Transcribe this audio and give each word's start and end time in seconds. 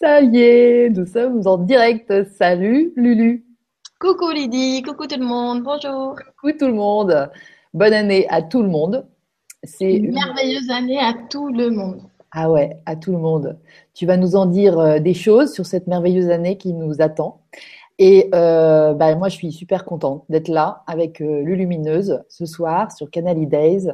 Ça 0.00 0.20
y 0.20 0.40
est, 0.40 0.90
nous 0.90 1.06
sommes 1.06 1.42
en 1.46 1.58
direct. 1.58 2.24
Salut 2.36 2.92
Lulu. 2.96 3.44
Coucou 4.00 4.30
Lydie, 4.30 4.82
coucou 4.82 5.06
tout 5.06 5.18
le 5.18 5.26
monde, 5.26 5.62
bonjour. 5.62 6.16
Coucou 6.40 6.56
tout 6.58 6.66
le 6.66 6.74
monde. 6.74 7.30
Bonne 7.72 7.92
année 7.92 8.26
à 8.28 8.42
tout 8.42 8.62
le 8.62 8.68
monde. 8.68 9.06
C'est 9.62 9.94
une 9.94 10.12
merveilleuse 10.12 10.70
année 10.70 10.98
à 10.98 11.14
tout 11.30 11.48
le 11.48 11.70
monde. 11.70 12.02
Ah 12.32 12.50
ouais, 12.50 12.78
à 12.86 12.96
tout 12.96 13.12
le 13.12 13.18
monde. 13.18 13.58
Tu 13.94 14.06
vas 14.06 14.16
nous 14.16 14.36
en 14.36 14.46
dire 14.46 14.78
euh, 14.78 14.98
des 14.98 15.14
choses 15.14 15.52
sur 15.52 15.66
cette 15.66 15.86
merveilleuse 15.86 16.30
année 16.30 16.56
qui 16.56 16.72
nous 16.72 17.00
attend. 17.00 17.42
Et 17.98 18.30
euh, 18.34 18.94
bah, 18.94 19.14
moi, 19.14 19.28
je 19.28 19.36
suis 19.36 19.52
super 19.52 19.84
contente 19.84 20.24
d'être 20.28 20.48
là 20.48 20.82
avec 20.86 21.20
euh, 21.20 21.42
Lulumineuse 21.42 22.22
ce 22.28 22.46
soir 22.46 22.90
sur 22.90 23.10
Canal 23.10 23.46
Days. 23.46 23.88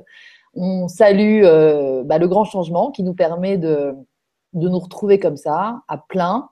On 0.55 0.89
salue 0.89 1.43
euh, 1.45 2.05
bah, 2.05 2.19
le 2.19 2.29
grand 2.29 2.45
changement 2.45 2.91
qui 2.91 3.03
nous 3.03 3.15
permet 3.15 3.59
de, 3.59 3.95
de 4.53 4.69
nous 4.69 4.79
retrouver 4.79 5.19
comme 5.19 5.37
ça, 5.37 5.83
à 5.89 5.99
plein, 5.99 6.49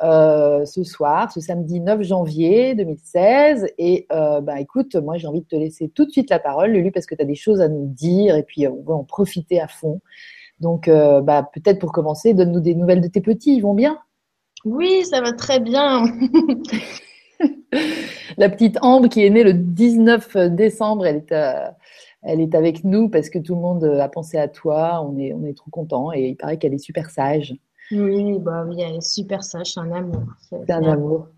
euh, 0.00 0.64
ce 0.64 0.84
soir, 0.84 1.32
ce 1.32 1.40
samedi 1.40 1.80
9 1.80 2.02
janvier 2.02 2.74
2016. 2.74 3.72
Et 3.78 4.06
euh, 4.12 4.40
bah, 4.40 4.60
écoute, 4.60 4.94
moi 4.94 5.16
j'ai 5.16 5.26
envie 5.26 5.40
de 5.40 5.46
te 5.46 5.56
laisser 5.56 5.88
tout 5.88 6.04
de 6.04 6.10
suite 6.10 6.30
la 6.30 6.38
parole, 6.38 6.70
Lulu, 6.70 6.92
parce 6.92 7.06
que 7.06 7.14
tu 7.14 7.22
as 7.22 7.26
des 7.26 7.34
choses 7.34 7.60
à 7.60 7.68
nous 7.68 7.86
dire 7.86 8.36
et 8.36 8.44
puis 8.44 8.68
on 8.68 8.82
va 8.82 8.94
en 8.94 9.04
profiter 9.04 9.60
à 9.60 9.66
fond. 9.66 10.00
Donc 10.60 10.88
bah, 10.88 11.48
peut-être 11.52 11.78
pour 11.78 11.92
commencer, 11.92 12.34
donne-nous 12.34 12.60
des 12.60 12.74
nouvelles 12.74 13.00
de 13.00 13.08
tes 13.08 13.20
petits, 13.20 13.56
ils 13.56 13.60
vont 13.60 13.74
bien? 13.74 13.98
Oui, 14.64 15.04
ça 15.04 15.20
va 15.20 15.32
très 15.32 15.60
bien. 15.60 16.04
la 18.36 18.48
petite 18.48 18.78
Ambre 18.82 19.08
qui 19.08 19.24
est 19.24 19.30
née 19.30 19.44
le 19.44 19.52
19 19.52 20.36
décembre, 20.48 21.06
elle 21.06 21.24
est 21.28 21.32
elle 22.22 22.40
est 22.40 22.54
avec 22.54 22.84
nous 22.84 23.08
parce 23.08 23.30
que 23.30 23.38
tout 23.38 23.54
le 23.54 23.60
monde 23.60 23.84
a 23.84 24.08
pensé 24.08 24.38
à 24.38 24.48
toi. 24.48 25.04
On 25.04 25.16
est, 25.18 25.32
on 25.32 25.44
est 25.44 25.56
trop 25.56 25.70
content 25.70 26.12
et 26.12 26.28
il 26.28 26.36
paraît 26.36 26.58
qu'elle 26.58 26.74
est 26.74 26.78
super 26.78 27.10
sage. 27.10 27.54
Oui, 27.90 28.38
bah 28.38 28.64
oui, 28.66 28.80
elle 28.80 28.96
est 28.96 29.00
super 29.00 29.42
sage, 29.42 29.72
c'est 29.72 29.80
un 29.80 29.92
amour. 29.92 30.22
C'est 30.50 30.70
un 30.70 30.82
amour. 30.82 31.28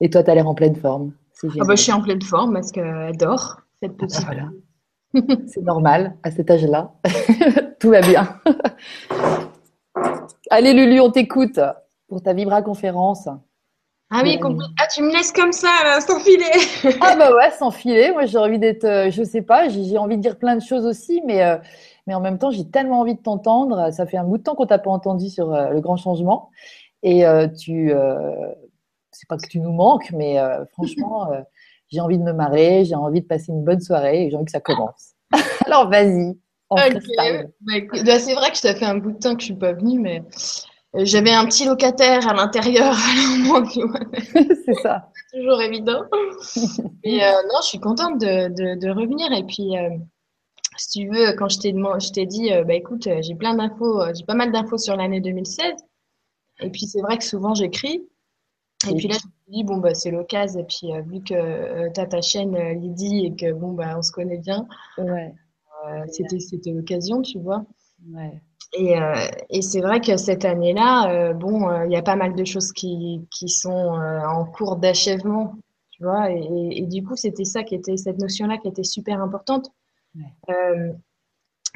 Et 0.00 0.10
toi, 0.10 0.22
tu 0.24 0.30
as 0.30 0.34
l'air 0.34 0.48
en 0.48 0.54
pleine 0.54 0.74
forme. 0.74 1.12
Ah 1.44 1.64
bah, 1.64 1.74
je 1.74 1.82
suis 1.82 1.92
en 1.92 2.02
pleine 2.02 2.22
forme 2.22 2.54
parce 2.54 2.72
qu'elle 2.72 3.16
dort, 3.16 3.60
cette 3.82 3.92
ah 3.92 3.96
bah 3.98 4.06
petite. 4.06 4.24
voilà. 4.24 4.50
c'est 5.46 5.62
normal 5.62 6.16
à 6.22 6.30
cet 6.30 6.50
âge-là. 6.50 6.92
Tout 7.80 7.90
va 7.90 8.00
bien. 8.00 8.28
Allez, 10.50 10.74
Lulu, 10.74 11.00
on 11.00 11.10
t'écoute 11.10 11.60
pour 12.08 12.22
ta 12.22 12.32
Vibra 12.32 12.62
conférence. 12.62 13.28
Ah 14.12 14.22
oui, 14.24 14.40
ah, 14.78 14.86
tu 14.92 15.02
me 15.02 15.12
laisses 15.12 15.30
comme 15.30 15.52
ça, 15.52 15.70
là, 15.84 16.00
sans 16.00 16.18
filet. 16.18 16.50
ah 17.00 17.14
bah 17.16 17.32
ouais, 17.32 17.50
sans 17.52 17.70
filet. 17.70 18.10
Moi, 18.10 18.26
j'ai 18.26 18.38
envie 18.38 18.58
d'être, 18.58 18.84
euh, 18.84 19.10
je 19.10 19.22
sais 19.22 19.42
pas, 19.42 19.68
j'ai 19.68 19.98
envie 19.98 20.16
de 20.16 20.22
dire 20.22 20.36
plein 20.36 20.56
de 20.56 20.62
choses 20.62 20.84
aussi, 20.84 21.22
mais, 21.26 21.44
euh, 21.44 21.58
mais 22.08 22.14
en 22.14 22.20
même 22.20 22.36
temps, 22.36 22.50
j'ai 22.50 22.68
tellement 22.68 23.00
envie 23.00 23.14
de 23.14 23.20
t'entendre. 23.20 23.92
Ça 23.92 24.06
fait 24.06 24.16
un 24.16 24.24
bout 24.24 24.38
de 24.38 24.42
temps 24.42 24.56
qu'on 24.56 24.66
t'a 24.66 24.80
pas 24.80 24.90
entendu 24.90 25.30
sur 25.30 25.54
euh, 25.54 25.68
le 25.68 25.80
grand 25.80 25.96
changement. 25.96 26.50
Et 27.04 27.24
tu, 27.58 27.94
c'est 29.10 29.26
pas 29.26 29.38
que 29.38 29.48
tu 29.48 29.58
nous 29.58 29.72
manques, 29.72 30.10
mais 30.12 30.36
franchement, 30.72 31.30
j'ai 31.88 32.00
envie 32.00 32.18
de 32.18 32.22
me 32.22 32.34
marrer, 32.34 32.84
j'ai 32.84 32.94
envie 32.94 33.22
de 33.22 33.26
passer 33.26 33.52
une 33.52 33.64
bonne 33.64 33.80
soirée 33.80 34.26
et 34.26 34.30
j'ai 34.30 34.36
envie 34.36 34.44
que 34.44 34.50
ça 34.50 34.60
commence. 34.60 35.14
Alors, 35.64 35.88
vas-y. 35.88 36.36
Okay. 36.70 36.98
Bah, 37.16 37.80
bah, 38.04 38.18
c'est 38.20 38.34
vrai 38.34 38.50
que 38.50 38.58
ça 38.58 38.74
fait 38.74 38.84
un 38.84 38.98
bout 38.98 39.12
de 39.12 39.18
temps 39.18 39.34
que 39.34 39.40
je 39.40 39.46
suis 39.46 39.54
pas 39.54 39.72
venue, 39.72 39.98
mais 39.98 40.20
euh, 40.20 40.22
j'avais 40.94 41.32
un 41.32 41.46
petit 41.46 41.64
locataire 41.64 42.28
à 42.28 42.34
l'intérieur. 42.34 42.94
c'est 44.64 44.74
ça. 44.82 45.10
toujours 45.32 45.60
évident. 45.62 46.02
Et 47.04 47.22
euh, 47.22 47.30
non, 47.48 47.60
je 47.62 47.66
suis 47.68 47.80
contente 47.80 48.20
de, 48.20 48.48
de, 48.48 48.78
de 48.78 48.90
revenir. 48.90 49.32
Et 49.32 49.44
puis, 49.44 49.76
euh, 49.78 49.90
si 50.76 51.00
tu 51.00 51.08
veux, 51.08 51.32
quand 51.36 51.48
je 51.48 51.58
t'ai, 51.60 51.70
je 51.72 52.12
t'ai 52.12 52.26
dit, 52.26 52.50
bah 52.66 52.74
écoute, 52.74 53.08
j'ai 53.20 53.34
plein 53.34 53.54
d'infos, 53.54 54.02
j'ai 54.14 54.24
pas 54.24 54.34
mal 54.34 54.50
d'infos 54.52 54.78
sur 54.78 54.96
l'année 54.96 55.20
2016. 55.20 55.74
Et 56.62 56.70
puis, 56.70 56.86
c'est 56.86 57.00
vrai 57.00 57.18
que 57.18 57.24
souvent, 57.24 57.54
j'écris. 57.54 58.02
Et 58.90 58.94
puis 58.94 59.08
là, 59.08 59.16
je 59.20 59.26
me 59.26 59.56
dis, 59.56 59.64
bon, 59.64 59.78
bah, 59.78 59.94
c'est 59.94 60.10
l'occasion. 60.10 60.60
Et 60.60 60.64
puis, 60.64 60.88
vu 61.06 61.22
que 61.22 61.92
tu 61.92 62.00
as 62.00 62.06
ta 62.06 62.22
chaîne 62.22 62.56
Lydie 62.80 63.26
et 63.26 63.36
que, 63.36 63.52
bon, 63.52 63.72
bah, 63.72 63.94
on 63.98 64.02
se 64.02 64.12
connaît 64.12 64.38
bien, 64.38 64.66
ouais. 64.98 65.34
c'était, 66.10 66.40
c'était 66.40 66.70
l'occasion, 66.72 67.22
tu 67.22 67.38
vois. 67.38 67.64
Ouais. 68.12 68.40
Et, 68.72 68.96
euh, 68.96 69.26
et 69.48 69.62
c'est 69.62 69.80
vrai 69.80 70.00
que 70.00 70.16
cette 70.16 70.44
année-là, 70.44 71.10
euh, 71.10 71.32
bon, 71.32 71.68
euh, 71.68 71.86
il 71.86 71.92
y 71.92 71.96
a 71.96 72.02
pas 72.02 72.16
mal 72.16 72.34
de 72.34 72.44
choses 72.44 72.72
qui, 72.72 73.26
qui 73.30 73.48
sont 73.48 73.70
en 73.70 74.44
cours 74.44 74.76
d'achèvement, 74.76 75.54
tu 75.90 76.04
vois. 76.04 76.30
Et, 76.30 76.78
et, 76.78 76.86
du 76.86 77.04
coup, 77.04 77.16
c'était 77.16 77.44
ça 77.44 77.64
qui 77.64 77.74
était 77.74 77.96
cette 77.96 78.18
notion-là 78.18 78.58
qui 78.58 78.68
était 78.68 78.84
super 78.84 79.20
importante. 79.20 79.72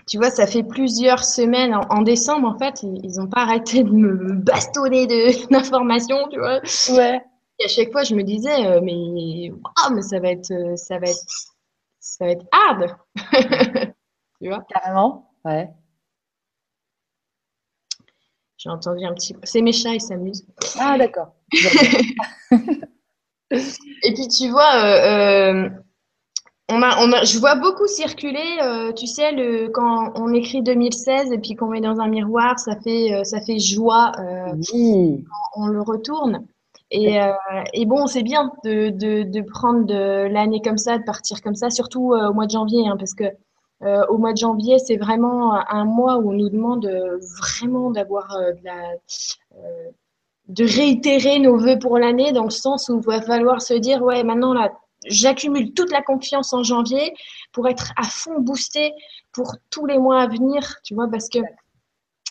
tu 0.06 0.18
vois, 0.18 0.30
ça 0.30 0.46
fait 0.46 0.62
plusieurs 0.62 1.24
semaines, 1.24 1.74
en, 1.74 2.02
décembre, 2.02 2.48
en 2.48 2.58
fait, 2.58 2.82
ils 2.84 3.16
n'ont 3.16 3.28
pas 3.28 3.42
arrêté 3.42 3.82
de 3.82 3.90
me 3.90 4.34
bastonner 4.34 5.06
d'informations, 5.50 6.28
tu 6.30 6.38
vois. 6.38 6.60
Ouais. 6.90 7.20
Et 7.60 7.64
à 7.64 7.68
chaque 7.68 7.90
fois, 7.90 8.04
je 8.04 8.14
me 8.14 8.22
disais, 8.22 8.80
mais, 8.82 9.50
oh, 9.52 9.92
mais 9.92 10.02
ça 10.02 10.20
va 10.20 10.30
être, 10.30 10.52
ça 10.76 10.98
va 10.98 11.08
être, 11.08 11.24
ça 11.98 12.24
va 12.26 12.30
être 12.32 12.46
hard. 12.52 12.96
tu 14.40 14.48
vois. 14.48 14.64
Carrément, 14.68 15.30
ouais. 15.44 15.70
J'ai 18.64 18.70
entendu 18.70 19.04
un 19.04 19.12
petit. 19.12 19.36
C'est 19.42 19.60
mes 19.60 19.72
chats, 19.72 19.92
ils 19.92 20.00
s'amusent. 20.00 20.46
Ah, 20.78 20.96
d'accord. 20.96 21.34
et 23.50 24.14
puis, 24.14 24.26
tu 24.28 24.48
vois, 24.48 24.74
euh, 24.76 25.64
euh, 25.66 25.68
on 26.70 26.80
a, 26.80 26.96
on 27.04 27.12
a, 27.12 27.24
je 27.24 27.38
vois 27.38 27.56
beaucoup 27.56 27.86
circuler, 27.86 28.58
euh, 28.62 28.92
tu 28.92 29.06
sais, 29.06 29.32
le, 29.32 29.68
quand 29.68 30.14
on 30.14 30.32
écrit 30.32 30.62
2016 30.62 31.30
et 31.30 31.38
puis 31.38 31.56
qu'on 31.56 31.66
met 31.66 31.82
dans 31.82 32.00
un 32.00 32.08
miroir, 32.08 32.58
ça 32.58 32.80
fait, 32.80 33.22
ça 33.24 33.42
fait 33.42 33.58
joie 33.58 34.12
quand 34.16 34.56
on 35.56 35.66
le 35.66 35.82
retourne. 35.82 36.46
Et, 36.90 37.18
et 37.74 37.84
bon, 37.84 38.06
c'est 38.06 38.22
bien 38.22 38.50
de, 38.64 38.88
de, 38.88 39.24
de 39.24 39.40
prendre 39.42 39.92
l'année 39.92 40.62
comme 40.62 40.78
ça, 40.78 40.96
de 40.96 41.04
partir 41.04 41.42
comme 41.42 41.54
ça, 41.54 41.68
surtout 41.68 42.14
au 42.14 42.32
mois 42.32 42.46
de 42.46 42.52
janvier, 42.52 42.88
hein, 42.88 42.96
parce 42.96 43.12
que 43.12 43.24
euh, 43.84 44.04
au 44.08 44.18
mois 44.18 44.32
de 44.32 44.38
janvier, 44.38 44.78
c'est 44.78 44.96
vraiment 44.96 45.52
un 45.68 45.84
mois 45.84 46.16
où 46.16 46.30
on 46.30 46.32
nous 46.32 46.48
demande 46.48 46.86
euh, 46.86 47.18
vraiment 47.38 47.90
d'avoir 47.90 48.34
euh, 48.36 48.52
de 48.52 48.64
la 48.64 48.94
de 50.48 50.64
réitérer 50.64 51.38
nos 51.38 51.56
vœux 51.56 51.78
pour 51.78 51.98
l'année 51.98 52.32
dans 52.32 52.44
le 52.44 52.50
sens 52.50 52.88
où 52.88 52.98
il 52.98 53.06
va 53.06 53.22
falloir 53.22 53.62
se 53.62 53.74
dire 53.74 54.02
ouais 54.02 54.22
maintenant 54.24 54.52
là 54.52 54.72
j'accumule 55.06 55.72
toute 55.72 55.90
la 55.90 56.02
confiance 56.02 56.52
en 56.52 56.62
janvier 56.62 57.14
pour 57.52 57.66
être 57.66 57.92
à 57.96 58.02
fond 58.04 58.40
boosté 58.40 58.92
pour 59.32 59.54
tous 59.70 59.86
les 59.86 59.98
mois 59.98 60.20
à 60.20 60.26
venir 60.26 60.76
tu 60.82 60.94
vois 60.94 61.08
parce 61.08 61.30
que 61.30 61.38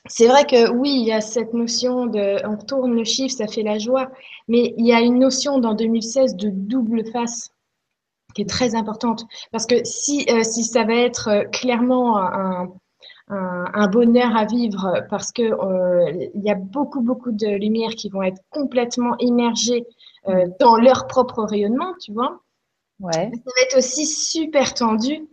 c'est 0.08 0.28
vrai 0.28 0.46
que 0.46 0.70
oui 0.70 0.92
il 0.92 1.08
y 1.08 1.12
a 1.12 1.22
cette 1.22 1.54
notion 1.54 2.06
de 2.06 2.46
on 2.46 2.56
retourne 2.56 2.94
le 2.94 3.04
chiffre 3.04 3.36
ça 3.36 3.48
fait 3.48 3.64
la 3.64 3.80
joie 3.80 4.12
mais 4.48 4.76
il 4.78 4.86
y 4.86 4.94
a 4.94 5.02
une 5.02 5.18
notion 5.18 5.58
dans 5.58 5.74
2016 5.74 6.36
de 6.36 6.50
double 6.50 7.06
face 7.12 7.53
qui 8.34 8.42
est 8.42 8.50
très 8.50 8.76
importante. 8.76 9.26
Parce 9.52 9.66
que 9.66 9.76
si, 9.84 10.26
euh, 10.30 10.44
si 10.44 10.64
ça 10.64 10.84
va 10.84 10.96
être 10.96 11.28
euh, 11.30 11.44
clairement 11.46 12.18
un, 12.18 12.70
un, 13.30 13.66
un, 13.74 13.88
bonheur 13.88 14.36
à 14.36 14.46
vivre, 14.46 15.06
parce 15.10 15.32
que 15.32 15.44
euh, 15.44 16.30
il 16.34 16.44
y 16.44 16.52
a 16.52 16.56
beaucoup, 16.56 17.02
beaucoup 17.02 17.32
de 17.32 17.48
lumières 17.48 17.92
qui 17.92 18.10
vont 18.10 18.24
être 18.24 18.42
complètement 18.50 19.16
immergées 19.20 19.86
euh, 20.28 20.48
dans 20.60 20.76
leur 20.78 21.08
propre 21.08 21.44
rayonnement, 21.44 21.94
tu 22.00 22.14
vois. 22.14 22.40
Ouais. 23.00 23.12
Ça 23.12 23.20
va 23.22 23.62
être 23.64 23.78
aussi 23.78 24.06
super 24.06 24.74
tendu 24.74 25.28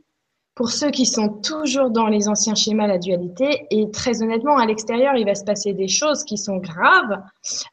pour 0.57 0.71
ceux 0.71 0.91
qui 0.91 1.07
sont 1.07 1.29
toujours 1.29 1.91
dans 1.91 2.09
les 2.09 2.29
anciens 2.29 2.55
schémas, 2.55 2.87
la 2.87 2.99
dualité. 2.99 3.67
Et 3.71 3.91
très 3.91 4.23
honnêtement, 4.23 4.59
à 4.59 4.67
l'extérieur, 4.67 5.15
il 5.15 5.25
va 5.25 5.35
se 5.35 5.45
passer 5.45 5.73
des 5.73 5.89
choses 5.89 6.25
qui 6.25 6.37
sont 6.37 6.57
graves, 6.57 7.23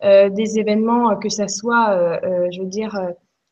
euh, 0.04 0.30
des 0.30 0.60
événements, 0.60 1.16
que 1.18 1.30
ça 1.30 1.48
soit, 1.48 1.90
euh, 1.90 2.48
je 2.52 2.62
veux 2.62 2.68
dire, 2.68 2.96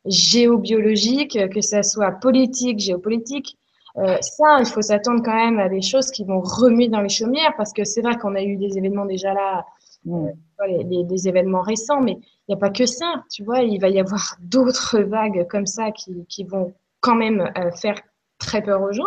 géobiologique, 0.06 1.50
que 1.50 1.62
ça 1.62 1.84
soit 1.84 2.12
politique, 2.12 2.80
géopolitique. 2.80 3.58
Euh, 3.98 4.18
ça, 4.22 4.58
il 4.60 4.66
faut 4.66 4.82
s'attendre 4.82 5.22
quand 5.24 5.36
même 5.36 5.60
à 5.60 5.70
des 5.70 5.82
choses 5.82 6.12
qui 6.12 6.26
vont 6.26 6.42
remuer 6.42 6.90
dans 6.90 7.02
les 7.02 7.10
chaumières, 7.10 7.54
parce 7.58 7.72
que 7.72 7.84
c'est 7.84 8.02
vrai 8.02 8.18
qu'on 8.18 8.36
a 8.36 8.44
eu 8.44 8.58
des 8.58 8.78
événements 8.78 9.06
déjà 9.06 9.34
là, 9.34 9.66
euh, 10.08 10.32
les, 10.68 11.04
des 11.04 11.28
événements 11.28 11.62
récents, 11.62 12.02
mais 12.02 12.14
il 12.14 12.50
n'y 12.50 12.56
a 12.56 12.58
pas 12.58 12.70
que 12.70 12.86
ça, 12.86 13.24
tu 13.32 13.44
vois, 13.44 13.62
il 13.62 13.80
va 13.80 13.90
y 13.90 14.00
avoir 14.00 14.36
d'autres 14.42 15.00
vagues 15.00 15.48
comme 15.50 15.66
ça 15.66 15.92
qui, 15.92 16.26
qui 16.28 16.44
vont 16.44 16.74
quand 17.00 17.16
même 17.16 17.52
euh, 17.58 17.72
faire 17.72 18.00
très 18.38 18.62
peur 18.62 18.82
aux 18.82 18.92
gens, 18.92 19.04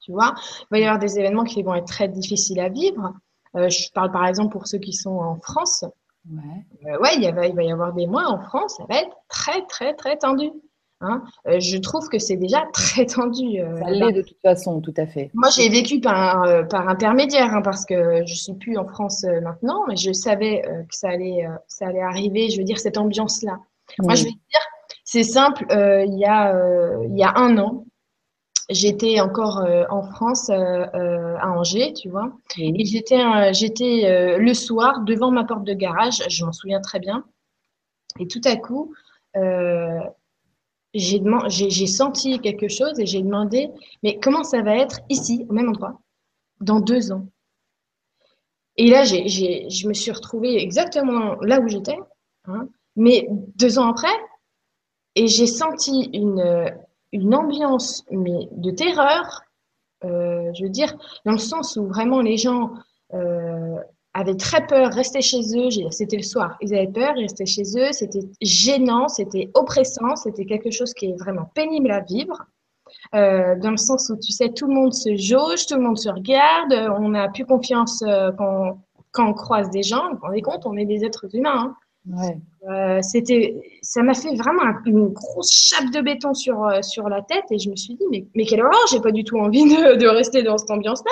tu 0.00 0.12
vois. 0.12 0.34
Il 0.62 0.66
va 0.70 0.78
y 0.78 0.84
avoir 0.84 0.98
des 0.98 1.18
événements 1.18 1.44
qui 1.44 1.62
vont 1.62 1.74
être 1.74 1.86
très 1.86 2.08
difficiles 2.08 2.60
à 2.60 2.68
vivre. 2.68 3.12
Euh, 3.56 3.68
je 3.68 3.90
parle 3.92 4.10
par 4.10 4.26
exemple 4.26 4.52
pour 4.52 4.66
ceux 4.66 4.78
qui 4.78 4.92
sont 4.92 5.16
en 5.16 5.38
France. 5.40 5.84
Ouais, 6.30 6.90
euh, 6.90 6.98
ouais 7.00 7.16
il, 7.16 7.34
va, 7.34 7.46
il 7.46 7.54
va 7.54 7.62
y 7.62 7.72
avoir 7.72 7.92
des 7.92 8.06
mois 8.06 8.28
en 8.28 8.40
France, 8.40 8.76
ça 8.76 8.84
va 8.88 9.00
être 9.00 9.16
très, 9.28 9.64
très, 9.66 9.94
très 9.94 10.16
tendu. 10.16 10.50
Hein 11.00 11.24
euh, 11.48 11.58
je 11.58 11.78
trouve 11.78 12.08
que 12.08 12.20
c'est 12.20 12.36
déjà 12.36 12.64
très 12.72 13.06
tendu. 13.06 13.60
Euh, 13.60 13.80
ça 13.80 13.90
l'est 13.90 14.12
de 14.12 14.22
toute 14.22 14.40
façon, 14.40 14.80
tout 14.80 14.94
à 14.96 15.06
fait. 15.06 15.30
Moi, 15.34 15.48
j'ai 15.50 15.68
vécu 15.68 16.00
par, 16.00 16.68
par 16.68 16.88
intermédiaire, 16.88 17.52
hein, 17.54 17.62
parce 17.62 17.84
que 17.84 18.24
je 18.24 18.34
suis 18.34 18.54
plus 18.54 18.76
en 18.76 18.86
France 18.86 19.26
maintenant, 19.42 19.84
mais 19.88 19.96
je 19.96 20.12
savais 20.12 20.62
que 20.62 20.94
ça 20.94 21.08
allait, 21.08 21.44
ça 21.66 21.86
allait 21.86 22.02
arriver. 22.02 22.50
Je 22.50 22.58
veux 22.58 22.64
dire 22.64 22.78
cette 22.78 22.98
ambiance-là. 22.98 23.58
Moi, 23.98 24.14
je 24.14 24.24
vais 24.24 24.30
dire, 24.30 24.60
c'est 25.04 25.24
simple. 25.24 25.66
il 25.70 26.18
y 26.18 26.24
a, 26.24 26.54
il 27.04 27.18
y 27.18 27.24
a 27.24 27.32
un 27.36 27.58
an, 27.58 27.84
j'étais 28.74 29.20
encore 29.20 29.58
euh, 29.58 29.84
en 29.90 30.02
France, 30.02 30.50
euh, 30.50 30.86
euh, 30.94 31.36
à 31.38 31.50
Angers, 31.50 31.92
tu 31.92 32.08
vois. 32.08 32.32
Et 32.58 32.84
j'étais, 32.84 33.52
j'étais 33.52 34.38
le 34.38 34.54
soir 34.54 35.00
devant 35.00 35.30
ma 35.30 35.44
porte 35.44 35.64
de 35.64 35.74
garage, 35.74 36.22
je 36.28 36.44
m'en 36.44 36.52
souviens 36.52 36.80
très 36.80 36.98
bien. 36.98 37.24
Et 38.18 38.26
tout 38.26 38.40
à 38.44 38.56
coup, 38.56 38.94
j'ai, 40.94 41.22
j'ai 41.48 41.86
senti 41.86 42.38
quelque 42.40 42.68
chose 42.68 42.98
et 43.00 43.06
j'ai 43.06 43.22
demandé, 43.22 43.70
mais 44.02 44.18
comment 44.20 44.44
ça 44.44 44.62
va 44.62 44.76
être 44.76 45.00
ici, 45.08 45.46
au 45.48 45.52
même 45.52 45.68
endroit, 45.68 46.00
dans 46.60 46.80
deux 46.80 47.12
ans? 47.12 47.26
Et 48.76 48.88
là, 48.88 49.04
je 49.04 49.88
me 49.88 49.94
suis 49.94 50.10
retrouvée 50.10 50.62
exactement 50.62 51.36
là 51.42 51.60
où 51.60 51.68
j'étais, 51.68 51.98
hein, 52.46 52.68
mais 52.96 53.26
deux 53.30 53.78
ans 53.78 53.88
après, 53.90 54.14
et 55.14 55.26
j'ai 55.26 55.46
senti 55.46 56.10
une 56.12 56.72
une 57.12 57.34
ambiance 57.34 58.04
mais 58.10 58.48
de 58.52 58.70
terreur, 58.70 59.42
euh, 60.04 60.50
je 60.54 60.64
veux 60.64 60.70
dire, 60.70 60.94
dans 61.24 61.32
le 61.32 61.38
sens 61.38 61.76
où 61.76 61.86
vraiment 61.86 62.20
les 62.20 62.36
gens 62.36 62.72
euh, 63.14 63.76
avaient 64.14 64.36
très 64.36 64.66
peur, 64.66 64.92
restaient 64.92 65.22
chez 65.22 65.40
eux. 65.56 65.68
C'était 65.90 66.16
le 66.16 66.22
soir, 66.22 66.56
ils 66.60 66.74
avaient 66.74 66.90
peur, 66.90 67.12
ils 67.16 67.22
restaient 67.22 67.46
chez 67.46 67.62
eux. 67.76 67.92
C'était 67.92 68.24
gênant, 68.40 69.08
c'était 69.08 69.50
oppressant, 69.54 70.16
c'était 70.16 70.44
quelque 70.44 70.70
chose 70.70 70.92
qui 70.94 71.06
est 71.06 71.16
vraiment 71.16 71.50
pénible 71.54 71.90
à 71.90 72.00
vivre. 72.00 72.36
Euh, 73.14 73.56
dans 73.58 73.70
le 73.70 73.76
sens 73.78 74.10
où 74.10 74.16
tu 74.18 74.32
sais, 74.32 74.50
tout 74.50 74.66
le 74.66 74.74
monde 74.74 74.92
se 74.92 75.16
jauge, 75.16 75.66
tout 75.66 75.76
le 75.76 75.82
monde 75.82 75.98
se 75.98 76.10
regarde, 76.10 76.72
on 76.98 77.10
n'a 77.10 77.28
plus 77.28 77.46
confiance 77.46 78.04
quand, 78.36 78.78
quand, 79.12 79.28
on 79.28 79.34
croise 79.34 79.70
des 79.70 79.82
gens. 79.82 80.10
Vous 80.10 80.16
vous 80.16 80.26
rendez 80.26 80.42
compte, 80.42 80.66
on 80.66 80.76
est 80.76 80.84
des 80.84 81.04
êtres 81.04 81.26
humains. 81.34 81.68
Hein. 81.68 81.76
Ouais. 82.10 82.36
Euh, 82.68 83.00
c'était, 83.00 83.54
ça 83.80 84.02
m'a 84.02 84.14
fait 84.14 84.34
vraiment 84.34 84.62
une 84.86 85.08
grosse 85.08 85.52
chape 85.52 85.90
de 85.92 86.00
béton 86.00 86.34
sur 86.34 86.64
euh, 86.64 86.82
sur 86.82 87.08
la 87.08 87.22
tête 87.22 87.44
et 87.50 87.58
je 87.58 87.70
me 87.70 87.76
suis 87.76 87.94
dit 87.94 88.04
mais 88.10 88.24
mais 88.34 88.44
quelle 88.44 88.60
horreur, 88.60 88.86
j'ai 88.90 89.00
pas 89.00 89.12
du 89.12 89.22
tout 89.22 89.38
envie 89.38 89.64
de, 89.64 89.96
de 89.96 90.06
rester 90.08 90.42
dans 90.42 90.58
cette 90.58 90.70
ambiance-là 90.70 91.10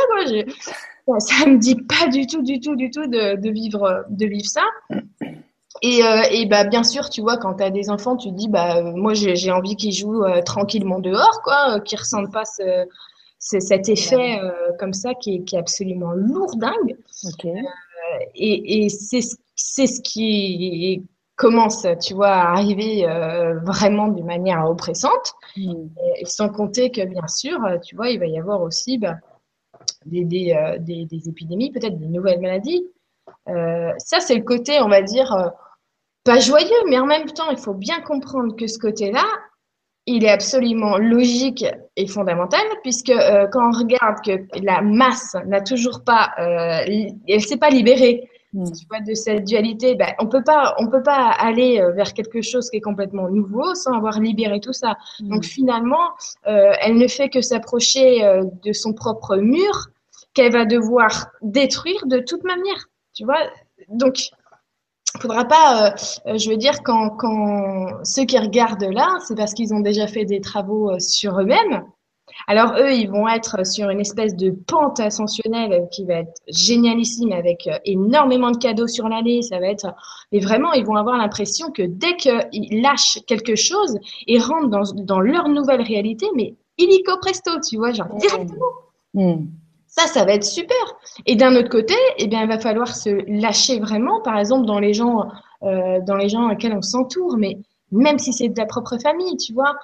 quoi. 1.07 1.21
Ça 1.21 1.47
me 1.47 1.59
dit 1.59 1.77
pas 1.77 2.09
du 2.09 2.27
tout, 2.27 2.43
du 2.43 2.59
tout, 2.61 2.75
du 2.75 2.91
tout 2.91 3.07
de, 3.07 3.37
de 3.37 3.51
vivre 3.51 4.05
de 4.11 4.27
vivre 4.27 4.47
ça. 4.49 4.63
Et, 5.83 6.05
euh, 6.05 6.23
et 6.31 6.47
bah 6.47 6.65
bien 6.65 6.83
sûr, 6.83 7.09
tu 7.09 7.21
vois, 7.21 7.37
quand 7.37 7.55
tu 7.55 7.63
as 7.63 7.71
des 7.71 7.89
enfants, 7.89 8.17
tu 8.17 8.29
te 8.31 8.35
dis 8.35 8.49
bah 8.49 8.83
moi 8.83 9.15
j'ai 9.15 9.51
envie 9.53 9.77
qu'ils 9.77 9.93
jouent 9.93 10.25
tranquillement 10.45 10.99
dehors, 10.99 11.41
quoi, 11.45 11.81
qu'ils 11.81 11.99
ressentent 12.01 12.33
pas 12.33 12.45
ce, 12.45 12.87
cet 13.39 13.89
effet 13.89 14.41
comme 14.81 14.93
ça 14.93 15.15
qui 15.15 15.37
est, 15.37 15.45
qui 15.45 15.55
est 15.55 15.61
absolument 15.61 16.13
lourdingue. 16.13 16.97
Okay. 17.29 17.55
et 18.35 18.85
et 18.85 18.89
c'est 18.89 19.21
c'est 19.63 19.87
ce 19.87 20.01
qui 20.01 21.07
commence, 21.37 21.87
tu 22.03 22.15
vois, 22.15 22.29
à 22.29 22.53
arriver 22.53 23.09
euh, 23.09 23.59
vraiment 23.61 24.09
d'une 24.09 24.27
manière 24.27 24.69
oppressante. 24.69 25.35
Mm. 25.57 25.87
Et, 26.19 26.25
sans 26.25 26.49
compter 26.49 26.91
que, 26.91 27.05
bien 27.05 27.27
sûr, 27.27 27.59
tu 27.85 27.97
vois, 27.97 28.11
il 28.11 28.19
va 28.19 28.27
y 28.27 28.39
avoir 28.39 28.63
aussi 28.63 28.99
bah, 28.99 29.17
des, 30.07 30.25
des, 30.25 30.53
euh, 30.53 30.79
des, 30.79 31.07
des, 31.07 31.29
épidémies, 31.29 31.73
peut-être 31.73 31.99
des 31.99 32.09
nouvelles 32.09 32.41
maladies. 32.41 32.87
Euh, 33.49 33.93
ça, 33.99 34.21
c'est 34.21 34.35
le 34.35 34.43
côté, 34.43 34.81
on 34.81 34.89
va 34.89 35.03
dire, 35.03 35.53
pas 36.25 36.41
joyeux, 36.41 36.83
mais 36.89 36.99
en 36.99 37.07
même 37.07 37.27
temps, 37.27 37.51
il 37.51 37.59
faut 37.59 37.75
bien 37.75 38.01
comprendre 38.01 38.55
que 38.57 38.67
ce 38.67 38.79
côté-là, 38.79 39.25
il 40.07 40.25
est 40.25 40.31
absolument 40.31 40.99
logique 40.99 41.65
et 41.97 42.07
fondamental, 42.07 42.67
puisque 42.83 43.13
quand 43.53 43.69
on 43.69 43.79
regarde 43.79 44.17
que 44.25 44.63
la 44.63 44.83
masse 44.83 45.37
n'a 45.47 45.61
toujours 45.61 46.03
pas, 46.05 46.33
elle 46.37 47.15
ne 47.29 47.39
s'est 47.39 47.59
pas 47.59 47.71
libérée 47.71 48.29
Mm. 48.53 48.65
Tu 48.73 48.87
vois, 48.89 49.01
de 49.01 49.15
cette 49.15 49.45
dualité, 49.45 49.95
ben, 49.95 50.13
on 50.19 50.27
peut 50.27 50.43
pas, 50.43 50.75
on 50.79 50.89
peut 50.89 51.03
pas 51.03 51.31
aller 51.31 51.81
euh, 51.81 51.93
vers 51.93 52.13
quelque 52.13 52.43
chose 52.43 52.69
qui 52.71 52.79
est 52.79 52.81
complètement 52.81 53.29
nouveau 53.29 53.75
sans 53.75 53.93
avoir 53.93 54.19
libéré 54.19 54.61
tout 54.61 54.73
ça. 54.73 54.97
Mm. 55.21 55.31
Donc 55.31 55.45
finalement, 55.45 56.11
euh, 56.49 56.73
elle 56.81 56.97
ne 56.97 57.07
fait 57.07 57.29
que 57.29 57.41
s'approcher 57.41 58.25
euh, 58.25 58.45
de 58.65 58.73
son 58.73 58.93
propre 58.93 59.37
mur 59.37 59.89
qu'elle 60.35 60.53
va 60.53 60.65
devoir 60.65 61.29
détruire 61.43 62.07
de 62.07 62.19
toute 62.19 62.45
manière. 62.45 62.89
Tu 63.15 63.25
vois, 63.25 63.41
donc 63.89 64.17
faudra 65.21 65.45
pas, 65.45 65.95
euh, 66.27 66.39
je 66.39 66.51
veux 66.51 66.57
dire, 66.57 66.83
quand, 66.85 67.11
quand 67.11 68.05
ceux 68.05 68.25
qui 68.25 68.39
regardent 68.39 68.93
là, 68.93 69.17
c'est 69.27 69.37
parce 69.37 69.55
qu'ils 69.55 69.75
ont 69.75 69.81
déjà 69.81 70.07
fait 70.07 70.25
des 70.25 70.41
travaux 70.41 70.99
sur 70.99 71.41
eux-mêmes 71.41 71.85
alors 72.47 72.75
eux, 72.79 72.93
ils 72.93 73.11
vont 73.11 73.29
être 73.29 73.67
sur 73.67 73.91
une 73.91 74.01
espèce 74.01 74.35
de 74.35 74.51
pente 74.51 75.01
ascensionnelle 75.01 75.89
qui 75.93 76.05
va 76.05 76.21
être 76.21 76.41
génialissime 76.49 77.33
avec 77.33 77.67
euh, 77.67 77.79
énormément 77.85 78.51
de 78.51 78.57
cadeaux 78.57 78.87
sur 78.87 79.09
l'année. 79.09 79.43
Ça 79.43 79.59
va 79.59 79.67
être, 79.67 79.95
mais 80.33 80.41
vraiment, 80.41 80.73
ils 80.73 80.85
vont 80.85 80.97
avoir 80.97 81.17
l'impression 81.17 81.71
que 81.71 81.83
dès 81.83 82.17
qu'ils 82.17 82.83
lâchent 82.83 83.19
quelque 83.27 83.55
chose 83.55 83.99
et 84.27 84.39
rentrent 84.39 84.69
dans, 84.69 84.93
dans 85.05 85.21
leur 85.21 85.49
nouvelle 85.49 85.83
réalité, 85.83 86.27
mais 86.35 86.55
illico 86.79 87.17
presto, 87.21 87.53
tu 87.61 87.77
vois, 87.77 87.93
genre 87.93 88.09
directement. 88.17 88.67
Hmm. 89.15 89.47
Ça, 89.87 90.07
ça 90.07 90.25
va 90.25 90.35
être 90.35 90.45
super. 90.45 90.77
Et 91.27 91.35
d'un 91.35 91.57
autre 91.57 91.69
côté, 91.69 91.95
eh 92.19 92.29
bien, 92.29 92.43
il 92.43 92.49
va 92.49 92.61
falloir 92.61 92.95
se 92.95 93.11
lâcher 93.27 93.81
vraiment, 93.81 94.21
par 94.21 94.39
exemple, 94.39 94.65
dans 94.65 94.79
les 94.79 94.95
gens, 94.95 95.29
euh, 95.65 95.99
dans 96.07 96.15
les 96.15 96.29
gens 96.29 96.51
auxquels 96.51 96.73
on 96.73 96.83
s'entoure, 96.83 97.37
mais 97.37 97.59
même 97.91 98.19
si 98.19 98.33
c'est 98.33 98.49
de 98.49 98.59
la 98.59 98.67
propre 98.67 98.99
famille, 98.99 99.37
tu 99.37 99.53
vois. 99.53 99.75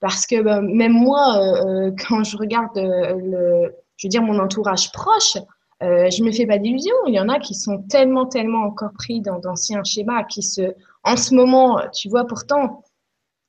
Parce 0.00 0.26
que 0.26 0.42
bah, 0.42 0.60
même 0.60 0.92
moi, 0.92 1.38
euh, 1.38 1.88
euh, 1.88 1.90
quand 2.08 2.22
je 2.22 2.36
regarde 2.36 2.76
euh, 2.76 3.14
le, 3.14 3.74
je 3.96 4.06
veux 4.06 4.10
dire, 4.10 4.22
mon 4.22 4.38
entourage 4.38 4.92
proche, 4.92 5.38
euh, 5.82 6.10
je 6.10 6.22
me 6.22 6.32
fais 6.32 6.46
pas 6.46 6.58
d'illusions. 6.58 6.94
Il 7.06 7.14
y 7.14 7.20
en 7.20 7.28
a 7.28 7.38
qui 7.38 7.54
sont 7.54 7.82
tellement, 7.88 8.26
tellement 8.26 8.64
encore 8.64 8.92
pris 8.92 9.20
dans 9.20 9.38
d'anciens 9.38 9.84
schémas, 9.84 10.24
qui 10.24 10.42
se, 10.42 10.74
en 11.02 11.16
ce 11.16 11.34
moment, 11.34 11.80
tu 11.94 12.08
vois, 12.08 12.26
pourtant, 12.26 12.82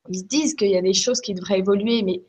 ils 0.08 0.20
se 0.20 0.24
disent 0.24 0.54
qu'il 0.54 0.70
y 0.70 0.76
a 0.76 0.82
des 0.82 0.94
choses 0.94 1.20
qui 1.20 1.34
devraient 1.34 1.58
évoluer, 1.58 2.02
mais 2.02 2.22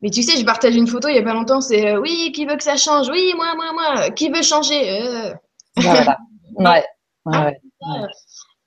mais 0.00 0.10
tu 0.10 0.22
sais, 0.22 0.38
je 0.38 0.44
partage 0.44 0.76
une 0.76 0.86
photo 0.86 1.08
il 1.08 1.16
y 1.16 1.18
a 1.18 1.24
pas 1.24 1.34
longtemps, 1.34 1.60
c'est 1.60 1.96
oui, 1.96 2.30
qui 2.32 2.46
veut 2.46 2.54
que 2.54 2.62
ça 2.62 2.76
change? 2.76 3.08
Oui, 3.08 3.32
moi, 3.34 3.56
moi, 3.56 3.72
moi. 3.72 4.10
Qui 4.10 4.28
veut 4.28 4.42
changer? 4.42 5.32
Voilà. 5.76 6.16
ouais. 6.56 6.84
ouais. 7.26 7.58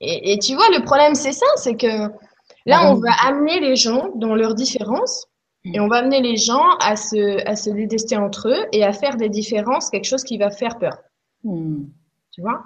Et, 0.03 0.33
et, 0.33 0.39
tu 0.39 0.55
vois, 0.55 0.67
le 0.75 0.83
problème, 0.83 1.13
c'est 1.13 1.31
ça, 1.31 1.45
c'est 1.57 1.75
que 1.75 2.09
Là, 2.65 2.91
on 2.91 2.95
va 2.95 3.11
amener 3.25 3.59
les 3.59 3.75
gens 3.75 4.09
dans 4.15 4.35
leurs 4.35 4.55
différences 4.55 5.27
et 5.63 5.79
on 5.79 5.87
va 5.87 5.97
amener 5.97 6.21
les 6.21 6.37
gens 6.37 6.63
à 6.79 6.95
se, 6.95 7.47
à 7.47 7.55
se 7.55 7.69
détester 7.69 8.17
entre 8.17 8.49
eux 8.49 8.65
et 8.71 8.83
à 8.83 8.93
faire 8.93 9.15
des 9.17 9.29
différences 9.29 9.89
quelque 9.89 10.05
chose 10.05 10.23
qui 10.23 10.37
va 10.37 10.49
faire 10.49 10.77
peur. 10.79 10.97
Hmm. 11.43 11.85
Tu 12.31 12.41
vois? 12.41 12.63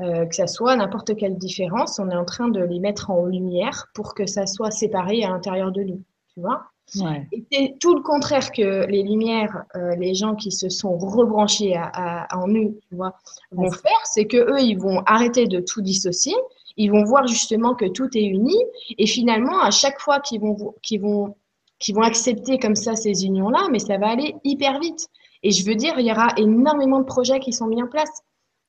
Euh, 0.00 0.26
Que 0.26 0.34
ça 0.34 0.46
soit 0.46 0.74
n'importe 0.76 1.16
quelle 1.16 1.38
différence, 1.38 1.98
on 1.98 2.10
est 2.10 2.16
en 2.16 2.24
train 2.24 2.48
de 2.48 2.60
les 2.60 2.80
mettre 2.80 3.10
en 3.10 3.26
lumière 3.26 3.86
pour 3.94 4.14
que 4.14 4.26
ça 4.26 4.46
soit 4.46 4.70
séparé 4.70 5.24
à 5.24 5.28
l'intérieur 5.28 5.72
de 5.72 5.82
nous. 5.82 6.02
Tu 6.34 6.40
vois? 6.40 6.64
Ouais. 6.96 7.26
Et 7.32 7.44
c'est 7.50 7.76
tout 7.80 7.94
le 7.94 8.02
contraire 8.02 8.50
que 8.52 8.86
les 8.86 9.02
lumières, 9.02 9.64
euh, 9.74 9.94
les 9.96 10.14
gens 10.14 10.34
qui 10.34 10.52
se 10.52 10.68
sont 10.68 10.98
rebranchés 10.98 11.74
à, 11.76 11.90
à, 11.94 12.38
en 12.38 12.48
eux, 12.48 12.78
tu 12.88 12.94
vois, 12.94 13.14
vont 13.52 13.70
faire, 13.70 14.00
c'est 14.04 14.26
que 14.26 14.36
eux, 14.36 14.60
ils 14.60 14.78
vont 14.78 15.00
arrêter 15.06 15.46
de 15.46 15.60
tout 15.60 15.80
dissocier 15.80 16.34
ils 16.76 16.90
vont 16.90 17.04
voir 17.04 17.26
justement 17.26 17.74
que 17.74 17.86
tout 17.86 18.08
est 18.14 18.24
uni. 18.24 18.56
Et 18.98 19.06
finalement 19.06 19.60
à 19.60 19.70
chaque 19.70 20.00
fois 20.00 20.20
qu'ils 20.20 20.40
vont 20.40 20.74
qu'ils 20.82 21.00
vont 21.00 21.36
qu'ils 21.78 21.94
vont 21.94 22.02
accepter 22.02 22.58
comme 22.58 22.76
ça 22.76 22.94
ces 22.96 23.24
unions 23.24 23.50
là 23.50 23.68
mais 23.70 23.78
ça 23.78 23.98
va 23.98 24.08
aller 24.08 24.34
hyper 24.44 24.80
vite. 24.80 25.08
Et 25.42 25.50
je 25.50 25.64
veux 25.66 25.74
dire 25.74 25.94
il 25.98 26.06
y 26.06 26.12
aura 26.12 26.28
énormément 26.36 26.98
de 26.98 27.04
projets 27.04 27.40
qui 27.40 27.52
sont 27.52 27.66
mis 27.66 27.82
en 27.82 27.86
place. 27.86 28.22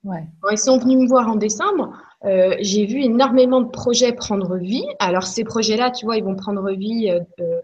Ouais. 0.03 0.23
Quand 0.41 0.49
ils 0.49 0.57
sont 0.57 0.77
venus 0.77 0.99
me 0.99 1.07
voir 1.07 1.27
en 1.27 1.35
décembre 1.35 1.93
euh, 2.25 2.55
j'ai 2.59 2.85
vu 2.85 3.01
énormément 3.01 3.61
de 3.61 3.69
projets 3.69 4.13
prendre 4.13 4.57
vie. 4.57 4.85
Alors 4.99 5.23
ces 5.23 5.43
projets 5.43 5.77
là 5.77 5.91
tu 5.91 6.05
vois 6.05 6.17
ils 6.17 6.23
vont 6.23 6.35
prendre 6.35 6.71
vie 6.71 7.09
euh, 7.09 7.59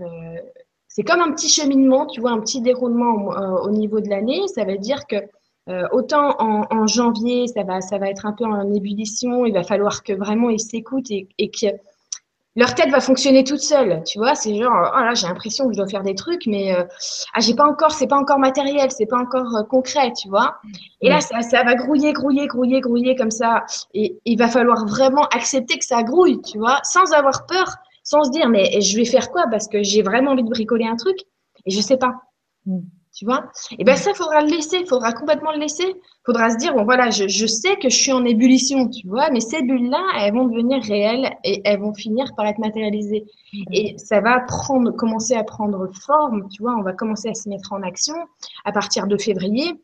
euh, 0.00 0.36
c'est 0.88 1.02
comme 1.02 1.20
un 1.20 1.32
petit 1.32 1.48
cheminement 1.48 2.06
tu 2.06 2.20
vois 2.20 2.32
un 2.32 2.40
petit 2.40 2.60
déroulement 2.60 3.14
au, 3.14 3.68
au 3.68 3.70
niveau 3.70 4.00
de 4.00 4.08
l'année. 4.08 4.46
Ça 4.48 4.64
veut 4.64 4.78
dire 4.78 5.06
que 5.06 5.16
euh, 5.68 5.86
autant 5.92 6.36
en, 6.38 6.86
janvier, 6.86 7.46
ça 7.46 7.62
va, 7.62 7.80
ça 7.80 7.98
va 7.98 8.08
être 8.08 8.26
un 8.26 8.32
peu 8.32 8.44
en 8.44 8.72
ébullition. 8.72 9.44
Il 9.44 9.52
va 9.52 9.62
falloir 9.62 10.02
que 10.02 10.12
vraiment 10.12 10.50
ils 10.50 10.60
s'écoutent 10.60 11.10
et, 11.10 11.28
que 11.38 11.66
leur 12.56 12.74
tête 12.74 12.90
va 12.90 13.00
fonctionner 13.00 13.44
toute 13.44 13.60
seule. 13.60 14.02
Tu 14.04 14.18
vois, 14.18 14.34
c'est 14.34 14.56
genre, 14.56 14.92
oh 14.92 15.00
là, 15.00 15.14
j'ai 15.14 15.26
l'impression 15.26 15.66
que 15.66 15.72
je 15.72 15.78
dois 15.78 15.86
faire 15.86 16.02
des 16.02 16.14
trucs, 16.14 16.46
mais 16.46 16.74
euh, 16.74 16.84
ah, 17.34 17.40
j'ai 17.40 17.54
pas 17.54 17.66
encore, 17.66 17.92
c'est 17.92 18.08
pas 18.08 18.16
encore 18.16 18.38
matériel, 18.38 18.90
c'est 18.90 19.06
pas 19.06 19.18
encore 19.18 19.54
euh, 19.56 19.62
concret, 19.62 20.12
tu 20.12 20.28
vois. 20.28 20.56
Et 21.02 21.08
là, 21.08 21.20
ça, 21.20 21.42
ça 21.42 21.62
va 21.62 21.74
grouiller, 21.74 22.12
grouiller, 22.12 22.46
grouiller, 22.46 22.80
grouiller 22.80 23.14
comme 23.14 23.30
ça. 23.30 23.64
Et 23.94 24.18
il 24.24 24.38
va 24.38 24.48
falloir 24.48 24.86
vraiment 24.86 25.24
accepter 25.26 25.78
que 25.78 25.84
ça 25.84 26.02
grouille, 26.02 26.40
tu 26.42 26.58
vois, 26.58 26.80
sans 26.82 27.12
avoir 27.12 27.46
peur, 27.46 27.76
sans 28.02 28.24
se 28.24 28.30
dire, 28.30 28.48
mais 28.48 28.80
je 28.80 28.96
vais 28.96 29.04
faire 29.04 29.30
quoi 29.30 29.44
parce 29.50 29.68
que 29.68 29.82
j'ai 29.82 30.02
vraiment 30.02 30.32
envie 30.32 30.42
de 30.42 30.48
bricoler 30.48 30.86
un 30.86 30.96
truc 30.96 31.18
et 31.66 31.70
je 31.70 31.80
sais 31.80 31.98
pas. 31.98 32.14
Mm 32.66 32.80
tu 33.20 33.26
vois 33.26 33.44
Et 33.78 33.84
ben 33.84 33.96
ça, 33.96 34.14
faudra 34.14 34.40
le 34.40 34.48
laisser, 34.48 34.86
faudra 34.86 35.12
complètement 35.12 35.52
le 35.52 35.58
laisser. 35.58 35.94
Faudra 36.24 36.48
se 36.48 36.56
dire 36.56 36.72
bon 36.72 36.84
voilà, 36.84 37.10
je, 37.10 37.28
je 37.28 37.46
sais 37.46 37.76
que 37.76 37.90
je 37.90 37.94
suis 37.94 38.12
en 38.12 38.24
ébullition, 38.24 38.88
tu 38.88 39.06
vois, 39.06 39.28
mais 39.28 39.40
ces 39.40 39.60
bulles-là, 39.60 40.02
elles 40.18 40.32
vont 40.32 40.46
devenir 40.46 40.82
réelles 40.82 41.30
et 41.44 41.60
elles 41.66 41.80
vont 41.80 41.92
finir 41.92 42.32
par 42.34 42.46
être 42.46 42.58
matérialisées. 42.58 43.26
Et 43.72 43.98
ça 43.98 44.22
va 44.22 44.40
prendre, 44.40 44.90
commencer 44.92 45.34
à 45.34 45.44
prendre 45.44 45.86
forme, 45.92 46.48
tu 46.48 46.62
vois. 46.62 46.74
On 46.78 46.82
va 46.82 46.94
commencer 46.94 47.28
à 47.28 47.34
se 47.34 47.46
mettre 47.50 47.74
en 47.74 47.82
action 47.82 48.14
à 48.64 48.72
partir 48.72 49.06
de 49.06 49.18
février. 49.18 49.74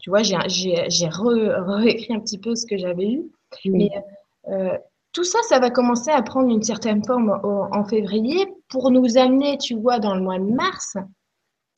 Tu 0.00 0.10
vois, 0.10 0.24
j'ai 0.24 0.36
j'ai 0.48 1.08
réécrit 1.08 2.14
un 2.14 2.18
petit 2.20 2.38
peu 2.38 2.56
ce 2.56 2.66
que 2.66 2.76
j'avais 2.76 3.08
eu, 3.08 3.30
mais 3.64 3.90
euh, 4.48 4.76
tout 5.12 5.22
ça, 5.22 5.38
ça 5.48 5.60
va 5.60 5.70
commencer 5.70 6.10
à 6.10 6.20
prendre 6.20 6.50
une 6.50 6.64
certaine 6.64 7.04
forme 7.04 7.30
en 7.70 7.84
février 7.84 8.44
pour 8.68 8.90
nous 8.90 9.18
amener, 9.18 9.56
tu 9.56 9.76
vois, 9.76 10.00
dans 10.00 10.16
le 10.16 10.20
mois 10.20 10.40
de 10.40 10.52
mars 10.52 10.96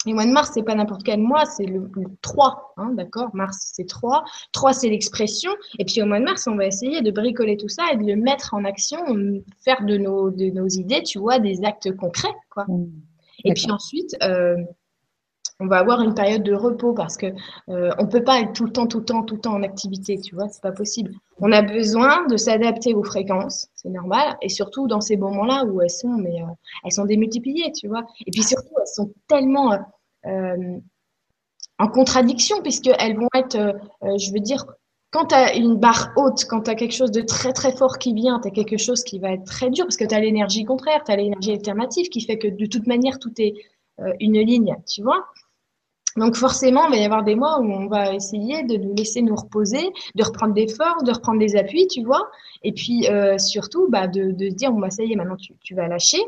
Le 0.09 0.15
mois 0.15 0.27
de 0.27 0.33
mars, 0.33 0.51
c'est 0.55 0.63
pas 0.63 0.75
n'importe 0.75 1.03
quel 1.05 1.21
mois, 1.21 1.45
c'est 1.45 1.67
le, 1.67 1.91
3, 2.23 2.75
hein, 2.79 2.91
d'accord 2.95 3.31
Mars, 3.35 3.73
c'est 3.75 3.87
3. 3.87 4.25
3, 4.53 4.73
c'est 4.73 4.89
l'expression. 4.89 5.51
Et 5.79 5.85
puis 5.85 6.03
au 6.03 6.07
mois 6.07 6.19
de 6.19 6.25
mars, 6.25 6.47
on 6.47 6.57
va 6.57 6.67
essayer 6.67 7.03
de 7.03 7.11
bricoler 7.11 7.57
tout 7.57 7.69
ça 7.69 7.83
et 7.93 7.97
de 7.97 8.05
le 8.05 8.17
mettre 8.17 8.55
en 8.55 8.65
action, 8.65 8.99
faire 9.65 9.85
de 9.85 9.99
nos, 9.99 10.31
de 10.31 10.47
nos 10.47 10.67
idées, 10.67 11.03
tu 11.03 11.19
vois, 11.19 11.39
des 11.39 11.65
actes 11.65 11.95
concrets, 11.97 12.35
quoi. 12.51 12.65
Mmh. 12.69 12.87
Et 13.45 13.55
puis 13.55 13.71
ensuite, 13.71 14.17
euh, 14.23 14.57
on 15.61 15.67
va 15.67 15.79
avoir 15.79 16.01
une 16.03 16.15
période 16.15 16.45
de 16.45 16.55
repos 16.55 16.93
parce 16.93 17.17
que 17.17 17.27
euh, 17.69 17.91
on 17.99 18.07
peut 18.07 18.23
pas 18.23 18.41
être 18.41 18.53
tout 18.53 18.65
le 18.65 18.73
temps, 18.73 18.87
tout 18.87 19.01
le 19.01 19.05
temps, 19.05 19.25
tout 19.25 19.35
le 19.35 19.41
temps 19.41 19.55
en 19.55 19.63
activité, 19.63 20.19
tu 20.19 20.35
vois, 20.35 20.49
c'est 20.49 20.63
pas 20.63 20.73
possible. 20.73 21.13
On 21.39 21.51
a 21.51 21.63
besoin 21.63 22.27
de 22.27 22.37
s'adapter 22.37 22.95
aux 22.95 23.03
fréquences, 23.03 23.69
c'est 23.75 23.89
normal, 23.89 24.37
et 24.41 24.49
surtout 24.49 24.87
dans 24.87 25.01
ces 25.01 25.17
moments-là 25.17 25.65
où 25.65 25.81
elles 25.81 25.91
sont, 25.91 26.17
mais 26.17 26.43
euh, 26.43 26.47
elles 26.85 26.93
sont 26.93 27.07
démultipliées, 27.07 27.73
tu 27.73 27.89
vois. 27.89 28.05
Et 28.27 28.31
puis 28.31 28.43
surtout, 28.43 28.73
elles 28.79 28.87
sont 28.87 29.13
tellement 29.27 29.73
euh, 29.73 29.79
en 31.79 31.89
contradiction 31.89 32.61
puisqu'elles 32.63 33.17
vont 33.17 33.29
être, 33.35 33.57
je 34.03 34.33
veux 34.33 34.41
dire, 34.41 34.67
quand 35.11 35.27
tu 35.27 35.35
as 35.35 35.55
une 35.57 35.77
barre 35.77 36.13
haute, 36.17 36.45
quand 36.45 36.63
tu 36.63 36.71
as 36.71 36.75
quelque 36.75 36.95
chose 36.95 37.13
de 37.13 37.23
très 37.23 37.53
très 37.53 37.75
fort 37.75 37.99
qui 37.99 38.13
vient, 38.13 38.41
tu 38.41 38.49
as 38.49 38.51
quelque 38.51 38.77
chose 38.77 39.03
qui 39.05 39.19
va 39.19 39.33
être 39.33 39.45
très 39.45 39.71
dur 39.71 39.85
parce 39.87 39.97
que 39.97 40.05
tu 40.05 40.15
as 40.15 40.21
l'énergie 40.21 40.65
contraire, 40.65 41.03
tu 41.05 41.13
as 41.13 41.17
l'énergie 41.17 41.53
alternative 41.53 42.09
qui 42.09 42.21
fait 42.21 42.39
que 42.39 42.49
de 42.49 42.67
toute 42.67 42.87
manière 42.87 43.19
tout 43.19 43.33
est 43.39 43.55
une 44.21 44.39
ligne, 44.39 44.77
tu 44.87 45.03
vois. 45.03 45.25
Donc 46.19 46.37
forcément, 46.37 46.87
il 46.87 46.91
va 46.91 46.97
y 46.97 47.05
avoir 47.05 47.23
des 47.23 47.37
mois 47.37 47.61
où 47.61 47.71
on 47.71 47.87
va 47.87 48.15
essayer 48.15 48.65
de 48.65 48.77
nous 48.77 48.95
laisser 48.95 49.23
nous 49.23 49.37
reposer, 49.37 49.91
de 50.15 50.25
reprendre 50.25 50.55
des 50.55 50.69
forces, 50.69 51.05
de 51.05 51.13
reprendre 51.13 51.39
des 51.39 51.57
appuis, 51.57 51.87
tu 51.87 52.03
vois. 52.03 52.29
Et 52.63 52.73
puis 52.73 53.07
euh, 53.09 53.39
surtout, 53.39 53.89
bah, 53.89 54.07
de, 54.09 54.35
se 54.39 54.55
dire, 54.55 54.73
bon, 54.73 54.81
bah, 54.81 54.91
ça 54.91 55.05
y 55.05 55.13
est, 55.13 55.17
maintenant 55.17 55.37
tu, 55.37 55.75
vas 55.75 55.87
lâcher. 55.87 56.23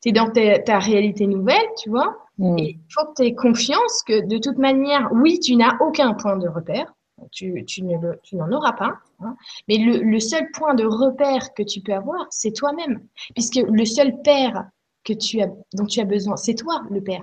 Tu 0.00 0.10
es 0.10 0.12
dans 0.12 0.30
ta, 0.30 0.78
réalité 0.78 1.26
nouvelle, 1.26 1.66
tu 1.82 1.90
vois. 1.90 2.16
Et 2.42 2.78
il 2.78 2.92
faut 2.92 3.06
que 3.06 3.14
tu 3.16 3.22
aies 3.22 3.34
confiance 3.34 4.02
que 4.06 4.26
de 4.26 4.38
toute 4.38 4.58
manière, 4.58 5.10
oui, 5.12 5.38
tu 5.38 5.56
n'as 5.56 5.76
aucun 5.80 6.14
point 6.14 6.36
de 6.36 6.48
repère. 6.48 6.92
Tu, 7.30 7.64
tu, 7.66 7.84
ne 7.84 7.96
tu 8.24 8.34
n'en 8.34 8.50
auras 8.50 8.72
pas. 8.72 8.94
Hein. 9.20 9.36
Mais 9.68 9.78
le, 9.78 9.98
le 9.98 10.18
seul 10.18 10.50
point 10.52 10.74
de 10.74 10.84
repère 10.84 11.54
que 11.54 11.62
tu 11.62 11.80
peux 11.80 11.92
avoir, 11.92 12.26
c'est 12.30 12.52
toi-même. 12.52 13.06
Puisque 13.34 13.56
le 13.56 13.84
seul 13.84 14.20
père 14.22 14.64
que 15.04 15.12
tu 15.12 15.40
as, 15.40 15.48
dont 15.74 15.86
tu 15.86 16.00
as 16.00 16.04
besoin, 16.04 16.36
c'est 16.36 16.54
toi, 16.54 16.82
le 16.90 17.00
père. 17.00 17.22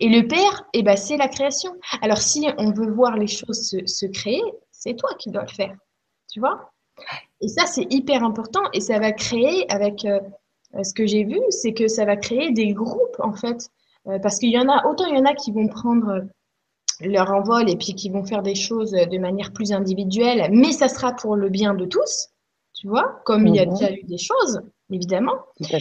Et 0.00 0.08
le 0.08 0.26
père, 0.26 0.64
eh 0.72 0.82
ben, 0.82 0.96
c'est 0.96 1.16
la 1.16 1.28
création. 1.28 1.72
Alors, 2.02 2.18
si 2.18 2.46
on 2.58 2.70
veut 2.70 2.90
voir 2.90 3.16
les 3.16 3.26
choses 3.26 3.68
se, 3.84 4.06
créer, 4.06 4.42
c'est 4.70 4.94
toi 4.94 5.10
qui 5.18 5.30
dois 5.30 5.42
le 5.42 5.48
faire. 5.48 5.76
Tu 6.32 6.40
vois? 6.40 6.72
Et 7.40 7.48
ça, 7.48 7.66
c'est 7.66 7.86
hyper 7.90 8.22
important. 8.22 8.62
Et 8.72 8.80
ça 8.80 8.98
va 8.98 9.12
créer, 9.12 9.70
avec 9.72 10.04
euh, 10.04 10.20
ce 10.82 10.92
que 10.92 11.06
j'ai 11.06 11.24
vu, 11.24 11.40
c'est 11.50 11.74
que 11.74 11.88
ça 11.88 12.04
va 12.04 12.16
créer 12.16 12.52
des 12.52 12.72
groupes, 12.72 13.16
en 13.18 13.32
fait. 13.32 13.70
Euh, 14.08 14.18
parce 14.18 14.38
qu'il 14.38 14.50
y 14.50 14.58
en 14.58 14.68
a, 14.68 14.86
autant 14.86 15.06
il 15.06 15.16
y 15.16 15.20
en 15.20 15.24
a 15.24 15.34
qui 15.34 15.52
vont 15.52 15.68
prendre 15.68 16.26
leur 17.00 17.30
envol 17.30 17.68
et 17.68 17.76
puis 17.76 17.94
qui 17.94 18.10
vont 18.10 18.24
faire 18.24 18.42
des 18.42 18.54
choses 18.54 18.92
de 18.92 19.18
manière 19.18 19.52
plus 19.52 19.72
individuelle, 19.72 20.48
mais 20.52 20.72
ça 20.72 20.88
sera 20.88 21.12
pour 21.12 21.36
le 21.36 21.48
bien 21.48 21.74
de 21.74 21.84
tous, 21.84 22.28
tu 22.74 22.88
vois, 22.88 23.20
comme 23.24 23.46
il 23.46 23.54
y 23.54 23.60
a 23.60 23.66
mhm. 23.66 23.72
déjà 23.74 23.92
eu 23.92 24.02
des 24.04 24.18
choses 24.18 24.62
évidemment. 24.90 25.34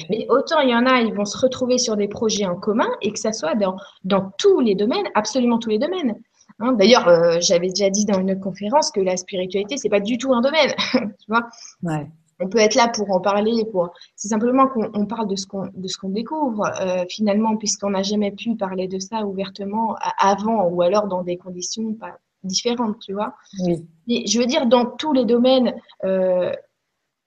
Mais 0.10 0.28
autant 0.30 0.60
il 0.60 0.70
y 0.70 0.76
en 0.76 0.86
a, 0.86 1.02
ils 1.02 1.14
vont 1.14 1.26
se 1.26 1.38
retrouver 1.38 1.78
sur 1.78 1.96
des 1.96 2.08
projets 2.08 2.46
en 2.46 2.56
commun 2.56 2.90
et 3.02 3.12
que 3.12 3.20
ça 3.20 3.32
soit 3.32 3.56
dans, 3.56 3.78
dans 4.04 4.32
tous 4.38 4.60
les 4.60 4.76
domaines, 4.76 5.08
absolument 5.16 5.60
tous 5.60 5.70
les 5.70 5.80
domaines. 5.80 6.16
Hein, 6.60 6.74
D'ailleurs, 6.74 7.08
euh, 7.08 7.38
j'avais 7.40 7.70
déjà 7.70 7.90
dit 7.90 8.06
dans 8.06 8.20
une 8.20 8.32
autre 8.32 8.42
conférence 8.42 8.92
que 8.92 9.00
la 9.00 9.16
spiritualité, 9.16 9.78
c'est 9.78 9.90
pas 9.90 10.00
du 10.00 10.18
tout 10.18 10.34
un 10.34 10.42
domaine, 10.42 10.74
tu 10.94 11.28
vois. 11.28 11.48
Ouais. 11.84 12.08
On 12.40 12.48
peut 12.48 12.60
être 12.60 12.76
là 12.76 12.88
pour 12.88 13.12
en 13.12 13.20
parler, 13.20 13.66
pour. 13.72 13.94
C'est 14.16 14.28
simplement 14.28 14.68
qu'on 14.68 15.06
parle 15.06 15.28
de 15.28 15.36
ce 15.36 15.48
qu'on 15.48 15.70
de 15.74 15.88
ce 15.88 15.98
qu'on 15.98 16.10
découvre 16.10 16.66
euh, 16.82 17.06
finalement, 17.10 17.58
puisqu'on 17.58 17.92
n'a 17.92 18.04
jamais 18.04 18.32
pu 18.32 18.56
parler 18.56 18.88
de 18.88 19.00
ça 19.00 19.26
ouvertement 19.26 19.96
avant 20.20 20.68
ou 20.68 20.82
alors 20.82 21.08
dans 21.08 21.24
des 21.24 21.38
conditions 21.38 21.94
pas 21.94 22.18
différentes, 22.44 23.00
tu 23.00 23.14
vois. 23.14 23.34
Oui. 23.64 23.84
Je 24.08 24.40
veux 24.40 24.46
dire, 24.46 24.68
dans 24.68 24.86
tous 24.86 25.14
les 25.14 25.26
domaines, 25.26 25.76
euh, 26.06 26.52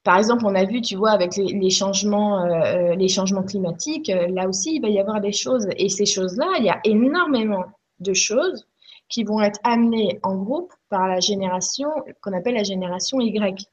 par 0.04 0.16
exemple, 0.16 0.46
on 0.46 0.54
a 0.54 0.64
vu, 0.64 0.80
tu 0.80 0.96
vois, 0.96 1.10
avec 1.10 1.36
les, 1.36 1.70
changements, 1.70 2.44
euh, 2.44 2.94
les 2.94 3.08
changements 3.08 3.42
climatiques, 3.42 4.08
là 4.08 4.48
aussi, 4.48 4.76
il 4.76 4.80
va 4.80 4.88
y 4.88 4.98
avoir 4.98 5.20
des 5.20 5.32
choses. 5.32 5.66
Et 5.76 5.88
ces 5.88 6.06
choses-là, 6.06 6.46
il 6.58 6.64
y 6.64 6.70
a 6.70 6.80
énormément 6.84 7.64
de 7.98 8.14
choses 8.14 8.66
qui 9.10 9.24
vont 9.24 9.40
être 9.40 9.60
amenées 9.64 10.20
en 10.22 10.36
groupe 10.36 10.72
par 10.88 11.06
la 11.06 11.20
génération 11.20 11.88
qu'on 12.22 12.32
appelle 12.32 12.54
la 12.54 12.62
génération 12.62 13.20
Y. 13.20 13.68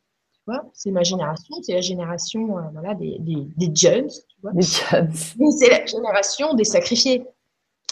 Vois, 0.47 0.63
c'est 0.73 0.91
ma 0.91 1.03
génération, 1.03 1.55
c'est 1.61 1.73
la 1.73 1.81
génération 1.81 2.47
voilà, 2.71 2.95
des, 2.95 3.17
des, 3.19 3.47
des 3.57 3.75
jeunes. 3.75 4.07
Tu 4.07 4.41
vois. 4.41 4.53
C'est 4.61 5.69
la 5.69 5.85
génération 5.85 6.53
des 6.53 6.63
sacrifiés. 6.63 7.25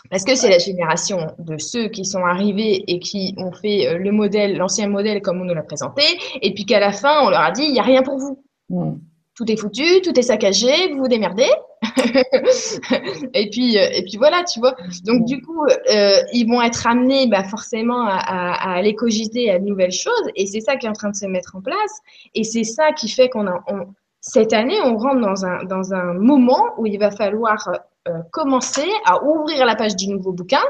Parce 0.10 0.24
que 0.24 0.36
c'est 0.36 0.50
la 0.50 0.60
génération 0.60 1.34
de 1.40 1.58
ceux 1.58 1.90
qui 1.90 2.06
sont 2.06 2.24
arrivés 2.24 2.84
et 2.88 3.00
qui 3.00 3.36
ont 3.38 3.52
fait 3.52 3.88
euh, 3.88 3.98
le 3.98 4.12
modèle, 4.12 4.56
l'ancien 4.56 4.88
modèle 4.88 5.22
comme 5.22 5.42
on 5.42 5.46
nous 5.46 5.54
l'a 5.54 5.64
présenté, 5.64 6.04
et 6.42 6.54
puis 6.54 6.66
qu'à 6.66 6.80
la 6.80 6.92
fin, 6.92 7.26
on 7.26 7.30
leur 7.30 7.42
a 7.42 7.52
dit, 7.52 7.64
il 7.64 7.74
n'y 7.74 7.80
a 7.80 7.84
rien 7.84 8.04
pour 8.04 8.18
vous. 8.18 8.44
Hmm. 8.70 8.98
Tout 9.36 9.52
est 9.52 9.58
foutu, 9.58 10.02
tout 10.02 10.18
est 10.18 10.24
saccagé, 10.24 10.92
vous 10.92 11.00
vous 11.00 11.08
démerdez. 11.08 11.50
et 13.34 13.50
puis, 13.50 13.78
euh, 13.78 13.88
et 13.94 14.04
puis 14.04 14.18
voilà, 14.18 14.44
tu 14.44 14.60
vois. 14.60 14.76
Donc 15.04 15.26
du 15.26 15.42
coup, 15.42 15.66
euh, 15.66 16.22
ils 16.34 16.48
vont 16.48 16.62
être 16.62 16.86
amenés 16.88 17.28
bah, 17.28 17.44
forcément 17.44 18.06
à, 18.06 18.16
à, 18.16 18.72
à, 18.72 18.76
aller 18.78 18.96
cogiter 18.96 19.52
à 19.52 19.60
de 19.60 19.66
nouvelles 19.66 19.92
choses, 19.92 20.30
et 20.36 20.46
c'est 20.46 20.62
ça 20.62 20.76
qui 20.76 20.86
est 20.86 20.90
en 20.90 20.94
train 20.94 21.10
de 21.10 21.16
se 21.16 21.26
mettre 21.26 21.56
en 21.56 21.62
place, 21.62 22.02
et 22.34 22.44
c'est 22.44 22.64
ça 22.64 22.92
qui 22.92 23.10
fait 23.10 23.30
qu'on 23.30 23.48
a, 23.48 23.64
on, 23.68 23.88
cette 24.28 24.54
année, 24.54 24.80
on 24.84 24.98
rentre 24.98 25.22
dans 25.22 25.46
un, 25.46 25.64
dans 25.66 25.94
un 25.94 26.14
moment 26.14 26.74
où 26.78 26.86
il 26.88 26.98
va 26.98 27.12
falloir 27.12 27.70
euh, 28.08 28.22
commencer 28.32 28.90
à 29.06 29.24
ouvrir 29.24 29.66
la 29.66 29.76
page 29.76 29.96
du 29.96 30.08
nouveau 30.08 30.32
bouquin 30.32 30.64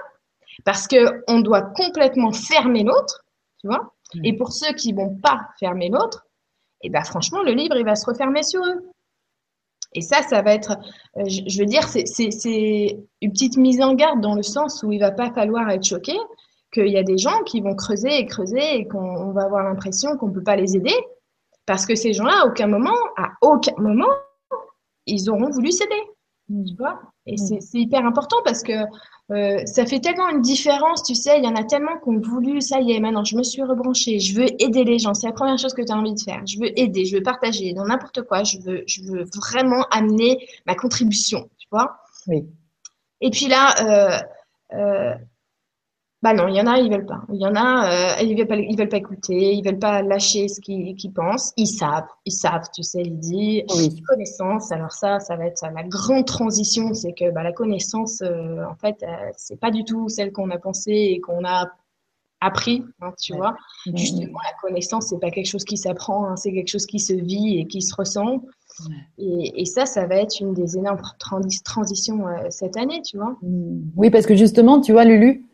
parce 0.63 0.88
que 0.88 1.24
on 1.27 1.39
doit 1.39 1.62
complètement 1.62 2.32
fermer 2.32 2.84
l'autre, 2.84 3.24
tu 3.60 3.67
vois. 3.67 3.94
Mm. 4.13 4.25
Et 4.25 4.34
pour 4.34 4.51
ceux 4.51 4.74
qui 4.74 4.94
vont 4.94 5.15
pas 5.15 5.39
fermer 5.60 5.89
l'autre, 5.89 6.27
et 6.82 6.88
eh 6.88 6.89
ben 6.89 7.03
franchement, 7.03 7.41
le 7.41 7.53
livre 7.53 7.77
il 7.77 7.86
va 7.86 7.96
se 7.96 8.05
refermer 8.05 8.44
sur 8.44 8.63
eux. 8.63 8.89
Et 9.95 10.01
ça, 10.01 10.21
ça 10.21 10.41
va 10.41 10.53
être, 10.53 10.77
euh, 11.17 11.23
je, 11.25 11.59
veux 11.59 11.65
dire, 11.65 11.87
c'est 11.87 12.03
une 13.21 13.31
petite 13.31 13.57
mise 13.57 13.81
en 13.81 13.95
garde 13.95 14.21
dans 14.21 14.35
le 14.35 14.43
sens 14.43 14.83
où 14.83 14.91
il 14.91 14.99
va 14.99 15.11
pas 15.11 15.31
falloir 15.31 15.69
être 15.69 15.85
choqué 15.85 16.13
qu'il 16.73 16.89
y 16.89 16.97
a 16.97 17.03
des 17.03 17.17
gens 17.17 17.41
qui 17.45 17.61
vont 17.61 17.75
creuser 17.75 18.19
et 18.19 18.25
creuser 18.25 18.79
et 18.79 18.87
qu'on 18.87 19.31
va 19.31 19.43
avoir 19.43 19.63
l'impression 19.63 20.17
qu'on 20.17 20.31
peut 20.31 20.43
pas 20.43 20.57
les 20.57 20.75
aider 20.75 20.95
parce 21.65 21.85
que 21.85 21.95
ces 21.95 22.13
gens-là, 22.13 22.41
à 22.43 22.45
aucun 22.45 22.67
moment, 22.67 22.95
à 23.17 23.31
aucun 23.41 23.73
moment, 23.77 24.11
ils 25.07 25.29
auront 25.29 25.49
voulu 25.49 25.71
céder. 25.71 26.01
Tu 26.47 26.75
vois? 26.77 26.99
Et 27.25 27.37
c'est 27.37 27.79
hyper 27.79 28.05
important 28.05 28.37
parce 28.45 28.61
que 28.61 28.73
euh, 29.31 29.65
ça 29.65 29.85
fait 29.87 29.99
tellement 29.99 30.29
une 30.29 30.41
différence, 30.41 31.01
tu 31.01 31.15
sais, 31.15 31.39
il 31.39 31.43
y 31.43 31.47
en 31.47 31.55
a 31.55 31.63
tellement 31.63 31.97
qui 31.97 32.09
ont 32.09 32.19
voulu, 32.19 32.61
ça 32.61 32.79
y 32.81 32.91
est, 32.91 32.99
maintenant 32.99 33.23
je 33.23 33.35
me 33.35 33.41
suis 33.41 33.63
rebranchée, 33.63 34.19
je 34.19 34.35
veux 34.35 34.45
aider 34.61 34.83
les 34.83 34.99
gens, 34.99 35.15
c'est 35.15 35.25
la 35.25 35.33
première 35.33 35.57
chose 35.57 35.73
que 35.73 35.81
tu 35.81 35.91
as 35.91 35.97
envie 35.97 36.13
de 36.13 36.19
faire. 36.19 36.45
Je 36.45 36.59
veux 36.59 36.79
aider, 36.79 37.05
je 37.05 37.17
veux 37.17 37.23
partager 37.23 37.73
dans 37.73 37.85
n'importe 37.85 38.21
quoi, 38.21 38.43
je 38.43 38.59
veux, 38.59 38.83
je 38.85 39.01
veux 39.01 39.23
vraiment 39.35 39.87
amener 39.89 40.47
ma 40.67 40.75
contribution, 40.75 41.49
tu 41.57 41.67
vois? 41.71 41.97
Oui. 42.27 42.45
Et 43.21 43.31
puis 43.31 43.47
là, 43.47 43.73
euh, 43.81 44.77
euh, 44.77 45.15
bah 46.25 46.34
non, 46.34 46.48
il 46.48 46.55
y 46.55 46.60
en 46.60 46.65
a, 46.65 46.79
ils 46.79 46.89
veulent 46.89 47.05
pas. 47.05 47.22
Il 47.32 47.39
y 47.39 47.46
en 47.46 47.53
a, 47.53 48.17
euh, 48.17 48.24
ils 48.24 48.36
veulent 48.36 48.48
pas, 48.48 48.55
ils 48.55 48.75
veulent 48.75 48.89
pas 48.89 48.98
écouter, 48.98 49.53
ils 49.53 49.63
veulent 49.63 49.77
pas 49.77 50.01
lâcher 50.01 50.48
ce 50.48 50.60
qu'ils 50.60 51.13
pensent. 51.13 51.53
Ils 51.55 51.67
savent, 51.67 52.08
ils 52.25 52.32
savent, 52.32 52.67
tu 52.74 52.82
sais, 52.82 53.03
Lydie. 53.03 53.63
Oui. 53.75 54.01
Connaissance. 54.08 54.72
Alors 54.72 54.91
ça, 54.91 55.20
ça 55.20 55.36
va 55.36 55.46
être 55.46 55.62
la 55.62 55.84
grande 55.84 56.25
transition, 56.25 56.96
c'est 56.96 57.13
que 57.13 57.29
bah, 57.29 57.44
la 57.44 57.51
connaissance, 57.51 58.24
euh, 58.24 58.65
en 58.65 58.74
fait, 58.74 59.03
euh, 59.03 59.08
c'est 59.38 59.60
pas 59.60 59.70
du 59.70 59.84
tout 59.84 60.10
celle 60.10 60.32
qu'on 60.32 60.50
a 60.50 60.58
pensée 60.58 61.12
et 61.12 61.20
qu'on 61.20 61.46
a 61.46 61.67
appris, 62.41 62.84
hein, 63.01 63.12
tu 63.22 63.36
vois. 63.36 63.55
Justement, 63.94 64.39
la 64.44 64.67
connaissance, 64.67 65.05
c'est 65.10 65.20
pas 65.20 65.29
quelque 65.29 65.50
chose 65.50 65.63
qui 65.63 65.77
s'apprend, 65.77 66.27
hein, 66.27 66.38
c'est 66.38 66.51
quelque 66.53 66.70
chose 66.70 66.88
qui 66.88 67.00
se 67.00 67.13
vit 67.13 67.60
et 67.60 67.67
qui 67.67 67.84
se 67.84 67.94
ressent. 67.94 68.41
Et, 69.20 69.62
et, 69.62 69.65
ça, 69.65 69.86
ça 69.86 70.08
va 70.08 70.15
être 70.15 70.39
une 70.41 70.55
des 70.55 70.75
énormes 70.75 71.01
transitions 71.63 72.25
cette 72.50 72.77
année, 72.77 73.03
tu 73.03 73.17
vois. 73.17 73.38
Oui, 73.96 74.10
parce 74.10 74.25
que 74.25 74.36
justement, 74.36 74.82
tu 74.82 74.91
vois, 74.91 75.05
Lulu, 75.05 75.46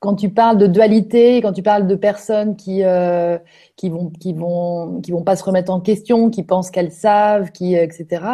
quand 0.00 0.14
tu 0.14 0.30
parles 0.30 0.58
de 0.58 0.66
dualité, 0.66 1.40
quand 1.42 1.52
tu 1.52 1.62
parles 1.62 1.86
de 1.86 1.94
personnes 1.96 2.56
qui 2.56 2.84
euh, 2.84 3.38
qui 3.76 3.88
vont 3.88 4.10
qui 4.10 4.32
vont 4.32 5.00
qui 5.00 5.10
vont 5.10 5.22
pas 5.22 5.36
se 5.36 5.44
remettre 5.44 5.72
en 5.72 5.80
question, 5.80 6.30
qui 6.30 6.42
pensent 6.44 6.70
qu'elles 6.70 6.92
savent, 6.92 7.50
qui 7.50 7.76
euh, 7.76 7.82
etc. 7.82 8.24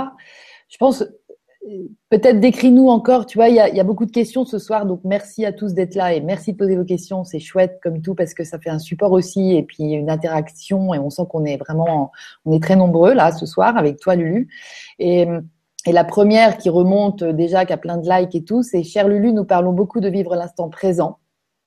Je 0.69 0.77
pense 0.79 1.05
peut-être 2.11 2.41
décris-nous 2.41 2.89
encore. 2.89 3.25
Tu 3.25 3.39
vois, 3.39 3.49
il 3.49 3.55
y 3.55 3.61
a, 3.61 3.71
y 3.71 3.81
a, 3.81 3.85
beaucoup 3.85 4.05
de 4.05 4.11
questions 4.11 4.45
ce 4.45 4.59
soir, 4.59 4.85
donc 4.85 5.01
merci 5.05 5.47
à 5.47 5.53
tous 5.53 5.73
d'être 5.73 5.95
là 5.95 6.13
et 6.13 6.21
merci 6.21 6.53
de 6.53 6.59
poser 6.59 6.77
vos 6.77 6.85
questions. 6.85 7.25
C'est 7.25 7.41
chouette 7.41 7.79
comme 7.83 8.03
tout 8.03 8.15
parce 8.15 8.35
que 8.35 8.45
ça 8.45 8.59
fait 8.59 8.69
un 8.69 8.79
support 8.79 9.13
aussi 9.13 9.55
et 9.55 9.63
puis 9.63 9.93
une 9.93 10.11
interaction 10.11 10.93
et 10.93 10.99
on 10.99 11.09
sent 11.09 11.23
qu'on 11.31 11.45
est 11.47 11.57
vraiment 11.57 12.13
on 12.45 12.53
est 12.53 12.63
très 12.63 12.77
nombreux 12.77 13.15
là 13.15 13.33
ce 13.33 13.47
soir 13.47 13.77
avec 13.79 13.99
toi 13.99 14.15
Lulu 14.17 14.49
et 14.99 15.27
et 15.87 15.93
la 15.93 16.05
première 16.05 16.57
qui 16.57 16.71
remonte 16.71 17.23
déjà, 17.25 17.67
qui 17.67 17.73
a 17.73 17.77
plein 17.77 17.99
de 17.99 18.09
likes 18.09 18.35
et 18.35 18.45
tout, 18.45 18.63
c'est 18.63 18.83
Cher 18.83 19.07
Lulu, 19.07 19.33
nous 19.33 19.45
parlons 19.45 19.73
beaucoup 19.73 20.01
de 20.01 20.09
vivre 20.09 20.35
l'instant 20.35 20.71
présent. 20.71 21.19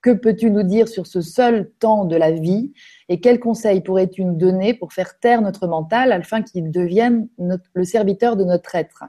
Que 0.02 0.12
peux-tu 0.12 0.52
nous 0.52 0.64
dire 0.64 0.88
sur 0.88 1.08
ce 1.08 1.22
seul 1.22 1.72
temps 1.80 2.06
de 2.06 2.16
la 2.16 2.32
vie 2.32 2.72
et 3.10 3.20
quels 3.20 3.40
conseils 3.40 3.82
pourrais-tu 3.82 4.24
nous 4.24 4.36
donner 4.36 4.74
pour 4.74 4.94
faire 4.94 5.18
taire 5.20 5.42
notre 5.42 5.68
mental 5.68 6.12
afin 6.12 6.44
qu'il 6.44 6.72
devienne 6.72 7.28
le 7.38 7.84
serviteur 7.84 8.36
de 8.36 8.44
notre 8.44 8.76
être? 8.76 9.06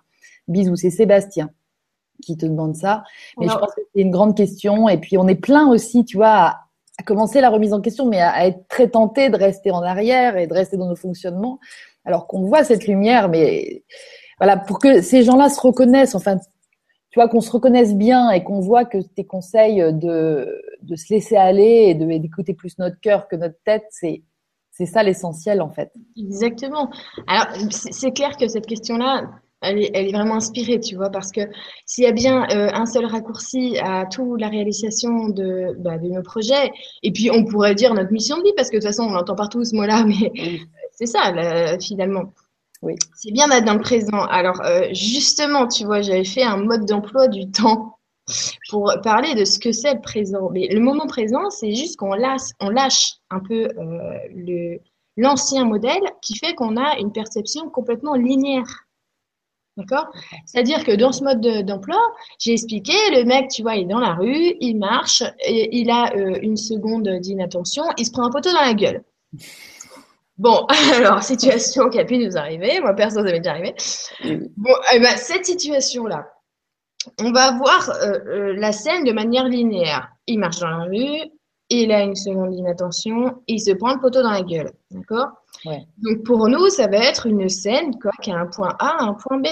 Bisous, 0.48 0.76
c'est 0.76 0.90
Sébastien. 0.90 1.50
qui 2.22 2.36
te 2.36 2.46
demandent 2.46 2.74
ça. 2.74 3.04
Mais 3.38 3.46
je 3.46 3.54
pense 3.54 3.72
que 3.74 3.82
c'est 3.94 4.00
une 4.00 4.10
grande 4.10 4.36
question. 4.36 4.88
Et 4.88 4.98
puis, 4.98 5.18
on 5.18 5.28
est 5.28 5.36
plein 5.36 5.68
aussi, 5.68 6.04
tu 6.04 6.16
vois, 6.16 6.56
à, 6.98 7.02
commencer 7.04 7.40
la 7.40 7.50
remise 7.50 7.72
en 7.72 7.80
question, 7.80 8.06
mais 8.06 8.20
à, 8.20 8.46
être 8.46 8.66
très 8.66 8.88
tenté 8.88 9.28
de 9.28 9.36
rester 9.36 9.70
en 9.70 9.82
arrière 9.82 10.36
et 10.36 10.46
de 10.46 10.54
rester 10.54 10.76
dans 10.76 10.88
nos 10.88 10.96
fonctionnements, 10.96 11.60
alors 12.04 12.26
qu'on 12.26 12.42
voit 12.42 12.64
cette 12.64 12.86
lumière. 12.88 13.28
Mais 13.28 13.84
voilà, 14.38 14.56
pour 14.56 14.78
que 14.78 15.02
ces 15.02 15.22
gens-là 15.22 15.48
se 15.48 15.60
reconnaissent, 15.60 16.14
enfin, 16.14 16.38
tu 17.10 17.20
vois, 17.20 17.28
qu'on 17.28 17.40
se 17.40 17.50
reconnaisse 17.50 17.94
bien 17.94 18.30
et 18.30 18.42
qu'on 18.42 18.60
voit 18.60 18.84
que 18.84 18.98
tes 18.98 19.24
conseils 19.24 19.92
de, 19.92 20.60
de 20.82 20.96
se 20.96 21.12
laisser 21.12 21.36
aller 21.36 21.96
et 22.00 22.18
d'écouter 22.18 22.54
plus 22.54 22.78
notre 22.78 22.98
cœur 23.00 23.28
que 23.28 23.36
notre 23.36 23.58
tête, 23.64 23.84
c'est 23.90 24.22
c'est 24.78 24.86
ça 24.86 25.02
l'essentiel 25.02 25.60
en 25.60 25.70
fait. 25.70 25.90
Exactement. 26.16 26.88
Alors 27.26 27.48
c'est 27.70 28.12
clair 28.12 28.36
que 28.36 28.46
cette 28.46 28.66
question-là, 28.66 29.28
elle 29.60 29.78
est, 29.80 30.12
vraiment 30.12 30.36
inspirée, 30.36 30.78
tu 30.78 30.94
vois, 30.94 31.10
parce 31.10 31.32
que 31.32 31.40
s'il 31.84 32.04
y 32.04 32.06
a 32.06 32.12
bien 32.12 32.48
euh, 32.50 32.70
un 32.72 32.86
seul 32.86 33.04
raccourci 33.04 33.76
à 33.78 34.06
toute 34.06 34.40
la 34.40 34.48
réalisation 34.48 35.30
de, 35.30 35.74
bah, 35.80 35.98
de, 35.98 36.08
nos 36.08 36.22
projets, 36.22 36.70
et 37.02 37.10
puis 37.10 37.28
on 37.32 37.44
pourrait 37.44 37.74
dire 37.74 37.92
notre 37.92 38.12
mission 38.12 38.38
de 38.38 38.44
vie, 38.44 38.52
parce 38.56 38.70
que 38.70 38.76
de 38.76 38.80
toute 38.80 38.88
façon 38.88 39.02
on 39.02 39.16
entend 39.16 39.34
partout 39.34 39.64
ce 39.64 39.74
mot-là, 39.74 40.04
mais 40.06 40.60
c'est 40.92 41.06
ça 41.06 41.32
finalement. 41.80 42.32
Oui. 42.80 42.94
C'est 43.16 43.32
bien 43.32 43.48
d'être 43.48 43.64
dans 43.64 43.74
le 43.74 43.80
présent. 43.80 44.22
Alors 44.26 44.60
euh, 44.64 44.86
justement, 44.92 45.66
tu 45.66 45.84
vois, 45.84 46.02
j'avais 46.02 46.22
fait 46.22 46.44
un 46.44 46.58
mode 46.58 46.84
d'emploi 46.86 47.26
du 47.26 47.50
temps 47.50 47.97
pour 48.70 48.92
parler 49.02 49.34
de 49.34 49.44
ce 49.44 49.58
que 49.58 49.72
c'est 49.72 49.94
le 49.94 50.00
présent. 50.00 50.50
Le 50.52 50.80
moment 50.80 51.06
présent, 51.06 51.50
c'est 51.50 51.74
juste 51.74 51.96
qu'on 51.96 52.14
lâche, 52.14 52.50
on 52.60 52.70
lâche 52.70 53.14
un 53.30 53.40
peu 53.40 53.68
euh, 53.78 54.76
l'ancien 55.16 55.64
modèle 55.64 56.02
qui 56.22 56.36
fait 56.36 56.54
qu'on 56.54 56.76
a 56.76 56.98
une 56.98 57.12
perception 57.12 57.68
complètement 57.70 58.14
linéaire. 58.14 58.84
D'accord? 59.76 60.08
C'est-à-dire 60.44 60.84
que 60.84 60.90
dans 60.90 61.12
ce 61.12 61.22
mode 61.22 61.40
d'emploi, 61.64 62.00
j'ai 62.40 62.52
expliqué, 62.52 62.94
le 63.12 63.24
mec, 63.24 63.48
tu 63.48 63.62
vois, 63.62 63.76
il 63.76 63.82
est 63.82 63.86
dans 63.86 64.00
la 64.00 64.14
rue, 64.14 64.56
il 64.60 64.74
marche, 64.74 65.22
il 65.46 65.88
a 65.90 66.12
euh, 66.16 66.38
une 66.42 66.56
seconde 66.56 67.08
d'inattention, 67.20 67.84
il 67.96 68.04
se 68.04 68.10
prend 68.10 68.26
un 68.26 68.30
poteau 68.30 68.52
dans 68.52 68.60
la 68.60 68.74
gueule. 68.74 69.04
Bon, 70.36 70.66
alors, 70.94 71.22
situation 71.22 71.90
qui 71.90 71.98
a 71.98 72.04
pu 72.04 72.18
nous 72.18 72.36
arriver, 72.36 72.80
moi 72.80 72.94
perso, 72.94 73.16
ça 73.16 73.22
m'est 73.22 73.38
déjà 73.38 73.52
arrivé. 73.52 73.74
Bon, 74.56 74.74
eh 74.92 74.98
ben, 74.98 75.16
cette 75.16 75.46
situation-là, 75.46 76.28
on 77.20 77.32
va 77.32 77.56
voir 77.56 77.90
euh, 77.90 78.18
euh, 78.26 78.54
la 78.56 78.72
scène 78.72 79.04
de 79.04 79.12
manière 79.12 79.44
linéaire. 79.44 80.10
Il 80.26 80.38
marche 80.38 80.60
dans 80.60 80.70
la 80.70 80.84
rue, 80.84 81.30
il 81.70 81.92
a 81.92 82.02
une 82.02 82.16
seconde 82.16 82.50
d'inattention, 82.50 83.42
il 83.46 83.60
se 83.60 83.72
prend 83.72 83.94
le 83.94 84.00
poteau 84.00 84.22
dans 84.22 84.30
la 84.30 84.42
gueule. 84.42 84.72
D'accord? 84.90 85.28
Donc 85.98 86.24
pour 86.24 86.48
nous, 86.48 86.68
ça 86.68 86.86
va 86.86 86.98
être 86.98 87.26
une 87.26 87.48
scène 87.48 87.98
quoi, 88.00 88.12
qui 88.22 88.30
a 88.30 88.38
un 88.38 88.46
point 88.46 88.74
A, 88.78 89.02
un 89.02 89.14
point 89.14 89.38
B. 89.38 89.48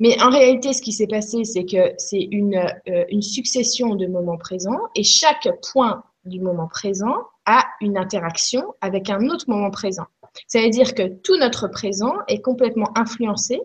Mais 0.00 0.20
en 0.20 0.30
réalité, 0.30 0.72
ce 0.72 0.82
qui 0.82 0.92
s'est 0.92 1.06
passé, 1.06 1.44
c'est 1.44 1.64
que 1.64 1.94
c'est 1.98 2.26
une, 2.32 2.56
euh, 2.88 3.04
une 3.10 3.22
succession 3.22 3.94
de 3.94 4.06
moments 4.06 4.36
présents 4.36 4.80
et 4.96 5.04
chaque 5.04 5.48
point 5.72 6.02
du 6.24 6.40
moment 6.40 6.66
présent 6.66 7.14
a 7.46 7.64
une 7.80 7.96
interaction 7.96 8.74
avec 8.80 9.08
un 9.08 9.28
autre 9.28 9.44
moment 9.48 9.70
présent. 9.70 10.06
Ça 10.46 10.60
veut 10.60 10.70
dire 10.70 10.94
que 10.94 11.06
tout 11.06 11.36
notre 11.36 11.68
présent 11.68 12.14
est 12.26 12.40
complètement 12.40 12.90
influencé, 12.96 13.60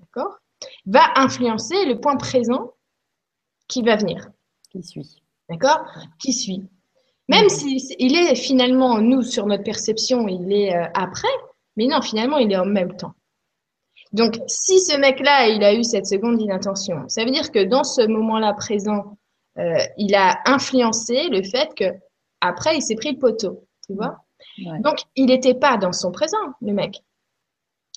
d'accord? 0.00 0.38
Va 0.86 1.02
influencer 1.16 1.84
le 1.86 2.00
point 2.00 2.16
présent 2.16 2.74
qui 3.68 3.82
va 3.82 3.96
venir. 3.96 4.28
Qui 4.70 4.82
suit. 4.82 5.22
D'accord? 5.48 5.80
Qui 6.18 6.32
suit. 6.32 6.68
Même 7.28 7.48
s'il 7.48 7.80
si 7.80 7.96
il 7.98 8.16
est 8.16 8.34
finalement, 8.36 8.98
nous, 8.98 9.22
sur 9.22 9.46
notre 9.46 9.64
perception, 9.64 10.28
il 10.28 10.52
est 10.52 10.76
euh, 10.76 10.86
après, 10.94 11.28
mais 11.76 11.86
non, 11.86 12.00
finalement, 12.00 12.38
il 12.38 12.52
est 12.52 12.56
en 12.56 12.66
même 12.66 12.96
temps. 12.96 13.14
Donc, 14.12 14.38
si 14.46 14.80
ce 14.80 14.96
mec-là, 14.96 15.48
il 15.48 15.62
a 15.64 15.74
eu 15.74 15.82
cette 15.82 16.06
seconde 16.06 16.38
d'inattention, 16.38 17.08
ça 17.08 17.24
veut 17.24 17.30
dire 17.30 17.50
que 17.50 17.64
dans 17.64 17.84
ce 17.84 18.06
moment-là 18.06 18.54
présent, 18.54 19.18
euh, 19.58 19.78
il 19.98 20.14
a 20.14 20.38
influencé 20.46 21.28
le 21.28 21.42
fait 21.42 21.74
que 21.74 21.84
après, 22.40 22.76
il 22.76 22.82
s'est 22.82 22.94
pris 22.94 23.12
le 23.12 23.18
poteau, 23.18 23.66
tu 23.86 23.94
vois? 23.94 24.18
Donc, 24.58 25.00
il 25.16 25.26
n'était 25.26 25.54
pas 25.54 25.76
dans 25.76 25.92
son 25.92 26.12
présent, 26.12 26.36
le 26.60 26.72
mec. 26.72 27.02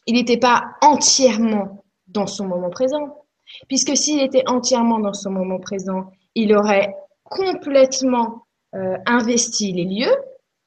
Il 0.06 0.16
n'était 0.16 0.38
pas 0.38 0.64
entièrement 0.82 1.84
dans 2.10 2.28
son 2.28 2.46
moment 2.48 2.70
présent. 2.70 3.26
Puisque 3.68 3.96
s'il 3.98 4.22
était 4.22 4.44
entièrement 4.48 5.00
dans 5.00 5.14
son 5.14 5.32
moment 5.32 5.60
présent, 5.60 6.12
il 6.36 6.54
aurait 6.56 6.94
complètement 7.24 8.46
euh, 8.76 8.98
investi 9.06 9.72
les 9.74 9.86
lieux, 9.86 10.16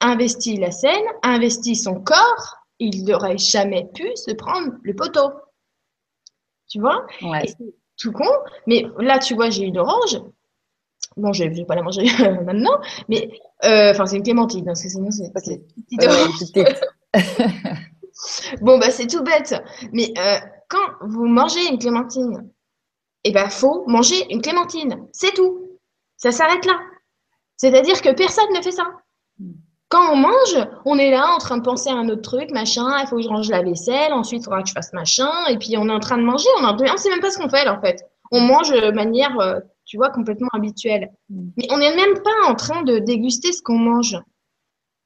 investi 0.00 0.56
la 0.56 0.70
scène, 0.70 1.04
investi 1.22 1.76
son 1.76 2.00
corps, 2.00 2.56
il 2.78 3.04
n'aurait 3.04 3.38
jamais 3.38 3.88
pu 3.94 4.10
se 4.16 4.32
prendre 4.32 4.72
le 4.82 4.94
poteau. 4.94 5.30
Tu 6.68 6.80
vois? 6.80 7.06
Ouais. 7.22 7.44
Tout 7.96 8.12
con. 8.12 8.28
Mais 8.66 8.84
là, 8.98 9.18
tu 9.18 9.34
vois, 9.34 9.50
j'ai 9.50 9.64
une 9.64 9.78
orange. 9.78 10.20
Bon, 11.16 11.32
je 11.32 11.44
ne 11.44 11.54
vais 11.54 11.64
pas 11.64 11.74
la 11.74 11.82
manger 11.82 12.04
maintenant, 12.44 12.80
mais 13.08 13.28
euh, 13.64 13.90
enfin, 13.90 14.06
c'est 14.06 14.16
une 14.16 14.22
clémentine, 14.22 14.64
parce 14.64 14.82
que 14.82 14.88
sinon, 14.88 15.10
c'est 15.10 15.30
bon, 18.60 18.78
bah, 18.78 18.90
c'est 18.90 19.06
tout 19.06 19.22
bête. 19.22 19.54
Mais 19.92 20.12
euh, 20.18 20.38
quand 20.68 21.06
vous 21.06 21.26
mangez 21.26 21.66
une 21.68 21.78
clémentine, 21.78 22.50
eh 23.24 23.32
ben, 23.32 23.48
faut 23.48 23.84
manger 23.86 24.26
une 24.30 24.42
clémentine. 24.42 25.06
C'est 25.12 25.34
tout. 25.34 25.78
Ça 26.16 26.32
s'arrête 26.32 26.64
là. 26.66 26.80
C'est-à-dire 27.56 28.00
que 28.02 28.12
personne 28.12 28.52
ne 28.54 28.62
fait 28.62 28.72
ça. 28.72 28.84
Quand 29.88 30.12
on 30.12 30.16
mange, 30.16 30.56
on 30.86 30.98
est 30.98 31.10
là 31.10 31.34
en 31.34 31.38
train 31.38 31.58
de 31.58 31.62
penser 31.62 31.90
à 31.90 31.94
un 31.94 32.08
autre 32.08 32.22
truc, 32.22 32.50
machin, 32.50 32.88
il 33.00 33.06
faut 33.06 33.16
que 33.16 33.22
je 33.22 33.28
range 33.28 33.50
la 33.50 33.62
vaisselle, 33.62 34.12
ensuite 34.12 34.40
il 34.40 34.44
faudra 34.44 34.62
que 34.62 34.68
je 34.68 34.72
fasse 34.72 34.92
machin, 34.94 35.30
et 35.50 35.58
puis 35.58 35.76
on 35.76 35.86
est 35.88 35.92
en 35.92 36.00
train 36.00 36.16
de 36.16 36.22
manger, 36.22 36.48
on 36.58 36.72
ne 36.72 36.96
sait 36.96 37.10
même 37.10 37.20
pas 37.20 37.30
ce 37.30 37.38
qu'on 37.38 37.50
fait 37.50 37.68
en 37.68 37.80
fait. 37.80 38.02
On 38.30 38.40
mange 38.40 38.70
de 38.70 38.90
manière, 38.90 39.38
euh, 39.38 39.60
tu 39.84 39.98
vois, 39.98 40.08
complètement 40.08 40.48
habituelle. 40.54 41.12
Mais 41.28 41.66
on 41.70 41.76
n'est 41.76 41.94
même 41.94 42.22
pas 42.22 42.48
en 42.48 42.54
train 42.54 42.82
de 42.82 42.98
déguster 42.98 43.52
ce 43.52 43.60
qu'on 43.60 43.78
mange. 43.78 44.18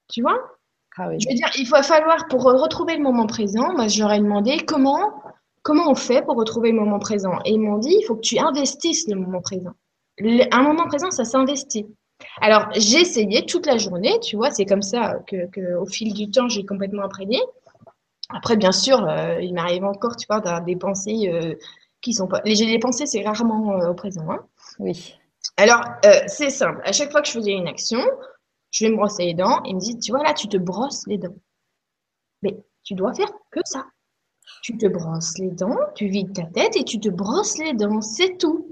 Tu 0.07 0.21
vois? 0.21 0.39
Ah 0.97 1.09
Je 1.17 1.29
veux 1.29 1.35
dire, 1.35 1.49
il 1.57 1.67
va 1.69 1.83
falloir, 1.83 2.27
pour 2.27 2.43
retrouver 2.43 2.95
le 2.95 3.03
moment 3.03 3.27
présent, 3.27 3.73
moi 3.73 3.87
je 3.87 3.99
leur 3.99 4.11
ai 4.11 4.19
demandé 4.19 4.57
comment, 4.65 5.13
comment 5.61 5.89
on 5.89 5.95
fait 5.95 6.23
pour 6.23 6.35
retrouver 6.35 6.71
le 6.71 6.79
moment 6.79 6.99
présent. 6.99 7.39
Et 7.45 7.51
ils 7.51 7.59
m'ont 7.59 7.77
dit, 7.77 7.95
il 7.99 8.03
faut 8.05 8.15
que 8.15 8.21
tu 8.21 8.39
investisses 8.39 9.07
le 9.07 9.15
moment 9.15 9.41
présent. 9.41 9.71
un 10.19 10.63
moment 10.63 10.87
présent, 10.87 11.11
ça 11.11 11.25
s'investit. 11.25 11.85
Alors, 12.41 12.67
j'ai 12.75 13.01
essayé 13.01 13.45
toute 13.45 13.65
la 13.65 13.77
journée, 13.77 14.19
tu 14.21 14.35
vois, 14.35 14.49
c'est 14.51 14.65
comme 14.65 14.81
ça 14.81 15.19
que, 15.27 15.75
au 15.75 15.85
fil 15.85 16.13
du 16.13 16.29
temps, 16.29 16.49
j'ai 16.49 16.65
complètement 16.65 17.03
imprégné. 17.03 17.39
Après, 18.29 18.57
bien 18.57 18.71
sûr, 18.71 19.07
euh, 19.07 19.39
il 19.41 19.53
m'arrive 19.53 19.85
encore, 19.85 20.15
tu 20.15 20.25
vois, 20.27 20.39
d'avoir 20.41 20.63
des 20.63 20.75
pensées 20.75 21.29
euh, 21.31 21.53
qui 22.01 22.13
sont 22.13 22.27
pas. 22.27 22.41
Les, 22.43 22.55
les 22.55 22.79
pensées, 22.79 23.05
c'est 23.05 23.21
rarement 23.21 23.79
euh, 23.79 23.91
au 23.91 23.93
présent. 23.93 24.29
Hein. 24.29 24.39
Oui. 24.79 25.15
Alors, 25.55 25.81
c'est 26.27 26.49
simple. 26.49 26.81
À 26.83 26.91
chaque 26.91 27.11
fois 27.11 27.21
que 27.21 27.27
je 27.27 27.33
faisais 27.33 27.53
une 27.53 27.67
action, 27.67 27.99
je 28.77 28.85
vais 28.85 28.91
me 28.91 28.97
brosser 28.97 29.25
les 29.25 29.33
dents. 29.33 29.63
Il 29.65 29.75
me 29.75 29.79
dit, 29.79 29.97
tu 29.97 30.11
vois, 30.11 30.23
là, 30.23 30.33
tu 30.33 30.47
te 30.47 30.57
brosses 30.57 31.07
les 31.07 31.17
dents. 31.17 31.35
Mais 32.43 32.55
tu 32.83 32.93
dois 32.93 33.13
faire 33.13 33.31
que 33.51 33.59
ça. 33.65 33.85
Tu 34.61 34.77
te 34.77 34.85
brosses 34.85 35.37
les 35.39 35.49
dents, 35.49 35.77
tu 35.95 36.07
vides 36.07 36.33
ta 36.33 36.43
tête 36.43 36.75
et 36.75 36.83
tu 36.83 36.99
te 36.99 37.09
brosses 37.09 37.57
les 37.57 37.73
dents. 37.73 38.01
C'est 38.01 38.37
tout. 38.37 38.67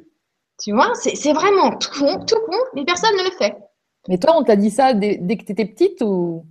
Tu 0.64 0.74
vois, 0.74 0.94
c'est 0.94 1.34
vraiment 1.34 1.76
tout 1.78 1.90
con, 2.00 2.24
tout 2.24 2.40
con, 2.48 2.58
mais 2.76 2.86
personne 2.86 3.18
ne 3.18 3.24
le 3.24 3.32
fait. 3.32 3.58
Mais 4.08 4.20
toi, 4.20 4.38
on 4.38 4.44
t'a 4.44 4.56
dit 4.56 4.70
ça 4.70 4.94
dès, 4.94 5.18
que 5.18 5.44
tu 5.44 5.52
étais 5.52 5.66
petite 5.66 6.02
ou? 6.02 6.46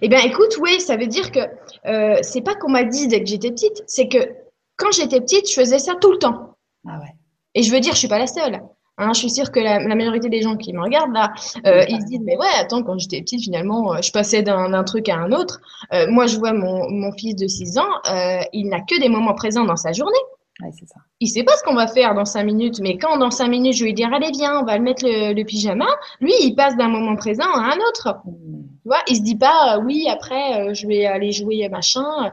Eh 0.00 0.08
bien, 0.08 0.20
écoute, 0.20 0.56
oui, 0.58 0.80
ça 0.80 0.96
veut 0.96 1.06
dire 1.06 1.30
que 1.30 1.40
euh, 1.86 2.18
c'est 2.22 2.40
pas 2.40 2.56
qu'on 2.56 2.70
m'a 2.70 2.84
dit 2.84 3.06
dès 3.06 3.20
que 3.20 3.26
j'étais 3.26 3.50
petite, 3.50 3.84
c'est 3.86 4.08
que 4.08 4.34
quand 4.76 4.90
j'étais 4.92 5.20
petite, 5.20 5.48
je 5.48 5.54
faisais 5.54 5.78
ça 5.78 5.94
tout 5.94 6.10
le 6.10 6.18
temps. 6.18 6.56
Ah 6.88 6.98
ouais. 6.98 7.14
Et 7.54 7.62
je 7.62 7.70
veux 7.70 7.80
dire, 7.80 7.92
je 7.92 7.98
suis 7.98 8.08
pas 8.08 8.18
la 8.18 8.26
seule. 8.26 8.60
Hein, 8.98 9.12
je 9.14 9.20
suis 9.20 9.30
sûre 9.30 9.52
que 9.52 9.60
la, 9.60 9.78
majorité 9.94 10.28
des 10.28 10.42
gens 10.42 10.56
qui 10.56 10.72
me 10.72 10.80
regardent 10.80 11.12
là, 11.12 11.32
euh, 11.66 11.84
ils 11.88 12.00
se 12.00 12.06
disent 12.06 12.20
mais 12.24 12.36
ouais, 12.36 12.46
attends, 12.58 12.82
quand 12.82 12.98
j'étais 12.98 13.20
petite, 13.20 13.42
finalement, 13.42 13.94
euh, 13.94 14.02
je 14.02 14.10
passais 14.10 14.42
d'un 14.42 14.84
truc 14.84 15.08
à 15.08 15.16
un 15.16 15.30
autre. 15.30 15.60
Euh, 15.92 16.10
moi, 16.10 16.26
je 16.26 16.36
vois 16.36 16.52
mon, 16.52 16.90
mon 16.90 17.12
fils 17.12 17.36
de 17.36 17.46
6 17.46 17.78
ans, 17.78 17.88
euh, 18.10 18.40
il 18.52 18.68
n'a 18.68 18.80
que 18.80 19.00
des 19.00 19.08
moments 19.08 19.34
présents 19.34 19.64
dans 19.64 19.76
sa 19.76 19.92
journée. 19.92 20.18
Ouais, 20.60 20.70
c'est 20.76 20.86
ça. 20.86 20.96
Il 21.20 21.28
sait 21.28 21.44
pas 21.44 21.56
ce 21.56 21.62
qu'on 21.62 21.76
va 21.76 21.86
faire 21.86 22.14
dans 22.14 22.24
cinq 22.24 22.42
minutes, 22.42 22.80
mais 22.80 22.98
quand 22.98 23.16
dans 23.18 23.30
cinq 23.30 23.46
minutes 23.46 23.74
je 23.74 23.84
lui 23.84 23.94
dis 23.94 24.02
allez 24.02 24.32
viens, 24.32 24.58
on 24.60 24.64
va 24.64 24.76
le 24.76 24.82
mettre 24.82 25.04
le, 25.06 25.44
pyjama, 25.44 25.86
lui 26.20 26.32
il 26.40 26.56
passe 26.56 26.76
d'un 26.76 26.88
moment 26.88 27.14
présent 27.14 27.48
à 27.54 27.74
un 27.74 27.76
autre. 27.88 28.16
Hmm. 28.24 28.62
Tu 28.82 28.88
vois, 28.88 28.98
il 29.06 29.16
se 29.18 29.22
dit 29.22 29.36
pas 29.36 29.78
oui 29.78 30.08
après 30.10 30.74
je 30.74 30.88
vais 30.88 31.06
aller 31.06 31.30
jouer 31.30 31.68
machin. 31.68 32.32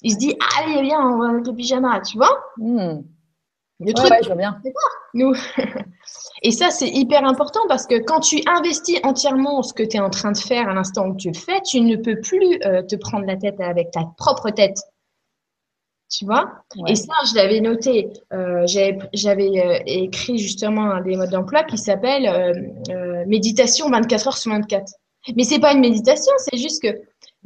Il 0.00 0.12
se 0.12 0.16
dit 0.16 0.34
allez 0.58 0.80
viens, 0.80 1.00
on 1.02 1.18
va 1.18 1.32
mettre 1.32 1.50
le 1.50 1.54
pyjama, 1.54 2.00
tu 2.00 2.16
vois. 2.16 2.34
Hmm. 2.56 3.02
Le 3.80 3.92
truc, 3.92 4.10
je 4.22 4.26
vois 4.26 4.36
bien. 4.36 4.60
nous. 5.14 5.34
Et 6.42 6.50
ça 6.50 6.70
c'est 6.70 6.88
hyper 6.88 7.24
important 7.24 7.60
parce 7.68 7.86
que 7.86 7.98
quand 7.98 8.20
tu 8.20 8.42
investis 8.46 8.98
entièrement 9.02 9.62
ce 9.62 9.74
que 9.74 9.82
tu 9.82 9.96
es 9.96 10.00
en 10.00 10.10
train 10.10 10.32
de 10.32 10.38
faire 10.38 10.68
à 10.68 10.74
l'instant 10.74 11.08
où 11.08 11.16
tu 11.16 11.28
le 11.28 11.34
fais, 11.34 11.60
tu 11.62 11.80
ne 11.80 11.96
peux 11.96 12.20
plus 12.20 12.58
euh, 12.64 12.82
te 12.82 12.96
prendre 12.96 13.26
la 13.26 13.36
tête 13.36 13.60
avec 13.60 13.90
ta 13.90 14.04
propre 14.16 14.50
tête 14.50 14.78
tu 16.08 16.24
vois? 16.24 16.62
Et 16.86 16.94
ça, 16.94 17.14
je 17.28 17.34
l'avais 17.34 17.60
noté. 17.60 18.08
Euh, 18.32 18.64
J'avais 18.64 19.50
euh, 19.58 19.80
écrit 19.86 20.38
justement 20.38 20.92
un 20.92 21.00
des 21.00 21.16
modes 21.16 21.30
d'emploi 21.30 21.64
qui 21.64 21.76
s'appelle 21.76 22.64
méditation 23.26 23.90
24 23.90 24.28
heures 24.28 24.38
sur 24.38 24.52
24. 24.52 24.84
Mais 25.34 25.42
c'est 25.42 25.58
pas 25.58 25.72
une 25.72 25.80
méditation, 25.80 26.32
c'est 26.38 26.58
juste 26.58 26.80
que 26.80 26.96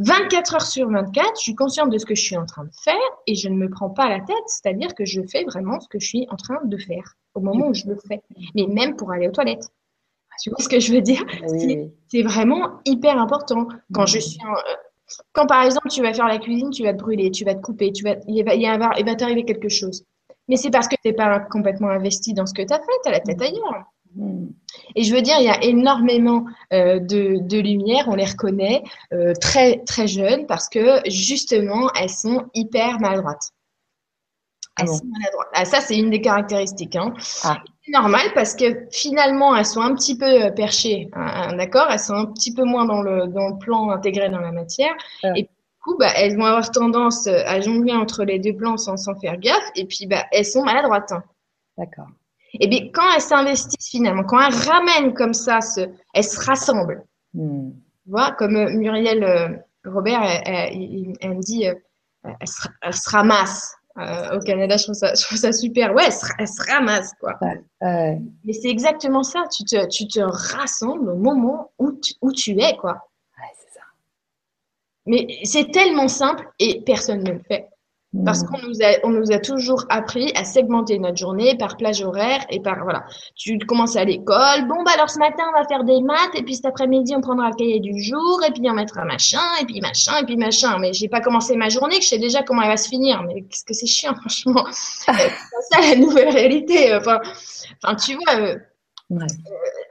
24 0.01 0.55
heures 0.55 0.63
sur 0.63 0.91
24, 0.91 1.37
je 1.37 1.41
suis 1.43 1.55
consciente 1.55 1.91
de 1.91 1.99
ce 1.99 2.07
que 2.07 2.15
je 2.15 2.23
suis 2.23 2.37
en 2.37 2.47
train 2.47 2.65
de 2.65 2.71
faire 2.83 2.95
et 3.27 3.35
je 3.35 3.49
ne 3.49 3.55
me 3.55 3.69
prends 3.69 3.91
pas 3.91 4.09
la 4.09 4.21
tête, 4.21 4.37
c'est-à-dire 4.47 4.95
que 4.95 5.05
je 5.05 5.21
fais 5.31 5.45
vraiment 5.45 5.79
ce 5.79 5.89
que 5.89 5.99
je 5.99 6.07
suis 6.07 6.27
en 6.31 6.37
train 6.37 6.59
de 6.65 6.77
faire 6.79 7.17
au 7.35 7.41
moment 7.41 7.69
où 7.69 7.75
je 7.75 7.87
le 7.87 7.97
fais, 8.09 8.23
mais 8.55 8.67
même 8.67 8.97
pour 8.97 9.13
aller 9.13 9.29
aux 9.29 9.33
toilettes. 9.33 9.69
Tu 10.43 10.49
vois 10.49 10.59
ce 10.59 10.71
que 10.71 10.81
je 10.81 10.95
veux 10.95 11.03
dire? 11.03 11.23
C'est 12.09 12.23
vraiment 12.23 12.81
hyper 12.87 13.19
important. 13.19 13.69
Quand 13.93 14.07
je 14.07 14.19
suis 14.19 14.39
euh, 14.41 14.75
quand 15.33 15.47
par 15.47 15.65
exemple 15.65 15.89
tu 15.89 16.03
vas 16.03 16.15
faire 16.15 16.29
la 16.29 16.39
cuisine, 16.39 16.71
tu 16.71 16.83
vas 16.83 16.95
te 16.95 16.99
brûler, 16.99 17.31
tu 17.31 17.45
vas 17.45 17.55
te 17.55 17.61
couper, 17.61 17.93
tu 17.93 18.05
vas, 18.05 18.17
il 18.27 18.45
va, 18.45 18.55
il 18.55 19.05
va 19.05 19.15
t'arriver 19.17 19.45
quelque 19.45 19.69
chose. 19.69 20.05
Mais 20.49 20.57
c'est 20.57 20.71
parce 20.71 20.89
que 20.89 20.97
tu 21.03 21.09
n'es 21.09 21.15
pas 21.15 21.41
complètement 21.41 21.91
investi 21.91 22.33
dans 22.33 22.47
ce 22.47 22.55
que 22.55 22.63
tu 22.63 22.73
as 22.73 22.79
fait, 22.79 22.93
tu 23.05 23.09
as 23.09 23.13
la 23.13 23.21
tête 23.21 23.41
ailleurs. 23.41 23.85
Hmm. 24.17 24.49
Et 24.97 25.05
je 25.05 25.15
veux 25.15 25.23
dire, 25.23 25.37
il 25.39 25.45
y 25.45 25.51
a 25.51 25.63
énormément 25.63 26.45
euh, 26.73 26.99
de, 26.99 27.39
de 27.41 27.59
lumière, 27.59 28.07
on 28.09 28.15
les 28.15 28.25
reconnaît 28.25 28.83
euh, 29.13 29.35
très 29.41 29.79
très 29.85 30.07
jeunes 30.09 30.47
parce 30.47 30.69
que 30.69 31.01
justement, 31.09 31.91
elles 31.95 32.11
sont 32.11 32.47
hyper 32.55 32.99
maladroites. 33.01 33.51
Ah 34.77 34.83
elles 34.83 34.89
sont 34.89 35.05
maladroites. 35.07 35.49
Ah, 35.55 35.65
ça, 35.65 35.81
c'est 35.81 35.99
une 35.99 36.11
des 36.11 36.21
caractéristiques. 36.21 36.97
Hein. 36.97 37.13
Ah. 37.45 37.63
C'est 37.85 37.93
normal 37.93 38.23
parce 38.35 38.55
que 38.55 38.87
finalement, 38.91 39.55
elles 39.57 39.67
sont 39.67 39.81
un 39.81 39.95
petit 39.95 40.17
peu 40.17 40.45
euh, 40.45 40.51
perchées, 40.51 41.09
hein, 41.13 41.31
hein, 41.35 41.57
d'accord? 41.57 41.87
Elles 41.91 41.99
sont 42.01 42.15
un 42.15 42.27
petit 42.27 42.53
peu 42.55 42.65
moins 42.65 42.87
dans 42.87 43.03
le, 43.03 43.29
dans 43.29 43.49
le 43.49 43.59
plan 43.59 43.91
intégré 43.91 44.29
dans 44.29 44.41
la 44.41 44.53
matière. 44.53 44.95
Et 45.37 45.43
du 45.43 45.49
coup, 45.83 45.97
bah, 45.99 46.11
elles 46.17 46.37
vont 46.37 46.47
avoir 46.47 46.71
tendance 46.71 47.27
à 47.27 47.61
jongler 47.61 47.95
entre 47.95 48.25
les 48.25 48.39
deux 48.39 48.55
plans 48.55 48.77
sans, 48.77 48.97
sans 48.97 49.15
faire 49.21 49.39
gaffe. 49.39 49.71
Et 49.77 49.85
puis, 49.85 50.07
bah, 50.07 50.25
elles 50.33 50.47
sont 50.47 50.65
maladroites. 50.65 51.13
D'accord. 51.79 52.09
Et 52.55 52.67
bien, 52.67 52.89
quand 52.93 53.09
elles 53.15 53.21
s'investissent 53.21 53.91
finalement, 53.91 54.25
quand 54.25 54.41
elles 54.41 54.55
ramènent 54.55 55.15
comme 55.15 55.35
ça, 55.35 55.61
ce, 55.61 55.81
elles 56.15 56.25
se 56.25 56.41
rassemblent. 56.41 57.05
Hmm. 57.35 57.71
Tu 58.05 58.11
vois, 58.11 58.33
comme 58.33 58.57
euh, 58.57 58.71
Muriel 58.71 59.23
euh, 59.23 59.49
Robert, 59.85 60.23
elle, 60.23 61.15
elle, 61.21 61.37
me 61.37 61.43
dit, 61.43 61.69
euh, 61.69 61.75
elle, 62.25 62.49
se, 62.49 62.69
elle, 62.83 62.95
se, 62.95 63.11
ramasse. 63.11 63.75
au 63.97 64.39
Canada, 64.41 64.77
je 64.77 64.85
trouve, 64.85 64.95
ça, 64.95 65.15
je 65.19 65.23
trouve 65.23 65.39
ça 65.39 65.53
super. 65.53 65.95
Ouais, 65.95 66.09
elle 66.39 66.49
se, 66.49 66.73
ramasse, 66.73 67.13
quoi. 67.21 67.39
Mais 67.81 68.53
c'est 68.53 68.69
exactement 68.69 69.23
ça. 69.23 69.45
Tu 69.55 69.65
te, 69.65 69.87
tu 69.89 70.09
te 70.09 70.21
rassembles 70.21 71.11
au 71.11 71.17
moment 71.17 71.71
où 71.79 71.93
tu, 71.93 72.15
où 72.21 72.33
tu 72.33 72.59
es, 72.61 72.77
quoi. 72.77 72.95
Ouais, 73.39 73.53
c'est 73.59 73.79
ça. 73.79 73.85
Mais 75.07 75.39
c'est 75.45 75.71
tellement 75.71 76.09
simple 76.09 76.49
et 76.59 76.83
personne 76.85 77.23
ne 77.23 77.33
le 77.33 77.43
fait. 77.47 77.69
Parce 78.25 78.43
hmm. 78.43 78.47
qu'on 78.47 78.67
nous 78.67 78.83
a, 78.83 79.07
on 79.07 79.11
nous 79.11 79.31
a 79.31 79.39
toujours 79.39 79.85
appris 79.89 80.33
à 80.35 80.45
segmenter 80.45 80.99
notre 80.99 81.17
journée 81.17 81.57
par 81.57 81.77
plage 81.77 82.03
horaire 82.03 82.45
et 82.51 82.61
par, 82.61 82.83
voilà. 82.83 83.05
Tu 83.37 83.57
commences 83.59 83.95
à 83.95 84.05
l'école. 84.05 84.67
Bon, 84.67 84.83
bah, 84.83 84.91
alors 84.95 85.09
ce 85.09 85.19
matin, 85.21 85.45
on 85.49 85.59
va 85.59 85.65
faire 85.69 85.85
des 85.85 86.01
maths. 86.01 86.35
Et 86.35 86.43
puis 86.43 86.57
cet 86.57 86.67
après-midi, 86.67 87.15
on 87.17 87.21
prendra 87.21 87.51
le 87.51 87.55
cahier 87.55 87.79
du 87.79 88.03
jour. 88.03 88.41
Et 88.49 88.51
puis 88.51 88.69
on 88.69 88.75
mettra 88.75 89.05
machin. 89.05 89.39
Et 89.61 89.65
puis 89.65 89.81
machin. 89.81 90.13
Et 90.21 90.25
puis 90.25 90.37
machin. 90.37 90.77
Mais 90.81 90.93
j'ai 90.93 91.09
pas 91.09 91.21
commencé 91.21 91.55
ma 91.55 91.69
journée 91.69 91.99
que 91.99 92.03
je 92.03 92.09
sais 92.09 92.19
déjà 92.19 92.43
comment 92.43 92.63
elle 92.63 92.71
va 92.71 92.77
se 92.77 92.89
finir. 92.89 93.23
Mais 93.23 93.43
qu'est-ce 93.43 93.65
que 93.65 93.75
c'est 93.75 93.87
chiant, 93.87 94.15
franchement. 94.21 94.67
c'est 94.73 95.13
ça 95.13 95.81
la 95.81 95.95
nouvelle 95.95 96.31
réalité. 96.31 96.93
Enfin, 96.97 97.21
enfin 97.83 97.95
tu 97.95 98.17
vois, 98.17 98.41
euh, 98.41 98.57
Ouais. 99.11 99.27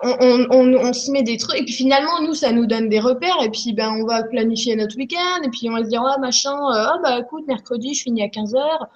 On, 0.02 0.48
on, 0.50 0.74
on, 0.76 0.94
se 0.94 1.12
met 1.12 1.24
des 1.24 1.36
trucs, 1.36 1.60
et 1.60 1.66
puis 1.66 1.74
finalement, 1.74 2.22
nous, 2.22 2.34
ça 2.34 2.54
nous 2.54 2.66
donne 2.66 2.88
des 2.88 3.02
repères, 3.02 3.42
et 3.44 3.50
puis 3.50 3.74
ben, 3.74 3.92
on 3.92 4.06
va 4.06 4.24
planifier 4.24 4.78
notre 4.78 4.96
week-end, 4.96 5.42
et 5.44 5.50
puis 5.50 5.70
on 5.70 5.74
va 5.74 5.84
se 5.84 5.90
dire, 5.90 6.02
ah, 6.06 6.18
machin, 6.20 6.58
ah, 6.74 6.98
bah 7.04 7.20
écoute, 7.20 7.46
mercredi, 7.48 7.94
je 7.94 8.04
finis 8.04 8.24
à 8.24 8.28
15h. 8.28 8.88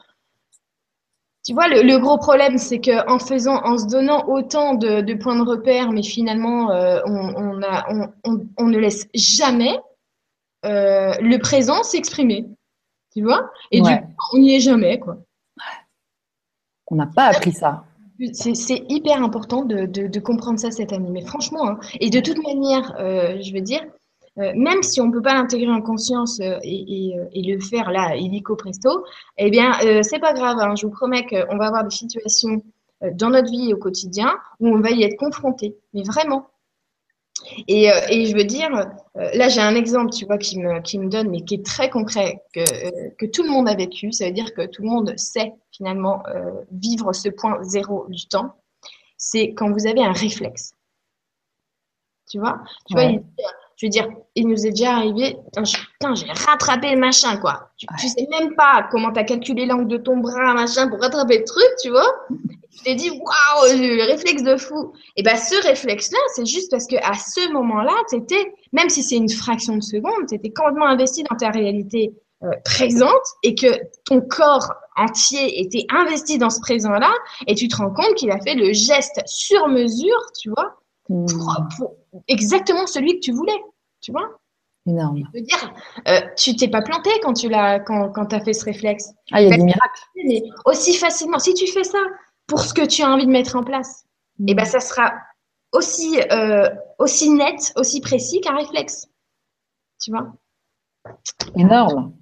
Tu 1.45 1.53
vois, 1.53 1.67
le, 1.67 1.97
gros 1.97 2.17
problème, 2.17 2.57
c'est 2.57 2.79
que 2.79 3.05
en 3.11 3.19
faisant, 3.19 3.61
en 3.65 3.77
se 3.77 3.87
donnant 3.87 4.25
autant 4.29 4.75
de, 4.75 5.01
de 5.01 5.13
points 5.13 5.35
de 5.35 5.43
repère, 5.43 5.91
mais 5.91 6.03
finalement, 6.03 6.71
euh, 6.71 7.01
on, 7.05 7.33
on, 7.35 7.61
a, 7.61 7.85
on, 8.57 8.65
ne 8.65 8.77
laisse 8.77 9.07
jamais 9.13 9.77
euh, 10.63 11.13
le 11.19 11.37
présent 11.39 11.83
s'exprimer. 11.83 12.45
Tu 13.13 13.23
vois? 13.23 13.51
Et 13.71 13.81
du 13.81 13.89
coup, 13.89 14.37
on 14.37 14.39
n'y 14.39 14.55
est 14.55 14.61
jamais, 14.61 14.99
quoi. 14.99 15.17
On 16.87 16.95
n'a 16.95 17.07
pas 17.07 17.25
appris 17.25 17.51
ça. 17.51 17.83
C'est 18.33 18.83
hyper 18.89 19.23
important 19.23 19.65
de, 19.65 20.19
comprendre 20.19 20.59
ça 20.59 20.71
cette 20.71 20.93
année. 20.93 21.09
Mais 21.09 21.25
franchement, 21.25 21.67
hein, 21.67 21.79
et 21.99 22.09
de 22.09 22.19
toute 22.19 22.41
manière, 22.43 22.95
euh, 22.99 23.41
je 23.41 23.53
veux 23.53 23.61
dire, 23.61 23.81
euh, 24.39 24.51
même 24.55 24.81
si 24.83 25.01
on 25.01 25.07
ne 25.07 25.11
peut 25.11 25.21
pas 25.21 25.33
l'intégrer 25.33 25.71
en 25.71 25.81
conscience 25.81 26.39
euh, 26.39 26.57
et, 26.63 27.13
le 27.35 27.59
faire 27.59 27.91
là, 27.91 28.15
illico 28.15 28.55
presto, 28.55 29.03
eh 29.37 29.49
bien, 29.49 29.73
c'est 30.03 30.19
pas 30.19 30.33
grave. 30.33 30.57
Hein, 30.59 30.75
je 30.75 30.85
vous 30.85 30.91
promets 30.91 31.25
qu'on 31.25 31.57
va 31.57 31.67
avoir 31.67 31.83
des 31.83 31.95
situations 31.95 32.63
dans 33.13 33.29
notre 33.29 33.51
vie 33.51 33.73
au 33.73 33.77
quotidien 33.77 34.33
où 34.59 34.69
on 34.69 34.79
va 34.79 34.91
y 34.91 35.03
être 35.03 35.17
confronté. 35.17 35.75
Mais 35.93 36.03
vraiment. 36.03 36.47
Et, 37.67 37.91
euh, 37.91 37.99
et, 38.09 38.25
je 38.25 38.35
veux 38.35 38.43
dire, 38.43 38.69
euh, 39.17 39.29
là 39.33 39.49
j'ai 39.49 39.61
un 39.61 39.75
exemple, 39.75 40.11
tu 40.11 40.25
vois, 40.25 40.37
qui 40.37 40.59
me, 40.59 40.81
qui 40.81 40.99
me 40.99 41.09
donne, 41.09 41.29
mais 41.29 41.41
qui 41.41 41.55
est 41.55 41.65
très 41.65 41.89
concret, 41.89 42.41
que, 42.53 42.59
euh, 42.59 43.09
que 43.17 43.25
tout 43.25 43.43
le 43.43 43.49
monde 43.49 43.67
a 43.67 43.75
vécu. 43.75 44.11
Ça 44.11 44.25
veut 44.25 44.31
dire 44.31 44.53
que 44.53 44.65
tout 44.65 44.81
le 44.81 44.89
monde 44.89 45.13
sait 45.17 45.53
finalement 45.71 46.23
vivre 46.71 47.13
ce 47.13 47.29
point 47.29 47.63
zéro 47.63 48.05
du 48.09 48.27
temps. 48.27 48.55
C'est 49.17 49.53
quand 49.53 49.71
vous 49.71 49.87
avez 49.87 50.03
un 50.03 50.11
réflexe. 50.11 50.73
Tu 52.29 52.39
vois? 52.39 52.63
Tu 52.87 52.93
vois, 52.93 53.11
je 53.83 53.87
veux 53.87 53.91
dire, 53.91 54.07
il 54.35 54.47
nous 54.47 54.65
est 54.65 54.69
déjà 54.69 54.95
arrivé, 54.95 55.35
putain, 55.45 56.15
j'ai 56.15 56.25
rattrapé 56.31 56.91
le 56.91 56.99
machin, 56.99 57.35
quoi. 57.35 57.69
Tu, 57.77 57.85
tu 57.99 58.07
sais 58.07 58.25
même 58.31 58.55
pas 58.55 58.87
comment 58.89 59.11
tu 59.11 59.19
as 59.19 59.25
calculé 59.25 59.65
l'angle 59.65 59.89
de 59.89 59.97
ton 59.97 60.17
bras, 60.17 60.53
machin, 60.53 60.87
pour 60.87 61.01
rattraper 61.01 61.39
le 61.39 61.43
truc, 61.43 61.67
tu 61.81 61.89
vois 61.89 62.07
je 62.75 62.81
t'ai 62.81 62.95
dit, 62.95 63.09
waouh, 63.11 63.77
le 63.77 64.07
réflexe 64.07 64.41
de 64.41 64.57
fou. 64.57 64.93
Et 65.15 65.21
ben, 65.21 65.35
ce 65.35 65.61
réflexe-là, 65.67 66.17
c'est 66.33 66.45
juste 66.45 66.71
parce 66.71 66.87
que 66.87 66.95
à 66.95 67.13
ce 67.13 67.51
moment-là, 67.53 67.93
tu 68.09 68.17
étais, 68.17 68.51
même 68.71 68.89
si 68.89 69.03
c'est 69.03 69.15
une 69.15 69.29
fraction 69.29 69.75
de 69.75 69.83
seconde, 69.83 70.27
tu 70.27 70.35
étais 70.35 70.49
complètement 70.49 70.87
investi 70.87 71.23
dans 71.29 71.35
ta 71.35 71.49
réalité 71.49 72.13
euh, 72.43 72.49
présente 72.65 73.11
et 73.43 73.53
que 73.53 73.67
ton 74.05 74.21
corps 74.21 74.73
entier 74.95 75.61
était 75.61 75.85
investi 75.89 76.39
dans 76.39 76.49
ce 76.49 76.59
présent-là 76.61 77.13
et 77.45 77.53
tu 77.53 77.67
te 77.67 77.75
rends 77.75 77.93
compte 77.93 78.15
qu'il 78.15 78.31
a 78.31 78.39
fait 78.39 78.55
le 78.55 78.73
geste 78.73 79.21
sur 79.27 79.67
mesure, 79.67 80.19
tu 80.41 80.49
vois, 80.49 80.77
pour, 81.07 81.17
hmm. 82.13 82.19
exactement 82.27 82.87
celui 82.87 83.15
que 83.15 83.19
tu 83.19 83.33
voulais, 83.33 83.61
tu 84.03 84.11
vois? 84.11 84.37
Énorme. 84.85 85.23
Je 85.33 85.39
veux 85.39 85.45
dire, 85.45 85.73
euh, 86.09 86.19
tu 86.37 86.55
t'es 86.57 86.67
pas 86.67 86.81
planté 86.81 87.09
quand 87.23 87.33
tu 87.33 87.47
l'as, 87.47 87.79
quand, 87.79 88.11
quand 88.11 88.43
fait 88.43 88.53
ce 88.53 88.65
réflexe. 88.65 89.11
Ah, 89.31 89.41
il 89.41 89.49
y 89.49 89.53
a 89.53 89.55
des 89.55 89.63
miracles. 89.63 90.01
Mais 90.25 90.43
aussi 90.65 90.93
facilement, 90.93 91.39
si 91.39 91.53
tu 91.53 91.67
fais 91.67 91.85
ça 91.85 91.99
pour 92.47 92.59
ce 92.59 92.73
que 92.73 92.85
tu 92.85 93.01
as 93.01 93.09
envie 93.09 93.25
de 93.25 93.31
mettre 93.31 93.55
en 93.55 93.63
place, 93.63 94.03
et 94.39 94.43
eh 94.49 94.55
ben 94.55 94.65
ça 94.65 94.81
sera 94.81 95.13
aussi, 95.71 96.19
euh, 96.31 96.69
aussi 96.99 97.29
net, 97.29 97.71
aussi 97.77 98.01
précis 98.01 98.41
qu'un 98.41 98.57
réflexe. 98.57 99.07
Tu 100.03 100.11
vois? 100.11 100.33
Énorme. 101.55 102.13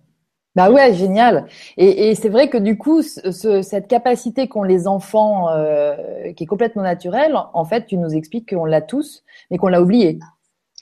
Bah 0.54 0.70
ouais, 0.70 0.94
génial. 0.94 1.48
Et, 1.78 2.10
et 2.10 2.16
c'est 2.16 2.30
vrai 2.30 2.50
que 2.50 2.58
du 2.58 2.78
coup, 2.78 3.02
ce, 3.02 3.62
cette 3.62 3.88
capacité 3.88 4.48
qu'ont 4.48 4.64
les 4.64 4.86
enfants, 4.86 5.50
euh, 5.50 6.32
qui 6.34 6.44
est 6.44 6.48
complètement 6.48 6.84
naturelle, 6.84 7.36
en 7.54 7.66
fait, 7.66 7.86
tu 7.88 7.98
nous 7.98 8.14
expliques 8.14 8.54
qu'on 8.54 8.66
l'a 8.66 8.82
tous, 8.82 9.24
mais 9.50 9.58
qu'on 9.58 9.70
l'a 9.70 9.82
oublié. 9.82 10.20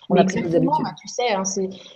On 0.09 0.15
a 0.15 0.23
pris 0.23 0.41
des 0.41 0.55
habitudes. 0.55 0.83
Bah, 0.83 0.95
tu 0.99 1.07
sais, 1.07 1.33
hein, 1.33 1.43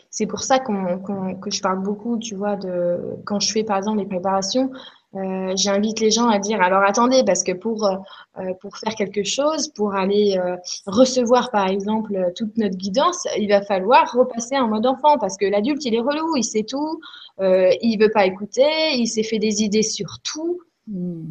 c'est 0.09 0.25
pour 0.27 0.41
ça 0.41 0.59
qu'on 0.59 1.35
que 1.35 1.49
je 1.49 1.61
parle 1.61 1.81
beaucoup, 1.81 2.17
tu 2.17 2.35
vois, 2.35 2.55
de 2.55 3.17
quand 3.25 3.39
je 3.39 3.51
fais 3.51 3.63
par 3.63 3.77
exemple 3.77 3.99
les 3.99 4.05
préparations, 4.05 4.69
euh, 5.15 5.53
j'invite 5.55 5.99
les 5.99 6.09
gens 6.09 6.27
à 6.27 6.39
dire 6.39 6.59
alors 6.59 6.81
attendez 6.81 7.23
parce 7.23 7.43
que 7.43 7.51
pour 7.51 7.85
euh, 7.85 7.97
euh, 8.39 8.53
pour 8.61 8.77
faire 8.77 8.95
quelque 8.95 9.23
chose, 9.23 9.67
pour 9.67 9.93
aller 9.93 10.39
recevoir 10.87 11.51
par 11.51 11.67
exemple 11.67 12.31
toute 12.35 12.57
notre 12.57 12.75
guidance, 12.75 13.27
il 13.37 13.47
va 13.49 13.61
falloir 13.61 14.11
repasser 14.11 14.57
en 14.57 14.67
mode 14.67 14.85
enfant 14.85 15.17
parce 15.19 15.37
que 15.37 15.45
l'adulte 15.45 15.85
il 15.85 15.93
est 15.95 15.99
relou, 15.99 16.35
il 16.35 16.43
sait 16.43 16.63
tout, 16.63 16.99
il 17.39 17.97
veut 17.99 18.11
pas 18.11 18.25
écouter, 18.25 18.95
il 18.95 19.07
s'est 19.07 19.23
fait 19.23 19.39
des 19.39 19.63
idées 19.63 19.83
sur 19.83 20.19
tout. 20.23 20.59
Hmm. 20.87 21.25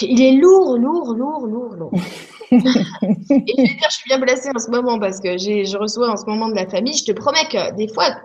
Il 0.00 0.22
est 0.22 0.32
lourd, 0.32 0.78
lourd, 0.78 1.14
lourd, 1.14 1.46
lourd, 1.46 1.74
lourd. 1.74 1.92
et 2.54 3.54
je 3.56 3.62
vais 3.62 3.74
dire, 3.74 3.88
je 3.90 3.94
suis 3.96 4.08
bien 4.08 4.18
blessée 4.18 4.50
en 4.54 4.58
ce 4.58 4.70
moment 4.70 4.98
parce 4.98 5.20
que 5.20 5.36
je 5.38 5.76
reçois 5.76 6.10
en 6.10 6.16
ce 6.16 6.26
moment 6.26 6.48
de 6.48 6.54
la 6.54 6.68
famille. 6.68 6.96
Je 6.96 7.04
te 7.04 7.12
promets 7.12 7.46
que 7.50 7.74
des 7.74 7.88
fois, 7.88 8.16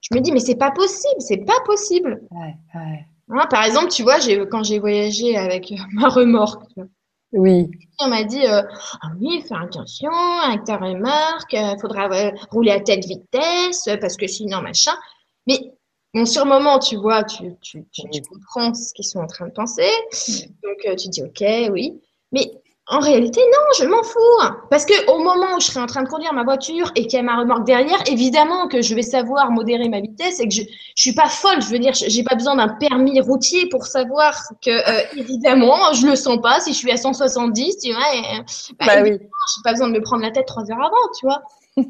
je 0.00 0.14
me 0.14 0.20
dis, 0.20 0.32
mais 0.32 0.40
c'est 0.40 0.56
pas 0.56 0.70
possible, 0.70 1.20
c'est 1.20 1.44
pas 1.44 1.60
possible. 1.64 2.20
Ouais, 2.30 2.54
ouais. 2.74 3.06
Hein, 3.28 3.46
par 3.50 3.64
exemple, 3.64 3.88
tu 3.88 4.02
vois, 4.02 4.18
quand 4.50 4.62
j'ai 4.62 4.78
voyagé 4.78 5.36
avec 5.36 5.72
ma 5.92 6.08
remorque, 6.08 6.62
oui. 7.32 7.70
On 7.98 8.08
m'a 8.08 8.24
dit, 8.24 8.46
euh, 8.46 8.62
ah 9.02 9.10
oui, 9.20 9.42
fais 9.46 9.54
attention 9.54 10.12
avec 10.44 10.64
ta 10.64 10.76
remorque, 10.76 11.52
il 11.52 11.58
euh, 11.58 11.76
faudra 11.78 12.08
euh, 12.10 12.30
rouler 12.50 12.70
à 12.70 12.80
telle 12.80 13.00
vitesse 13.00 13.88
parce 14.00 14.16
que 14.16 14.26
sinon, 14.26 14.62
machin. 14.62 14.92
Mais 15.46 15.58
bon, 16.14 16.24
sur 16.24 16.44
le 16.44 16.50
moment, 16.50 16.78
tu 16.78 16.96
vois, 16.96 17.24
tu, 17.24 17.56
tu, 17.60 17.84
tu, 17.92 18.02
tu 18.10 18.22
comprends 18.22 18.72
ce 18.74 18.92
qu'ils 18.94 19.04
sont 19.04 19.18
en 19.18 19.26
train 19.26 19.48
de 19.48 19.52
penser. 19.52 19.90
Donc, 20.62 20.96
tu 20.96 21.08
dis, 21.08 21.22
OK, 21.22 21.44
oui. 21.72 22.00
Mais 22.32 22.50
en 22.88 23.00
réalité, 23.00 23.40
non, 23.40 23.64
je 23.80 23.84
m'en 23.84 24.02
fous. 24.04 24.54
Parce 24.70 24.86
que 24.86 25.10
au 25.10 25.18
moment 25.18 25.56
où 25.56 25.60
je 25.60 25.66
serai 25.66 25.80
en 25.80 25.86
train 25.86 26.04
de 26.04 26.08
conduire 26.08 26.32
ma 26.32 26.44
voiture 26.44 26.92
et 26.94 27.08
qu'il 27.08 27.14
y 27.14 27.20
a 27.20 27.22
ma 27.22 27.36
remorque 27.36 27.66
derrière, 27.66 27.98
évidemment 28.06 28.68
que 28.68 28.80
je 28.80 28.94
vais 28.94 29.02
savoir 29.02 29.50
modérer 29.50 29.88
ma 29.88 30.00
vitesse 30.00 30.38
et 30.38 30.46
que 30.46 30.54
je, 30.54 30.62
je 30.62 31.02
suis 31.02 31.12
pas 31.12 31.28
folle. 31.28 31.60
Je 31.62 31.68
veux 31.68 31.80
dire, 31.80 31.94
j'ai 31.94 32.22
pas 32.22 32.36
besoin 32.36 32.54
d'un 32.54 32.68
permis 32.68 33.20
routier 33.20 33.68
pour 33.70 33.86
savoir 33.86 34.40
que, 34.64 34.70
euh, 34.70 35.02
évidemment, 35.16 35.92
je 35.94 36.06
le 36.06 36.14
sens 36.14 36.40
pas 36.40 36.60
si 36.60 36.72
je 36.72 36.78
suis 36.78 36.92
à 36.92 36.96
170, 36.96 37.78
tu 37.78 37.92
vois. 37.92 38.14
Et, 38.14 38.22
bah, 38.78 38.86
bah 38.86 39.02
oui. 39.02 39.18
J'ai 39.18 39.62
pas 39.64 39.72
besoin 39.72 39.88
de 39.88 39.94
me 39.94 40.02
prendre 40.02 40.22
la 40.22 40.30
tête 40.30 40.46
trois 40.46 40.62
heures 40.70 40.78
avant, 40.78 41.10
tu 41.18 41.26
vois. 41.26 41.42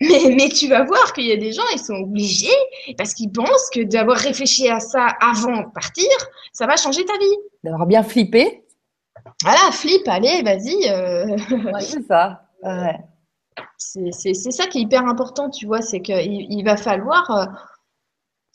mais, 0.00 0.34
mais 0.36 0.48
tu 0.48 0.68
vas 0.68 0.84
voir 0.84 1.12
qu'il 1.12 1.26
y 1.26 1.32
a 1.32 1.36
des 1.36 1.50
gens, 1.50 1.62
ils 1.72 1.80
sont 1.80 1.94
obligés 1.94 2.46
parce 2.96 3.14
qu'ils 3.14 3.32
pensent 3.32 3.68
que 3.74 3.82
d'avoir 3.82 4.16
réfléchi 4.16 4.68
à 4.68 4.78
ça 4.78 5.08
avant 5.20 5.62
de 5.62 5.72
partir, 5.74 6.06
ça 6.52 6.68
va 6.68 6.76
changer 6.76 7.04
ta 7.04 7.14
vie. 7.18 7.36
D'avoir 7.64 7.86
bien 7.86 8.04
flippé. 8.04 8.62
Voilà, 9.42 9.70
flip, 9.72 10.06
allez, 10.08 10.42
vas-y. 10.42 10.88
Euh... 10.88 11.36
Ouais, 11.72 11.80
c'est 11.80 12.02
ça. 12.02 12.48
Ouais. 12.62 12.98
C'est 13.76 14.12
ça 14.52 14.66
qui 14.66 14.78
est 14.78 14.82
hyper 14.82 15.04
important, 15.06 15.50
tu 15.50 15.66
vois, 15.66 15.82
c'est 15.82 16.00
qu'il 16.00 16.46
il 16.50 16.62
va 16.64 16.76
falloir, 16.76 17.30
euh, 17.30 17.46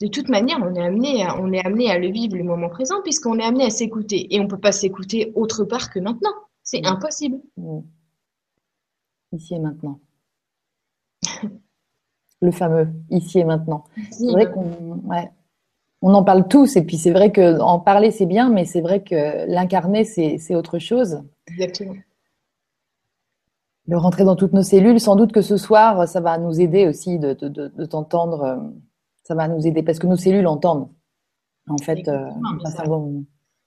de 0.02 0.08
toute 0.08 0.30
manière, 0.30 0.60
on 0.62 0.74
est 0.76 0.82
amené, 0.86 1.26
à, 1.26 1.38
on 1.40 1.52
est 1.52 1.66
amené 1.66 1.90
à 1.92 1.98
le 2.00 2.10
vivre 2.10 2.36
le 2.38 2.44
moment 2.44 2.70
présent 2.70 3.02
puisqu'on 3.04 3.40
est 3.40 3.44
amené 3.44 3.66
à 3.66 3.70
s'écouter 3.70 4.34
et 4.34 4.40
on 4.40 4.48
peut 4.48 4.60
pas 4.60 4.72
s'écouter 4.72 5.32
autre 5.36 5.64
part 5.66 5.90
que 5.90 6.00
maintenant. 6.00 6.34
C'est 6.64 6.82
Mm. 6.82 6.86
impossible. 6.88 7.38
Mm. 7.58 7.80
Ici 9.34 9.56
et 9.56 9.60
maintenant. 9.60 10.00
Le 12.42 12.52
fameux 12.52 12.90
ici 13.10 13.40
et 13.40 13.46
maintenant. 13.46 13.86
C'est 14.12 14.32
vrai 14.32 14.52
qu'on 14.52 15.00
ouais. 15.06 15.30
On 16.04 16.14
en 16.14 16.24
parle 16.24 16.48
tous 16.48 16.76
et 16.76 16.84
puis 16.84 16.98
c'est 16.98 17.12
vrai 17.12 17.32
que 17.32 17.60
en 17.60 17.80
parler 17.80 18.12
c'est 18.12 18.26
bien, 18.28 18.50
mais 18.50 18.66
c'est 18.66 18.82
vrai 18.82 19.02
que 19.04 19.46
l'incarner 19.48 20.04
c'est 20.04 20.56
autre 20.56 20.78
chose. 20.80 21.22
Exactement. 21.48 21.96
Le 23.88 23.98
rentrer 23.98 24.24
dans 24.24 24.36
toutes 24.38 24.54
nos 24.54 24.64
cellules, 24.64 25.00
sans 25.00 25.16
doute 25.16 25.32
que 25.34 25.42
ce 25.42 25.58
soir 25.58 26.08
ça 26.08 26.22
va 26.22 26.38
nous 26.38 26.62
aider 26.62 26.88
aussi 26.88 27.20
de, 27.20 27.34
de, 27.34 27.48
de, 27.50 27.68
de 27.68 27.86
t'entendre. 27.86 28.42
euh, 28.44 28.58
Ça 29.24 29.36
va 29.36 29.48
nous 29.48 29.66
aider 29.68 29.84
parce 29.84 30.00
que 30.00 30.08
nos 30.08 30.18
cellules 30.18 30.48
entendent. 30.48 30.90
En 31.70 31.78
fait, 31.78 32.08
euh, 32.10 32.30
ça- 32.66 32.84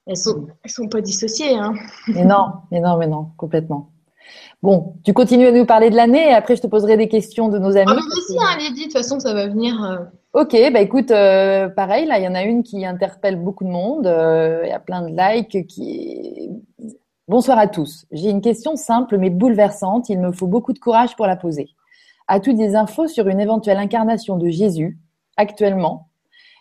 Elles 0.05 0.17
sont, 0.17 0.45
elles 0.63 0.71
sont 0.71 0.87
pas 0.87 1.01
dissociées, 1.01 1.55
hein. 1.57 1.73
Mais 2.07 2.23
non, 2.25 2.45
mais 2.71 2.79
non, 2.79 2.97
mais 2.97 3.07
non, 3.07 3.31
complètement. 3.37 3.89
Bon, 4.63 4.95
tu 5.03 5.13
continues 5.13 5.47
à 5.47 5.51
nous 5.51 5.65
parler 5.65 5.89
de 5.89 5.95
l'année 5.95 6.29
et 6.29 6.33
après 6.33 6.55
je 6.55 6.61
te 6.61 6.67
poserai 6.67 6.97
des 6.97 7.07
questions 7.07 7.47
de 7.49 7.59
nos 7.59 7.77
amis. 7.77 7.85
Ah, 7.87 7.95
mais 7.95 8.01
vas-y, 8.01 8.37
hein, 8.39 8.57
Lydie, 8.69 8.79
de 8.81 8.83
toute 8.85 8.93
façon, 8.93 9.19
ça 9.19 9.33
va 9.33 9.47
venir. 9.47 9.83
euh, 9.83 9.97
Ok, 10.33 10.55
bah 10.73 10.81
écoute, 10.81 11.11
euh, 11.11 11.69
pareil, 11.69 12.05
là, 12.05 12.19
il 12.19 12.23
y 12.25 12.27
en 12.27 12.35
a 12.35 12.43
une 12.43 12.63
qui 12.63 12.85
interpelle 12.85 13.37
beaucoup 13.37 13.63
de 13.63 13.69
monde. 13.69 14.07
euh, 14.07 14.61
Il 14.65 14.69
y 14.69 14.73
a 14.73 14.79
plein 14.79 15.01
de 15.01 15.07
likes 15.09 15.65
qui. 15.67 16.49
Bonsoir 17.27 17.57
à 17.57 17.67
tous. 17.67 18.05
J'ai 18.11 18.29
une 18.29 18.41
question 18.41 18.75
simple 18.75 19.17
mais 19.17 19.29
bouleversante. 19.29 20.09
Il 20.09 20.19
me 20.19 20.31
faut 20.31 20.47
beaucoup 20.47 20.73
de 20.73 20.79
courage 20.79 21.15
pour 21.15 21.27
la 21.27 21.35
poser. 21.35 21.69
As-tu 22.27 22.53
des 22.53 22.75
infos 22.75 23.07
sur 23.07 23.27
une 23.27 23.39
éventuelle 23.39 23.77
incarnation 23.77 24.37
de 24.37 24.47
Jésus 24.49 24.97
actuellement 25.37 26.09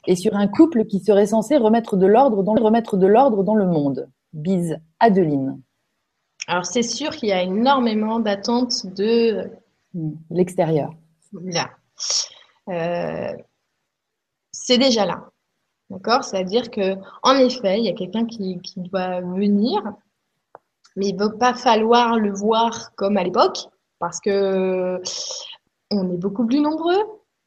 et 0.07 0.17
sur 0.17 0.37
un 0.37 0.47
couple 0.49 0.85
qui 0.87 1.01
serait 1.01 1.27
censé 1.27 1.57
remettre 1.57 1.97
de 1.97 2.07
l'ordre 2.07 2.43
dans, 2.43 2.55
remettre 2.55 2.97
de 2.97 3.07
l'ordre 3.07 3.43
dans 3.43 3.55
le 3.55 3.67
monde? 3.67 4.09
Bise, 4.33 4.79
Adeline. 5.01 5.61
Alors, 6.47 6.65
c'est 6.67 6.83
sûr 6.83 7.11
qu'il 7.11 7.29
y 7.29 7.33
a 7.33 7.43
énormément 7.43 8.21
d'attentes 8.21 8.87
de 8.87 9.51
Hmm, 9.95 10.13
L'extérieur. 10.31 10.91
là. 11.33 11.71
Euh, 12.69 13.33
c'est 14.53 14.77
déjà 14.77 15.07
là. 15.07 15.31
D'accord? 15.89 16.23
C'est-à-dire 16.23 16.71
que, 16.71 16.97
en 17.23 17.37
effet, 17.37 17.79
il 17.79 17.85
y 17.87 17.89
a 17.89 17.95
quelqu'un 17.95 18.27
qui, 18.27 18.61
qui 18.61 18.81
doit 18.81 19.21
venir, 19.23 19.81
mais 20.97 21.09
il 21.09 21.17
ne 21.17 21.25
va 21.25 21.31
pas 21.31 21.55
falloir 21.55 22.19
le 22.19 22.31
voir 22.33 22.95
comme 22.97 23.17
à 23.17 23.25
l'époque, 23.25 23.59
parce 23.99 24.21
que 24.21 25.01
on 25.91 26.13
est 26.13 26.19
beaucoup 26.19 26.47
plus 26.47 26.61
nombreux. 26.61 27.03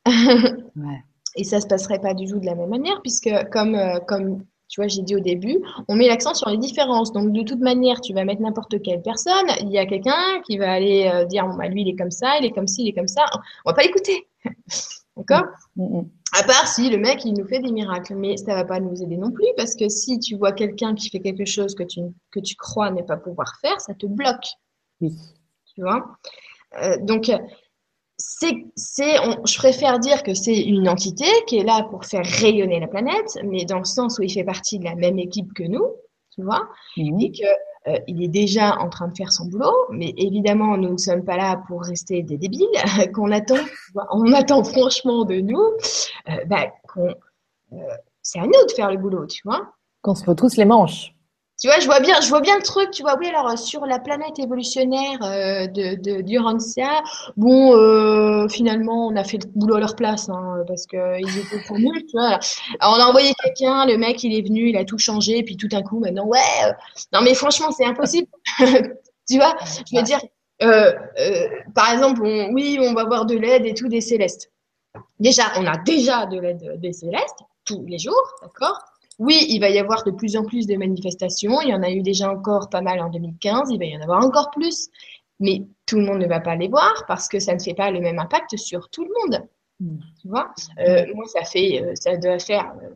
Ouais. 0.75 1.03
Et 1.35 1.43
ça 1.43 1.61
se 1.61 1.67
passerait 1.67 1.99
pas 1.99 2.13
du 2.15 2.25
tout 2.25 2.39
de 2.39 2.45
la 2.47 2.55
même 2.55 2.69
manière, 2.69 3.01
puisque 3.01 3.29
comme, 3.51 3.75
euh, 3.75 3.99
comme 3.99 4.43
tu 4.69 4.79
vois, 4.79 4.87
j'ai 4.87 5.01
dit 5.01 5.15
au 5.15 5.19
début, 5.19 5.59
on 5.87 5.95
met 5.95 6.07
l'accent 6.07 6.35
sur 6.35 6.47
les 6.49 6.57
différences. 6.57 7.11
Donc 7.11 7.33
de 7.33 7.41
toute 7.41 7.59
manière, 7.59 7.99
tu 8.01 8.13
vas 8.13 8.23
mettre 8.23 8.41
n'importe 8.41 8.81
quelle 8.81 9.01
personne, 9.01 9.47
il 9.61 9.71
y 9.71 9.79
a 9.79 9.85
quelqu'un 9.85 10.41
qui 10.45 10.57
va 10.59 10.71
aller 10.71 11.09
euh, 11.11 11.25
dire, 11.25 11.47
bon, 11.47 11.55
bah, 11.55 11.67
lui, 11.67 11.81
il 11.81 11.89
est 11.89 11.95
comme 11.95 12.11
ça, 12.11 12.37
il 12.39 12.45
est 12.45 12.51
comme 12.51 12.67
ci, 12.67 12.83
il 12.83 12.89
est 12.89 12.93
comme 12.93 13.07
ça. 13.07 13.25
On 13.65 13.71
va 13.71 13.73
pas 13.73 13.81
l'écouter. 13.81 14.27
D'accord? 15.17 15.47
Hmm, 15.75 15.99
hmm. 15.99 16.09
À 16.39 16.43
part 16.43 16.67
si 16.67 16.89
le 16.89 16.97
mec, 16.97 17.25
il 17.25 17.33
nous 17.33 17.47
fait 17.47 17.59
des 17.59 17.71
miracles. 17.71 18.15
Mais 18.15 18.37
ça 18.37 18.53
va 18.53 18.63
pas 18.63 18.79
nous 18.79 19.01
aider 19.01 19.17
non 19.17 19.31
plus, 19.31 19.47
parce 19.57 19.75
que 19.75 19.89
si 19.89 20.19
tu 20.19 20.35
vois 20.37 20.51
quelqu'un 20.51 20.93
qui 20.93 21.09
fait 21.09 21.19
quelque 21.19 21.45
chose 21.45 21.73
que 21.73 21.83
tu, 21.83 22.01
que 22.31 22.39
tu 22.39 22.55
crois 22.55 22.91
ne 22.91 23.01
pas 23.01 23.17
pouvoir 23.17 23.57
faire, 23.61 23.81
ça 23.81 23.95
te 23.95 24.05
bloque 24.05 24.53
Oui. 25.01 25.11
tu 25.73 25.81
vois? 25.81 26.15
Euh, 26.79 26.97
donc, 27.01 27.31
c'est, 28.31 28.53
c'est, 28.75 29.19
on- 29.27 29.43
je 29.45 29.57
préfère 29.57 29.97
dire 29.99 30.21
que 30.23 30.33
c'est 30.35 30.59
une 30.61 30.87
entité 30.87 31.25
qui 31.47 31.57
est 31.57 31.63
là 31.63 31.83
pour 31.89 32.05
faire 32.05 32.23
rayonner 32.25 32.79
la 32.79 32.87
planète, 32.87 33.39
mais 33.43 33.65
dans 33.65 33.79
le 33.79 33.85
sens 33.85 34.19
où 34.19 34.21
il 34.23 34.31
fait 34.31 34.43
partie 34.43 34.77
de 34.77 34.85
la 34.85 34.93
même 34.95 35.17
équipe 35.17 35.51
que 35.53 35.63
nous, 35.63 35.85
tu 36.35 36.43
vois, 36.43 36.67
Hmm. 36.95 37.19
et 37.19 37.31
que 37.31 37.45
euh, 37.89 37.97
il 38.07 38.21
est 38.23 38.27
déjà 38.27 38.77
en 38.79 38.89
train 38.89 39.07
de 39.07 39.15
faire 39.17 39.31
son 39.31 39.45
boulot, 39.45 39.73
mais 39.89 40.13
évidemment, 40.17 40.77
nous 40.77 40.91
ne 40.91 40.97
sommes 40.97 41.23
pas 41.25 41.37
là 41.37 41.59
pour 41.67 41.81
rester 41.83 42.21
des 42.23 42.37
débiles, 42.37 42.67
qu'on 43.15 43.31
attend, 43.31 43.55
on 44.11 44.31
attend 44.33 44.63
franchement 44.63 45.25
de 45.25 45.37
nous, 45.39 45.57
euh, 46.29 46.45
bah, 46.45 46.67
qu'on, 46.93 47.07
euh, 47.73 47.77
c'est 48.21 48.39
à 48.39 48.43
nous 48.43 48.51
de 48.67 48.71
faire 48.75 48.91
le 48.91 48.97
boulot, 48.97 49.25
tu 49.25 49.41
vois. 49.43 49.61
Qu'on 50.03 50.13
se 50.13 50.25
retrousse 50.25 50.55
les 50.57 50.65
manches. 50.65 51.15
Tu 51.61 51.67
vois, 51.67 51.79
je 51.79 51.85
vois 51.87 51.99
bien, 51.99 52.21
je 52.21 52.29
vois 52.29 52.39
bien 52.39 52.55
le 52.55 52.63
truc, 52.63 52.89
tu 52.91 53.01
vois, 53.01 53.17
oui, 53.19 53.27
alors 53.27 53.49
euh, 53.49 53.57
sur 53.57 53.85
la 53.85 53.99
planète 53.99 54.39
évolutionnaire 54.39 55.21
euh, 55.23 55.67
de, 55.67 55.95
de 55.95 56.21
bon, 57.35 57.75
euh, 57.75 58.47
finalement, 58.47 59.07
on 59.07 59.15
a 59.17 59.25
fait 59.25 59.39
le 59.43 59.49
boulot 59.55 59.75
à 59.75 59.79
leur 59.81 59.95
place, 59.97 60.29
hein, 60.29 60.63
parce 60.67 60.85
que 60.85 61.19
ils 61.19 61.37
étaient 61.37 61.61
trop 61.65 61.77
nuls, 61.77 62.05
tu 62.05 62.13
vois. 62.17 62.39
Alors, 62.79 62.95
on 62.97 63.01
a 63.01 63.05
envoyé 63.07 63.33
quelqu'un, 63.43 63.85
le 63.85 63.97
mec, 63.97 64.23
il 64.23 64.33
est 64.37 64.41
venu, 64.41 64.69
il 64.69 64.77
a 64.77 64.85
tout 64.85 64.97
changé, 64.97 65.43
puis 65.43 65.57
tout 65.57 65.67
d'un 65.67 65.81
coup, 65.83 65.99
maintenant, 65.99 66.25
ouais, 66.27 66.39
euh, 66.65 66.71
non, 67.13 67.21
mais 67.21 67.33
franchement, 67.33 67.71
c'est 67.71 67.85
impossible. 67.85 68.27
Tu 69.29 69.37
vois, 69.37 69.55
je 69.91 69.95
veux 69.95 70.01
dire, 70.01 70.19
euh, 70.63 70.91
euh, 71.19 71.47
par 71.75 71.91
exemple, 71.93 72.21
on- 72.25 72.51
oui, 72.51 72.79
on 72.81 72.93
va 72.95 73.01
avoir 73.01 73.27
de 73.27 73.35
l'aide 73.37 73.63
et 73.67 73.75
tout 73.75 73.87
des 73.87 74.01
célestes. 74.01 74.51
Déjà, 75.19 75.43
on 75.57 75.67
a 75.67 75.77
déjà 75.77 76.25
de 76.27 76.39
l'aide 76.39 76.79
des 76.81 76.93
célestes 76.93 77.39
tous 77.65 77.85
les 77.87 77.99
jours, 77.99 78.23
d'accord? 78.41 78.79
Oui, 79.19 79.45
il 79.49 79.59
va 79.59 79.69
y 79.69 79.77
avoir 79.77 80.03
de 80.03 80.11
plus 80.11 80.37
en 80.37 80.45
plus 80.45 80.65
de 80.65 80.75
manifestations. 80.75 81.61
Il 81.61 81.69
y 81.69 81.73
en 81.73 81.83
a 81.83 81.91
eu 81.91 82.01
déjà 82.01 82.31
encore 82.31 82.69
pas 82.69 82.81
mal 82.81 82.99
en 83.01 83.09
2015. 83.09 83.69
Il 83.71 83.77
va 83.77 83.85
y 83.85 83.95
en 83.97 84.01
avoir 84.01 84.23
encore 84.25 84.49
plus. 84.49 84.89
Mais 85.41 85.63
tout 85.85 85.97
le 85.97 86.05
monde 86.05 86.19
ne 86.19 86.27
va 86.27 86.39
pas 86.39 86.55
les 86.55 86.67
voir 86.67 87.05
parce 87.07 87.27
que 87.27 87.39
ça 87.39 87.53
ne 87.53 87.59
fait 87.59 87.73
pas 87.73 87.91
le 87.91 87.99
même 87.99 88.19
impact 88.19 88.57
sur 88.57 88.89
tout 88.89 89.05
le 89.05 89.11
monde. 89.21 89.47
Tu 90.21 90.27
vois? 90.27 90.53
Euh, 90.79 91.05
Moi, 91.15 91.25
ça 91.27 91.43
fait, 91.43 91.81
euh, 91.81 91.93
ça 91.95 92.17
doit 92.17 92.39
faire, 92.39 92.73
euh, 92.83 92.89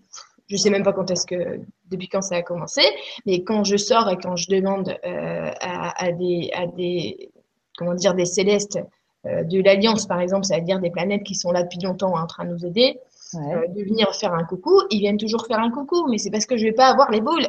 je 0.50 0.58
sais 0.58 0.70
même 0.70 0.84
pas 0.84 0.92
quand 0.92 1.10
est-ce 1.10 1.26
que, 1.26 1.62
depuis 1.90 2.10
quand 2.10 2.22
ça 2.22 2.36
a 2.36 2.42
commencé, 2.42 2.82
mais 3.26 3.44
quand 3.44 3.64
je 3.64 3.78
sors 3.78 4.10
et 4.10 4.18
quand 4.18 4.36
je 4.36 4.50
demande 4.50 4.94
à, 5.04 6.12
des, 6.12 6.52
à 6.54 6.68
des, 6.68 7.30
comment 7.78 7.94
dire, 7.94 8.14
des 8.14 8.26
célestes 8.26 8.80
de 9.24 9.62
l'Alliance, 9.62 10.06
par 10.06 10.20
exemple, 10.20 10.46
ça 10.46 10.58
veut 10.58 10.66
dire 10.66 10.80
des 10.80 10.90
planètes 10.90 11.24
qui 11.24 11.36
sont 11.36 11.52
là 11.52 11.64
depuis 11.64 11.80
longtemps 11.80 12.14
en 12.18 12.28
train 12.28 12.44
de 12.44 12.52
nous 12.52 12.66
aider, 12.66 13.00
Ouais. 13.36 13.56
euh, 13.56 13.68
de 13.68 13.84
venir 13.84 14.14
faire 14.16 14.34
un 14.34 14.44
coucou, 14.44 14.82
ils 14.90 15.00
viennent 15.00 15.18
toujours 15.18 15.46
faire 15.46 15.60
un 15.60 15.72
coucou, 15.72 16.08
mais 16.10 16.18
c'est 16.18 16.32
parce 16.32 16.46
que 16.46 16.58
je 16.58 16.64
vais 16.64 16.74
pas 16.74 16.88
avoir 16.88 17.12
les 17.12 17.22
boules. 17.22 17.48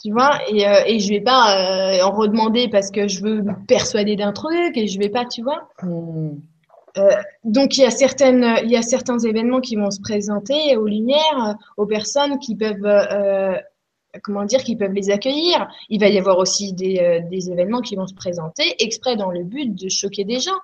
Tu 0.00 0.12
vois, 0.12 0.38
et, 0.48 0.66
euh, 0.66 0.82
et 0.86 1.00
je 1.00 1.08
vais 1.08 1.20
pas 1.20 1.98
euh, 1.98 2.02
en 2.04 2.12
redemander 2.12 2.68
parce 2.68 2.90
que 2.92 3.08
je 3.08 3.20
veux 3.20 3.42
me 3.42 3.66
persuader 3.66 4.14
d'un 4.14 4.32
truc 4.32 4.76
et 4.76 4.86
je 4.86 4.98
vais 4.98 5.08
pas, 5.08 5.24
tu 5.24 5.42
vois. 5.42 5.68
Hmm. 5.82 6.36
Donc 7.44 7.76
il 7.76 7.82
y 7.82 7.84
a 7.84 7.90
certaines, 7.90 8.58
il 8.64 8.70
y 8.70 8.76
a 8.76 8.82
certains 8.82 9.18
événements 9.18 9.60
qui 9.60 9.76
vont 9.76 9.90
se 9.90 10.00
présenter 10.00 10.76
aux 10.76 10.86
lumières, 10.86 11.48
euh, 11.48 11.52
aux 11.76 11.86
personnes 11.86 12.38
qui 12.38 12.56
peuvent, 12.56 12.84
euh, 12.84 13.56
comment 14.22 14.44
dire, 14.44 14.62
qui 14.64 14.76
peuvent 14.76 14.92
les 14.92 15.10
accueillir. 15.10 15.68
Il 15.88 16.00
va 16.00 16.08
y 16.08 16.18
avoir 16.18 16.38
aussi 16.38 16.72
des, 16.72 16.98
euh, 16.98 17.20
des 17.28 17.50
événements 17.50 17.80
qui 17.80 17.96
vont 17.96 18.06
se 18.06 18.14
présenter 18.14 18.74
exprès 18.82 19.16
dans 19.16 19.30
le 19.30 19.44
but 19.44 19.74
de 19.74 19.88
choquer 19.88 20.24
des 20.24 20.40
gens. 20.40 20.58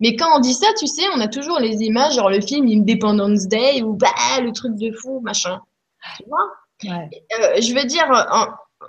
Mais 0.00 0.16
quand 0.16 0.36
on 0.36 0.40
dit 0.40 0.54
ça, 0.54 0.68
tu 0.78 0.86
sais, 0.86 1.02
on 1.14 1.20
a 1.20 1.28
toujours 1.28 1.58
les 1.58 1.82
images, 1.82 2.14
genre 2.14 2.30
le 2.30 2.40
film 2.40 2.66
Independence 2.68 3.48
Day 3.48 3.82
ou 3.82 3.94
bah 3.94 4.08
le 4.40 4.52
truc 4.52 4.76
de 4.76 4.92
fou, 4.92 5.20
machin. 5.20 5.60
Tu 6.16 6.24
vois? 6.28 6.48
Ouais. 6.84 7.10
Euh, 7.40 7.60
je 7.60 7.74
veux 7.74 7.84
dire, 7.84 8.06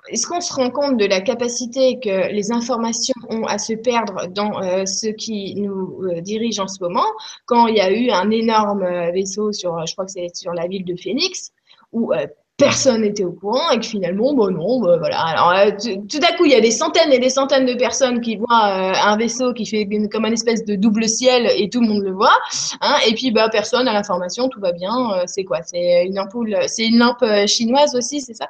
est-ce 0.09 0.27
qu'on 0.27 0.41
se 0.41 0.53
rend 0.53 0.69
compte 0.69 0.97
de 0.97 1.05
la 1.05 1.21
capacité 1.21 1.99
que 1.99 2.31
les 2.31 2.51
informations 2.51 3.15
ont 3.29 3.45
à 3.45 3.57
se 3.57 3.73
perdre 3.73 4.27
dans 4.27 4.61
euh, 4.61 4.85
ce 4.85 5.07
qui 5.07 5.55
nous 5.55 6.03
euh, 6.03 6.21
dirige 6.21 6.59
en 6.59 6.67
ce 6.67 6.83
moment? 6.83 7.07
Quand 7.45 7.67
il 7.67 7.75
y 7.75 7.81
a 7.81 7.91
eu 7.91 8.11
un 8.11 8.29
énorme 8.29 8.85
vaisseau 9.11 9.51
sur, 9.51 9.85
je 9.87 9.93
crois 9.93 10.05
que 10.05 10.11
c'est 10.11 10.35
sur 10.35 10.53
la 10.53 10.67
ville 10.67 10.85
de 10.85 10.95
Phoenix, 10.95 11.51
où 11.91 12.13
personne 12.59 13.01
n'était 13.01 13.23
au 13.23 13.31
courant 13.31 13.71
et 13.71 13.79
que 13.79 13.85
finalement, 13.85 14.33
bon 14.35 14.51
non, 14.51 14.79
bah, 14.81 14.97
voilà. 14.99 15.19
Alors 15.21 15.51
euh, 15.51 15.71
tout 16.09 16.19
d'un 16.19 16.35
coup, 16.37 16.45
il 16.45 16.51
y 16.51 16.55
a 16.55 16.61
des 16.61 16.69
centaines 16.69 17.11
et 17.11 17.17
des 17.17 17.29
centaines 17.31 17.65
de 17.65 17.73
personnes 17.73 18.21
qui 18.21 18.35
voient 18.37 18.47
euh, 18.67 18.93
un 19.03 19.17
vaisseau 19.17 19.53
qui 19.53 19.65
fait 19.65 19.81
une- 19.89 20.09
comme 20.09 20.25
un 20.25 20.31
espèce 20.31 20.63
de 20.65 20.75
double 20.75 21.07
ciel 21.09 21.49
et 21.57 21.69
tout 21.69 21.81
le 21.81 21.87
monde 21.87 22.03
le 22.03 22.11
voit, 22.11 22.37
hein, 22.81 22.95
et 23.07 23.13
puis 23.15 23.31
bah 23.31 23.49
personne 23.51 23.87
à 23.87 23.93
l'information, 23.93 24.49
tout 24.49 24.59
va 24.59 24.73
bien. 24.73 24.93
euh, 25.13 25.23
c'est 25.25 25.43
quoi? 25.45 25.61
C'est 25.63 26.05
une 26.05 26.19
ampoule, 26.19 26.55
c'est 26.67 26.85
une 26.85 26.97
lampe 26.99 27.25
chinoise 27.47 27.95
aussi, 27.95 28.21
c'est 28.21 28.35
ça? 28.35 28.47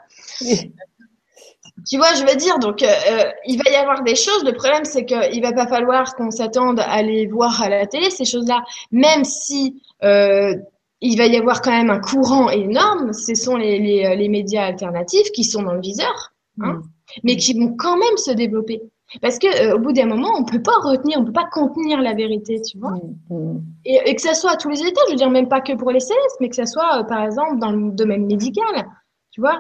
Tu 1.90 1.98
vois, 1.98 2.14
je 2.14 2.26
veux 2.26 2.36
dire, 2.36 2.60
donc 2.60 2.84
euh, 2.84 2.88
il 3.46 3.58
va 3.64 3.72
y 3.72 3.76
avoir 3.76 4.04
des 4.04 4.16
choses. 4.16 4.44
Le 4.44 4.54
problème, 4.54 4.84
c'est 4.84 5.06
qu'il 5.06 5.42
va 5.42 5.54
pas 5.54 5.66
falloir 5.68 6.14
qu'on 6.16 6.30
s'attende 6.30 6.80
à 6.86 7.02
les 7.02 7.26
voir 7.28 7.62
à 7.62 7.70
la 7.70 7.86
télé, 7.88 8.10
ces 8.10 8.26
choses-là, 8.26 8.64
même 8.92 9.24
si 9.24 9.82
euh, 10.04 10.56
il 11.02 11.18
va 11.18 11.28
y 11.28 11.38
avoir 11.38 11.62
quand 11.62 11.72
même 11.72 11.90
un 11.90 12.00
courant 12.00 12.50
énorme. 12.50 13.14
Ce 13.14 13.36
sont 13.36 13.56
les, 13.56 13.80
les, 13.80 14.16
les 14.16 14.30
médias 14.30 14.66
alternatifs 14.66 15.32
qui 15.32 15.44
sont 15.44 15.64
dans 15.64 15.74
le 15.74 15.82
viseur, 15.82 16.34
hein, 16.62 16.82
Hmm. 17.16 17.20
mais 17.24 17.36
qui 17.38 17.54
vont 17.60 17.76
quand 17.76 17.98
même 17.98 18.18
se 18.18 18.32
développer. 18.32 18.82
Parce 19.22 19.40
que 19.40 19.48
euh, 19.48 19.76
au 19.76 19.80
bout 19.80 19.92
d'un 19.92 20.06
moment, 20.06 20.30
on 20.38 20.44
peut 20.44 20.62
pas 20.62 20.78
retenir, 20.84 21.18
on 21.20 21.26
peut 21.26 21.32
pas 21.32 21.50
contenir 21.52 22.00
la 22.00 22.14
vérité, 22.14 22.62
tu 22.62 22.78
vois. 22.78 22.92
Mm, 22.92 23.36
mm. 23.36 23.62
Et, 23.86 24.00
et 24.06 24.16
que 24.16 24.22
ça 24.22 24.36
soit 24.36 24.52
à 24.52 24.56
tous 24.56 24.70
les 24.70 24.82
états, 24.82 25.02
je 25.08 25.14
veux 25.14 25.18
dire 25.18 25.32
même 25.32 25.48
pas 25.48 25.62
que 25.62 25.74
pour 25.74 25.92
les 25.92 26.00
célestes, 26.00 26.38
mais 26.40 26.50
que 26.50 26.56
ça 26.56 26.68
soit 26.68 27.00
euh, 27.00 27.04
par 27.04 27.24
exemple 27.24 27.58
dans 27.58 27.72
le 27.72 27.92
domaine 27.92 28.28
médical, 28.28 28.88
tu 29.32 29.42
vois. 29.42 29.60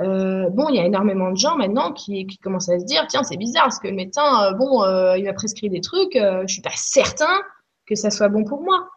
Euh, 0.00 0.50
bon, 0.50 0.68
il 0.68 0.76
y 0.76 0.80
a 0.80 0.84
énormément 0.84 1.30
de 1.30 1.36
gens 1.36 1.56
maintenant 1.56 1.92
qui, 1.92 2.26
qui 2.26 2.36
commencent 2.38 2.68
à 2.68 2.78
se 2.78 2.84
dire, 2.84 3.06
tiens, 3.08 3.22
c'est 3.22 3.36
bizarre, 3.36 3.64
parce 3.64 3.78
que 3.78 3.88
le 3.88 3.94
médecin, 3.94 4.44
euh, 4.44 4.54
bon, 4.54 4.82
euh, 4.82 5.16
il 5.16 5.24
m'a 5.24 5.32
prescrit 5.32 5.70
des 5.70 5.80
trucs, 5.80 6.16
euh, 6.16 6.42
je 6.46 6.52
suis 6.52 6.62
pas 6.62 6.70
certain 6.74 7.40
que 7.86 7.94
ça 7.94 8.10
soit 8.10 8.28
bon 8.28 8.44
pour 8.44 8.62
moi, 8.62 8.88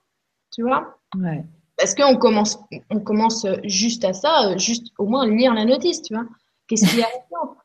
tu 0.54 0.64
vois. 0.64 0.98
Ouais. 1.18 1.46
Parce 1.78 1.96
qu'on 1.96 2.18
commence, 2.18 2.60
on 2.90 3.00
commence 3.00 3.48
juste 3.64 4.06
à 4.06 4.14
ça, 4.14 4.56
juste 4.58 4.88
au 4.98 5.06
moins 5.06 5.28
lire 5.28 5.54
la 5.54 5.66
notice, 5.66 6.02
tu 6.02 6.14
vois. 6.14 6.26
Qu'est-ce 6.68 6.90
qu'il 6.90 7.00
y 7.00 7.04
a 7.04 7.08
là-dedans 7.08 7.56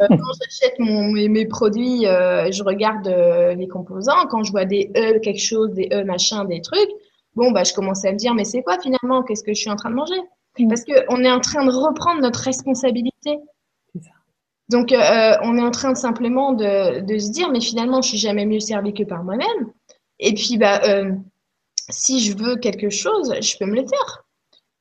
Euh, 0.00 0.06
Quand 0.16 0.32
j'achète 0.40 0.78
mes, 0.78 1.28
mes 1.28 1.46
produits, 1.46 2.06
euh, 2.06 2.50
je 2.52 2.62
regarde 2.62 3.08
euh, 3.08 3.54
les 3.54 3.66
composants. 3.66 4.26
Quand 4.30 4.44
je 4.44 4.52
vois 4.52 4.64
des 4.64 4.90
E 4.96 5.18
quelque 5.18 5.40
chose, 5.40 5.70
des 5.72 5.88
E 5.92 6.04
machin, 6.04 6.44
des 6.44 6.60
trucs, 6.60 6.90
bon, 7.34 7.50
bah, 7.50 7.64
je 7.64 7.74
commence 7.74 8.04
à 8.04 8.12
me 8.12 8.16
dire, 8.16 8.34
mais 8.34 8.44
c'est 8.44 8.62
quoi 8.62 8.78
finalement? 8.78 9.22
Qu'est-ce 9.22 9.42
que 9.42 9.52
je 9.52 9.60
suis 9.60 9.70
en 9.70 9.76
train 9.76 9.90
de 9.90 9.96
manger? 9.96 10.20
Mm. 10.58 10.68
Parce 10.68 10.84
qu'on 10.84 11.24
est 11.24 11.30
en 11.30 11.40
train 11.40 11.64
de 11.64 11.72
reprendre 11.72 12.20
notre 12.20 12.40
responsabilité. 12.40 13.40
C'est 13.92 14.02
ça. 14.02 14.10
Donc, 14.68 14.92
euh, 14.92 15.36
on 15.42 15.58
est 15.58 15.62
en 15.62 15.72
train 15.72 15.90
de 15.92 15.96
simplement 15.96 16.52
de, 16.52 17.00
de 17.00 17.18
se 17.18 17.32
dire, 17.32 17.50
mais 17.50 17.60
finalement, 17.60 18.00
je 18.00 18.10
suis 18.10 18.18
jamais 18.18 18.46
mieux 18.46 18.60
servi 18.60 18.94
que 18.94 19.02
par 19.02 19.24
moi-même. 19.24 19.72
Et 20.20 20.34
puis, 20.34 20.56
bah, 20.56 20.80
si 21.90 22.20
je 22.20 22.36
veux 22.36 22.56
quelque 22.56 22.90
chose, 22.90 23.32
je 23.40 23.56
peux 23.58 23.66
me 23.66 23.76
le 23.76 23.86
faire. 23.86 24.24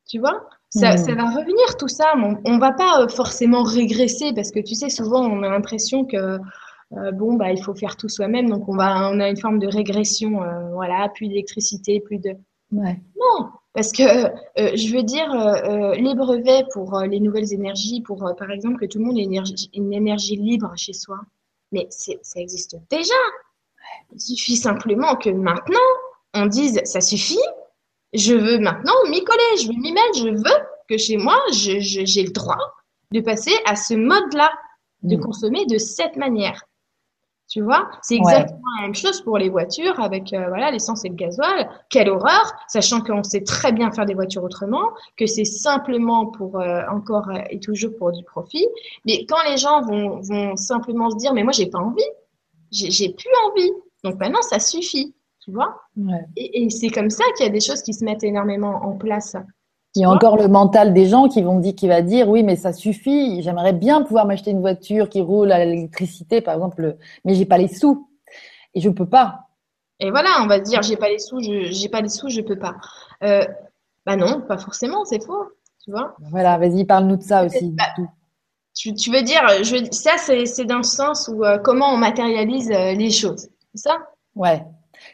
Tu 0.08 0.20
vois? 0.20 0.48
Ça, 0.70 0.94
Mm. 0.94 0.98
ça 0.98 1.16
va 1.16 1.26
revenir 1.32 1.78
tout 1.78 1.88
ça. 1.88 2.14
On, 2.18 2.36
on 2.46 2.58
va 2.60 2.72
pas 2.74 3.02
euh, 3.02 3.08
forcément 3.08 3.64
régresser 3.64 4.34
parce 4.34 4.52
que 4.52 4.60
tu 4.60 4.76
sais, 4.76 4.90
souvent, 4.90 5.22
on 5.26 5.44
a 5.44 5.50
l'impression 5.50 6.06
que 6.06 6.38
euh, 6.98 7.12
bon, 7.12 7.34
bah, 7.36 7.52
il 7.52 7.62
faut 7.64 7.76
faire 7.76 7.96
tout 7.98 8.10
soi-même. 8.10 8.50
Donc, 8.50 8.68
on 8.68 8.76
va, 8.76 9.10
on 9.12 9.20
a 9.20 9.30
une 9.30 9.38
forme 9.38 9.60
de 9.60 9.68
régression. 9.68 10.42
euh, 10.44 10.70
voilà, 10.74 11.10
plus 11.10 11.28
d'électricité, 11.28 12.00
plus 12.00 12.18
de. 12.20 12.32
Ouais. 12.72 13.00
Non, 13.20 13.50
parce 13.74 13.92
que 13.92 14.04
euh, 14.04 14.76
je 14.76 14.96
veux 14.96 15.02
dire, 15.04 15.30
les 15.96 16.14
brevets 16.16 16.66
pour 16.74 17.00
les 17.02 17.20
nouvelles 17.20 17.52
énergies, 17.54 18.02
pour 18.02 18.18
par 18.38 18.52
exemple 18.52 18.78
que 18.80 18.86
tout 18.86 19.00
le 19.00 19.06
monde 19.06 19.18
ait 19.18 19.24
une 19.24 19.34
énergie, 19.34 19.70
une 19.74 19.92
énergie 19.94 20.36
libre 20.36 20.72
chez 20.76 20.94
soi, 20.94 21.18
mais 21.72 21.88
ça 21.90 22.40
existe 22.40 22.78
déjà. 22.92 23.14
Il 24.14 24.20
suffit 24.20 24.56
simplement 24.56 25.16
que 25.16 25.30
maintenant, 25.32 25.78
on 26.34 26.46
dise, 26.46 26.82
ça 26.86 27.02
suffit, 27.02 27.40
je 28.14 28.34
veux 28.34 28.60
maintenant 28.60 28.94
m'y 29.10 29.24
coller, 29.24 29.58
je 29.62 29.68
veux 29.68 29.74
m'y 29.74 29.92
mettre, 29.92 30.18
je 30.18 30.30
veux 30.30 30.66
que 30.88 30.98
chez 30.98 31.18
moi, 31.18 31.38
je, 31.52 31.80
je- 31.80 32.06
j'ai 32.06 32.24
le 32.24 32.32
droit 32.32 32.58
de 33.12 33.22
passer 33.22 33.54
à 33.66 33.76
ce 33.76 33.94
mode-là, 33.94 34.52
de 35.04 35.16
Mm. 35.16 35.20
consommer 35.22 35.66
de 35.66 35.78
cette 35.78 36.16
manière. 36.16 36.64
Tu 37.48 37.62
vois, 37.62 37.90
c'est 38.04 38.14
Ouais. 38.16 38.20
exactement 38.22 38.62
la 38.80 38.84
même 38.84 38.94
chose 38.94 39.22
pour 39.22 39.40
les 39.40 39.50
voitures 39.50 40.00
avec 40.00 40.34
euh, 40.34 40.50
voilà 40.50 40.70
l'essence 40.70 41.04
et 41.06 41.10
le 41.10 41.16
gasoil. 41.16 41.68
Quelle 41.90 42.08
horreur, 42.10 42.54
sachant 42.68 43.02
qu'on 43.02 43.24
sait 43.24 43.42
très 43.44 43.72
bien 43.72 43.90
faire 43.92 44.06
des 44.06 44.14
voitures 44.14 44.44
autrement, 44.44 44.92
que 45.18 45.26
c'est 45.26 45.46
simplement 45.46 46.28
pour 46.28 46.60
euh, 46.60 46.84
encore 46.92 47.28
et 47.50 47.60
toujours 47.60 47.96
pour 47.98 48.12
du 48.12 48.24
profit. 48.24 48.68
Mais 49.06 49.26
quand 49.26 49.42
les 49.50 49.58
gens 49.58 49.82
vont, 49.82 50.20
vont 50.22 50.56
simplement 50.58 51.10
se 51.10 51.16
dire 51.18 51.34
mais 51.34 51.44
moi 51.44 51.52
j'ai 51.54 51.66
pas 51.66 51.80
envie, 51.80 52.04
j'ai 52.72 52.92
j'ai 52.92 53.10
plus 53.10 53.32
envie, 53.48 53.72
donc 54.04 54.20
maintenant 54.20 54.44
ça 54.44 54.60
suffit, 54.60 55.16
tu 55.50 55.56
vois. 55.56 55.82
Ouais. 55.98 56.26
Et, 56.36 56.64
et 56.64 56.70
c'est 56.70 56.90
comme 56.90 57.10
ça 57.10 57.24
qu'il 57.36 57.46
y 57.46 57.50
a 57.50 57.52
des 57.52 57.60
choses 57.60 57.82
qui 57.82 57.94
se 57.94 58.06
mettent 58.06 58.24
énormément 58.24 58.82
en 58.84 58.92
place. 58.98 59.36
Il 59.96 60.04
y 60.04 60.06
a 60.06 60.12
encore 60.12 60.38
le 60.38 60.48
mental 60.48 60.94
des 60.94 61.08
gens 61.08 61.28
qui 61.28 61.42
vont 61.42 61.60
dire, 61.60 61.74
qui 61.74 61.88
va 61.88 62.04
dire, 62.04 62.30
oui, 62.30 62.44
mais 62.44 62.56
ça 62.56 62.74
suffit. 62.74 63.42
J'aimerais 63.42 63.74
bien 63.74 64.04
pouvoir 64.04 64.28
m'acheter 64.28 64.52
une 64.52 64.60
voiture 64.60 65.10
qui 65.10 65.20
roule 65.20 65.52
à 65.52 65.66
l'électricité, 65.66 66.42
par 66.42 66.54
exemple, 66.54 66.98
mais 67.26 67.34
j'ai 67.34 67.46
pas 67.46 67.58
les 67.58 67.68
sous 67.68 68.08
et 68.76 68.82
je 68.82 68.90
peux 68.90 69.08
pas. 69.08 69.48
Et 70.00 70.12
voilà, 70.12 70.30
on 70.44 70.48
va 70.48 70.60
dire 70.60 70.84
j'ai 70.84 70.96
pas 70.96 71.10
les 71.10 71.18
sous, 71.18 71.42
je 71.42 71.72
j'ai 71.72 71.90
pas 71.90 72.02
les 72.02 72.10
sous, 72.10 72.30
je 72.30 72.42
peux 72.42 72.58
pas. 72.58 72.76
Euh, 73.24 73.44
bah 74.06 74.16
non, 74.16 74.42
pas 74.48 74.60
forcément, 74.60 75.06
c'est 75.06 75.24
faux, 75.26 75.46
tu 75.84 75.92
vois. 75.92 76.16
Voilà, 76.30 76.58
vas-y, 76.60 76.86
parle-nous 76.86 77.18
de 77.18 77.24
ça 77.24 77.44
aussi. 77.44 77.72
Bah, 77.72 77.86
Tu, 78.76 78.94
tu 78.94 79.12
veux 79.12 79.24
dire, 79.24 79.42
je, 79.64 79.88
ça 79.92 80.12
c'est 80.18 80.46
c'est 80.46 80.66
dans 80.66 80.78
le 80.78 80.84
sens 80.84 81.30
où 81.34 81.44
euh, 81.44 81.58
comment 81.58 81.92
on 81.92 81.98
matérialise 81.98 82.72
euh, 82.72 82.94
les 82.94 83.10
choses, 83.10 83.50
c'est 83.74 83.90
ça? 83.90 83.98
Ouais. 84.36 84.64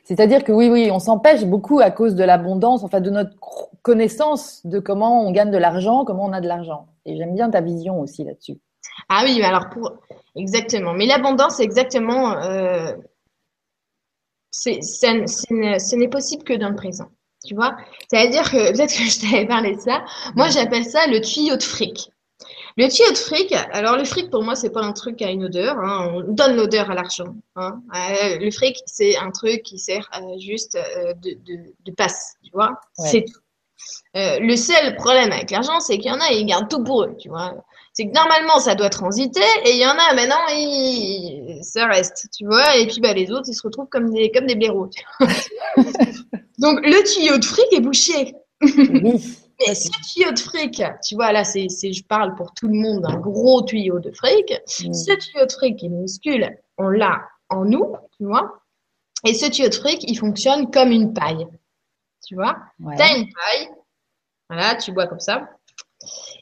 C'est-à-dire 0.05 0.43
que 0.43 0.51
oui, 0.51 0.69
oui, 0.69 0.89
on 0.91 0.99
s'empêche 0.99 1.43
beaucoup 1.45 1.79
à 1.79 1.91
cause 1.91 2.15
de 2.15 2.23
l'abondance, 2.23 2.83
enfin 2.83 3.01
de 3.01 3.09
notre 3.09 3.33
connaissance 3.81 4.65
de 4.65 4.79
comment 4.79 5.21
on 5.27 5.31
gagne 5.31 5.51
de 5.51 5.57
l'argent, 5.57 6.05
comment 6.05 6.25
on 6.25 6.31
a 6.31 6.41
de 6.41 6.47
l'argent. 6.47 6.87
Et 7.05 7.17
j'aime 7.17 7.33
bien 7.33 7.49
ta 7.49 7.59
vision 7.61 7.99
aussi 7.99 8.23
là-dessus. 8.23 8.57
Ah 9.09 9.23
oui, 9.25 9.41
alors 9.41 9.69
pour 9.69 9.91
exactement. 10.35 10.93
Mais 10.93 11.07
l'abondance, 11.07 11.55
c'est 11.55 11.63
exactement, 11.63 12.33
euh, 12.37 12.93
c'est, 14.51 14.81
c'est- 14.81 15.27
c'est- 15.27 15.79
ce 15.79 15.95
n'est 15.95 16.07
possible 16.07 16.43
que 16.43 16.53
dans 16.53 16.69
le 16.69 16.75
présent. 16.75 17.07
Tu 17.45 17.53
vois? 17.55 17.75
C'est-à-dire 18.09 18.49
que 18.49 18.71
peut-être 18.71 18.93
que 18.95 19.03
je 19.03 19.19
t'avais 19.21 19.45
parlé 19.45 19.75
de 19.75 19.81
ça. 19.81 20.03
Moi, 20.35 20.49
j'appelle 20.49 20.85
ça 20.85 21.05
le 21.07 21.19
tuyau 21.21 21.57
de 21.57 21.63
fric. 21.63 22.09
Le 22.77 22.89
tuyau 22.89 23.09
de 23.11 23.17
fric, 23.17 23.53
alors 23.71 23.95
le 23.95 24.03
fric 24.03 24.29
pour 24.29 24.43
moi 24.43 24.55
c'est 24.55 24.69
pas 24.69 24.81
un 24.81 24.91
truc 24.91 25.21
à 25.21 25.29
une 25.31 25.45
odeur, 25.45 25.77
hein, 25.79 26.11
on 26.13 26.21
donne 26.33 26.57
l'odeur 26.57 26.91
à 26.91 26.95
l'argent. 26.95 27.33
Hein. 27.55 27.81
Euh, 27.95 28.37
le 28.39 28.51
fric 28.51 28.77
c'est 28.85 29.15
un 29.17 29.31
truc 29.31 29.63
qui 29.63 29.79
sert 29.79 30.09
euh, 30.17 30.37
juste 30.39 30.75
euh, 30.75 31.13
de, 31.13 31.31
de, 31.45 31.73
de 31.85 31.91
passe, 31.93 32.33
tu 32.43 32.51
vois, 32.53 32.79
Ouais. 32.97 33.07
c'est 33.09 33.21
tout. 33.23 33.39
Le 34.15 34.55
seul 34.55 34.95
problème 34.95 35.31
avec 35.31 35.51
l'argent 35.51 35.79
c'est 35.79 35.97
qu'il 35.99 36.07
y 36.07 36.11
en 36.11 36.19
a 36.19 36.31
ils 36.31 36.45
gardent 36.45 36.69
tout 36.69 36.83
pour 36.83 37.03
eux, 37.03 37.15
tu 37.17 37.29
vois. 37.29 37.53
C'est 37.93 38.07
que 38.07 38.13
normalement 38.13 38.59
ça 38.59 38.75
doit 38.75 38.89
transiter 38.89 39.39
et 39.65 39.71
il 39.71 39.77
y 39.77 39.85
en 39.85 39.91
a 39.97 40.13
maintenant 40.13 40.45
ils... 40.49 41.59
ça 41.63 41.85
reste, 41.87 42.27
tu 42.37 42.45
vois, 42.45 42.75
et 42.75 42.87
puis 42.87 42.99
bah 42.99 43.13
les 43.13 43.31
autres 43.31 43.47
ils 43.47 43.53
se 43.55 43.61
retrouvent 43.63 43.87
comme 43.87 44.11
des 44.13 44.31
comme 44.31 44.47
des 44.47 44.55
blaireaux. 44.55 44.89
Donc 46.59 46.79
le 46.85 47.03
tuyau 47.09 47.37
de 47.37 47.45
fric 47.45 47.71
est 47.71 47.79
bouché. 47.79 48.35
Mais 49.59 49.73
ce 49.73 49.89
tuyau 50.13 50.31
de 50.31 50.39
fric, 50.39 50.83
tu 51.07 51.15
vois, 51.15 51.31
là, 51.31 51.43
c'est, 51.43 51.67
je 51.69 52.03
parle 52.03 52.35
pour 52.35 52.53
tout 52.53 52.67
le 52.67 52.73
monde 52.75 53.01
d'un 53.03 53.17
gros 53.17 53.61
tuyau 53.61 53.99
de 53.99 54.11
fric. 54.11 54.51
Mm. 54.83 54.93
Ce 54.93 55.11
tuyau 55.17 55.45
de 55.45 55.51
fric 55.51 55.77
qui 55.77 55.85
est 55.85 55.89
minuscule, 55.89 56.57
on 56.77 56.89
l'a 56.89 57.21
en 57.49 57.63
nous, 57.65 57.95
tu 58.17 58.25
vois. 58.25 58.61
Et 59.25 59.33
ce 59.33 59.45
tuyau 59.49 59.69
de 59.69 59.73
fric, 59.75 60.03
il 60.03 60.17
fonctionne 60.17 60.69
comme 60.71 60.91
une 60.91 61.13
paille. 61.13 61.47
Tu 62.27 62.35
vois, 62.35 62.57
Ouais. 62.79 62.95
t'as 62.97 63.15
une 63.17 63.31
paille, 63.31 63.69
voilà, 64.49 64.75
tu 64.75 64.91
bois 64.91 65.07
comme 65.07 65.19
ça. 65.19 65.47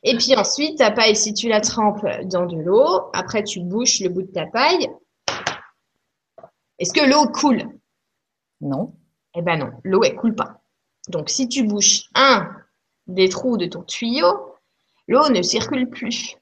Et 0.02 0.15
puis 0.17 0.36
ensuite, 0.36 0.78
ta 0.80 0.91
paille, 0.91 1.15
si 1.15 1.34
tu 1.34 1.47
la 1.49 1.62
trempes 1.62 2.06
dans 2.26 2.45
de 2.45 2.58
l'eau, 2.58 3.10
après 3.13 3.43
tu 3.43 3.60
bouches 3.62 3.99
le 3.99 4.10
bout 4.10 4.23
de 4.23 4.32
ta 4.32 4.45
paille. 4.47 4.89
Est-ce 6.80 6.93
que 6.93 7.06
l'eau 7.06 7.28
coule? 7.28 7.63
Non. 8.62 8.93
Eh 9.36 9.41
ben 9.41 9.58
non, 9.58 9.71
l'eau 9.84 10.04
elle 10.04 10.15
coule 10.15 10.36
pas. 10.36 10.62
Donc 11.10 11.30
si 11.30 11.47
tu 11.47 11.63
bouches 11.63 12.04
un 12.15 12.49
des 13.08 13.30
trous 13.30 13.58
de 13.58 13.66
ton 13.66 13.84
tuyau, 13.84 14.56
l'eau 15.08 15.30
ne 15.30 15.42
circule 15.42 15.89
plus. 15.89 16.38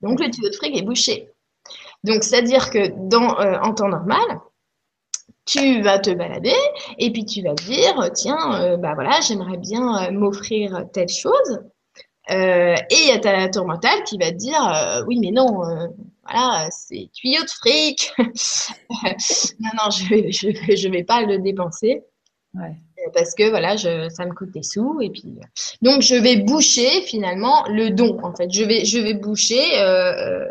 Donc 0.00 0.20
le 0.20 0.30
tuyau 0.30 0.48
de 0.48 0.54
fric 0.54 0.76
est 0.76 0.82
bouché. 0.82 1.30
Donc 2.04 2.22
c'est-à-dire 2.22 2.70
que 2.70 2.88
dans 3.08 3.38
euh, 3.40 3.58
en 3.60 3.74
temps 3.74 3.88
normal, 3.88 4.40
tu 5.44 5.80
vas 5.82 5.98
te 5.98 6.10
balader 6.10 6.54
et 6.98 7.10
puis 7.10 7.24
tu 7.24 7.42
vas 7.42 7.54
dire 7.54 8.10
tiens 8.14 8.60
euh, 8.60 8.76
bah 8.76 8.94
j'aimerais 9.26 9.56
bien 9.56 10.04
euh, 10.04 10.10
m'offrir 10.12 10.84
telle 10.92 11.08
chose 11.08 11.60
et 12.30 12.76
il 12.90 13.08
y 13.08 13.10
a 13.10 13.18
ta 13.18 13.48
tour 13.48 13.66
mentale 13.66 14.04
qui 14.04 14.18
va 14.18 14.30
te 14.30 14.36
dire 14.36 15.04
oui 15.06 15.18
mais 15.18 15.30
non 15.30 15.62
voilà 16.22 16.68
c'est 16.70 17.08
tuyau 17.14 17.42
de 17.42 17.48
fric 17.48 18.12
non 18.18 19.70
non 19.78 19.90
je 19.90 20.08
vais, 20.10 20.90
vais, 20.90 21.04
pas 21.04 21.22
le 21.22 21.38
dépenser. 21.38 22.04
Parce 23.12 23.34
que 23.34 23.48
voilà, 23.50 23.76
je, 23.76 24.08
ça 24.08 24.24
me 24.26 24.32
coûte 24.34 24.50
des 24.50 24.62
sous 24.62 25.00
et 25.00 25.10
puis 25.10 25.24
donc 25.82 26.02
je 26.02 26.14
vais 26.14 26.36
boucher 26.36 27.02
finalement 27.02 27.64
le 27.68 27.90
don 27.90 28.18
en 28.22 28.34
fait. 28.34 28.50
Je 28.52 28.62
vais 28.64 28.84
je 28.84 28.98
vais 28.98 29.14
boucher 29.14 29.78
euh, 29.80 30.12
euh, 30.12 30.46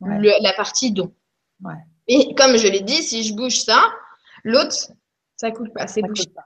Ouais. 0.00 0.18
le- 0.18 0.42
la 0.42 0.52
partie 0.52 0.90
don. 0.92 1.12
Ouais. 1.64 1.72
Et 2.08 2.34
comme 2.34 2.56
je 2.58 2.66
l'ai 2.68 2.80
dit, 2.82 3.02
si 3.02 3.22
je 3.24 3.32
bouge 3.34 3.58
ça, 3.60 3.80
l'autre 4.42 4.74
ça 5.36 5.50
coule 5.50 5.70
pas, 5.72 5.86
c'est 5.86 6.02
bouché. 6.02 6.24
coûte 6.24 6.34
pas. 6.34 6.44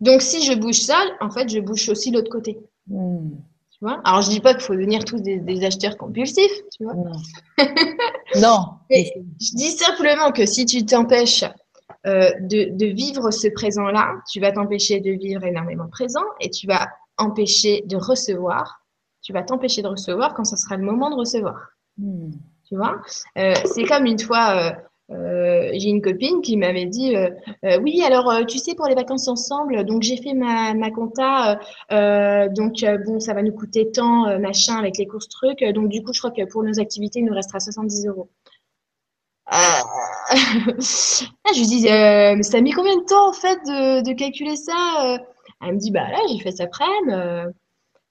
Donc 0.00 0.22
si 0.22 0.44
je 0.44 0.52
bouge 0.54 0.80
ça, 0.80 0.98
en 1.20 1.30
fait, 1.30 1.48
je 1.48 1.58
bouge 1.60 1.88
aussi 1.88 2.10
l'autre 2.10 2.30
côté. 2.30 2.58
Mm. 2.86 3.30
Tu 3.72 3.78
vois? 3.80 4.00
Alors 4.04 4.22
je 4.22 4.30
dis 4.30 4.40
pas 4.40 4.54
qu'il 4.54 4.62
faut 4.62 4.74
devenir 4.74 5.04
tous 5.04 5.20
des, 5.20 5.38
des 5.38 5.64
acheteurs 5.64 5.96
compulsifs, 5.96 6.52
tu 6.76 6.84
vois. 6.84 6.94
Non. 6.94 7.12
non. 8.40 8.58
Mais 8.90 9.12
je 9.40 9.54
dis 9.56 9.70
simplement 9.70 10.30
que 10.30 10.46
si 10.46 10.64
tu 10.66 10.84
t'empêches 10.84 11.44
euh, 12.06 12.30
de, 12.40 12.76
de 12.76 12.86
vivre 12.86 13.30
ce 13.30 13.48
présent-là, 13.48 14.16
tu 14.30 14.38
vas 14.38 14.52
t'empêcher 14.52 15.00
de 15.00 15.12
vivre 15.12 15.42
énormément 15.44 15.88
présent 15.88 16.24
et 16.38 16.50
tu 16.50 16.66
vas 16.66 16.88
empêcher 17.16 17.82
de 17.86 17.96
recevoir. 17.96 18.82
Tu 19.22 19.32
vas 19.32 19.42
t'empêcher 19.42 19.80
de 19.80 19.88
recevoir 19.88 20.34
quand 20.34 20.44
ce 20.44 20.56
sera 20.56 20.76
le 20.76 20.84
moment 20.84 21.08
de 21.08 21.16
recevoir. 21.16 21.70
Mm. 21.96 22.32
Tu 22.68 22.76
vois? 22.76 23.00
Euh, 23.38 23.54
C'est 23.64 23.84
comme 23.84 24.04
une 24.04 24.18
fois, 24.18 24.76
euh, 25.10 25.70
j'ai 25.72 25.88
une 25.88 26.02
copine 26.02 26.42
qui 26.42 26.58
m'avait 26.58 26.86
dit 26.86 27.14
oui 27.82 28.02
alors 28.02 28.46
tu 28.46 28.58
sais 28.58 28.74
pour 28.74 28.86
les 28.86 28.94
vacances 28.94 29.28
ensemble 29.28 29.84
donc 29.84 30.00
j'ai 30.00 30.16
fait 30.16 30.32
ma, 30.32 30.72
ma 30.72 30.90
compta 30.90 31.60
donc 32.48 32.82
bon 33.04 33.20
ça 33.20 33.34
va 33.34 33.42
nous 33.42 33.52
coûter 33.52 33.90
tant 33.90 34.38
machin 34.38 34.78
avec 34.78 34.96
les 34.96 35.06
courses 35.06 35.28
trucs 35.28 35.62
donc 35.62 35.90
du 35.90 36.02
coup 36.02 36.14
je 36.14 36.20
crois 36.20 36.30
que 36.30 36.46
pour 36.50 36.62
nos 36.62 36.80
activités 36.80 37.18
il 37.18 37.26
nous 37.26 37.34
restera 37.34 37.60
70 37.60 38.06
euros 38.06 38.30
je 40.80 41.58
lui 41.58 41.66
dis, 41.66 41.88
euh, 41.88 42.34
mais 42.36 42.42
ça 42.42 42.58
a 42.58 42.60
mis 42.60 42.72
combien 42.72 42.96
de 42.96 43.04
temps 43.04 43.28
en 43.28 43.32
fait 43.32 43.58
de, 43.66 44.02
de 44.02 44.12
calculer 44.14 44.56
ça 44.56 45.18
Elle 45.62 45.74
me 45.74 45.78
dit, 45.78 45.90
bah 45.90 46.08
là, 46.08 46.18
j'ai 46.30 46.38
fait 46.40 46.52
ça 46.52 46.64
après. 46.64 46.84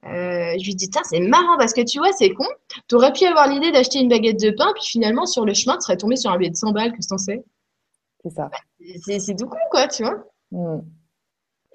Euh, 0.05 0.53
je 0.59 0.65
lui 0.65 0.75
dis, 0.75 0.89
tiens, 0.89 1.01
c'est 1.05 1.19
marrant 1.21 1.57
parce 1.57 1.73
que 1.73 1.81
tu 1.81 1.99
vois, 1.99 2.11
c'est 2.11 2.31
con. 2.31 2.45
Tu 2.87 2.95
aurais 2.95 3.13
pu 3.13 3.25
avoir 3.25 3.47
l'idée 3.47 3.71
d'acheter 3.71 3.99
une 3.99 4.09
baguette 4.09 4.39
de 4.39 4.51
pain, 4.51 4.71
puis 4.75 4.83
finalement, 4.85 5.25
sur 5.25 5.45
le 5.45 5.53
chemin, 5.53 5.75
tu 5.75 5.81
serais 5.81 5.97
tombé 5.97 6.15
sur 6.17 6.31
un 6.31 6.37
billet 6.37 6.51
de 6.51 6.55
100 6.55 6.71
balles, 6.71 6.91
que 6.91 7.07
t'en 7.07 7.17
sais 7.17 7.43
C'est 8.23 8.31
ça. 8.31 8.49
C'est 9.19 9.35
tout 9.35 9.47
con, 9.47 9.57
quoi, 9.71 9.87
tu 9.87 10.03
vois. 10.03 10.25
Mm. 10.51 10.81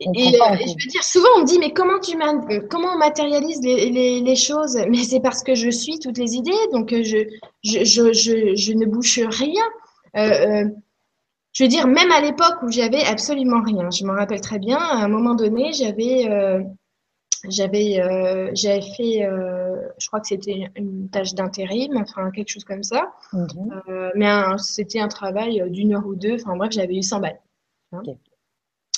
Et, 0.00 0.06
et, 0.14 0.32
je 0.78 0.84
veux 0.84 0.90
dire, 0.90 1.02
souvent 1.02 1.28
on 1.36 1.40
me 1.40 1.46
dit, 1.46 1.58
mais 1.58 1.72
comment 1.72 1.98
tu 1.98 2.16
comment 2.70 2.88
on 2.94 2.98
matérialise 2.98 3.60
les, 3.62 3.90
les, 3.90 4.20
les 4.20 4.36
choses? 4.36 4.76
Mais 4.88 5.02
c'est 5.02 5.20
parce 5.20 5.42
que 5.42 5.54
je 5.54 5.70
suis 5.70 5.98
toutes 5.98 6.18
les 6.18 6.34
idées, 6.36 6.52
donc 6.72 6.90
je, 6.90 7.26
je, 7.64 7.84
je, 7.84 8.12
je, 8.12 8.54
je 8.54 8.72
ne 8.72 8.86
bouche 8.86 9.18
rien. 9.18 9.64
Euh, 10.16 10.64
euh, 10.64 10.68
je 11.52 11.64
veux 11.64 11.68
dire, 11.68 11.86
même 11.88 12.12
à 12.12 12.20
l'époque 12.20 12.62
où 12.62 12.70
j'avais 12.70 13.04
absolument 13.04 13.62
rien, 13.62 13.90
je 13.90 14.04
m'en 14.04 14.14
rappelle 14.14 14.40
très 14.40 14.58
bien, 14.58 14.78
à 14.78 15.04
un 15.04 15.08
moment 15.08 15.34
donné, 15.34 15.72
j'avais 15.72 16.28
euh, 16.30 16.62
j'avais 17.48 18.00
euh, 18.00 18.50
j'avais 18.54 18.82
fait, 18.82 19.24
euh, 19.24 19.76
je 19.98 20.06
crois 20.08 20.20
que 20.20 20.26
c'était 20.28 20.68
une 20.76 21.08
tâche 21.10 21.34
d'intérim, 21.34 21.96
enfin 21.96 22.30
quelque 22.30 22.48
chose 22.50 22.64
comme 22.64 22.82
ça, 22.82 23.12
Mhm. 23.32 23.82
Euh, 23.88 24.10
mais 24.16 24.28
c'était 24.58 25.00
un 25.00 25.08
travail 25.08 25.62
d'une 25.70 25.94
heure 25.94 26.06
ou 26.06 26.16
deux, 26.16 26.34
enfin 26.34 26.56
bref, 26.56 26.70
j'avais 26.72 26.96
eu 26.96 27.02
100 27.02 27.20
balles. 27.20 27.40
hein. 27.92 28.02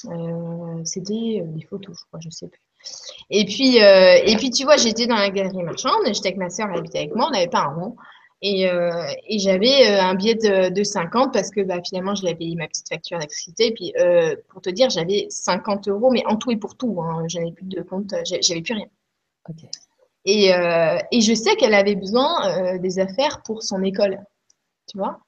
Euh, 0.07 0.85
c'était 0.85 1.41
euh, 1.43 1.45
des 1.47 1.63
photos, 1.63 1.97
je 1.99 2.05
crois, 2.07 2.21
je 2.21 2.31
sais 2.31 2.49
plus. 2.49 2.61
Et 3.29 3.45
puis, 3.45 3.83
euh, 3.83 4.19
et 4.25 4.37
puis 4.37 4.51
tu 4.51 4.65
vois, 4.65 4.77
j'étais 4.77 5.07
dans 5.07 5.17
la 5.17 5.31
galerie 5.31 5.63
marchande, 5.63 6.01
j'étais 6.07 6.29
avec 6.29 6.39
ma 6.39 6.51
sœur, 6.51 6.69
elle 6.71 6.79
habitait 6.79 6.99
avec 6.99 7.15
moi, 7.15 7.27
on 7.29 7.31
n'avait 7.31 7.49
pas 7.49 7.61
un 7.61 7.75
rond. 7.75 7.97
Et, 8.43 8.71
euh, 8.71 8.91
et 9.29 9.39
j'avais 9.39 9.87
un 9.87 10.15
billet 10.15 10.35
de, 10.35 10.71
de 10.71 10.83
50 10.83 11.31
parce 11.31 11.51
que 11.51 11.61
bah, 11.61 11.77
finalement, 11.87 12.15
je 12.15 12.25
l'avais 12.25 12.37
payé 12.37 12.57
ma 12.57 12.69
petite 12.69 12.89
facture 12.89 13.19
d'électricité. 13.19 13.67
Et 13.67 13.75
puis, 13.75 13.93
pour 14.49 14.63
te 14.63 14.71
dire, 14.71 14.89
j'avais 14.89 15.27
50 15.29 15.89
euros, 15.89 16.11
mais 16.11 16.25
en 16.27 16.37
tout 16.37 16.51
et 16.51 16.57
pour 16.57 16.75
tout. 16.75 17.03
Hein, 17.03 17.25
j'avais 17.29 17.53
plus 17.53 17.67
de 17.67 17.83
compte, 17.83 18.15
j'avais 18.25 18.63
plus 18.63 18.75
rien. 18.75 18.87
Et, 20.25 20.53
et 21.13 21.21
je 21.21 21.35
sais 21.35 21.55
qu'elle 21.57 21.75
avait 21.75 21.97
besoin 21.97 22.79
des 22.79 22.99
affaires 22.99 23.43
pour 23.43 23.63
son 23.63 23.83
école, 23.83 24.19
tu 24.89 24.97
vois. 24.97 25.21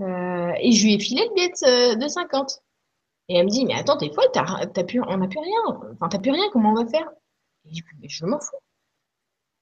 Et 0.00 0.72
je 0.72 0.84
lui 0.84 0.94
ai 0.94 0.98
filé 0.98 1.22
le 1.26 1.34
billet 1.34 1.48
de, 1.48 2.04
de 2.04 2.06
50. 2.06 2.60
Et 3.28 3.36
elle 3.36 3.46
me 3.46 3.50
dit, 3.50 3.64
mais 3.66 3.74
attends, 3.74 3.96
t'es 3.96 4.10
folle, 4.12 4.24
t'as, 4.32 4.66
t'as 4.66 4.84
plus, 4.84 5.00
on 5.02 5.16
n'a 5.18 5.28
plus 5.28 5.38
rien. 5.40 5.80
Enfin, 5.94 6.08
t'as 6.08 6.18
plus 6.18 6.30
rien, 6.32 6.44
comment 6.52 6.70
on 6.72 6.84
va 6.84 6.86
faire? 6.90 7.08
Et 7.64 7.70
je 7.70 7.74
dis, 7.74 7.82
mais 8.00 8.08
je 8.08 8.24
m'en 8.26 8.40
fous. 8.40 8.56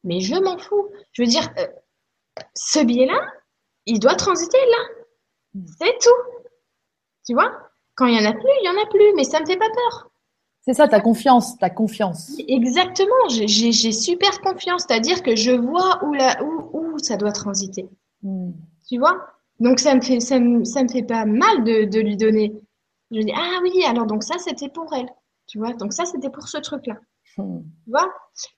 Mais 0.05 0.21
je 0.21 0.35
m'en 0.37 0.57
fous. 0.59 0.89
Je 1.13 1.23
veux 1.23 1.29
dire, 1.29 1.49
euh, 1.59 1.67
ce 2.55 2.81
billet-là, 2.85 3.21
il 3.87 4.01
doit 4.01 4.17
transiter 4.17 4.59
là. 4.59 5.05
C'est 5.79 5.99
tout. 6.01 6.45
Tu 7.27 7.35
vois? 7.35 7.53
Quand 7.95 8.07
il 8.07 8.15
y 8.15 8.19
en 8.27 8.29
a 8.29 8.33
plus, 8.33 8.51
il 8.63 8.67
y 8.67 8.69
en 8.69 8.83
a 8.83 8.87
plus, 8.87 9.13
mais 9.17 9.25
ça 9.25 9.41
me 9.41 9.47
fait 9.47 9.57
pas 9.57 9.69
peur. 9.71 10.11
C'est 10.63 10.75
ça, 10.75 10.89
ta 10.89 11.01
confiance, 11.01 11.59
ta 11.59 11.71
confiance. 11.71 12.33
Exactement, 12.49 13.29
j'ai 13.29 13.47
j'ai- 13.47 13.73
j'ai 13.73 13.93
super 13.93 14.41
confiance, 14.41 14.85
c'est-à-dire 14.89 15.23
que 15.23 15.37
je 15.37 15.51
vois 15.53 16.03
où, 16.05 16.15
la, 16.15 16.43
où, 16.43 16.71
où 16.95 16.99
ça 16.99 17.17
doit 17.17 17.33
transiter. 17.33 17.87
Mm. 18.23 18.51
Tu 18.89 18.99
vois? 18.99 19.27
Donc 19.61 19.79
ça 19.79 19.95
me 19.95 20.01
fait 20.01 20.21
ça 20.21 20.39
me, 20.41 20.65
ça 20.65 20.83
me 20.83 20.89
fait 20.89 21.03
pas 21.03 21.27
mal 21.27 21.65
de, 21.65 21.85
de 21.85 22.01
lui 22.01 22.17
donner. 22.17 22.55
Je 23.11 23.21
dis 23.21 23.33
ah 23.37 23.59
oui, 23.63 23.85
alors 23.85 24.07
donc 24.07 24.23
ça 24.23 24.37
c'était 24.39 24.69
pour 24.69 24.93
elle. 24.95 25.09
Tu 25.47 25.59
vois? 25.59 25.73
Donc 25.75 25.93
ça 25.93 26.05
c'était 26.05 26.31
pour 26.31 26.49
ce 26.49 26.59
truc-là. 26.59 26.95
Mm. 27.39 27.61
Tu 27.85 27.91
vois? 27.91 28.09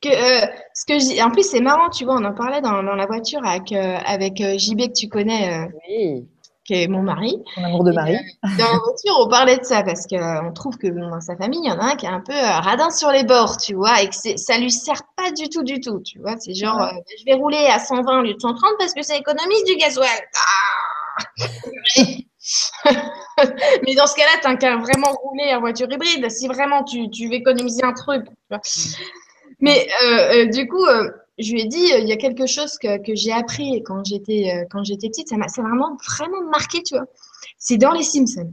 Que 0.03 0.09
euh, 0.09 0.47
ce 0.74 0.84
que 0.86 0.99
je 0.99 1.22
en 1.24 1.30
plus 1.30 1.49
c'est 1.49 1.61
marrant, 1.61 1.88
tu 1.90 2.05
vois, 2.05 2.14
on 2.16 2.24
en 2.24 2.34
parlait 2.34 2.61
dans, 2.61 2.82
dans 2.82 2.94
la 2.94 3.07
voiture 3.07 3.40
avec 3.44 3.72
euh, 3.72 3.97
avec 4.07 4.40
euh, 4.40 4.57
JB 4.59 4.88
que 4.88 4.92
tu 4.92 5.09
connais 5.09 5.68
Oui, 5.88 6.28
qui 6.64 6.74
est 6.82 6.88
mon 6.88 7.03
mari. 7.03 7.36
ton 7.55 7.64
amour 7.64 7.84
de 7.84 7.92
mari. 7.92 8.14
euh, 8.16 8.49
dans 8.59 8.64
la 8.64 8.78
voiture, 8.78 9.14
on 9.20 9.28
parlait 9.28 9.59
de 9.59 9.64
ça 9.64 9.82
parce 9.82 10.07
que 10.07 10.16
euh, 10.16 10.51
trouve 10.53 10.76
que 10.78 10.88
bon, 10.88 11.09
dans 11.11 11.20
sa 11.20 11.36
famille, 11.36 11.61
il 11.62 11.68
y 11.68 11.72
en 11.72 11.78
a 11.78 11.92
un 11.92 11.97
qui 11.97 12.07
est 12.07 12.11
un 12.11 12.20
peu 12.20 12.32
euh, 12.34 12.59
radin 12.61 12.90
sur 12.90 13.11
les 13.11 13.24
bords, 13.24 13.57
tu 13.57 13.74
vois, 13.74 14.03
et 14.03 14.09
que 14.09 14.14
ça 14.14 14.59
lui 14.59 14.70
sert 14.72 15.03
pas 15.16 15.30
du 15.32 15.49
tout, 15.49 15.62
du 15.62 15.80
tout, 15.80 16.01
tu 16.01 16.18
vois. 16.20 16.36
C'est 16.38 16.55
genre, 16.55 16.76
Ouais. 16.78 17.03
je 17.20 17.24
vais 17.24 17.34
rouler 17.34 17.66
à 17.66 17.78
120 17.78 18.18
au 18.20 18.22
lieu 18.22 18.34
de 18.34 18.40
130 18.40 18.70
parce 18.78 18.94
que 18.94 19.03
ça 19.03 19.16
économise 19.16 19.64
du 19.64 19.76
gasoil. 19.76 20.09
Ah 20.34 21.22
Mais 23.86 23.94
dans 23.94 24.07
ce 24.07 24.14
cas-là, 24.14 24.38
t'as 24.42 24.57
qu'à 24.57 24.76
vraiment 24.76 25.11
rouler 25.22 25.55
en 25.55 25.61
voiture 25.61 25.90
hybride 25.90 26.30
si 26.30 26.47
vraiment 26.47 26.84
tu, 26.84 27.11
tu 27.11 27.26
veux 27.28 27.34
économiser 27.34 27.82
un 27.84 27.92
truc. 27.92 28.24
tu 28.26 28.32
vois. 28.51 28.61
Mais 29.61 29.88
euh, 30.05 30.44
euh, 30.44 30.47
du 30.47 30.68
coup, 30.68 30.84
euh, 30.84 31.11
je 31.38 31.53
lui 31.53 31.62
ai 31.62 31.66
dit, 31.66 31.92
euh, 31.92 31.99
il 31.99 32.09
y 32.09 32.12
a 32.12 32.16
quelque 32.16 32.47
chose 32.47 32.78
que, 32.78 32.99
que 32.99 33.14
j'ai 33.14 33.32
appris 33.32 33.82
quand 33.82 34.05
j'étais 34.05 34.53
euh, 34.55 34.64
quand 34.70 34.84
j'étais 34.84 35.09
petite, 35.09 35.28
ça 35.28 35.36
m'a 35.36 35.47
vraiment 35.57 35.97
vraiment 36.07 36.42
marqué, 36.51 36.82
tu 36.82 36.94
vois. 36.94 37.07
C'est 37.59 37.78
dans 37.78 37.92
les 37.92 38.03
Simpsons. 38.03 38.53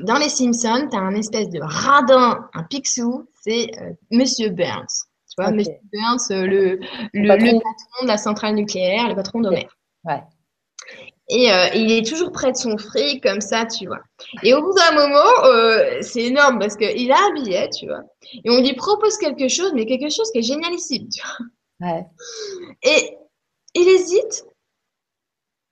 Dans 0.00 0.16
les 0.16 0.28
Simpsons, 0.28 0.88
tu 0.90 0.96
as 0.96 1.00
un 1.00 1.14
espèce 1.14 1.50
de 1.50 1.60
radin, 1.60 2.48
un 2.54 2.62
pixou, 2.62 3.28
c'est 3.42 3.70
Monsieur 4.10 4.48
Burns. 4.48 5.06
Tu 5.28 5.42
vois. 5.42 5.50
Monsieur 5.50 5.74
Burns, 5.92 6.30
le, 6.30 6.78
le, 7.12 7.28
patron. 7.28 7.46
le 7.46 7.52
patron 7.52 8.02
de 8.02 8.08
la 8.08 8.16
centrale 8.16 8.54
nucléaire, 8.54 9.08
le 9.08 9.14
patron 9.14 9.40
d'Homer. 9.40 9.68
Ouais. 10.04 10.22
Et 11.34 11.50
euh, 11.50 11.68
il 11.74 11.90
est 11.90 12.06
toujours 12.06 12.30
près 12.30 12.52
de 12.52 12.58
son 12.58 12.76
fric, 12.76 13.22
comme 13.22 13.40
ça, 13.40 13.64
tu 13.64 13.86
vois. 13.86 14.00
Et 14.42 14.52
au 14.52 14.60
bout 14.60 14.74
d'un 14.74 14.92
moment, 14.92 15.44
euh, 15.46 15.98
c'est 16.02 16.24
énorme 16.24 16.58
parce 16.58 16.76
qu'il 16.76 17.10
a 17.10 17.16
un 17.16 17.32
billet, 17.32 17.70
tu 17.70 17.86
vois. 17.86 18.02
Et 18.44 18.50
on 18.50 18.60
lui 18.60 18.74
propose 18.74 19.16
quelque 19.16 19.48
chose, 19.48 19.72
mais 19.74 19.86
quelque 19.86 20.10
chose 20.10 20.30
qui 20.30 20.40
est 20.40 20.42
génialissime, 20.42 21.08
tu 21.08 21.22
vois. 21.22 21.88
Ouais. 21.88 22.04
Et 22.82 23.16
il 23.74 23.88
hésite. 23.88 24.44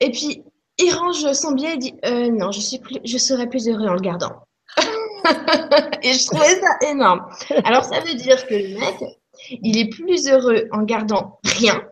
Et 0.00 0.10
puis, 0.10 0.42
il 0.78 0.94
range 0.94 1.30
son 1.34 1.52
billet 1.52 1.74
et 1.74 1.76
dit 1.76 1.94
euh, 2.06 2.30
Non, 2.30 2.52
je, 2.52 2.60
suis 2.60 2.78
plus, 2.78 2.96
je 3.04 3.18
serai 3.18 3.46
plus 3.46 3.68
heureux 3.68 3.86
en 3.86 3.94
le 3.94 4.00
gardant. 4.00 4.32
et 6.02 6.14
je 6.14 6.26
trouvais 6.26 6.58
ça 6.58 6.88
énorme. 6.88 7.28
Alors, 7.64 7.84
ça 7.84 8.00
veut 8.00 8.14
dire 8.14 8.46
que 8.46 8.54
le 8.54 8.78
mec, 8.78 8.96
il 9.50 9.76
est 9.76 9.90
plus 9.90 10.26
heureux 10.26 10.68
en 10.72 10.84
gardant 10.84 11.38
rien. 11.44 11.86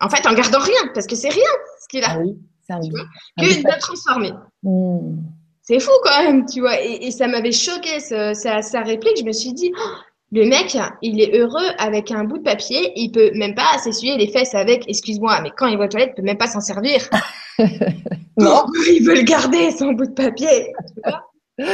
En 0.00 0.08
fait, 0.08 0.26
en 0.26 0.32
gardant 0.32 0.60
rien, 0.60 0.90
parce 0.94 1.06
que 1.06 1.16
c'est 1.16 1.28
rien 1.28 1.50
ce 1.82 1.88
qu'il 1.88 2.02
a, 2.02 2.12
Ah 2.12 2.18
oui, 2.18 2.38
un, 2.70 2.80
un 3.38 3.42
que 3.44 3.62
de 3.62 3.80
transformer. 3.80 4.32
Mm. 4.62 5.16
C'est 5.62 5.80
fou 5.80 5.90
quand 6.02 6.22
même, 6.22 6.46
tu 6.46 6.60
vois. 6.60 6.80
Et, 6.82 7.06
et 7.06 7.10
ça 7.10 7.28
m'avait 7.28 7.52
choqué, 7.52 8.00
sa, 8.00 8.32
réplique. 8.82 9.18
Je 9.18 9.24
me 9.24 9.32
suis 9.32 9.52
dit, 9.52 9.70
Oh, 9.76 9.88
le 10.32 10.46
mec, 10.46 10.76
il 11.02 11.20
est 11.20 11.36
heureux 11.38 11.66
avec 11.78 12.10
un 12.10 12.24
bout 12.24 12.38
de 12.38 12.42
papier. 12.42 12.92
Il 12.96 13.12
peut 13.12 13.30
même 13.34 13.54
pas 13.54 13.78
s'essuyer 13.78 14.16
les 14.16 14.28
fesses 14.28 14.54
avec, 14.54 14.88
excuse-moi, 14.88 15.40
mais 15.42 15.50
quand 15.56 15.66
il 15.66 15.76
va 15.76 15.84
aux 15.84 15.88
toilettes, 15.88 16.12
il 16.16 16.20
peut 16.22 16.26
même 16.26 16.38
pas 16.38 16.46
s'en 16.46 16.60
servir. 16.60 17.00
Non. 18.38 18.66
il 18.88 19.04
veut 19.04 19.16
le 19.16 19.22
garder, 19.22 19.72
son 19.72 19.92
bout 19.92 20.06
de 20.06 20.12
papier. 20.12 20.72
tu 20.94 21.02
vois. 21.04 21.24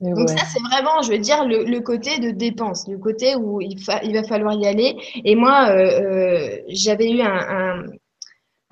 Mais 0.00 0.10
Donc 0.10 0.28
ouais. 0.28 0.36
ça, 0.36 0.44
c'est 0.52 0.60
vraiment, 0.68 1.00
je 1.02 1.12
veux 1.12 1.18
dire, 1.18 1.46
le, 1.46 1.62
le 1.62 1.80
côté 1.80 2.18
de 2.18 2.30
dépense, 2.32 2.88
le 2.88 2.98
côté 2.98 3.36
où 3.36 3.60
il, 3.60 3.78
fa- 3.78 4.02
il 4.02 4.12
va 4.14 4.24
falloir 4.24 4.54
y 4.54 4.66
aller. 4.66 4.96
Et 5.24 5.36
moi, 5.36 5.68
euh, 5.68 6.00
euh, 6.00 6.56
j'avais 6.66 7.08
eu 7.08 7.20
un, 7.20 7.28
un- 7.28 7.84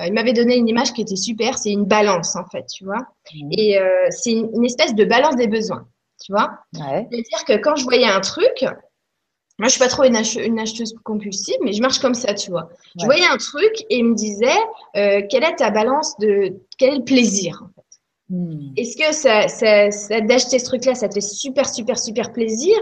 il 0.06 0.12
m'avait 0.12 0.32
donné 0.32 0.56
une 0.56 0.68
image 0.68 0.92
qui 0.92 1.02
était 1.02 1.16
super. 1.16 1.58
C'est 1.58 1.70
une 1.72 1.84
balance 1.84 2.36
en 2.36 2.44
fait, 2.46 2.66
tu 2.66 2.84
vois. 2.84 3.06
Mhm. 3.34 3.48
Et 3.52 3.78
euh, 3.78 4.06
c'est 4.10 4.32
une, 4.32 4.50
une 4.54 4.64
espèce 4.64 4.94
de 4.94 5.04
balance 5.04 5.36
des 5.36 5.48
besoins, 5.48 5.86
tu 6.24 6.32
vois. 6.32 6.50
Ouais. 6.74 7.06
C'est-à-dire 7.10 7.44
que 7.46 7.56
quand 7.62 7.76
je 7.76 7.84
voyais 7.84 8.06
un 8.08 8.20
truc, 8.20 8.64
moi 9.58 9.68
je 9.68 9.70
suis 9.70 9.78
pas 9.80 9.88
trop 9.88 10.04
une, 10.04 10.16
ach- 10.16 10.36
une 10.36 10.58
acheteuse 10.58 10.94
compulsive, 11.04 11.56
mais 11.62 11.72
je 11.72 11.82
marche 11.82 11.98
comme 11.98 12.14
ça, 12.14 12.32
tu 12.34 12.50
vois. 12.50 12.70
Je 12.98 13.04
voyais 13.04 13.26
un 13.26 13.36
truc 13.36 13.72
et 13.90 13.98
il 13.98 14.04
me 14.04 14.14
disait 14.14 14.46
euh, 14.96 15.22
quelle 15.28 15.44
est 15.44 15.56
ta 15.56 15.70
balance 15.70 16.16
de 16.18 16.54
quel 16.78 16.94
est 16.94 16.98
le 16.98 17.04
plaisir. 17.04 17.62
en 17.64 17.68
fait. 17.68 18.34
Mm. 18.36 18.72
Est-ce 18.76 18.96
que 18.96 19.12
ça, 19.14 19.48
ça, 19.48 19.90
ça- 19.90 20.20
d'acheter 20.20 20.58
ce 20.58 20.64
truc-là, 20.64 20.94
ça 20.94 21.08
te 21.08 21.14
fait 21.14 21.20
super 21.20 21.68
super 21.68 21.98
super 21.98 22.32
plaisir, 22.32 22.76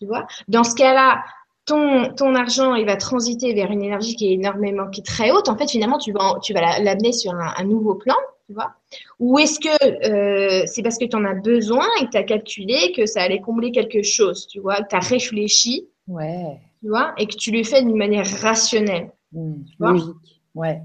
tu 0.00 0.06
vois? 0.06 0.26
Dans 0.48 0.64
ce 0.64 0.74
cas-là, 0.74 1.22
ton 1.66 2.12
ton 2.14 2.34
argent, 2.34 2.74
il 2.74 2.86
va 2.86 2.96
transiter 2.96 3.54
vers 3.54 3.70
une 3.70 3.82
énergie 3.82 4.16
qui 4.16 4.28
est 4.28 4.32
énormément 4.34 4.88
qui 4.90 5.00
est 5.00 5.04
très 5.04 5.30
haute. 5.30 5.48
En 5.48 5.56
fait, 5.56 5.68
finalement, 5.70 5.98
tu 5.98 6.12
vas 6.12 6.38
tu 6.42 6.52
l'amener 6.52 7.12
sur 7.12 7.32
un, 7.32 7.54
un 7.56 7.64
nouveau 7.64 7.94
plan, 7.94 8.14
tu 8.46 8.52
vois 8.54 8.72
Ou 9.18 9.38
est-ce 9.38 9.58
que 9.60 10.10
euh, 10.10 10.62
c'est 10.66 10.82
parce 10.82 10.98
que 10.98 11.06
tu 11.06 11.16
en 11.16 11.24
as 11.24 11.34
besoin 11.34 11.86
et 12.00 12.06
que 12.06 12.10
tu 12.10 12.16
as 12.18 12.22
calculé 12.24 12.92
que 12.92 13.06
ça 13.06 13.22
allait 13.22 13.40
combler 13.40 13.70
quelque 13.70 14.02
chose, 14.02 14.46
tu 14.46 14.60
vois, 14.60 14.76
que 14.82 14.88
tu 14.90 14.96
as 14.96 15.00
réfléchi, 15.00 15.88
Ouais. 16.06 16.58
tu 16.82 16.88
vois, 16.90 17.14
et 17.16 17.26
que 17.26 17.34
tu 17.36 17.50
le 17.50 17.64
fais 17.64 17.82
d'une 17.82 17.96
manière 17.96 18.26
rationnelle. 18.42 19.10
Mm. 19.32 19.54
vois 19.78 19.92
Logique. 19.92 20.42
Ouais. 20.54 20.82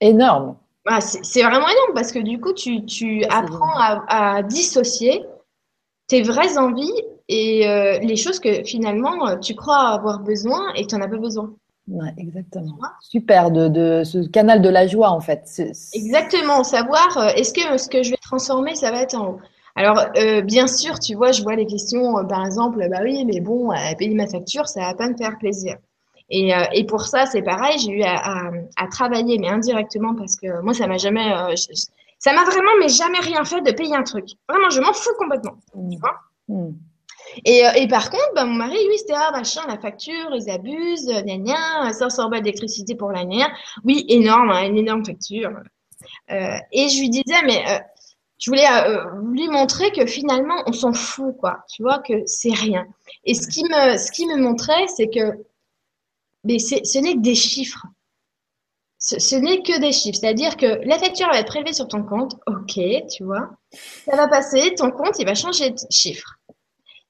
Énorme. 0.00 0.56
Voilà, 0.84 1.00
c'est 1.00 1.24
c'est 1.24 1.42
vraiment 1.42 1.68
énorme 1.68 1.94
parce 1.94 2.12
que 2.12 2.18
du 2.18 2.40
coup, 2.40 2.52
tu, 2.52 2.84
tu 2.84 3.24
apprends 3.30 3.72
à, 3.78 4.36
à 4.36 4.42
dissocier 4.42 5.24
tes 6.08 6.22
vraies 6.22 6.58
envies 6.58 6.92
et 7.28 7.66
euh, 7.68 7.98
les 8.00 8.16
choses 8.16 8.38
que 8.38 8.62
finalement 8.64 9.28
euh, 9.28 9.36
tu 9.38 9.54
crois 9.54 9.88
avoir 9.88 10.20
besoin 10.20 10.72
et 10.74 10.82
que 10.82 10.88
tu 10.88 10.94
n'en 10.96 11.02
as 11.02 11.08
pas 11.08 11.16
besoin. 11.16 11.54
Ouais, 11.86 12.12
exactement. 12.16 12.78
Super 13.02 13.50
de, 13.50 13.68
de 13.68 14.02
ce 14.04 14.26
canal 14.28 14.62
de 14.62 14.68
la 14.70 14.86
joie 14.86 15.10
en 15.10 15.20
fait. 15.20 15.44
Exactement, 15.92 16.64
savoir 16.64 17.18
euh, 17.18 17.28
est-ce 17.36 17.52
que 17.52 17.76
ce 17.76 17.88
que 17.88 18.02
je 18.02 18.10
vais 18.10 18.16
transformer, 18.16 18.74
ça 18.74 18.90
va 18.90 19.02
être 19.02 19.14
en 19.14 19.32
haut? 19.32 19.40
Alors, 19.76 19.98
euh, 20.16 20.40
bien 20.40 20.66
sûr, 20.66 20.98
tu 20.98 21.14
vois, 21.14 21.32
je 21.32 21.42
vois 21.42 21.56
les 21.56 21.66
questions, 21.66 22.16
euh, 22.18 22.22
par 22.22 22.46
exemple, 22.46 22.86
bah 22.88 23.00
oui, 23.02 23.24
mais 23.24 23.40
bon, 23.40 23.70
payer 23.98 24.14
ma 24.14 24.26
facture, 24.26 24.68
ça 24.68 24.80
va 24.80 24.94
pas 24.94 25.08
me 25.08 25.16
faire 25.16 25.36
plaisir. 25.38 25.76
Et, 26.30 26.52
et 26.72 26.84
pour 26.84 27.02
ça, 27.02 27.26
c'est 27.26 27.42
pareil, 27.42 27.78
j'ai 27.78 27.90
eu 27.90 28.02
à, 28.02 28.14
à, 28.14 28.50
à, 28.76 28.88
travailler, 28.88 29.36
mais 29.38 29.48
indirectement, 29.48 30.14
parce 30.14 30.36
que 30.36 30.62
moi, 30.62 30.72
ça 30.72 30.86
m'a 30.86 30.96
jamais, 30.96 31.28
ça 32.18 32.32
m'a 32.32 32.44
vraiment, 32.44 32.70
mais 32.80 32.88
jamais 32.88 33.18
rien 33.18 33.44
fait 33.44 33.60
de 33.60 33.72
payer 33.72 33.94
un 33.94 34.04
truc. 34.04 34.26
Vraiment, 34.48 34.70
je 34.70 34.80
m'en 34.80 34.92
fous 34.92 35.10
complètement. 35.18 35.56
Tu 35.74 35.98
vois? 35.98 36.14
Mmh. 36.48 36.70
Et, 37.44 37.66
euh, 37.66 37.72
et, 37.76 37.88
par 37.88 38.10
contre, 38.10 38.32
bah, 38.34 38.44
mon 38.44 38.54
mari, 38.54 38.76
lui, 38.88 38.98
c'était, 38.98 39.14
ah, 39.16 39.30
machin, 39.32 39.62
la 39.68 39.78
facture, 39.78 40.30
ils 40.32 40.50
abusent, 40.50 41.06
gna 41.06 41.38
gna, 41.38 41.92
500 41.92 42.28
balles 42.28 42.42
d'électricité 42.42 42.94
pour 42.94 43.10
l'année. 43.10 43.44
Oui, 43.84 44.04
énorme, 44.08 44.50
hein, 44.50 44.66
une 44.66 44.78
énorme 44.78 45.04
facture. 45.04 45.50
Euh, 46.30 46.56
et 46.72 46.88
je 46.88 47.00
lui 47.00 47.10
disais, 47.10 47.42
mais 47.44 47.64
euh, 47.68 47.78
je 48.38 48.50
voulais 48.50 48.66
euh, 48.66 49.04
lui 49.32 49.48
montrer 49.48 49.90
que 49.92 50.06
finalement, 50.06 50.62
on 50.66 50.72
s'en 50.72 50.92
fout, 50.92 51.36
quoi. 51.38 51.64
Tu 51.70 51.82
vois, 51.82 51.98
que 51.98 52.14
c'est 52.26 52.52
rien. 52.52 52.86
Et 53.24 53.34
ce 53.34 53.48
qui 53.48 53.64
me, 53.64 53.96
ce 53.96 54.10
qui 54.12 54.26
me 54.26 54.36
montrait, 54.36 54.86
c'est 54.88 55.08
que 55.08 55.44
mais 56.44 56.58
ce 56.58 56.98
n'est 56.98 57.14
que 57.14 57.20
des 57.20 57.34
chiffres. 57.34 57.86
Ce 58.98 59.36
n'est 59.36 59.62
que 59.62 59.78
des 59.80 59.92
chiffres. 59.92 60.18
C'est-à-dire 60.20 60.56
que 60.56 60.80
la 60.86 60.98
facture 60.98 61.28
va 61.28 61.40
être 61.40 61.48
prélevée 61.48 61.72
sur 61.72 61.88
ton 61.88 62.02
compte. 62.02 62.34
OK, 62.46 62.78
tu 63.10 63.24
vois. 63.24 63.50
Ça 64.04 64.16
va 64.16 64.28
passer, 64.28 64.74
ton 64.74 64.90
compte, 64.90 65.18
il 65.18 65.26
va 65.26 65.34
changer 65.34 65.70
de 65.70 65.76
chiffre. 65.90 66.36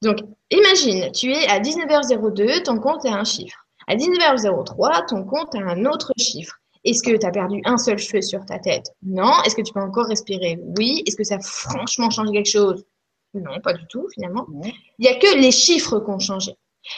Donc, 0.05 0.19
imagine, 0.51 1.11
tu 1.11 1.31
es 1.31 1.47
à 1.47 1.59
19h02, 1.59 2.61
ton 2.61 2.77
compte 2.77 3.03
est 3.05 3.09
un 3.09 3.23
chiffre. 3.23 3.65
À 3.87 3.95
19h03, 3.95 5.07
ton 5.07 5.23
compte 5.23 5.55
a 5.55 5.59
un 5.59 5.83
autre 5.85 6.13
chiffre. 6.15 6.55
Est-ce 6.83 7.01
que 7.01 7.17
tu 7.17 7.25
as 7.25 7.31
perdu 7.31 7.59
un 7.65 7.77
seul 7.77 7.97
cheveu 7.97 8.21
sur 8.21 8.45
ta 8.45 8.59
tête? 8.59 8.91
Non. 9.01 9.33
Est-ce 9.43 9.55
que 9.55 9.63
tu 9.63 9.73
peux 9.73 9.81
encore 9.81 10.05
respirer? 10.05 10.59
Oui. 10.77 11.01
Est-ce 11.07 11.15
que 11.15 11.23
ça 11.23 11.35
a 11.35 11.39
franchement 11.39 12.11
changé 12.11 12.31
quelque 12.31 12.49
chose? 12.49 12.85
Non, 13.33 13.59
pas 13.61 13.73
du 13.73 13.85
tout 13.87 14.07
finalement. 14.13 14.45
Il 14.63 14.71
n'y 14.99 15.07
a 15.07 15.15
que 15.15 15.39
les 15.39 15.51
chiffres 15.51 15.99
qui 15.99 16.09
ont 16.11 16.19
changé. 16.19 16.55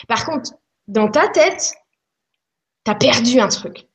Par 0.09 0.25
contre, 0.25 0.51
dans 0.89 1.09
ta 1.09 1.29
tête, 1.29 1.73
tu 2.83 2.91
as 2.91 2.95
perdu 2.95 3.39
un 3.39 3.47
truc. 3.47 3.87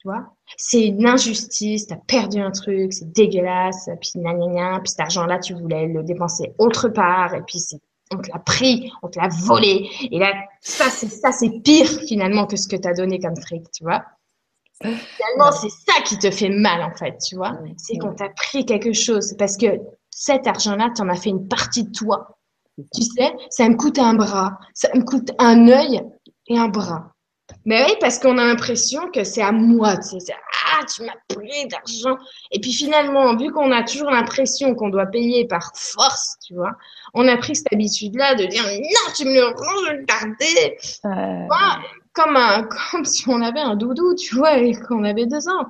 Tu 0.00 0.08
vois? 0.08 0.34
C'est 0.58 0.88
une 0.88 1.06
injustice, 1.06 1.86
tu 1.86 1.94
as 1.94 1.96
perdu 1.96 2.40
un 2.40 2.50
truc, 2.50 2.92
c'est 2.92 3.10
dégueulasse, 3.10 3.88
puis 4.02 4.12
gna, 4.16 4.80
puis 4.80 4.90
cet 4.90 5.00
argent-là, 5.00 5.38
tu 5.38 5.54
voulais 5.54 5.86
le 5.86 6.02
dépenser 6.02 6.52
autre 6.58 6.90
part, 6.90 7.34
et 7.34 7.40
puis 7.40 7.58
c'est 7.58 7.80
on 8.14 8.22
te 8.22 8.30
l'a 8.30 8.38
pris, 8.38 8.92
on 9.02 9.08
te 9.08 9.18
l'a 9.18 9.28
volé. 9.28 9.88
Et 10.10 10.18
là, 10.18 10.32
ça, 10.60 10.90
c'est 10.90 11.08
ça, 11.08 11.32
c'est 11.32 11.50
pire 11.62 11.88
finalement 12.06 12.46
que 12.46 12.56
ce 12.56 12.68
que 12.68 12.76
tu 12.76 12.88
as 12.88 12.94
donné 12.94 13.18
comme 13.18 13.36
fric, 13.36 13.70
tu 13.72 13.84
vois. 13.84 14.04
Finalement, 14.80 15.52
c'est 15.52 15.70
ça 15.70 16.00
qui 16.04 16.18
te 16.18 16.30
fait 16.30 16.48
mal, 16.48 16.82
en 16.82 16.94
fait, 16.94 17.16
tu 17.18 17.36
vois. 17.36 17.58
C'est 17.76 17.96
qu'on 17.98 18.14
t'a 18.14 18.28
pris 18.30 18.66
quelque 18.66 18.92
chose. 18.92 19.34
Parce 19.38 19.56
que 19.56 19.78
cet 20.10 20.46
argent-là, 20.46 20.90
tu 20.94 21.02
en 21.02 21.08
as 21.08 21.16
fait 21.16 21.30
une 21.30 21.48
partie 21.48 21.84
de 21.84 21.92
toi. 21.92 22.38
Tu 22.92 23.02
sais, 23.02 23.32
ça 23.50 23.68
me 23.68 23.76
coûte 23.76 23.98
un 23.98 24.14
bras, 24.14 24.58
ça 24.74 24.88
me 24.94 25.04
coûte 25.04 25.30
un 25.38 25.68
œil 25.68 26.02
et 26.48 26.58
un 26.58 26.68
bras. 26.68 27.13
Mais 27.66 27.84
oui, 27.84 27.92
parce 28.00 28.18
qu'on 28.18 28.36
a 28.38 28.44
l'impression 28.44 29.10
que 29.10 29.24
c'est 29.24 29.42
à 29.42 29.52
moi. 29.52 29.96
Tu 29.96 30.20
sais, 30.20 30.34
ah, 30.72 30.84
tu 30.84 31.02
m'as 31.02 31.16
pris 31.28 31.66
d'argent. 31.68 32.18
Et 32.50 32.60
puis 32.60 32.72
finalement, 32.72 33.34
vu 33.36 33.50
qu'on 33.52 33.72
a 33.72 33.82
toujours 33.82 34.10
l'impression 34.10 34.74
qu'on 34.74 34.90
doit 34.90 35.06
payer 35.06 35.46
par 35.46 35.72
force, 35.74 36.36
tu 36.46 36.54
vois, 36.54 36.72
on 37.14 37.26
a 37.26 37.36
pris 37.36 37.56
cette 37.56 37.72
habitude-là 37.72 38.34
de 38.34 38.44
dire 38.44 38.64
non, 38.64 39.12
tu 39.16 39.24
me 39.24 39.34
le 39.34 39.46
rends, 39.46 39.84
je 39.84 39.90
vais 39.90 39.96
le 39.98 40.04
garder. 40.04 40.76
Euh 41.06 41.54
comme, 42.14 42.36
un, 42.36 42.62
comme 42.90 43.04
si 43.04 43.28
on 43.28 43.42
avait 43.42 43.60
un 43.60 43.76
doudou, 43.76 44.14
tu 44.14 44.36
vois, 44.36 44.56
et 44.56 44.72
qu'on 44.72 45.04
avait 45.04 45.26
deux 45.26 45.48
ans. 45.48 45.66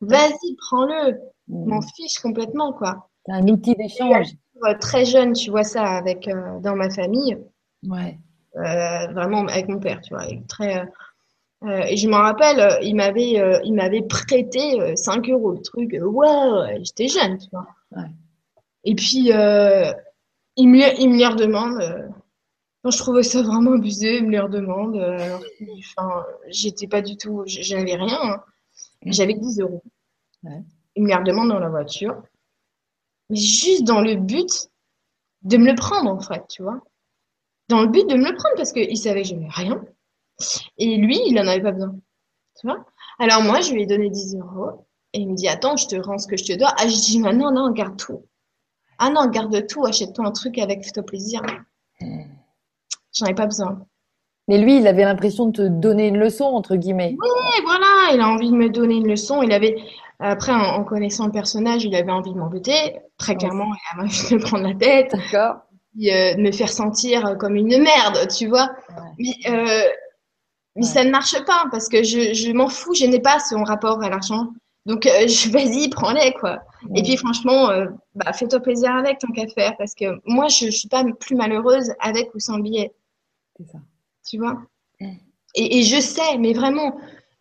Vas-y, 0.00 0.54
prends-le. 0.68 1.18
Mm. 1.48 1.68
M'en 1.68 1.80
fiche 1.82 2.18
complètement, 2.20 2.72
quoi. 2.72 3.08
C'est 3.26 3.32
un 3.32 3.48
outil 3.48 3.74
d'échange. 3.74 4.28
Très 4.80 5.04
jeune, 5.04 5.32
tu 5.32 5.50
vois 5.50 5.64
ça 5.64 5.82
avec 5.84 6.28
euh, 6.28 6.60
dans 6.60 6.76
ma 6.76 6.88
famille. 6.88 7.36
Ouais. 7.86 8.18
Euh, 8.56 9.12
vraiment 9.12 9.46
avec 9.46 9.68
mon 9.68 9.80
père, 9.80 10.00
tu 10.00 10.14
vois. 10.14 10.24
Très, 10.48 10.78
euh, 10.78 10.84
et 11.66 11.96
je 11.96 12.08
m'en 12.08 12.18
rappelle, 12.18 12.78
il 12.82 12.94
m'avait, 12.94 13.60
il 13.64 13.74
m'avait 13.74 14.02
prêté 14.02 14.96
5 14.96 15.28
euros 15.30 15.52
le 15.52 15.60
truc. 15.60 15.96
Ouais, 16.00 16.78
j'étais 16.82 17.08
jeune, 17.08 17.38
tu 17.38 17.48
vois. 17.50 17.66
Ouais. 17.92 18.10
Et 18.84 18.94
puis, 18.94 19.30
il 20.56 20.68
me, 20.68 21.00
il 21.00 21.10
me 21.10 21.16
les 21.16 21.26
redemande 21.26 22.12
je 22.90 22.98
trouvais 22.98 23.22
ça 23.22 23.42
vraiment 23.42 23.72
abusé, 23.72 24.18
il 24.18 24.26
me 24.26 24.30
les 24.30 24.40
redemande. 24.40 24.96
Euh, 24.96 25.38
enfin, 25.78 26.24
j'étais 26.48 26.86
pas 26.86 27.00
du 27.00 27.16
tout, 27.16 27.42
j'avais 27.46 27.94
rien. 27.94 28.18
Hein. 28.22 28.42
J'avais 29.06 29.34
10 29.34 29.60
euros. 29.60 29.82
Il 30.94 31.02
me 31.02 31.08
les 31.08 31.14
redemande 31.14 31.48
dans 31.48 31.58
la 31.58 31.70
voiture. 31.70 32.22
Mais 33.30 33.36
juste 33.36 33.84
dans 33.84 34.00
le 34.00 34.16
but 34.16 34.68
de 35.42 35.56
me 35.56 35.70
le 35.70 35.74
prendre, 35.74 36.10
en 36.10 36.20
fait, 36.20 36.46
tu 36.48 36.62
vois. 36.62 36.80
Dans 37.68 37.80
le 37.80 37.88
but 37.88 38.06
de 38.08 38.16
me 38.16 38.30
le 38.30 38.36
prendre 38.36 38.56
parce 38.56 38.72
qu'il 38.72 38.96
savait 38.98 39.22
que 39.22 39.28
je 39.28 39.34
n'avais 39.34 39.48
rien. 39.48 39.82
Et 40.78 40.96
lui, 40.96 41.20
il 41.26 41.38
en 41.38 41.46
avait 41.46 41.62
pas 41.62 41.72
besoin. 41.72 41.94
Tu 42.60 42.66
vois? 42.66 42.84
Alors 43.18 43.42
moi, 43.42 43.60
je 43.60 43.72
lui 43.72 43.82
ai 43.82 43.86
donné 43.86 44.10
10 44.10 44.36
euros. 44.36 44.86
Et 45.12 45.20
il 45.20 45.30
me 45.30 45.36
dit, 45.36 45.48
attends, 45.48 45.76
je 45.76 45.86
te 45.86 45.96
rends 45.96 46.18
ce 46.18 46.26
que 46.26 46.36
je 46.36 46.44
te 46.44 46.58
dois. 46.58 46.72
Ah, 46.76 46.88
je 46.88 46.96
dis, 46.96 47.22
ah, 47.24 47.32
non, 47.32 47.52
non, 47.52 47.70
garde 47.70 47.96
tout. 47.96 48.24
Ah 48.98 49.10
non, 49.10 49.28
garde 49.28 49.66
tout, 49.66 49.84
achète-toi 49.84 50.26
un 50.26 50.32
truc 50.32 50.58
avec 50.58 50.90
ton 50.92 51.02
plaisir. 51.02 51.40
Mmh. 52.00 52.22
J'en 53.12 53.26
ai 53.26 53.34
pas 53.34 53.46
besoin. 53.46 53.86
Mais 54.48 54.58
lui, 54.58 54.78
il 54.78 54.86
avait 54.86 55.04
l'impression 55.04 55.46
de 55.46 55.52
te 55.52 55.62
donner 55.68 56.08
une 56.08 56.18
leçon, 56.18 56.44
entre 56.44 56.76
guillemets. 56.76 57.16
Oui, 57.18 57.62
voilà, 57.64 58.12
il 58.12 58.20
a 58.20 58.28
envie 58.28 58.50
de 58.50 58.56
me 58.56 58.68
donner 58.68 58.96
une 58.96 59.08
leçon. 59.08 59.42
Il 59.42 59.52
avait, 59.52 59.76
après, 60.18 60.52
en, 60.52 60.84
connaissant 60.84 61.26
le 61.26 61.32
personnage, 61.32 61.84
il 61.84 61.94
avait 61.94 62.12
envie 62.12 62.32
de 62.32 62.38
m'embêter. 62.38 62.96
Très 63.16 63.36
clairement, 63.36 63.66
il 63.66 64.00
avait 64.00 64.08
envie 64.08 64.30
de 64.30 64.34
me 64.34 64.40
prendre 64.40 64.64
la 64.64 64.74
tête. 64.74 65.12
D'accord. 65.12 65.56
Euh, 65.96 66.34
de 66.34 66.40
me 66.40 66.50
faire 66.50 66.70
sentir 66.70 67.36
comme 67.38 67.54
une 67.54 67.80
merde, 67.80 68.26
tu 68.36 68.48
vois. 68.48 68.68
Mais, 69.18 69.32
euh, 69.48 69.82
mais 70.76 70.82
ça 70.82 71.04
ne 71.04 71.10
marche 71.10 71.36
pas 71.44 71.64
parce 71.70 71.88
que 71.88 72.02
je, 72.02 72.34
je 72.34 72.52
m'en 72.52 72.68
fous, 72.68 72.94
je 72.94 73.06
n'ai 73.06 73.20
pas 73.20 73.38
son 73.38 73.62
rapport 73.62 74.02
à 74.02 74.08
l'argent. 74.08 74.48
Donc, 74.86 75.06
euh, 75.06 75.26
vas-y, 75.50 75.88
prends-les, 75.88 76.32
quoi. 76.32 76.60
Et 76.94 77.02
puis, 77.02 77.16
franchement, 77.16 77.70
euh, 77.70 77.86
bah, 78.14 78.32
fais-toi 78.32 78.60
plaisir 78.60 78.94
avec 78.94 79.18
tant 79.18 79.32
qu'à 79.32 79.46
faire 79.46 79.76
parce 79.76 79.94
que 79.94 80.20
moi, 80.26 80.48
je 80.48 80.66
ne 80.66 80.70
suis 80.70 80.88
pas 80.88 81.04
plus 81.20 81.36
malheureuse 81.36 81.92
avec 82.00 82.34
ou 82.34 82.40
sans 82.40 82.58
billet. 82.58 82.92
C'est 83.56 83.66
ça. 83.70 83.78
Tu 84.28 84.38
vois? 84.38 84.62
Et, 85.54 85.78
et, 85.78 85.82
je 85.82 86.00
sais, 86.00 86.38
mais 86.38 86.52
vraiment, 86.52 86.96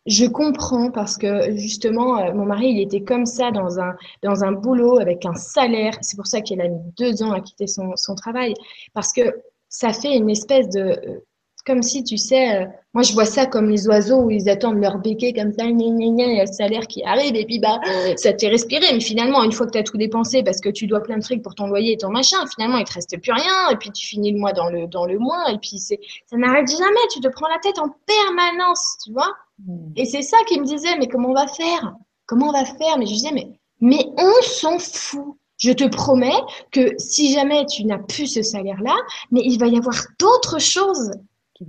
je 0.05 0.25
comprends 0.25 0.91
parce 0.91 1.17
que 1.17 1.55
justement, 1.55 2.19
euh, 2.19 2.33
mon 2.33 2.45
mari, 2.45 2.67
il 2.67 2.81
était 2.81 3.01
comme 3.01 3.25
ça 3.25 3.51
dans 3.51 3.79
un, 3.79 3.95
dans 4.21 4.43
un 4.43 4.51
boulot 4.51 4.99
avec 4.99 5.25
un 5.25 5.33
salaire. 5.33 5.97
C'est 6.01 6.17
pour 6.17 6.27
ça 6.27 6.41
qu'il 6.41 6.61
a 6.61 6.67
mis 6.67 6.81
deux 6.97 7.23
ans 7.23 7.31
à 7.31 7.41
quitter 7.41 7.67
son, 7.67 7.95
son 7.95 8.15
travail. 8.15 8.53
Parce 8.93 9.11
que 9.11 9.41
ça 9.69 9.91
fait 9.91 10.15
une 10.15 10.29
espèce 10.29 10.69
de 10.69 11.23
comme 11.65 11.81
si, 11.81 12.03
tu 12.03 12.17
sais, 12.17 12.55
euh, 12.55 12.65
moi 12.93 13.03
je 13.03 13.13
vois 13.13 13.25
ça 13.25 13.45
comme 13.45 13.69
les 13.69 13.87
oiseaux 13.87 14.23
où 14.23 14.31
ils 14.31 14.49
attendent 14.49 14.81
leur 14.81 14.97
béquet 14.97 15.33
comme 15.33 15.51
ça, 15.51 15.65
gna, 15.65 15.85
gna, 15.85 16.07
gna, 16.07 16.25
il 16.25 16.35
y 16.35 16.39
a 16.39 16.45
le 16.45 16.51
salaire 16.51 16.87
qui 16.87 17.03
arrive 17.03 17.35
et 17.35 17.45
puis 17.45 17.59
bah 17.59 17.79
ça 18.17 18.33
te 18.33 18.45
fait 18.45 18.51
respirer. 18.51 18.85
Mais 18.91 18.99
finalement, 18.99 19.43
une 19.43 19.51
fois 19.51 19.65
que 19.65 19.71
tu 19.71 19.77
as 19.77 19.83
tout 19.83 19.97
dépensé 19.97 20.43
parce 20.43 20.59
que 20.59 20.69
tu 20.69 20.87
dois 20.87 21.01
plein 21.01 21.17
de 21.17 21.23
trucs 21.23 21.41
pour 21.41 21.55
ton 21.55 21.67
loyer 21.67 21.93
et 21.93 21.97
ton 21.97 22.09
machin, 22.09 22.37
finalement 22.53 22.77
il 22.77 22.85
te 22.85 22.93
reste 22.93 23.19
plus 23.21 23.31
rien 23.31 23.69
et 23.71 23.77
puis 23.77 23.91
tu 23.91 24.05
finis 24.05 24.33
le 24.33 24.39
mois 24.39 24.51
dans 24.51 24.69
le 24.69 24.87
dans 24.87 25.05
le 25.05 25.17
mois 25.17 25.51
et 25.51 25.57
puis 25.57 25.79
c'est 25.79 25.99
ça 26.25 26.37
n'arrête 26.37 26.69
jamais. 26.69 27.07
Tu 27.13 27.21
te 27.21 27.29
prends 27.29 27.47
la 27.47 27.59
tête 27.59 27.79
en 27.79 27.95
permanence, 28.05 28.97
tu 29.05 29.13
vois. 29.13 29.31
Hmm. 29.65 29.91
Et 29.95 30.05
c'est 30.05 30.21
ça 30.21 30.37
qui 30.47 30.59
me 30.59 30.65
disait 30.65 30.97
mais 30.99 31.07
comment 31.07 31.29
on 31.29 31.33
va 31.33 31.47
faire? 31.47 31.95
Comment 32.25 32.49
on 32.49 32.53
va 32.53 32.65
faire? 32.65 32.97
Mais 32.97 33.05
je 33.05 33.13
disais 33.13 33.31
mais 33.33 33.47
mais 33.79 34.05
on 34.17 34.41
s'en 34.41 34.79
fout. 34.79 35.37
Je 35.57 35.71
te 35.71 35.87
promets 35.87 36.41
que 36.71 36.93
si 36.97 37.31
jamais 37.31 37.65
tu 37.65 37.85
n'as 37.85 37.99
plus 37.99 38.27
ce 38.27 38.41
salaire-là, 38.41 38.95
mais 39.31 39.41
il 39.45 39.57
va 39.57 39.67
y 39.67 39.77
avoir 39.77 39.95
d'autres 40.19 40.59
choses 40.59 41.11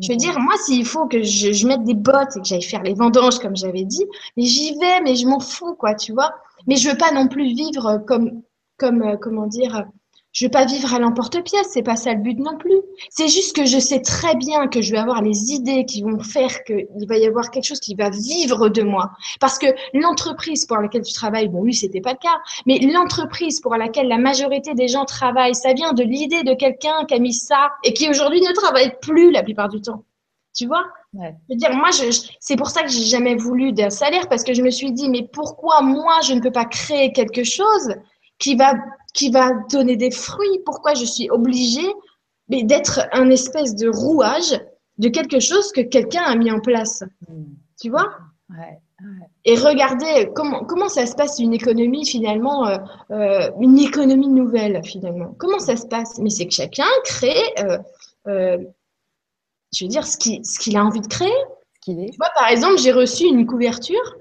je 0.01 0.13
veux 0.13 0.17
dire, 0.17 0.39
moi, 0.39 0.55
s'il 0.59 0.85
faut 0.85 1.07
que 1.07 1.23
je, 1.23 1.53
je, 1.53 1.67
mette 1.67 1.85
des 1.85 1.95
bottes 1.95 2.37
et 2.37 2.41
que 2.41 2.47
j'aille 2.47 2.63
faire 2.63 2.83
les 2.83 2.95
vendanges, 2.95 3.39
comme 3.39 3.57
j'avais 3.57 3.85
dit, 3.85 4.05
mais 4.37 4.45
j'y 4.45 4.79
vais, 4.79 5.01
mais 5.03 5.17
je 5.17 5.27
m'en 5.27 5.41
fous, 5.41 5.75
quoi, 5.75 5.95
tu 5.95 6.13
vois. 6.13 6.33
Mais 6.67 6.77
je 6.77 6.89
veux 6.91 6.97
pas 6.97 7.13
non 7.13 7.29
plus 7.29 7.55
vivre 7.55 8.03
comme, 8.07 8.43
comme, 8.79 9.03
euh, 9.03 9.17
comment 9.17 9.47
dire, 9.47 9.87
je 10.35 10.47
veux 10.47 10.51
pas 10.51 10.65
vivre 10.65 10.93
à 10.93 10.99
l'emporte-pièce, 10.99 11.69
c'est 11.71 11.85
pas 11.85 11.95
ça 11.95 12.13
le 12.13 12.21
but 12.21 12.39
non 12.41 12.59
plus. 12.59 12.81
C'est 13.09 13.29
juste 13.29 13.55
que 13.55 13.65
je 13.65 13.79
sais 13.79 14.01
très 14.01 14.35
bien 14.35 14.67
que 14.67 14.83
je 14.83 14.91
vais 14.91 14.99
avoir 14.99 15.23
les 15.23 15.53
idées 15.53 15.85
qui 15.87 16.03
vont 16.03 16.19
faire 16.19 16.65
qu'il 16.65 17.07
va 17.09 17.17
y 17.17 17.25
avoir 17.25 17.53
quelque 17.53 17.65
chose 17.65 17.79
qui 17.79 17.95
va 17.95 18.11
vivre 18.11 18.69
de 18.69 18.83
moi. 18.83 19.13
Parce 19.39 19.61
que 19.61 19.67
l'entreprise 19.93 20.67
pour 20.67 20.79
laquelle 20.79 21.03
tu 21.03 21.13
travailles, 21.13 21.49
bon 21.49 21.61
oui, 21.61 21.73
c'était 21.73 22.01
pas 22.01 22.13
le 22.13 22.19
cas, 22.19 22.41
mais 22.67 22.81
l'entreprise 22.81 23.61
pour 23.61 23.77
laquelle 23.77 24.09
la 24.09 24.19
majorité 24.19 24.75
des 24.75 24.89
gens 24.89 25.05
travaillent, 25.05 25.55
ça 25.55 25.73
vient 25.73 25.93
de 25.93 26.03
l'idée 26.03 26.43
de 26.43 26.55
quelqu'un 26.55 27.05
qui 27.07 27.15
a 27.15 27.21
mis 27.21 27.33
ça 27.33 27.71
et 27.85 27.93
qui 27.93 28.09
aujourd'hui 28.09 28.41
ne 28.41 28.53
travaille 28.55 28.93
plus 29.01 29.31
la 29.31 29.45
plupart 29.45 29.69
du 29.69 29.81
temps. 29.81 30.03
Tu 30.57 30.67
vois? 30.67 30.85
Ouais. 31.13 31.35
Je 31.49 31.55
veux 31.55 31.59
dire, 31.59 31.73
moi, 31.73 31.91
je, 31.93 32.11
c'est 32.41 32.57
pour 32.57 32.71
ça 32.71 32.83
que 32.83 32.89
j'ai 32.89 33.05
jamais 33.05 33.37
voulu 33.37 33.73
d'un 33.73 33.91
salaire 33.91 34.29
parce 34.29 34.43
que 34.43 34.53
je 34.53 34.63
me 34.63 34.71
suis 34.71 34.93
dit, 34.93 35.09
mais 35.09 35.29
pourquoi 35.33 35.81
moi 35.81 36.21
je 36.27 36.33
ne 36.35 36.41
peux 36.41 36.53
pas 36.53 36.65
créer 36.65 37.13
quelque 37.13 37.45
chose? 37.45 37.95
Qui 38.39 38.57
va 38.57 38.75
qui 39.15 39.31
va 39.31 39.53
donner 39.71 39.97
des 39.97 40.11
fruits. 40.11 40.61
Pourquoi 40.67 40.95
je 40.95 41.05
suis 41.05 41.31
obligée 41.31 41.89
d'être 42.49 43.09
un 43.13 43.31
espèce 43.31 43.75
de 43.75 43.89
rouage 43.89 44.61
de 44.99 45.09
quelque 45.09 45.41
chose 45.41 45.73
que 45.73 45.81
quelqu'un 45.81 46.23
a 46.23 46.37
mis 46.37 46.51
en 46.51 46.61
place 46.61 47.03
hmm. 47.29 47.45
Tu 47.81 47.91
vois? 47.91 48.17
Ouais, 48.51 48.79
Et 49.45 49.57
regardez 49.57 50.31
comment, 50.35 50.65
comment 50.65 50.89
ça 50.89 51.07
se 51.07 51.15
passe 51.15 51.39
une 51.39 51.53
économie 51.53 52.07
finalement, 52.07 52.67
euh, 52.69 52.79
euh, 53.11 53.51
une 53.61 53.79
économie 53.79 54.29
nouvelle 54.29 54.83
finalement. 54.85 55.35
Comment 55.39 55.59
ça 55.59 55.77
se 55.77 55.87
passe? 55.87 56.19
Mais 56.19 56.31
c'est 56.31 56.47
que 56.47 56.55
chacun 56.55 56.87
crée, 57.05 57.43
euh, 58.27 58.59
je 59.75 59.85
veux 59.85 59.89
dire, 59.89 60.07
ce 60.07 60.17
qu'il 60.17 60.45
ce 60.47 60.59
qu'il 60.59 60.77
a 60.77 60.85
envie 60.85 61.01
de 61.01 61.09
créer. 61.09 61.33
Stylé. 61.81 62.11
Tu 62.11 62.17
vois, 62.17 62.31
par 62.35 62.49
exemple, 62.49 62.79
j'ai 62.79 62.93
reçu 62.93 63.25
une 63.25 63.47
couverture 63.47 64.17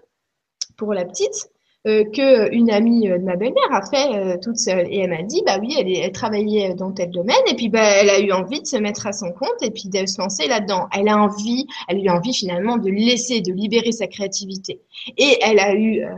pour 0.76 0.94
la 0.94 1.06
petite 1.06 1.53
euh, 1.86 2.06
que 2.06 2.50
une 2.54 2.72
amie 2.72 3.10
de 3.10 3.18
ma 3.18 3.36
belle-mère 3.36 3.72
a 3.74 3.82
fait 3.86 4.16
euh, 4.16 4.38
toute 4.42 4.58
seule. 4.58 4.88
Et 4.90 5.00
elle 5.00 5.10
m'a 5.10 5.22
dit 5.24 5.42
bah 5.46 5.58
oui 5.60 5.76
elle, 5.78 5.92
elle 5.92 6.12
travaillait 6.14 6.74
dans 6.76 6.94
tel 6.94 7.12
domaine. 7.12 7.36
Et 7.48 7.56
puis 7.56 7.68
bah 7.68 7.84
elle 7.84 8.10
a 8.10 8.20
eu 8.20 8.32
envie 8.32 8.62
de 8.62 8.68
se 8.68 8.78
mettre 8.78 9.06
à 9.06 9.12
son 9.12 9.32
compte 9.34 9.62
et 9.62 9.70
puis 9.70 9.90
de 9.90 10.06
se 10.06 10.22
lancer 10.22 10.48
là-dedans. 10.48 10.88
Elle 10.98 11.10
a 11.10 11.18
envie 11.18 11.68
elle 11.90 11.98
a 11.98 12.00
eu 12.00 12.10
envie 12.10 12.34
finalement 12.34 12.78
de 12.78 12.90
laisser 12.90 13.42
de 13.42 13.52
libérer 13.52 13.92
sa 13.92 14.08
créativité. 14.08 14.80
Et 15.18 15.38
elle 15.42 15.60
a 15.60 15.74
eu 15.74 16.06
euh, 16.06 16.16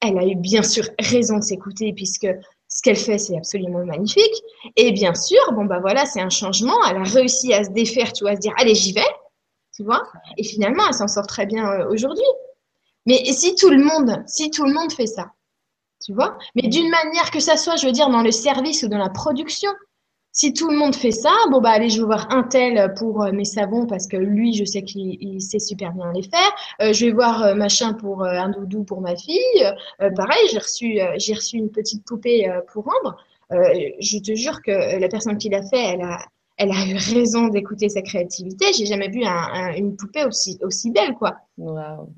elle 0.00 0.18
a 0.18 0.24
eu 0.24 0.36
bien 0.36 0.62
sûr 0.62 0.84
raison 1.00 1.38
de 1.38 1.42
s'écouter 1.42 1.92
puisque 1.92 2.28
ce 2.68 2.82
qu'elle 2.82 2.96
fait 2.96 3.18
c'est 3.18 3.36
absolument 3.36 3.84
magnifique. 3.84 4.42
Et 4.76 4.92
bien 4.92 5.14
sûr 5.14 5.40
bon 5.52 5.64
bah 5.64 5.80
voilà 5.80 6.06
c'est 6.06 6.20
un 6.20 6.30
changement. 6.30 6.76
Elle 6.88 6.98
a 6.98 7.02
réussi 7.02 7.52
à 7.52 7.64
se 7.64 7.70
défaire 7.70 8.12
tu 8.12 8.22
vois 8.22 8.32
à 8.32 8.36
se 8.36 8.40
dire 8.40 8.52
allez 8.56 8.76
j'y 8.76 8.92
vais 8.92 9.00
tu 9.74 9.82
vois. 9.82 10.04
Et 10.36 10.44
finalement 10.44 10.84
elle 10.86 10.94
s'en 10.94 11.08
sort 11.08 11.26
très 11.26 11.46
bien 11.46 11.86
aujourd'hui 11.88 12.22
mais 13.08 13.24
si 13.32 13.54
tout 13.54 13.70
le 13.70 13.82
monde, 13.82 14.22
si 14.26 14.50
tout 14.50 14.66
le 14.66 14.72
monde 14.74 14.92
fait 14.92 15.06
ça, 15.06 15.32
tu 16.04 16.12
vois, 16.12 16.36
mais 16.54 16.68
d'une 16.68 16.90
manière 16.90 17.30
que 17.30 17.40
ça 17.40 17.56
soit, 17.56 17.76
je 17.76 17.86
veux 17.86 17.92
dire, 17.92 18.10
dans 18.10 18.20
le 18.22 18.30
service 18.30 18.82
ou 18.82 18.88
dans 18.88 18.98
la 18.98 19.08
production. 19.08 19.70
Si 20.30 20.52
tout 20.52 20.70
le 20.70 20.76
monde 20.76 20.94
fait 20.94 21.10
ça, 21.10 21.32
bon 21.50 21.60
bah 21.62 21.70
allez, 21.70 21.88
je 21.88 22.00
vais 22.00 22.06
voir 22.06 22.28
un 22.30 22.42
tel 22.42 22.92
pour 22.98 23.22
euh, 23.22 23.32
mes 23.32 23.46
savons 23.46 23.86
parce 23.86 24.06
que 24.06 24.18
lui, 24.18 24.52
je 24.52 24.64
sais 24.64 24.82
qu'il 24.82 25.40
sait 25.40 25.58
super 25.58 25.92
bien 25.94 26.12
les 26.12 26.22
faire. 26.22 26.52
Euh, 26.82 26.92
je 26.92 27.06
vais 27.06 27.12
voir 27.12 27.42
euh, 27.42 27.54
machin 27.54 27.94
pour 27.94 28.22
un 28.24 28.50
doudou 28.50 28.84
pour 28.84 29.00
ma 29.00 29.16
fille. 29.16 29.64
pareil, 30.14 30.46
j'ai 30.52 30.58
reçu, 30.58 31.00
j'ai 31.16 31.34
reçu 31.34 31.56
une 31.56 31.70
petite 31.70 32.04
poupée 32.04 32.46
pour 32.72 32.84
rendre. 32.84 33.16
je 33.50 34.18
te 34.18 34.34
jure 34.34 34.60
que 34.60 35.00
la 35.00 35.08
personne 35.08 35.38
qui 35.38 35.48
l'a 35.48 35.62
fait, 35.62 35.82
elle 35.94 36.02
a, 36.02 36.18
elle 36.58 36.72
a 36.72 36.86
eu 36.86 36.94
raison 37.14 37.48
d'écouter 37.48 37.88
sa 37.88 38.02
créativité. 38.02 38.66
J'ai 38.76 38.86
jamais 38.86 39.08
vu 39.08 39.22
une 39.76 39.96
poupée 39.96 40.24
aussi 40.26 40.58
aussi 40.62 40.90
belle, 40.90 41.14
quoi. 41.14 41.38
Wow. 41.56 42.12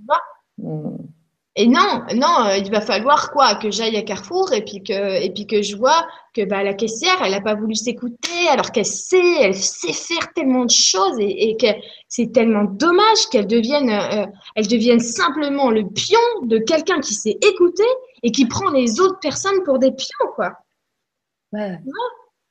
Et 1.56 1.66
non, 1.66 2.04
non, 2.14 2.46
euh, 2.46 2.58
il 2.58 2.70
va 2.70 2.80
falloir 2.80 3.32
quoi 3.32 3.56
que 3.56 3.72
j'aille 3.72 3.96
à 3.96 4.02
Carrefour 4.02 4.52
et 4.52 4.64
puis 4.64 4.84
que 4.84 5.20
et 5.20 5.30
puis 5.30 5.48
que 5.48 5.62
je 5.62 5.76
vois 5.76 6.06
que 6.32 6.44
bah 6.44 6.62
la 6.62 6.74
caissière, 6.74 7.20
elle 7.24 7.34
a 7.34 7.40
pas 7.40 7.56
voulu 7.56 7.74
s'écouter 7.74 8.48
alors 8.50 8.70
qu'elle 8.70 8.86
sait, 8.86 9.42
elle 9.42 9.56
sait 9.56 9.92
faire 9.92 10.32
tellement 10.32 10.64
de 10.64 10.70
choses 10.70 11.16
et, 11.18 11.56
que 11.60 11.66
c'est 12.08 12.32
tellement 12.32 12.64
dommage 12.64 13.26
qu'elle 13.32 13.48
devienne 13.48 13.90
euh, 13.90 14.26
elle 14.54 14.68
devienne 14.68 15.00
simplement 15.00 15.70
le 15.70 15.88
pion 15.88 16.20
de 16.44 16.58
quelqu'un 16.58 17.00
qui 17.00 17.14
sait 17.14 17.36
écouter 17.42 17.90
et 18.22 18.30
qui 18.30 18.46
prend 18.46 18.70
les 18.70 19.00
autres 19.00 19.18
personnes 19.20 19.62
pour 19.64 19.80
des 19.80 19.90
pions 19.90 20.28
quoi. 20.36 20.52
Ouais. 21.52 21.78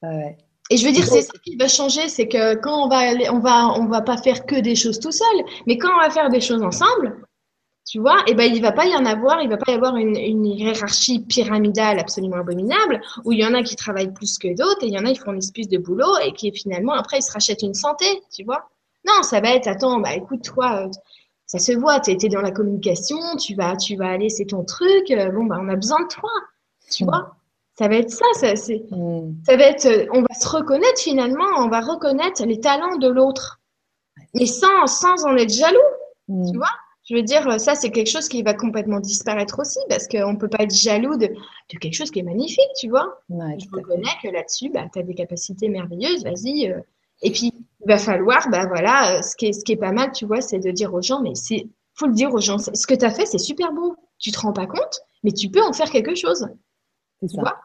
ouais. 0.03 0.37
Et 0.71 0.77
je 0.77 0.85
veux 0.85 0.91
dire, 0.91 1.05
c'est 1.05 1.23
ça 1.23 1.33
qui 1.43 1.55
va 1.55 1.67
changer, 1.67 2.09
c'est 2.09 2.27
que 2.27 2.55
quand 2.55 2.85
on 2.85 2.89
va 2.89 2.97
aller, 2.97 3.29
on 3.29 3.39
va, 3.39 3.69
on 3.79 3.87
va 3.87 4.01
pas 4.01 4.17
faire 4.17 4.45
que 4.45 4.59
des 4.59 4.75
choses 4.75 4.99
tout 4.99 5.11
seul, 5.11 5.25
mais 5.65 5.77
quand 5.79 5.89
on 5.91 5.99
va 5.99 6.11
faire 6.11 6.29
des 6.29 6.41
choses 6.41 6.61
ensemble, 6.61 7.23
tu 7.89 7.99
vois, 7.99 8.19
et 8.27 8.31
eh 8.31 8.33
ben 8.35 8.43
il 8.43 8.61
va 8.61 8.71
pas 8.71 8.85
y 8.85 8.95
en 8.95 9.03
avoir, 9.03 9.41
il 9.41 9.49
va 9.49 9.57
pas 9.57 9.71
y 9.71 9.73
avoir 9.73 9.95
une, 9.95 10.15
une, 10.15 10.45
hiérarchie 10.45 11.21
pyramidale 11.21 11.97
absolument 11.97 12.37
abominable 12.37 13.01
où 13.25 13.31
il 13.31 13.39
y 13.39 13.45
en 13.45 13.55
a 13.55 13.63
qui 13.63 13.75
travaillent 13.75 14.13
plus 14.13 14.37
que 14.37 14.55
d'autres 14.55 14.83
et 14.83 14.87
il 14.87 14.93
y 14.93 14.99
en 14.99 15.05
a 15.05 15.11
qui 15.11 15.17
font 15.17 15.33
une 15.33 15.41
plus 15.51 15.67
de 15.67 15.79
boulot 15.79 16.19
et 16.23 16.31
qui 16.33 16.51
finalement 16.51 16.93
après 16.93 17.17
ils 17.17 17.23
se 17.23 17.31
rachètent 17.31 17.63
une 17.63 17.73
santé, 17.73 18.05
tu 18.31 18.43
vois. 18.43 18.69
Non, 19.07 19.23
ça 19.23 19.41
va 19.41 19.55
être 19.55 19.67
attends, 19.67 19.99
bah 19.99 20.13
écoute 20.13 20.43
toi, 20.43 20.85
euh, 20.85 20.91
ça 21.47 21.57
se 21.57 21.71
voit, 21.71 21.99
tu 21.99 22.11
étais 22.11 22.29
dans 22.29 22.41
la 22.41 22.51
communication, 22.51 23.17
tu 23.39 23.55
vas 23.55 23.75
tu 23.75 23.95
vas 23.95 24.09
aller 24.09 24.29
c'est 24.29 24.45
ton 24.45 24.63
truc, 24.63 25.09
euh, 25.09 25.31
bon 25.31 25.45
bah 25.45 25.57
on 25.59 25.67
a 25.67 25.75
besoin 25.75 26.03
de 26.03 26.09
toi, 26.09 26.29
tu 26.91 27.05
vois. 27.05 27.37
Ça 27.75 27.87
va 27.87 27.95
être 27.95 28.11
ça, 28.11 28.25
ça 28.35 28.55
c'est 28.55 28.85
mm. 28.91 29.33
ça 29.47 29.57
va 29.57 29.63
être 29.63 29.87
euh, 29.87 30.05
on 30.13 30.21
va 30.21 30.35
se 30.39 30.47
reconnaître 30.47 30.99
finalement, 30.99 31.49
on 31.57 31.69
va 31.69 31.79
reconnaître 31.79 32.45
les 32.45 32.59
talents 32.59 32.97
de 32.97 33.07
l'autre. 33.07 33.59
Mais 34.35 34.45
sans 34.45 34.85
sans 34.85 35.25
en 35.25 35.35
être 35.37 35.51
jaloux, 35.51 35.79
mm. 36.27 36.51
tu 36.51 36.57
vois 36.59 36.67
je 37.09 37.15
veux 37.15 37.23
dire, 37.23 37.59
ça, 37.59 37.73
c'est 37.73 37.89
quelque 37.89 38.09
chose 38.09 38.27
qui 38.27 38.43
va 38.43 38.53
complètement 38.53 38.99
disparaître 38.99 39.59
aussi 39.59 39.79
parce 39.89 40.07
qu'on 40.07 40.33
ne 40.33 40.37
peut 40.37 40.47
pas 40.47 40.63
être 40.63 40.75
jaloux 40.75 41.17
de, 41.17 41.27
quelque 41.79 41.95
chose 41.95 42.11
qui 42.11 42.19
est 42.19 42.23
magnifique, 42.23 42.69
tu 42.79 42.87
vois. 42.87 43.19
je 43.29 43.65
reconnais 43.73 44.11
que 44.21 44.27
là-dessus, 44.27 44.69
bah, 44.69 44.85
tu 44.93 44.99
as 44.99 45.03
des 45.03 45.15
capacités 45.15 45.69
merveilleuses, 45.69 46.23
vas-y. 46.23 46.69
Euh. 46.69 46.79
Et 47.23 47.31
puis, 47.31 47.51
il 47.81 47.87
va 47.87 47.97
falloir, 47.97 48.47
bah 48.51 48.67
voilà, 48.67 49.17
euh, 49.17 49.21
ce 49.23 49.35
qui 49.35 49.47
est, 49.47 49.53
ce 49.53 49.63
qui 49.63 49.71
est 49.71 49.77
pas 49.77 49.91
mal, 49.91 50.11
tu 50.11 50.25
vois, 50.25 50.41
c'est 50.41 50.59
de 50.59 50.69
dire 50.69 50.93
aux 50.93 51.01
gens, 51.01 51.21
mais 51.21 51.33
c'est, 51.33 51.67
faut 51.95 52.05
le 52.05 52.13
dire 52.13 52.31
aux 52.31 52.39
gens, 52.39 52.59
ce 52.59 52.85
que 52.85 52.93
tu 52.93 53.05
as 53.05 53.09
fait, 53.09 53.25
c'est 53.25 53.39
super 53.39 53.73
beau. 53.73 53.95
Tu 54.19 54.31
te 54.31 54.39
rends 54.39 54.53
pas 54.53 54.67
compte, 54.67 55.01
mais 55.23 55.31
tu 55.31 55.49
peux 55.49 55.63
en 55.63 55.73
faire 55.73 55.89
quelque 55.89 56.13
chose. 56.13 56.47
Tu 57.21 57.39
vois? 57.39 57.57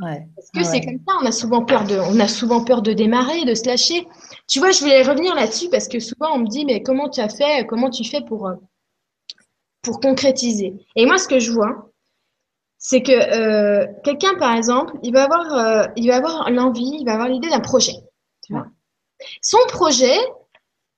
Ouais. 0.00 0.26
Parce 0.34 0.50
que 0.50 0.64
c'est 0.64 0.84
comme 0.84 0.98
ça, 1.06 1.14
on 1.22 1.26
a 1.26 1.32
souvent 1.32 1.64
peur 1.64 1.84
de, 1.84 1.98
on 1.98 2.18
a 2.18 2.26
souvent 2.26 2.64
peur 2.64 2.82
de 2.82 2.92
démarrer, 2.92 3.44
de 3.44 3.54
se 3.54 3.64
lâcher. 3.64 4.08
Tu 4.48 4.58
vois, 4.58 4.72
je 4.72 4.80
voulais 4.80 5.02
revenir 5.02 5.36
là-dessus 5.36 5.68
parce 5.70 5.86
que 5.86 6.00
souvent 6.00 6.34
on 6.34 6.40
me 6.40 6.48
dit, 6.48 6.64
mais 6.64 6.82
comment 6.82 7.08
tu 7.08 7.20
as 7.20 7.28
fait, 7.28 7.64
comment 7.66 7.90
tu 7.90 8.04
fais 8.04 8.22
pour, 8.22 8.48
euh, 8.48 8.54
pour 9.88 10.00
concrétiser. 10.00 10.74
Et 10.96 11.06
moi, 11.06 11.16
ce 11.16 11.26
que 11.26 11.38
je 11.38 11.50
vois, 11.50 11.90
c'est 12.76 13.02
que 13.02 13.10
euh, 13.10 13.86
quelqu'un, 14.04 14.34
par 14.34 14.54
exemple, 14.54 14.92
il 15.02 15.14
va 15.14 15.24
avoir, 15.24 15.54
euh, 15.54 15.86
il 15.96 16.08
va 16.08 16.16
avoir 16.16 16.50
l'envie, 16.50 16.98
il 17.00 17.06
va 17.06 17.14
avoir 17.14 17.28
l'idée 17.28 17.48
d'un 17.48 17.60
projet. 17.60 17.94
Tu 18.42 18.52
vois 18.52 18.66
Son 19.40 19.58
projet, 19.68 20.14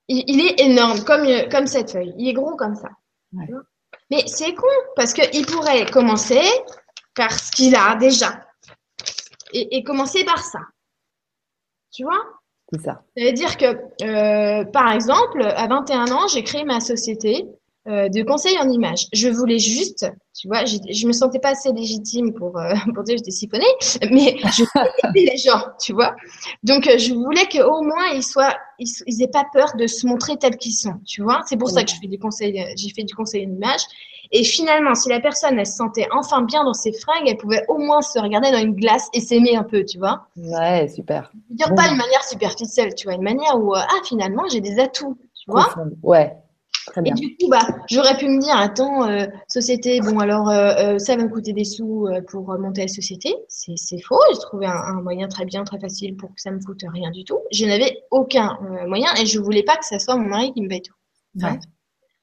il, 0.09 0.41
est 0.45 0.61
énorme, 0.61 1.05
comme, 1.05 1.24
comme 1.53 1.68
cette 1.68 1.93
feuille. 1.93 2.12
Il 2.18 2.28
est 2.28 2.32
gros 2.32 2.57
comme 2.57 2.74
ça. 2.74 2.88
Mais 4.11 4.24
c'est 4.26 4.55
con, 4.55 4.66
parce 4.97 5.12
qu'il 5.12 5.47
pourrait 5.47 5.86
commencer 5.86 6.43
par 7.14 7.30
ce 7.30 7.53
qu'il 7.53 7.76
a 7.76 7.95
déjà. 7.95 8.45
Et, 9.53 9.76
et, 9.76 9.84
commencer 9.84 10.24
par 10.24 10.38
ça. 10.38 10.61
Tu 11.93 12.03
vois? 12.03 12.24
C'est 12.72 12.82
ça. 12.82 13.05
Ça 13.16 13.24
veut 13.24 13.32
dire 13.32 13.57
que, 13.57 13.66
euh, 14.03 14.64
par 14.64 14.93
exemple, 14.93 15.43
à 15.43 15.66
21 15.68 16.11
ans, 16.11 16.26
j'ai 16.26 16.43
créé 16.43 16.64
ma 16.64 16.80
société 16.80 17.47
de 17.87 18.22
conseils 18.22 18.59
en 18.59 18.68
images. 18.68 19.07
Je 19.12 19.28
voulais 19.28 19.59
juste, 19.59 20.07
tu 20.41 20.49
vois, 20.49 20.64
je, 20.64 20.76
je 20.91 21.07
me 21.07 21.12
sentais 21.12 21.39
pas 21.39 21.51
assez 21.51 21.70
légitime 21.72 22.33
pour 22.33 22.59
euh, 22.59 22.72
pour 22.95 23.03
dire 23.05 23.14
que 23.14 23.18
j'étais 23.18 23.31
siphonnée, 23.31 23.64
mais 24.11 24.37
je 24.57 24.64
voulais 24.64 24.91
aider 25.09 25.31
les 25.33 25.37
gens, 25.37 25.62
tu 25.78 25.93
vois. 25.93 26.14
Donc 26.62 26.87
euh, 26.87 26.99
je 26.99 27.12
voulais 27.12 27.47
qu'au 27.47 27.83
moins 27.83 28.09
ils 28.14 28.22
soient, 28.22 28.55
ils, 28.78 28.89
ils, 29.07 29.22
aient 29.22 29.28
pas 29.28 29.45
peur 29.53 29.74
de 29.76 29.87
se 29.87 30.07
montrer 30.07 30.37
tels 30.39 30.57
qu'ils 30.57 30.74
sont, 30.74 30.95
tu 31.07 31.22
vois. 31.22 31.41
C'est 31.47 31.57
pour 31.57 31.68
ça 31.70 31.85
que 31.85 31.91
je 31.91 31.97
fais 32.01 32.07
du 32.07 32.18
conseil, 32.18 32.64
j'ai 32.76 32.91
fait 32.91 33.05
du 33.05 33.14
conseil 33.14 33.47
en 33.47 33.51
images. 33.51 33.83
Et 34.33 34.45
finalement, 34.45 34.95
si 34.95 35.09
la 35.09 35.18
personne 35.18 35.59
elle 35.59 35.66
se 35.66 35.74
sentait 35.74 36.07
enfin 36.12 36.43
bien 36.43 36.62
dans 36.64 36.72
ses 36.72 36.93
fringues, 36.93 37.26
elle 37.26 37.37
pouvait 37.37 37.64
au 37.68 37.78
moins 37.78 38.01
se 38.01 38.18
regarder 38.18 38.53
dans 38.53 38.61
une 38.61 38.76
glace 38.76 39.09
et 39.12 39.20
s'aimer 39.20 39.57
un 39.57 39.64
peu, 39.64 39.85
tu 39.85 39.99
vois. 39.99 40.28
Ouais, 40.37 40.89
super. 40.89 41.33
Dire 41.51 41.74
pas 41.74 41.89
une 41.89 41.97
manière 41.97 42.24
superficielle, 42.24 42.95
tu 42.95 43.09
vois, 43.09 43.14
une 43.14 43.24
manière 43.24 43.59
où 43.59 43.74
ah 43.74 43.87
finalement 44.05 44.45
j'ai 44.51 44.61
des 44.61 44.78
atouts, 44.78 45.18
tu 45.35 45.51
vois. 45.51 45.74
Ouais. 46.03 46.33
Et 47.05 47.12
du 47.12 47.36
coup, 47.36 47.49
bah, 47.49 47.66
j'aurais 47.91 48.16
pu 48.16 48.28
me 48.28 48.41
dire, 48.41 48.57
attends, 48.57 49.09
euh, 49.09 49.26
société, 49.49 50.01
bon, 50.01 50.18
alors 50.18 50.49
euh, 50.49 50.95
euh, 50.95 50.99
ça 50.99 51.16
va 51.16 51.24
me 51.24 51.28
coûter 51.28 51.53
des 51.53 51.64
sous 51.64 52.09
pour 52.28 52.59
monter 52.59 52.82
la 52.82 52.88
société. 52.88 53.34
C'est 53.49 54.01
faux. 54.03 54.20
J'ai 54.32 54.41
trouvé 54.41 54.66
un, 54.66 55.01
moyen 55.03 55.28
très 55.28 55.45
bien, 55.45 55.64
très 55.64 55.78
facile 55.78 56.16
pour 56.16 56.30
que 56.30 56.41
ça 56.41 56.51
me 56.51 56.61
coûte 56.61 56.84
rien 56.93 57.11
du 57.11 57.24
tout. 57.24 57.38
Je 57.53 57.66
n'avais 57.66 58.03
aucun 58.11 58.59
moyen 58.86 59.09
et 59.20 59.26
je 59.26 59.38
voulais 59.38 59.62
pas 59.62 59.76
que 59.76 59.86
ce 59.86 59.99
soit 59.99 60.16
mon 60.16 60.28
mari 60.28 60.53
qui 60.53 60.62
me 60.62 60.68
paye 60.68 60.82
tout. 60.82 60.95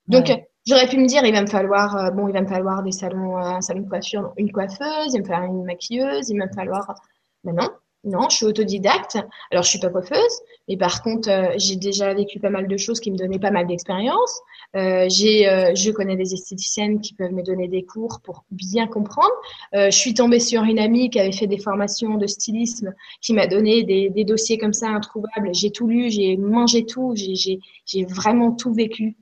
Donc, 0.08 0.32
j'aurais 0.66 0.88
pu 0.88 0.98
me 0.98 1.06
dire, 1.06 1.24
il 1.26 1.34
va 1.34 1.42
me 1.42 1.48
falloir, 1.48 2.12
bon, 2.14 2.28
il 2.28 2.34
va 2.34 2.42
me 2.42 2.48
falloir 2.48 2.84
des 2.84 2.92
salons, 2.92 3.38
un 3.38 3.62
salon 3.62 3.82
de 3.82 3.90
coiffure, 3.90 4.34
une 4.38 4.52
coiffeuse, 4.52 5.14
il 5.14 5.18
va 5.18 5.20
me 5.20 5.26
falloir 5.26 5.52
une 5.52 5.64
maquilleuse, 5.66 6.30
il 6.30 6.40
va 6.40 6.46
me 6.46 6.54
falloir. 6.54 6.96
Ben 7.44 7.56
non, 7.56 7.70
non, 8.08 8.30
je 8.30 8.38
suis 8.38 8.46
autodidacte. 8.46 9.18
Alors, 9.52 9.64
je 9.64 9.70
suis 9.70 9.80
pas 9.80 9.90
coiffeuse, 9.90 10.42
mais 10.68 10.78
par 10.78 11.04
contre, 11.04 11.30
euh, 11.30 11.54
j'ai 11.58 11.76
déjà 11.76 12.14
vécu 12.14 12.40
pas 12.40 12.50
mal 12.50 12.68
de 12.68 12.78
choses 12.78 13.00
qui 13.00 13.12
me 13.12 13.18
donnaient 13.18 13.40
pas 13.40 13.52
mal 13.52 13.68
d'expérience. 13.68 14.42
Euh, 14.76 15.08
j'ai, 15.10 15.48
euh, 15.48 15.74
je 15.76 15.92
connais 15.92 16.16
des 16.16 16.34
esthéticiennes 16.34 17.02
qui 17.02 17.14
peuvent 17.14 17.32
me 17.32 17.44
donner 17.44 17.68
des 17.68 17.84
cours 17.84 18.22
pour 18.24 18.44
bien 18.52 18.88
comprendre. 18.88 19.32
je 19.74 19.90
suis 19.92 20.14
tombée 20.14 20.40
sur 20.40 20.64
une 20.64 20.80
amie 20.80 21.10
qui 21.10 21.20
avait 21.20 21.32
fait 21.32 21.48
des 21.48 21.60
formations 21.60 22.16
de 22.16 22.28
stylisme, 22.28 22.94
qui 23.22 23.34
m'a 23.34 23.48
donné 23.48 23.84
des, 23.84 24.10
des, 24.10 24.24
dossiers 24.24 24.58
comme 24.58 24.74
ça 24.74 24.88
introuvables. 24.88 25.54
J'ai 25.54 25.72
tout 25.72 25.88
lu, 25.88 26.10
j'ai 26.10 26.38
mangé 26.38 26.86
tout, 26.86 27.14
j'ai, 27.16 27.36
j'ai, 27.36 27.60
j'ai 27.86 28.06
vraiment 28.06 28.52
tout 28.52 28.74
vécu 28.74 29.16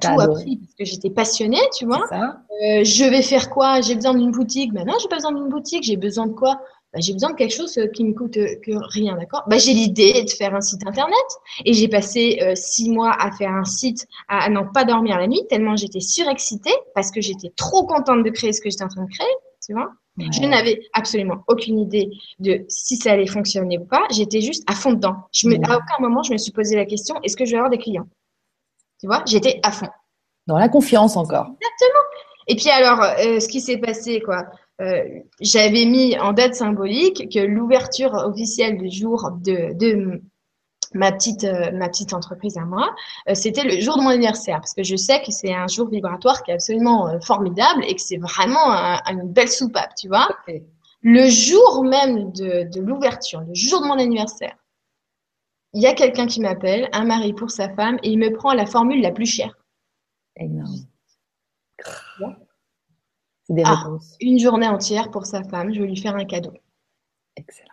tout 0.00 0.20
appris 0.20 0.56
parce 0.56 0.74
que 0.74 0.84
j'étais 0.84 1.10
passionnée, 1.10 1.60
tu 1.76 1.84
vois. 1.84 2.06
je 2.60 3.10
vais 3.10 3.22
faire 3.22 3.50
quoi? 3.50 3.80
J'ai 3.80 3.94
besoin 3.94 4.14
d'une 4.14 4.30
boutique. 4.30 4.72
Maintenant, 4.72 4.94
j'ai 5.00 5.08
pas 5.08 5.16
besoin 5.16 5.32
d'une 5.32 5.48
boutique. 5.48 5.82
J'ai 5.82 5.96
besoin 5.96 6.26
de 6.26 6.32
quoi? 6.32 6.60
Bah, 6.92 7.00
j'ai 7.00 7.14
besoin 7.14 7.30
de 7.30 7.36
quelque 7.36 7.54
chose 7.54 7.78
euh, 7.78 7.86
qui 7.86 8.04
me 8.04 8.12
coûte 8.12 8.36
euh, 8.36 8.56
que 8.62 8.72
rien, 8.92 9.16
d'accord? 9.16 9.44
Bah, 9.46 9.56
J'ai 9.56 9.72
l'idée 9.72 10.24
de 10.24 10.30
faire 10.30 10.54
un 10.54 10.60
site 10.60 10.86
internet 10.86 11.16
et 11.64 11.72
j'ai 11.72 11.88
passé 11.88 12.38
euh, 12.42 12.54
six 12.54 12.90
mois 12.90 13.12
à 13.18 13.32
faire 13.32 13.50
un 13.50 13.64
site, 13.64 14.06
à, 14.28 14.50
n'en 14.50 14.66
pas 14.66 14.84
dormir 14.84 15.18
la 15.18 15.26
nuit 15.26 15.40
tellement 15.48 15.74
j'étais 15.74 16.00
surexcitée 16.00 16.74
parce 16.94 17.10
que 17.10 17.22
j'étais 17.22 17.50
trop 17.56 17.86
contente 17.86 18.22
de 18.24 18.30
créer 18.30 18.52
ce 18.52 18.60
que 18.60 18.68
j'étais 18.68 18.84
en 18.84 18.88
train 18.88 19.04
de 19.04 19.10
créer, 19.10 19.34
tu 19.66 19.72
vois? 19.72 19.90
Je 20.18 20.42
n'avais 20.42 20.78
absolument 20.92 21.42
aucune 21.48 21.78
idée 21.78 22.10
de 22.38 22.66
si 22.68 22.96
ça 22.96 23.12
allait 23.12 23.26
fonctionner 23.26 23.78
ou 23.78 23.86
pas. 23.86 24.02
J'étais 24.10 24.42
juste 24.42 24.62
à 24.70 24.74
fond 24.74 24.92
dedans. 24.92 25.16
Je 25.32 25.48
me, 25.48 25.54
À 25.54 25.76
aucun 25.76 26.00
moment, 26.00 26.22
je 26.22 26.34
me 26.34 26.36
suis 26.36 26.52
posé 26.52 26.76
la 26.76 26.84
question 26.84 27.14
est-ce 27.22 27.34
que 27.34 27.46
je 27.46 27.52
vais 27.52 27.56
avoir 27.56 27.70
des 27.70 27.78
clients? 27.78 28.06
Tu 29.00 29.06
vois? 29.06 29.22
J'étais 29.26 29.58
à 29.62 29.72
fond. 29.72 29.88
Dans 30.46 30.58
la 30.58 30.68
confiance 30.68 31.16
encore. 31.16 31.46
Exactement. 31.46 32.02
Et 32.46 32.56
puis 32.56 32.68
alors, 32.68 32.98
ce 33.40 33.48
qui 33.48 33.62
s'est 33.62 33.78
passé, 33.78 34.20
quoi? 34.20 34.44
Euh, 34.82 35.04
j'avais 35.40 35.84
mis 35.86 36.18
en 36.18 36.32
date 36.32 36.54
symbolique 36.54 37.28
que 37.32 37.38
l'ouverture 37.40 38.12
officielle 38.14 38.78
du 38.78 38.90
jour 38.90 39.30
de, 39.40 39.72
de, 39.78 40.20
ma 40.94 41.10
petite 41.12 41.44
euh, 41.44 41.70
ma 41.72 41.88
petite 41.88 42.12
entreprise 42.12 42.58
à 42.58 42.64
moi, 42.64 42.94
euh, 43.28 43.34
c'était 43.34 43.64
le 43.64 43.80
jour 43.80 43.96
de 43.96 44.02
mon 44.02 44.10
anniversaire 44.10 44.56
parce 44.60 44.74
que 44.74 44.82
je 44.82 44.96
sais 44.96 45.20
que 45.22 45.32
c'est 45.32 45.54
un 45.54 45.66
jour 45.66 45.88
vibratoire 45.88 46.42
qui 46.42 46.50
est 46.50 46.54
absolument 46.54 47.08
euh, 47.08 47.18
formidable 47.20 47.84
et 47.86 47.94
que 47.94 48.00
c'est 48.02 48.18
vraiment 48.18 48.70
un- 48.70 49.00
une 49.10 49.28
belle 49.32 49.48
soupape, 49.48 49.94
tu 49.96 50.08
vois. 50.08 50.28
Le 51.02 51.28
jour 51.28 51.84
même 51.84 52.32
de, 52.32 52.68
de 52.70 52.80
l'ouverture, 52.80 53.40
le 53.40 53.54
jour 53.54 53.80
de 53.82 53.86
mon 53.86 53.98
anniversaire, 53.98 54.56
il 55.74 55.82
y 55.82 55.86
a 55.86 55.94
quelqu'un 55.94 56.26
qui 56.26 56.40
m'appelle, 56.40 56.88
un 56.92 57.04
mari 57.04 57.32
pour 57.32 57.50
sa 57.50 57.68
femme, 57.68 57.98
et 58.02 58.10
il 58.10 58.18
me 58.18 58.32
prend 58.32 58.52
la 58.52 58.66
formule 58.66 59.00
la 59.02 59.10
plus 59.12 59.26
chère. 59.26 59.56
Énorme. 60.36 60.86
Des 63.54 63.62
Ah. 63.64 63.74
réponses. 63.84 64.16
Une 64.20 64.38
journée 64.38 64.66
entière 64.68 65.10
pour 65.10 65.26
sa 65.26 65.42
femme, 65.44 65.72
je 65.74 65.80
vais 65.80 65.86
lui 65.86 65.96
faire 65.96 66.16
un 66.16 66.24
cadeau. 66.24 66.52
Excellent. 67.36 67.68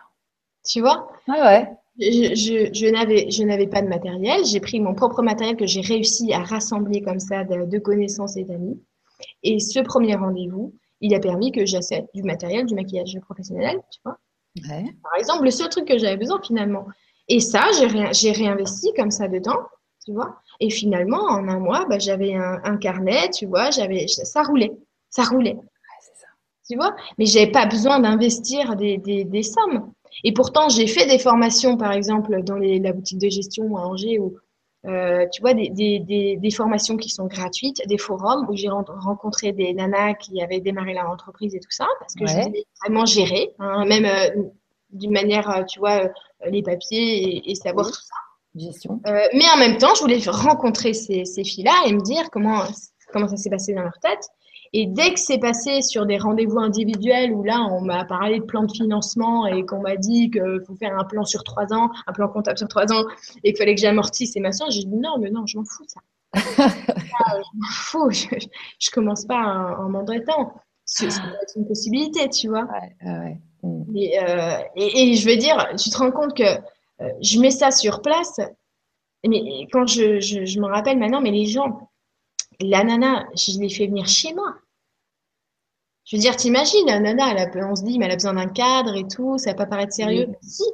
Tu 0.66 0.80
vois? 0.80 1.10
Ouais, 1.28 1.40
ouais. 1.40 1.68
Je, 1.98 2.34
je, 2.34 2.70
je 2.72 3.42
n'avais, 3.44 3.66
pas 3.66 3.82
de 3.82 3.88
matériel. 3.88 4.44
J'ai 4.44 4.60
pris 4.60 4.80
mon 4.80 4.94
propre 4.94 5.22
matériel 5.22 5.56
que 5.56 5.66
j'ai 5.66 5.80
réussi 5.80 6.32
à 6.32 6.40
rassembler 6.40 7.02
comme 7.02 7.20
ça 7.20 7.44
de, 7.44 7.66
de 7.66 7.78
connaissances 7.78 8.36
et 8.36 8.44
d'amis. 8.44 8.80
Et 9.42 9.58
ce 9.60 9.80
premier 9.80 10.14
rendez-vous, 10.16 10.74
il 11.00 11.14
a 11.14 11.20
permis 11.20 11.52
que 11.52 11.66
j'achète 11.66 12.06
du 12.14 12.22
matériel, 12.22 12.66
du 12.66 12.74
maquillage 12.74 13.18
professionnel, 13.20 13.80
tu 13.90 14.00
vois. 14.04 14.18
Ouais. 14.68 14.84
Par 15.02 15.16
exemple, 15.18 15.44
le 15.44 15.50
seul 15.50 15.68
truc 15.68 15.86
que 15.86 15.98
j'avais 15.98 16.16
besoin 16.16 16.40
finalement. 16.42 16.86
Et 17.28 17.40
ça, 17.40 17.64
j'ai 17.78 17.86
ré- 17.86 18.12
j'ai 18.12 18.32
réinvesti 18.32 18.92
comme 18.96 19.10
ça 19.10 19.28
dedans, 19.28 19.58
tu 20.04 20.12
vois. 20.12 20.36
Et 20.60 20.70
finalement, 20.70 21.22
en 21.22 21.48
un 21.48 21.58
mois, 21.58 21.86
bah, 21.88 21.98
j'avais 21.98 22.34
un, 22.34 22.60
un 22.64 22.76
carnet, 22.76 23.30
tu 23.30 23.46
vois, 23.46 23.70
j'avais, 23.70 24.06
ça 24.08 24.42
roulait, 24.42 24.72
ça 25.10 25.24
roulait. 25.24 25.56
Tu 26.70 26.76
vois. 26.76 26.94
Mais 27.18 27.26
j'avais 27.26 27.50
pas 27.50 27.66
besoin 27.66 27.98
d'investir 28.00 28.76
des, 28.76 28.96
des, 28.98 29.24
des 29.24 29.42
sommes. 29.42 29.92
Et 30.24 30.32
pourtant, 30.32 30.68
j'ai 30.68 30.86
fait 30.86 31.06
des 31.06 31.18
formations, 31.18 31.76
par 31.76 31.92
exemple, 31.92 32.42
dans 32.42 32.56
les, 32.56 32.78
la 32.78 32.92
boutique 32.92 33.18
de 33.18 33.28
gestion 33.28 33.76
à 33.76 33.80
Angers, 33.82 34.18
où, 34.18 34.36
euh, 34.86 35.26
tu 35.32 35.40
vois, 35.42 35.54
des, 35.54 35.68
des, 35.70 36.50
formations 36.50 36.96
qui 36.96 37.10
sont 37.10 37.26
gratuites, 37.26 37.80
des 37.86 37.98
forums 37.98 38.46
où 38.48 38.56
j'ai 38.56 38.68
ren- 38.68 38.84
rencontré 38.86 39.52
des 39.52 39.72
nanas 39.74 40.14
qui 40.14 40.42
avaient 40.42 40.60
démarré 40.60 40.94
leur 40.94 41.08
entreprise 41.10 41.54
et 41.54 41.60
tout 41.60 41.70
ça, 41.70 41.86
parce 42.00 42.14
que 42.14 42.26
je 42.26 42.34
Ouais. 42.34 42.42
voulais 42.44 42.64
vraiment 42.82 43.06
gérer, 43.06 43.50
hein, 43.58 43.84
même 43.86 44.04
euh, 44.04 44.42
d'une 44.90 45.12
manière, 45.12 45.48
euh, 45.50 45.62
tu 45.64 45.78
vois, 45.78 46.04
euh, 46.04 46.08
les 46.50 46.62
papiers 46.62 47.22
et, 47.36 47.50
et 47.50 47.54
savoir 47.54 47.86
Oui. 47.86 47.92
tout 47.92 47.98
ça. 48.00 48.14
Gestion. 48.56 49.00
Euh, 49.06 49.26
mais 49.32 49.44
en 49.54 49.58
même 49.58 49.76
temps, 49.78 49.94
je 49.94 50.00
voulais 50.00 50.18
rencontrer 50.26 50.92
ces, 50.92 51.24
ces 51.24 51.44
filles-là 51.44 51.72
et 51.86 51.92
me 51.92 52.00
dire 52.00 52.30
comment, 52.32 52.62
comment 53.12 53.28
ça 53.28 53.36
s'est 53.36 53.48
passé 53.48 53.74
dans 53.74 53.82
leur 53.82 53.98
tête. 54.02 54.28
Et 54.72 54.86
dès 54.86 55.12
que 55.12 55.18
c'est 55.18 55.38
passé 55.38 55.82
sur 55.82 56.06
des 56.06 56.16
rendez-vous 56.16 56.58
individuels 56.58 57.32
où 57.32 57.42
là, 57.42 57.66
on 57.72 57.80
m'a 57.80 58.04
parlé 58.04 58.38
de 58.38 58.44
plan 58.44 58.62
de 58.62 58.70
financement 58.70 59.46
et 59.46 59.66
qu'on 59.66 59.80
m'a 59.80 59.96
dit 59.96 60.30
qu'il 60.30 60.60
faut 60.66 60.76
faire 60.76 60.96
un 60.96 61.04
plan 61.04 61.24
sur 61.24 61.42
trois 61.42 61.72
ans, 61.72 61.90
un 62.06 62.12
plan 62.12 62.28
comptable 62.28 62.58
sur 62.58 62.68
trois 62.68 62.92
ans 62.92 63.04
et 63.42 63.52
qu'il 63.52 63.58
fallait 63.58 63.74
que 63.74 63.80
j'amortisse 63.80 64.36
et 64.36 64.40
machin, 64.40 64.66
j'ai 64.70 64.84
dit 64.84 64.96
non, 64.96 65.18
mais 65.18 65.30
non, 65.30 65.44
je 65.46 65.58
m'en 65.58 65.64
fous 65.64 65.84
ça. 65.88 66.00
Ça, 66.34 66.68
je 66.68 67.58
m'en 67.58 67.68
fous, 67.72 68.10
je, 68.10 68.26
je 68.78 68.90
commence 68.90 69.24
pas 69.24 69.40
en, 69.42 69.86
en 69.86 69.88
m'endettant. 69.88 70.54
C'est 70.84 71.06
être 71.06 71.56
une 71.56 71.66
possibilité, 71.66 72.28
tu 72.28 72.48
vois. 72.48 72.64
Ouais, 72.64 73.08
ouais. 73.08 73.40
Mm. 73.62 73.96
Et, 73.96 74.18
euh, 74.22 74.58
et, 74.76 75.10
et 75.10 75.14
je 75.14 75.28
veux 75.28 75.36
dire, 75.36 75.68
tu 75.78 75.90
te 75.90 75.96
rends 75.96 76.10
compte 76.10 76.36
que 76.36 76.42
euh, 76.42 77.08
je 77.20 77.40
mets 77.40 77.50
ça 77.50 77.70
sur 77.70 78.02
place, 78.02 78.40
mais 79.26 79.66
quand 79.72 79.86
je, 79.86 80.20
je, 80.20 80.44
je 80.44 80.60
me 80.60 80.66
rappelle 80.66 80.98
maintenant, 80.98 81.20
mais 81.20 81.30
les 81.30 81.46
gens, 81.46 81.89
la 82.60 82.84
nana, 82.84 83.26
je 83.36 83.58
l'ai 83.58 83.68
fait 83.68 83.86
venir 83.86 84.06
chez 84.06 84.34
moi. 84.34 84.54
Je 86.04 86.16
veux 86.16 86.20
dire, 86.20 86.34
t'imagines, 86.36 86.86
la 86.86 86.98
nana, 86.98 87.30
elle 87.32 87.38
a, 87.62 87.70
on 87.70 87.76
se 87.76 87.84
dit, 87.84 87.98
mais 87.98 88.06
elle 88.06 88.12
a 88.12 88.16
besoin 88.16 88.34
d'un 88.34 88.48
cadre 88.48 88.94
et 88.96 89.06
tout, 89.06 89.38
ça 89.38 89.50
va 89.50 89.54
pas 89.54 89.66
paraître 89.66 89.92
sérieux. 89.92 90.26
Oui. 90.28 90.34
Si. 90.42 90.64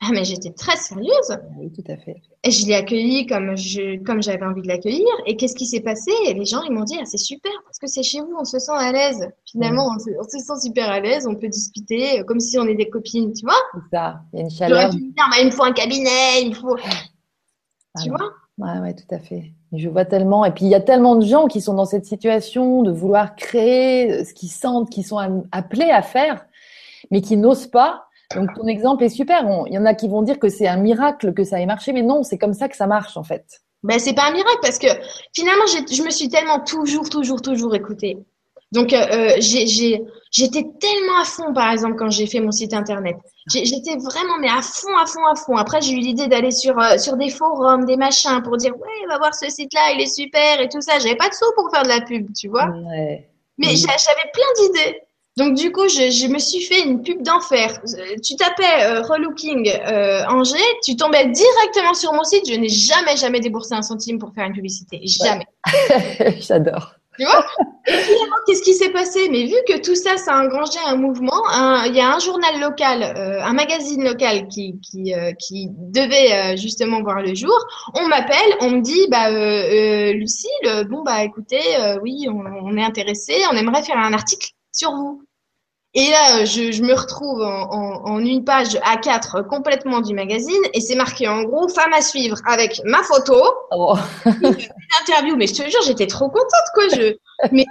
Ah, 0.00 0.08
mais 0.12 0.24
j'étais 0.24 0.52
très 0.52 0.76
sérieuse. 0.76 1.38
Oui, 1.58 1.72
tout 1.72 1.82
à 1.90 1.96
fait. 1.96 2.16
Et 2.44 2.50
je 2.50 2.66
l'ai 2.66 2.74
accueillie 2.74 3.26
comme 3.26 3.56
je, 3.56 4.02
comme 4.04 4.22
j'avais 4.22 4.44
envie 4.44 4.60
de 4.60 4.68
l'accueillir. 4.68 5.06
Et 5.24 5.36
qu'est-ce 5.36 5.54
qui 5.54 5.64
s'est 5.66 5.80
passé? 5.80 6.10
Et 6.26 6.34
les 6.34 6.44
gens, 6.44 6.62
ils 6.62 6.70
m'ont 6.72 6.84
dit, 6.84 6.96
ah, 7.00 7.04
c'est 7.06 7.16
super, 7.16 7.50
parce 7.64 7.78
que 7.78 7.86
c'est 7.86 8.02
chez 8.02 8.20
vous, 8.20 8.34
on 8.38 8.44
se 8.44 8.58
sent 8.58 8.72
à 8.74 8.92
l'aise. 8.92 9.26
Finalement, 9.50 9.88
on 9.94 9.98
se, 9.98 10.10
on 10.18 10.22
se 10.22 10.38
sent 10.38 10.66
super 10.66 10.90
à 10.90 11.00
l'aise, 11.00 11.26
on 11.26 11.34
peut 11.34 11.48
discuter 11.48 12.22
comme 12.26 12.40
si 12.40 12.58
on 12.58 12.66
est 12.66 12.74
des 12.74 12.90
copines, 12.90 13.32
tu 13.32 13.44
vois? 13.46 13.54
C'est 13.74 13.96
ça. 13.96 14.20
Il 14.32 14.38
y 14.38 14.42
a 14.42 14.44
une 14.44 14.50
J'aurais 14.50 14.68
chaleur. 14.68 14.92
me 14.94 14.98
dire, 14.98 15.12
bah, 15.16 15.36
il 15.40 15.46
me 15.46 15.50
faut 15.50 15.64
un 15.64 15.72
cabinet, 15.72 16.42
il 16.42 16.50
me 16.50 16.54
faut. 16.54 16.76
Ah 16.76 18.02
Tu 18.02 18.10
non. 18.10 18.16
vois? 18.18 18.32
Ouais, 18.58 18.78
ouais, 18.80 18.94
tout 18.94 19.14
à 19.14 19.18
fait. 19.18 19.52
Je 19.72 19.88
vois 19.88 20.04
tellement. 20.04 20.44
Et 20.44 20.50
puis, 20.50 20.64
il 20.64 20.70
y 20.70 20.74
a 20.74 20.80
tellement 20.80 21.16
de 21.16 21.26
gens 21.26 21.46
qui 21.46 21.60
sont 21.60 21.74
dans 21.74 21.84
cette 21.84 22.06
situation 22.06 22.82
de 22.82 22.90
vouloir 22.90 23.36
créer 23.36 24.12
euh, 24.12 24.24
ce 24.24 24.32
qu'ils 24.32 24.50
sentent, 24.50 24.88
qui 24.90 25.02
sont 25.02 25.44
appelés 25.52 25.90
à 25.90 26.02
faire, 26.02 26.46
mais 27.10 27.20
qui 27.20 27.36
n'osent 27.36 27.66
pas. 27.66 28.06
Donc, 28.34 28.48
ton 28.54 28.66
exemple 28.66 29.04
est 29.04 29.08
super. 29.08 29.44
Il 29.66 29.74
y 29.74 29.78
en 29.78 29.84
a 29.84 29.94
qui 29.94 30.08
vont 30.08 30.22
dire 30.22 30.38
que 30.38 30.48
c'est 30.48 30.66
un 30.66 30.78
miracle 30.78 31.32
que 31.34 31.44
ça 31.44 31.60
ait 31.60 31.66
marché, 31.66 31.92
mais 31.92 32.02
non, 32.02 32.22
c'est 32.22 32.38
comme 32.38 32.54
ça 32.54 32.68
que 32.68 32.76
ça 32.76 32.86
marche, 32.86 33.16
en 33.16 33.22
fait. 33.22 33.44
Ben, 33.82 33.98
c'est 33.98 34.14
pas 34.14 34.28
un 34.28 34.32
miracle 34.32 34.58
parce 34.62 34.78
que 34.78 34.88
finalement, 35.32 35.66
je 35.66 36.02
me 36.02 36.10
suis 36.10 36.28
tellement 36.28 36.60
toujours, 36.60 37.08
toujours, 37.08 37.40
toujours 37.40 37.74
écoutée. 37.74 38.18
Donc, 38.72 38.92
euh, 38.92 39.06
euh, 39.12 39.36
j'étais 39.40 40.62
tellement 40.80 41.20
à 41.20 41.24
fond, 41.24 41.52
par 41.54 41.70
exemple, 41.70 41.96
quand 41.96 42.10
j'ai 42.10 42.26
fait 42.26 42.40
mon 42.40 42.50
site 42.50 42.74
internet. 42.74 43.16
J'étais 43.48 43.94
vraiment, 43.96 44.38
mais 44.40 44.48
à 44.48 44.60
fond, 44.60 44.94
à 45.00 45.06
fond, 45.06 45.24
à 45.24 45.36
fond. 45.36 45.56
Après, 45.56 45.80
j'ai 45.80 45.92
eu 45.92 45.98
l'idée 46.00 46.26
d'aller 46.26 46.50
sur, 46.50 46.76
euh, 46.78 46.98
sur 46.98 47.16
des 47.16 47.30
forums, 47.30 47.84
des 47.86 47.96
machins 47.96 48.42
pour 48.42 48.56
dire, 48.56 48.72
ouais, 48.76 49.06
va 49.08 49.18
voir 49.18 49.34
ce 49.34 49.48
site-là, 49.48 49.92
il 49.94 50.00
est 50.00 50.12
super 50.12 50.60
et 50.60 50.68
tout 50.68 50.80
ça. 50.80 50.98
J'avais 50.98 51.14
pas 51.16 51.28
de 51.28 51.34
sous 51.34 51.44
pour 51.54 51.70
faire 51.72 51.84
de 51.84 51.88
la 51.88 52.00
pub, 52.00 52.26
tu 52.34 52.48
vois. 52.48 52.66
Ouais. 52.66 53.28
Mais 53.58 53.68
j'a- 53.68 53.96
j'avais 53.96 54.30
plein 54.32 54.52
d'idées. 54.82 55.00
Donc 55.36 55.54
du 55.54 55.70
coup, 55.70 55.86
je, 55.88 56.10
je 56.10 56.26
me 56.28 56.38
suis 56.38 56.62
fait 56.62 56.82
une 56.82 57.02
pub 57.02 57.22
d'enfer. 57.22 57.80
Tu 58.24 58.36
tapais 58.36 58.64
euh, 58.84 59.02
relooking 59.02 59.68
euh, 59.86 60.24
Angers, 60.28 60.56
tu 60.82 60.96
tombais 60.96 61.26
directement 61.26 61.92
sur 61.94 62.12
mon 62.14 62.24
site. 62.24 62.48
Je 62.50 62.54
n'ai 62.58 62.68
jamais, 62.70 63.16
jamais 63.16 63.38
déboursé 63.40 63.74
un 63.74 63.82
centime 63.82 64.18
pour 64.18 64.32
faire 64.34 64.46
une 64.46 64.54
publicité. 64.54 65.00
Jamais. 65.04 65.46
J'adore. 66.40 66.94
Tu 67.18 67.24
vois? 67.24 67.44
Et 67.88 67.92
finalement, 67.92 68.36
qu'est-ce 68.46 68.62
qui 68.62 68.74
s'est 68.74 68.90
passé? 68.90 69.28
Mais 69.30 69.44
vu 69.44 69.54
que 69.68 69.80
tout 69.80 69.94
ça, 69.94 70.16
ça 70.16 70.34
a 70.34 70.44
engrangé 70.44 70.78
un 70.86 70.96
mouvement, 70.96 71.42
il 71.86 71.94
y 71.94 72.00
a 72.00 72.14
un 72.14 72.18
journal 72.18 72.60
local, 72.60 73.02
euh, 73.02 73.42
un 73.42 73.52
magazine 73.52 74.04
local 74.04 74.48
qui, 74.48 74.78
qui, 74.80 75.14
euh, 75.14 75.32
qui 75.38 75.68
devait 75.70 76.32
euh, 76.32 76.56
justement 76.56 77.00
voir 77.02 77.22
le 77.22 77.34
jour. 77.34 77.56
On 77.94 78.06
m'appelle, 78.08 78.56
on 78.60 78.70
me 78.70 78.80
dit, 78.80 79.06
bah, 79.10 79.30
euh, 79.30 79.32
euh, 79.34 80.12
Lucille, 80.12 80.86
bon, 80.90 81.02
bah, 81.04 81.24
écoutez, 81.24 81.60
oui, 82.02 82.26
on 82.30 82.76
est 82.76 82.84
intéressé, 82.84 83.34
on 83.52 83.56
aimerait 83.56 83.82
faire 83.82 83.98
un 83.98 84.12
article 84.12 84.50
sur 84.72 84.90
vous. 84.92 85.22
Et 85.98 86.10
là, 86.10 86.44
je, 86.44 86.72
je 86.72 86.82
me 86.82 86.92
retrouve 86.94 87.40
en, 87.40 87.72
en, 87.72 88.04
en 88.04 88.18
une 88.20 88.44
page 88.44 88.74
A4 88.76 89.46
complètement 89.46 90.02
du 90.02 90.14
magazine 90.14 90.60
et 90.74 90.80
c'est 90.82 90.94
marqué 90.94 91.26
en 91.26 91.42
gros 91.44 91.68
femme 91.68 91.92
à 91.94 92.02
suivre 92.02 92.36
avec 92.46 92.82
ma 92.84 93.02
photo, 93.02 93.42
Oh. 93.72 93.96
interview. 95.02 95.36
Mais 95.36 95.46
je 95.46 95.54
te 95.54 95.62
jure, 95.62 95.80
j'étais 95.86 96.06
trop 96.06 96.28
contente, 96.28 96.68
quoi. 96.74 96.84
Je, 96.94 97.16
mais 97.50 97.64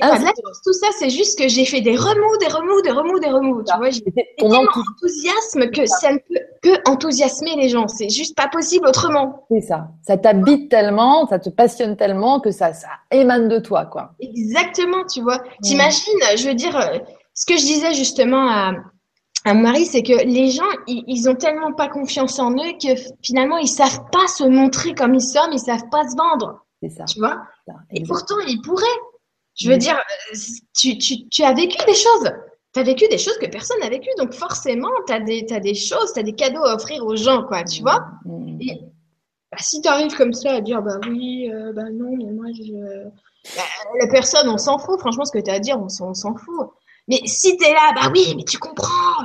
Ah, 0.00 0.18
tout 0.64 0.72
ça, 0.72 0.88
c'est 0.98 1.10
juste 1.10 1.38
que 1.38 1.48
j'ai 1.48 1.64
fait 1.64 1.80
des 1.80 1.96
remous, 1.96 2.36
des 2.40 2.46
remous, 2.46 2.80
des 2.82 2.90
remous, 2.90 3.18
des 3.20 3.28
remous. 3.28 3.62
Tu 3.64 3.76
vois, 3.76 3.90
j'ai 3.90 4.02
ton 4.38 4.48
tellement 4.50 4.62
enthousiasme, 4.92 5.70
que 5.70 5.86
ça 5.86 6.12
ne 6.12 6.18
peut 6.18 6.40
que 6.62 6.90
enthousiasmer 6.90 7.56
les 7.56 7.68
gens. 7.68 7.88
C'est 7.88 8.08
juste 8.08 8.36
pas 8.36 8.48
possible 8.48 8.86
autrement. 8.86 9.46
c'est 9.50 9.60
ça. 9.60 9.88
Ça 10.06 10.16
t'habite 10.16 10.70
tellement, 10.70 11.26
ça 11.28 11.38
te 11.38 11.50
passionne 11.50 11.96
tellement 11.96 12.40
que 12.40 12.50
ça, 12.50 12.72
ça 12.72 12.88
émane 13.10 13.48
de 13.48 13.58
toi, 13.58 13.86
quoi. 13.86 14.12
Exactement, 14.20 15.04
tu 15.10 15.22
vois. 15.22 15.42
T'imagines, 15.62 16.18
je 16.36 16.48
veux 16.48 16.54
dire, 16.54 16.78
ce 17.34 17.46
que 17.46 17.56
je 17.56 17.62
disais 17.62 17.94
justement 17.94 18.48
à, 18.48 18.72
à 19.44 19.54
mon 19.54 19.62
mari, 19.62 19.86
c'est 19.86 20.02
que 20.02 20.24
les 20.24 20.50
gens, 20.50 20.64
ils, 20.86 21.04
ils 21.06 21.28
ont 21.28 21.34
tellement 21.36 21.72
pas 21.72 21.88
confiance 21.88 22.38
en 22.38 22.52
eux 22.52 22.72
que 22.82 22.88
finalement, 23.22 23.56
ils 23.58 23.68
savent 23.68 24.02
pas 24.10 24.26
se 24.28 24.44
montrer 24.44 24.94
comme 24.94 25.14
ils 25.14 25.20
sont, 25.22 25.48
ils 25.52 25.58
savent 25.60 25.88
pas 25.90 26.08
se 26.08 26.16
vendre, 26.16 26.64
C'est 26.82 26.90
ça. 26.90 27.04
tu 27.04 27.18
vois? 27.20 27.36
ça, 27.66 27.74
Et 27.92 28.02
pourtant, 28.02 28.38
ils 28.46 28.60
pourraient. 28.62 28.84
Je 29.58 29.68
veux 29.68 29.76
Mm. 29.76 29.78
dire, 29.78 29.96
euh, 29.98 30.36
tu, 30.78 30.98
tu, 30.98 31.28
tu 31.28 31.42
as 31.42 31.52
vécu 31.52 31.76
des 31.86 31.94
choses. 31.94 32.30
Tu 32.74 32.80
as 32.80 32.82
vécu 32.84 33.08
des 33.08 33.18
choses 33.18 33.38
que 33.38 33.46
personne 33.46 33.78
n'a 33.80 33.88
vécues. 33.88 34.08
Donc 34.18 34.32
forcément, 34.34 34.90
tu 35.06 35.12
as 35.12 35.20
des, 35.20 35.46
t'as 35.46 35.60
des 35.60 35.74
choses, 35.74 36.12
tu 36.12 36.20
as 36.20 36.22
des 36.22 36.34
cadeaux 36.34 36.64
à 36.64 36.74
offrir 36.74 37.04
aux 37.04 37.16
gens, 37.16 37.44
quoi, 37.44 37.64
tu 37.64 37.82
vois. 37.82 38.06
Mm. 38.24 38.58
Et 38.60 38.80
bah, 39.50 39.58
si 39.60 39.80
tu 39.80 39.88
arrives 39.88 40.14
comme 40.16 40.32
ça 40.32 40.52
à 40.54 40.60
dire, 40.60 40.82
bah 40.82 40.98
oui, 41.08 41.50
euh, 41.52 41.72
bah 41.72 41.84
non, 41.92 42.14
mais 42.16 42.30
moi, 42.32 42.46
je... 42.54 43.08
Bah, 43.56 43.62
la 44.00 44.06
personne, 44.08 44.48
on 44.48 44.58
s'en 44.58 44.78
fout. 44.78 44.98
Franchement, 45.00 45.24
ce 45.24 45.32
que 45.32 45.38
tu 45.42 45.50
as 45.50 45.54
à 45.54 45.58
dire, 45.58 45.80
on 45.80 45.88
s'en 45.88 46.10
on 46.10 46.14
s'en 46.14 46.34
fout. 46.36 46.70
Mais 47.08 47.20
si 47.24 47.56
tu 47.56 47.64
es 47.64 47.72
là, 47.72 47.92
bah 47.94 48.10
oui, 48.14 48.34
mais 48.36 48.44
tu 48.44 48.58
comprends. 48.58 49.24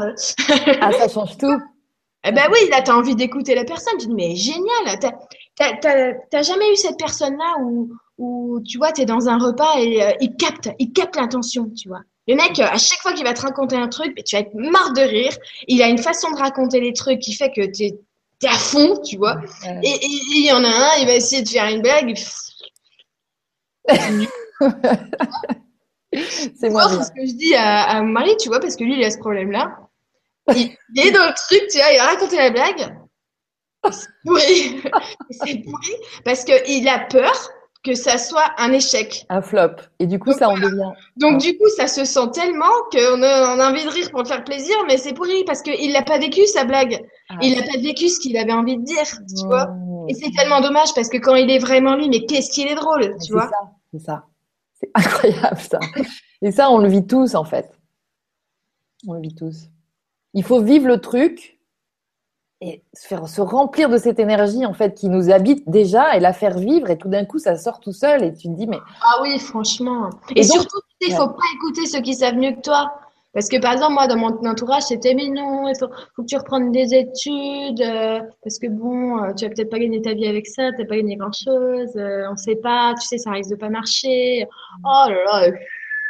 Ah, 0.81 0.91
ça 0.93 1.09
change 1.09 1.37
tout. 1.37 1.59
eh 2.25 2.31
ben 2.31 2.43
oui, 2.51 2.69
là, 2.69 2.81
tu 2.81 2.91
as 2.91 2.97
envie 2.97 3.15
d'écouter 3.15 3.53
la 3.55 3.65
personne. 3.65 3.97
Tu 3.99 4.07
dis, 4.07 4.13
mais 4.13 4.35
génial. 4.35 4.99
T'as- 5.57 6.13
t'as 6.31 6.41
jamais 6.41 6.71
eu 6.71 6.75
cette 6.77 6.97
personne-là 6.97 7.57
où, 7.61 7.91
où, 8.17 8.59
tu 8.67 8.77
vois, 8.77 8.91
tu 8.91 9.01
es 9.01 9.05
dans 9.05 9.27
un 9.27 9.37
repas 9.37 9.79
et 9.79 10.03
euh, 10.03 10.11
il 10.21 10.35
capte, 10.35 10.69
il 10.79 10.91
capte 10.93 11.15
l'intention, 11.15 11.69
tu 11.69 11.87
vois. 11.87 12.01
Le 12.27 12.35
mec, 12.35 12.59
euh, 12.59 12.65
à 12.65 12.77
chaque 12.77 12.99
fois 12.99 13.13
qu'il 13.13 13.23
va 13.23 13.33
te 13.33 13.41
raconter 13.41 13.75
un 13.75 13.87
truc, 13.87 14.23
tu 14.23 14.35
vas 14.35 14.41
être 14.41 14.53
marre 14.53 14.93
de 14.93 15.01
rire. 15.01 15.35
Il 15.67 15.81
a 15.81 15.87
une 15.87 15.97
façon 15.97 16.31
de 16.31 16.37
raconter 16.37 16.79
les 16.79 16.93
trucs 16.93 17.19
qui 17.19 17.33
fait 17.33 17.51
que 17.51 17.65
tu 17.65 17.83
es, 17.83 17.99
à 18.45 18.57
fond, 18.57 18.99
tu 19.01 19.17
vois. 19.17 19.35
Ouais. 19.35 19.79
Et 19.83 19.99
il 20.01 20.45
y 20.45 20.51
en 20.51 20.63
a 20.63 20.67
un, 20.67 20.97
il 20.99 21.05
va 21.05 21.15
essayer 21.15 21.41
de 21.41 21.47
faire 21.49 21.67
une 21.67 21.81
blague. 21.81 22.13
C'est 26.55 26.69
moi. 26.69 26.87
C'est 26.89 27.03
ce 27.03 27.11
que 27.11 27.25
je 27.25 27.33
dis 27.33 27.55
à, 27.55 27.83
à 27.83 28.01
mon 28.01 28.11
mari, 28.11 28.35
tu 28.37 28.49
vois, 28.49 28.59
parce 28.59 28.75
que 28.75 28.83
lui, 28.83 28.95
il 28.97 29.03
a 29.03 29.09
ce 29.09 29.17
problème-là. 29.17 29.79
Il, 30.55 30.75
il 30.95 31.07
est 31.07 31.11
dans 31.11 31.25
le 31.25 31.33
truc, 31.33 31.67
tu 31.71 31.77
vois, 31.77 31.91
il 31.91 31.99
a 31.99 32.05
raconté 32.05 32.35
la 32.37 32.51
blague. 32.51 32.97
C'est 33.91 34.07
pourri. 34.25 34.81
c'est 35.31 35.57
pourri 35.63 35.93
parce 36.23 36.43
qu'il 36.45 36.87
a 36.87 36.99
peur 36.99 37.49
que 37.83 37.95
ça 37.95 38.17
soit 38.17 38.49
un 38.57 38.71
échec. 38.71 39.25
Un 39.29 39.41
flop. 39.41 39.75
Et 39.99 40.07
du 40.07 40.17
coup, 40.17 40.31
ça 40.31 40.47
en 40.47 40.55
devient. 40.55 40.91
Donc, 41.17 41.41
du 41.41 41.57
coup, 41.57 41.67
ça 41.75 41.87
se 41.87 42.05
sent 42.05 42.31
tellement 42.33 42.71
qu'on 42.91 43.21
a, 43.21 43.55
on 43.55 43.59
a 43.59 43.69
envie 43.69 43.83
de 43.83 43.89
rire 43.89 44.09
pour 44.11 44.23
te 44.23 44.29
faire 44.29 44.43
plaisir, 44.43 44.75
mais 44.87 44.97
c'est 44.97 45.13
pourri 45.13 45.43
parce 45.45 45.61
qu'il 45.61 45.91
n'a 45.91 46.01
pas 46.01 46.17
vécu 46.17 46.45
sa 46.47 46.63
blague. 46.63 47.05
Ah. 47.29 47.35
Il 47.41 47.57
n'a 47.57 47.63
pas 47.63 47.77
vécu 47.79 48.07
ce 48.07 48.19
qu'il 48.19 48.37
avait 48.37 48.53
envie 48.53 48.77
de 48.77 48.83
dire, 48.83 49.05
tu 49.37 49.45
vois. 49.45 49.69
Et 50.07 50.13
c'est 50.13 50.31
tellement 50.31 50.61
dommage 50.61 50.93
parce 50.95 51.09
que 51.09 51.17
quand 51.17 51.35
il 51.35 51.49
est 51.51 51.59
vraiment 51.59 51.95
lui, 51.95 52.09
mais 52.09 52.25
qu'est-ce 52.25 52.51
qu'il 52.51 52.67
est 52.67 52.75
drôle, 52.75 53.15
tu 53.25 53.33
vois. 53.33 53.49
ça, 53.49 53.71
c'est 53.91 53.99
ça. 53.99 54.23
C'est 54.79 54.89
incroyable 54.95 55.59
ça. 55.59 55.79
Et 56.41 56.51
ça, 56.51 56.71
on 56.71 56.77
le 56.77 56.89
vit 56.89 57.05
tous 57.05 57.35
en 57.35 57.43
fait. 57.43 57.69
On 59.07 59.13
le 59.13 59.21
vit 59.21 59.35
tous. 59.35 59.67
Il 60.33 60.43
faut 60.43 60.61
vivre 60.61 60.87
le 60.87 60.99
truc 60.99 61.52
et 62.65 62.81
se 62.93 63.07
faire 63.07 63.27
se 63.27 63.41
remplir 63.41 63.89
de 63.89 63.97
cette 63.97 64.19
énergie 64.19 64.65
en 64.65 64.73
fait 64.73 64.95
qui 64.95 65.09
nous 65.09 65.29
habite 65.31 65.69
déjà 65.69 66.15
et 66.15 66.19
la 66.21 66.31
faire 66.31 66.57
vivre 66.57 66.89
et 66.89 66.97
tout 66.97 67.09
d'un 67.09 67.25
coup 67.25 67.37
ça 67.37 67.57
sort 67.57 67.79
tout 67.81 67.91
seul 67.91 68.23
et 68.23 68.33
tu 68.33 68.47
te 68.47 68.53
dis 68.55 68.67
mais 68.67 68.79
Ah 69.01 69.19
oui, 69.21 69.37
franchement. 69.37 70.09
Et, 70.35 70.39
Et 70.39 70.41
donc- 70.43 70.51
surtout, 70.51 70.79
il 71.01 71.13
faut 71.13 71.27
pas 71.27 71.47
écouter 71.55 71.85
ceux 71.85 71.99
qui 72.01 72.13
savent 72.13 72.35
mieux 72.35 72.53
que 72.53 72.61
toi. 72.61 72.93
Parce 73.33 73.49
que 73.49 73.59
par 73.59 73.73
exemple, 73.73 73.93
moi, 73.93 74.05
dans 74.05 74.15
mon 74.15 74.27
entourage, 74.47 74.83
c'était 74.83 75.15
mais 75.15 75.27
non, 75.27 75.67
il 75.67 75.75
faut, 75.79 75.87
faut 76.15 76.21
que 76.21 76.27
tu 76.27 76.37
reprennes 76.37 76.71
des 76.71 76.93
études, 76.93 77.81
euh, 77.81 78.19
parce 78.43 78.59
que 78.59 78.67
bon, 78.67 79.17
euh, 79.23 79.33
tu 79.33 79.43
vas 79.45 79.49
peut-être 79.51 79.71
pas 79.71 79.79
gagner 79.79 80.03
ta 80.03 80.13
vie 80.13 80.27
avec 80.27 80.45
ça, 80.45 80.69
t'as 80.77 80.85
pas 80.85 80.97
gagné 80.97 81.15
grand-chose, 81.15 81.95
euh, 81.95 82.27
on 82.31 82.37
sait 82.37 82.57
pas, 82.57 82.93
tu 83.01 83.07
sais, 83.07 83.17
ça 83.17 83.31
risque 83.31 83.49
de 83.49 83.55
pas 83.55 83.69
marcher. 83.69 84.45
Oh 84.85 85.09
là 85.09 85.15
là, 85.25 85.47
euh, 85.47 85.51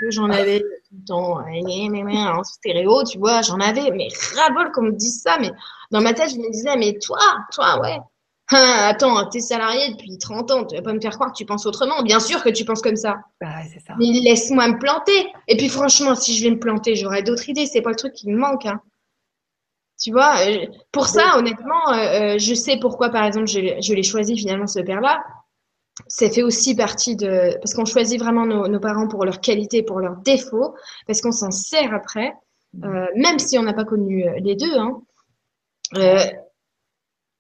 j'en 0.10 0.30
avais 0.30 0.62
gna, 0.94 2.38
en 2.38 2.44
stéréo, 2.44 3.04
tu 3.04 3.18
vois, 3.18 3.42
j'en 3.42 3.60
avais, 3.60 3.92
mais 3.92 4.08
ras-le-bol 4.36 4.72
qu'on 4.72 4.84
me 4.84 4.92
dise 4.92 5.22
ça, 5.22 5.38
mais 5.40 5.52
dans 5.92 6.02
ma 6.02 6.14
tête, 6.14 6.32
je 6.32 6.38
me 6.38 6.52
disais, 6.52 6.76
mais 6.78 6.98
toi, 7.00 7.20
toi, 7.52 7.80
ouais. 7.82 8.00
Attends, 8.52 9.30
t'es 9.30 9.40
salarié 9.40 9.92
depuis 9.92 10.18
30 10.18 10.52
ans, 10.52 10.66
tu 10.66 10.76
vas 10.76 10.82
pas 10.82 10.94
me 10.94 11.00
faire 11.00 11.14
croire 11.14 11.32
que 11.32 11.38
tu 11.38 11.46
penses 11.46 11.66
autrement. 11.66 12.04
Bien 12.04 12.20
sûr 12.20 12.44
que 12.44 12.50
tu 12.50 12.66
penses 12.66 12.82
comme 12.82 12.96
ça. 12.96 13.18
ah 13.42 13.62
ouais, 13.62 13.80
ça. 13.86 13.94
Mais 13.98 14.06
laisse-moi 14.06 14.68
me 14.68 14.80
planter. 14.80 15.28
Et 15.48 15.56
puis 15.56 15.70
franchement, 15.70 16.14
si 16.16 16.38
je 16.38 16.44
vais 16.44 16.52
me 16.52 16.60
planter, 16.60 16.96
j'aurai 16.96 17.24
d'autres 17.24 17.48
idées. 17.50 17.66
C'est 17.66 17.82
pas 17.82 17.90
le 17.90 17.96
truc 17.96 18.14
qui 18.14 18.30
me 18.30 18.38
manque. 18.38 18.66
Hein. 18.66 18.82
Tu 20.02 20.12
vois, 20.12 20.36
euh, 20.46 20.66
pour 20.92 21.08
ça, 21.08 21.38
honnêtement, 21.38 21.90
euh, 21.94 22.34
euh, 22.36 22.38
je 22.38 22.54
sais 22.54 22.78
pourquoi, 22.78 23.10
par 23.10 23.24
exemple, 23.24 23.48
je 23.48 23.94
l'ai 23.94 24.04
choisi 24.04 24.38
finalement 24.38 24.68
ce 24.68 24.82
père-là. 24.82 25.24
Ça 26.08 26.30
fait 26.30 26.44
aussi 26.44 26.76
partie 26.76 27.16
de... 27.16 27.56
Parce 27.60 27.74
qu'on 27.74 27.86
choisit 27.86 28.20
vraiment 28.20 28.46
nos, 28.46 28.68
nos 28.68 28.80
parents 28.80 29.08
pour 29.08 29.26
leurs 29.26 29.42
qualités, 29.42 29.84
pour 29.84 30.00
leurs 30.00 30.18
défauts, 30.18 30.76
parce 31.08 31.22
qu'on 31.22 31.32
s'en 31.32 31.52
sert 31.52 31.94
après, 31.94 32.34
euh, 32.84 33.06
même 33.16 33.40
si 33.40 33.58
on 33.58 33.64
n'a 33.64 33.74
pas 33.74 33.86
connu 33.86 34.28
euh, 34.28 34.40
les 34.40 34.56
deux. 34.56 34.76
Hein. 34.78 35.02
Euh, 35.96 36.20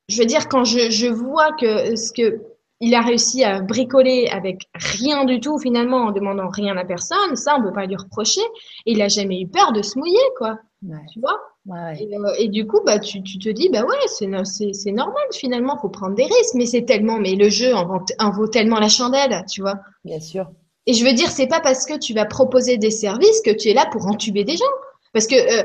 je 0.07 0.19
veux 0.19 0.25
dire, 0.25 0.47
quand 0.49 0.63
je, 0.63 0.91
je 0.91 1.07
vois 1.07 1.53
que 1.53 1.95
ce 1.95 2.11
que 2.11 2.41
il 2.79 2.93
a 2.95 3.01
réussi 3.01 3.45
à 3.45 3.61
bricoler 3.61 4.27
avec 4.27 4.69
rien 4.73 5.23
du 5.23 5.39
tout, 5.39 5.57
finalement, 5.57 6.07
en 6.07 6.11
demandant 6.11 6.49
rien 6.49 6.75
à 6.75 6.83
personne, 6.83 7.35
ça, 7.37 7.55
on 7.57 7.63
peut 7.63 7.71
pas 7.71 7.85
lui 7.85 7.95
reprocher. 7.95 8.41
Et 8.85 8.91
il 8.91 9.01
a 9.01 9.07
jamais 9.07 9.41
eu 9.41 9.47
peur 9.47 9.71
de 9.71 9.81
se 9.81 9.97
mouiller, 9.97 10.19
quoi. 10.37 10.59
Ouais, 10.85 10.97
Tu 11.11 11.21
vois? 11.21 11.39
Ouais, 11.65 11.79
ouais. 11.79 12.03
Et, 12.03 12.15
euh, 12.17 12.33
et 12.39 12.47
du 12.49 12.65
coup, 12.67 12.79
bah, 12.85 12.99
tu, 12.99 13.21
tu 13.23 13.37
te 13.39 13.49
dis, 13.49 13.69
bah 13.69 13.83
ouais, 13.83 13.95
c'est, 14.07 14.27
no- 14.27 14.43
c'est, 14.45 14.73
c'est 14.73 14.91
normal, 14.91 15.23
finalement, 15.31 15.77
faut 15.77 15.89
prendre 15.89 16.15
des 16.15 16.23
risques. 16.25 16.55
Mais 16.55 16.65
c'est 16.65 16.83
tellement, 16.85 17.19
mais 17.19 17.35
le 17.35 17.49
jeu 17.49 17.73
en, 17.73 17.85
vaut- 17.85 18.05
en 18.19 18.31
vaut 18.31 18.47
tellement 18.47 18.79
la 18.79 18.89
chandelle, 18.89 19.43
tu 19.49 19.61
vois. 19.61 19.79
bien 20.05 20.19
sûr. 20.19 20.51
Et 20.85 20.93
je 20.93 21.05
veux 21.05 21.13
dire, 21.13 21.29
c'est 21.29 21.47
pas 21.47 21.61
parce 21.61 21.85
que 21.85 21.97
tu 21.97 22.13
vas 22.13 22.25
proposer 22.25 22.77
des 22.77 22.91
services 22.91 23.41
que 23.45 23.51
tu 23.51 23.69
es 23.69 23.73
là 23.73 23.85
pour 23.91 24.05
entuber 24.07 24.43
des 24.43 24.57
gens. 24.57 24.65
Parce 25.13 25.27
que 25.27 25.35
euh, 25.35 25.63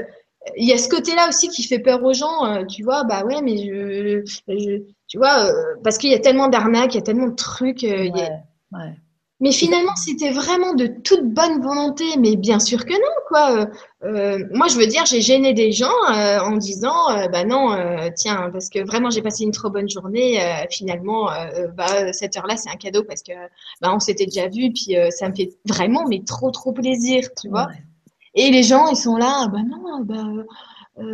il 0.57 0.67
y 0.69 0.73
a 0.73 0.79
ce 0.79 0.89
côté-là 0.89 1.29
aussi 1.29 1.49
qui 1.49 1.65
fait 1.65 1.81
peur 1.81 2.03
aux 2.05 2.13
gens. 2.13 2.45
euh, 2.47 2.65
tu 2.65 2.85
vois, 2.85 3.03
bah 3.05 3.25
ouais, 3.25 3.43
mais 3.43 3.57
je, 3.59 4.23
je 4.25 4.83
tu 5.09 5.19
vois, 5.19 5.47
euh, 5.51 5.75
parce 5.83 5.99
qu'il 5.99 6.11
y 6.11 6.15
a 6.15 6.19
tellement 6.21 6.49
d'arnaques, 6.49 6.95
il 6.95 6.99
y 6.99 7.01
a 7.01 7.03
tellement 7.03 7.27
de 7.29 7.35
trucs. 7.35 7.83
euh, 7.85 8.05
il 8.05 8.17
y 8.17 8.21
a- 8.23 8.31
Ouais, 8.73 8.79
ouais. 8.81 8.93
Mais 9.41 9.53
finalement, 9.53 9.95
c'était 9.95 10.31
vraiment 10.31 10.75
de 10.75 10.87
toute 10.87 11.33
bonne 11.33 11.63
volonté. 11.63 12.05
Mais 12.19 12.35
bien 12.37 12.59
sûr 12.59 12.85
que 12.85 12.93
non, 12.93 13.15
quoi. 13.29 13.53
Euh, 13.53 13.67
euh, 14.03 14.45
moi, 14.53 14.67
je 14.67 14.77
veux 14.77 14.87
dire, 14.87 15.07
j'ai 15.07 15.21
gêné 15.21 15.55
des 15.55 15.71
gens 15.71 15.93
euh, 16.11 16.41
en 16.41 16.57
disant, 16.57 17.11
euh, 17.11 17.29
bah 17.29 17.45
non, 17.45 17.77
tiens, 18.17 18.51
parce 18.53 18.69
que 18.69 18.85
vraiment, 18.85 19.11
j'ai 19.11 19.23
passé 19.23 19.45
une 19.45 19.53
trop 19.53 19.71
bonne 19.71 19.89
journée. 19.89 20.41
finalement, 20.71 21.31
bah 21.75 22.13
cette 22.13 22.37
heure-là, 22.37 22.57
c'est 22.57 22.71
un 22.71 22.77
cadeau 22.77 23.05
parce 23.05 23.23
que 23.23 23.33
bah 23.81 23.93
on 23.95 24.01
s'était 24.01 24.27
déjà 24.27 24.49
vu, 24.49 24.73
puis 24.73 24.97
ça 25.11 25.29
me 25.29 25.35
fait 25.35 25.51
vraiment, 25.67 26.07
mais 26.09 26.23
trop, 26.25 26.51
trop 26.51 26.73
plaisir, 26.73 27.29
tu 27.41 27.49
vois. 27.49 27.67
Ouais. 27.67 27.83
Et 28.35 28.51
les 28.51 28.63
gens, 28.63 28.89
ils 28.89 28.97
sont 28.97 29.17
là, 29.17 29.49
bah 29.49 29.59
non, 29.67 30.01
bah, 30.03 30.25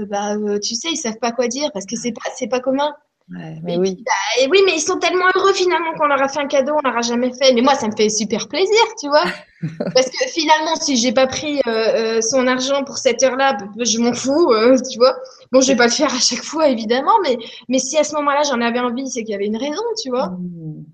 bah 0.08 0.58
tu 0.60 0.74
sais, 0.74 0.88
ils 0.90 0.96
savent 0.96 1.18
pas 1.18 1.32
quoi 1.32 1.48
dire 1.48 1.70
parce 1.72 1.84
que 1.86 1.96
c'est 1.96 2.12
pas, 2.12 2.30
c'est 2.34 2.48
pas 2.48 2.60
commun. 2.60 2.94
Ouais, 3.30 3.58
mais 3.62 3.78
oui. 3.78 4.04
Et 4.40 4.48
oui, 4.48 4.58
mais 4.66 4.74
ils 4.74 4.80
sont 4.80 4.98
tellement 4.98 5.24
heureux 5.34 5.54
finalement 5.54 5.94
qu'on 5.94 6.06
leur 6.06 6.22
a 6.22 6.28
fait 6.28 6.40
un 6.40 6.46
cadeau, 6.46 6.74
on 6.74 6.86
leur 6.86 6.98
a 6.98 7.00
jamais 7.00 7.32
fait. 7.32 7.54
Mais 7.54 7.62
moi, 7.62 7.74
ça 7.74 7.88
me 7.88 7.96
fait 7.96 8.10
super 8.10 8.48
plaisir, 8.48 8.82
tu 9.00 9.08
vois. 9.08 9.24
Parce 9.94 10.10
que 10.10 10.28
finalement, 10.28 10.76
si 10.76 10.96
j'ai 10.96 11.12
pas 11.12 11.26
pris 11.26 11.60
euh, 11.66 11.70
euh, 11.70 12.20
son 12.20 12.46
argent 12.46 12.84
pour 12.84 12.98
cette 12.98 13.22
heure-là, 13.22 13.54
bah, 13.54 13.84
je 13.84 13.98
m'en 13.98 14.12
fous, 14.12 14.52
euh, 14.52 14.76
tu 14.90 14.98
vois. 14.98 15.16
Bon, 15.52 15.62
je 15.62 15.68
vais 15.68 15.76
pas 15.76 15.86
le 15.86 15.92
faire 15.92 16.12
à 16.14 16.18
chaque 16.18 16.42
fois, 16.44 16.68
évidemment, 16.68 17.18
mais 17.22 17.38
mais 17.68 17.78
si 17.78 17.96
à 17.96 18.04
ce 18.04 18.14
moment-là 18.16 18.42
j'en 18.42 18.60
avais 18.60 18.80
envie, 18.80 19.08
c'est 19.08 19.22
qu'il 19.22 19.32
y 19.32 19.34
avait 19.34 19.46
une 19.46 19.56
raison, 19.56 19.82
tu 20.02 20.10
vois. 20.10 20.28
Mmh. 20.28 20.84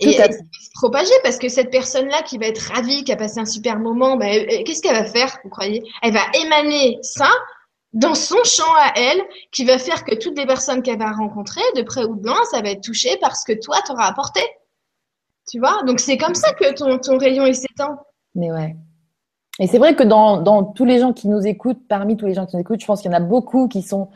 Et, 0.00 0.04
Tout 0.04 0.10
à 0.10 0.12
et 0.12 0.16
ça 0.16 0.26
va 0.28 0.32
se 0.32 0.70
propager 0.74 1.14
parce 1.22 1.38
que 1.38 1.48
cette 1.48 1.70
personne-là 1.70 2.22
qui 2.22 2.38
va 2.38 2.46
être 2.46 2.72
ravie, 2.72 3.02
qui 3.04 3.12
a 3.12 3.16
passé 3.16 3.40
un 3.40 3.44
super 3.44 3.78
moment, 3.78 4.16
bah, 4.16 4.26
qu'est-ce 4.64 4.82
qu'elle 4.82 4.94
va 4.94 5.04
faire, 5.04 5.38
vous 5.42 5.50
croyez? 5.50 5.82
Elle 6.02 6.12
va 6.12 6.22
émaner 6.40 6.98
ça 7.02 7.30
dans 7.94 8.14
son 8.14 8.42
champ 8.44 8.74
à 8.76 8.92
elle, 8.96 9.22
qui 9.52 9.64
va 9.64 9.78
faire 9.78 10.04
que 10.04 10.16
toutes 10.16 10.36
les 10.36 10.46
personnes 10.46 10.82
qu'elle 10.82 10.98
va 10.98 11.12
rencontrer, 11.12 11.62
de 11.76 11.82
près 11.82 12.04
ou 12.04 12.16
de 12.16 12.26
loin, 12.26 12.44
ça 12.50 12.60
va 12.60 12.70
être 12.70 12.82
touché 12.82 13.16
par 13.18 13.36
ce 13.36 13.44
que 13.44 13.58
toi 13.58 13.76
t'auras 13.86 14.06
apporté. 14.06 14.40
Tu 15.48 15.60
vois? 15.60 15.82
Donc 15.84 16.00
c'est 16.00 16.18
comme 16.18 16.34
ça 16.34 16.52
que 16.52 16.74
ton, 16.74 17.18
rayon 17.18 17.46
il 17.46 17.54
s'étend. 17.54 17.96
Mais 18.34 18.50
ouais. 18.50 18.76
Et 19.60 19.68
c'est 19.68 19.78
vrai 19.78 19.94
que 19.94 20.02
dans, 20.02 20.64
tous 20.64 20.84
les 20.84 20.98
gens 20.98 21.12
qui 21.12 21.28
nous 21.28 21.46
écoutent, 21.46 21.86
parmi 21.88 22.16
tous 22.16 22.26
les 22.26 22.34
gens 22.34 22.46
qui 22.46 22.56
nous 22.56 22.62
écoutent, 22.62 22.80
je 22.80 22.86
pense 22.86 23.00
qu'il 23.00 23.10
y 23.10 23.14
en 23.14 23.16
a 23.16 23.20
beaucoup 23.20 23.68
qui 23.68 23.82
sont 23.82 24.10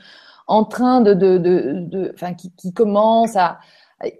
en 0.49 0.65
train 0.65 1.01
de, 1.01 1.15
de, 1.15 1.39
de, 1.39 1.73
de 1.77 2.11
enfin, 2.15 2.35
qui, 2.35 2.51
qui 2.57 2.73
commencent 2.73 3.37
à, 3.37 3.61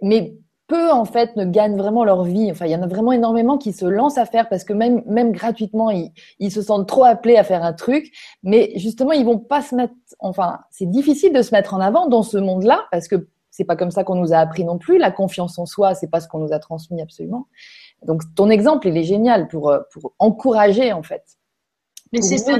mais 0.01 0.37
peu 0.69 0.89
en 0.89 1.03
fait 1.03 1.35
ne 1.35 1.43
gagnent 1.43 1.75
vraiment 1.75 2.05
leur 2.05 2.23
vie. 2.23 2.49
Enfin, 2.49 2.65
il 2.65 2.71
y 2.71 2.75
en 2.75 2.81
a 2.81 2.87
vraiment 2.87 3.11
énormément 3.11 3.57
qui 3.57 3.73
se 3.73 3.85
lancent 3.85 4.17
à 4.17 4.25
faire 4.25 4.47
parce 4.47 4.63
que 4.63 4.71
même, 4.71 5.03
même 5.05 5.33
gratuitement, 5.33 5.89
ils, 5.89 6.11
ils 6.39 6.51
se 6.51 6.61
sentent 6.61 6.87
trop 6.87 7.03
appelés 7.03 7.35
à 7.35 7.43
faire 7.43 7.63
un 7.63 7.73
truc, 7.73 8.11
mais 8.43 8.71
justement, 8.75 9.11
ils 9.11 9.25
vont 9.25 9.39
pas 9.39 9.61
se 9.61 9.75
mettre. 9.75 9.93
Enfin, 10.19 10.59
c'est 10.71 10.89
difficile 10.89 11.33
de 11.33 11.41
se 11.41 11.53
mettre 11.53 11.73
en 11.73 11.81
avant 11.81 12.07
dans 12.07 12.23
ce 12.23 12.37
monde-là 12.37 12.85
parce 12.91 13.09
que 13.09 13.27
c'est 13.49 13.65
pas 13.65 13.75
comme 13.75 13.91
ça 13.91 14.05
qu'on 14.05 14.15
nous 14.15 14.31
a 14.31 14.37
appris 14.37 14.63
non 14.63 14.77
plus. 14.77 14.97
La 14.97 15.11
confiance 15.11 15.59
en 15.59 15.65
soi, 15.65 15.95
c'est 15.95 16.09
pas 16.09 16.21
ce 16.21 16.29
qu'on 16.29 16.39
nous 16.39 16.53
a 16.53 16.59
transmis 16.59 17.01
absolument. 17.01 17.47
Donc, 18.05 18.21
ton 18.35 18.49
exemple, 18.49 18.87
il 18.87 18.95
est 18.95 19.03
génial 19.03 19.49
pour 19.49 19.69
euh, 19.69 19.79
pour 19.91 20.13
encourager 20.19 20.93
en 20.93 21.03
fait. 21.03 21.23
Mais 22.13 22.21
c'est 22.21 22.37
ça. 22.37 22.57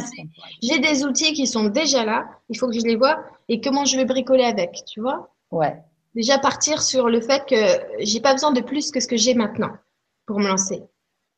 J'ai 0.62 0.80
des 0.80 1.06
outils 1.06 1.34
qui 1.34 1.48
sont 1.48 1.66
déjà 1.66 2.06
là. 2.06 2.26
Il 2.50 2.58
faut 2.58 2.68
que 2.68 2.74
je 2.74 2.86
les 2.86 2.96
vois. 2.96 3.20
Et 3.48 3.62
comment 3.62 3.86
je 3.86 3.98
vais 3.98 4.06
bricoler 4.06 4.44
avec, 4.44 4.84
tu 4.86 5.02
vois? 5.02 5.32
Ouais. 5.52 5.82
Déjà 6.16 6.40
partir 6.40 6.82
sur 6.82 7.08
le 7.10 7.22
fait 7.22 7.46
que 7.46 7.56
j'ai 8.00 8.20
pas 8.20 8.34
besoin 8.34 8.52
de 8.52 8.62
plus 8.62 8.92
que 8.92 9.00
ce 9.00 9.08
que 9.08 9.16
j'ai 9.18 9.34
maintenant 9.36 9.72
pour 10.26 10.40
me 10.40 10.48
lancer. 10.48 10.82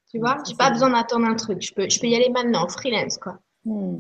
Tu 0.09 0.19
vois, 0.19 0.37
Ça, 0.37 0.43
j'ai 0.47 0.55
pas 0.55 0.69
besoin 0.71 0.89
d'attendre 0.89 1.25
un 1.27 1.35
truc. 1.35 1.61
Je 1.61 1.73
peux, 1.73 1.89
je 1.89 1.99
peux 1.99 2.07
y 2.07 2.15
aller 2.15 2.29
maintenant, 2.29 2.67
freelance, 2.67 3.17
quoi. 3.17 3.39
Hmm. 3.65 3.97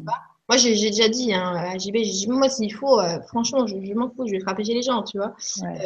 Moi, 0.49 0.57
j'ai 0.57 0.71
déjà 0.71 1.07
dit 1.07 1.33
hein, 1.33 1.55
à 1.55 1.77
JB, 1.77 1.95
j'ai 1.97 2.11
dit, 2.11 2.27
moi, 2.27 2.49
s'il 2.49 2.73
faut, 2.73 2.99
euh, 2.99 3.21
franchement, 3.29 3.65
je, 3.67 3.75
je 3.81 3.93
m'en 3.93 4.09
fous, 4.09 4.27
je 4.27 4.31
vais 4.33 4.39
frapper 4.41 4.63
chez 4.65 4.73
les 4.73 4.81
gens, 4.81 5.03
tu 5.03 5.17
vois. 5.17 5.33
Ouais. 5.61 5.79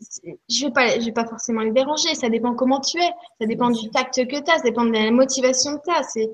C'est- 0.00 0.38
Je 0.48 0.66
vais 0.66 0.72
pas, 0.72 0.98
je 0.98 1.04
vais 1.04 1.12
pas 1.12 1.24
forcément 1.26 1.60
les 1.60 1.70
déranger. 1.72 2.14
Ça 2.14 2.28
dépend 2.28 2.54
comment 2.54 2.80
tu 2.80 2.98
es. 2.98 3.10
Ça 3.40 3.46
dépend 3.46 3.70
du 3.70 3.90
tact 3.90 4.14
que 4.26 4.36
tu 4.40 4.50
as. 4.50 4.56
Ça 4.58 4.62
dépend 4.62 4.84
de 4.84 4.92
la 4.92 5.10
motivation 5.10 5.78
que 5.78 5.82
tu 5.84 5.90
as. 5.90 6.28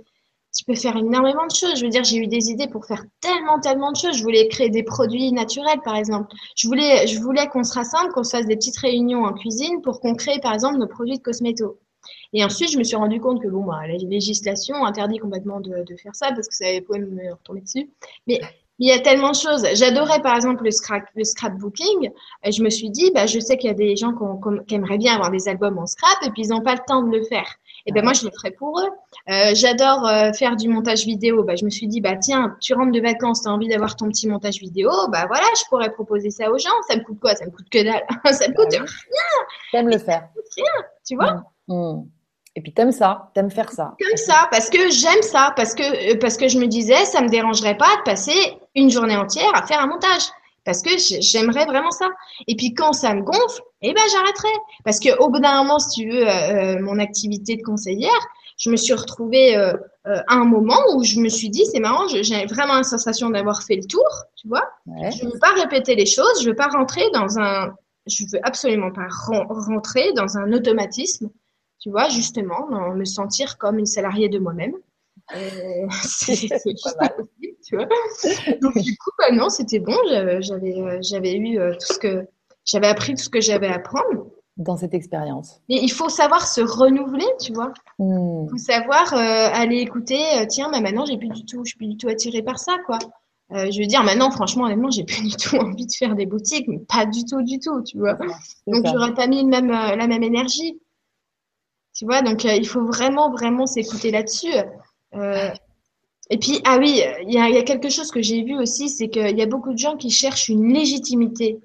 Tu 0.56 0.64
peux 0.64 0.74
faire 0.74 0.96
énormément 0.96 1.46
de 1.46 1.54
choses. 1.54 1.78
Je 1.78 1.84
veux 1.84 1.90
dire, 1.90 2.04
j'ai 2.04 2.18
eu 2.18 2.26
des 2.26 2.50
idées 2.50 2.68
pour 2.68 2.86
faire 2.86 3.04
tellement, 3.20 3.58
tellement 3.58 3.90
de 3.90 3.96
choses. 3.96 4.16
Je 4.16 4.22
voulais 4.22 4.46
créer 4.48 4.70
des 4.70 4.82
produits 4.82 5.32
naturels, 5.32 5.80
par 5.84 5.96
exemple. 5.96 6.28
Je 6.56 6.68
voulais, 6.68 7.06
je 7.06 7.18
voulais 7.18 7.48
qu'on 7.48 7.64
se 7.64 7.74
rassemble, 7.74 8.12
qu'on 8.12 8.22
se 8.22 8.30
fasse 8.30 8.46
des 8.46 8.56
petites 8.56 8.78
réunions 8.78 9.24
en 9.24 9.32
cuisine 9.32 9.82
pour 9.82 10.00
qu'on 10.00 10.14
crée, 10.14 10.38
par 10.40 10.54
exemple, 10.54 10.78
nos 10.78 10.86
produits 10.86 11.18
de 11.18 11.22
cosméto. 11.22 11.78
Et 12.32 12.44
ensuite, 12.44 12.70
je 12.70 12.78
me 12.78 12.84
suis 12.84 12.96
rendu 12.96 13.20
compte 13.20 13.42
que 13.42 13.48
bon, 13.48 13.64
bah, 13.64 13.86
la 13.86 13.96
législation 13.96 14.84
interdit 14.84 15.18
complètement 15.18 15.60
de, 15.60 15.84
faire 16.00 16.14
ça 16.14 16.28
parce 16.32 16.48
que 16.48 16.54
ça 16.54 16.66
pouvait 16.86 16.98
me 16.98 17.32
retomber 17.32 17.60
dessus. 17.60 17.90
Mais 18.26 18.40
il 18.78 18.88
y 18.88 18.92
a 18.92 18.98
tellement 18.98 19.30
de 19.30 19.36
choses. 19.36 19.64
J'adorais 19.74 20.20
par 20.20 20.34
exemple 20.34 20.64
le, 20.64 20.70
scrap, 20.70 21.04
le 21.14 21.24
scrapbooking. 21.24 22.10
Et 22.44 22.52
je 22.52 22.62
me 22.62 22.70
suis 22.70 22.90
dit, 22.90 23.10
bah, 23.14 23.26
je 23.26 23.38
sais 23.38 23.56
qu'il 23.56 23.68
y 23.68 23.72
a 23.72 23.76
des 23.76 23.96
gens 23.96 24.12
qui 24.66 24.74
aimeraient 24.74 24.98
bien 24.98 25.14
avoir 25.14 25.30
des 25.30 25.48
albums 25.48 25.78
en 25.78 25.86
scrap 25.86 26.16
et 26.26 26.30
puis 26.30 26.42
ils 26.42 26.48
n'ont 26.48 26.62
pas 26.62 26.74
le 26.74 26.80
temps 26.86 27.02
de 27.02 27.16
le 27.16 27.22
faire. 27.24 27.46
Et 27.86 27.92
ben 27.92 28.02
moi, 28.02 28.12
je 28.14 28.24
le 28.24 28.30
ferai 28.30 28.50
pour 28.50 28.80
eux. 28.80 28.88
Euh, 29.30 29.54
J'adore 29.54 30.06
euh, 30.06 30.32
faire 30.32 30.56
du 30.56 30.68
montage 30.68 31.04
vidéo. 31.04 31.44
Bah, 31.44 31.54
je 31.54 31.64
me 31.64 31.70
suis 31.70 31.86
dit, 31.86 32.00
bah 32.00 32.16
tiens, 32.16 32.56
tu 32.60 32.72
rentres 32.74 32.92
de 32.92 33.00
vacances, 33.00 33.42
tu 33.42 33.48
as 33.48 33.52
envie 33.52 33.68
d'avoir 33.68 33.94
ton 33.96 34.08
petit 34.08 34.26
montage 34.26 34.58
vidéo. 34.58 34.90
Bah 35.10 35.26
voilà, 35.26 35.44
je 35.58 35.64
pourrais 35.68 35.92
proposer 35.92 36.30
ça 36.30 36.50
aux 36.50 36.58
gens. 36.58 36.70
Ça 36.88 36.96
me 36.96 37.02
coûte 37.02 37.20
quoi? 37.20 37.34
Ça 37.34 37.44
me 37.44 37.50
coûte 37.50 37.68
que 37.70 37.82
dalle. 37.84 38.02
ça 38.32 38.48
me 38.48 38.54
coûte, 38.54 38.68
Bah 38.72 38.78
oui. 38.80 38.88
T'aimes 39.72 39.88
le 39.88 39.98
faire. 39.98 40.28
tu 41.06 41.16
vois? 41.16 41.44
Hmm. 41.68 42.04
Et 42.56 42.60
puis 42.60 42.72
t'aimes 42.72 42.92
ça, 42.92 43.30
t'aimes 43.34 43.50
faire 43.50 43.70
ça. 43.72 43.94
comme 43.98 44.16
ça 44.16 44.46
parce 44.50 44.70
que 44.70 44.88
j'aime 44.90 45.22
ça 45.22 45.52
parce 45.56 45.74
que 45.74 46.12
euh, 46.12 46.18
parce 46.20 46.36
que 46.36 46.46
je 46.46 46.58
me 46.58 46.66
disais 46.68 47.04
ça 47.04 47.20
me 47.20 47.28
dérangerait 47.28 47.76
pas 47.76 47.96
de 47.96 48.02
passer 48.04 48.32
une 48.76 48.90
journée 48.90 49.16
entière 49.16 49.50
à 49.54 49.66
faire 49.66 49.80
un 49.80 49.88
montage 49.88 50.22
parce 50.64 50.80
que 50.80 50.90
j'aimerais 51.20 51.66
vraiment 51.66 51.90
ça. 51.90 52.06
Et 52.46 52.54
puis 52.54 52.72
quand 52.72 52.92
ça 52.92 53.12
me 53.12 53.22
gonfle, 53.22 53.60
eh 53.90 53.94
ben 53.94 54.02
j'arrêterai. 54.10 54.52
Parce 54.84 55.00
que 55.00 55.16
au 55.18 55.28
bout 55.30 55.40
d'un 55.40 55.62
moment, 55.62 55.78
si 55.78 56.00
tu 56.00 56.10
veux, 56.10 56.28
euh, 56.28 56.76
euh, 56.76 56.80
mon 56.80 56.98
activité 56.98 57.56
de 57.56 57.62
conseillère, 57.62 58.10
je 58.56 58.70
me 58.70 58.76
suis 58.76 58.94
retrouvée 58.94 59.56
euh, 59.56 59.72
à 60.04 60.34
un 60.34 60.44
moment 60.44 60.78
où 60.94 61.02
je 61.02 61.18
me 61.18 61.28
suis 61.28 61.50
dit, 61.50 61.64
c'est 61.66 61.80
marrant, 61.80 62.06
j'ai 62.08 62.46
vraiment 62.46 62.74
la 62.74 62.84
sensation 62.84 63.30
d'avoir 63.30 63.62
fait 63.62 63.76
le 63.76 63.84
tour, 63.84 64.06
tu 64.36 64.48
vois. 64.48 64.64
Je 64.86 65.24
ne 65.24 65.32
veux 65.32 65.38
pas 65.38 65.52
répéter 65.54 65.96
les 65.96 66.06
choses, 66.06 66.42
je 66.42 66.48
veux 66.48 66.54
pas 66.54 66.68
rentrer 66.68 67.02
dans 67.12 67.38
un, 67.38 67.74
je 68.06 68.24
veux 68.32 68.40
absolument 68.42 68.92
pas 68.92 69.08
rentrer 69.66 70.12
dans 70.12 70.38
un 70.38 70.52
automatisme, 70.52 71.30
tu 71.80 71.90
vois, 71.90 72.08
justement, 72.08 72.68
dans 72.70 72.94
me 72.94 73.04
sentir 73.04 73.58
comme 73.58 73.78
une 73.78 73.86
salariée 73.86 74.28
de 74.28 74.38
moi-même. 74.38 74.74
Euh, 75.34 75.86
c'est 76.02 76.48
pas 76.84 76.94
mal. 77.00 77.26
Tu 77.66 77.76
vois 77.76 77.86
Donc 78.60 78.78
du 78.78 78.96
coup, 78.96 79.10
bah, 79.18 79.32
non, 79.32 79.48
c'était 79.48 79.78
bon. 79.78 79.96
J'avais, 80.40 80.74
euh, 80.78 80.98
j'avais 81.02 81.34
eu 81.34 81.58
euh, 81.58 81.72
tout 81.72 81.94
ce 81.94 81.98
que 81.98 82.26
j'avais 82.64 82.86
appris, 82.86 83.14
tout 83.14 83.22
ce 83.22 83.28
que 83.28 83.40
j'avais 83.40 83.68
à 83.68 83.74
apprendre 83.74 84.26
dans 84.56 84.76
cette 84.76 84.94
expérience. 84.94 85.60
Mais 85.68 85.76
il 85.82 85.90
faut 85.90 86.08
savoir 86.08 86.46
se 86.46 86.60
renouveler, 86.60 87.26
tu 87.40 87.52
vois. 87.52 87.72
Hmm. 87.98 88.44
Il 88.44 88.50
faut 88.50 88.56
savoir 88.56 89.12
aller 89.14 89.78
écouter. 89.78 90.18
tiens, 90.48 90.70
mais 90.70 90.80
maintenant 90.80 91.04
j'ai 91.04 91.18
plus 91.18 91.28
du 91.28 91.44
tout, 91.44 91.64
je 91.64 91.70
suis 91.70 91.76
plus 91.76 91.88
du 91.88 91.96
tout 91.96 92.08
attirée 92.08 92.42
par 92.42 92.58
ça, 92.58 92.76
quoi. 92.86 92.98
je 93.50 93.80
veux 93.80 93.86
dire, 93.86 94.04
maintenant, 94.04 94.30
franchement, 94.30 94.64
honnêtement, 94.64 94.90
j'ai 94.90 95.04
plus 95.04 95.22
du 95.22 95.36
tout 95.36 95.56
envie 95.56 95.86
de 95.86 95.92
faire 95.92 96.14
des 96.14 96.26
boutiques, 96.26 96.68
mais 96.68 96.78
pas 96.78 97.06
du 97.06 97.24
tout, 97.24 97.42
du 97.42 97.58
tout, 97.58 97.82
tu 97.82 97.98
vois. 97.98 98.16
Donc, 98.66 98.86
j'aurais 98.86 99.14
pas 99.14 99.26
mis 99.26 99.44
même, 99.44 99.70
la 99.70 100.06
même 100.06 100.22
énergie. 100.22 100.78
Tu 101.96 102.04
vois, 102.06 102.22
donc 102.22 102.42
il 102.42 102.66
faut 102.66 102.84
vraiment, 102.84 103.30
vraiment 103.30 103.66
s'écouter 103.66 104.10
là-dessus. 104.10 104.52
Euh, 105.14 105.50
et 106.30 106.38
puis, 106.38 106.60
ah 106.64 106.78
oui, 106.78 107.00
il 107.22 107.32
y 107.32 107.38
a, 107.38 107.62
quelque 107.62 107.88
chose 107.88 108.10
que 108.10 108.20
j'ai 108.20 108.42
vu 108.42 108.58
aussi, 108.58 108.88
c'est 108.88 109.08
qu'il 109.08 109.38
y 109.38 109.42
a 109.42 109.46
beaucoup 109.46 109.72
de 109.72 109.78
gens 109.78 109.96
qui 109.96 110.10
cherchent 110.10 110.48
une 110.48 110.72
légitimité. 110.72 111.60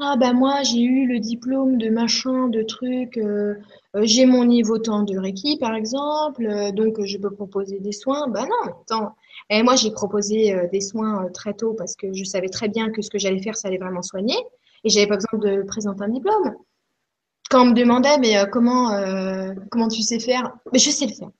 Ah 0.00 0.16
ben 0.16 0.32
moi, 0.32 0.62
j'ai 0.62 0.80
eu 0.80 1.08
le 1.08 1.18
diplôme 1.18 1.76
de 1.76 1.88
machin, 1.90 2.48
de 2.48 2.62
truc, 2.62 3.16
euh, 3.16 3.54
euh, 3.96 4.02
j'ai 4.04 4.26
mon 4.26 4.44
niveau 4.44 4.78
temps 4.78 5.02
de 5.02 5.18
Reiki, 5.18 5.58
par 5.58 5.74
exemple, 5.74 6.46
donc 6.72 7.02
je 7.04 7.18
peux 7.18 7.30
proposer 7.30 7.80
des 7.80 7.90
soins. 7.92 8.28
Ben 8.28 8.42
non, 8.44 8.72
attends. 8.82 9.16
Et 9.50 9.62
moi, 9.64 9.74
j'ai 9.74 9.90
proposé 9.90 10.54
des 10.72 10.80
soins 10.80 11.28
très 11.34 11.52
tôt 11.54 11.74
parce 11.74 11.96
que 11.96 12.12
je 12.12 12.22
savais 12.24 12.48
très 12.48 12.68
bien 12.68 12.90
que 12.90 13.02
ce 13.02 13.10
que 13.10 13.18
j'allais 13.18 13.42
faire, 13.42 13.56
ça 13.56 13.68
allait 13.68 13.78
vraiment 13.78 14.02
soigner. 14.02 14.36
Et 14.84 14.88
j'avais 14.90 15.08
pas 15.08 15.16
besoin 15.16 15.38
de 15.40 15.62
présenter 15.62 16.04
un 16.04 16.08
diplôme. 16.10 16.54
Quand 17.50 17.62
on 17.62 17.66
me 17.66 17.74
demandait, 17.74 18.18
mais 18.18 18.36
comment, 18.52 18.90
comment 19.70 19.88
tu 19.88 20.02
sais 20.02 20.20
faire? 20.20 20.52
Mais 20.72 20.78
je 20.78 20.90
sais 20.90 21.06
le 21.06 21.12
faire 21.14 21.30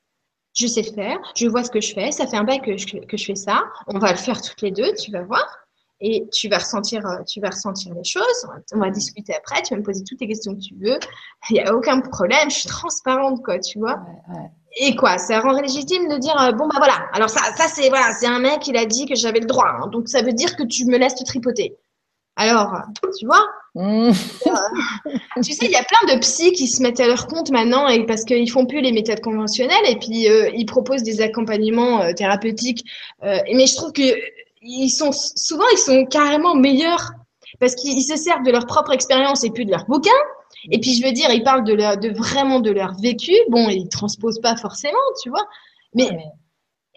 je 0.55 0.67
sais 0.67 0.83
le 0.83 0.93
faire, 0.93 1.19
je 1.37 1.47
vois 1.47 1.63
ce 1.63 1.71
que 1.71 1.81
je 1.81 1.95
fais, 1.95 2.11
ça 2.11 2.27
fait 2.27 2.37
un 2.37 2.43
bail 2.43 2.61
que 2.61 2.77
je, 2.77 2.87
que 2.87 3.17
je 3.17 3.25
fais 3.25 3.37
ça, 3.37 3.63
on 3.87 3.99
va 4.01 4.11
le 4.11 4.17
faire 4.17 4.43
toutes 4.43 4.61
les 4.63 4.73
deux, 4.73 4.93
tu 4.95 5.13
vas 5.13 5.23
voir, 5.23 5.47
et 6.01 6.29
tu 6.33 6.49
vas 6.49 6.59
ressentir, 6.59 7.05
euh, 7.07 7.23
tu 7.27 7.41
vas 7.41 7.51
ressentir 7.51 7.95
les 7.95 8.05
choses, 8.05 8.47
on 8.73 8.79
va 8.79 8.91
discuter 8.91 9.35
après, 9.35 9.63
tu 9.63 9.75
vas 9.75 9.81
me 9.81 9.85
poser 9.85 10.05
toutes 10.05 10.21
les 10.21 10.29
questions 10.29 10.55
que 10.55 10.61
tu 10.61 10.75
veux, 10.75 10.99
il 11.51 11.55
n'y 11.55 11.61
a 11.61 11.75
aucun 11.75 12.01
problème, 12.01 12.51
je 12.51 12.61
suis 12.61 12.69
transparente, 12.69 13.43
quoi, 13.45 13.59
tu 13.59 13.79
vois. 13.79 13.99
Et 14.81 14.95
quoi, 14.97 15.19
ça 15.19 15.41
rend 15.41 15.61
légitime 15.61 16.09
de 16.09 16.19
dire, 16.19 16.41
euh, 16.41 16.53
bon, 16.53 16.69
bah 16.69 16.77
voilà, 16.79 17.07
alors 17.13 17.31
ça, 17.31 17.41
ça 17.57 17.69
c'est, 17.69 17.89
voilà, 17.89 18.13
c'est 18.13 18.27
un 18.27 18.39
mec, 18.39 18.67
il 18.69 18.77
a 18.77 18.87
dit 18.87 19.07
que 19.07 19.15
j'avais 19.15 19.41
le 19.41 19.47
droit, 19.47 19.69
hein. 19.69 19.89
donc 19.89 20.09
ça 20.09 20.23
veut 20.23 20.33
dire 20.33 20.57
que 20.57 20.63
tu 20.63 20.85
me 20.85 20.99
laisses 20.99 21.17
te 21.17 21.25
tripoter. 21.25 21.77
Alors, 22.39 22.73
tu 23.19 23.27
vois 23.27 23.45
mmh. 23.75 24.13
Tu 25.43 25.53
sais, 25.53 25.67
il 25.67 25.73
y 25.73 25.77
a 25.77 25.83
plein 25.83 26.15
de 26.15 26.21
psys 26.21 26.53
qui 26.53 26.69
se 26.69 26.81
mettent 26.81 27.01
à 27.01 27.09
leur 27.09 27.27
compte 27.27 27.51
maintenant 27.51 27.89
et 27.89 28.07
parce 28.07 28.25
qu'ils 28.25 28.51
font 28.51 28.65
plus 28.65 28.81
les 28.81 28.93
méthodes 28.93 29.21
conventionnelles 29.21 29.87
et 29.89 29.97
puis 29.97 30.29
euh, 30.29 30.49
ils 30.55 30.65
proposent 30.65 31.03
des 31.03 31.21
accompagnements 31.21 32.03
euh, 32.03 32.13
thérapeutiques. 32.13 32.85
Euh, 33.25 33.39
mais 33.53 33.67
je 33.67 33.75
trouve 33.75 33.93
que 33.93 34.03
ils 34.63 34.91
sont 34.91 35.11
souvent 35.13 35.65
ils 35.73 35.79
sont 35.79 36.05
carrément 36.07 36.55
meilleurs 36.55 37.13
parce 37.61 37.75
qu'ils 37.75 38.03
se 38.03 38.17
servent 38.17 38.45
de 38.45 38.51
leur 38.51 38.67
propre 38.67 38.93
expérience 38.93 39.45
et 39.45 39.51
plus 39.51 39.65
de 39.65 39.71
leur 39.71 39.85
bouquin. 39.87 40.11
Et 40.71 40.81
puis 40.81 40.95
je 40.95 41.05
veux 41.05 41.13
dire, 41.13 41.31
ils 41.31 41.43
parlent 41.43 41.65
de, 41.65 41.75
leur, 41.75 41.97
de 41.97 42.11
vraiment 42.11 42.61
de 42.61 42.71
leur 42.71 42.95
vécu. 43.01 43.33
Bon, 43.49 43.69
ils 43.69 43.89
transposent 43.89 44.41
pas 44.41 44.57
forcément, 44.57 44.99
tu 45.23 45.31
vois. 45.31 45.47
mais 45.95 46.11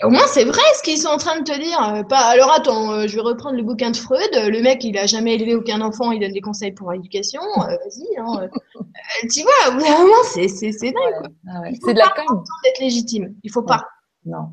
au 0.04 0.10
moins, 0.10 0.26
c'est 0.28 0.46
vrai 0.46 0.62
ce 0.78 0.84
qu'ils 0.84 0.98
sont 0.98 1.10
en 1.10 1.18
train 1.18 1.40
de 1.40 1.44
te 1.44 1.58
dire. 1.60 1.94
Euh, 1.94 2.04
pas, 2.04 2.22
alors 2.22 2.52
attends, 2.52 2.92
euh, 2.92 3.08
je 3.08 3.16
vais 3.16 3.22
reprendre 3.22 3.56
le 3.56 3.64
bouquin 3.64 3.92
de 3.92 3.98
Freud. 3.98 4.30
Le 4.34 4.62
mec, 4.62 4.84
il 4.84 4.98
a 4.98 5.06
jamais 5.06 5.36
élevé 5.36 5.56
aucun 5.56 5.82
enfant, 5.82 6.12
il 6.12 6.20
donne 6.20 6.32
des 6.32 6.42
conseils 6.42 6.72
pour 6.72 6.92
l'éducation. 6.92 7.42
Euh, 7.42 7.68
vas-y, 7.68 8.18
hein, 8.18 8.50
tu 9.32 9.42
vois, 9.44 9.76
vraiment, 9.76 10.24
c'est 10.34 10.48
c'est 10.48 10.72
c'est 10.72 10.92
dingue. 10.92 11.32
Ah 11.48 11.62
c'est 11.86 11.94
de 11.94 12.00
la 12.00 12.10
com. 12.10 12.44
d'être 12.64 12.80
légitime. 12.80 13.36
Il 13.44 13.52
faut 13.52 13.64
pas. 13.64 13.86
Non. 14.26 14.50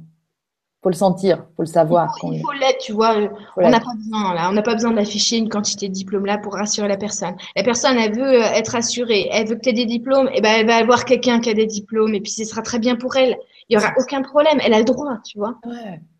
Faut 0.82 0.90
le 0.90 0.94
sentir, 0.94 1.44
faut 1.56 1.62
le 1.62 1.66
savoir. 1.66 2.14
Il 2.22 2.40
faut 2.40 2.52
l'être, 2.52 2.78
tu 2.78 2.92
vois. 2.92 3.16
on 3.56 3.68
n'a 3.68 3.80
pas 3.80 3.94
besoin 3.96 4.34
là, 4.34 4.48
on 4.48 4.52
n'a 4.52 4.62
pas 4.62 4.74
besoin 4.74 4.92
d'afficher 4.92 5.36
une 5.36 5.48
quantité 5.48 5.88
de 5.88 5.92
diplômes 5.92 6.24
là 6.24 6.38
pour 6.38 6.54
rassurer 6.54 6.86
la 6.86 6.96
personne. 6.96 7.34
La 7.56 7.64
personne, 7.64 7.96
elle 7.98 8.14
veut 8.14 8.40
être 8.40 8.68
rassurée, 8.68 9.28
elle 9.32 9.48
veut 9.48 9.56
que 9.56 9.62
tu 9.62 9.70
aies 9.70 9.72
des 9.72 9.86
diplômes, 9.86 10.30
et 10.32 10.40
ben 10.40 10.60
elle 10.60 10.66
va 10.66 10.76
avoir 10.76 11.04
quelqu'un 11.04 11.40
qui 11.40 11.50
a 11.50 11.54
des 11.54 11.66
diplômes, 11.66 12.14
et 12.14 12.20
puis 12.20 12.30
ce 12.30 12.44
sera 12.44 12.62
très 12.62 12.78
bien 12.78 12.94
pour 12.94 13.16
elle 13.16 13.36
il 13.68 13.74
y 13.74 13.76
aura 13.76 13.92
aucun 13.98 14.22
problème. 14.22 14.58
Elle 14.64 14.74
a 14.74 14.78
le 14.78 14.84
droit, 14.84 15.18
tu 15.24 15.38
vois. 15.38 15.58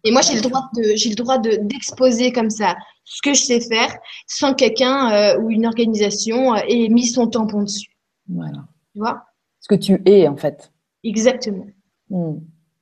Et 0.05 0.13
moi, 0.13 0.21
j'ai 0.21 0.35
le 0.35 0.43
droit 0.43 0.69
de, 0.77 0.83
j'ai 0.97 1.11
le 1.11 1.15
droit 1.15 1.39
de 1.39 1.57
d'exposer 1.63 2.33
comme 2.33 2.51
ça 2.51 2.77
ce 3.05 3.23
que 3.23 3.33
je 3.33 3.43
sais 3.43 3.61
faire, 3.61 3.97
sans 4.27 4.55
quelqu'un 4.55 5.11
euh, 5.13 5.41
ou 5.41 5.51
une 5.51 5.67
organisation 5.67 6.55
euh, 6.55 6.61
ait 6.69 6.89
mis 6.89 7.07
son 7.07 7.27
tampon 7.27 7.63
dessus. 7.63 7.97
Voilà. 8.29 8.67
Tu 8.93 8.99
vois? 8.99 9.25
Ce 9.61 9.69
que 9.69 9.75
tu 9.75 10.03
es 10.05 10.29
en 10.29 10.37
fait. 10.37 10.71
Exactement. 11.03 11.67
Hmm. 12.11 12.41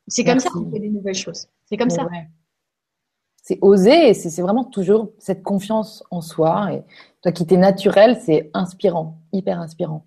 C'est 0.09 0.25
comme 0.25 0.41
ça 0.41 0.51
qu'on 0.51 0.71
fait 0.71 0.81
des 0.81 0.89
nouvelles 0.89 1.15
choses. 1.15 1.47
C'est 1.67 1.77
comme 1.77 1.91
ça. 1.91 2.07
C'est 3.43 3.59
oser, 3.61 4.09
et 4.09 4.15
c'est 4.15 4.43
vraiment 4.43 4.65
toujours 4.65 5.13
cette 5.19 5.43
confiance 5.43 6.03
en 6.11 6.21
soi. 6.21 6.73
Et 6.73 6.83
toi 7.23 7.31
qui 7.31 7.47
t'es 7.47 7.57
naturel, 7.57 8.19
c'est 8.25 8.51
inspirant, 8.55 9.19
hyper 9.33 9.61
inspirant. 9.61 10.05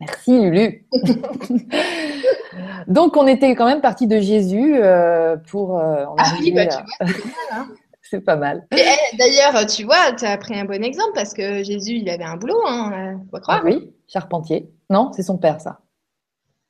Merci 0.00 0.40
Lulu. 0.40 0.86
Donc, 2.88 3.16
on 3.16 3.26
était 3.26 3.54
quand 3.54 3.66
même 3.66 3.80
parti 3.80 4.06
de 4.06 4.18
Jésus 4.18 4.76
euh, 4.76 5.36
pour. 5.36 5.78
Euh, 5.78 6.06
ah 6.18 6.32
oui, 6.40 6.52
bah, 6.52 6.66
tu 6.66 6.76
vois, 6.76 7.66
c'est 8.02 8.20
pas 8.20 8.36
mal. 8.36 8.66
Eh, 8.76 9.16
d'ailleurs, 9.16 9.66
tu 9.66 9.84
vois, 9.84 10.12
tu 10.18 10.24
as 10.24 10.36
pris 10.38 10.58
un 10.58 10.64
bon 10.64 10.82
exemple 10.82 11.12
parce 11.14 11.34
que 11.34 11.62
Jésus, 11.62 11.94
il 11.94 12.08
avait 12.08 12.24
un 12.24 12.36
boulot, 12.36 12.60
hein, 12.66 13.20
faut 13.30 13.38
croire. 13.38 13.60
Ah 13.62 13.64
oui, 13.64 13.92
charpentier. 14.08 14.70
Non, 14.88 15.12
c'est 15.12 15.22
son 15.22 15.38
père, 15.38 15.60
ça. 15.60 15.80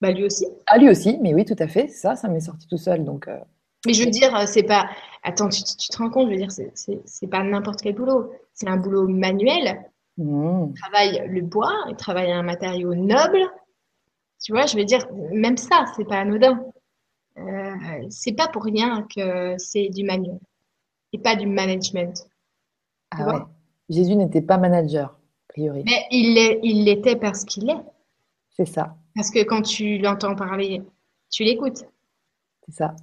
Bah, 0.01 0.11
lui 0.11 0.25
aussi. 0.25 0.47
Ah, 0.67 0.79
lui 0.79 0.89
aussi, 0.91 1.19
mais 1.23 1.33
oui, 1.35 1.45
tout 1.45 1.57
à 1.59 1.69
fait. 1.69 1.89
Ça, 1.89 2.17
ça 2.17 2.29
m'est 2.29 2.41
sorti 2.41 2.67
tout 2.67 2.79
seul. 2.79 3.05
Donc, 3.05 3.29
euh. 3.29 3.39
Mais 3.87 3.93
je 3.93 4.05
veux 4.05 4.11
dire, 4.11 4.47
c'est 4.47 4.63
pas. 4.63 4.89
Attends, 5.23 5.49
tu, 5.49 5.63
te 5.63 5.99
rends 5.99 6.11
compte, 6.11 6.29
je 6.29 6.33
veux 6.33 6.39
dire, 6.39 6.51
c'est 6.51 7.27
pas 7.27 7.43
n'importe 7.43 7.83
quel 7.83 7.95
boulot. 7.95 8.33
C'est 8.53 8.69
un 8.69 8.77
boulot 8.77 9.07
manuel. 9.07 9.83
Mmh. 10.17 10.69
Il 10.69 10.75
travaille 10.75 11.29
le 11.29 11.43
bois, 11.43 11.73
il 11.89 11.97
travaille 11.97 12.33
un 12.33 12.43
matériau 12.43 12.95
noble. 12.95 13.41
Tu 14.43 14.53
vois, 14.53 14.67
je 14.67 14.77
veux 14.77 14.85
dire, 14.85 15.07
même 15.33 15.57
ça, 15.57 15.85
c'est 15.97 16.07
pas 16.07 16.21
anodin. 16.21 16.63
Euh, 17.39 18.07
c'est 18.11 18.33
pas 18.33 18.49
pour 18.49 18.65
rien 18.65 19.07
que 19.15 19.55
c'est 19.59 19.89
du 19.89 20.05
manuel 20.05 20.39
et 21.13 21.19
pas 21.19 21.37
du 21.37 21.47
management. 21.47 22.27
Ah 23.11 23.27
ouais. 23.27 23.41
Jésus 23.89 24.15
n'était 24.15 24.43
pas 24.43 24.57
manager, 24.57 25.11
a 25.11 25.53
priori. 25.53 25.83
Mais 25.85 26.07
il 26.11 26.85
l'était 26.85 27.17
parce 27.17 27.45
qu'il 27.45 27.71
est. 27.71 27.83
C'est 28.51 28.67
ça. 28.67 28.97
Parce 29.15 29.31
que 29.31 29.43
quand 29.43 29.63
tu 29.63 29.99
l'entends 29.99 30.35
parler, 30.35 30.83
tu 31.31 31.45
l'écoutes. 31.45 31.85
C'est 32.67 32.75
ça. 32.75 32.95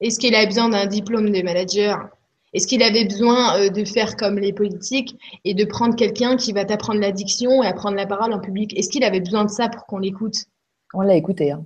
Est-ce 0.00 0.18
qu'il 0.18 0.34
a 0.34 0.44
besoin 0.44 0.68
d'un 0.68 0.86
diplôme 0.86 1.30
de 1.30 1.42
manager? 1.42 2.08
Est-ce 2.52 2.66
qu'il 2.66 2.82
avait 2.82 3.04
besoin 3.04 3.58
euh, 3.58 3.68
de 3.68 3.84
faire 3.84 4.16
comme 4.16 4.38
les 4.38 4.52
politiques 4.52 5.18
et 5.44 5.54
de 5.54 5.64
prendre 5.64 5.94
quelqu'un 5.94 6.36
qui 6.36 6.52
va 6.52 6.64
t'apprendre 6.64 7.00
l'addiction 7.00 7.62
et 7.62 7.66
apprendre 7.66 7.96
la 7.96 8.06
parole 8.06 8.32
en 8.32 8.40
public? 8.40 8.76
Est-ce 8.78 8.88
qu'il 8.88 9.04
avait 9.04 9.20
besoin 9.20 9.44
de 9.44 9.50
ça 9.50 9.68
pour 9.68 9.84
qu'on 9.86 9.98
l'écoute? 9.98 10.36
On 10.94 11.02
l'a 11.02 11.16
écouté. 11.16 11.52
Hein. 11.52 11.64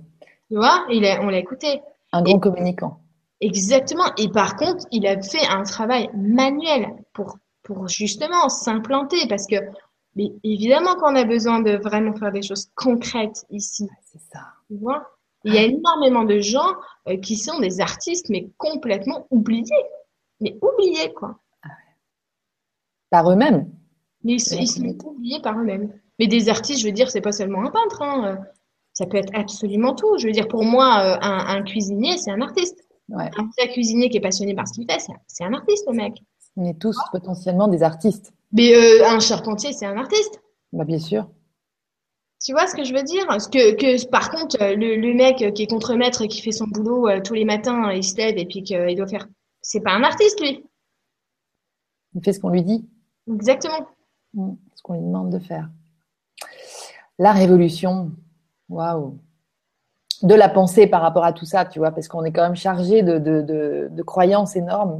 Tu 0.49 0.55
vois, 0.55 0.85
il 0.89 1.05
on 1.21 1.27
l'a 1.27 1.37
écouté. 1.37 1.81
Un 2.11 2.23
grand 2.23 2.39
communicant. 2.39 2.99
Exactement. 3.39 4.13
Et 4.17 4.29
par 4.29 4.55
contre, 4.55 4.85
il 4.91 5.07
a 5.07 5.21
fait 5.21 5.45
un 5.49 5.63
travail 5.63 6.09
manuel 6.15 6.87
pour, 7.13 7.37
pour 7.63 7.87
justement 7.87 8.49
s'implanter 8.49 9.27
parce 9.27 9.47
que 9.47 9.55
mais 10.15 10.33
évidemment 10.43 10.95
qu'on 10.95 11.15
a 11.15 11.23
besoin 11.23 11.61
de 11.61 11.77
vraiment 11.77 12.13
faire 12.13 12.31
des 12.31 12.41
choses 12.41 12.69
concrètes 12.75 13.45
ici. 13.49 13.87
C'est 14.03 14.19
ça. 14.31 14.41
Tu 14.67 14.77
vois? 14.77 15.07
Il 15.43 15.53
y 15.53 15.57
a 15.57 15.63
énormément 15.63 16.23
de 16.23 16.39
gens 16.39 16.75
euh, 17.07 17.17
qui 17.17 17.35
sont 17.35 17.59
des 17.59 17.81
artistes, 17.81 18.29
mais 18.29 18.49
complètement 18.57 19.27
oubliés. 19.31 19.65
Mais 20.39 20.57
oubliés, 20.61 21.13
quoi. 21.13 21.39
Par 23.09 23.29
eux-mêmes. 23.29 23.69
ils, 24.23 24.39
sont 24.39 24.57
oubliés 25.05 25.41
par 25.41 25.59
eux-mêmes. 25.59 25.91
Mais 26.19 26.27
des 26.27 26.49
artistes, 26.49 26.81
je 26.81 26.85
veux 26.85 26.91
dire, 26.91 27.09
c'est 27.09 27.21
pas 27.21 27.31
seulement 27.31 27.63
un 27.65 27.71
peintre. 27.71 28.01
Hein 28.01 28.39
ça 28.93 29.05
peut 29.05 29.17
être 29.17 29.31
absolument 29.33 29.95
tout. 29.95 30.17
Je 30.17 30.27
veux 30.27 30.33
dire, 30.33 30.47
pour 30.47 30.63
moi, 30.63 31.15
euh, 31.15 31.17
un, 31.21 31.63
cuisinier, 31.63 32.17
c'est 32.17 32.31
un 32.31 32.41
artiste. 32.41 32.77
Un 33.13 33.29
vrai 33.57 33.69
cuisinier 33.73 34.09
qui 34.09 34.17
est 34.17 34.21
passionné 34.21 34.53
par 34.53 34.67
ce 34.67 34.73
qu'il 34.73 34.89
fait, 34.89 34.99
c'est 35.27 35.43
un 35.43 35.53
artiste, 35.53 35.85
le 35.87 35.93
mec. 35.93 36.13
On 36.55 36.65
est 36.65 36.79
tous 36.79 36.97
potentiellement 37.11 37.67
des 37.67 37.83
artistes. 37.83 38.31
Mais 38.53 38.73
euh, 38.73 39.05
un 39.07 39.19
charpentier, 39.19 39.73
c'est 39.73 39.85
un 39.85 39.97
artiste. 39.97 40.41
Bah, 40.71 40.85
bien 40.85 40.99
sûr. 40.99 41.27
Tu 42.43 42.53
vois 42.53 42.65
ce 42.65 42.75
que 42.75 42.83
je 42.83 42.93
veux 42.93 43.03
dire? 43.03 43.25
Parce 43.27 43.47
que, 43.47 43.75
que 43.75 44.07
par 44.07 44.31
contre, 44.31 44.57
le, 44.59 45.13
mec 45.13 45.53
qui 45.53 45.63
est 45.63 45.67
contremaître 45.67 46.23
et 46.23 46.27
qui 46.27 46.41
fait 46.41 46.51
son 46.51 46.65
boulot 46.65 47.07
euh, 47.07 47.21
tous 47.21 47.35
les 47.35 47.45
matins, 47.45 47.91
il 47.91 48.03
se 48.03 48.17
lève 48.17 48.37
et 48.37 48.45
puis 48.45 48.63
qu'il 48.63 48.95
doit 48.95 49.07
faire. 49.07 49.27
C'est 49.61 49.81
pas 49.81 49.91
un 49.91 50.03
artiste, 50.03 50.39
lui. 50.41 50.65
Il 52.15 52.23
fait 52.23 52.33
ce 52.33 52.39
qu'on 52.39 52.49
lui 52.49 52.63
dit. 52.63 52.89
Exactement. 53.31 53.87
Mm, 54.33 54.53
ce 54.75 54.81
qu'on 54.81 54.93
lui 54.93 55.01
demande 55.01 55.31
de 55.31 55.39
faire. 55.39 55.69
La 57.19 57.31
révolution, 57.31 58.11
waouh. 58.69 59.19
De 60.23 60.33
la 60.33 60.49
pensée 60.49 60.87
par 60.87 61.01
rapport 61.01 61.23
à 61.23 61.33
tout 61.33 61.45
ça, 61.45 61.65
tu 61.65 61.79
vois, 61.79 61.91
parce 61.91 62.07
qu'on 62.07 62.23
est 62.23 62.31
quand 62.31 62.43
même 62.43 62.55
chargé 62.55 63.01
de, 63.03 63.17
de, 63.19 64.03
croyances 64.03 64.55
énormes. 64.55 64.99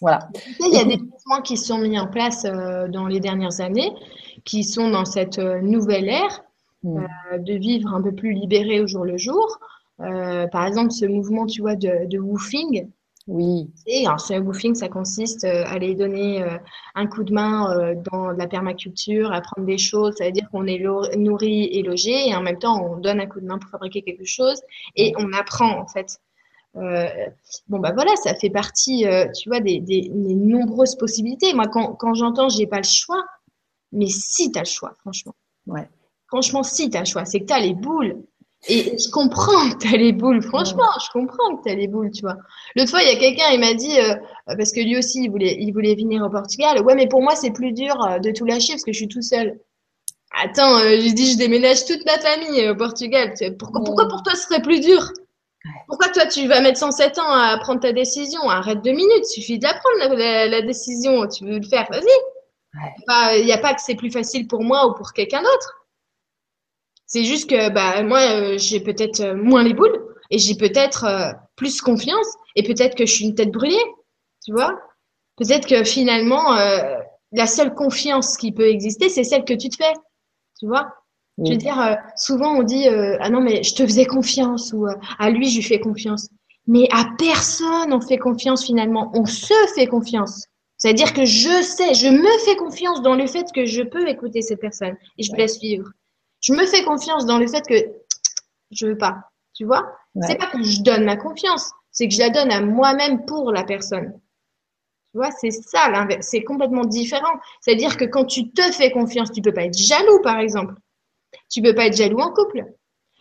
Voilà. 0.00 0.28
Il 0.60 0.74
y 0.74 0.78
a 0.78 0.84
des 0.84 0.96
mouvements 0.96 1.42
qui 1.42 1.56
sont 1.56 1.78
mis 1.78 1.98
en 1.98 2.06
place 2.06 2.44
euh, 2.44 2.86
dans 2.88 3.06
les 3.06 3.18
dernières 3.18 3.60
années, 3.60 3.92
qui 4.44 4.64
sont 4.64 4.90
dans 4.90 5.04
cette 5.04 5.38
euh, 5.38 5.60
nouvelle 5.60 6.08
ère 6.08 6.44
mm. 6.82 6.98
euh, 6.98 7.38
de 7.38 7.54
vivre 7.54 7.94
un 7.94 8.02
peu 8.02 8.12
plus 8.12 8.32
libéré 8.32 8.80
au 8.80 8.86
jour 8.86 9.04
le 9.04 9.16
jour. 9.16 9.58
par 9.98 10.66
exemple, 10.66 10.92
ce 10.92 11.06
mouvement, 11.06 11.46
tu 11.46 11.60
vois, 11.60 11.76
de, 11.76 12.06
de 12.06 12.18
woofing, 12.18 12.88
oui. 13.28 13.70
Et 13.86 14.06
alors, 14.06 14.20
ce 14.20 14.32
woofing, 14.32 14.74
ça 14.74 14.88
consiste 14.88 15.44
euh, 15.44 15.64
à 15.66 15.72
aller 15.72 15.94
donner 15.94 16.42
euh, 16.42 16.56
un 16.94 17.06
coup 17.06 17.24
de 17.24 17.32
main 17.32 17.78
euh, 17.78 17.94
dans 18.10 18.30
la 18.30 18.46
permaculture, 18.46 19.30
apprendre 19.32 19.66
des 19.66 19.76
choses. 19.76 20.14
Ça 20.16 20.24
veut 20.24 20.32
dire 20.32 20.48
qu'on 20.50 20.66
est 20.66 20.82
nourri 21.14 21.64
et 21.64 21.82
logé 21.82 22.28
et 22.28 22.34
en 22.34 22.40
même 22.40 22.58
temps, 22.58 22.82
on 22.82 22.96
donne 22.96 23.20
un 23.20 23.26
coup 23.26 23.40
de 23.40 23.46
main 23.46 23.58
pour 23.58 23.70
fabriquer 23.70 24.00
quelque 24.00 24.24
chose 24.24 24.58
et 24.96 25.12
on 25.18 25.30
apprend 25.34 25.78
en 25.78 25.86
fait. 25.86 26.18
bon, 26.74 27.78
bah 27.80 27.92
voilà, 27.92 28.16
ça 28.16 28.34
fait 28.34 28.50
partie, 28.50 29.04
tu 29.38 29.48
vois, 29.50 29.60
des, 29.60 29.80
des, 29.80 30.08
nombreuses 30.10 30.96
possibilités. 30.96 31.52
Moi, 31.52 31.66
quand, 31.66 31.94
quand 31.94 32.14
j'entends 32.14 32.48
j'ai 32.48 32.66
pas 32.66 32.78
le 32.78 32.84
choix, 32.84 33.22
mais 33.92 34.06
si 34.06 34.50
tu 34.50 34.58
as 34.58 34.62
le 34.62 34.68
choix, 34.68 34.94
franchement. 35.00 35.34
Ouais. 35.66 35.88
Franchement, 36.28 36.62
si 36.62 36.90
tu 36.90 36.96
as 36.96 37.00
le 37.00 37.06
choix, 37.06 37.24
c'est 37.24 37.40
que 37.40 37.46
tu 37.46 37.52
as 37.52 37.60
les 37.60 37.74
boules. 37.74 38.22
Et 38.66 38.98
je 38.98 39.08
comprends 39.10 39.70
que 39.70 39.76
t'as 39.76 39.96
les 39.96 40.12
boules, 40.12 40.42
franchement, 40.42 40.88
je 41.00 41.10
comprends 41.12 41.56
que 41.56 41.62
t'as 41.68 41.76
les 41.76 41.86
boules, 41.86 42.10
tu 42.10 42.22
vois. 42.22 42.36
L'autre 42.74 42.90
fois, 42.90 43.02
il 43.02 43.08
y 43.08 43.16
a 43.16 43.18
quelqu'un, 43.18 43.50
il 43.52 43.60
m'a 43.60 43.74
dit, 43.74 43.98
euh, 44.00 44.14
parce 44.46 44.72
que 44.72 44.80
lui 44.80 44.98
aussi, 44.98 45.22
il 45.22 45.30
voulait, 45.30 45.56
il 45.60 45.72
voulait 45.72 45.94
venir 45.94 46.24
au 46.24 46.28
Portugal. 46.28 46.82
Ouais, 46.82 46.96
mais 46.96 47.06
pour 47.06 47.22
moi, 47.22 47.36
c'est 47.36 47.52
plus 47.52 47.72
dur 47.72 47.94
euh, 48.04 48.18
de 48.18 48.32
tout 48.32 48.44
lâcher 48.44 48.72
parce 48.72 48.84
que 48.84 48.92
je 48.92 48.98
suis 48.98 49.08
tout 49.08 49.22
seul. 49.22 49.60
Attends, 50.42 50.78
euh, 50.78 50.98
j'ai 51.00 51.12
dit, 51.12 51.32
je 51.32 51.38
déménage 51.38 51.84
toute 51.86 52.04
ma 52.04 52.18
famille 52.18 52.68
au 52.68 52.74
Portugal. 52.74 53.32
Pourquoi, 53.58 53.82
pourquoi 53.84 54.08
pour 54.08 54.22
toi, 54.24 54.34
ce 54.34 54.42
serait 54.42 54.60
plus 54.60 54.80
dur? 54.80 55.12
Pourquoi 55.86 56.08
toi, 56.08 56.26
tu 56.26 56.46
vas 56.48 56.60
mettre 56.60 56.78
107 56.78 57.18
ans 57.18 57.30
à 57.30 57.58
prendre 57.58 57.80
ta 57.80 57.92
décision? 57.92 58.48
Arrête 58.48 58.82
deux 58.82 58.92
minutes, 58.92 59.24
il 59.30 59.40
suffit 59.40 59.58
d'apprendre 59.58 60.14
la, 60.16 60.46
la, 60.46 60.62
décision. 60.62 61.26
Tu 61.28 61.44
veux 61.44 61.58
le 61.58 61.66
faire, 61.66 61.86
vas-y. 61.90 62.37
Il 62.74 63.44
n'y 63.44 63.52
a 63.52 63.58
pas 63.58 63.74
que 63.74 63.80
c'est 63.80 63.94
plus 63.94 64.10
facile 64.10 64.46
pour 64.46 64.62
moi 64.62 64.86
ou 64.86 64.94
pour 64.94 65.12
quelqu'un 65.12 65.42
d'autre. 65.42 65.78
C'est 67.08 67.24
juste 67.24 67.48
que 67.48 67.70
bah 67.70 68.02
moi 68.02 68.20
euh, 68.20 68.58
j'ai 68.58 68.80
peut-être 68.80 69.20
euh, 69.20 69.34
moins 69.34 69.62
les 69.62 69.72
boules 69.72 69.98
et 70.30 70.38
j'ai 70.38 70.54
peut-être 70.54 71.04
euh, 71.04 71.32
plus 71.56 71.80
confiance 71.80 72.26
et 72.54 72.62
peut-être 72.62 72.94
que 72.94 73.06
je 73.06 73.12
suis 73.12 73.24
une 73.24 73.34
tête 73.34 73.50
brûlée, 73.50 73.82
tu 74.44 74.52
vois. 74.52 74.78
Peut-être 75.36 75.66
que 75.66 75.84
finalement 75.84 76.54
la 77.32 77.46
seule 77.46 77.74
confiance 77.74 78.36
qui 78.36 78.52
peut 78.52 78.68
exister 78.68 79.08
c'est 79.08 79.24
celle 79.24 79.44
que 79.44 79.54
tu 79.54 79.68
te 79.68 79.76
fais, 79.76 79.94
tu 80.58 80.66
vois. 80.66 80.92
Je 81.38 81.52
veux 81.52 81.56
dire 81.56 81.96
souvent 82.16 82.56
on 82.56 82.64
dit 82.64 82.88
ah 82.88 83.30
non 83.30 83.40
mais 83.40 83.62
je 83.62 83.74
te 83.74 83.84
faisais 83.84 84.04
confiance 84.04 84.72
ou 84.74 84.86
à 85.18 85.30
lui 85.30 85.48
je 85.48 85.58
lui 85.58 85.62
fais 85.62 85.78
confiance. 85.78 86.28
Mais 86.66 86.88
à 86.90 87.06
personne 87.16 87.92
on 87.92 88.00
fait 88.00 88.18
confiance 88.18 88.66
finalement, 88.66 89.12
on 89.14 89.24
se 89.24 89.54
fait 89.76 89.86
confiance. 89.86 90.48
C'est-à-dire 90.78 91.12
que 91.12 91.24
je 91.24 91.62
sais, 91.62 91.92
je 91.94 92.08
me 92.08 92.38
fais 92.44 92.56
confiance 92.56 93.02
dans 93.02 93.14
le 93.14 93.26
fait 93.26 93.52
que 93.52 93.66
je 93.66 93.82
peux 93.82 94.08
écouter 94.08 94.42
cette 94.42 94.60
personne 94.60 94.96
et 95.18 95.24
je 95.24 95.32
me 95.32 95.36
laisse 95.36 95.58
vivre. 95.58 95.90
Je 96.40 96.52
me 96.52 96.64
fais 96.66 96.84
confiance 96.84 97.26
dans 97.26 97.38
le 97.38 97.48
fait 97.48 97.66
que 97.66 97.74
je 98.70 98.86
veux 98.86 98.96
pas. 98.96 99.30
Tu 99.54 99.64
vois? 99.64 99.92
C'est 100.22 100.36
pas 100.36 100.46
que 100.46 100.62
je 100.62 100.82
donne 100.82 101.04
ma 101.04 101.16
confiance, 101.16 101.72
c'est 101.90 102.08
que 102.08 102.14
je 102.14 102.20
la 102.20 102.30
donne 102.30 102.50
à 102.52 102.60
moi-même 102.60 103.24
pour 103.26 103.52
la 103.52 103.64
personne. 103.64 104.12
Tu 105.12 105.18
vois, 105.18 105.30
c'est 105.32 105.50
ça 105.50 105.90
l'inverse. 105.90 106.28
C'est 106.30 106.44
complètement 106.44 106.84
différent. 106.84 107.40
C'est-à-dire 107.60 107.96
que 107.96 108.04
quand 108.04 108.24
tu 108.24 108.50
te 108.52 108.62
fais 108.72 108.90
confiance, 108.90 109.32
tu 109.32 109.42
peux 109.42 109.52
pas 109.52 109.64
être 109.64 109.76
jaloux, 109.76 110.20
par 110.22 110.38
exemple. 110.38 110.74
Tu 111.50 111.62
peux 111.62 111.74
pas 111.74 111.86
être 111.86 111.96
jaloux 111.96 112.18
en 112.18 112.32
couple. 112.32 112.66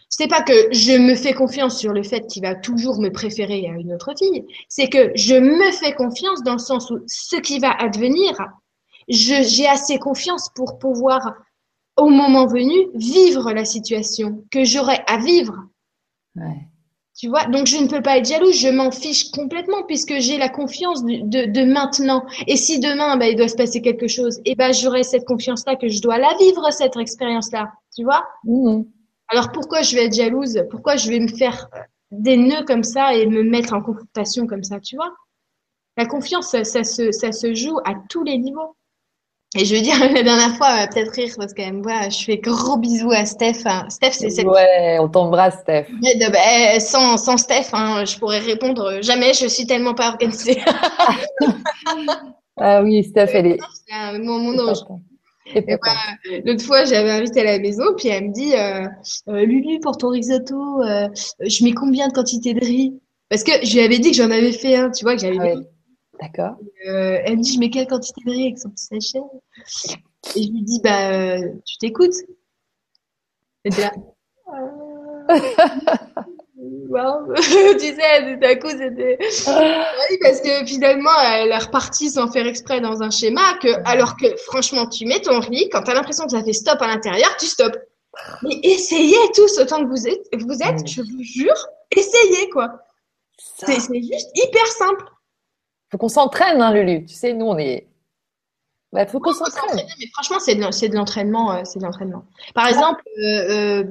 C'est 0.09 0.27
pas 0.27 0.41
que 0.41 0.71
je 0.71 0.97
me 0.97 1.15
fais 1.15 1.33
confiance 1.33 1.77
sur 1.77 1.91
le 1.91 2.03
fait 2.03 2.27
qu'il 2.27 2.43
va 2.43 2.55
toujours 2.55 2.99
me 2.99 3.09
préférer 3.09 3.67
à 3.67 3.73
une 3.77 3.93
autre 3.93 4.13
fille. 4.17 4.45
C'est 4.69 4.87
que 4.87 5.11
je 5.15 5.35
me 5.35 5.71
fais 5.71 5.93
confiance 5.93 6.43
dans 6.43 6.53
le 6.53 6.59
sens 6.59 6.89
où 6.89 6.99
ce 7.07 7.35
qui 7.35 7.59
va 7.59 7.71
advenir, 7.71 8.35
j'ai 9.09 9.67
assez 9.67 9.99
confiance 9.99 10.49
pour 10.55 10.79
pouvoir 10.79 11.33
au 11.97 12.09
moment 12.09 12.45
venu, 12.45 12.89
vivre 12.93 13.51
la 13.51 13.65
situation 13.65 14.43
que 14.51 14.63
j'aurais 14.63 15.03
à 15.07 15.17
vivre. 15.17 15.55
Tu 17.17 17.27
vois, 17.27 17.45
donc 17.45 17.65
je 17.65 17.77
ne 17.77 17.87
peux 17.87 18.03
pas 18.03 18.19
être 18.19 18.27
jalouse, 18.27 18.55
je 18.55 18.67
m'en 18.67 18.91
fiche 18.91 19.31
complètement 19.31 19.83
puisque 19.87 20.19
j'ai 20.19 20.37
la 20.37 20.49
confiance 20.49 21.03
de, 21.03 21.51
de, 21.51 21.63
maintenant. 21.63 22.23
Et 22.45 22.55
si 22.55 22.79
demain, 22.79 23.17
bah, 23.17 23.27
il 23.27 23.35
doit 23.35 23.47
se 23.47 23.55
passer 23.55 23.81
quelque 23.81 24.07
chose, 24.07 24.37
et 24.45 24.51
eh 24.51 24.55
ben, 24.55 24.71
j'aurai 24.71 25.01
cette 25.01 25.25
confiance-là 25.25 25.75
que 25.75 25.87
je 25.87 25.99
dois 25.99 26.19
la 26.19 26.35
vivre, 26.39 26.71
cette 26.71 26.95
expérience-là. 26.95 27.71
Tu 27.95 28.03
vois? 28.03 28.23
Mmh. 28.43 28.83
Alors 29.29 29.51
pourquoi 29.51 29.81
je 29.81 29.95
vais 29.95 30.05
être 30.05 30.15
jalouse? 30.15 30.63
Pourquoi 30.69 30.95
je 30.95 31.09
vais 31.09 31.19
me 31.19 31.27
faire 31.27 31.69
des 32.11 32.37
nœuds 32.37 32.63
comme 32.65 32.83
ça 32.83 33.13
et 33.13 33.25
me 33.25 33.43
mettre 33.43 33.73
en 33.73 33.81
confrontation 33.81 34.47
comme 34.47 34.63
ça, 34.63 34.79
tu 34.79 34.95
vois? 34.95 35.11
La 35.97 36.05
confiance, 36.05 36.55
ça, 36.63 36.83
se, 36.83 37.11
ça 37.11 37.31
se 37.31 37.53
joue 37.53 37.77
à 37.85 37.93
tous 38.09 38.23
les 38.23 38.37
niveaux. 38.37 38.75
Et 39.55 39.65
je 39.65 39.75
veux 39.75 39.81
dire, 39.81 39.97
la 40.13 40.23
dernière 40.23 40.55
fois, 40.55 40.87
peut-être 40.87 41.11
rire 41.11 41.33
parce 41.37 41.53
qu'elle 41.53 41.73
me 41.73 41.83
voit, 41.83 42.09
je 42.09 42.23
fais 42.23 42.37
gros 42.37 42.77
bisous 42.77 43.11
à 43.11 43.25
Steph. 43.25 43.63
Steph, 43.89 44.11
c'est 44.11 44.29
cette. 44.29 44.45
Ouais, 44.45 44.97
on 44.99 45.09
t'embrasse, 45.09 45.59
Steph. 45.61 45.87
Bah, 46.31 46.79
sans, 46.79 47.17
sans 47.17 47.37
Steph, 47.37 47.69
hein, 47.73 48.05
je 48.05 48.17
pourrais 48.17 48.39
répondre 48.39 49.01
jamais, 49.01 49.33
je 49.33 49.47
suis 49.47 49.65
tellement 49.65 49.93
pas 49.93 50.09
organisée. 50.09 50.61
ah 52.57 52.83
oui, 52.83 53.03
Steph, 53.03 53.31
elle 53.33 53.47
est. 53.47 53.59
Mon, 54.19 54.39
mon 54.39 54.59
ange. 54.59 54.79
L'autre 56.45 56.63
fois, 56.63 56.85
j'avais 56.85 57.11
invité 57.11 57.41
à 57.41 57.43
la 57.45 57.59
maison, 57.59 57.83
puis 57.97 58.09
elle 58.09 58.29
me 58.29 58.33
dit 58.33 58.53
euh, 58.55 58.87
euh 59.29 59.45
Lulu, 59.45 59.79
pour 59.79 59.97
ton 59.97 60.09
risotto, 60.09 60.81
euh, 60.83 61.07
je 61.39 61.63
mets 61.63 61.73
combien 61.73 62.07
de 62.07 62.13
quantité 62.13 62.53
de 62.53 62.59
riz? 62.59 62.99
Parce 63.29 63.43
que 63.43 63.51
je 63.65 63.73
lui 63.73 63.81
avais 63.81 63.99
dit 63.99 64.11
que 64.11 64.17
j'en 64.17 64.31
avais 64.31 64.51
fait 64.51 64.75
un, 64.75 64.89
tu 64.91 65.03
vois, 65.03 65.15
que 65.15 65.21
j'avais 65.21 65.37
ah 65.39 65.55
D'accord. 66.19 66.55
Euh, 66.87 67.19
elle 67.23 67.37
me 67.37 67.41
dit, 67.43 67.53
je 67.53 67.59
mets 67.59 67.69
quelle 67.69 67.87
quantité 67.87 68.21
de 68.25 68.31
riz 68.31 68.43
avec 68.43 68.57
son 68.57 68.69
petit 68.69 68.85
sachet? 68.85 69.19
Et 70.35 70.43
je 70.43 70.51
lui 70.51 70.63
dis, 70.63 70.81
bah, 70.83 71.37
tu 71.65 71.77
t'écoutes. 71.77 72.15
Là, 73.65 73.91
wow. 76.89 77.33
tu 77.35 77.79
sais, 77.79 78.35
d'un 78.37 78.55
coup, 78.55 78.69
c'était. 78.69 79.17
oui, 79.19 80.17
parce 80.21 80.41
que 80.41 80.65
finalement, 80.65 81.11
elle 81.33 81.51
est 81.51 81.57
repartie 81.57 82.09
sans 82.09 82.31
faire 82.31 82.47
exprès 82.47 82.81
dans 82.81 83.01
un 83.01 83.09
schéma, 83.09 83.57
que, 83.61 83.69
alors 83.85 84.17
que 84.17 84.35
franchement, 84.47 84.87
tu 84.87 85.05
mets 85.05 85.21
ton 85.21 85.39
riz, 85.39 85.69
quand 85.69 85.83
tu 85.83 85.91
as 85.91 85.93
l'impression 85.93 86.25
que 86.25 86.31
ça 86.31 86.43
fait 86.43 86.53
stop 86.53 86.81
à 86.81 86.87
l'intérieur, 86.87 87.35
tu 87.37 87.45
stops. 87.45 87.77
Mais 88.43 88.59
essayez 88.63 89.17
tous 89.35 89.59
autant 89.59 89.83
que 89.83 89.89
vous 89.89 90.07
êtes, 90.07 90.27
vous 90.41 90.61
êtes 90.63 90.87
je 90.87 91.01
vous 91.01 91.23
jure, 91.23 91.67
essayez 91.95 92.49
quoi. 92.49 92.79
C'est 93.37 93.75
juste 93.75 94.31
hyper 94.35 94.65
simple 94.67 95.05
faut 95.91 95.97
qu'on 95.97 96.09
s'entraîne, 96.09 96.61
hein, 96.61 96.73
Lulu. 96.73 97.05
Tu 97.05 97.15
sais, 97.15 97.33
nous, 97.33 97.45
on 97.45 97.57
est. 97.57 97.87
Bah, 98.91 99.05
faut 99.05 99.19
qu'on 99.19 99.33
s'entraîne. 99.33 99.75
Mais 99.75 100.07
franchement, 100.13 100.39
c'est 100.39 100.55
de, 100.55 100.95
l'entraînement. 100.95 101.53
Euh, 101.53 101.61
c'est 101.63 101.79
de 101.79 101.83
l'entraînement. 101.83 102.25
Par 102.53 102.67
exemple, 102.67 103.01
euh, 103.19 103.49
euh, 103.49 103.83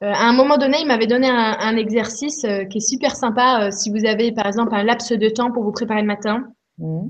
à 0.00 0.28
un 0.28 0.32
moment 0.32 0.58
donné, 0.58 0.78
il 0.80 0.86
m'avait 0.86 1.06
donné 1.06 1.28
un, 1.28 1.76
exercice 1.76 2.44
qui 2.70 2.78
est 2.78 2.88
super 2.88 3.14
sympa. 3.14 3.70
si 3.70 3.90
vous 3.90 4.04
avez, 4.04 4.32
par 4.32 4.46
exemple, 4.46 4.74
un 4.74 4.82
laps 4.82 5.12
de 5.12 5.28
temps 5.28 5.52
pour 5.52 5.62
vous 5.62 5.72
préparer 5.72 6.00
le 6.00 6.06
matin. 6.06 6.44
Mmh. 6.78 7.08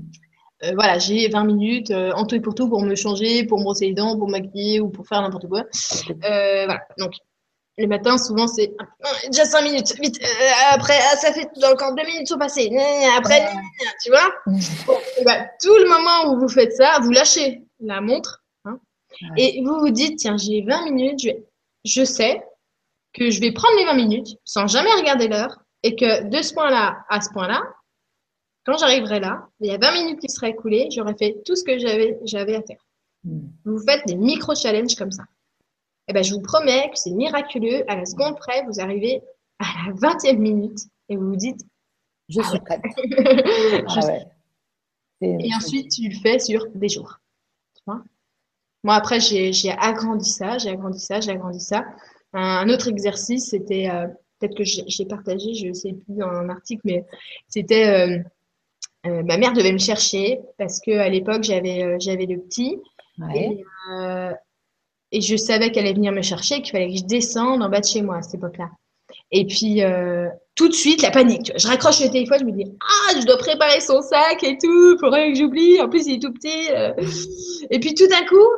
voilà, 0.75 0.97
j'ai 0.97 1.27
20 1.27 1.43
minutes 1.43 1.91
en 1.91 2.25
tout 2.25 2.35
et 2.35 2.39
pour 2.39 2.55
tout 2.55 2.69
pour 2.69 2.81
me 2.83 2.95
changer, 2.95 3.45
pour 3.45 3.57
me 3.57 3.63
brosser 3.63 3.87
les 3.87 3.93
dents, 3.93 4.17
pour 4.17 4.29
m'habiller 4.29 4.79
ou 4.79 4.89
pour 4.89 5.07
faire 5.07 5.21
n'importe 5.21 5.47
quoi. 5.47 5.63
voilà. 6.21 6.81
Donc, 6.99 7.13
les 7.77 7.87
matins, 7.87 8.17
souvent, 8.17 8.47
c'est 8.47 8.73
déjà 9.27 9.45
cinq 9.45 9.61
minutes, 9.61 9.93
vite. 10.01 10.19
Euh, 10.21 10.49
après, 10.71 10.97
ah, 11.11 11.15
ça 11.15 11.31
fait 11.31 11.47
encore 11.63 11.93
deux 11.93 12.05
minutes 12.05 12.27
sont 12.27 12.37
passées. 12.37 12.71
Après, 13.15 13.47
tu 14.03 14.09
vois. 14.09 14.33
Bah, 15.23 15.45
tout 15.61 15.75
le 15.75 15.87
moment 15.87 16.31
où 16.31 16.39
vous 16.39 16.49
faites 16.49 16.73
ça, 16.73 16.97
vous 17.01 17.11
lâchez 17.11 17.61
la 17.79 18.01
montre 18.01 18.43
hein, 18.65 18.79
et 19.37 19.61
vous 19.63 19.79
vous 19.79 19.91
dites 19.91 20.17
tiens, 20.19 20.37
j'ai 20.37 20.63
20 20.67 20.85
minutes, 20.85 21.19
je, 21.21 21.29
je 21.85 22.03
sais 22.03 22.41
que 23.17 23.29
je 23.29 23.41
vais 23.41 23.51
prendre 23.51 23.75
les 23.77 23.85
20 23.85 23.93
minutes 23.95 24.37
sans 24.45 24.67
jamais 24.67 24.91
regarder 24.93 25.27
l'heure 25.27 25.59
et 25.83 25.95
que 25.95 26.23
de 26.29 26.41
ce 26.41 26.53
point-là 26.53 27.05
à 27.09 27.21
ce 27.21 27.29
point-là, 27.31 27.61
quand 28.65 28.77
j'arriverai 28.77 29.19
là, 29.19 29.47
il 29.59 29.67
y 29.67 29.71
a 29.71 29.77
20 29.77 29.91
minutes 29.93 30.19
qui 30.19 30.29
seraient 30.29 30.51
écoulées, 30.51 30.89
j'aurais 30.91 31.15
fait 31.15 31.41
tout 31.45 31.55
ce 31.55 31.63
que 31.63 31.77
j'avais 31.77 32.17
j'avais 32.25 32.55
à 32.55 32.61
faire. 32.61 32.83
Hmm. 33.23 33.47
Vous 33.65 33.79
faites 33.79 34.05
des 34.05 34.15
micro-challenges 34.15 34.95
comme 34.95 35.11
ça 35.11 35.23
eh 36.07 36.13
ben, 36.13 36.23
je 36.23 36.33
vous 36.33 36.41
promets 36.41 36.89
que 36.89 36.97
c'est 36.97 37.11
miraculeux. 37.11 37.83
À 37.89 37.95
la 37.95 38.05
seconde 38.05 38.37
près, 38.37 38.63
vous 38.65 38.79
arrivez 38.79 39.21
à 39.59 39.65
la 39.85 39.93
vingtième 39.93 40.39
minute 40.39 40.79
et 41.09 41.17
vous 41.17 41.29
vous 41.29 41.35
dites 41.35 41.61
Je 42.29 42.41
suis 42.41 42.59
prête. 42.59 42.81
Ah 45.19 45.25
et 45.25 45.49
ensuite, 45.55 45.91
tu 45.91 46.09
le 46.09 46.15
fais 46.21 46.37
sur 46.37 46.67
des 46.75 46.89
jours. 46.89 47.17
Tu 47.75 47.81
vois? 47.87 48.03
Moi, 48.83 48.93
après, 48.93 49.19
j'ai 49.19 49.71
agrandi 49.71 50.29
ça, 50.29 50.59
j'ai 50.59 50.69
agrandi 50.69 50.99
ça, 50.99 51.19
j'ai 51.21 51.31
agrandi 51.31 51.59
ça. 51.59 51.85
Un, 52.33 52.69
autre 52.69 52.87
exercice, 52.87 53.49
c'était, 53.49 53.89
euh, 53.89 54.07
peut-être 54.39 54.55
que 54.55 54.63
j'ai 54.63 55.05
partagé, 55.05 55.53
je 55.53 55.67
ne 55.67 55.73
sais 55.73 55.93
plus 55.93 56.15
dans 56.15 56.27
un 56.27 56.49
article, 56.49 56.81
mais 56.85 57.05
c'était. 57.47 57.87
Euh, 57.87 58.23
Euh, 59.05 59.23
ma 59.23 59.37
mère 59.37 59.53
devait 59.53 59.71
me 59.71 59.77
chercher 59.77 60.39
parce 60.57 60.79
que 60.81 60.91
à 60.91 61.07
l'époque 61.07 61.43
j'avais 61.43 61.99
j'avais 61.99 62.25
le 62.25 62.39
petit 62.39 62.77
et, 63.33 63.63
et, 65.11 65.21
je 65.21 65.35
savais 65.37 65.71
qu'elle 65.71 65.85
allait 65.85 65.93
venir 65.93 66.11
me 66.11 66.23
chercher, 66.23 66.61
qu'il 66.61 66.71
fallait 66.71 66.91
que 66.91 66.97
je 66.97 67.05
descende 67.05 67.61
en 67.61 67.69
bas 67.69 67.79
de 67.79 67.85
chez 67.85 68.01
moi 68.01 68.17
à 68.17 68.21
cette 68.21 68.35
époque-là. 68.35 68.69
Et 69.31 69.45
puis 69.45 69.81
tout 70.55 70.67
de 70.67 70.73
suite 70.73 71.03
la 71.03 71.11
panique. 71.11 71.53
Je 71.55 71.67
raccroche 71.67 72.01
le 72.01 72.09
téléphone, 72.09 72.39
je 72.39 72.45
me 72.45 72.51
dis 72.51 72.65
ah 72.81 73.19
je 73.19 73.25
dois 73.25 73.37
préparer 73.37 73.79
son 73.79 74.01
sac 74.01 74.43
et 74.43 74.57
tout, 74.57 74.97
faudrait 74.99 75.31
que 75.31 75.39
j'oublie. 75.39 75.79
En 75.79 75.87
plus 75.89 76.07
il 76.07 76.15
est 76.15 76.19
tout 76.19 76.33
petit. 76.33 76.69
Et 77.69 77.79
puis 77.79 77.93
tout 77.93 78.07
d'un 78.07 78.25
coup 78.25 78.49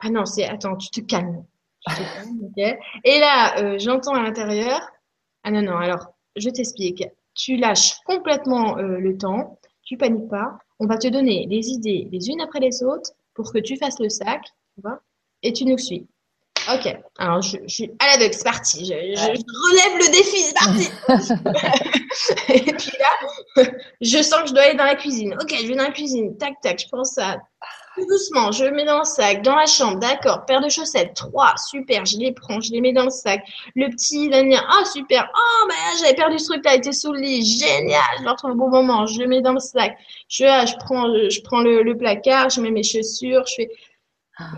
ah 0.00 0.10
non 0.10 0.24
c'est 0.26 0.44
attends 0.44 0.76
tu 0.76 0.90
te 0.90 1.00
calmes. 1.00 1.42
Okay. 2.50 2.78
Et 3.04 3.18
là 3.18 3.78
j'entends 3.78 4.14
à 4.14 4.22
l'intérieur 4.22 4.80
ah 5.44 5.50
non 5.50 5.62
non 5.62 5.76
alors 5.76 6.06
je 6.36 6.50
t'explique 6.50 7.04
tu 7.38 7.56
lâches 7.56 7.94
complètement 8.04 8.76
euh, 8.78 8.98
le 8.98 9.16
temps, 9.16 9.58
tu 9.84 9.96
paniques 9.96 10.28
pas. 10.28 10.58
On 10.80 10.86
va 10.86 10.98
te 10.98 11.08
donner 11.08 11.46
les 11.48 11.68
idées 11.70 12.08
les 12.12 12.28
unes 12.28 12.40
après 12.42 12.60
les 12.60 12.82
autres 12.82 13.12
pour 13.32 13.52
que 13.52 13.58
tu 13.58 13.76
fasses 13.76 14.00
le 14.00 14.10
sac, 14.10 14.42
tu 14.74 14.82
vois, 14.82 15.00
et 15.42 15.52
tu 15.52 15.64
nous 15.64 15.78
suis. 15.78 16.06
Ok, 16.74 16.94
alors 17.18 17.40
je, 17.40 17.56
suis 17.66 17.90
à 17.98 18.08
l'aveugle, 18.08 18.34
c'est 18.34 18.44
parti. 18.44 18.84
Je, 18.84 18.92
relève 18.92 19.96
le 19.96 20.12
défi, 20.12 20.38
c'est 20.38 20.54
parti. 20.54 20.90
et 22.48 22.72
puis 22.72 22.92
là, 22.98 23.70
je 24.02 24.22
sens 24.22 24.42
que 24.42 24.48
je 24.48 24.52
dois 24.52 24.64
aller 24.64 24.76
dans 24.76 24.84
la 24.84 24.96
cuisine. 24.96 25.34
Ok, 25.40 25.54
je 25.54 25.66
vais 25.66 25.76
dans 25.76 25.84
la 25.84 25.92
cuisine. 25.92 26.36
Tac, 26.36 26.60
tac, 26.60 26.80
je 26.80 26.88
prends 26.88 27.04
doucement, 28.06 28.52
je 28.52 28.64
le 28.64 28.70
mets 28.72 28.84
dans 28.84 28.98
le 28.98 29.04
sac, 29.04 29.42
dans 29.42 29.54
la 29.54 29.66
chambre, 29.66 29.98
d'accord. 29.98 30.44
Paire 30.46 30.60
de 30.60 30.68
chaussettes, 30.68 31.14
trois, 31.14 31.54
super, 31.56 32.04
je 32.04 32.18
les 32.18 32.32
prends, 32.32 32.60
je 32.60 32.72
les 32.72 32.80
mets 32.80 32.92
dans 32.92 33.04
le 33.04 33.10
sac. 33.10 33.42
Le 33.74 33.88
petit, 33.88 34.28
Daniel, 34.28 34.60
ah 34.68 34.84
super, 34.84 35.30
oh 35.34 35.66
bah 35.68 35.74
j'avais 36.00 36.14
perdu 36.14 36.38
ce 36.38 36.50
truc 36.50 36.64
là, 36.64 36.74
il 36.74 36.78
était 36.78 36.92
sous 36.92 37.12
le 37.12 37.20
lit, 37.20 37.44
génial, 37.44 38.02
je 38.18 38.24
le 38.24 38.30
retrouve 38.30 38.52
au 38.52 38.54
bon 38.54 38.70
moment, 38.70 39.06
je 39.06 39.20
le 39.20 39.26
mets 39.26 39.40
dans 39.40 39.52
le 39.52 39.60
sac. 39.60 39.96
Je, 40.28 40.44
ah, 40.44 40.66
je 40.66 40.74
prends, 40.76 41.06
je 41.06 41.40
prends 41.42 41.60
le, 41.60 41.96
placard, 41.96 42.50
je 42.50 42.60
mets 42.60 42.70
mes 42.70 42.82
chaussures, 42.82 43.44
je 43.46 43.54
fais, 43.54 43.70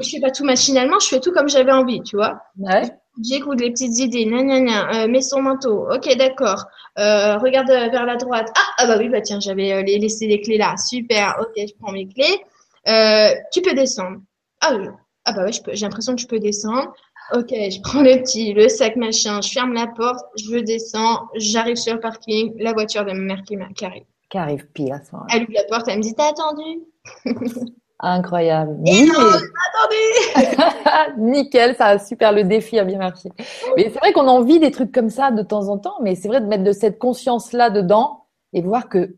je 0.01 0.09
fais 0.11 0.21
pas 0.21 0.31
tout 0.31 0.45
machinalement, 0.45 0.99
je 0.99 1.09
fais 1.09 1.21
tout 1.21 1.33
comme 1.33 1.49
j'avais 1.49 1.73
envie, 1.73 2.03
tu 2.03 2.17
vois. 2.17 2.41
Ouais. 2.59 2.83
J'écoute 3.23 3.61
les 3.61 3.71
petites 3.71 3.99
idées, 3.99 4.25
nan, 4.25 4.69
euh, 4.69 5.09
mets 5.09 5.21
son 5.21 5.43
manteau, 5.43 5.87
ok 5.93 6.17
d'accord, 6.17 6.65
euh, 6.99 7.37
regarde 7.39 7.69
vers 7.69 8.07
la 8.07 8.17
droite, 8.17 8.51
ah, 8.57 8.75
ah 8.79 8.87
bah 8.87 8.97
oui 8.99 9.09
bah 9.09 9.21
tiens 9.21 9.41
j'avais 9.41 9.73
euh, 9.73 9.83
laissé 9.83 10.27
les 10.27 10.41
clés 10.41 10.57
là, 10.57 10.77
super, 10.77 11.37
ok 11.41 11.53
je 11.57 11.75
prends 11.79 11.93
mes 11.93 12.07
clés, 12.07 12.41
euh, 12.89 13.35
tu 13.53 13.63
peux 13.63 13.75
descendre. 13.75 14.19
Ah, 14.61 14.77
ah 15.25 15.33
bah 15.33 15.45
ouais, 15.45 15.53
j'ai 15.53 15.87
l'impression 15.87 16.15
que 16.15 16.21
je 16.21 16.27
peux 16.27 16.39
descendre. 16.39 16.93
Ok, 17.33 17.51
je 17.51 17.81
prends 17.83 18.03
le 18.03 18.23
petit, 18.23 18.53
le 18.53 18.69
sac 18.69 18.97
machin, 18.97 19.41
je 19.41 19.51
ferme 19.51 19.73
la 19.73 19.87
porte, 19.87 20.25
je 20.37 20.59
descends, 20.59 21.29
j'arrive 21.37 21.77
sur 21.77 21.95
le 21.95 22.01
parking, 22.01 22.53
la 22.59 22.73
voiture 22.73 23.05
de 23.05 23.13
ma 23.13 23.35
mère 23.35 23.43
qui, 23.47 23.57
qui 23.77 23.85
arrive. 23.85 24.05
Qui 24.29 24.39
arrive 24.39 24.67
pile 24.73 24.93
à 24.93 25.01
ce 25.03 25.13
moment 25.13 25.27
Elle 25.33 25.43
ouvre 25.43 25.53
la 25.55 25.65
porte, 25.65 25.89
elle 25.89 25.99
me 25.99 26.03
dit 26.03 26.15
T'as 26.15 26.31
attendu? 26.31 26.81
Incroyable. 28.01 28.79
Et 28.87 29.05
non, 29.05 29.15
attendu 29.15 31.19
Nickel, 31.19 31.77
ça 31.77 31.87
a 31.87 31.99
super 31.99 32.33
le 32.33 32.45
défi 32.45 32.79
a 32.79 32.85
bien 32.85 32.99
marché. 32.99 33.31
Mais 33.77 33.91
c'est 33.93 33.99
vrai 33.99 34.13
qu'on 34.13 34.27
a 34.27 34.31
envie 34.31 34.59
des 34.59 34.71
trucs 34.71 34.91
comme 34.91 35.11
ça 35.11 35.31
de 35.31 35.43
temps 35.43 35.69
en 35.69 35.79
temps, 35.79 35.97
mais 36.03 36.15
c'est 36.15 36.29
vrai 36.29 36.41
de 36.41 36.47
mettre 36.47 36.65
de 36.65 36.73
cette 36.73 36.99
conscience-là 36.99 37.71
dedans 37.71 38.25
et 38.53 38.63
voir 38.63 38.89
que 38.89 39.17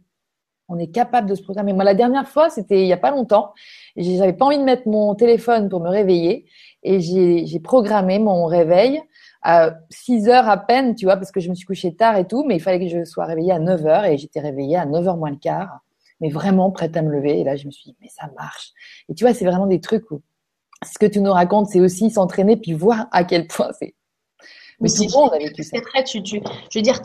on 0.69 0.79
est 0.79 0.91
capable 0.91 1.29
de 1.29 1.35
se 1.35 1.43
programmer. 1.43 1.73
Moi, 1.73 1.85
la 1.85 1.95
dernière 1.95 2.29
fois, 2.29 2.51
c'était 2.51 2.83
il 2.83 2.87
y 2.87 2.93
a 2.93 2.97
pas 2.97 3.11
longtemps. 3.11 3.53
J'avais 3.97 4.33
pas 4.33 4.47
envie 4.47 4.59
de 4.59 4.65
mettre 4.65 4.89
mon 4.89 5.15
téléphone 5.15 5.69
pour 5.69 5.81
me 5.81 5.89
réveiller 5.89 6.47
et 6.83 7.01
j'ai 7.01 7.61
programmé 7.61 8.19
mon 8.19 8.47
réveil 8.47 9.03
à 9.43 9.75
6 9.91 10.29
heures 10.29 10.49
à 10.49 10.57
peine, 10.57 10.95
tu 10.95 11.05
vois, 11.05 11.17
parce 11.17 11.33
que 11.33 11.41
je 11.41 11.51
me 11.51 11.55
suis 11.55 11.67
couchée 11.67 11.95
tard 11.95 12.17
et 12.17 12.27
tout, 12.27 12.45
mais 12.47 12.57
il 12.57 12.61
fallait 12.61 12.79
que 12.79 12.89
je 12.89 13.05
sois 13.05 13.25
réveillée 13.25 13.53
à 13.53 13.59
9 13.59 13.87
heures 13.87 14.05
et 14.05 14.17
j'étais 14.17 14.41
réveillée 14.41 14.77
à 14.77 14.87
9 14.87 15.09
heures 15.09 15.17
moins 15.17 15.31
le 15.31 15.37
quart, 15.37 15.81
mais 16.21 16.29
vraiment 16.29 16.71
prête 16.71 16.97
à 16.97 17.03
me 17.03 17.11
lever. 17.11 17.41
Et 17.41 17.45
là, 17.45 17.57
je 17.57 17.67
me 17.67 17.73
suis 17.73 17.91
dit, 17.91 17.97
mais 18.01 18.09
ça 18.09 18.31
marche. 18.37 18.71
Et 19.09 19.15
tu 19.15 19.25
vois, 19.25 19.35
c'est 19.35 19.45
vraiment 19.45 19.67
des 19.67 19.81
trucs 19.81 20.11
où 20.13 20.23
ce 20.85 20.99
que 20.99 21.07
tu 21.07 21.21
nous 21.21 21.33
racontes, 21.33 21.67
c'est 21.69 21.81
aussi 21.81 22.11
s'entraîner 22.11 22.57
puis 22.57 22.73
voir 22.73 23.09
à 23.11 23.25
quel 23.25 23.47
point 23.47 23.71
c'est 23.79 23.95
mais 24.83 24.89
tout 24.89 25.05
le 25.05 25.21
monde 25.21 25.31
a 25.33 25.39
vécu 25.39 25.63
ça. 25.63 25.81
Très, 25.81 26.05
tu, 26.05 26.23
tu, 26.23 26.41
je 26.71 26.79
veux 26.79 26.83
dire, 26.83 27.01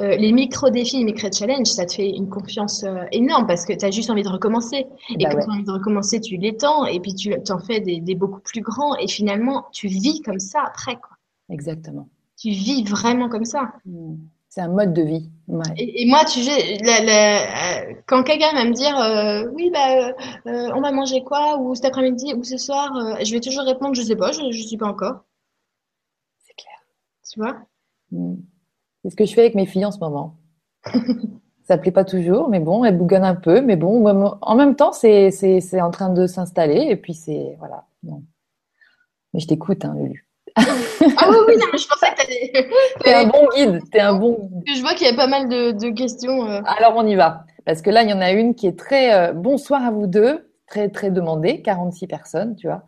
euh, 0.00 0.16
les 0.16 0.32
micro-défis, 0.32 0.98
les 0.98 1.04
micro-challenges, 1.04 1.66
ça 1.66 1.86
te 1.86 1.94
fait 1.94 2.10
une 2.10 2.28
confiance 2.28 2.84
euh, 2.84 3.04
énorme 3.12 3.46
parce 3.46 3.64
que 3.64 3.72
tu 3.72 3.84
as 3.84 3.90
juste 3.90 4.10
envie 4.10 4.22
de 4.22 4.28
recommencer. 4.28 4.86
Et 5.10 5.24
bah 5.24 5.30
quand 5.30 5.40
tu 5.40 5.50
as 5.50 5.52
envie 5.52 5.64
de 5.64 5.72
recommencer, 5.72 6.20
tu 6.20 6.36
l'étends 6.36 6.84
et 6.86 7.00
puis 7.00 7.14
tu 7.14 7.32
en 7.50 7.58
fais 7.58 7.80
des, 7.80 8.00
des, 8.00 8.14
beaucoup 8.14 8.40
plus 8.40 8.60
grands 8.60 8.96
et 8.96 9.08
finalement, 9.08 9.66
tu 9.72 9.88
vis 9.88 10.20
comme 10.20 10.40
ça 10.40 10.60
après. 10.66 10.96
Quoi. 10.96 11.16
Exactement. 11.50 12.08
Tu 12.36 12.50
vis 12.50 12.84
vraiment 12.84 13.28
comme 13.28 13.44
ça. 13.44 13.72
Mmh. 13.86 14.16
C'est 14.54 14.60
un 14.60 14.68
mode 14.68 14.92
de 14.92 15.02
vie. 15.02 15.30
Ouais. 15.48 15.64
Et, 15.76 16.06
moi, 16.06 16.24
tu 16.24 16.38
la, 16.84 17.02
la, 17.02 17.40
euh, 17.40 17.94
quand 18.06 18.22
quelqu'un 18.22 18.52
va 18.54 18.64
me 18.64 18.72
dire 18.72 18.96
euh, 18.96 19.50
oui, 19.52 19.68
bah, 19.72 20.14
euh, 20.46 20.70
on 20.76 20.80
va 20.80 20.92
manger 20.92 21.24
quoi 21.24 21.58
ou 21.58 21.74
cet 21.74 21.86
après-midi 21.86 22.34
ou 22.34 22.44
ce 22.44 22.56
soir, 22.56 22.92
je 23.20 23.32
vais 23.32 23.40
toujours 23.40 23.64
répondre 23.64 23.96
je 23.96 24.02
sais 24.02 24.14
pas, 24.14 24.30
je 24.30 24.42
ne 24.42 24.52
suis 24.52 24.76
pas 24.76 24.86
encore. 24.86 25.24
Tu 27.34 27.40
vois 27.40 27.56
hmm. 28.12 28.36
C'est 29.02 29.10
ce 29.10 29.16
que 29.16 29.24
je 29.24 29.34
fais 29.34 29.40
avec 29.40 29.56
mes 29.56 29.66
filles 29.66 29.84
en 29.84 29.90
ce 29.90 29.98
moment. 29.98 30.36
ça 31.64 31.78
plaît 31.78 31.90
pas 31.90 32.04
toujours, 32.04 32.48
mais 32.48 32.60
bon, 32.60 32.84
elles 32.84 32.96
bougonnent 32.96 33.24
un 33.24 33.34
peu, 33.34 33.60
mais 33.60 33.74
bon, 33.74 34.06
en 34.40 34.54
même 34.54 34.76
temps, 34.76 34.92
c'est 34.92 35.32
c'est 35.32 35.80
en 35.80 35.90
train 35.90 36.10
de 36.10 36.26
s'installer 36.28 36.86
et 36.88 36.96
puis 36.96 37.14
c'est 37.14 37.56
voilà. 37.58 37.86
Mais 38.04 39.40
je 39.40 39.48
t'écoute, 39.48 39.84
hein, 39.84 39.94
Lulu. 39.96 40.28
ah 40.56 40.62
oui, 41.28 41.36
oui, 41.48 41.56
non, 41.56 41.66
mais 41.72 41.78
je 41.78 41.88
pensais 41.88 42.06
que 42.12 42.22
t'allais. 42.22 42.52
T'es 43.02 43.14
un 43.14 43.26
bon 43.26 43.48
guide, 43.56 43.80
t'es 43.90 43.98
un 43.98 44.14
bon. 44.14 44.48
Je 44.64 44.80
vois 44.80 44.94
qu'il 44.94 45.08
y 45.08 45.10
a 45.10 45.16
pas 45.16 45.26
mal 45.26 45.48
de, 45.48 45.72
de 45.72 45.90
questions. 45.90 46.48
Euh. 46.48 46.60
Alors 46.64 46.94
on 46.94 47.04
y 47.04 47.16
va, 47.16 47.44
parce 47.64 47.82
que 47.82 47.90
là, 47.90 48.04
il 48.04 48.10
y 48.10 48.12
en 48.12 48.20
a 48.20 48.30
une 48.30 48.54
qui 48.54 48.68
est 48.68 48.78
très 48.78 49.12
euh, 49.12 49.32
bonsoir 49.32 49.84
à 49.84 49.90
vous 49.90 50.06
deux, 50.06 50.48
très 50.68 50.90
très 50.90 51.10
demandée, 51.10 51.62
46 51.62 52.06
personnes, 52.06 52.54
tu 52.54 52.68
vois. 52.68 52.84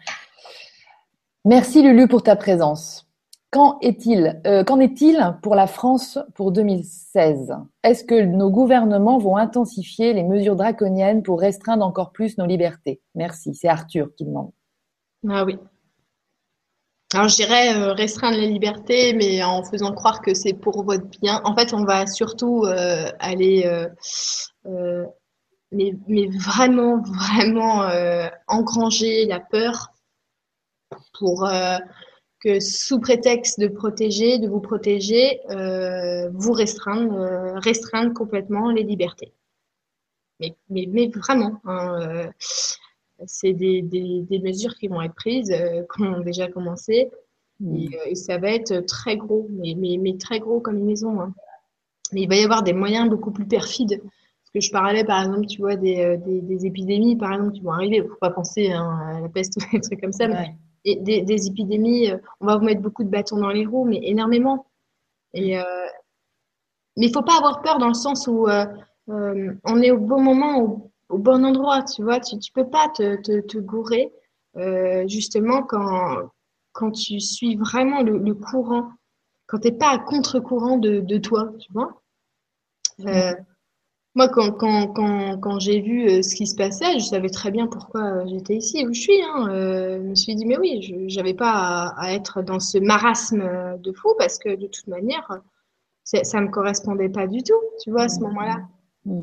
Merci 1.44 1.82
Lulu 1.82 2.06
pour 2.06 2.22
ta 2.22 2.36
présence. 2.36 3.05
Qu'en 3.52 3.78
est-il 3.80 4.40
euh, 4.46 4.64
Qu'en 4.64 4.80
est-il 4.80 5.36
pour 5.42 5.54
la 5.54 5.66
France 5.66 6.18
pour 6.34 6.50
2016 6.50 7.54
Est-ce 7.84 8.04
que 8.04 8.20
nos 8.20 8.50
gouvernements 8.50 9.18
vont 9.18 9.36
intensifier 9.36 10.12
les 10.12 10.24
mesures 10.24 10.56
draconiennes 10.56 11.22
pour 11.22 11.40
restreindre 11.40 11.84
encore 11.84 12.12
plus 12.12 12.38
nos 12.38 12.46
libertés? 12.46 13.00
Merci. 13.14 13.54
C'est 13.54 13.68
Arthur 13.68 14.08
qui 14.16 14.24
demande. 14.24 14.50
Ah 15.28 15.44
oui. 15.44 15.58
Alors 17.14 17.28
je 17.28 17.36
dirais 17.36 17.76
euh, 17.76 17.92
restreindre 17.92 18.36
les 18.36 18.48
libertés, 18.48 19.14
mais 19.14 19.42
en 19.44 19.62
faisant 19.62 19.92
croire 19.92 20.22
que 20.22 20.34
c'est 20.34 20.54
pour 20.54 20.82
votre 20.82 21.06
bien. 21.22 21.40
En 21.44 21.54
fait, 21.54 21.72
on 21.72 21.84
va 21.84 22.08
surtout 22.08 22.64
euh, 22.64 23.06
aller, 23.20 23.64
mais, 25.70 25.94
mais, 26.08 26.26
vraiment, 26.36 27.00
vraiment 27.00 27.88
engranger 28.48 29.24
la 29.26 29.38
peur 29.38 29.92
pour 31.14 31.48
que 32.46 32.60
sous 32.60 33.00
prétexte 33.00 33.58
de 33.58 33.66
protéger, 33.66 34.38
de 34.38 34.46
vous 34.46 34.60
protéger, 34.60 35.40
euh, 35.50 36.30
vous 36.32 36.52
restreindre, 36.52 37.18
euh, 37.18 37.58
restreindre 37.58 38.14
complètement 38.14 38.70
les 38.70 38.84
libertés. 38.84 39.32
Mais, 40.38 40.54
mais, 40.70 40.86
mais 40.88 41.08
vraiment, 41.08 41.60
hein, 41.64 41.98
euh, 42.00 42.30
c'est 43.26 43.52
des, 43.52 43.82
des, 43.82 44.22
des, 44.30 44.38
mesures 44.38 44.76
qui 44.76 44.86
vont 44.86 45.02
être 45.02 45.16
prises, 45.16 45.50
qui 45.96 46.02
ont 46.02 46.20
déjà 46.20 46.46
commencé, 46.46 47.10
mmh. 47.58 47.76
et, 47.76 47.88
et, 48.10 48.14
ça 48.14 48.38
va 48.38 48.52
être 48.52 48.78
très 48.86 49.16
gros, 49.16 49.48
mais, 49.50 49.74
mais, 49.76 49.96
mais 50.00 50.16
très 50.16 50.38
gros 50.38 50.60
comme 50.60 50.76
une 50.76 50.86
maison. 50.86 51.20
Hein. 51.20 51.34
Mais 52.12 52.22
il 52.22 52.28
va 52.28 52.36
y 52.36 52.44
avoir 52.44 52.62
des 52.62 52.74
moyens 52.74 53.10
beaucoup 53.10 53.32
plus 53.32 53.48
perfides. 53.48 54.00
Parce 54.00 54.52
que 54.54 54.60
je 54.60 54.70
parlais, 54.70 55.02
par 55.02 55.24
exemple, 55.24 55.46
tu 55.46 55.62
vois, 55.62 55.74
des, 55.74 56.16
des, 56.24 56.42
des 56.42 56.66
épidémies, 56.66 57.16
par 57.16 57.32
exemple, 57.32 57.54
qui 57.54 57.62
vont 57.62 57.72
arriver. 57.72 57.96
Il 57.96 58.04
ne 58.04 58.08
faut 58.08 58.20
pas 58.20 58.30
penser 58.30 58.70
hein, 58.70 59.16
à 59.16 59.20
la 59.20 59.28
peste 59.28 59.56
ou 59.56 59.72
des 59.72 59.80
trucs 59.80 60.00
comme 60.00 60.12
ça. 60.12 60.28
Mais 60.28 60.54
des, 60.94 61.46
épidémies, 61.46 62.10
euh, 62.10 62.18
on 62.40 62.46
va 62.46 62.56
vous 62.56 62.64
mettre 62.64 62.80
beaucoup 62.80 63.04
de 63.04 63.08
bâtons 63.08 63.38
dans 63.38 63.50
les 63.50 63.66
roues, 63.66 63.84
mais 63.84 64.00
énormément. 64.02 64.66
Euh, 65.36 65.62
mais 66.96 67.06
il 67.06 67.12
faut 67.12 67.22
pas 67.22 67.36
avoir 67.36 67.60
peur 67.62 67.78
dans 67.78 67.88
le 67.88 67.94
sens 67.94 68.26
où 68.26 68.48
euh, 68.48 68.64
on 69.06 69.82
est 69.82 69.90
au 69.90 69.98
bon 69.98 70.22
moment, 70.22 70.90
au, 71.08 71.18
bon 71.18 71.44
endroit, 71.44 71.82
tu 71.82 72.02
vois. 72.02 72.20
Tu 72.20 72.36
ne 72.36 72.40
peux 72.54 72.70
pas 72.70 72.88
te, 72.88 73.16
te, 73.40 73.58
gourer 73.58 74.12
justement 75.06 75.62
quand, 75.62 76.30
quand 76.72 76.92
tu 76.92 77.20
suis 77.20 77.56
vraiment 77.56 78.02
le, 78.02 78.34
courant, 78.34 78.90
quand 79.46 79.58
tu 79.58 79.68
n'es 79.68 79.76
pas 79.76 79.90
à 79.90 79.98
contre-courant 79.98 80.78
de, 80.78 81.00
de, 81.00 81.18
toi, 81.18 81.52
tu 81.58 81.70
vois. 81.72 82.00
Moi, 84.16 84.30
quand, 84.30 84.50
quand, 84.52 84.86
quand, 84.94 85.38
quand 85.38 85.58
j'ai 85.60 85.82
vu 85.82 86.08
euh, 86.08 86.22
ce 86.22 86.34
qui 86.34 86.46
se 86.46 86.56
passait, 86.56 86.98
je 86.98 87.04
savais 87.04 87.28
très 87.28 87.50
bien 87.50 87.66
pourquoi 87.66 88.00
euh, 88.00 88.26
j'étais 88.26 88.56
ici, 88.56 88.86
où 88.86 88.94
je 88.94 88.98
suis. 88.98 89.22
Hein. 89.22 89.50
Euh, 89.50 89.98
je 89.98 90.08
me 90.08 90.14
suis 90.14 90.34
dit, 90.34 90.46
mais 90.46 90.56
oui, 90.58 90.80
je 90.80 91.16
n'avais 91.16 91.34
pas 91.34 91.92
à, 91.98 92.14
être 92.14 92.40
dans 92.40 92.58
ce 92.58 92.78
marasme 92.78 93.76
de 93.78 93.92
fou 93.92 94.14
parce 94.18 94.38
que 94.38 94.56
de 94.56 94.68
toute 94.68 94.86
manière, 94.86 95.42
ça 96.04 96.40
ne 96.40 96.46
me 96.46 96.50
correspondait 96.50 97.10
pas 97.10 97.26
du 97.26 97.42
tout, 97.42 97.60
tu 97.82 97.90
vois, 97.90 98.04
à 98.04 98.08
ce 98.08 98.20
moment-là. 98.20 98.62
Mm. 99.04 99.20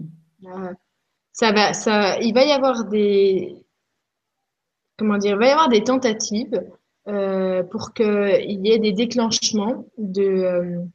ça 1.31 1.51
va, 1.51 1.73
ça, 1.73 2.19
il 2.19 2.31
va 2.35 2.45
y 2.45 2.51
avoir 2.51 2.85
des, 2.85 3.55
comment 4.99 5.17
dire, 5.17 5.33
il 5.33 5.39
va 5.39 5.47
y 5.47 5.51
avoir 5.51 5.69
des 5.69 5.83
tentatives 5.83 6.63
pour 7.71 7.93
qu'il 7.95 8.61
y 8.63 8.71
ait 8.71 8.79
des 8.79 8.93
déclenchements 8.93 9.85
de 9.97 10.85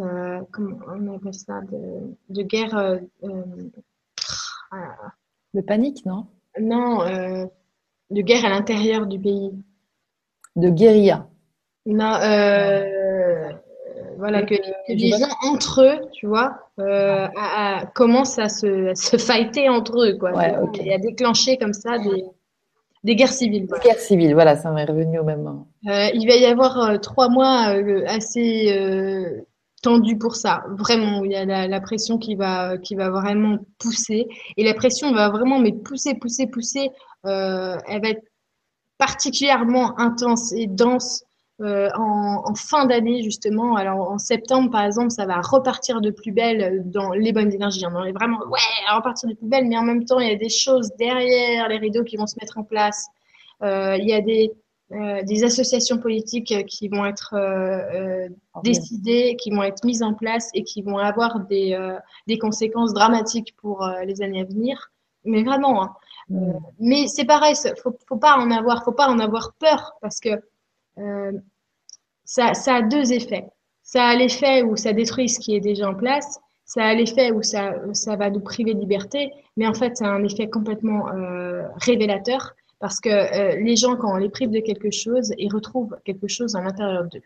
euh, 0.00 0.40
comment 0.50 0.76
on 0.86 1.16
appelle 1.16 1.34
ça, 1.34 1.60
de, 1.62 2.42
guerre, 2.42 2.76
euh, 2.76 2.98
euh, 3.24 4.78
de 5.54 5.60
panique, 5.60 6.04
non? 6.06 6.26
Non, 6.60 6.98
de 8.10 8.20
guerre 8.20 8.44
à 8.44 8.50
l'intérieur 8.50 9.06
du 9.06 9.18
pays. 9.18 9.52
De 10.56 10.68
guérilla. 10.68 11.28
Non, 11.86 12.18
voilà, 14.18 14.42
que, 14.42 14.54
les 14.88 15.10
gens 15.10 15.34
entre 15.50 15.82
eux, 15.82 16.08
tu 16.12 16.26
vois, 16.26 16.58
commencent 17.94 18.38
à 18.38 18.48
se, 18.48 18.92
se 18.94 19.16
fighter 19.16 19.68
entre 19.68 20.04
eux, 20.04 20.18
quoi. 20.18 20.32
Ouais, 20.32 20.54
Et 20.84 20.92
à 20.94 20.98
déclencher 20.98 21.56
comme 21.56 21.72
ça 21.72 21.98
des, 21.98 22.24
des 23.04 23.16
guerres 23.16 23.32
civiles. 23.32 23.66
Des 23.66 23.80
guerres 23.80 23.98
civiles, 23.98 24.34
voilà, 24.34 24.56
ça 24.56 24.70
m'est 24.70 24.84
revenu 24.84 25.18
au 25.18 25.24
même 25.24 25.42
moment. 25.42 25.66
Euh, 25.88 26.08
il 26.14 26.26
va 26.28 26.36
y 26.36 26.44
avoir 26.46 26.78
euh, 26.78 26.98
trois 26.98 27.28
mois 27.28 27.74
euh, 27.74 28.04
assez 28.06 29.42
euh, 29.86 29.90
tendus 29.90 30.18
pour 30.18 30.36
ça. 30.36 30.64
Vraiment, 30.70 31.24
il 31.24 31.32
y 31.32 31.36
a 31.36 31.44
la, 31.44 31.80
pression 31.80 32.18
qui 32.18 32.34
va, 32.34 32.78
qui 32.78 32.94
va 32.94 33.10
vraiment 33.10 33.58
pousser. 33.78 34.26
Et 34.56 34.64
la 34.64 34.74
pression 34.74 35.12
va 35.12 35.30
vraiment 35.30 35.58
mais 35.58 35.72
pousser, 35.72 36.14
pousser, 36.14 36.46
pousser. 36.46 36.90
elle 37.24 38.02
va 38.02 38.08
être 38.08 38.24
particulièrement 38.98 39.98
intense 39.98 40.52
et 40.52 40.66
dense 40.66 41.24
euh, 41.60 41.88
en, 41.96 42.42
en, 42.44 42.54
fin 42.54 42.86
d'année 42.86 43.22
justement. 43.22 43.76
Alors 43.76 44.10
en 44.10 44.18
septembre 44.18 44.70
par 44.70 44.84
exemple, 44.84 45.10
ça 45.10 45.26
va 45.26 45.40
repartir 45.40 46.00
de 46.00 46.10
plus 46.10 46.32
belle 46.32 46.82
dans 46.86 47.10
les 47.10 47.32
bonnes 47.32 47.52
énergies. 47.52 47.84
On 47.86 48.04
est 48.04 48.12
vraiment 48.12 48.38
ouais, 48.50 48.58
à 48.88 48.96
repartir 48.96 49.28
de 49.28 49.34
plus 49.34 49.46
belle, 49.46 49.68
mais 49.68 49.76
en 49.76 49.82
même 49.82 50.04
temps 50.04 50.18
il 50.18 50.28
y 50.28 50.32
a 50.32 50.36
des 50.36 50.48
choses 50.48 50.90
derrière 50.98 51.68
les 51.68 51.78
rideaux 51.78 52.04
qui 52.04 52.16
vont 52.16 52.26
se 52.26 52.36
mettre 52.40 52.58
en 52.58 52.64
place. 52.64 53.06
Euh, 53.62 53.96
il 53.96 54.08
y 54.08 54.12
a 54.12 54.20
des 54.20 54.50
euh, 54.92 55.22
des 55.22 55.44
associations 55.44 55.98
politiques 55.98 56.66
qui 56.66 56.88
vont 56.88 57.06
être 57.06 57.34
euh, 57.34 58.26
euh 58.26 58.28
décidées, 58.62 59.36
qui 59.40 59.50
vont 59.50 59.62
être 59.62 59.84
mises 59.84 60.02
en 60.02 60.14
place 60.14 60.50
et 60.54 60.62
qui 60.62 60.82
vont 60.82 60.98
avoir 60.98 61.40
des, 61.40 61.74
euh, 61.74 61.98
des 62.26 62.38
conséquences 62.38 62.92
dramatiques 62.92 63.54
pour 63.56 63.88
les 64.04 64.22
années 64.22 64.42
à 64.42 64.44
venir. 64.44 64.92
Mais 65.24 65.42
vraiment, 65.42 65.82
hein. 65.82 65.94
mm. 66.28 66.52
mais 66.80 67.06
c'est 67.06 67.24
pareil, 67.24 67.54
faut, 67.82 67.96
faut 68.06 68.16
pas 68.16 68.36
en 68.36 68.50
avoir, 68.50 68.84
faut 68.84 68.92
pas 68.92 69.08
en 69.08 69.18
avoir 69.18 69.54
peur 69.58 69.92
parce 70.00 70.20
que 70.20 70.42
euh, 70.98 71.32
ça, 72.24 72.54
ça, 72.54 72.76
a 72.76 72.82
deux 72.82 73.12
effets. 73.12 73.46
Ça 73.82 74.04
a 74.04 74.14
l'effet 74.14 74.62
où 74.62 74.76
ça 74.76 74.92
détruit 74.92 75.28
ce 75.28 75.40
qui 75.40 75.54
est 75.54 75.60
déjà 75.60 75.88
en 75.88 75.94
place, 75.94 76.38
ça 76.64 76.84
a 76.84 76.94
l'effet 76.94 77.32
où 77.32 77.42
ça, 77.42 77.74
ça 77.92 78.16
va 78.16 78.30
nous 78.30 78.40
priver 78.40 78.74
de 78.74 78.80
liberté, 78.80 79.32
mais 79.56 79.66
en 79.66 79.74
fait, 79.74 79.96
ça 79.96 80.06
a 80.06 80.10
un 80.10 80.24
effet 80.24 80.48
complètement 80.48 81.08
euh, 81.08 81.66
révélateur 81.76 82.54
parce 82.82 82.98
que 82.98 83.08
euh, 83.08 83.60
les 83.60 83.76
gens, 83.76 83.96
quand 83.96 84.12
on 84.12 84.16
les 84.16 84.28
prive 84.28 84.50
de 84.50 84.58
quelque 84.58 84.90
chose, 84.90 85.32
ils 85.38 85.52
retrouvent 85.52 85.96
quelque 86.04 86.26
chose 86.26 86.56
à 86.56 86.60
l'intérieur 86.60 87.04
d'eux. 87.04 87.22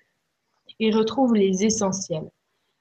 Ils 0.79 0.95
retrouvent 0.95 1.35
les 1.35 1.65
essentiels. 1.65 2.31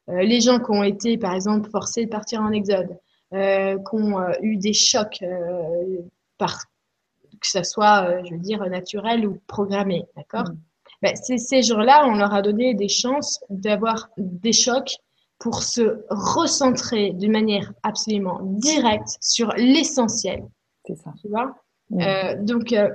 Euh, 0.09 0.23
les 0.23 0.41
gens 0.41 0.59
qui 0.59 0.71
ont 0.71 0.83
été, 0.83 1.17
par 1.17 1.33
exemple, 1.33 1.69
forcés 1.69 2.03
de 2.03 2.09
partir 2.09 2.41
en 2.41 2.51
exode, 2.51 2.99
euh, 3.33 3.77
qui 3.77 3.95
ont 3.95 4.19
eu 4.41 4.57
des 4.57 4.73
chocs 4.73 5.23
par 6.37 6.65
que 7.39 7.47
ce 7.47 7.63
soit, 7.63 8.23
je 8.25 8.31
veux 8.33 8.39
dire, 8.39 8.59
naturel 8.69 9.25
ou 9.25 9.39
programmé, 9.47 10.05
d'accord? 10.15 10.49
Mm 10.49 10.57
ben, 11.01 11.15
ces 11.15 11.61
gens-là, 11.61 12.07
on 12.07 12.15
leur 12.15 12.33
a 12.33 12.41
donné 12.41 12.73
des 12.73 12.87
chances 12.87 13.39
d'avoir 13.49 14.09
des 14.17 14.53
chocs 14.53 14.95
pour 15.37 15.61
se 15.61 16.03
recentrer 16.09 17.11
de 17.11 17.27
manière 17.27 17.73
absolument 17.83 18.39
directe 18.41 19.17
sur 19.21 19.49
l'essentiel. 19.57 20.47
C'est 20.85 20.95
ça. 20.95 21.13
Tu 21.21 21.27
vois? 21.27 21.55
Euh, 21.93 22.35
Donc, 22.41 22.73
euh, 22.73 22.89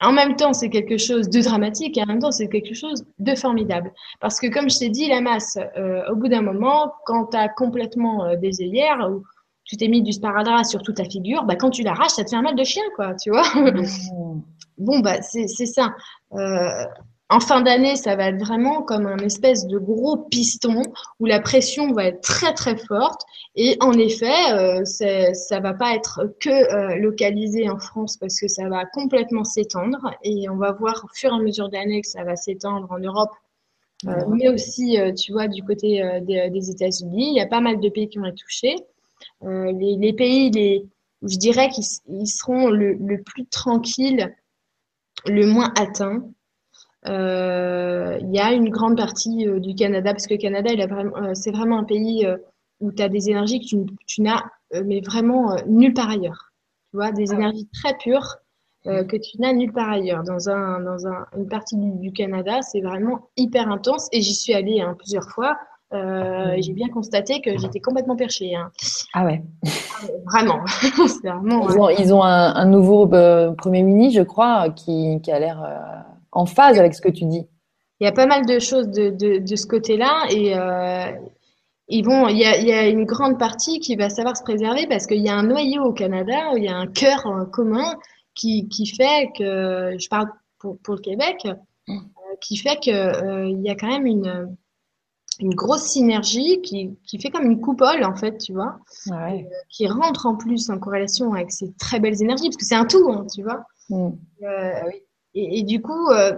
en 0.00 0.12
même 0.12 0.36
temps, 0.36 0.52
c'est 0.52 0.68
quelque 0.68 0.98
chose 0.98 1.28
de 1.30 1.40
dramatique 1.40 1.96
et 1.96 2.02
en 2.02 2.06
même 2.06 2.18
temps, 2.18 2.30
c'est 2.30 2.48
quelque 2.48 2.74
chose 2.74 3.04
de 3.18 3.34
formidable. 3.34 3.92
Parce 4.20 4.38
que, 4.40 4.46
comme 4.48 4.68
je 4.68 4.78
t'ai 4.78 4.88
dit, 4.90 5.08
la 5.08 5.20
masse, 5.20 5.58
euh, 5.76 6.02
au 6.10 6.16
bout 6.16 6.28
d'un 6.28 6.42
moment, 6.42 6.92
quand 7.06 7.26
tu 7.26 7.36
as 7.36 7.48
complètement 7.48 8.26
euh, 8.26 8.36
des 8.36 8.60
œillères, 8.60 9.08
ou 9.10 9.22
tu 9.64 9.76
t'es 9.76 9.88
mis 9.88 10.02
du 10.02 10.12
sparadrap 10.12 10.64
sur 10.64 10.82
toute 10.82 10.96
ta 10.96 11.04
figure, 11.04 11.44
bah, 11.44 11.56
quand 11.56 11.70
tu 11.70 11.82
l'arraches, 11.82 12.12
ça 12.12 12.24
te 12.24 12.30
fait 12.30 12.36
un 12.36 12.42
mal 12.42 12.54
de 12.56 12.64
chien, 12.64 12.84
quoi, 12.94 13.14
tu 13.14 13.30
vois 13.30 13.46
mmh. 13.54 14.42
Bon, 14.78 15.00
bah, 15.00 15.22
c'est 15.22 15.46
ça. 15.46 15.94
En 17.28 17.40
fin 17.40 17.60
d'année, 17.60 17.96
ça 17.96 18.14
va 18.14 18.28
être 18.28 18.38
vraiment 18.38 18.82
comme 18.82 19.06
un 19.06 19.18
espèce 19.18 19.66
de 19.66 19.78
gros 19.78 20.16
piston 20.16 20.82
où 21.18 21.26
la 21.26 21.40
pression 21.40 21.92
va 21.92 22.04
être 22.04 22.20
très 22.20 22.54
très 22.54 22.76
forte. 22.76 23.20
Et 23.56 23.76
en 23.80 23.92
effet, 23.94 24.52
euh, 24.52 24.84
ça 24.84 25.58
va 25.58 25.74
pas 25.74 25.96
être 25.96 26.36
que 26.38 26.50
euh, 26.50 26.96
localisé 26.96 27.68
en 27.68 27.78
France 27.78 28.16
parce 28.16 28.38
que 28.38 28.46
ça 28.46 28.68
va 28.68 28.84
complètement 28.86 29.42
s'étendre. 29.42 30.14
Et 30.22 30.48
on 30.48 30.56
va 30.56 30.70
voir 30.70 31.04
au 31.04 31.08
fur 31.14 31.32
et 31.32 31.34
à 31.34 31.38
mesure 31.40 31.68
d'années 31.68 32.00
que 32.00 32.08
ça 32.08 32.22
va 32.22 32.36
s'étendre 32.36 32.86
en 32.92 32.98
Europe, 33.00 33.32
euh, 34.06 34.24
mais 34.28 34.48
aussi, 34.48 35.00
euh, 35.00 35.12
tu 35.12 35.32
vois, 35.32 35.48
du 35.48 35.64
côté 35.64 36.08
des, 36.22 36.48
des 36.48 36.70
États-Unis. 36.70 37.30
Il 37.30 37.36
y 37.36 37.40
a 37.40 37.46
pas 37.46 37.60
mal 37.60 37.80
de 37.80 37.88
pays 37.88 38.08
qui 38.08 38.18
vont 38.18 38.26
être 38.26 38.36
touchés. 38.36 38.76
Les, 39.42 39.96
les, 39.96 40.12
pays, 40.12 40.50
les, 40.52 40.86
je 41.22 41.36
dirais 41.38 41.70
qu'ils 41.70 42.28
seront 42.28 42.68
le, 42.68 42.92
le 42.92 43.20
plus 43.22 43.46
tranquilles, 43.46 44.32
le 45.26 45.46
moins 45.46 45.72
atteints 45.76 46.22
il 47.06 48.34
y 48.34 48.38
a 48.40 48.52
une 48.52 48.68
grande 48.68 48.96
partie 48.96 49.46
euh, 49.46 49.60
du 49.60 49.74
Canada, 49.74 50.12
parce 50.12 50.26
que 50.26 50.34
le 50.34 50.40
Canada, 50.40 50.70
euh, 50.72 51.30
c'est 51.34 51.50
vraiment 51.50 51.78
un 51.78 51.84
pays 51.84 52.26
où 52.80 52.92
tu 52.92 53.02
as 53.02 53.08
des 53.08 53.30
énergies 53.30 53.60
que 53.60 53.66
tu, 54.06 54.22
n'as, 54.22 54.42
mais 54.84 55.00
vraiment 55.00 55.56
nulle 55.66 55.94
part 55.94 56.10
ailleurs. 56.10 56.52
Tu 56.90 56.96
vois, 56.96 57.12
des 57.12 57.32
ah 57.32 57.34
énergies 57.34 57.68
très 57.72 57.96
pures 57.96 58.36
que 58.84 59.16
tu 59.16 59.40
n'as 59.40 59.52
nulle 59.52 59.72
part 59.72 59.90
ailleurs. 59.90 60.22
Dans, 60.22 60.48
un, 60.48 60.80
dans 60.80 61.08
un, 61.08 61.26
une 61.36 61.48
partie 61.48 61.76
du, 61.76 62.12
Canada, 62.12 62.62
c'est 62.62 62.80
vraiment 62.80 63.30
hyper 63.36 63.68
intense 63.68 64.08
et 64.12 64.20
j'y 64.20 64.34
suis 64.34 64.54
allée 64.54 64.80
hein, 64.80 64.94
plusieurs 64.96 65.28
fois. 65.30 65.56
Euh, 65.92 66.56
j'ai 66.58 66.72
bien 66.72 66.88
constaté 66.88 67.40
que 67.40 67.56
j'étais 67.58 67.80
complètement 67.80 68.16
perchée. 68.16 68.54
Hein. 68.54 68.70
Ah 69.14 69.24
ouais. 69.24 69.42
vraiment. 70.26 70.60
vraiment 71.24 71.68
ils, 71.68 71.78
ont, 71.78 71.88
ils, 71.90 72.14
ont, 72.14 72.22
un, 72.22 72.54
un 72.54 72.66
nouveau 72.66 73.08
Premier 73.56 73.82
ministre, 73.82 74.20
je 74.20 74.24
crois, 74.24 74.70
qui, 74.70 75.20
qui 75.22 75.32
a 75.32 75.38
l'air 75.38 75.64
en 76.36 76.46
phase 76.46 76.78
avec 76.78 76.94
ce 76.94 77.00
que 77.00 77.08
tu 77.08 77.24
dis. 77.24 77.46
Il 78.00 78.04
y 78.04 78.06
a 78.06 78.12
pas 78.12 78.26
mal 78.26 78.44
de 78.44 78.58
choses 78.58 78.88
de, 78.88 79.10
de, 79.10 79.38
de 79.38 79.56
ce 79.56 79.66
côté-là 79.66 80.26
et 80.30 80.56
euh, 80.56 81.12
ils 81.88 82.04
vont, 82.04 82.28
il 82.28 82.38
y, 82.38 82.44
a, 82.44 82.58
il 82.58 82.66
y, 82.66 82.72
a, 82.72 82.88
une 82.88 83.04
grande 83.04 83.38
partie 83.38 83.80
qui 83.80 83.96
va 83.96 84.10
savoir 84.10 84.36
se 84.36 84.42
préserver 84.42 84.86
parce 84.86 85.06
qu'il 85.06 85.22
y 85.22 85.28
a 85.28 85.34
un 85.34 85.44
noyau 85.44 85.84
au 85.84 85.92
Canada, 85.92 86.52
il 86.56 86.64
y 86.64 86.68
a 86.68 86.76
un 86.76 86.88
cœur 86.88 87.24
commun 87.52 87.94
qui, 88.34 88.68
qui 88.68 88.86
fait 88.86 89.30
que, 89.38 89.96
je 89.98 90.08
parle 90.08 90.28
pour, 90.58 90.78
pour 90.78 90.94
le 90.94 91.00
Québec, 91.00 91.46
euh, 91.88 91.94
qui 92.40 92.56
fait 92.58 92.78
que 92.84 92.90
euh, 92.90 93.48
il 93.48 93.62
y 93.62 93.70
a 93.70 93.76
quand 93.76 93.88
même 93.88 94.06
une, 94.06 94.56
une 95.40 95.54
grosse 95.54 95.84
synergie 95.84 96.60
qui, 96.62 96.96
qui 97.06 97.20
fait 97.20 97.30
comme 97.30 97.44
une 97.44 97.60
coupole 97.60 98.04
en 98.04 98.14
fait, 98.14 98.38
tu 98.38 98.52
vois, 98.52 98.78
ouais. 99.10 99.46
euh, 99.46 99.56
qui 99.68 99.86
rentre 99.86 100.26
en 100.26 100.36
plus 100.36 100.70
en 100.70 100.78
corrélation 100.78 101.32
avec 101.34 101.50
ces 101.50 101.72
très 101.74 102.00
belles 102.00 102.20
énergies 102.22 102.48
parce 102.48 102.56
que 102.56 102.64
c'est 102.64 102.74
un 102.74 102.86
tout, 102.86 103.10
hein, 103.10 103.26
tu 103.32 103.42
vois. 103.42 103.64
Mm. 103.90 104.10
Euh, 104.42 104.80
oui. 104.86 105.02
Et, 105.36 105.60
et 105.60 105.62
du 105.62 105.80
coup, 105.80 106.10
euh, 106.10 106.32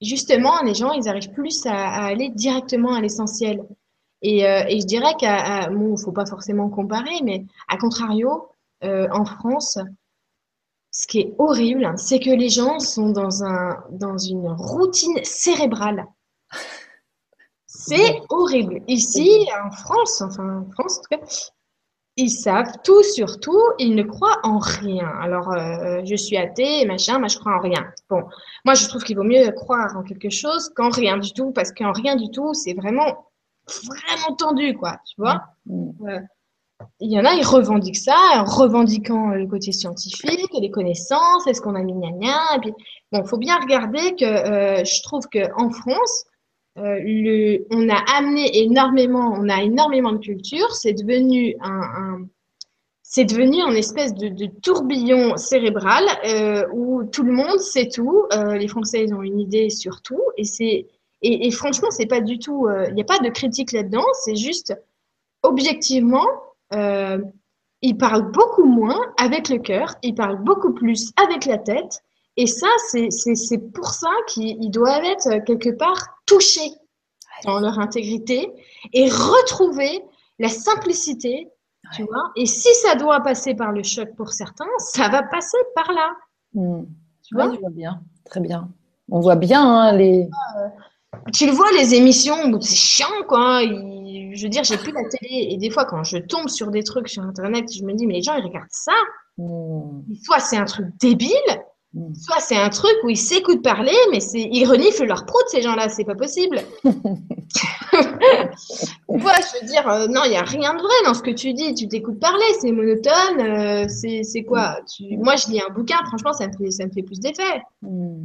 justement, 0.00 0.62
les 0.62 0.74
gens, 0.74 0.92
ils 0.92 1.08
arrivent 1.08 1.32
plus 1.32 1.66
à, 1.66 1.74
à 1.74 2.04
aller 2.06 2.30
directement 2.30 2.94
à 2.94 3.00
l'essentiel. 3.00 3.62
Et, 4.22 4.46
euh, 4.46 4.64
et, 4.68 4.80
je 4.80 4.86
dirais 4.86 5.14
qu'à, 5.18 5.68
bon, 5.68 5.96
faut 5.96 6.12
pas 6.12 6.26
forcément 6.26 6.70
comparer, 6.70 7.20
mais 7.24 7.44
à 7.68 7.76
contrario, 7.76 8.48
euh, 8.84 9.08
en 9.10 9.24
France, 9.24 9.78
ce 10.92 11.06
qui 11.08 11.20
est 11.20 11.34
horrible, 11.38 11.92
c'est 11.96 12.20
que 12.20 12.30
les 12.30 12.48
gens 12.48 12.78
sont 12.78 13.10
dans 13.10 13.42
un 13.42 13.82
dans 13.90 14.18
une 14.18 14.48
routine 14.48 15.18
cérébrale. 15.24 16.06
C'est 17.66 18.20
horrible. 18.28 18.82
Ici, 18.86 19.48
en 19.64 19.70
France, 19.70 20.20
enfin 20.20 20.60
en 20.60 20.70
France 20.70 20.98
en 20.98 21.02
tout 21.02 21.18
cas, 21.18 21.36
ils 22.16 22.30
savent 22.30 22.72
tout 22.84 23.02
sur 23.02 23.40
tout, 23.40 23.62
ils 23.78 23.94
ne 23.94 24.02
croient 24.02 24.38
en 24.42 24.58
rien. 24.58 25.08
Alors, 25.20 25.52
euh, 25.52 26.02
je 26.04 26.14
suis 26.14 26.36
athée, 26.36 26.84
machin, 26.84 27.18
moi 27.18 27.28
je 27.28 27.38
crois 27.38 27.56
en 27.56 27.60
rien. 27.60 27.86
Bon, 28.10 28.22
moi 28.64 28.74
je 28.74 28.86
trouve 28.86 29.02
qu'il 29.02 29.16
vaut 29.16 29.22
mieux 29.22 29.50
croire 29.52 29.96
en 29.96 30.02
quelque 30.02 30.30
chose 30.30 30.70
qu'en 30.76 30.90
rien 30.90 31.16
du 31.16 31.32
tout, 31.32 31.52
parce 31.52 31.72
qu'en 31.72 31.92
rien 31.92 32.16
du 32.16 32.30
tout, 32.30 32.52
c'est 32.52 32.74
vraiment, 32.74 33.26
vraiment 33.86 34.36
tendu, 34.36 34.74
quoi, 34.74 34.98
tu 35.06 35.14
vois. 35.18 35.42
Mm. 35.66 35.90
Euh, 36.08 36.20
il 37.00 37.12
y 37.12 37.18
en 37.18 37.24
a, 37.24 37.34
ils 37.34 37.46
revendiquent 37.46 37.96
ça, 37.96 38.16
en 38.34 38.44
revendiquant 38.44 39.28
le 39.28 39.46
côté 39.46 39.72
scientifique, 39.72 40.50
les 40.60 40.70
connaissances, 40.70 41.46
est-ce 41.46 41.60
qu'on 41.60 41.76
a 41.76 41.82
mis 41.82 41.94
gna 41.94 42.10
gna, 42.10 42.56
et 42.56 42.60
puis, 42.60 42.74
bon, 43.10 43.24
faut 43.24 43.38
bien 43.38 43.58
regarder 43.58 44.14
que 44.16 44.24
euh, 44.24 44.84
je 44.84 45.02
trouve 45.02 45.26
que 45.28 45.50
en 45.56 45.70
France, 45.70 46.24
euh, 46.78 47.58
on 47.70 47.88
a 47.88 47.98
amené 48.16 48.62
énormément, 48.62 49.34
on 49.36 49.48
a 49.48 49.62
énormément 49.62 50.12
de 50.12 50.18
culture. 50.18 50.70
C'est 50.74 50.94
devenu 50.94 51.54
un, 51.60 52.26
c'est 53.02 53.24
devenu 53.24 53.60
une 53.60 53.76
espèce 53.76 54.14
de, 54.14 54.46
tourbillon 54.62 55.36
cérébral 55.36 56.04
euh, 56.24 56.64
où 56.72 57.04
tout 57.04 57.24
le 57.24 57.32
monde 57.32 57.58
sait 57.58 57.88
tout. 57.88 58.24
Euh, 58.32 58.56
les 58.56 58.68
Français 58.68 59.04
ils 59.04 59.14
ont 59.14 59.22
une 59.22 59.38
idée 59.38 59.68
sur 59.68 60.00
tout 60.00 60.22
et 60.38 60.44
c'est 60.44 60.86
et, 61.20 61.50
franchement 61.52 61.90
c'est 61.90 62.06
pas 62.06 62.20
du 62.20 62.38
tout. 62.38 62.68
Il 62.88 62.94
n'y 62.94 63.02
a 63.02 63.04
pas 63.04 63.18
de 63.18 63.28
critique 63.28 63.72
là-dedans. 63.72 64.04
C'est 64.24 64.36
juste 64.36 64.74
objectivement. 65.42 66.26
Ils 67.84 67.98
parlent 67.98 68.30
beaucoup 68.30 68.64
moins 68.64 68.98
avec 69.18 69.48
le 69.48 69.58
cœur, 69.58 69.96
ils 70.02 70.14
parlent 70.14 70.42
beaucoup 70.42 70.72
plus 70.72 71.12
avec 71.16 71.46
la 71.46 71.58
tête, 71.58 72.02
et 72.36 72.46
ça, 72.46 72.68
c'est 72.88 73.72
pour 73.74 73.88
ça 73.88 74.10
qu'ils 74.28 74.70
doivent 74.70 75.04
être 75.04 75.44
quelque 75.44 75.70
part 75.70 76.16
touchés 76.26 76.72
dans 77.44 77.60
leur 77.60 77.78
intégrité 77.78 78.50
et 78.92 79.08
retrouver 79.08 80.02
la 80.38 80.48
simplicité 80.48 81.48
Tu 81.94 82.04
vois 82.04 82.32
Et 82.36 82.46
si 82.46 82.68
ça 82.74 82.94
doit 82.94 83.20
passer 83.20 83.54
par 83.54 83.72
le 83.72 83.82
choc 83.82 84.14
pour 84.16 84.32
certains, 84.32 84.68
ça 84.78 85.08
va 85.08 85.22
passer 85.22 85.58
par 85.74 85.92
là. 85.92 86.14
Hmm. 86.54 86.84
Tu 87.22 87.34
vois 87.34 87.52
je 87.52 87.60
vois 87.60 87.70
bien. 87.70 88.02
Très 88.24 88.40
bien. 88.40 88.70
On 89.10 89.20
voit 89.20 89.36
bien 89.36 89.62
hein, 89.62 89.92
les. 89.92 90.28
Tu 91.34 91.46
le 91.46 91.52
vois, 91.52 91.70
les 91.72 91.94
émissions, 91.94 92.58
c'est 92.60 92.74
chiant, 92.74 93.22
quoi. 93.28 93.62
Je 93.62 94.42
veux 94.42 94.48
dire, 94.48 94.64
j'ai 94.64 94.78
plus 94.78 94.92
la 94.92 95.06
télé. 95.10 95.48
Et 95.50 95.58
des 95.58 95.68
fois, 95.68 95.84
quand 95.84 96.02
je 96.04 96.16
tombe 96.16 96.48
sur 96.48 96.70
des 96.70 96.82
trucs 96.82 97.08
sur 97.08 97.22
Internet, 97.22 97.70
je 97.70 97.84
me 97.84 97.92
dis, 97.92 98.06
mais 98.06 98.14
les 98.14 98.22
gens, 98.22 98.34
ils 98.34 98.44
regardent 98.44 98.66
ça. 98.70 98.92
Hmm. 99.36 100.00
Soit 100.22 100.40
c'est 100.40 100.56
un 100.56 100.64
truc 100.64 100.86
débile. 100.98 101.36
Soit 102.14 102.40
c'est 102.40 102.56
un 102.56 102.70
truc 102.70 102.94
où 103.04 103.10
ils 103.10 103.16
s'écoutent 103.16 103.62
parler, 103.62 103.96
mais 104.10 104.20
c'est 104.20 104.40
ils 104.40 104.64
reniflent 104.64 105.04
leur 105.04 105.26
prout, 105.26 105.42
ces 105.48 105.62
gens-là. 105.62 105.88
C'est 105.88 106.04
pas 106.04 106.14
possible. 106.14 106.58
Moi, 109.08 109.32
je 109.36 109.60
veux 109.60 109.66
dire, 109.66 109.86
euh, 109.88 110.06
non, 110.06 110.22
il 110.24 110.30
n'y 110.30 110.36
a 110.36 110.42
rien 110.42 110.74
de 110.74 110.80
vrai 110.80 110.94
dans 111.04 111.14
ce 111.14 111.22
que 111.22 111.30
tu 111.30 111.52
dis. 111.52 111.74
Tu 111.74 111.88
t'écoutes 111.88 112.18
parler, 112.18 112.44
c'est 112.60 112.72
monotone. 112.72 113.40
Euh, 113.40 113.86
c'est 113.88 114.44
quoi? 114.44 114.78
Tu... 114.94 115.18
Moi, 115.18 115.36
je 115.36 115.48
lis 115.48 115.60
un 115.60 115.72
bouquin, 115.72 115.98
franchement, 116.06 116.32
ça 116.32 116.48
me 116.48 116.52
fait, 116.52 116.70
ça 116.70 116.86
me 116.86 116.90
fait 116.90 117.02
plus 117.02 117.20
d'effet. 117.20 117.62
Hmm. 117.82 118.24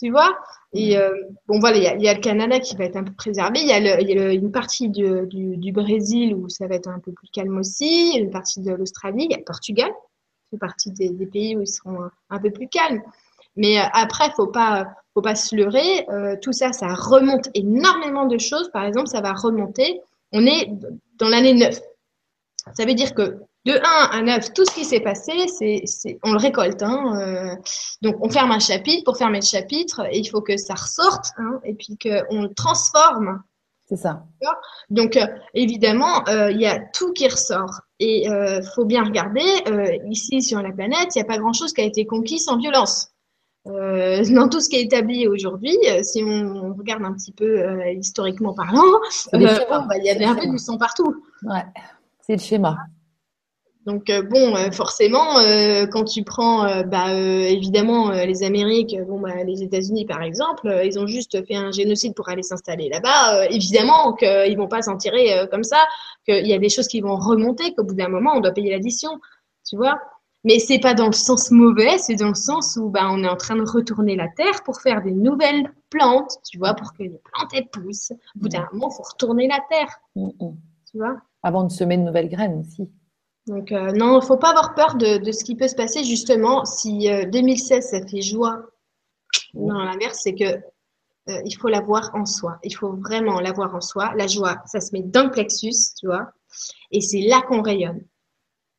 Tu 0.00 0.10
vois? 0.10 0.38
Et 0.74 0.96
euh, 0.96 1.10
bon, 1.48 1.58
voilà, 1.58 1.76
il 1.96 2.02
y 2.02 2.08
a, 2.08 2.14
le 2.14 2.20
Canada 2.20 2.60
qui 2.60 2.76
va 2.76 2.84
être 2.84 2.96
un 2.96 3.02
peu 3.02 3.12
préservé. 3.14 3.58
Il 3.60 3.66
y 3.66 3.72
a, 3.72 4.32
une 4.32 4.52
partie 4.52 4.88
du, 4.88 5.26
du, 5.26 5.72
Brésil 5.72 6.36
où 6.36 6.48
ça 6.48 6.68
va 6.68 6.76
être 6.76 6.88
un 6.88 7.00
peu 7.00 7.10
plus 7.10 7.28
calme 7.32 7.58
aussi. 7.58 8.16
Une 8.16 8.30
partie 8.30 8.60
de 8.60 8.70
l'Australie. 8.70 9.24
Il 9.24 9.32
y 9.32 9.34
a 9.34 9.38
le 9.38 9.44
Portugal. 9.44 9.90
C'est 10.50 10.58
partie 10.58 10.90
des, 10.90 11.10
des, 11.10 11.26
pays 11.26 11.56
où 11.56 11.62
ils 11.62 11.66
seront 11.66 12.08
un, 12.30 12.38
peu 12.38 12.50
plus 12.50 12.68
calmes. 12.68 13.02
Mais 13.56 13.78
après, 13.92 14.30
faut 14.36 14.46
pas 14.46 14.86
faut 15.18 15.22
pas 15.22 15.34
se 15.34 15.56
leurrer, 15.56 16.06
euh, 16.10 16.36
tout 16.40 16.52
ça, 16.52 16.72
ça 16.72 16.94
remonte 16.94 17.48
énormément 17.54 18.26
de 18.26 18.38
choses. 18.38 18.70
Par 18.70 18.84
exemple, 18.84 19.08
ça 19.08 19.20
va 19.20 19.32
remonter, 19.32 20.00
on 20.30 20.46
est 20.46 20.70
dans 21.18 21.28
l'année 21.28 21.54
9. 21.54 21.76
Ça 22.76 22.84
veut 22.84 22.94
dire 22.94 23.12
que 23.14 23.40
de 23.64 23.72
1 23.72 23.80
à 24.12 24.22
9, 24.22 24.52
tout 24.52 24.64
ce 24.64 24.70
qui 24.70 24.84
s'est 24.84 25.00
passé, 25.00 25.48
c'est, 25.48 26.20
on 26.22 26.30
le 26.30 26.38
récolte. 26.38 26.84
Hein, 26.84 27.20
euh. 27.20 27.56
donc, 28.00 28.14
on 28.20 28.30
ferme 28.30 28.52
un 28.52 28.60
chapitre 28.60 29.02
pour 29.02 29.16
fermer 29.16 29.40
le 29.40 29.44
chapitre 29.44 30.06
et 30.08 30.18
il 30.18 30.26
faut 30.26 30.40
que 30.40 30.56
ça 30.56 30.74
ressorte 30.74 31.32
hein, 31.38 31.58
et 31.64 31.74
puis 31.74 31.98
qu'on 31.98 32.42
le 32.42 32.54
transforme. 32.54 33.42
C'est 33.86 33.96
ça. 33.96 34.22
Donc, 34.88 35.16
euh, 35.16 35.26
évidemment, 35.54 36.24
il 36.28 36.60
y 36.60 36.66
a 36.66 36.78
tout 36.78 37.12
qui 37.12 37.26
ressort. 37.26 37.80
Et 38.00 38.26
il 38.26 38.62
faut 38.74 38.84
bien 38.84 39.02
regarder, 39.02 39.42
ici 40.08 40.40
sur 40.40 40.62
la 40.62 40.70
planète, 40.70 41.16
il 41.16 41.18
n'y 41.18 41.22
a 41.22 41.24
pas 41.24 41.38
grand-chose 41.38 41.72
qui 41.72 41.80
a 41.80 41.84
été 41.84 42.06
conquis 42.06 42.38
sans 42.38 42.56
violence. 42.56 43.12
Euh, 43.68 44.24
dans 44.34 44.48
tout 44.48 44.60
ce 44.60 44.68
qui 44.68 44.76
est 44.76 44.82
établi 44.82 45.26
aujourd'hui, 45.26 45.76
euh, 45.88 46.02
si 46.02 46.22
on 46.24 46.74
regarde 46.74 47.04
un 47.04 47.12
petit 47.12 47.32
peu 47.32 47.60
euh, 47.60 47.90
historiquement 47.92 48.54
parlant, 48.54 48.82
bah, 49.32 49.96
il 49.98 50.04
y 50.04 50.10
avait 50.10 50.24
un 50.24 50.34
peu 50.34 50.46
du 50.46 50.58
sang 50.58 50.78
partout. 50.78 51.22
Ouais, 51.42 51.64
c'est 52.20 52.34
le 52.34 52.42
schéma. 52.42 52.76
Donc 53.88 54.12
bon, 54.30 54.54
forcément, 54.70 55.36
quand 55.90 56.04
tu 56.04 56.22
prends, 56.22 56.84
bah, 56.84 57.14
évidemment, 57.14 58.10
les 58.10 58.42
Amériques, 58.42 58.94
bon, 59.08 59.18
bah, 59.18 59.42
les 59.44 59.62
États-Unis 59.62 60.04
par 60.04 60.22
exemple, 60.22 60.70
ils 60.84 60.98
ont 60.98 61.06
juste 61.06 61.42
fait 61.46 61.54
un 61.56 61.70
génocide 61.70 62.14
pour 62.14 62.28
aller 62.28 62.42
s'installer 62.42 62.90
là-bas. 62.90 63.46
évidemment 63.46 64.12
qu'ils 64.12 64.58
vont 64.58 64.68
pas 64.68 64.82
s'en 64.82 64.98
tirer 64.98 65.48
comme 65.50 65.64
ça, 65.64 65.78
qu'il 66.26 66.46
y 66.46 66.52
a 66.52 66.58
des 66.58 66.68
choses 66.68 66.86
qui 66.86 67.00
vont 67.00 67.16
remonter, 67.16 67.74
qu'au 67.74 67.84
bout 67.84 67.94
d'un 67.94 68.08
moment, 68.08 68.32
on 68.34 68.40
doit 68.40 68.52
payer 68.52 68.70
l'addition, 68.70 69.08
tu 69.66 69.76
vois. 69.76 69.98
Mais 70.44 70.58
c'est 70.58 70.78
pas 70.78 70.94
dans 70.94 71.06
le 71.06 71.12
sens 71.12 71.50
mauvais, 71.50 71.98
c'est 71.98 72.14
dans 72.14 72.28
le 72.28 72.34
sens 72.34 72.76
où 72.80 72.90
bah, 72.90 73.08
on 73.10 73.24
est 73.24 73.28
en 73.28 73.36
train 73.36 73.56
de 73.56 73.68
retourner 73.68 74.16
la 74.16 74.28
terre 74.28 74.62
pour 74.64 74.80
faire 74.80 75.02
des 75.02 75.12
nouvelles 75.12 75.72
plantes, 75.90 76.38
tu 76.48 76.58
vois, 76.58 76.74
pour 76.74 76.92
que 76.92 77.02
les 77.02 77.08
plantes 77.08 77.50
elles 77.54 77.68
poussent. 77.68 78.12
Au 78.36 78.40
bout 78.40 78.48
d'un 78.48 78.60
mm. 78.60 78.68
moment, 78.72 78.90
il 78.92 78.96
faut 78.96 79.02
retourner 79.02 79.48
la 79.48 79.60
terre, 79.68 79.88
mm, 80.14 80.26
mm. 80.26 80.56
tu 80.90 80.98
vois. 80.98 81.16
Avant 81.42 81.64
de 81.64 81.72
semer 81.72 81.96
de 81.96 82.02
nouvelles 82.02 82.28
graines 82.28 82.60
aussi. 82.60 82.88
Donc 83.48 83.72
euh, 83.72 83.92
non, 83.92 84.20
il 84.20 84.26
faut 84.26 84.36
pas 84.36 84.50
avoir 84.50 84.74
peur 84.74 84.94
de, 84.96 85.18
de, 85.18 85.32
ce 85.32 85.42
qui 85.42 85.56
peut 85.56 85.68
se 85.68 85.74
passer 85.74 86.04
justement. 86.04 86.64
Si 86.64 87.08
2016 87.32 87.78
euh, 87.78 87.98
ça 87.98 88.06
fait 88.06 88.20
joie, 88.20 88.66
non, 89.54 89.78
l'inverse 89.78 90.20
c'est 90.22 90.34
que 90.34 90.44
euh, 90.44 91.42
il 91.44 91.56
faut 91.56 91.68
l'avoir 91.68 92.10
en 92.14 92.24
soi. 92.24 92.58
Il 92.62 92.74
faut 92.74 92.92
vraiment 92.92 93.40
l'avoir 93.40 93.74
en 93.74 93.80
soi. 93.80 94.12
La 94.16 94.26
joie, 94.26 94.56
ça 94.66 94.80
se 94.80 94.92
met 94.92 95.02
dans 95.02 95.24
le 95.24 95.30
plexus, 95.30 95.94
tu 95.98 96.06
vois, 96.06 96.30
et 96.90 97.00
c'est 97.00 97.22
là 97.22 97.42
qu'on 97.42 97.62
rayonne 97.62 98.02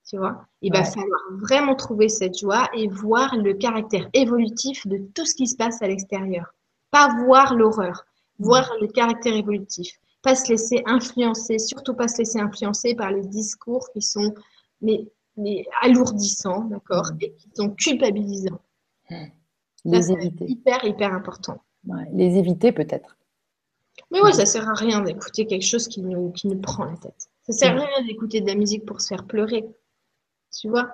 tu 0.09 0.17
vois. 0.17 0.43
Il 0.61 0.73
va 0.73 0.83
falloir 0.83 1.21
vraiment 1.39 1.75
trouver 1.75 2.09
cette 2.09 2.37
joie 2.37 2.67
et 2.73 2.87
voir 2.87 3.35
le 3.35 3.53
caractère 3.53 4.09
évolutif 4.13 4.87
de 4.87 4.97
tout 5.13 5.25
ce 5.25 5.35
qui 5.35 5.47
se 5.47 5.55
passe 5.55 5.81
à 5.83 5.87
l'extérieur. 5.87 6.47
Pas 6.89 7.09
voir 7.25 7.53
l'horreur, 7.53 8.05
voir 8.39 8.71
le 8.81 8.87
caractère 8.87 9.35
évolutif. 9.35 9.99
Pas 10.23 10.33
se 10.33 10.51
laisser 10.51 10.81
influencer, 10.87 11.59
surtout 11.59 11.93
pas 11.93 12.07
se 12.07 12.17
laisser 12.17 12.39
influencer 12.39 12.95
par 12.95 13.11
les 13.11 13.21
discours 13.21 13.87
qui 13.93 14.01
sont 14.01 14.33
mais, 14.81 15.07
mais 15.37 15.65
alourdissants, 15.81 16.65
d'accord, 16.65 17.11
et 17.21 17.33
qui 17.33 17.49
sont 17.55 17.69
culpabilisants. 17.71 18.61
Les 19.85 20.11
éviter. 20.11 20.45
Hyper, 20.45 20.83
hyper 20.83 21.13
important. 21.13 21.61
les 22.13 22.37
éviter 22.37 22.71
peut-être. 22.71 23.17
Mais 24.11 24.21
ouais, 24.21 24.33
ça 24.33 24.45
sert 24.45 24.67
à 24.67 24.73
rien 24.73 25.01
d'écouter 25.01 25.45
quelque 25.45 25.65
chose 25.65 25.87
qui 25.87 26.01
nous, 26.01 26.31
qui 26.31 26.47
nous 26.47 26.59
prend 26.59 26.85
la 26.85 26.97
tête. 26.97 27.29
Ça 27.43 27.53
sert 27.53 27.77
à 27.77 27.85
rien 27.85 28.05
d'écouter 28.05 28.41
de 28.41 28.47
la 28.47 28.55
musique 28.55 28.85
pour 28.85 29.01
se 29.01 29.07
faire 29.07 29.25
pleurer 29.25 29.65
tu 30.57 30.69
vois? 30.69 30.89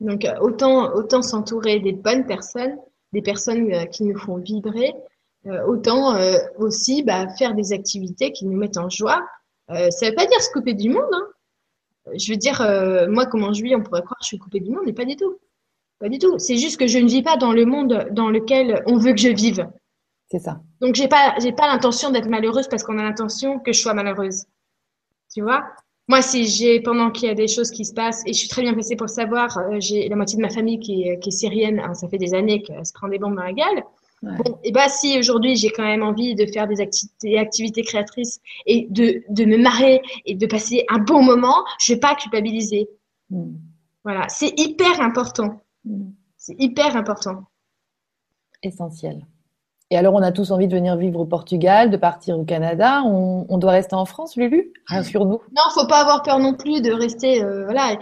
Donc 0.00 0.24
euh, 0.24 0.38
autant 0.40 0.94
autant 0.94 1.22
s'entourer 1.22 1.80
des 1.80 1.92
bonnes 1.92 2.26
personnes, 2.26 2.76
des 3.12 3.22
personnes 3.22 3.72
euh, 3.72 3.84
qui 3.86 4.04
nous 4.04 4.18
font 4.18 4.36
vibrer, 4.36 4.92
euh, 5.46 5.64
autant 5.66 6.18
aussi 6.58 7.02
bah, 7.02 7.28
faire 7.38 7.54
des 7.54 7.72
activités 7.72 8.32
qui 8.32 8.46
nous 8.46 8.56
mettent 8.56 8.78
en 8.78 8.90
joie. 8.90 9.24
ça 9.68 10.08
veut 10.08 10.14
pas 10.14 10.26
dire 10.26 10.42
se 10.42 10.50
couper 10.50 10.74
du 10.74 10.90
monde. 10.90 11.04
Hein. 11.12 11.26
Je 12.14 12.30
veux 12.30 12.36
dire, 12.36 12.60
moi, 13.08 13.26
comment 13.26 13.52
je 13.52 13.62
vis, 13.62 13.74
on 13.74 13.82
pourrait 13.82 14.02
croire 14.02 14.18
que 14.18 14.24
je 14.24 14.28
suis 14.28 14.38
coupée 14.38 14.60
du 14.60 14.70
monde, 14.70 14.82
mais 14.86 14.92
pas 14.92 15.04
du 15.04 15.16
tout. 15.16 15.38
Pas 15.98 16.08
du 16.08 16.18
tout. 16.18 16.38
C'est 16.38 16.56
juste 16.56 16.78
que 16.78 16.86
je 16.86 16.98
ne 16.98 17.08
vis 17.08 17.22
pas 17.22 17.36
dans 17.36 17.52
le 17.52 17.64
monde 17.64 18.08
dans 18.12 18.28
lequel 18.28 18.82
on 18.86 18.98
veut 18.98 19.12
que 19.12 19.20
je 19.20 19.28
vive. 19.28 19.68
C'est 20.28 20.40
ça. 20.40 20.60
Donc 20.80 20.94
j'ai 20.94 21.08
pas 21.08 21.34
j'ai 21.40 21.52
pas 21.52 21.68
l'intention 21.68 22.10
d'être 22.10 22.28
malheureuse 22.28 22.68
parce 22.68 22.82
qu'on 22.82 22.98
a 22.98 23.02
l'intention 23.02 23.60
que 23.60 23.72
je 23.72 23.80
sois 23.80 23.94
malheureuse. 23.94 24.44
Tu 25.32 25.40
vois? 25.42 25.64
Moi, 26.08 26.22
si 26.22 26.46
j'ai, 26.46 26.80
pendant 26.80 27.10
qu'il 27.10 27.28
y 27.28 27.30
a 27.30 27.34
des 27.34 27.48
choses 27.48 27.72
qui 27.72 27.84
se 27.84 27.92
passent, 27.92 28.22
et 28.26 28.32
je 28.32 28.38
suis 28.38 28.48
très 28.48 28.62
bien 28.62 28.72
placée 28.74 28.94
pour 28.94 29.06
le 29.06 29.12
savoir, 29.12 29.58
euh, 29.58 29.80
j'ai 29.80 30.08
la 30.08 30.14
moitié 30.14 30.36
de 30.36 30.42
ma 30.42 30.50
famille 30.50 30.78
qui 30.78 31.08
est, 31.08 31.18
qui 31.18 31.30
est 31.30 31.32
syrienne, 31.32 31.80
hein, 31.80 31.94
ça 31.94 32.08
fait 32.08 32.18
des 32.18 32.32
années 32.32 32.62
qu'elle 32.62 32.86
se 32.86 32.92
prend 32.92 33.08
des 33.08 33.18
bombes 33.18 33.34
dans 33.34 33.42
la 33.42 33.52
gueule. 33.52 33.82
Bon, 34.22 34.58
et 34.64 34.72
bah 34.72 34.88
si 34.88 35.18
aujourd'hui 35.18 35.56
j'ai 35.56 35.70
quand 35.70 35.84
même 35.84 36.02
envie 36.02 36.34
de 36.34 36.46
faire 36.46 36.66
des 36.66 36.80
activités, 36.80 37.38
activités 37.38 37.82
créatrices 37.82 38.40
et 38.64 38.88
de, 38.90 39.22
de 39.28 39.44
me 39.44 39.58
marrer 39.58 40.02
et 40.24 40.34
de 40.34 40.46
passer 40.46 40.84
un 40.88 40.98
bon 40.98 41.22
moment, 41.22 41.64
je 41.78 41.92
vais 41.92 42.00
pas 42.00 42.14
culpabiliser. 42.14 42.88
Mm. 43.30 43.54
Voilà, 44.04 44.28
c'est 44.28 44.58
hyper 44.58 45.00
important. 45.00 45.60
Mm. 45.84 46.10
C'est 46.36 46.56
hyper 46.58 46.96
important. 46.96 47.44
Essentiel. 48.62 49.26
Et 49.90 49.96
alors, 49.96 50.14
on 50.14 50.22
a 50.22 50.32
tous 50.32 50.50
envie 50.50 50.66
de 50.66 50.74
venir 50.74 50.96
vivre 50.96 51.20
au 51.20 51.26
Portugal, 51.26 51.90
de 51.90 51.96
partir 51.96 52.38
au 52.38 52.44
Canada. 52.44 53.02
On, 53.04 53.58
doit 53.58 53.70
rester 53.70 53.94
en 53.94 54.04
France, 54.04 54.36
Lulu? 54.36 54.72
Rassure-nous. 54.86 55.40
Non, 55.56 55.62
faut 55.74 55.86
pas 55.86 56.00
avoir 56.00 56.22
peur 56.22 56.40
non 56.40 56.54
plus 56.54 56.82
de 56.82 56.90
rester. 56.90 57.42
Euh, 57.44 57.64
voilà. 57.64 57.96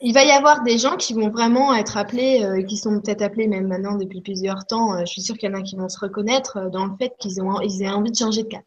Il 0.00 0.12
va 0.14 0.24
y 0.24 0.30
avoir 0.30 0.62
des 0.62 0.78
gens 0.78 0.96
qui 0.96 1.14
vont 1.14 1.30
vraiment 1.30 1.74
être 1.74 1.96
appelés, 1.96 2.44
euh, 2.44 2.62
qui 2.62 2.76
sont 2.76 3.00
peut-être 3.00 3.22
appelés 3.22 3.46
même 3.46 3.68
maintenant 3.68 3.96
depuis 3.96 4.20
plusieurs 4.20 4.66
temps. 4.66 4.94
Euh, 4.94 5.00
je 5.00 5.06
suis 5.06 5.22
sûre 5.22 5.36
qu'il 5.36 5.50
y 5.50 5.52
en 5.52 5.58
a 5.58 5.62
qui 5.62 5.76
vont 5.76 5.88
se 5.88 5.98
reconnaître 5.98 6.70
dans 6.70 6.86
le 6.86 6.96
fait 6.96 7.14
qu'ils 7.18 7.40
ont, 7.40 7.60
ils 7.60 7.82
aient 7.82 7.90
envie 7.90 8.10
de 8.10 8.16
changer 8.16 8.42
de 8.42 8.48
cap. 8.48 8.64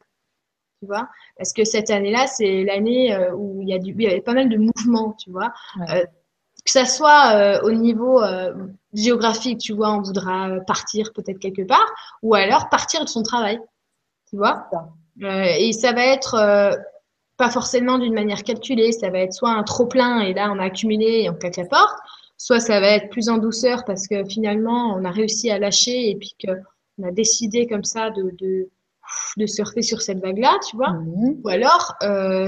Tu 0.82 0.88
vois? 0.88 1.10
Parce 1.38 1.52
que 1.52 1.66
cette 1.66 1.90
année-là, 1.90 2.28
c'est 2.28 2.64
l'année 2.64 3.18
où 3.36 3.62
il 3.62 3.68
y, 3.68 3.74
a 3.74 3.80
du, 3.80 3.92
il 3.92 4.02
y 4.02 4.08
avait 4.08 4.22
pas 4.22 4.34
mal 4.34 4.48
de 4.48 4.58
mouvements, 4.58 5.14
tu 5.20 5.30
vois? 5.30 5.52
Que 6.66 6.72
ça 6.72 6.86
soit 6.86 7.36
euh, 7.36 7.62
au 7.64 7.72
niveau 7.72 8.22
euh, 8.22 8.54
géographique, 8.94 9.60
tu 9.60 9.74
vois, 9.74 9.94
on 9.94 10.02
voudra 10.02 10.50
partir 10.68 11.14
peut-être 11.14 11.40
quelque 11.40 11.62
part, 11.62 11.86
ou 12.22 12.36
alors 12.36 12.70
partir 12.70 13.04
de 13.04 13.10
son 13.10 13.24
travail, 13.24 13.60
tu 14.30 14.36
vois? 14.36 14.68
Euh, 15.24 15.54
et 15.58 15.72
ça 15.72 15.94
va 15.94 16.06
être 16.06 16.36
pas 17.40 17.50
forcément 17.50 17.98
d'une 17.98 18.14
manière 18.14 18.44
calculée, 18.44 18.92
ça 18.92 19.10
va 19.10 19.20
être 19.20 19.34
soit 19.34 19.50
un 19.50 19.64
trop 19.64 19.88
plein 19.88 20.20
et 20.20 20.34
là 20.34 20.52
on 20.54 20.60
a 20.60 20.66
accumulé 20.66 21.24
et 21.24 21.30
on 21.30 21.34
claque 21.34 21.58
la 21.58 21.66
porte, 21.66 21.98
soit 22.38 22.60
ça 22.60 22.80
va 22.80 22.90
être 22.90 23.10
plus 23.10 23.30
en 23.30 23.40
douceur 23.40 23.86
parce 23.86 24.08
que 24.08 24.24
finalement 24.26 24.94
on 24.96 25.04
a 25.06 25.10
réussi 25.10 25.50
à 25.50 25.58
lâcher 25.58 26.12
et 26.12 26.16
puis 26.16 26.36
qu'on 26.40 27.08
a 27.08 27.12
décidé 27.12 27.66
comme 27.66 27.84
ça 27.86 28.12
de, 28.12 28.36
de, 28.38 28.70
de 29.38 29.46
surfer 29.48 29.82
sur 29.82 30.02
cette 30.02 30.20
vague-là, 30.20 30.60
tu 30.70 30.76
vois. 30.76 30.92
Mmh. 30.92 31.42
Ou 31.44 31.50
alors 31.50 31.96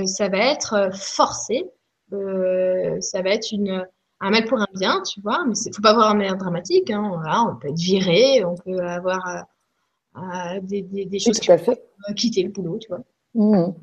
ça 0.06 0.30
va 0.30 0.52
être 0.52 0.90
forcé, 0.94 1.66
ça 2.12 3.22
va 3.22 3.30
être 3.32 3.52
une 3.52 3.86
un 4.22 4.30
mal 4.30 4.46
pour 4.46 4.60
un 4.60 4.68
bien, 4.76 5.02
tu 5.02 5.20
vois, 5.20 5.44
mais 5.46 5.56
il 5.66 5.74
faut 5.74 5.82
pas 5.82 5.92
avoir 5.92 6.12
un 6.12 6.14
mal 6.14 6.38
dramatique. 6.38 6.92
Hein, 6.92 7.50
on 7.50 7.56
peut 7.56 7.70
être 7.70 7.78
viré, 7.78 8.46
on 8.46 8.56
peut 8.56 8.80
avoir 8.80 9.28
euh, 9.28 10.22
euh, 10.22 10.60
des, 10.62 10.84
des, 10.84 11.20
choses 11.20 11.40
qui 11.40 11.48
fait. 11.48 11.82
quitter 12.16 12.44
le 12.44 12.50
boulot, 12.50 12.78
tu 12.78 12.88
vois. 12.88 13.02
Mmh. 13.34 13.74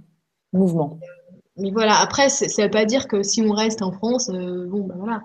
Mouvement. 0.52 0.98
Mais 1.56 1.70
voilà, 1.70 1.98
après, 1.98 2.28
ça 2.28 2.46
ne 2.46 2.66
veut 2.66 2.70
pas 2.70 2.84
dire 2.84 3.08
que 3.08 3.22
si 3.22 3.42
on 3.42 3.52
reste 3.52 3.82
en 3.82 3.92
France, 3.92 4.30
euh, 4.30 4.66
bon, 4.66 4.84
ben 4.84 4.96
voilà. 4.96 5.22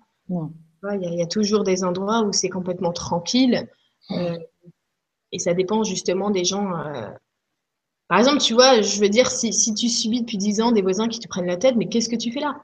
Il 0.99 1.13
y, 1.13 1.21
a 1.21 1.27
toujours 1.27 1.63
des 1.63 1.85
endroits 1.85 2.23
où 2.23 2.33
c'est 2.33 2.49
complètement 2.49 2.91
tranquille. 2.91 3.67
et 5.31 5.39
ça 5.39 5.53
dépend 5.53 5.83
justement 5.83 6.29
des 6.29 6.43
gens. 6.43 6.71
Par 8.09 8.19
exemple, 8.19 8.39
tu 8.39 8.53
vois, 8.53 8.81
je 8.81 8.99
veux 8.99 9.09
dire, 9.09 9.31
si, 9.31 9.53
si 9.53 9.73
tu 9.73 9.89
subis 9.89 10.21
depuis 10.21 10.37
10 10.37 10.61
ans 10.61 10.71
des 10.71 10.81
voisins 10.81 11.07
qui 11.07 11.19
te 11.19 11.27
prennent 11.27 11.45
la 11.45 11.57
tête, 11.57 11.75
mais 11.75 11.87
qu'est-ce 11.87 12.09
que 12.09 12.15
tu 12.15 12.31
fais 12.31 12.41
là? 12.41 12.61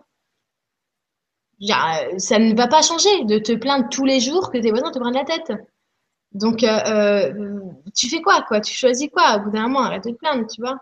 Ça 2.18 2.40
ne 2.40 2.56
va 2.56 2.68
pas 2.68 2.81
changer 2.81 3.26
de 3.26 3.38
te 3.38 3.53
plaindre 3.53 3.90
tous 3.90 4.06
les 4.06 4.19
jours 4.19 4.52
que 4.52 4.57
tes 4.57 4.72
voisins 4.72 4.91
te 4.91 4.99
prennent 4.99 5.14
la 5.14 5.26
tête. 5.26 5.52
Donc, 6.31 6.64
euh, 6.64 6.80
euh, 6.86 7.60
tu 7.95 8.07
fais 8.10 8.22
quoi, 8.22 8.44
quoi? 8.48 8.61
Tu 8.61 8.73
choisis 8.73 9.10
quoi? 9.10 9.38
Au 9.38 9.44
bout 9.44 9.52
d'un 9.52 9.64
moment, 9.64 9.81
arrête 9.81 10.03
de 10.03 10.11
te 10.11 10.15
plaindre, 10.15 10.45
tu 10.48 10.61
vois? 10.61 10.77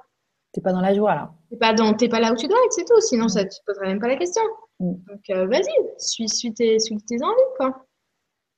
T'es 0.52 0.62
pas 0.62 0.74
dans 0.74 0.82
la 0.82 0.94
joie, 0.94 1.16
là. 1.16 1.34
T'es 1.50 1.58
pas, 1.58 1.74
dans, 1.74 1.94
pas 1.94 2.20
là 2.20 2.34
où 2.34 2.36
tu 2.36 2.48
dois 2.48 2.58
être, 2.66 2.74
c'est 2.74 2.86
tout. 2.86 3.00
Sinon, 3.02 3.28
ça, 3.28 3.44
tu 3.44 3.58
te 3.60 3.66
poserais 3.66 3.88
même 3.88 4.00
pas 4.00 4.08
la 4.08 4.18
question. 4.18 4.42
Mm. 4.80 4.94
Donc, 5.08 5.30
euh, 5.30 5.48
vas-y, 5.48 5.72
suis, 5.98 6.28
suis, 6.30 6.54
tes, 6.54 6.80
suis 6.80 6.98
tes 6.98 7.24
envies, 7.24 7.56
quoi. 7.58 7.86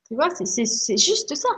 Tu 0.08 0.14
vois, 0.14 0.28
c'est 0.30 0.96
juste 0.96 1.34
ça. 1.34 1.48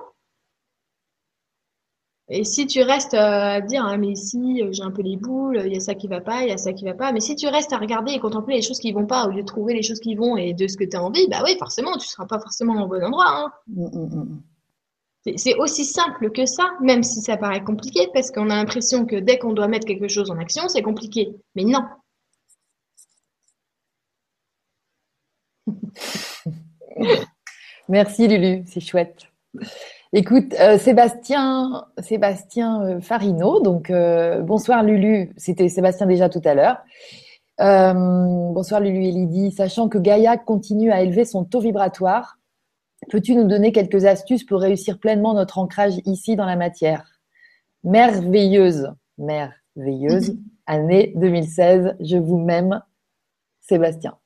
Et 2.28 2.44
si 2.44 2.66
tu 2.66 2.82
restes 2.82 3.14
à 3.14 3.60
dire, 3.60 3.84
ah, 3.84 3.96
mais 3.98 4.08
ici, 4.08 4.62
j'ai 4.70 4.82
un 4.82 4.90
peu 4.90 5.02
les 5.02 5.16
boules, 5.16 5.60
il 5.66 5.72
y 5.74 5.76
a 5.76 5.80
ça 5.80 5.94
qui 5.94 6.08
va 6.08 6.20
pas, 6.20 6.42
il 6.42 6.48
y 6.48 6.52
a 6.52 6.56
ça 6.56 6.72
qui 6.72 6.84
va 6.84 6.94
pas. 6.94 7.12
Mais 7.12 7.20
si 7.20 7.34
tu 7.36 7.46
restes 7.46 7.72
à 7.72 7.78
regarder 7.78 8.12
et 8.12 8.20
contempler 8.20 8.56
les 8.56 8.62
choses 8.62 8.78
qui 8.78 8.92
vont 8.92 9.06
pas 9.06 9.26
au 9.26 9.30
lieu 9.30 9.42
de 9.42 9.46
trouver 9.46 9.74
les 9.74 9.82
choses 9.82 10.00
qui 10.00 10.14
vont 10.14 10.36
et 10.36 10.54
de 10.54 10.66
ce 10.66 10.76
que 10.76 10.84
tu 10.84 10.96
as 10.96 11.02
envie, 11.02 11.26
bah 11.28 11.42
oui, 11.44 11.56
forcément, 11.58 11.96
tu 11.98 12.06
seras 12.06 12.26
pas 12.26 12.38
forcément 12.38 12.84
au 12.84 12.88
bon 12.88 13.02
endroit. 13.02 13.26
Hein. 13.28 13.52
Mm, 13.66 13.84
mm, 13.84 14.42
c'est 15.36 15.54
aussi 15.56 15.84
simple 15.84 16.30
que 16.32 16.46
ça, 16.46 16.64
même 16.80 17.02
si 17.02 17.20
ça 17.20 17.36
paraît 17.36 17.62
compliqué, 17.62 18.08
parce 18.12 18.30
qu'on 18.30 18.50
a 18.50 18.56
l'impression 18.56 19.06
que 19.06 19.16
dès 19.16 19.38
qu'on 19.38 19.52
doit 19.52 19.68
mettre 19.68 19.86
quelque 19.86 20.08
chose 20.08 20.30
en 20.30 20.38
action, 20.38 20.68
c'est 20.68 20.82
compliqué. 20.82 21.34
Mais 21.54 21.64
non. 21.64 21.82
Merci 27.88 28.26
Lulu, 28.26 28.64
c'est 28.66 28.80
chouette. 28.80 29.26
Écoute, 30.12 30.54
euh, 30.60 30.78
Sébastien, 30.78 31.86
Sébastien 31.98 32.82
euh, 32.82 33.00
Farino, 33.00 33.60
donc 33.60 33.90
euh, 33.90 34.42
bonsoir 34.42 34.82
Lulu, 34.82 35.32
c'était 35.36 35.68
Sébastien 35.68 36.06
déjà 36.06 36.28
tout 36.28 36.42
à 36.44 36.54
l'heure. 36.54 36.78
bonsoir 37.58 38.80
Lulu 38.80 39.04
et 39.04 39.12
Lydie, 39.12 39.52
sachant 39.52 39.88
que 39.88 39.98
Gaïa 39.98 40.36
continue 40.36 40.90
à 40.90 41.02
élever 41.02 41.24
son 41.24 41.44
taux 41.44 41.60
vibratoire, 41.60 42.38
Peux-tu 43.10 43.34
nous 43.34 43.44
donner 43.44 43.72
quelques 43.72 44.04
astuces 44.04 44.44
pour 44.44 44.60
réussir 44.60 44.98
pleinement 44.98 45.34
notre 45.34 45.58
ancrage 45.58 45.94
ici 46.04 46.36
dans 46.36 46.46
la 46.46 46.56
matière? 46.56 47.04
Merveilleuse, 47.84 48.92
merveilleuse, 49.18 50.36
année 50.66 51.12
2016, 51.16 51.96
je 52.00 52.16
vous 52.16 52.38
m'aime, 52.38 52.80
Sébastien. 53.60 54.16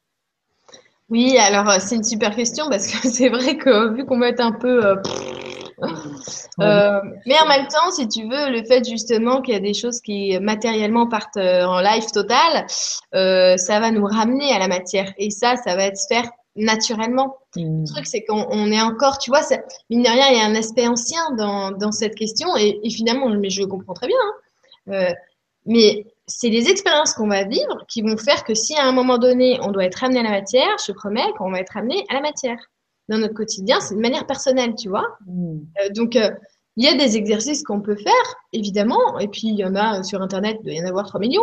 Oui, 1.08 1.38
alors 1.38 1.70
euh, 1.70 1.76
c'est 1.78 1.96
une 1.96 2.04
super 2.04 2.34
question 2.34 2.68
parce 2.68 2.88
que 2.88 3.08
c'est 3.08 3.28
vrai 3.28 3.56
que 3.56 3.94
vu 3.94 4.04
qu'on 4.04 4.18
va 4.18 4.28
être 4.28 4.40
un 4.40 4.52
peu... 4.52 4.84
Euh, 4.84 4.96
euh, 6.60 7.00
mais 7.26 7.38
en 7.38 7.46
même 7.46 7.66
temps, 7.68 7.90
si 7.92 8.08
tu 8.08 8.22
veux, 8.22 8.50
le 8.50 8.64
fait 8.64 8.88
justement 8.88 9.42
qu'il 9.42 9.52
y 9.52 9.56
a 9.56 9.60
des 9.60 9.74
choses 9.74 10.00
qui 10.00 10.38
matériellement 10.40 11.06
partent 11.06 11.36
en 11.36 11.80
live 11.80 12.10
total, 12.12 12.66
ça 13.58 13.80
va 13.80 13.90
nous 13.90 14.06
ramener 14.06 14.52
à 14.52 14.58
la 14.58 14.68
matière. 14.68 15.12
Et 15.18 15.30
ça, 15.30 15.56
ça 15.56 15.76
va 15.76 15.84
être 15.84 16.00
faire 16.08 16.30
naturellement. 16.56 17.36
Le 17.54 17.62
mmh. 17.62 17.84
truc, 17.84 18.06
c'est 18.06 18.24
qu'on 18.24 18.70
est 18.70 18.80
encore, 18.80 19.18
tu 19.18 19.30
vois, 19.30 19.42
ça, 19.42 19.58
mine 19.90 20.02
de 20.02 20.08
rien, 20.08 20.28
il 20.30 20.36
y 20.36 20.40
a 20.40 20.46
un 20.46 20.54
aspect 20.54 20.86
ancien 20.86 21.30
dans, 21.36 21.70
dans 21.70 21.92
cette 21.92 22.14
question, 22.14 22.56
et, 22.56 22.80
finalement, 22.90 23.28
mais 23.30 23.50
je 23.50 23.60
le 23.60 23.66
comprends 23.66 23.94
très 23.94 24.08
bien. 24.08 24.16
Hein. 24.16 24.92
Euh, 24.92 25.14
mais 25.66 26.06
c'est 26.26 26.48
les 26.48 26.68
expériences 26.68 27.12
qu'on 27.12 27.28
va 27.28 27.44
vivre 27.44 27.84
qui 27.88 28.02
vont 28.02 28.16
faire 28.16 28.44
que 28.44 28.54
si 28.54 28.74
à 28.76 28.84
un 28.84 28.92
moment 28.92 29.18
donné, 29.18 29.58
on 29.62 29.72
doit 29.72 29.84
être 29.84 30.02
amené 30.04 30.20
à 30.20 30.22
la 30.22 30.30
matière, 30.30 30.76
je 30.86 30.92
promets 30.92 31.32
qu'on 31.38 31.50
va 31.50 31.60
être 31.60 31.76
amené 31.76 32.04
à 32.08 32.14
la 32.14 32.20
matière. 32.20 32.58
Dans 33.08 33.18
notre 33.18 33.34
quotidien, 33.34 33.80
c'est 33.80 33.94
de 33.94 34.00
manière 34.00 34.26
personnelle, 34.26 34.74
tu 34.74 34.88
vois. 34.88 35.06
Mmh. 35.26 35.58
Euh, 35.80 35.88
donc, 35.90 36.16
euh, 36.16 36.30
il 36.76 36.84
y 36.84 36.88
a 36.88 36.94
des 36.94 37.16
exercices 37.16 37.62
qu'on 37.62 37.80
peut 37.80 37.96
faire, 37.96 38.34
évidemment, 38.52 39.18
et 39.18 39.28
puis 39.28 39.48
il 39.48 39.56
y 39.56 39.64
en 39.64 39.74
a 39.74 40.02
sur 40.02 40.20
Internet, 40.22 40.58
il 40.60 40.64
doit 40.64 40.74
y 40.74 40.82
en 40.82 40.88
avoir 40.88 41.06
3 41.06 41.20
millions. 41.20 41.42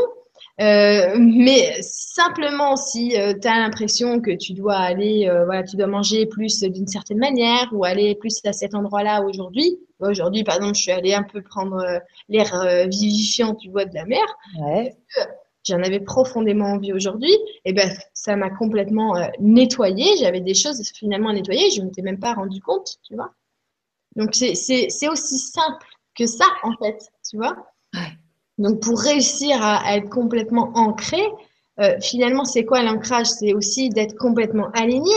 Euh, 0.62 1.16
mais 1.18 1.82
simplement 1.82 2.76
si 2.76 3.18
euh, 3.18 3.34
tu 3.34 3.48
as 3.48 3.58
l'impression 3.60 4.22
que 4.22 4.30
tu 4.32 4.54
dois 4.54 4.76
aller, 4.76 5.28
euh, 5.28 5.46
voilà, 5.46 5.64
tu 5.64 5.78
dois 5.78 5.88
manger 5.88 6.28
plus 6.28 6.60
d'une 6.62 6.86
certaine 6.86 7.18
manière 7.18 7.70
ou 7.72 7.84
aller 7.86 8.14
plus 8.16 8.40
à 8.46 8.54
cet 8.54 8.76
endroit-là 8.76 9.24
aujourd'hui. 9.24 9.80
Aujourd'hui, 10.00 10.44
par 10.44 10.58
exemple, 10.58 10.76
je 10.76 10.82
suis 10.82 10.92
allée 10.92 11.14
un 11.14 11.24
peu 11.24 11.42
prendre 11.42 11.82
l'air 12.28 12.88
vivifiant, 12.88 13.56
tu 13.56 13.70
vois, 13.70 13.86
de 13.86 13.96
la 13.96 14.06
mer. 14.06 14.26
Ouais. 14.60 14.94
J'en 15.64 15.82
avais 15.82 16.02
profondément 16.02 16.74
envie 16.74 16.92
aujourd'hui. 16.92 17.32
Et 17.64 17.72
ben, 17.72 17.90
ça 18.14 18.36
m'a 18.36 18.50
complètement 18.50 19.16
nettoyé. 19.40 20.18
J'avais 20.20 20.42
des 20.42 20.56
choses 20.56 20.82
finalement 20.94 21.30
à 21.30 21.34
nettoyer. 21.34 21.72
Je 21.72 21.80
ne 21.80 21.86
m'étais 21.86 22.02
même 22.02 22.20
pas 22.20 22.34
rendu 22.34 22.60
compte, 22.60 22.98
tu 23.08 23.16
vois. 23.16 23.34
Donc, 24.18 24.36
c'est 24.36 25.08
aussi 25.08 25.38
simple 25.38 25.88
que 26.16 26.26
ça, 26.26 26.48
en 26.64 26.74
fait, 26.84 26.98
tu 27.30 27.38
vois. 27.38 27.56
Donc, 28.58 28.82
pour 28.82 29.00
réussir 29.00 29.58
à, 29.62 29.98
être 29.98 30.10
complètement 30.10 30.72
ancré, 30.76 31.22
euh, 31.80 32.00
finalement, 32.02 32.46
c'est 32.46 32.66
quoi 32.66 32.84
l'ancrage? 32.84 33.28
C'est 33.28 33.54
aussi 33.54 33.90
d'être 33.90 34.16
complètement 34.16 34.70
aligné, 34.72 35.16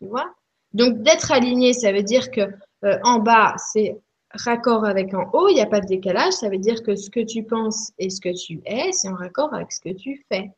tu 0.00 0.08
vois? 0.08 0.32
Donc, 0.72 1.02
d'être 1.02 1.32
aligné, 1.32 1.74
ça 1.74 1.92
veut 1.92 2.02
dire 2.02 2.30
que 2.30 2.40
euh, 2.84 2.98
en 3.04 3.18
bas, 3.18 3.54
c'est 3.72 4.00
raccord 4.34 4.84
avec 4.84 5.12
en 5.14 5.28
haut, 5.32 5.48
il 5.48 5.54
n'y 5.54 5.60
a 5.60 5.66
pas 5.66 5.80
de 5.80 5.86
décalage. 5.86 6.32
Ça 6.32 6.48
veut 6.48 6.58
dire 6.58 6.82
que 6.82 6.96
ce 6.96 7.10
que 7.10 7.20
tu 7.20 7.42
penses 7.42 7.92
et 7.98 8.10
ce 8.10 8.20
que 8.20 8.30
tu 8.30 8.60
es, 8.64 8.92
c'est 8.92 9.08
en 9.08 9.14
raccord 9.14 9.52
avec 9.54 9.72
ce 9.72 9.80
que 9.80 9.94
tu 9.94 10.24
fais. 10.28 10.50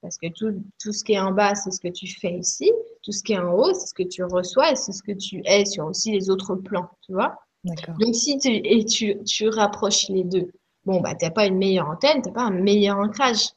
Parce 0.00 0.18
que 0.18 0.26
tout, 0.28 0.60
tout 0.82 0.92
ce 0.92 1.04
qui 1.04 1.12
est 1.12 1.20
en 1.20 1.30
bas, 1.30 1.54
c'est 1.54 1.70
ce 1.70 1.78
que 1.78 1.88
tu 1.88 2.08
fais 2.08 2.32
ici. 2.32 2.72
Tout 3.02 3.12
ce 3.12 3.22
qui 3.22 3.34
est 3.34 3.38
en 3.38 3.52
haut, 3.52 3.72
c'est 3.72 3.86
ce 3.86 3.94
que 3.94 4.02
tu 4.02 4.24
reçois 4.24 4.72
et 4.72 4.76
c'est 4.76 4.92
ce 4.92 5.02
que 5.02 5.12
tu 5.12 5.40
es 5.44 5.64
sur 5.64 5.86
aussi 5.86 6.10
les 6.10 6.28
autres 6.28 6.56
plans, 6.56 6.90
tu 7.06 7.12
vois? 7.12 7.36
Donc, 7.64 8.14
si 8.14 8.36
tu, 8.38 8.48
et 8.48 8.84
tu, 8.84 9.22
tu 9.22 9.48
rapproches 9.48 10.08
les 10.08 10.24
deux, 10.24 10.50
bon, 10.84 11.00
bah, 11.00 11.14
t'as 11.14 11.30
pas 11.30 11.46
une 11.46 11.58
meilleure 11.58 11.88
antenne, 11.88 12.22
t'as 12.22 12.32
pas 12.32 12.42
un 12.44 12.50
meilleur 12.50 12.98
ancrage. 12.98 13.48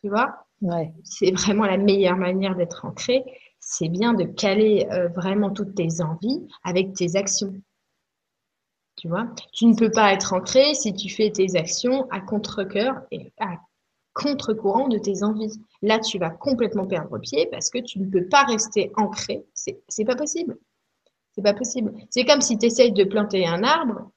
Tu 0.00 0.08
vois? 0.08 0.46
Ouais. 0.62 0.92
C'est 1.04 1.30
vraiment 1.32 1.66
la 1.66 1.76
meilleure 1.76 2.16
manière 2.16 2.56
d'être 2.56 2.84
ancré. 2.84 3.24
C'est 3.60 3.88
bien 3.88 4.14
de 4.14 4.24
caler 4.24 4.86
euh, 4.92 5.08
vraiment 5.08 5.50
toutes 5.50 5.74
tes 5.74 6.00
envies 6.00 6.46
avec 6.64 6.94
tes 6.94 7.16
actions. 7.16 7.54
Tu 8.96 9.08
vois? 9.08 9.26
Tu 9.52 9.66
ne 9.66 9.74
peux 9.74 9.90
pas 9.90 10.12
être 10.12 10.32
ancré 10.32 10.74
si 10.74 10.94
tu 10.94 11.10
fais 11.10 11.30
tes 11.30 11.56
actions 11.56 12.08
à 12.10 12.20
contre-coeur 12.20 12.94
et 13.10 13.32
à 13.38 13.58
contre-courant 14.14 14.88
de 14.88 14.98
tes 14.98 15.22
envies. 15.22 15.60
Là, 15.82 15.98
tu 15.98 16.18
vas 16.18 16.30
complètement 16.30 16.86
perdre 16.86 17.18
pied 17.18 17.46
parce 17.50 17.68
que 17.68 17.78
tu 17.78 17.98
ne 17.98 18.06
peux 18.06 18.26
pas 18.26 18.44
rester 18.44 18.90
ancré. 18.96 19.44
C'est 19.54 20.04
pas 20.04 20.16
possible. 20.16 20.56
C'est 21.32 21.42
pas 21.42 21.52
possible. 21.52 21.92
C'est 22.08 22.24
comme 22.24 22.40
si 22.40 22.56
tu 22.56 22.66
essayes 22.66 22.92
de 22.92 23.04
planter 23.04 23.46
un 23.46 23.62
arbre 23.62 24.10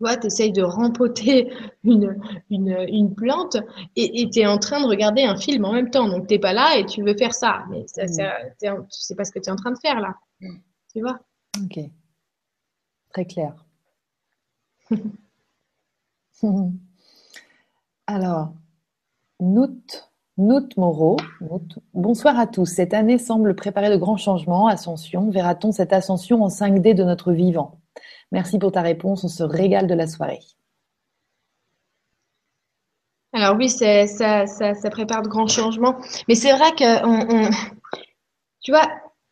vois, 0.00 0.16
tu 0.16 0.26
essayes 0.26 0.52
de 0.52 0.62
rempoter 0.62 1.52
une, 1.84 2.16
une, 2.50 3.14
plante 3.14 3.58
et 3.96 4.28
tu 4.30 4.40
es 4.40 4.46
en 4.46 4.58
train 4.58 4.80
de 4.80 4.86
regarder 4.86 5.22
un 5.22 5.36
film 5.36 5.64
en 5.64 5.72
même 5.72 5.90
temps. 5.90 6.08
Donc, 6.08 6.26
tu 6.26 6.34
n'es 6.34 6.40
pas 6.40 6.52
là 6.52 6.76
et 6.76 6.86
tu 6.86 7.02
veux 7.02 7.16
faire 7.16 7.34
ça. 7.34 7.64
Mais 7.70 7.84
ça, 7.86 8.04
mm. 8.04 8.86
tu 8.90 9.00
sais 9.00 9.14
pas 9.14 9.24
ce 9.24 9.30
que 9.30 9.38
tu 9.38 9.48
es 9.48 9.52
en 9.52 9.56
train 9.56 9.72
de 9.72 9.78
faire 9.78 10.00
là. 10.00 10.14
Mm. 10.40 10.56
Tu 10.92 11.00
vois? 11.00 11.20
Ok. 11.62 11.78
Très 13.12 13.24
clair. 13.24 13.54
Alors, 18.06 18.54
Nout, 19.40 20.10
Nout 20.36 20.76
Moreau. 20.76 21.16
Bonsoir 21.92 22.38
à 22.38 22.46
tous. 22.46 22.66
Cette 22.66 22.94
année 22.94 23.18
semble 23.18 23.54
préparer 23.54 23.90
de 23.90 23.96
grands 23.96 24.16
changements. 24.16 24.66
Ascension. 24.68 25.30
Verra-t-on 25.30 25.72
cette 25.72 25.92
ascension 25.92 26.42
en 26.42 26.48
5D 26.48 26.94
de 26.94 27.04
notre 27.04 27.32
vivant? 27.32 27.80
Merci 28.32 28.58
pour 28.58 28.72
ta 28.72 28.82
réponse. 28.82 29.24
On 29.24 29.28
se 29.28 29.42
régale 29.42 29.86
de 29.86 29.94
la 29.94 30.06
soirée. 30.06 30.40
Alors 33.32 33.56
oui, 33.56 33.68
ça, 33.68 34.06
ça, 34.46 34.90
prépare 34.90 35.22
de 35.22 35.28
grands 35.28 35.46
changements. 35.46 35.96
Mais 36.28 36.34
c'est 36.34 36.52
vrai 36.52 36.72
que, 36.72 37.50
tu 38.62 38.72
vois, 38.72 38.88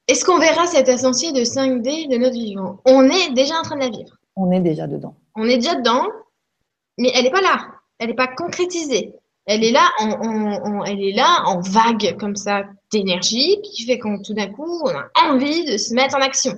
est-ce 0.06 0.24
qu'on 0.24 0.38
verra 0.38 0.66
cette 0.66 0.88
ascension 0.88 1.32
de 1.32 1.40
5D 1.40 2.08
de 2.10 2.16
notre 2.16 2.34
vivant? 2.34 2.80
On 2.84 3.04
est 3.04 3.30
déjà 3.34 3.58
en 3.58 3.62
train 3.62 3.76
de 3.76 3.82
la 3.82 3.90
vivre. 3.90 4.16
On 4.36 4.50
est 4.52 4.60
déjà 4.60 4.86
dedans. 4.86 5.16
On 5.34 5.44
est 5.44 5.56
déjà 5.56 5.74
dedans, 5.74 6.06
mais 6.96 7.10
elle 7.14 7.24
n'est 7.24 7.30
pas 7.30 7.40
là. 7.40 7.58
Elle 7.98 8.08
n'est 8.08 8.14
pas 8.14 8.28
concrétisée. 8.28 9.14
Elle 9.46 9.64
est 9.64 9.72
là, 9.72 9.88
en, 9.98 10.84
elle 10.84 11.02
est 11.02 11.12
là 11.12 11.42
en 11.46 11.60
vague 11.60 12.16
comme 12.18 12.36
ça 12.36 12.64
d'énergie 12.92 13.60
qui 13.62 13.84
fait 13.84 13.98
qu'on 13.98 14.20
tout 14.20 14.34
d'un 14.34 14.48
coup 14.48 14.82
on 14.84 14.90
a 14.90 15.32
envie 15.32 15.64
de 15.64 15.78
se 15.78 15.94
mettre 15.94 16.16
en 16.16 16.20
action. 16.20 16.54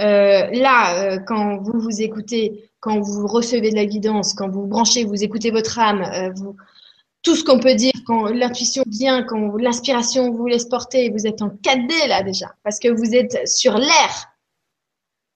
Euh, 0.00 0.46
là, 0.52 1.02
euh, 1.02 1.18
quand 1.18 1.58
vous 1.58 1.80
vous 1.80 2.02
écoutez, 2.02 2.70
quand 2.80 3.00
vous 3.00 3.26
recevez 3.26 3.70
de 3.70 3.76
la 3.76 3.86
guidance, 3.86 4.32
quand 4.32 4.48
vous 4.48 4.66
branchez, 4.66 5.04
vous 5.04 5.24
écoutez 5.24 5.50
votre 5.50 5.78
âme, 5.78 6.02
euh, 6.02 6.30
vous, 6.36 6.56
tout 7.22 7.34
ce 7.34 7.42
qu'on 7.42 7.58
peut 7.58 7.74
dire, 7.74 7.92
quand 8.06 8.26
l'intuition 8.26 8.84
vient, 8.86 9.24
quand 9.24 9.56
l'inspiration 9.56 10.30
vous 10.30 10.46
laisse 10.46 10.66
porter, 10.66 11.10
vous 11.10 11.26
êtes 11.26 11.42
en 11.42 11.48
4D 11.48 12.06
là 12.06 12.22
déjà, 12.22 12.54
parce 12.62 12.78
que 12.78 12.88
vous 12.88 13.14
êtes 13.14 13.48
sur 13.48 13.76
l'air. 13.76 14.28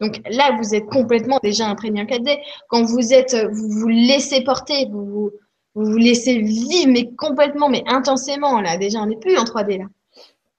Donc 0.00 0.20
là, 0.30 0.56
vous 0.60 0.74
êtes 0.74 0.86
complètement 0.86 1.38
déjà 1.42 1.66
imprégné 1.66 2.02
en 2.02 2.06
4D. 2.06 2.38
Quand 2.68 2.84
vous 2.84 3.12
êtes, 3.12 3.36
vous 3.52 3.68
vous 3.68 3.88
laissez 3.88 4.42
porter, 4.42 4.86
vous 4.90 5.04
vous, 5.06 5.30
vous, 5.74 5.84
vous 5.84 5.96
laissez 5.96 6.38
vivre, 6.38 6.88
mais 6.88 7.10
complètement, 7.14 7.68
mais 7.68 7.82
intensément 7.86 8.60
là. 8.60 8.76
Déjà, 8.76 9.00
on 9.00 9.06
n'est 9.06 9.16
plus 9.16 9.36
en 9.36 9.44
3D 9.44 9.78
là. 9.78 9.84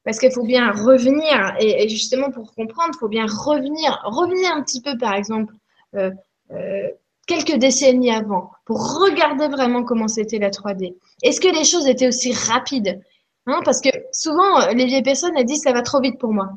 Parce 0.04 0.20
qu'il 0.20 0.32
faut 0.32 0.44
bien 0.44 0.72
revenir, 0.72 1.56
et, 1.60 1.88
justement 1.88 2.30
pour 2.30 2.54
comprendre, 2.54 2.92
il 2.94 3.00
faut 3.00 3.08
bien 3.08 3.26
revenir, 3.26 4.02
revenir 4.06 4.52
un 4.54 4.62
petit 4.62 4.82
peu 4.82 4.98
par 4.98 5.14
exemple 5.14 5.54
euh, 5.96 6.12
euh, 6.52 6.90
quelques 7.26 7.58
décennies 7.58 8.12
avant, 8.12 8.52
pour 8.66 9.00
regarder 9.00 9.48
vraiment 9.48 9.84
comment 9.84 10.10
c'était 10.10 10.40
la 10.40 10.50
3D. 10.50 10.96
Est-ce 11.22 11.40
que 11.40 11.48
les 11.48 11.64
choses 11.64 11.88
étaient 11.88 12.08
aussi 12.08 12.34
rapides 12.34 13.02
Hein, 13.46 13.62
parce 13.66 13.82
que 13.82 13.90
souvent, 14.12 14.68
les 14.70 14.86
vieilles 14.86 15.04
personnes, 15.04 15.34
elles 15.36 15.46
disent 15.46 15.64
ça 15.64 15.74
va 15.74 15.82
trop 15.82 16.00
vite 16.00 16.18
pour 16.18 16.34
moi. 16.34 16.50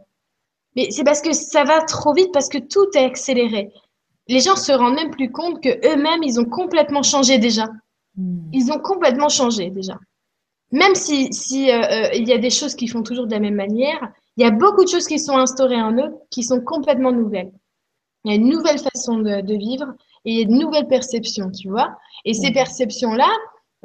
Mais 0.77 0.91
c'est 0.91 1.05
parce 1.05 1.21
que 1.21 1.33
ça 1.33 1.65
va 1.65 1.83
trop 1.83 2.13
vite, 2.13 2.31
parce 2.33 2.49
que 2.49 2.59
tout 2.59 2.87
est 2.95 3.05
accéléré. 3.05 3.73
Les 4.29 4.41
gens 4.41 4.57
se 4.57 4.73
rendent 4.73 4.95
même 4.95 5.11
plus 5.11 5.31
compte 5.31 5.63
que 5.63 5.69
eux-mêmes, 5.69 6.23
ils 6.23 6.39
ont 6.39 6.45
complètement 6.45 7.03
changé 7.03 7.39
déjà. 7.39 7.69
Hmm. 8.17 8.51
Ils 8.53 8.71
ont 8.71 8.79
complètement 8.79 9.29
changé 9.29 9.71
déjà. 9.71 9.99
Même 10.77 10.95
si, 10.95 11.33
si 11.33 11.71
euh, 11.71 11.81
euh, 11.81 12.09
il 12.13 12.29
y 12.29 12.35
a 12.35 12.39
des 12.39 12.51
choses 12.51 12.75
qui 12.75 12.87
font 12.87 13.03
toujours 13.03 13.27
de 13.27 13.33
la 13.33 13.41
même 13.41 13.55
manière, 13.55 14.13
il 14.37 14.45
y 14.45 14.47
a 14.47 14.51
beaucoup 14.51 14.85
de 14.85 14.91
choses 14.91 15.07
qui 15.07 15.19
sont 15.19 15.39
instaurées 15.39 15.81
en 15.81 15.97
eux 15.97 16.15
qui 16.31 16.43
sont 16.43 16.61
complètement 16.61 17.13
nouvelles. 17.13 17.51
Il 18.25 18.31
y 18.31 18.35
a 18.35 18.37
une 18.37 18.51
nouvelle 18.51 18.79
façon 18.79 19.21
de, 19.21 19.41
de 19.41 19.55
vivre 19.55 19.95
et 20.27 20.43
une 20.43 20.59
nouvelle 20.59 20.87
perception, 20.87 21.51
tu 21.51 21.71
vois. 21.71 21.97
Et 22.27 22.35
ces 22.35 22.53
perceptions-là, 22.53 23.31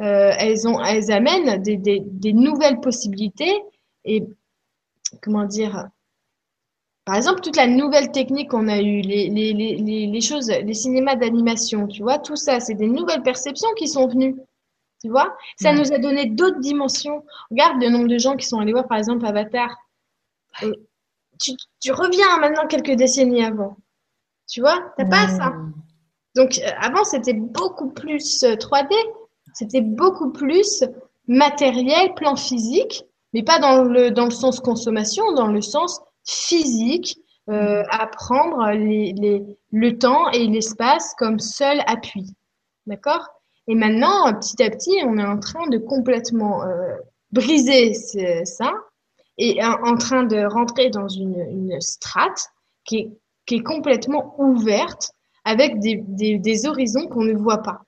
euh, 0.02 0.34
elles, 0.38 0.68
ont, 0.68 0.84
elles 0.84 1.12
amènent 1.14 1.62
des, 1.62 1.78
des, 1.78 2.02
des, 2.06 2.34
nouvelles 2.34 2.82
possibilités 2.82 3.54
et, 4.04 4.26
comment 5.22 5.46
dire, 5.46 5.88
par 7.06 7.16
exemple, 7.16 7.40
toute 7.40 7.56
la 7.56 7.68
nouvelle 7.68 8.12
technique 8.12 8.50
qu'on 8.50 8.68
a 8.68 8.82
eue, 8.82 9.00
les, 9.00 9.30
les, 9.30 9.54
les, 9.54 10.08
les 10.08 10.22
choses, 10.22 10.50
les 10.50 10.74
cinémas 10.74 11.16
d'animation, 11.16 11.88
tu 11.88 12.02
vois, 12.04 12.20
tout 12.20 12.36
ça, 12.36 12.60
c'est 12.60 12.76
des 12.76 12.88
nouvelles 12.88 13.24
perceptions 13.24 13.70
qui 13.78 13.88
sont 13.88 14.10
venues. 14.10 14.36
Tu 15.02 15.10
vois 15.10 15.36
Ça 15.58 15.74
nous 15.74 15.92
a 15.92 15.98
donné 15.98 16.28
d'autres 16.28 16.60
dimensions. 16.60 17.26
Regarde 17.50 17.82
le 17.82 17.90
nombre 17.90 18.08
de 18.08 18.18
gens 18.18 18.36
qui 18.36 18.46
sont 18.46 18.60
allés 18.60 18.72
voir, 18.72 18.88
par 18.88 18.98
exemple, 18.98 19.26
Avatar. 19.26 19.76
Euh, 20.64 20.74
tu, 21.40 21.54
tu, 21.80 21.92
reviens 21.92 22.38
maintenant 22.38 22.68
quelques 22.68 22.96
décennies 22.96 23.44
avant. 23.44 23.78
Tu 24.48 24.62
vois 24.62 24.94
T'as 24.98 25.06
pas 25.06 25.28
ça. 25.28 25.54
Donc, 26.36 26.60
euh, 26.60 26.70
avant, 26.80 27.04
c'était 27.04 27.34
beaucoup 27.34 27.90
plus 27.90 28.44
3D. 28.44 28.94
C'était 29.54 29.82
beaucoup 29.82 30.32
plus 30.32 30.84
matériel, 31.28 32.14
plan 32.14 32.36
physique, 32.36 33.04
mais 33.34 33.44
pas 33.44 33.60
dans 33.60 33.84
le, 33.84 34.12
dans 34.12 34.26
le 34.26 34.32
sens 34.32 34.60
consommation, 34.60 35.34
dans 35.34 35.48
le 35.48 35.62
sens 35.62 36.00
physique, 36.26 37.18
euh, 37.50 37.84
apprendre 37.90 38.70
les, 38.72 39.14
les, 39.14 39.44
le 39.72 39.98
temps 39.98 40.30
et 40.30 40.46
l'espace 40.46 41.16
comme 41.18 41.40
seul 41.40 41.82
appui. 41.88 42.36
D'accord? 42.86 43.28
Et 43.72 43.76
maintenant, 43.76 44.34
petit 44.34 44.62
à 44.62 44.70
petit, 44.70 44.98
on 45.06 45.18
est 45.18 45.26
en 45.26 45.40
train 45.40 45.66
de 45.70 45.78
complètement 45.78 46.66
euh, 46.66 46.94
briser 47.32 47.94
ça 47.94 48.74
et 49.38 49.64
en, 49.64 49.96
train 49.96 50.26
de 50.26 50.44
rentrer 50.44 50.90
dans 50.90 51.08
une, 51.08 51.40
une 51.40 51.80
strate 51.80 52.50
qui 52.84 52.98
est, 52.98 53.10
qui 53.46 53.56
est 53.56 53.64
complètement 53.64 54.36
ouverte 54.38 55.14
avec 55.46 55.80
des, 55.80 56.04
des, 56.06 56.38
des 56.38 56.66
horizons 56.66 57.08
qu'on 57.08 57.24
ne 57.24 57.34
voit 57.34 57.60
pas. 57.60 57.84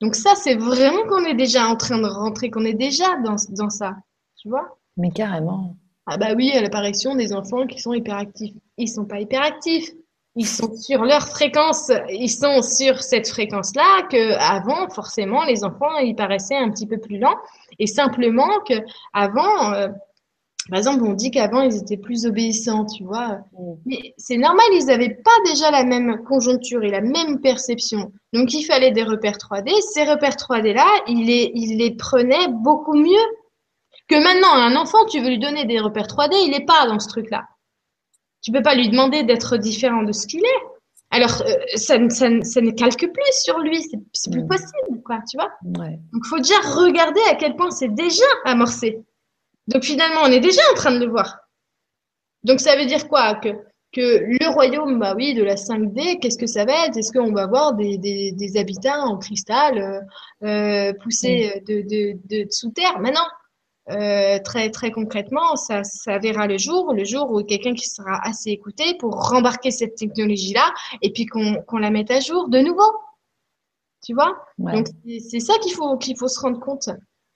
Donc 0.00 0.14
ça, 0.14 0.36
c'est 0.36 0.54
vraiment 0.54 1.02
qu'on 1.08 1.24
est 1.24 1.34
déjà 1.34 1.66
en 1.66 1.74
train 1.74 1.98
de 1.98 2.06
rentrer, 2.06 2.48
qu'on 2.48 2.64
est 2.64 2.74
déjà 2.74 3.16
dans, 3.24 3.34
dans 3.48 3.70
ça, 3.70 3.96
tu 4.36 4.48
vois? 4.48 4.78
Mais 4.96 5.10
carrément. 5.10 5.74
Ah 6.06 6.16
bah 6.16 6.34
oui, 6.36 6.52
l'apparition 6.54 7.16
des 7.16 7.32
enfants 7.32 7.66
qui 7.66 7.80
sont 7.80 7.92
hyperactifs. 7.92 8.54
Ils 8.76 8.88
sont 8.88 9.04
pas 9.04 9.18
hyperactifs. 9.18 9.90
Ils 10.36 10.48
sont 10.48 10.74
sur 10.74 11.04
leur 11.04 11.28
fréquence, 11.28 11.92
ils 12.08 12.30
sont 12.30 12.60
sur 12.62 13.02
cette 13.02 13.28
fréquence-là 13.28 14.08
que 14.10 14.32
avant 14.38 14.88
forcément 14.90 15.44
les 15.44 15.62
enfants 15.62 15.96
ils 15.98 16.16
paraissaient 16.16 16.56
un 16.56 16.70
petit 16.70 16.86
peu 16.86 16.98
plus 16.98 17.18
lents 17.18 17.36
et 17.78 17.86
simplement 17.86 18.50
que 18.68 18.74
avant 19.12 19.72
euh, 19.74 19.88
par 20.70 20.78
exemple, 20.78 21.04
on 21.04 21.12
dit 21.12 21.30
qu'avant, 21.30 21.60
ils 21.60 21.76
étaient 21.76 21.98
plus 21.98 22.24
obéissants, 22.24 22.86
tu 22.86 23.04
vois. 23.04 23.40
Mm. 23.52 23.74
Mais 23.84 24.14
c'est 24.16 24.38
normal, 24.38 24.64
ils 24.72 24.86
n'avaient 24.86 25.14
pas 25.14 25.30
déjà 25.44 25.70
la 25.70 25.84
même 25.84 26.24
conjoncture 26.24 26.82
et 26.84 26.90
la 26.90 27.02
même 27.02 27.40
perception. 27.40 28.12
Donc, 28.32 28.54
il 28.54 28.64
fallait 28.64 28.90
des 28.90 29.02
repères 29.02 29.36
3D. 29.36 29.70
Ces 29.92 30.04
repères 30.04 30.36
3D-là, 30.36 30.86
ils 31.06 31.26
les, 31.26 31.50
ils 31.54 31.76
les 31.76 31.94
prenaient 31.94 32.48
beaucoup 32.48 32.96
mieux 32.96 33.26
que 34.08 34.14
maintenant. 34.14 34.54
Un 34.54 34.76
enfant, 34.76 35.04
tu 35.04 35.20
veux 35.20 35.28
lui 35.28 35.38
donner 35.38 35.66
des 35.66 35.80
repères 35.80 36.06
3D, 36.06 36.34
il 36.44 36.50
n'est 36.50 36.64
pas 36.64 36.86
dans 36.86 36.98
ce 36.98 37.08
truc-là. 37.08 37.44
Tu 38.44 38.52
peux 38.52 38.62
pas 38.62 38.76
lui 38.76 38.88
demander 38.88 39.24
d'être 39.24 39.56
différent 39.56 40.04
de 40.04 40.12
ce 40.12 40.26
qu'il 40.26 40.44
est. 40.44 40.62
Alors, 41.10 41.42
euh, 41.42 41.54
ça, 41.76 41.96
ça, 42.10 42.28
ça, 42.42 42.60
ne 42.60 42.70
calque 42.70 43.10
plus 43.12 43.32
sur 43.32 43.58
lui, 43.58 43.82
c'est 44.12 44.30
plus 44.30 44.42
mm. 44.42 44.48
possible, 44.48 45.02
quoi, 45.04 45.20
tu 45.28 45.36
vois. 45.36 45.50
Ouais. 45.82 45.98
Donc, 46.12 46.26
faut 46.26 46.38
déjà 46.38 46.58
regarder 46.60 47.20
à 47.30 47.34
quel 47.34 47.56
point 47.56 47.70
c'est 47.70 47.94
déjà 47.94 48.24
amorcé. 48.44 49.04
Donc 49.66 49.84
finalement, 49.84 50.20
on 50.24 50.32
est 50.32 50.40
déjà 50.40 50.60
en 50.72 50.74
train 50.74 50.92
de 50.92 51.04
le 51.04 51.10
voir. 51.10 51.38
Donc 52.42 52.60
ça 52.60 52.76
veut 52.76 52.86
dire 52.86 53.08
quoi? 53.08 53.34
Que, 53.36 53.48
que 53.92 54.24
le 54.24 54.48
royaume, 54.52 54.98
bah 54.98 55.14
oui, 55.16 55.34
de 55.34 55.42
la 55.42 55.54
5D, 55.54 56.18
qu'est-ce 56.20 56.38
que 56.38 56.46
ça 56.46 56.64
va 56.64 56.86
être? 56.86 56.96
Est-ce 56.96 57.12
qu'on 57.12 57.32
va 57.32 57.46
voir 57.46 57.74
des, 57.74 57.96
des, 57.96 58.32
des, 58.32 58.56
habitats 58.58 59.00
en 59.00 59.16
cristal 59.18 59.78
euh, 59.78 60.00
euh 60.46 60.92
poussés 61.02 61.54
mm. 61.56 61.64
de, 61.64 61.82
de, 61.82 62.44
de, 62.44 62.46
sous 62.50 62.70
terre? 62.70 62.98
Maintenant, 63.00 63.26
euh, 63.90 64.38
très 64.42 64.70
très 64.70 64.90
concrètement, 64.90 65.56
ça, 65.56 65.84
ça 65.84 66.18
verra 66.18 66.46
le 66.46 66.56
jour, 66.56 66.94
le 66.94 67.04
jour 67.04 67.30
où 67.30 67.42
quelqu'un 67.42 67.74
qui 67.74 67.86
sera 67.86 68.18
assez 68.26 68.50
écouté 68.50 68.96
pour 68.98 69.28
rembarquer 69.28 69.70
cette 69.70 69.96
technologie-là 69.96 70.72
et 71.02 71.12
puis 71.12 71.26
qu'on 71.26 71.78
la 71.78 71.90
mette 71.90 72.10
à 72.10 72.20
jour 72.20 72.48
de 72.48 72.60
nouveau. 72.60 72.90
Tu 74.02 74.14
vois? 74.14 74.36
Donc 74.58 74.86
c'est 75.30 75.40
ça 75.40 75.54
qu'il 75.58 75.72
faut 75.72 75.98
qu'il 75.98 76.16
faut 76.16 76.28
se 76.28 76.40
rendre 76.40 76.60
compte. 76.60 76.88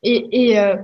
Et, 0.02 0.50
et 0.50 0.58
euh, 0.58 0.76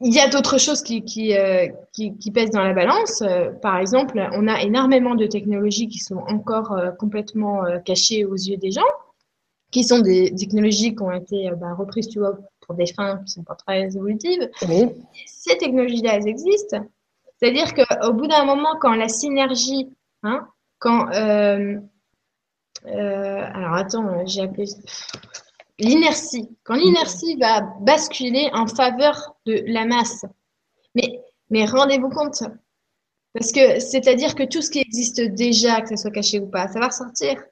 il 0.00 0.12
y 0.12 0.20
a 0.20 0.28
d'autres 0.28 0.58
choses 0.58 0.82
qui, 0.82 1.04
qui, 1.04 1.36
euh, 1.36 1.68
qui, 1.92 2.16
qui, 2.18 2.30
pèsent 2.32 2.50
dans 2.50 2.62
la 2.62 2.72
balance. 2.72 3.22
Par 3.62 3.78
exemple, 3.78 4.28
on 4.32 4.48
a 4.48 4.62
énormément 4.62 5.14
de 5.14 5.26
technologies 5.26 5.88
qui 5.88 5.98
sont 5.98 6.18
encore 6.28 6.74
complètement 6.98 7.62
cachées 7.84 8.24
aux 8.24 8.36
yeux 8.36 8.56
des 8.56 8.70
gens, 8.70 8.86
qui 9.72 9.84
sont 9.84 10.00
des 10.00 10.32
technologies 10.34 10.94
qui 10.94 11.02
ont 11.02 11.12
été 11.12 11.50
bah, 11.60 11.74
reprises, 11.74 12.08
tu 12.08 12.20
vois, 12.20 12.38
pour 12.68 12.76
des 12.76 12.86
fins 12.86 13.16
qui 13.24 13.32
sont 13.32 13.42
pas 13.42 13.56
très 13.56 13.96
évolutives. 13.96 14.48
Oui. 14.68 14.90
Ces 15.26 15.56
technologies-là, 15.56 16.16
elles 16.16 16.28
existent. 16.28 16.86
C'est-à-dire 17.40 17.72
qu'au 17.74 18.12
bout 18.12 18.26
d'un 18.26 18.44
moment, 18.44 18.76
quand 18.80 18.94
la 18.94 19.08
synergie, 19.08 19.88
hein, 20.22 20.46
quand 20.78 21.06
alors 22.84 23.74
attends, 23.74 24.26
j'ai 24.26 24.42
appelé 24.42 24.66
l'inertie. 25.78 26.48
Quand 26.62 26.74
l'inertie 26.74 27.36
va 27.36 27.62
basculer 27.80 28.50
en 28.52 28.66
faveur 28.66 29.36
de 29.46 29.64
la 29.66 29.86
masse. 29.86 30.24
Mais, 30.94 31.20
mais 31.50 31.64
rendez-vous 31.64 32.10
compte. 32.10 32.42
Parce 33.32 33.50
que 33.52 33.80
c'est-à-dire 33.80 34.34
que 34.34 34.42
tout 34.42 34.60
ce 34.60 34.70
qui 34.70 34.80
existe 34.80 35.20
déjà, 35.20 35.80
que 35.80 35.88
ça 35.88 35.96
soit 35.96 36.10
caché 36.10 36.38
ou 36.40 36.48
pas, 36.48 36.68
ça 36.68 36.80
va 36.80 36.88
ressortir. 36.88 37.42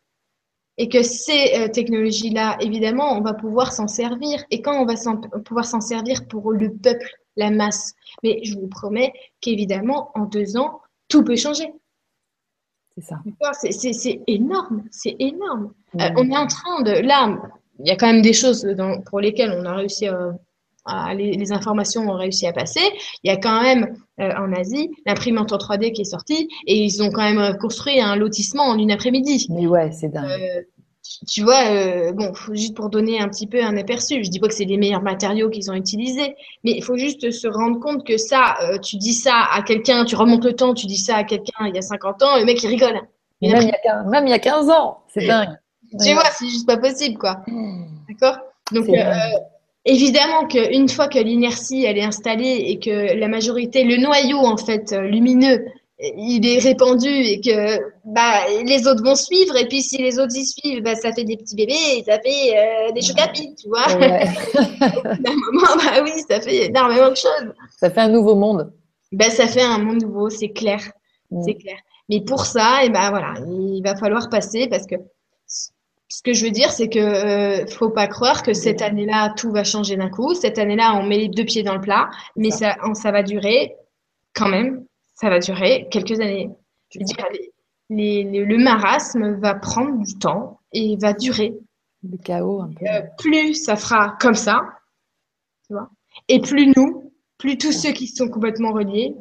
Et 0.78 0.89
que 0.89 1.03
ces 1.03 1.55
euh, 1.57 1.69
technologies-là, 1.69 2.59
évidemment, 2.61 3.16
on 3.16 3.23
va 3.23 3.32
pouvoir 3.32 3.73
s'en 3.73 3.89
servir. 3.89 4.44
Et 4.51 4.61
quand 4.61 4.81
on 4.81 4.85
va 4.85 4.94
pouvoir 5.44 5.65
s'en 5.65 5.81
servir 5.81 6.27
pour 6.28 6.53
le 6.53 6.73
peuple, 6.73 7.09
la 7.36 7.51
masse. 7.51 7.94
Mais 8.23 8.40
je 8.43 8.59
vous 8.59 8.69
promets 8.69 9.12
qu'évidemment, 9.40 10.11
en 10.15 10.24
deux 10.24 10.57
ans, 10.57 10.81
tout 11.09 11.24
peut 11.24 11.36
changer. 11.36 11.73
C'est 12.97 13.05
ça. 13.05 13.20
C'est 13.62 14.23
énorme, 14.27 14.85
c'est 14.90 15.16
énorme. 15.19 15.73
Euh, 16.01 16.09
on 16.16 16.31
est 16.31 16.36
en 16.36 16.47
train 16.47 16.82
de, 16.82 16.93
là, 16.93 17.39
il 17.78 17.86
y 17.86 17.90
a 17.90 17.97
quand 17.97 18.07
même 18.07 18.23
des 18.23 18.32
choses 18.32 18.62
dans, 18.62 19.01
pour 19.03 19.20
lesquelles 19.20 19.55
on 19.59 19.65
a 19.66 19.74
réussi 19.74 20.07
à, 20.07 20.15
à 20.15 20.32
les, 21.14 21.32
les, 21.32 21.52
informations 21.52 22.08
ont 22.08 22.16
réussi 22.16 22.46
à 22.46 22.52
passer. 22.52 22.82
Il 23.22 23.28
y 23.28 23.30
a 23.30 23.36
quand 23.36 23.62
même 23.62 23.96
euh, 24.20 24.30
en 24.36 24.52
Asie 24.52 24.90
l'imprimante 25.06 25.52
en 25.52 25.58
3D 25.58 25.92
qui 25.92 26.02
est 26.02 26.04
sortie 26.04 26.48
et 26.66 26.76
ils 26.76 27.02
ont 27.02 27.10
quand 27.10 27.22
même 27.22 27.56
construit 27.58 28.00
un 28.00 28.16
lotissement 28.16 28.64
en 28.64 28.78
une 28.78 28.90
après-midi. 28.90 29.46
Mais 29.50 29.66
ouais, 29.66 29.90
c'est 29.92 30.08
dingue. 30.08 30.30
Euh, 30.30 30.62
tu 31.28 31.42
vois, 31.42 31.64
euh, 31.70 32.12
bon, 32.12 32.32
juste 32.52 32.74
pour 32.74 32.90
donner 32.90 33.20
un 33.20 33.28
petit 33.28 33.46
peu 33.46 33.62
un 33.62 33.76
aperçu, 33.76 34.22
je 34.24 34.30
dis 34.30 34.40
pas 34.40 34.48
que 34.48 34.54
c'est 34.54 34.64
les 34.64 34.76
meilleurs 34.76 35.02
matériaux 35.02 35.50
qu'ils 35.50 35.70
ont 35.70 35.74
utilisés, 35.74 36.36
mais 36.64 36.72
il 36.72 36.82
faut 36.82 36.96
juste 36.96 37.30
se 37.30 37.48
rendre 37.48 37.80
compte 37.80 38.06
que 38.06 38.18
ça, 38.18 38.56
euh, 38.62 38.78
tu 38.78 38.96
dis 38.96 39.12
ça 39.12 39.46
à 39.52 39.62
quelqu'un, 39.62 40.04
tu 40.04 40.16
remontes 40.16 40.44
le 40.44 40.54
temps, 40.54 40.74
tu 40.74 40.86
dis 40.86 40.98
ça 40.98 41.16
à 41.16 41.24
quelqu'un 41.24 41.66
il 41.66 41.74
y 41.74 41.78
a 41.78 41.82
50 41.82 42.22
ans, 42.22 42.38
le 42.38 42.44
mec 42.44 42.62
il 42.62 42.68
rigole. 42.68 43.00
Même, 43.42 43.62
il 43.62 43.72
y 43.84 43.88
a, 43.88 44.02
même 44.04 44.26
il 44.26 44.30
y 44.30 44.34
a 44.34 44.38
15 44.38 44.70
ans, 44.70 45.04
c'est 45.08 45.26
dingue. 45.26 45.56
Tu 46.02 46.12
vois, 46.12 46.24
c'est 46.32 46.48
juste 46.48 46.66
pas 46.66 46.78
possible, 46.78 47.18
quoi. 47.18 47.42
Hmm. 47.46 47.86
D'accord? 48.08 48.38
Donc, 48.72 48.88
euh, 48.88 49.12
évidemment 49.86 50.46
qu'une 50.46 50.88
fois 50.88 51.08
que 51.08 51.18
l'inertie, 51.18 51.84
elle 51.84 51.96
est 51.96 52.04
installée 52.04 52.64
et 52.66 52.78
que 52.78 53.14
la 53.18 53.28
majorité, 53.28 53.84
le 53.84 53.96
noyau, 53.96 54.38
en 54.38 54.56
fait, 54.56 54.92
euh, 54.92 55.02
lumineux, 55.02 55.64
il 55.98 56.46
est 56.46 56.58
répandu 56.58 57.08
et 57.08 57.40
que 57.40 57.78
bah, 58.04 58.40
les 58.64 58.86
autres 58.86 59.02
vont 59.02 59.14
suivre. 59.14 59.56
Et 59.56 59.66
puis, 59.66 59.80
si 59.80 59.96
les 59.98 60.18
autres 60.18 60.36
y 60.36 60.44
suivent, 60.44 60.82
bah, 60.82 60.94
ça 60.94 61.12
fait 61.12 61.24
des 61.24 61.36
petits 61.36 61.56
bébés 61.56 61.72
et 61.96 62.04
ça 62.04 62.18
fait 62.20 62.54
euh, 62.54 62.92
des 62.92 63.00
pic, 63.32 63.56
tu 63.56 63.68
vois. 63.68 63.86
Ouais. 63.96 64.26
D'un 65.20 65.34
moment, 65.34 65.76
bah 65.76 66.02
oui, 66.02 66.12
ça 66.28 66.40
fait 66.40 66.66
énormément 66.66 67.10
de 67.10 67.16
choses. 67.16 67.52
Ça 67.78 67.88
fait 67.88 68.00
un 68.00 68.08
nouveau 68.08 68.34
monde. 68.34 68.72
Bah, 69.12 69.30
ça 69.30 69.46
fait 69.46 69.62
un 69.62 69.78
monde 69.78 70.02
nouveau, 70.02 70.28
c'est 70.28 70.50
clair. 70.50 70.80
Hmm. 71.30 71.42
C'est 71.42 71.54
clair. 71.54 71.78
Mais 72.08 72.20
pour 72.20 72.44
ça, 72.44 72.84
et 72.84 72.90
ben 72.90 73.10
voilà, 73.10 73.34
il 73.48 73.82
va 73.82 73.96
falloir 73.96 74.28
passer 74.28 74.68
parce 74.68 74.86
que 74.86 74.94
ce 76.08 76.22
que 76.22 76.32
je 76.32 76.44
veux 76.44 76.50
dire, 76.50 76.70
c'est 76.70 76.88
que 76.88 76.98
euh, 76.98 77.66
faut 77.66 77.90
pas 77.90 78.06
croire 78.06 78.42
que 78.42 78.52
cette 78.54 78.80
année-là 78.80 79.34
tout 79.36 79.50
va 79.50 79.64
changer 79.64 79.96
d'un 79.96 80.08
coup. 80.08 80.34
Cette 80.34 80.58
année-là, 80.58 80.94
on 80.96 81.06
met 81.06 81.18
les 81.18 81.28
deux 81.28 81.44
pieds 81.44 81.62
dans 81.62 81.74
le 81.74 81.80
plat, 81.80 82.10
mais 82.36 82.50
ça, 82.50 82.76
ça 82.94 83.10
va 83.10 83.22
durer 83.22 83.74
quand 84.34 84.48
même. 84.48 84.84
Ça 85.14 85.30
va 85.30 85.38
durer 85.38 85.88
quelques 85.90 86.20
années. 86.20 86.50
Je 86.90 86.98
veux 87.00 87.04
dire, 87.04 87.26
les, 87.90 88.24
les, 88.24 88.44
le 88.44 88.58
marasme 88.58 89.40
va 89.40 89.54
prendre 89.54 90.04
du 90.04 90.18
temps 90.18 90.60
et 90.72 90.96
va 90.96 91.12
durer. 91.12 91.54
Le 92.08 92.18
chaos 92.18 92.60
un 92.60 92.70
peu. 92.72 92.86
Euh, 92.86 93.02
plus 93.18 93.54
ça 93.54 93.74
fera 93.74 94.16
comme 94.20 94.34
ça, 94.34 94.60
tu 95.66 95.72
vois, 95.72 95.88
et 96.28 96.40
plus 96.40 96.72
nous, 96.76 97.12
plus 97.38 97.58
tous 97.58 97.72
ceux 97.72 97.92
qui 97.92 98.06
sont 98.06 98.28
complètement 98.28 98.72
reliés, 98.72 99.14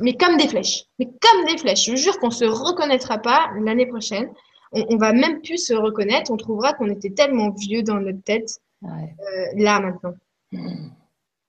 mais 0.00 0.14
comme 0.14 0.36
des 0.36 0.46
flèches, 0.46 0.84
mais 0.98 1.06
comme 1.06 1.46
des 1.46 1.58
flèches. 1.58 1.86
Je 1.86 1.96
jure 1.96 2.18
qu'on 2.20 2.30
se 2.30 2.44
reconnaîtra 2.44 3.18
pas 3.18 3.50
l'année 3.60 3.86
prochaine. 3.86 4.28
On, 4.72 4.84
on, 4.90 4.96
va 4.96 5.12
même 5.12 5.40
plus 5.40 5.58
se 5.58 5.74
reconnaître. 5.74 6.30
On 6.30 6.36
trouvera 6.36 6.74
qu'on 6.74 6.90
était 6.90 7.10
tellement 7.10 7.50
vieux 7.50 7.82
dans 7.82 8.00
notre 8.00 8.22
tête 8.22 8.60
ouais. 8.82 9.14
euh, 9.20 9.46
là 9.56 9.80
maintenant. 9.80 10.14
Mmh. 10.52 10.88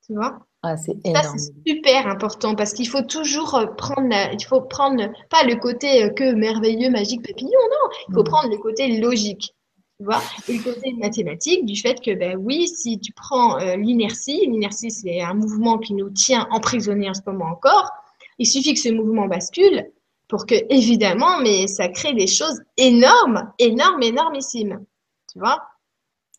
Tu 0.05 0.13
vois? 0.13 0.39
Ah, 0.61 0.75
c'est. 0.75 0.95
Ça, 1.05 1.21
c'est 1.23 1.53
super 1.65 2.07
important 2.07 2.53
parce 2.53 2.73
qu'il 2.73 2.87
faut 2.87 3.01
toujours 3.01 3.55
euh, 3.55 3.65
prendre, 3.65 4.09
la, 4.09 4.33
il 4.33 4.43
faut 4.43 4.61
prendre 4.61 5.09
pas 5.29 5.43
le 5.43 5.55
côté 5.55 6.03
euh, 6.03 6.09
que 6.09 6.33
merveilleux, 6.33 6.89
magique, 6.89 7.25
papillon, 7.25 7.49
non. 7.49 7.89
Il 8.09 8.13
faut 8.13 8.21
mmh. 8.21 8.25
prendre 8.25 8.49
le 8.49 8.57
côté 8.57 8.99
logique. 8.99 9.53
Tu 9.99 10.05
vois, 10.05 10.21
et 10.47 10.53
le 10.53 10.63
côté 10.63 10.93
mathématique 10.93 11.65
du 11.65 11.75
fait 11.75 12.01
que, 12.01 12.13
ben 12.13 12.37
oui, 12.37 12.67
si 12.67 12.99
tu 12.99 13.11
prends 13.13 13.59
euh, 13.59 13.75
l'inertie, 13.75 14.45
l'inertie, 14.47 14.91
c'est 14.91 15.21
un 15.21 15.33
mouvement 15.33 15.77
qui 15.77 15.93
nous 15.93 16.09
tient 16.09 16.47
emprisonnés 16.51 17.09
en 17.09 17.13
ce 17.13 17.21
moment 17.25 17.47
encore. 17.47 17.89
Il 18.37 18.45
suffit 18.45 18.73
que 18.73 18.79
ce 18.79 18.89
mouvement 18.89 19.27
bascule 19.27 19.91
pour 20.29 20.45
que, 20.45 20.55
évidemment, 20.69 21.39
mais 21.41 21.67
ça 21.67 21.89
crée 21.89 22.13
des 22.13 22.27
choses 22.27 22.61
énormes, 22.77 23.51
énormes, 23.57 24.03
énormissimes. 24.03 24.85
Tu 25.33 25.39
vois? 25.39 25.61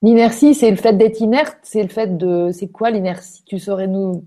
L'inertie, 0.00 0.54
c'est 0.54 0.70
le 0.70 0.76
fait 0.76 0.96
d'être 0.96 1.20
inerte, 1.20 1.58
c'est 1.62 1.82
le 1.82 1.88
fait 1.90 2.16
de. 2.16 2.50
C'est 2.52 2.68
quoi 2.68 2.90
l'inertie? 2.90 3.42
Tu 3.44 3.58
saurais 3.58 3.88
nous. 3.88 4.24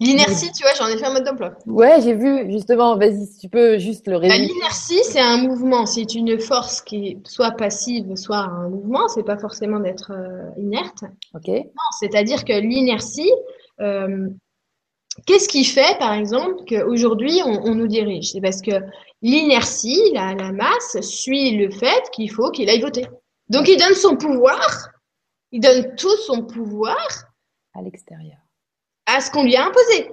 L'inertie, 0.00 0.50
tu 0.52 0.62
vois, 0.62 0.72
j'en 0.78 0.86
ai 0.86 0.96
fait 0.96 1.04
un 1.04 1.12
mode 1.12 1.24
d'emploi. 1.24 1.54
Ouais, 1.66 2.00
j'ai 2.00 2.14
vu, 2.14 2.50
justement. 2.50 2.96
Vas-y, 2.96 3.26
si 3.26 3.38
tu 3.38 3.48
peux 3.48 3.78
juste 3.78 4.06
le 4.06 4.16
résumer. 4.16 4.46
L'inertie, 4.46 5.02
c'est 5.04 5.20
un 5.20 5.36
mouvement. 5.38 5.84
C'est 5.84 6.14
une 6.14 6.40
force 6.40 6.80
qui 6.80 7.08
est 7.08 7.26
soit 7.26 7.50
passive, 7.50 8.14
soit 8.16 8.38
un 8.38 8.68
mouvement. 8.70 9.08
C'est 9.08 9.24
pas 9.24 9.36
forcément 9.36 9.80
d'être 9.80 10.12
euh, 10.12 10.48
inerte. 10.56 11.04
Ok. 11.34 11.48
Non, 11.48 11.88
c'est-à-dire 12.00 12.44
que 12.44 12.58
l'inertie, 12.58 13.30
euh, 13.80 14.28
qu'est-ce 15.26 15.48
qui 15.48 15.64
fait, 15.64 15.98
par 15.98 16.12
exemple, 16.12 16.64
qu'aujourd'hui, 16.68 17.40
on, 17.44 17.64
on 17.64 17.74
nous 17.74 17.88
dirige? 17.88 18.32
C'est 18.32 18.40
parce 18.40 18.62
que 18.62 18.72
l'inertie, 19.20 20.00
la, 20.12 20.34
la 20.34 20.52
masse, 20.52 21.00
suit 21.00 21.56
le 21.56 21.70
fait 21.70 22.02
qu'il 22.12 22.30
faut 22.30 22.50
qu'il 22.50 22.68
aille 22.68 22.80
voter. 22.80 23.06
Donc, 23.48 23.68
il 23.68 23.78
donne 23.78 23.94
son 23.94 24.16
pouvoir 24.16 24.92
il 25.52 25.60
donne 25.60 25.94
tout 25.96 26.16
son 26.26 26.44
pouvoir 26.44 26.96
à 27.74 27.82
l'extérieur. 27.82 28.38
À 29.06 29.20
ce 29.20 29.30
qu'on 29.30 29.44
lui 29.44 29.54
a 29.54 29.66
imposé, 29.66 30.10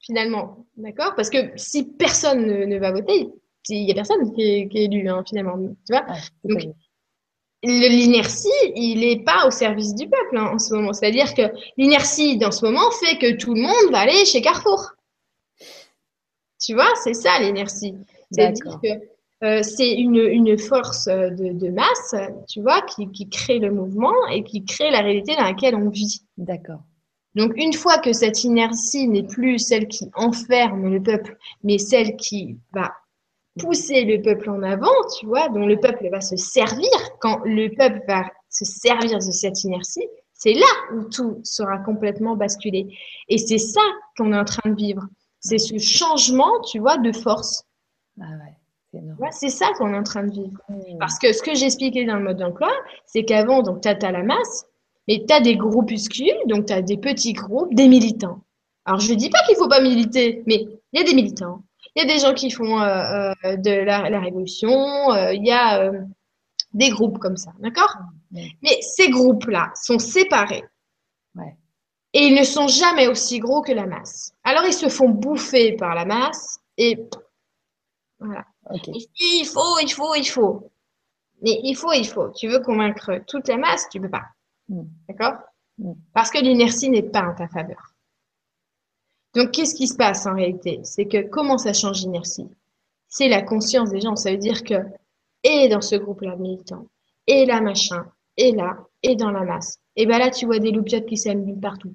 finalement. 0.00 0.66
D'accord? 0.76 1.14
Parce 1.14 1.30
que 1.30 1.38
si 1.56 1.84
personne 1.84 2.46
ne, 2.46 2.78
va 2.78 2.92
voter, 2.92 3.28
il 3.68 3.84
n'y 3.84 3.92
a 3.92 3.94
personne 3.94 4.32
qui 4.34 4.42
est, 4.42 4.74
élu, 4.74 5.08
hein, 5.08 5.22
finalement. 5.28 5.58
Tu 5.58 5.92
vois? 5.92 6.06
Donc, 6.44 6.62
l'inertie, 7.62 8.48
il 8.76 9.00
n'est 9.00 9.22
pas 9.24 9.46
au 9.46 9.50
service 9.50 9.94
du 9.94 10.08
peuple 10.08 10.36
hein, 10.36 10.50
en 10.54 10.58
ce 10.58 10.74
moment. 10.74 10.92
C'est-à-dire 10.92 11.34
que 11.34 11.42
l'inertie, 11.76 12.36
dans 12.36 12.52
ce 12.52 12.64
moment, 12.64 12.90
fait 12.92 13.18
que 13.18 13.36
tout 13.36 13.54
le 13.54 13.62
monde 13.62 13.90
va 13.90 14.00
aller 14.00 14.24
chez 14.24 14.40
Carrefour. 14.40 14.92
Tu 16.60 16.74
vois, 16.74 16.92
c'est 17.02 17.14
ça 17.14 17.38
l'inertie. 17.40 17.94
C'est-à-dire 18.30 18.78
que 18.82 18.88
euh, 19.44 19.62
c'est 19.62 19.92
une, 19.92 20.16
une, 20.16 20.58
force 20.58 21.06
de, 21.06 21.52
de, 21.52 21.68
masse, 21.68 22.14
tu 22.48 22.60
vois, 22.60 22.82
qui, 22.82 23.08
qui, 23.10 23.28
crée 23.28 23.60
le 23.60 23.70
mouvement 23.70 24.26
et 24.32 24.42
qui 24.42 24.64
crée 24.64 24.90
la 24.90 25.00
réalité 25.00 25.36
dans 25.36 25.44
laquelle 25.44 25.76
on 25.76 25.88
vit. 25.88 26.22
D'accord. 26.36 26.80
Donc 27.36 27.52
une 27.56 27.72
fois 27.72 27.98
que 27.98 28.12
cette 28.12 28.42
inertie 28.42 29.06
n'est 29.06 29.22
plus 29.22 29.60
celle 29.60 29.86
qui 29.86 30.10
enferme 30.14 30.92
le 30.92 31.00
peuple, 31.00 31.36
mais 31.62 31.78
celle 31.78 32.16
qui 32.16 32.56
va 32.72 32.92
pousser 33.58 34.04
le 34.04 34.22
peuple 34.22 34.50
en 34.50 34.62
avant, 34.62 34.94
tu 35.18 35.26
vois, 35.26 35.48
dont 35.48 35.66
le 35.66 35.78
peuple 35.78 36.08
va 36.10 36.20
se 36.20 36.36
servir, 36.36 36.90
quand 37.20 37.40
le 37.44 37.68
peuple 37.68 38.02
va 38.08 38.24
se 38.48 38.64
servir 38.64 39.18
de 39.18 39.30
cette 39.32 39.62
inertie, 39.64 40.06
c'est 40.32 40.54
là 40.54 40.66
où 40.94 41.04
tout 41.04 41.40
sera 41.42 41.78
complètement 41.78 42.36
basculé. 42.36 42.86
Et 43.28 43.38
c'est 43.38 43.58
ça 43.58 43.80
qu'on 44.16 44.32
est 44.32 44.38
en 44.38 44.44
train 44.44 44.70
de 44.70 44.76
vivre. 44.76 45.02
C'est 45.40 45.58
ce 45.58 45.78
changement, 45.78 46.60
tu 46.70 46.78
vois, 46.78 46.96
de 46.98 47.12
force. 47.12 47.64
Ah 48.20 48.24
ouais. 48.24 48.54
C'est 49.32 49.50
ça 49.50 49.66
qu'on 49.76 49.92
est 49.92 49.98
en 49.98 50.02
train 50.02 50.24
de 50.24 50.32
vivre. 50.32 50.60
Mmh. 50.68 50.98
Parce 50.98 51.18
que 51.18 51.32
ce 51.32 51.42
que 51.42 51.54
j'expliquais 51.54 52.04
dans 52.04 52.16
le 52.16 52.24
mode 52.24 52.38
d'emploi, 52.38 52.70
c'est 53.04 53.24
qu'avant, 53.24 53.62
donc, 53.62 53.82
tu 53.82 53.88
as, 53.88 54.12
la 54.12 54.22
masse, 54.22 54.66
mais 55.06 55.24
tu 55.26 55.34
as 55.34 55.40
des 55.40 55.56
groupuscules, 55.56 56.38
donc 56.46 56.66
tu 56.66 56.72
as 56.72 56.82
des 56.82 56.96
petits 56.96 57.32
groupes, 57.32 57.74
des 57.74 57.88
militants. 57.88 58.44
Alors, 58.84 59.00
je 59.00 59.12
ne 59.12 59.18
dis 59.18 59.28
pas 59.30 59.40
qu'il 59.46 59.54
ne 59.54 59.58
faut 59.58 59.68
pas 59.68 59.82
militer, 59.82 60.42
mais 60.46 60.66
il 60.92 61.00
y 61.00 61.02
a 61.02 61.04
des 61.04 61.14
militants. 61.14 61.62
Il 61.98 62.06
y 62.06 62.10
a 62.12 62.14
des 62.14 62.20
gens 62.20 62.32
qui 62.32 62.48
font 62.52 62.80
euh, 62.80 63.32
euh, 63.44 63.56
de 63.56 63.72
la, 63.72 64.08
la 64.08 64.20
révolution, 64.20 64.70
euh, 65.10 65.32
il 65.32 65.44
y 65.44 65.50
a 65.50 65.90
des 66.72 66.90
groupes 66.90 67.18
comme 67.18 67.36
ça, 67.36 67.50
d'accord? 67.58 67.92
Mais 68.30 68.80
ces 68.82 69.10
groupes-là 69.10 69.72
sont 69.74 69.98
séparés. 69.98 70.62
Ouais. 71.34 71.56
Et 72.12 72.20
ils 72.20 72.36
ne 72.36 72.44
sont 72.44 72.68
jamais 72.68 73.08
aussi 73.08 73.40
gros 73.40 73.62
que 73.62 73.72
la 73.72 73.86
masse. 73.86 74.32
Alors, 74.44 74.64
ils 74.64 74.74
se 74.74 74.88
font 74.88 75.08
bouffer 75.08 75.72
par 75.72 75.96
la 75.96 76.04
masse 76.04 76.60
et 76.76 77.04
voilà. 78.20 78.44
Il 79.18 79.44
faut, 79.44 79.78
il 79.82 79.92
faut, 79.92 80.14
il 80.14 80.28
faut. 80.28 80.70
Mais 81.42 81.58
il 81.64 81.74
faut, 81.74 81.92
il 81.92 82.06
faut. 82.06 82.30
Tu 82.30 82.46
veux 82.46 82.60
convaincre 82.60 83.22
toute 83.26 83.48
la 83.48 83.56
masse, 83.56 83.88
tu 83.90 84.00
peux 84.00 84.08
pas. 84.08 84.26
Mm. 84.68 84.82
D'accord? 85.08 85.34
Mm. 85.78 85.94
Parce 86.14 86.30
que 86.30 86.38
l'inertie 86.38 86.90
n'est 86.90 87.02
pas 87.02 87.22
en 87.22 87.34
ta 87.34 87.48
faveur. 87.48 87.87
Donc, 89.38 89.52
qu'est-ce 89.52 89.76
qui 89.76 89.86
se 89.86 89.94
passe 89.94 90.26
en 90.26 90.34
réalité 90.34 90.80
C'est 90.82 91.06
que 91.06 91.22
comment 91.28 91.58
ça 91.58 91.72
change 91.72 92.02
l'inertie 92.02 92.48
C'est 93.08 93.28
la 93.28 93.40
conscience 93.40 93.90
des 93.90 94.00
gens. 94.00 94.16
Ça 94.16 94.32
veut 94.32 94.36
dire 94.36 94.64
que, 94.64 94.74
et 95.44 95.68
dans 95.68 95.80
ce 95.80 95.94
groupe-là 95.94 96.34
militant, 96.34 96.86
et 97.28 97.46
là 97.46 97.60
machin, 97.60 98.04
et 98.36 98.50
là, 98.50 98.78
et 99.04 99.14
dans 99.14 99.30
la 99.30 99.44
masse, 99.44 99.78
et 99.94 100.06
ben 100.06 100.18
là, 100.18 100.30
tu 100.30 100.46
vois 100.46 100.58
des 100.58 100.72
loupiottes 100.72 101.06
qui 101.06 101.16
s'allument 101.16 101.60
partout. 101.60 101.94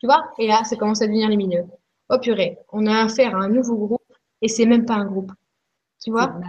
Tu 0.00 0.06
vois 0.06 0.24
Et 0.38 0.48
là, 0.48 0.64
ça 0.64 0.74
commence 0.74 1.00
à 1.00 1.06
devenir 1.06 1.28
lumineux 1.28 1.66
oh 2.10 2.18
purée, 2.20 2.58
on 2.72 2.86
a 2.86 3.04
affaire 3.04 3.36
à 3.36 3.44
un 3.44 3.48
nouveau 3.48 3.76
groupe 3.76 4.12
et 4.42 4.48
c'est 4.48 4.66
même 4.66 4.84
pas 4.84 4.94
un 4.94 5.06
groupe. 5.06 5.30
Tu 6.02 6.10
vois 6.10 6.40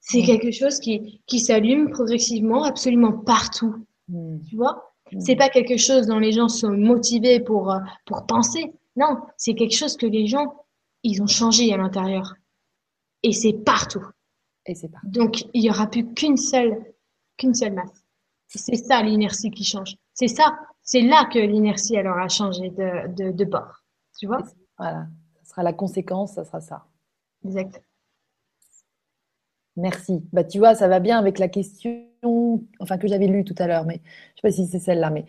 C'est 0.00 0.22
quelque 0.22 0.52
chose 0.52 0.78
qui, 0.78 1.20
qui 1.26 1.40
s'allume 1.40 1.90
progressivement 1.90 2.62
absolument 2.62 3.12
partout. 3.12 3.84
Hmm. 4.08 4.38
Tu 4.48 4.54
vois 4.54 4.74
hmm. 4.74 4.91
C'est 5.20 5.36
pas 5.36 5.48
quelque 5.48 5.76
chose 5.76 6.06
dont 6.06 6.18
les 6.18 6.32
gens 6.32 6.48
sont 6.48 6.72
motivés 6.72 7.40
pour, 7.40 7.70
euh, 7.70 7.78
pour 8.06 8.26
penser. 8.26 8.72
Non, 8.96 9.18
c'est 9.36 9.54
quelque 9.54 9.76
chose 9.76 9.96
que 9.96 10.06
les 10.06 10.26
gens, 10.26 10.64
ils 11.02 11.22
ont 11.22 11.26
changé 11.26 11.72
à 11.72 11.76
l'intérieur. 11.76 12.34
Et 13.22 13.32
c'est 13.32 13.52
partout. 13.52 14.06
Et 14.66 14.74
c'est 14.74 14.88
partout. 14.88 15.08
Donc, 15.08 15.44
il 15.54 15.62
y 15.62 15.70
aura 15.70 15.86
plus 15.86 16.12
qu'une 16.14 16.36
seule, 16.36 16.84
qu'une 17.36 17.54
seule 17.54 17.74
masse. 17.74 18.04
C'est 18.48 18.76
ça 18.76 19.02
l'inertie 19.02 19.50
qui 19.50 19.64
change. 19.64 19.96
C'est 20.12 20.28
ça. 20.28 20.58
C'est 20.82 21.00
là 21.00 21.28
que 21.32 21.38
l'inertie 21.38 21.96
alors 21.96 22.18
a 22.18 22.28
changé 22.28 22.70
de, 22.70 23.14
de, 23.14 23.30
de 23.30 23.44
bord. 23.44 23.84
Tu 24.18 24.26
vois? 24.26 24.42
Voilà, 24.78 25.06
ça 25.42 25.50
sera 25.50 25.62
la 25.62 25.72
conséquence, 25.72 26.34
ça 26.34 26.44
sera 26.44 26.60
ça. 26.60 26.86
Exact. 27.44 27.82
Merci. 29.76 30.22
Bah, 30.32 30.44
tu 30.44 30.58
vois, 30.58 30.74
ça 30.74 30.88
va 30.88 31.00
bien 31.00 31.18
avec 31.18 31.38
la 31.38 31.48
question, 31.48 32.06
enfin 32.78 32.98
que 32.98 33.08
j'avais 33.08 33.26
lue 33.26 33.44
tout 33.44 33.54
à 33.58 33.66
l'heure, 33.66 33.84
mais 33.84 33.94
je 33.94 34.00
ne 34.00 34.36
sais 34.36 34.42
pas 34.42 34.50
si 34.50 34.66
c'est 34.66 34.78
celle-là. 34.78 35.10
Mais 35.10 35.24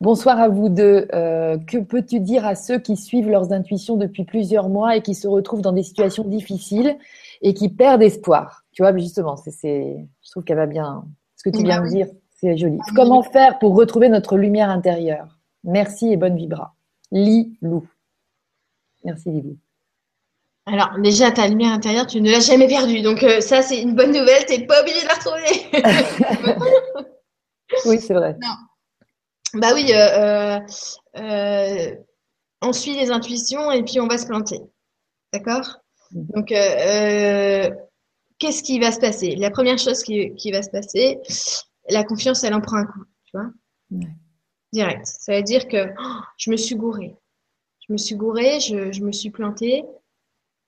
bonsoir 0.00 0.38
à 0.38 0.48
vous 0.48 0.68
deux. 0.68 1.08
Euh, 1.12 1.58
que 1.58 1.78
peux-tu 1.78 2.20
dire 2.20 2.46
à 2.46 2.54
ceux 2.54 2.78
qui 2.78 2.96
suivent 2.96 3.28
leurs 3.28 3.52
intuitions 3.52 3.96
depuis 3.96 4.24
plusieurs 4.24 4.68
mois 4.68 4.96
et 4.96 5.02
qui 5.02 5.14
se 5.14 5.26
retrouvent 5.26 5.62
dans 5.62 5.72
des 5.72 5.82
situations 5.82 6.24
difficiles 6.24 6.96
et 7.42 7.54
qui 7.54 7.68
perdent 7.68 8.02
espoir? 8.02 8.64
Tu 8.72 8.82
vois, 8.82 8.96
justement, 8.96 9.36
c'est, 9.36 10.06
je 10.22 10.30
trouve 10.30 10.44
qu'elle 10.44 10.56
va 10.56 10.66
bien. 10.66 11.04
Ce 11.36 11.48
que 11.48 11.56
tu 11.56 11.62
viens 11.62 11.82
de 11.82 11.88
dire, 11.88 12.06
c'est 12.40 12.56
joli. 12.56 12.78
Comment 12.94 13.22
faire 13.22 13.58
pour 13.58 13.74
retrouver 13.74 14.08
notre 14.08 14.36
lumière 14.36 14.70
intérieure? 14.70 15.38
Merci 15.62 16.12
et 16.12 16.16
bonne 16.16 16.36
vibra. 16.36 16.74
Lis 17.10 17.56
Lou. 17.62 17.86
Merci 19.04 19.30
Lily. 19.30 19.58
Alors 20.66 20.98
déjà, 20.98 21.30
ta 21.30 21.46
lumière 21.46 21.72
intérieure, 21.72 22.06
tu 22.06 22.20
ne 22.20 22.30
l'as 22.30 22.40
jamais 22.40 22.66
perdue. 22.66 23.00
Donc 23.02 23.22
euh, 23.22 23.40
ça, 23.40 23.62
c'est 23.62 23.80
une 23.80 23.94
bonne 23.94 24.12
nouvelle. 24.12 24.44
Tu 24.46 24.58
n'es 24.58 24.66
pas 24.66 24.80
obligé 24.80 25.02
de 25.02 25.06
la 25.06 25.14
retrouver. 25.14 27.06
oui, 27.86 28.00
c'est 28.00 28.14
vrai. 28.14 28.34
Non. 28.40 28.54
Bah 29.54 29.72
oui, 29.74 29.92
euh, 29.92 30.58
euh, 31.18 31.94
on 32.62 32.72
suit 32.72 32.94
les 32.94 33.10
intuitions 33.10 33.70
et 33.70 33.82
puis 33.84 34.00
on 34.00 34.08
va 34.08 34.16
se 34.18 34.26
planter. 34.26 34.60
D'accord? 35.32 35.80
Mhm. 36.12 36.26
Donc, 36.34 36.46
qu'est-ce 36.46 37.70
qui 38.62 38.80
va 38.80 38.90
se 38.90 39.00
passer? 39.00 39.36
La 39.36 39.50
première 39.50 39.78
chose 39.78 40.02
qui, 40.02 40.50
va 40.50 40.62
se 40.62 40.70
passer, 40.70 41.20
la 41.88 42.04
confiance, 42.04 42.42
elle 42.42 42.54
en 42.54 42.60
prend 42.60 42.78
un 42.78 42.86
coup. 42.86 43.04
Tu 43.26 43.36
vois? 43.36 43.50
Direct. 44.72 45.06
Ça 45.06 45.36
veut 45.36 45.42
dire 45.42 45.68
que 45.68 45.92
oh, 46.00 46.20
je 46.38 46.50
me 46.50 46.56
suis 46.56 46.74
gourée 46.74 47.14
je 47.86 47.92
me 47.92 47.98
suis 47.98 48.14
gourée, 48.14 48.60
je, 48.60 49.02
me 49.02 49.12
suis 49.12 49.30
plantée. 49.30 49.84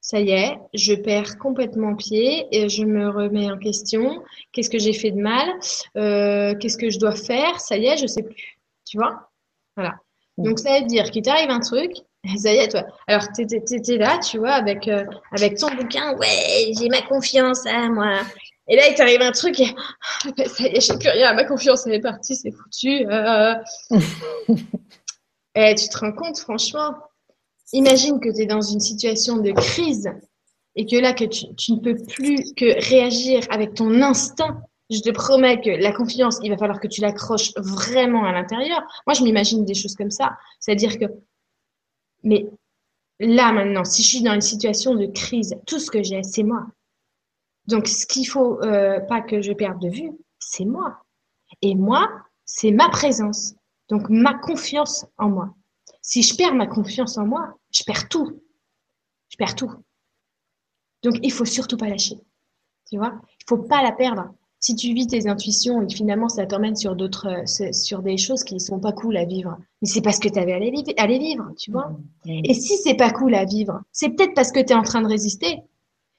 Ça 0.07 0.21
y 0.21 0.31
est, 0.31 0.57
je 0.73 0.95
perds 0.95 1.37
complètement 1.37 1.97
pied 1.97 2.47
et 2.53 2.69
je 2.69 2.85
me 2.85 3.09
remets 3.09 3.51
en 3.51 3.59
question. 3.59 4.23
Qu'est-ce 4.53 4.71
que 4.71 4.79
j'ai 4.79 4.93
fait 4.93 5.11
de 5.11 5.21
mal? 5.21 5.49
Euh, 5.97 6.55
Qu'est-ce 6.55 6.79
que 6.79 6.91
je 6.91 7.01
dois 7.01 7.17
faire? 7.17 7.59
Ça 7.59 7.77
y 7.77 7.87
est, 7.87 7.97
je 7.97 8.07
sais 8.07 8.23
plus. 8.23 8.57
Tu 8.89 8.99
vois? 8.99 9.33
Voilà. 9.75 9.97
Donc 10.39 10.61
ça 10.61 10.79
veut 10.79 10.87
dire 10.87 11.11
qu'il 11.11 11.23
t'arrive 11.23 11.51
un 11.51 11.59
truc. 11.59 11.91
Ça 12.37 12.53
y 12.53 12.59
est, 12.59 12.69
toi. 12.69 12.85
Alors 13.09 13.25
tu 13.35 13.43
étais 13.43 13.97
là, 13.97 14.19
tu 14.19 14.39
vois, 14.39 14.53
avec 14.53 14.87
euh, 14.87 15.05
avec 15.33 15.57
ton 15.57 15.75
bouquin. 15.75 16.17
Ouais, 16.19 16.73
j'ai 16.79 16.89
ma 16.89 17.03
confiance 17.03 17.67
à 17.67 17.89
moi. 17.89 18.21
Et 18.69 18.77
là, 18.77 18.89
il 18.89 18.95
t'arrive 18.95 19.23
un 19.23 19.33
truc 19.33 19.59
et 19.59 19.75
ça 20.47 20.69
y 20.69 20.77
est, 20.77 20.81
j'ai 20.81 20.97
plus 20.99 21.09
rien. 21.09 21.35
Ma 21.35 21.43
confiance, 21.43 21.85
elle 21.85 21.95
est 21.95 22.01
partie, 22.01 22.37
c'est 22.37 22.53
foutu. 22.53 23.05
Euh... 23.11 23.55
Eh, 25.59 25.75
tu 25.75 25.89
te 25.89 25.97
rends 25.97 26.13
compte, 26.13 26.39
franchement, 26.39 26.95
imagine 27.73 28.21
que 28.21 28.29
tu 28.35 28.43
es 28.43 28.47
dans 28.47 28.61
une 28.61 28.81
situation 28.81 29.39
de 29.39 29.53
crise 29.53 30.11
et 30.77 30.87
que 30.87 30.97
là, 30.97 31.15
que 31.15 31.25
tu, 31.25 31.73
ne 31.73 31.81
peux 31.81 31.97
plus 31.97 32.53
que 32.55 32.89
réagir 32.89 33.41
avec 33.51 33.75
ton 33.75 34.03
instinct. 34.03 34.61
Je 34.91 35.01
te 35.01 35.11
promets 35.11 35.61
que 35.61 35.71
la 35.71 35.93
confiance, 35.93 36.39
il 36.43 36.51
va 36.51 36.59
falloir 36.59 36.79
que 36.79 36.87
tu 36.87 37.01
l'accroches 37.01 37.53
vraiment 37.57 38.25
à 38.25 38.33
l'intérieur. 38.33 38.83
Moi, 39.07 39.15
je 39.15 39.23
m'imagine 39.23 39.65
des 39.65 39.75
choses 39.75 39.95
comme 39.97 40.11
ça. 40.11 40.37
C'est-à-dire 40.61 40.99
que, 40.99 41.07
mais 42.23 42.47
là 43.19 43.53
maintenant, 43.53 43.85
si 43.85 44.03
je 44.03 44.09
suis 44.09 44.23
dans 44.23 44.35
une 44.35 44.43
situation 44.43 44.95
de 44.95 45.07
crise, 45.07 45.57
tout 45.67 45.79
ce 45.79 45.91
que 45.91 46.03
j'ai, 46.03 46.23
c'est 46.23 46.43
moi. 46.43 46.67
Donc, 47.67 47.89
ce 47.89 48.07
qu'il 48.07 48.29
faut 48.29 48.63
euh, 48.63 49.01
pas 49.01 49.23
que 49.23 49.43
je 49.43 49.53
perde 49.53 49.81
de 49.81 49.89
vue, 49.89 50.13
c'est 50.39 50.65
moi. 50.65 51.03
Et 51.63 51.75
moi, 51.75 52.09
c'est 52.45 52.71
ma 52.71 52.89
présence. 52.89 53.55
Donc, 53.89 54.09
ma 54.09 54.35
confiance 54.35 55.07
en 55.19 55.31
moi. 55.31 55.55
Si 56.07 56.23
je 56.23 56.37
perds 56.37 56.55
ma 56.55 56.69
confiance 56.69 57.19
en 57.19 57.27
moi, 57.27 57.59
je 57.73 57.83
perds 57.83 58.09
tout. 58.09 58.41
Je 59.29 59.37
perds 59.37 59.57
tout. 59.57 59.73
Donc, 61.03 61.17
il 61.23 61.33
faut 61.33 61.45
surtout 61.45 61.77
pas 61.77 61.89
lâcher. 61.89 62.17
Tu 62.89 62.97
vois? 62.97 63.21
Il 63.41 63.45
faut 63.49 63.59
pas 63.59 63.83
la 63.83 63.91
perdre. 63.91 64.33
Si 64.61 64.77
tu 64.77 64.95
vis 64.95 65.09
tes 65.09 65.29
intuitions 65.29 65.83
et 65.83 65.93
finalement 65.93 66.29
ça 66.29 66.47
t'emmène 66.47 66.77
sur 66.77 66.97
d'autres, 66.97 67.27
euh, 67.27 67.73
sur 67.73 68.03
des 68.03 68.17
choses 68.17 68.43
qui 68.43 68.59
sont 68.59 68.81
pas 68.81 68.93
cool 68.93 69.17
à 69.17 69.25
vivre, 69.25 69.59
mais 69.83 69.89
c'est 69.89 70.01
parce 70.01 70.19
que 70.19 70.29
tu 70.29 70.39
avais 70.39 70.55
à 70.55 70.59
les, 70.59 71.19
vivre, 71.19 71.53
tu 71.59 71.71
vois? 71.73 71.89
Mmh. 72.25 72.41
Et 72.45 72.55
si 72.55 72.77
c'est 72.79 72.95
pas 72.95 73.11
cool 73.11 73.35
à 73.35 73.45
vivre, 73.45 73.83
c'est 73.93 74.11
peut-être 74.11 74.35
parce 74.35 74.53
que 74.53 74.61
tu 74.61 74.73
es 74.73 74.75
en 74.75 74.83
train 74.83 75.03
de 75.03 75.09
résister. 75.09 75.59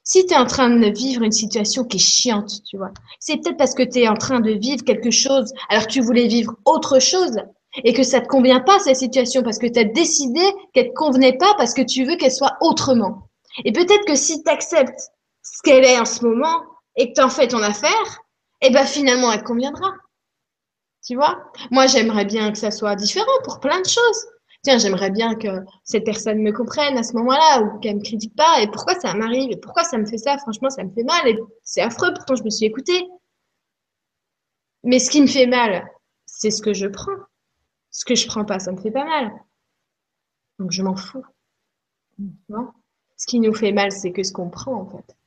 Si 0.03 0.25
tu 0.25 0.33
es 0.33 0.37
en 0.37 0.45
train 0.45 0.69
de 0.69 0.89
vivre 0.89 1.23
une 1.23 1.31
situation 1.31 1.83
qui 1.83 1.97
est 1.97 1.99
chiante, 1.99 2.61
tu 2.63 2.77
vois, 2.77 2.91
c'est 3.19 3.37
peut-être 3.37 3.57
parce 3.57 3.73
que 3.73 3.83
tu 3.83 3.99
es 3.99 4.07
en 4.07 4.15
train 4.15 4.39
de 4.39 4.51
vivre 4.51 4.83
quelque 4.83 5.11
chose 5.11 5.51
alors 5.69 5.87
que 5.87 5.93
tu 5.93 6.01
voulais 6.01 6.27
vivre 6.27 6.55
autre 6.65 6.99
chose 6.99 7.37
et 7.83 7.93
que 7.93 8.03
ça 8.03 8.21
te 8.21 8.27
convient 8.27 8.59
pas 8.59 8.79
cette 8.79 8.97
situation 8.97 9.43
parce 9.43 9.59
que 9.59 9.67
tu 9.67 9.79
as 9.79 9.83
décidé 9.83 10.41
qu'elle 10.73 10.89
te 10.89 10.93
convenait 10.93 11.37
pas 11.37 11.53
parce 11.57 11.73
que 11.73 11.81
tu 11.81 12.05
veux 12.05 12.15
qu'elle 12.15 12.31
soit 12.31 12.57
autrement. 12.61 13.29
Et 13.65 13.71
peut-être 13.71 14.05
que 14.05 14.15
si 14.15 14.43
tu 14.43 14.49
acceptes 14.49 15.09
ce 15.41 15.61
qu'elle 15.63 15.85
est 15.85 15.99
en 15.99 16.05
ce 16.05 16.25
moment 16.25 16.63
et 16.95 17.09
que 17.09 17.13
tu 17.13 17.21
en 17.21 17.29
fais 17.29 17.47
ton 17.47 17.61
affaire, 17.61 18.19
eh 18.61 18.69
ben 18.69 18.85
finalement 18.85 19.31
elle 19.31 19.41
te 19.41 19.45
conviendra. 19.45 19.91
Tu 21.05 21.15
vois? 21.15 21.37
Moi, 21.71 21.87
j'aimerais 21.87 22.25
bien 22.25 22.51
que 22.51 22.57
ça 22.57 22.69
soit 22.69 22.95
différent 22.95 23.25
pour 23.45 23.59
plein 23.59 23.79
de 23.79 23.87
choses 23.87 24.25
tiens, 24.67 24.79
j'aimerais 24.79 25.11
bien 25.11 25.35
que 25.35 25.63
cette 25.85 26.03
personne 26.03 26.39
me 26.39 26.51
comprenne 26.51 26.97
à 26.97 27.03
ce 27.03 27.13
moment-là 27.13 27.61
ou 27.61 27.79
qu'elle 27.79 27.95
me 27.95 28.03
critique 28.03 28.35
pas 28.35 28.61
et 28.61 28.67
pourquoi 28.67 28.99
ça 28.99 29.13
m'arrive? 29.13 29.49
Et 29.49 29.55
pourquoi 29.55 29.83
ça 29.83 29.97
me 29.97 30.05
fait 30.05 30.17
ça, 30.17 30.37
franchement, 30.39 30.69
ça 30.69 30.83
me 30.83 30.91
fait 30.91 31.03
mal 31.03 31.25
et 31.25 31.37
c'est 31.63 31.81
affreux, 31.81 32.13
pourtant 32.13 32.35
je 32.35 32.43
me 32.43 32.49
suis 32.49 32.65
écoutée. 32.65 33.07
Mais 34.83 34.99
ce 34.99 35.09
qui 35.09 35.21
me 35.21 35.27
fait 35.27 35.47
mal, 35.47 35.87
c'est 36.25 36.51
ce 36.51 36.61
que 36.61 36.73
je 36.73 36.87
prends. 36.87 37.15
Ce 37.97 38.05
que 38.05 38.13
je 38.13 38.27
prends 38.27 38.45
pas, 38.45 38.59
ça 38.59 38.71
me 38.71 38.77
fait 38.77 38.91
pas 38.91 39.05
mal. 39.05 39.31
Donc 40.59 40.71
je 40.71 40.83
m'en 40.83 40.95
fous. 40.95 41.25
Non 42.49 42.71
ce 43.17 43.25
qui 43.25 43.39
nous 43.39 43.53
fait 43.53 43.71
mal, 43.71 43.91
c'est 43.91 44.11
que 44.11 44.21
ce 44.21 44.31
qu'on 44.31 44.51
prend 44.51 44.75
en 44.75 44.85
fait. 44.85 45.17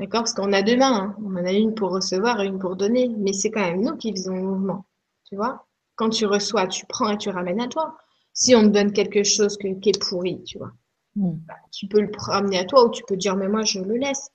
D'accord? 0.00 0.22
Parce 0.22 0.34
qu'on 0.34 0.52
a 0.52 0.62
deux 0.62 0.76
mains. 0.76 0.92
Hein. 0.92 1.16
On 1.24 1.36
en 1.36 1.44
a 1.44 1.52
une 1.52 1.72
pour 1.76 1.92
recevoir 1.92 2.40
et 2.40 2.46
une 2.46 2.58
pour 2.58 2.74
donner. 2.74 3.08
Mais 3.08 3.32
c'est 3.32 3.52
quand 3.52 3.60
même 3.60 3.80
nous 3.80 3.96
qui 3.96 4.10
faisons 4.10 4.34
le 4.34 4.42
mouvement. 4.42 4.84
Tu 5.24 5.36
vois? 5.36 5.66
Quand 5.94 6.10
tu 6.10 6.26
reçois, 6.26 6.66
tu 6.66 6.84
prends 6.86 7.10
et 7.10 7.16
tu 7.16 7.30
ramènes 7.30 7.60
à 7.60 7.68
toi 7.68 7.96
si 8.32 8.56
on 8.56 8.62
te 8.62 8.66
donne 8.66 8.92
quelque 8.92 9.22
chose 9.22 9.56
qui 9.56 9.68
est 9.68 9.98
pourri, 9.98 10.42
tu 10.42 10.58
vois, 10.58 10.72
hmm. 11.14 11.38
bah, 11.46 11.54
tu 11.72 11.86
peux 11.86 12.02
le 12.02 12.10
ramener 12.18 12.58
à 12.58 12.66
toi 12.66 12.84
ou 12.84 12.90
tu 12.90 13.02
peux 13.04 13.16
dire, 13.16 13.34
mais 13.34 13.48
moi, 13.48 13.62
je 13.62 13.80
le 13.80 13.96
laisse. 13.96 14.28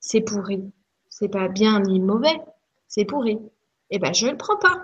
C'est 0.00 0.22
pourri. 0.22 0.72
C'est 1.10 1.28
pas 1.28 1.48
bien 1.48 1.80
ni 1.80 2.00
mauvais. 2.00 2.40
C'est 2.88 3.04
pourri. 3.04 3.38
Eh 3.90 3.98
ben, 3.98 4.14
je 4.14 4.28
le 4.28 4.38
prends 4.38 4.56
pas. 4.56 4.82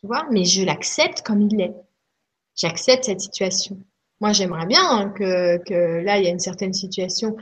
Tu 0.00 0.06
vois, 0.06 0.26
mais 0.30 0.44
je 0.44 0.64
l'accepte 0.64 1.22
comme 1.22 1.42
il 1.42 1.60
est. 1.60 1.74
J'accepte 2.56 3.04
cette 3.04 3.20
situation. 3.20 3.78
Moi, 4.20 4.32
j'aimerais 4.32 4.66
bien 4.66 4.82
hein, 4.82 5.10
que, 5.10 6.02
là, 6.02 6.18
il 6.18 6.24
y 6.24 6.26
a 6.26 6.30
une 6.30 6.38
certaine 6.38 6.72
situation 6.72 7.36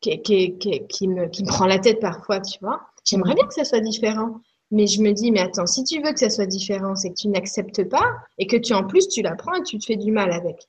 qui, 0.00 0.20
qui, 0.22 1.08
me, 1.08 1.26
qui 1.26 1.42
me 1.42 1.48
prend 1.48 1.66
la 1.66 1.78
tête 1.78 2.00
parfois, 2.00 2.40
tu 2.40 2.58
vois. 2.60 2.80
J'aimerais 3.04 3.34
bien 3.34 3.46
que 3.46 3.54
ça 3.54 3.64
soit 3.64 3.80
différent. 3.80 4.40
Mais 4.72 4.86
je 4.86 5.02
me 5.02 5.12
dis, 5.12 5.32
mais 5.32 5.40
attends, 5.40 5.66
si 5.66 5.82
tu 5.82 6.00
veux 6.00 6.12
que 6.12 6.20
ça 6.20 6.30
soit 6.30 6.46
différent, 6.46 6.94
c'est 6.94 7.10
que 7.10 7.14
tu 7.14 7.28
n'acceptes 7.28 7.88
pas 7.88 8.18
et 8.38 8.46
que 8.46 8.56
tu, 8.56 8.72
en 8.72 8.86
plus, 8.86 9.08
tu 9.08 9.20
l'apprends 9.22 9.54
et 9.54 9.62
tu 9.62 9.78
te 9.78 9.84
fais 9.84 9.96
du 9.96 10.12
mal 10.12 10.30
avec. 10.30 10.68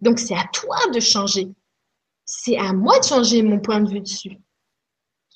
Donc, 0.00 0.18
c'est 0.18 0.34
à 0.34 0.44
toi 0.54 0.78
de 0.94 1.00
changer. 1.00 1.48
C'est 2.24 2.56
à 2.56 2.72
moi 2.72 2.98
de 2.98 3.04
changer 3.04 3.42
mon 3.42 3.60
point 3.60 3.80
de 3.80 3.90
vue 3.90 4.00
dessus. 4.00 4.38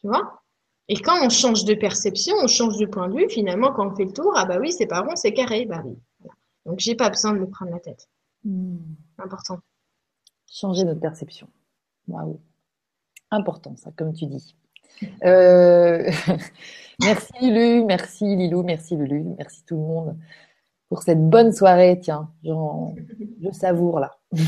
Tu 0.01 0.07
vois? 0.09 0.40
Et 0.93 0.97
quand 0.97 1.25
on 1.25 1.29
change 1.29 1.65
de 1.65 1.75
perception, 1.75 2.35
on 2.43 2.49
change 2.49 2.77
de 2.77 2.85
point 2.85 3.09
de 3.09 3.17
vue, 3.17 3.31
finalement, 3.31 3.73
quand 3.73 3.93
on 3.93 3.95
fait 3.95 4.07
le 4.07 4.13
tour, 4.13 4.33
ah 4.35 4.45
bah 4.45 4.59
oui, 4.61 4.73
c'est 4.73 4.89
pas 4.89 5.03
rond, 5.03 5.15
c'est 5.15 5.33
carré. 5.33 5.65
Bah 5.65 5.85
oui. 5.85 5.97
Donc, 6.67 6.81
j'ai 6.81 6.97
pas 6.97 7.09
besoin 7.09 7.33
de 7.33 7.39
me 7.39 7.49
prendre 7.49 7.71
la 7.71 7.79
tête. 7.79 8.09
Hmm. 8.45 8.79
Important. 9.19 9.61
Changer 10.51 10.83
notre 10.83 10.99
perception. 10.99 11.47
Waouh. 12.09 12.41
Important, 13.31 13.77
ça, 13.77 13.93
comme 13.97 14.13
tu 14.13 14.27
dis. 14.27 14.57
Euh... 15.25 16.11
Merci 17.03 17.33
Lulu, 17.41 17.85
merci 17.87 18.37
Lilou, 18.37 18.63
merci 18.63 18.95
Lulu, 18.95 19.25
merci 19.39 19.65
tout 19.65 19.77
le 19.77 19.81
monde 19.81 20.19
pour 20.91 21.03
cette 21.03 21.31
bonne 21.31 21.51
soirée. 21.51 21.99
Tiens, 21.99 22.31
je 22.45 23.51
savoure 23.53 24.01
là. 24.01 24.19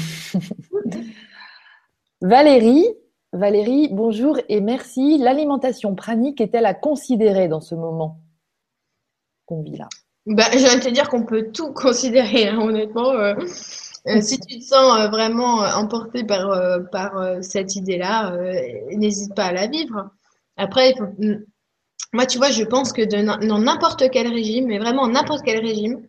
Valérie, 2.20 2.84
Valérie, 3.32 3.88
bonjour 3.90 4.38
et 4.50 4.60
merci. 4.60 5.16
L'alimentation 5.16 5.94
pranique 5.94 6.42
est-elle 6.42 6.66
à 6.66 6.74
considérer 6.74 7.48
dans 7.48 7.62
ce 7.62 7.74
moment 7.74 8.20
qu'on 9.46 9.62
vit 9.62 9.78
là? 9.78 9.88
Bah, 10.26 10.44
Je 10.52 10.58
viens 10.58 10.76
de 10.76 10.82
te 10.82 10.90
dire 10.90 11.08
qu'on 11.08 11.24
peut 11.24 11.50
tout 11.50 11.72
considérer, 11.74 12.48
hein, 12.48 12.60
honnêtement. 12.60 13.10
Euh, 13.12 13.34
euh, 14.06 14.20
si 14.20 14.38
tu 14.38 14.58
te 14.58 14.64
sens 14.64 15.00
euh, 15.00 15.08
vraiment 15.08 15.60
emporté 15.60 16.24
par, 16.24 16.46
par 16.90 17.42
cette 17.42 17.74
idée-là, 17.74 18.36
n'hésite 18.96 19.34
pas 19.34 19.46
à 19.46 19.52
la 19.52 19.66
vivre. 19.66 20.10
Après, 20.58 20.94
faut, 20.98 21.06
moi, 22.12 22.26
tu 22.26 22.36
vois, 22.36 22.50
je 22.50 22.64
pense 22.64 22.92
que 22.92 23.00
dans 23.02 23.58
n'importe 23.58 24.10
quel 24.10 24.28
régime, 24.28 24.66
mais 24.66 24.78
vraiment 24.78 25.08
n'importe 25.08 25.42
quel 25.42 25.64
régime, 25.64 26.06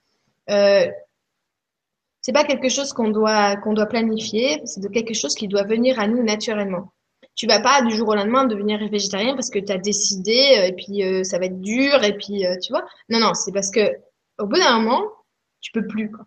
c'est 0.48 2.34
pas 2.34 2.44
quelque 2.44 2.68
chose 2.68 2.92
qu'on 2.92 3.10
doit 3.10 3.56
qu'on 3.56 3.74
doit 3.74 3.86
planifier, 3.86 4.62
c'est 4.66 4.92
quelque 4.92 5.14
chose 5.14 5.36
qui 5.36 5.48
doit 5.48 5.64
venir 5.64 6.00
à 6.02 6.08
nous 6.08 6.22
naturellement. 6.22 6.92
Tu 7.36 7.48
vas 7.48 7.60
pas 7.60 7.82
du 7.82 7.96
jour 7.96 8.10
au 8.10 8.16
lendemain 8.16 8.46
devenir 8.46 8.80
végétarien 8.90 9.34
parce 9.34 9.50
que 9.50 9.60
tu 9.60 9.72
as 9.72 9.78
décidé 9.78 10.58
euh, 10.58 10.68
et 10.68 10.74
puis 10.74 11.04
euh, 11.04 11.24
ça 11.24 11.40
va 11.40 11.46
être 11.46 11.60
dur 11.62 12.04
et 12.04 12.16
puis 12.16 12.46
euh, 12.46 12.58
tu 12.62 12.72
vois. 12.72 12.86
Non 13.10 13.20
non, 13.20 13.34
c'est 13.34 13.52
parce 13.52 13.72
que 13.72 13.92
au 14.40 14.46
bout 14.46 14.58
d'un 14.58 14.80
moment, 14.80 15.04
tu 15.62 15.72
peux 15.72 15.88
plus 15.88 16.12
quoi. 16.12 16.26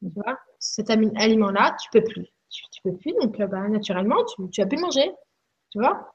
Tu 0.00 0.08
vois, 0.14 0.38
cet 0.58 0.90
aliment 0.90 1.50
là, 1.50 1.76
tu 1.80 1.88
peux 1.92 2.04
plus. 2.04 2.26
Tu, 2.48 2.82
peux 2.82 2.96
plus 2.96 3.12
donc 3.20 3.38
bah, 3.38 3.68
naturellement, 3.68 4.24
tu 4.24 4.50
tu 4.50 4.60
vas 4.60 4.66
plus 4.66 4.80
manger. 4.80 5.12
Tu 5.70 5.78
vois 5.78 6.14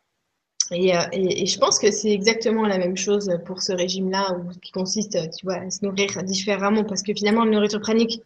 et, 0.72 0.94
et, 1.14 1.46
je 1.46 1.60
pense 1.60 1.78
que 1.78 1.92
c'est 1.92 2.10
exactement 2.10 2.66
la 2.66 2.80
même 2.80 2.98
chose 2.98 3.30
pour 3.46 3.62
ce 3.62 3.72
régime-là, 3.72 4.36
qui 4.64 4.72
consiste, 4.72 5.12
tu 5.38 5.46
vois, 5.46 5.58
à 5.58 5.70
se 5.70 5.86
nourrir 5.86 6.24
différemment, 6.24 6.84
parce 6.84 7.04
que 7.04 7.14
finalement, 7.14 7.46
la 7.46 7.52
nourriture 7.52 7.82
pranique, 7.82 8.20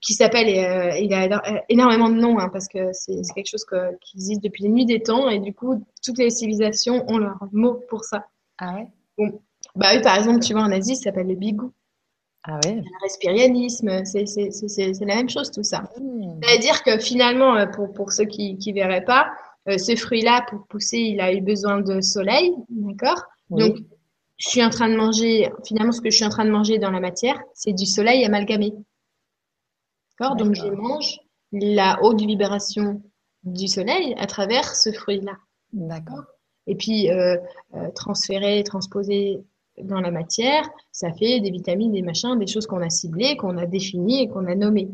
qui 0.00 0.14
s'appelle, 0.14 0.48
euh, 0.48 0.98
il 0.98 1.12
a 1.12 1.42
énormément 1.68 2.08
de 2.08 2.14
noms, 2.14 2.38
hein, 2.38 2.48
parce 2.52 2.68
que 2.68 2.92
c'est 2.92 3.20
quelque 3.34 3.48
chose 3.48 3.64
qui 4.00 4.16
existe 4.16 4.42
depuis 4.42 4.64
les 4.64 4.68
nuits 4.70 4.86
des 4.86 5.02
temps, 5.02 5.28
et 5.28 5.38
du 5.38 5.52
coup, 5.54 5.84
toutes 6.04 6.18
les 6.18 6.30
civilisations 6.30 7.04
ont 7.08 7.18
leur 7.18 7.38
mot 7.52 7.80
pour 7.88 8.04
ça. 8.04 8.26
Ah 8.58 8.74
ouais? 8.74 8.88
Bon. 9.18 9.40
Bah 9.76 9.88
oui, 9.94 10.02
par 10.02 10.16
exemple, 10.16 10.40
tu 10.40 10.52
vois, 10.52 10.62
en 10.62 10.72
Asie, 10.72 10.96
ça 10.96 11.04
s'appelle 11.04 11.28
le 11.28 11.34
bigou. 11.34 11.72
Ah 12.44 12.58
ouais? 12.64 12.74
Le 12.76 13.02
respirianisme, 13.02 14.04
c'est 14.04 14.24
la 15.00 15.14
même 15.14 15.28
chose, 15.28 15.50
tout 15.50 15.62
ça. 15.62 15.82
Mmh. 16.00 16.40
C'est-à-dire 16.42 16.82
que 16.82 16.98
finalement, 16.98 17.64
pour, 17.72 17.92
pour 17.92 18.12
ceux 18.12 18.24
qui 18.24 18.54
ne 18.54 18.74
verraient 18.74 19.04
pas, 19.04 19.30
euh, 19.68 19.78
ce 19.78 19.94
fruit-là, 19.94 20.44
pour 20.50 20.66
pousser, 20.66 20.98
il 20.98 21.20
a 21.20 21.32
eu 21.32 21.40
besoin 21.40 21.80
de 21.80 22.00
soleil, 22.00 22.52
d'accord? 22.68 23.22
Donc, 23.50 23.76
je 24.38 24.48
suis 24.48 24.64
en 24.64 24.70
train 24.70 24.88
de 24.88 24.96
manger, 24.96 25.50
finalement, 25.64 25.92
ce 25.92 26.00
que 26.00 26.10
je 26.10 26.16
suis 26.16 26.24
en 26.24 26.30
train 26.30 26.44
de 26.44 26.50
manger 26.50 26.78
dans 26.78 26.90
la 26.90 26.98
matière, 26.98 27.40
c'est 27.54 27.72
du 27.72 27.86
soleil 27.86 28.24
amalgamé. 28.24 28.72
D'accord 30.18 30.36
Donc, 30.36 30.54
je 30.54 30.66
mange 30.66 31.20
la 31.52 31.98
haute 32.02 32.20
vibration 32.20 33.02
du 33.44 33.68
soleil 33.68 34.14
à 34.18 34.26
travers 34.26 34.74
ce 34.74 34.92
fruit-là. 34.92 35.36
D'accord. 35.72 36.24
Et 36.66 36.76
puis, 36.76 37.10
euh, 37.10 37.36
euh, 37.74 37.90
transférer, 37.90 38.62
transposer 38.62 39.42
dans 39.78 40.00
la 40.00 40.10
matière, 40.10 40.68
ça 40.92 41.12
fait 41.12 41.40
des 41.40 41.50
vitamines, 41.50 41.92
des 41.92 42.02
machins, 42.02 42.38
des 42.38 42.46
choses 42.46 42.66
qu'on 42.66 42.82
a 42.82 42.90
ciblées, 42.90 43.36
qu'on 43.36 43.56
a 43.58 43.66
définies 43.66 44.22
et 44.22 44.28
qu'on 44.28 44.46
a 44.46 44.54
nommées. 44.54 44.90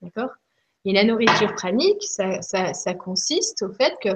D'accord? 0.00 0.30
Et 0.84 0.92
la 0.92 1.04
nourriture 1.04 1.54
pranique, 1.54 2.02
ça, 2.02 2.40
ça, 2.42 2.72
ça 2.72 2.94
consiste 2.94 3.62
au 3.62 3.72
fait 3.72 3.94
que 4.00 4.08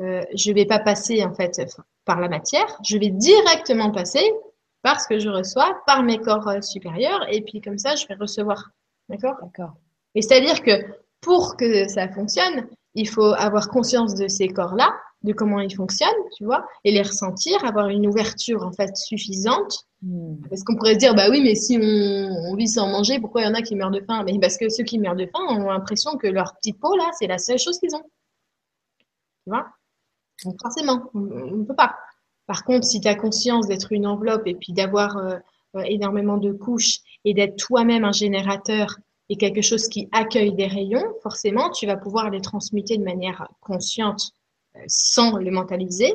euh, 0.00 0.22
je 0.34 0.52
vais 0.52 0.64
pas 0.64 0.78
passer 0.78 1.24
en 1.24 1.34
fait 1.34 1.60
par 2.04 2.20
la 2.20 2.28
matière, 2.28 2.78
je 2.88 2.96
vais 2.96 3.10
directement 3.10 3.90
passer 3.90 4.32
par 4.82 5.00
ce 5.00 5.08
que 5.08 5.18
je 5.18 5.28
reçois, 5.28 5.80
par 5.86 6.02
mes 6.02 6.18
corps 6.18 6.62
supérieurs, 6.62 7.26
et 7.30 7.42
puis 7.42 7.60
comme 7.60 7.78
ça, 7.78 7.96
je 7.96 8.06
vais 8.06 8.14
recevoir. 8.14 8.70
D'accord? 9.08 9.34
D'accord. 9.42 9.74
Et 10.18 10.22
c'est-à-dire 10.22 10.64
que 10.64 10.72
pour 11.20 11.56
que 11.56 11.86
ça 11.86 12.08
fonctionne, 12.08 12.66
il 12.96 13.08
faut 13.08 13.34
avoir 13.34 13.68
conscience 13.68 14.16
de 14.16 14.26
ces 14.26 14.48
corps-là, 14.48 14.92
de 15.22 15.32
comment 15.32 15.60
ils 15.60 15.72
fonctionnent, 15.72 16.10
tu 16.36 16.44
vois, 16.44 16.66
et 16.82 16.90
les 16.90 17.02
ressentir, 17.02 17.64
avoir 17.64 17.86
une 17.88 18.04
ouverture 18.04 18.64
en 18.64 18.72
fait 18.72 18.96
suffisante. 18.96 19.84
Hmm. 20.02 20.34
Parce 20.50 20.64
qu'on 20.64 20.74
pourrait 20.74 20.94
se 20.94 20.98
dire, 20.98 21.14
bah 21.14 21.28
oui, 21.30 21.40
mais 21.40 21.54
si 21.54 21.78
on, 21.80 22.56
vit 22.56 22.66
sans 22.66 22.88
manger, 22.88 23.20
pourquoi 23.20 23.42
il 23.42 23.44
y 23.44 23.46
en 23.46 23.54
a 23.54 23.62
qui 23.62 23.76
meurent 23.76 23.92
de 23.92 24.00
faim? 24.00 24.24
Mais 24.24 24.36
parce 24.40 24.56
que 24.56 24.68
ceux 24.68 24.82
qui 24.82 24.98
meurent 24.98 25.14
de 25.14 25.26
faim 25.26 25.44
ont 25.50 25.70
l'impression 25.70 26.16
que 26.16 26.26
leur 26.26 26.56
petite 26.56 26.80
peau 26.80 26.96
là, 26.96 27.08
c'est 27.16 27.28
la 27.28 27.38
seule 27.38 27.60
chose 27.60 27.78
qu'ils 27.78 27.94
ont. 27.94 28.02
Tu 28.02 29.50
vois? 29.50 29.68
Donc 30.44 30.56
forcément, 30.60 31.12
on 31.14 31.20
ne 31.20 31.64
peut 31.64 31.76
pas. 31.76 31.94
Par 32.48 32.64
contre, 32.64 32.88
si 32.88 33.00
tu 33.00 33.06
as 33.06 33.14
conscience 33.14 33.68
d'être 33.68 33.92
une 33.92 34.08
enveloppe 34.08 34.48
et 34.48 34.56
puis 34.56 34.72
d'avoir 34.72 35.16
euh, 35.16 35.36
euh, 35.76 35.82
énormément 35.86 36.38
de 36.38 36.50
couches 36.50 37.02
et 37.24 37.34
d'être 37.34 37.56
toi-même 37.56 38.02
un 38.02 38.10
générateur 38.10 38.96
et 39.28 39.36
quelque 39.36 39.62
chose 39.62 39.88
qui 39.88 40.08
accueille 40.12 40.54
des 40.54 40.66
rayons, 40.66 41.14
forcément, 41.22 41.70
tu 41.70 41.86
vas 41.86 41.96
pouvoir 41.96 42.30
les 42.30 42.40
transmuter 42.40 42.96
de 42.96 43.04
manière 43.04 43.48
consciente 43.60 44.32
euh, 44.76 44.80
sans 44.86 45.36
le 45.36 45.50
mentaliser 45.50 46.14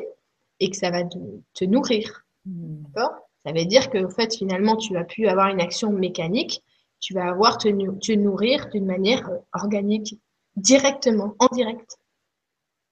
et 0.60 0.70
que 0.70 0.76
ça 0.76 0.90
va 0.90 1.04
te, 1.04 1.64
nourrir. 1.64 2.24
Hmm. 2.44 2.82
D'accord? 2.82 3.12
Ça 3.46 3.52
veut 3.52 3.64
dire 3.66 3.90
que, 3.90 4.04
en 4.04 4.10
fait, 4.10 4.34
finalement, 4.34 4.76
tu 4.76 4.94
vas 4.94 5.04
plus 5.04 5.26
avoir 5.26 5.48
une 5.48 5.60
action 5.60 5.92
mécanique, 5.92 6.62
tu 7.00 7.14
vas 7.14 7.28
avoir 7.28 7.58
te, 7.58 7.68
te 7.68 8.12
nourrir 8.12 8.68
d'une 8.70 8.86
manière 8.86 9.28
euh, 9.28 9.38
organique, 9.52 10.18
directement, 10.56 11.34
en 11.38 11.46
direct. 11.54 11.98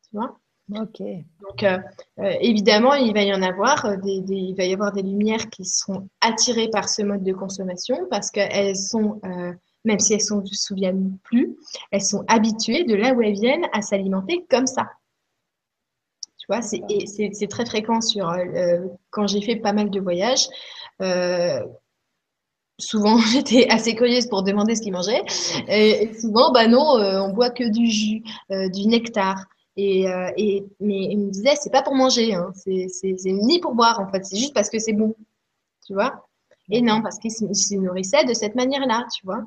Tu 0.05 0.17
vois? 0.17 0.39
Ok. 0.75 1.01
Donc, 1.41 1.63
euh, 1.65 1.79
évidemment, 2.41 2.95
il 2.95 3.13
va 3.13 3.23
y 3.25 3.35
en 3.35 3.43
avoir 3.43 3.99
des, 3.99 4.21
des, 4.21 4.35
il 4.35 4.55
va 4.55 4.65
y 4.65 4.73
avoir 4.73 4.93
des 4.93 5.03
lumières 5.03 5.51
qui 5.51 5.65
seront 5.65 6.09
attirées 6.21 6.69
par 6.69 6.89
ce 6.89 7.03
mode 7.03 7.25
de 7.25 7.33
consommation 7.33 8.07
parce 8.09 8.31
qu'elles 8.31 8.77
sont 8.77 9.21
même 9.85 9.99
si 9.99 10.15
elles 10.15 10.21
ne 10.37 10.47
se 10.47 10.55
souviennent 10.55 11.19
plus, 11.25 11.57
elles 11.91 12.03
sont 12.03 12.25
habituées 12.29 12.85
de 12.85 12.95
là 12.95 13.13
où 13.13 13.23
elles 13.23 13.35
viennent 13.35 13.67
à 13.73 13.83
s'alimenter 13.83 14.47
comme 14.49 14.67
ça. 14.67 14.89
Tu 16.39 16.47
vois, 16.49 16.61
c'est 16.61 17.47
très 17.49 17.67
fréquent 17.67 18.01
sur 18.01 18.29
euh, 18.29 18.79
quand 19.11 19.29
j'ai 19.29 19.41
fait 19.41 19.57
pas 19.57 19.73
mal 19.73 19.91
de 19.91 20.01
voyages. 20.01 20.49
Euh, 21.01 21.61
souvent, 22.79 23.17
j'étais 23.33 23.69
assez 23.69 23.95
curieuse 23.95 24.27
pour 24.27 24.43
demander 24.43 24.75
ce 24.75 24.83
qu'ils 24.83 24.93
mangeaient. 24.93 25.23
Et, 25.69 26.13
souvent, 26.15 26.51
bah 26.51 26.67
non, 26.67 26.99
euh, 26.99 27.21
on 27.21 27.33
boit 27.33 27.51
que 27.51 27.69
du 27.69 27.87
jus, 27.87 28.23
du 28.51 28.89
nectar. 28.89 29.45
Et, 29.77 30.05
et, 30.37 30.65
mais 30.81 31.05
ils 31.05 31.19
me 31.19 31.31
disaient, 31.31 31.55
c'est 31.59 31.71
pas 31.71 31.83
pour 31.83 31.95
manger, 31.95 32.35
hein. 32.35 32.53
c'est 32.55 32.89
ni 33.25 33.59
pour 33.59 33.75
boire 33.75 34.01
en 34.01 34.11
fait, 34.13 34.23
c'est 34.23 34.37
juste 34.37 34.53
parce 34.53 34.69
que 34.69 34.79
c'est 34.79 34.93
bon. 34.93 35.15
Tu 35.87 35.95
vois? 35.95 36.29
Et 36.75 36.81
non, 36.81 37.03
parce 37.03 37.19
qu'ils 37.19 37.31
se, 37.31 37.75
nourrissaient 37.75 38.25
de 38.25 38.33
cette 38.33 38.55
manière-là, 38.55 39.07
tu 39.15 39.27
vois. 39.27 39.45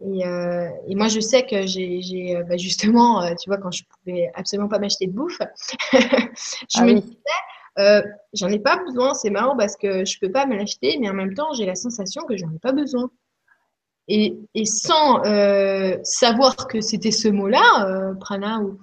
Et, 0.00 0.26
euh, 0.26 0.68
et, 0.88 0.96
moi, 0.96 1.06
je 1.06 1.20
sais 1.20 1.46
que 1.46 1.66
j'ai 1.68 2.36
euh, 2.36 2.42
bah 2.42 2.56
justement, 2.56 3.22
euh, 3.22 3.32
tu 3.40 3.48
vois, 3.48 3.58
quand 3.58 3.70
je 3.70 3.84
pouvais 3.84 4.28
absolument 4.34 4.68
pas 4.68 4.80
m'acheter 4.80 5.06
de 5.06 5.12
bouffe, 5.12 5.38
je 5.92 5.98
ah 6.74 6.84
me 6.84 6.94
disais, 6.94 7.14
euh, 7.78 8.02
j'en 8.32 8.48
ai 8.48 8.58
pas 8.58 8.76
besoin. 8.76 9.14
C'est 9.14 9.30
marrant 9.30 9.56
parce 9.56 9.76
que 9.76 10.04
je 10.04 10.18
peux 10.18 10.32
pas 10.32 10.46
me 10.46 10.56
l'acheter, 10.56 10.98
mais 11.00 11.08
en 11.08 11.14
même 11.14 11.32
temps, 11.32 11.52
j'ai 11.52 11.64
la 11.64 11.76
sensation 11.76 12.24
que 12.24 12.36
j'en 12.36 12.50
ai 12.50 12.58
pas 12.58 12.72
besoin. 12.72 13.08
Et, 14.08 14.36
et 14.54 14.64
sans 14.64 15.24
euh, 15.26 15.96
savoir 16.02 16.56
que 16.66 16.80
c'était 16.80 17.12
ce 17.12 17.28
mot-là, 17.28 18.14
prana, 18.18 18.58
ou, 18.62 18.80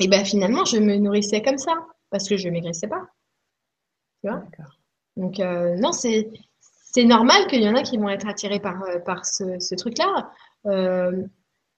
et 0.00 0.08
ben 0.08 0.24
finalement, 0.24 0.64
je 0.64 0.78
me 0.78 0.96
nourrissais 0.96 1.42
comme 1.42 1.58
ça 1.58 1.74
parce 2.08 2.26
que 2.26 2.38
je 2.38 2.48
maigrissais 2.48 2.88
pas. 2.88 3.02
Tu 4.22 4.30
vois? 4.30 4.42
Donc 5.18 5.38
non, 5.38 5.92
c'est 5.92 6.30
c'est 6.90 7.04
normal 7.04 7.46
qu'il 7.48 7.62
y 7.62 7.68
en 7.68 7.74
a 7.74 7.82
qui 7.82 7.98
vont 7.98 8.08
être 8.08 8.26
attirés 8.26 8.60
par, 8.60 8.82
euh, 8.84 8.98
ce, 9.22 9.74
truc-là. 9.74 10.30
Euh, 10.66 11.22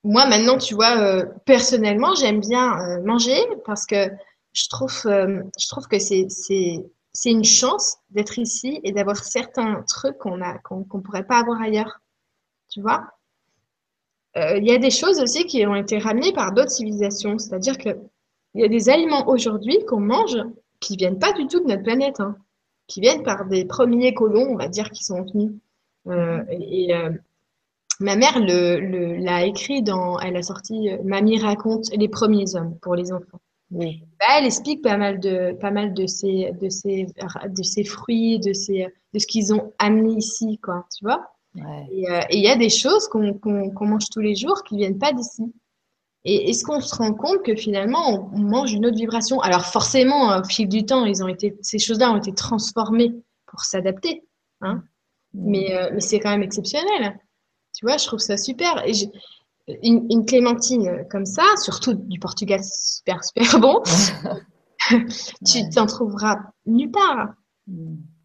moi, 0.05 0.27
maintenant, 0.27 0.57
tu 0.57 0.75
vois, 0.75 0.99
euh, 0.99 1.27
personnellement, 1.45 2.15
j'aime 2.15 2.41
bien 2.41 3.01
manger 3.05 3.39
parce 3.65 3.87
que 3.87 4.09
je 4.53 4.69
trouve, 4.69 5.03
que 5.89 5.99
c'est, 5.99 7.31
une 7.31 7.45
chance 7.45 7.97
d'être 8.11 8.39
ici 8.39 8.81
et 8.85 8.93
d'avoir 8.93 9.17
certains 9.17 9.83
trucs 9.89 10.17
qu'on 10.19 10.39
ne 10.39 11.01
pourrait 11.03 11.27
pas 11.27 11.39
avoir 11.39 11.61
ailleurs. 11.61 12.01
Tu 12.71 12.81
vois? 12.81 13.05
Il 14.37 14.65
y 14.65 14.73
a 14.73 14.79
des 14.79 14.91
choses 14.91 15.21
aussi 15.21 15.45
qui 15.45 15.67
ont 15.67 15.75
été 15.75 15.99
ramenées 15.99 16.33
par 16.33 16.53
d'autres 16.53 16.71
civilisations. 16.71 17.37
C'est-à-dire 17.39 17.79
qu'il 17.79 17.99
y 18.55 18.65
a 18.65 18.69
des 18.69 18.89
aliments 18.89 19.27
aujourd'hui 19.29 19.85
qu'on 19.87 20.01
mange 20.01 20.39
qui 20.79 20.97
viennent 20.97 21.19
pas 21.19 21.33
du 21.33 21.49
tout 21.49 21.59
de 21.61 21.67
notre 21.67 21.83
planète. 21.83 22.21
Hein 22.21 22.37
qui 22.91 23.01
viennent 23.01 23.23
par 23.23 23.47
des 23.47 23.65
premiers 23.65 24.13
colons, 24.13 24.49
on 24.51 24.57
va 24.57 24.69
dire, 24.69 24.91
qui 24.91 25.05
sont 25.05 25.23
venus. 25.23 25.53
Euh, 26.09 26.43
et 26.51 26.93
euh, 26.93 27.11
ma 28.01 28.17
mère 28.17 28.41
le, 28.41 29.17
l'a 29.17 29.47
écrit 29.47 29.83
dans, 29.83 30.19
elle 30.19 30.37
a 30.37 30.43
sorti 30.43 30.91
euh, 30.91 30.99
Mamie 31.05 31.39
raconte 31.39 31.95
les 31.97 32.09
premiers 32.09 32.57
hommes 32.57 32.77
pour 32.83 32.97
les 32.97 33.13
enfants. 33.13 33.41
Bah, 33.71 33.87
elle 34.37 34.47
explique 34.47 34.83
pas 34.83 34.97
mal 34.97 35.21
de, 35.21 35.53
pas 35.61 35.71
mal 35.71 35.95
de 35.95 36.07
ces, 36.07 36.51
de 36.61 36.69
ces, 36.69 37.07
de 37.07 37.63
ces 37.63 37.85
fruits, 37.85 38.41
de 38.41 38.53
ces, 38.53 38.89
de 39.15 39.19
ce 39.21 39.27
qu'ils 39.29 39.55
ont 39.55 39.73
amené 39.79 40.15
ici, 40.15 40.59
quoi, 40.59 40.85
tu 40.97 41.05
vois. 41.05 41.33
Et 41.93 42.07
il 42.33 42.41
y 42.41 42.49
a 42.49 42.57
des 42.57 42.69
choses 42.69 43.07
qu'on, 43.07 43.35
qu'on 43.35 43.87
mange 43.87 44.07
tous 44.11 44.21
les 44.21 44.35
jours 44.35 44.65
qui 44.65 44.77
viennent 44.77 44.99
pas 44.99 45.13
d'ici. 45.13 45.53
Et 46.25 46.51
est-ce 46.51 46.65
qu'on 46.65 46.81
se 46.81 46.95
rend 46.95 47.15
compte 47.15 47.43
que 47.45 47.55
finalement, 47.55 48.31
on 48.35 48.39
mange 48.39 48.73
une 48.73 48.87
autre 48.87 48.97
vibration? 48.97 49.41
Alors 49.41 49.65
forcément, 49.65 50.39
au 50.39 50.45
fil 50.45 50.69
du 50.69 50.85
temps, 50.85 51.05
ils 51.07 51.23
ont 51.23 51.29
été, 51.29 51.57
ces 51.63 51.79
choses-là 51.79 52.13
ont 52.13 52.19
été 52.19 52.33
transformées 52.35 53.15
pour 53.47 53.61
s'adapter. 53.63 54.23
Hein 54.61 54.83
mais, 55.35 55.75
euh, 55.75 55.91
mais 55.93 56.01
c'est 56.01 56.21
quand 56.21 56.31
même 56.31 56.43
exceptionnel. 56.43 57.19
Tu 57.75 57.87
vois, 57.87 57.97
je 57.97 58.07
trouve 58.07 58.19
ça 58.19 58.37
super. 58.37 58.87
Et 58.87 58.93
une, 59.83 60.07
une, 60.11 60.27
clémentine 60.27 61.07
comme 61.11 61.27
ça, 61.27 61.45
surtout 61.63 61.95
du 61.95 62.19
Portugal, 62.19 62.61
super, 62.63 63.23
super 63.25 63.61
bon, 63.61 63.81
tu 65.47 65.69
t'en 65.71 65.87
trouveras 65.87 66.37
nulle 66.67 66.91
part. 66.91 67.35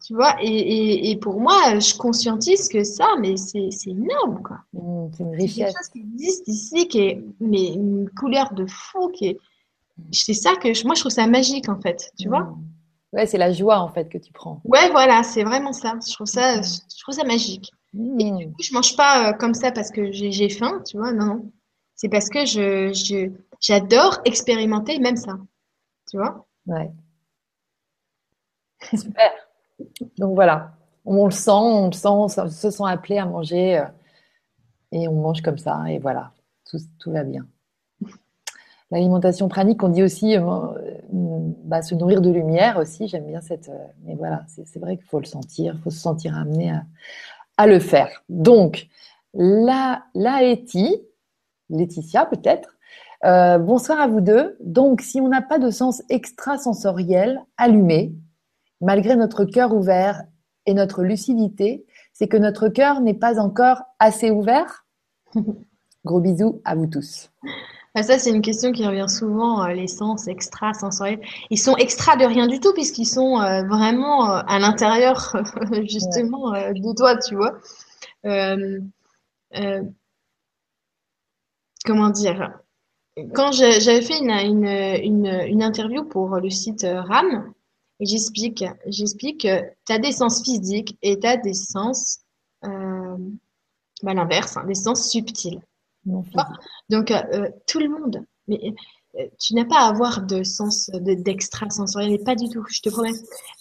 Mmh. 0.06 0.12
Tu 0.12 0.14
vois, 0.14 0.36
et, 0.40 1.10
et, 1.10 1.16
pour 1.16 1.40
moi, 1.40 1.78
je 1.78 1.96
conscientise 1.96 2.68
que 2.68 2.84
ça, 2.84 3.08
mais 3.20 3.36
c'est 3.36 3.70
énorme, 3.86 4.42
quoi. 4.42 4.60
Mmh, 4.72 5.08
c'est 5.12 5.22
une 5.22 5.34
richesse. 5.34 5.56
quelque 5.56 5.78
chose 5.78 5.88
qui 5.88 6.00
existe 6.00 6.48
ici, 6.48 6.88
qui 6.88 6.98
est 7.00 7.24
mais 7.40 7.72
une 7.74 8.08
couleur 8.10 8.52
de 8.52 8.66
fou, 8.66 9.08
qui 9.08 9.26
est. 9.26 9.38
C'est 10.12 10.34
ça 10.34 10.54
que 10.56 10.68
moi, 10.86 10.94
je 10.94 11.00
trouve 11.00 11.12
ça 11.12 11.26
magique, 11.26 11.68
en 11.68 11.80
fait, 11.80 12.12
tu 12.18 12.28
vois. 12.28 12.42
Mmh. 12.42 12.64
Ouais, 13.12 13.26
c'est 13.26 13.38
la 13.38 13.52
joie, 13.52 13.80
en 13.80 13.88
fait, 13.88 14.08
que 14.08 14.18
tu 14.18 14.32
prends. 14.32 14.60
Ouais, 14.64 14.90
voilà, 14.90 15.22
c'est 15.22 15.42
vraiment 15.42 15.72
ça. 15.72 15.94
Je 16.06 16.12
trouve 16.12 16.26
ça, 16.26 16.60
mmh. 16.60 16.64
je 16.64 17.02
trouve 17.02 17.14
ça 17.14 17.24
magique. 17.24 17.72
Et 18.18 18.30
du 18.30 18.46
coup, 18.48 18.62
je 18.62 18.74
mange 18.74 18.94
pas 18.96 19.30
euh, 19.30 19.32
comme 19.32 19.54
ça 19.54 19.72
parce 19.72 19.90
que 19.90 20.12
j'ai 20.12 20.48
faim, 20.50 20.82
tu 20.86 20.98
vois, 20.98 21.12
non, 21.12 21.26
non. 21.26 21.52
C'est 21.94 22.10
parce 22.10 22.28
que 22.28 22.44
je 22.44 22.92
j'adore 23.58 24.18
expérimenter 24.26 24.98
même 24.98 25.16
ça, 25.16 25.38
tu 26.10 26.18
vois. 26.18 26.46
Ouais. 26.66 26.90
Super. 28.92 29.45
Donc 30.18 30.34
voilà, 30.34 30.72
on 31.06 31.24
le 31.24 31.30
sent, 31.30 31.50
on 31.50 31.86
le 31.86 31.92
sent, 31.92 32.08
on 32.08 32.28
se 32.28 32.70
sent 32.70 32.82
appelé 32.84 33.18
à 33.18 33.26
manger 33.26 33.78
euh, 33.78 33.84
et 34.92 35.08
on 35.08 35.14
mange 35.14 35.40
comme 35.40 35.58
ça 35.58 35.84
et 35.88 35.98
voilà, 35.98 36.32
tout, 36.68 37.10
va 37.10 37.22
bien. 37.22 37.46
L'alimentation 38.90 39.48
pranique, 39.48 39.82
on 39.82 39.88
dit 39.88 40.02
aussi 40.02 40.36
euh, 40.36 40.40
euh, 40.42 40.98
bah, 41.64 41.82
se 41.82 41.94
nourrir 41.94 42.20
de 42.20 42.30
lumière 42.30 42.78
aussi. 42.78 43.08
J'aime 43.08 43.26
bien 43.26 43.40
cette. 43.40 43.70
mais 44.04 44.14
voilà, 44.14 44.44
c'est 44.46 44.78
vrai 44.78 44.96
qu'il 44.96 45.06
faut 45.06 45.18
le 45.18 45.26
sentir, 45.26 45.74
il 45.76 45.82
faut 45.82 45.90
se 45.90 45.98
sentir 45.98 46.36
amené 46.36 46.72
à, 47.56 47.66
le 47.66 47.80
faire. 47.80 48.22
Donc, 48.28 48.88
la, 49.34 50.04
la 50.14 50.40
Laetitia 50.40 52.26
peut-être. 52.26 52.76
bonsoir 53.22 54.00
à 54.00 54.06
vous 54.06 54.20
deux. 54.20 54.56
Donc, 54.60 55.00
si 55.00 55.20
on 55.20 55.28
n'a 55.28 55.42
pas 55.42 55.58
de 55.58 55.70
sens 55.70 56.02
extrasensoriel 56.08 57.42
allumé, 57.56 58.12
malgré 58.80 59.16
notre 59.16 59.44
cœur 59.44 59.74
ouvert 59.74 60.22
et 60.66 60.74
notre 60.74 61.02
lucidité, 61.02 61.84
c'est 62.12 62.28
que 62.28 62.36
notre 62.36 62.68
cœur 62.68 63.00
n'est 63.00 63.14
pas 63.14 63.38
encore 63.38 63.82
assez 63.98 64.30
ouvert 64.30 64.86
Gros 66.04 66.20
bisous 66.20 66.62
à 66.64 66.76
vous 66.76 66.86
tous. 66.86 67.30
Ah, 67.96 68.02
ça, 68.02 68.18
c'est 68.18 68.30
une 68.30 68.42
question 68.42 68.70
qui 68.72 68.86
revient 68.86 69.08
souvent, 69.08 69.64
euh, 69.64 69.72
les 69.72 69.88
sens 69.88 70.28
extra-sensoriels. 70.28 71.20
Ils 71.50 71.58
sont 71.58 71.76
extra 71.76 72.16
de 72.16 72.24
rien 72.24 72.46
du 72.46 72.60
tout 72.60 72.72
puisqu'ils 72.74 73.06
sont 73.06 73.40
euh, 73.40 73.64
vraiment 73.64 74.30
euh, 74.30 74.42
à 74.46 74.58
l'intérieur, 74.58 75.34
justement, 75.88 76.52
de 76.52 76.94
toi, 76.94 77.16
tu 77.16 77.34
vois. 77.34 77.58
comment 81.84 82.10
dire? 82.10 82.52
Quand 83.34 83.50
j'avais 83.50 84.02
fait 84.02 84.18
une, 84.20 85.62
interview 85.62 86.04
pour 86.04 86.36
le 86.36 86.50
site 86.50 86.86
RAM, 86.86 87.52
j'explique, 88.00 88.64
j'explique 88.86 89.42
que 89.42 89.60
tu 89.86 89.92
as 89.92 89.98
des 89.98 90.12
sens 90.12 90.42
physiques 90.42 90.96
et 91.02 91.18
tu 91.18 91.26
as 91.26 91.36
des 91.36 91.54
sens, 91.54 92.20
euh, 92.64 93.16
bah, 94.02 94.14
l'inverse, 94.14 94.56
hein, 94.56 94.64
des 94.66 94.74
sens 94.74 95.10
subtils. 95.10 95.60
Donc, 96.88 97.10
euh, 97.10 97.50
tout 97.66 97.80
le 97.80 97.88
monde, 97.88 98.24
mais 98.46 98.74
tu 99.38 99.54
n'as 99.54 99.64
pas 99.64 99.80
à 99.80 99.88
avoir 99.88 100.22
de 100.22 100.42
sens 100.42 100.90
d'extra-sensoriel, 100.92 102.18
pas 102.22 102.34
du 102.34 102.48
tout, 102.48 102.64
je 102.68 102.80
te 102.80 102.88
promets. 102.88 103.12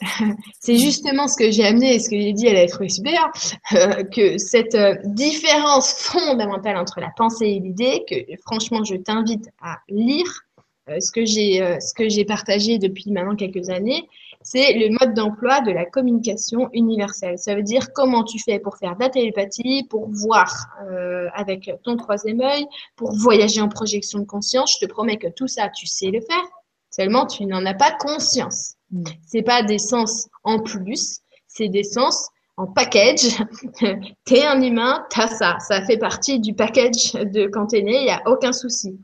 c'est 0.60 0.78
justement 0.78 1.28
ce 1.28 1.38
que 1.38 1.52
j'ai 1.52 1.66
amené 1.66 1.96
et 1.96 2.00
ce 2.00 2.10
que 2.10 2.20
j'ai 2.20 2.34
dit, 2.34 2.48
elle 2.48 2.58
a 2.58 2.68
trouvé 2.68 2.90
super, 2.90 3.32
euh, 3.74 4.04
que 4.04 4.38
cette 4.38 4.76
euh, 4.76 4.96
différence 5.06 5.94
fondamentale 5.94 6.78
entre 6.78 7.00
la 7.00 7.12
pensée 7.16 7.48
et 7.48 7.60
l'idée, 7.60 8.04
que 8.10 8.16
franchement, 8.42 8.84
je 8.84 8.96
t'invite 8.96 9.50
à 9.62 9.78
lire 9.90 10.46
euh, 10.90 11.00
ce 11.00 11.12
que 11.12 11.26
j'ai 11.26 11.78
ce 11.80 11.94
que 11.94 12.10
j'ai 12.10 12.26
partagé 12.26 12.78
depuis 12.78 13.12
maintenant 13.12 13.36
quelques 13.36 13.70
années, 13.70 14.08
c'est 14.46 14.74
le 14.74 14.96
mode 15.00 15.16
d'emploi 15.16 15.60
de 15.62 15.72
la 15.72 15.86
communication 15.86 16.70
universelle. 16.72 17.40
Ça 17.40 17.56
veut 17.56 17.64
dire 17.64 17.92
comment 17.94 18.24
tu 18.24 18.38
fais 18.38 18.60
pour 18.60 18.78
faire 18.78 18.96
de 18.96 19.04
la 19.04 19.10
télépathie, 19.10 19.88
pour 19.90 20.08
voir 20.08 20.54
euh, 20.84 21.28
avec 21.34 21.72
ton 21.84 21.98
troisième 21.98 22.42
œil, 22.42 22.66
pour 22.96 23.12
voyager 23.16 23.60
en 23.60 23.70
projection 23.70 24.20
de 24.20 24.26
conscience. 24.26 24.78
Je 24.80 24.86
te 24.86 24.92
promets 24.92 25.18
que 25.18 25.28
tout 25.36 25.48
ça, 25.48 25.70
tu 25.70 25.88
sais 25.88 26.12
le 26.12 26.22
faire. 26.22 26.46
Seulement, 26.92 27.26
tu 27.26 27.48
n'en 27.48 27.66
as 27.66 27.74
pas 27.74 27.92
conscience. 28.00 28.76
Mm. 28.92 29.04
C'est 29.26 29.42
pas 29.42 29.64
des 29.64 29.80
sens 29.80 30.28
en 30.44 30.60
plus, 30.60 31.22
c'est 31.48 31.68
des 31.68 31.84
sens 31.84 32.30
en 32.56 32.68
package. 32.68 33.44
t'es 34.26 34.46
un 34.46 34.62
humain, 34.62 35.04
t'as 35.10 35.28
ça. 35.28 35.58
Ça 35.60 35.84
fait 35.84 35.98
partie 35.98 36.40
du 36.40 36.54
package 36.54 37.14
de 37.14 37.48
quand 37.48 37.66
t'es 37.66 37.82
né, 37.82 37.98
il 37.98 38.04
n'y 38.04 38.12
a 38.12 38.22
aucun 38.28 38.54
souci. 38.54 38.96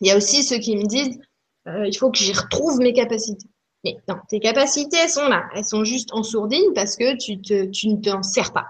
Il 0.00 0.08
y 0.08 0.10
a 0.10 0.16
aussi 0.16 0.42
ceux 0.42 0.58
qui 0.58 0.76
me 0.76 0.84
disent, 0.84 1.20
euh, 1.68 1.86
il 1.86 1.96
faut 1.96 2.10
que 2.10 2.18
j'y 2.18 2.32
retrouve 2.32 2.80
mes 2.80 2.92
capacités. 2.92 3.46
Mais 3.84 3.96
non, 4.08 4.16
tes 4.28 4.40
capacités, 4.40 4.96
elles 5.02 5.10
sont 5.10 5.28
là. 5.28 5.48
Elles 5.54 5.64
sont 5.64 5.84
juste 5.84 6.12
en 6.12 6.22
sourdine 6.22 6.72
parce 6.74 6.96
que 6.96 7.16
tu, 7.16 7.40
te, 7.40 7.66
tu 7.66 7.88
ne 7.88 7.96
t'en 7.96 8.22
sers 8.22 8.52
pas. 8.52 8.66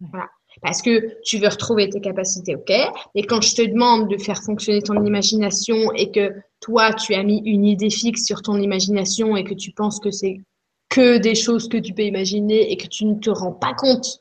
Voilà. 0.00 0.28
Parce 0.62 0.82
que 0.82 1.20
tu 1.22 1.38
veux 1.38 1.48
retrouver 1.48 1.88
tes 1.88 2.00
capacités, 2.00 2.56
ok. 2.56 2.72
Et 3.14 3.22
quand 3.22 3.40
je 3.40 3.54
te 3.54 3.62
demande 3.62 4.08
de 4.08 4.18
faire 4.18 4.42
fonctionner 4.42 4.82
ton 4.82 5.04
imagination 5.04 5.92
et 5.94 6.10
que 6.10 6.34
toi, 6.60 6.92
tu 6.92 7.14
as 7.14 7.22
mis 7.22 7.40
une 7.44 7.64
idée 7.64 7.90
fixe 7.90 8.24
sur 8.24 8.42
ton 8.42 8.60
imagination 8.60 9.36
et 9.36 9.44
que 9.44 9.54
tu 9.54 9.72
penses 9.72 10.00
que 10.00 10.10
c'est 10.10 10.40
que 10.88 11.18
des 11.18 11.34
choses 11.34 11.68
que 11.68 11.78
tu 11.78 11.94
peux 11.94 12.02
imaginer 12.02 12.72
et 12.72 12.76
que 12.76 12.88
tu 12.88 13.04
ne 13.04 13.14
te 13.14 13.30
rends 13.30 13.52
pas 13.52 13.74
compte 13.74 14.20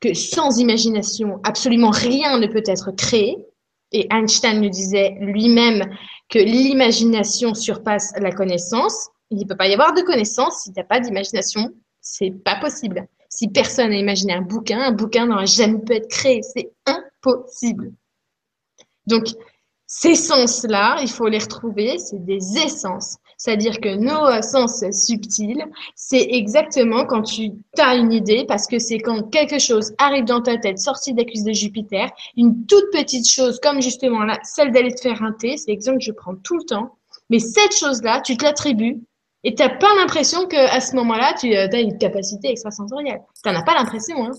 que 0.00 0.14
sans 0.14 0.58
imagination, 0.58 1.40
absolument 1.44 1.90
rien 1.90 2.38
ne 2.38 2.46
peut 2.46 2.64
être 2.66 2.90
créé. 2.90 3.36
Et 3.92 4.08
Einstein 4.10 4.60
le 4.62 4.68
disait 4.68 5.16
lui-même 5.20 5.84
que 6.28 6.38
l'imagination 6.40 7.54
surpasse 7.54 8.12
la 8.18 8.32
connaissance. 8.32 9.10
Il 9.30 9.38
ne 9.38 9.44
peut 9.44 9.56
pas 9.56 9.68
y 9.68 9.72
avoir 9.72 9.92
de 9.92 10.02
connaissance 10.02 10.62
s'il 10.62 10.72
n'y 10.72 10.80
a 10.80 10.84
pas 10.84 11.00
d'imagination. 11.00 11.72
C'est 12.00 12.30
pas 12.30 12.56
possible. 12.56 13.06
Si 13.28 13.48
personne 13.48 13.90
n'a 13.90 13.96
imaginé 13.96 14.34
un 14.34 14.42
bouquin, 14.42 14.80
un 14.80 14.92
bouquin 14.92 15.26
n'aurait 15.26 15.46
jamais 15.46 15.78
pu 15.78 15.94
être 15.94 16.08
créé. 16.08 16.42
C'est 16.42 16.72
impossible. 16.86 17.92
Donc, 19.06 19.24
ces 19.88 20.14
sens-là, 20.14 20.98
il 21.02 21.10
faut 21.10 21.28
les 21.28 21.38
retrouver. 21.38 21.98
C'est 21.98 22.24
des 22.24 22.58
essences. 22.58 23.16
C'est-à-dire 23.36 23.80
que 23.80 23.94
nos 23.94 24.40
sens 24.42 24.82
subtils, 24.92 25.64
c'est 25.94 26.26
exactement 26.30 27.04
quand 27.04 27.22
tu 27.22 27.52
as 27.78 27.94
une 27.96 28.12
idée, 28.12 28.46
parce 28.48 28.66
que 28.66 28.78
c'est 28.78 28.98
quand 28.98 29.30
quelque 29.30 29.58
chose 29.58 29.92
arrive 29.98 30.24
dans 30.24 30.40
ta 30.40 30.56
tête, 30.56 30.78
sorti 30.78 31.12
des 31.12 31.26
cuisses 31.26 31.44
de 31.44 31.52
Jupiter, 31.52 32.10
une 32.36 32.64
toute 32.66 32.90
petite 32.92 33.30
chose, 33.30 33.60
comme 33.60 33.82
justement 33.82 34.24
là, 34.24 34.38
celle 34.42 34.72
d'aller 34.72 34.94
te 34.94 35.02
faire 35.02 35.22
un 35.22 35.32
thé, 35.32 35.56
c'est 35.58 35.70
l'exemple 35.70 35.98
que 35.98 36.04
je 36.04 36.12
prends 36.12 36.36
tout 36.36 36.56
le 36.56 36.64
temps. 36.64 36.96
Mais 37.28 37.38
cette 37.38 37.76
chose-là, 37.76 38.22
tu 38.22 38.36
te 38.36 38.44
l'attribues 38.44 39.02
et 39.44 39.54
tu 39.54 39.62
n'as 39.62 39.76
pas 39.76 39.94
l'impression 39.94 40.46
qu'à 40.46 40.80
ce 40.80 40.96
moment-là, 40.96 41.34
tu 41.38 41.54
euh, 41.54 41.68
as 41.70 41.80
une 41.80 41.98
capacité 41.98 42.50
extrasensorielle. 42.50 43.22
Tu 43.42 43.48
n'en 43.48 43.58
as 43.58 43.62
pas 43.62 43.74
l'impression. 43.74 44.26
Hein. 44.26 44.32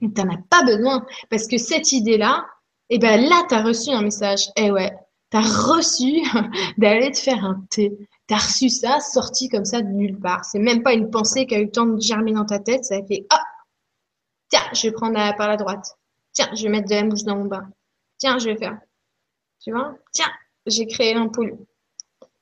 Tu 0.00 0.08
n'en 0.08 0.34
as 0.34 0.38
pas 0.50 0.62
besoin. 0.62 1.06
Parce 1.30 1.46
que 1.46 1.58
cette 1.58 1.92
idée-là, 1.92 2.44
eh 2.90 2.98
ben 2.98 3.20
là, 3.28 3.44
tu 3.48 3.54
as 3.54 3.62
reçu 3.62 3.90
un 3.90 4.02
message. 4.02 4.50
Eh 4.56 4.70
ouais, 4.70 4.92
tu 5.30 5.36
as 5.36 5.40
reçu 5.40 6.22
d'aller 6.78 7.10
te 7.12 7.18
faire 7.18 7.44
un 7.44 7.64
thé. 7.70 7.96
Tu 8.28 8.34
as 8.34 8.38
reçu 8.38 8.68
ça 8.68 9.00
sorti 9.00 9.48
comme 9.48 9.64
ça 9.64 9.80
de 9.80 9.88
nulle 9.88 10.18
part. 10.18 10.44
C'est 10.44 10.58
même 10.58 10.82
pas 10.82 10.92
une 10.92 11.10
pensée 11.10 11.46
qui 11.46 11.54
a 11.54 11.58
eu 11.58 11.64
le 11.64 11.70
temps 11.70 11.86
de 11.86 12.00
germer 12.00 12.32
dans 12.32 12.44
ta 12.44 12.58
tête. 12.58 12.84
Ça 12.84 12.96
a 12.96 13.02
fait 13.02 13.26
Ah, 13.30 13.42
tiens, 14.48 14.68
je 14.74 14.88
vais 14.88 14.92
prendre 14.92 15.14
par 15.36 15.48
la 15.48 15.56
droite. 15.56 15.96
Tiens, 16.32 16.50
je 16.54 16.62
vais 16.64 16.68
mettre 16.68 16.88
de 16.88 16.94
la 16.94 17.04
mousse 17.04 17.24
dans 17.24 17.36
mon 17.36 17.46
bain. 17.46 17.68
Tiens, 18.18 18.38
je 18.38 18.50
vais 18.50 18.56
faire. 18.56 18.78
Tu 19.62 19.72
vois? 19.72 19.94
Tiens, 20.12 20.30
j'ai 20.66 20.86
créé 20.86 21.14
l'ampoule. 21.14 21.56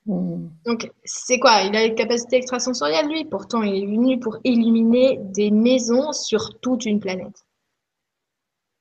Hmm. 0.09 0.49
Donc, 0.65 0.91
c'est 1.03 1.37
quoi? 1.37 1.61
Il 1.61 1.75
a 1.75 1.85
une 1.85 1.93
capacité 1.93 2.37
extrasensorielle, 2.37 3.07
lui? 3.07 3.25
Pourtant, 3.25 3.61
il 3.61 3.83
est 3.83 3.85
venu 3.85 4.19
pour 4.19 4.37
illuminer 4.43 5.19
des 5.21 5.51
maisons 5.51 6.13
sur 6.13 6.59
toute 6.61 6.87
une 6.87 6.99
planète. 6.99 7.45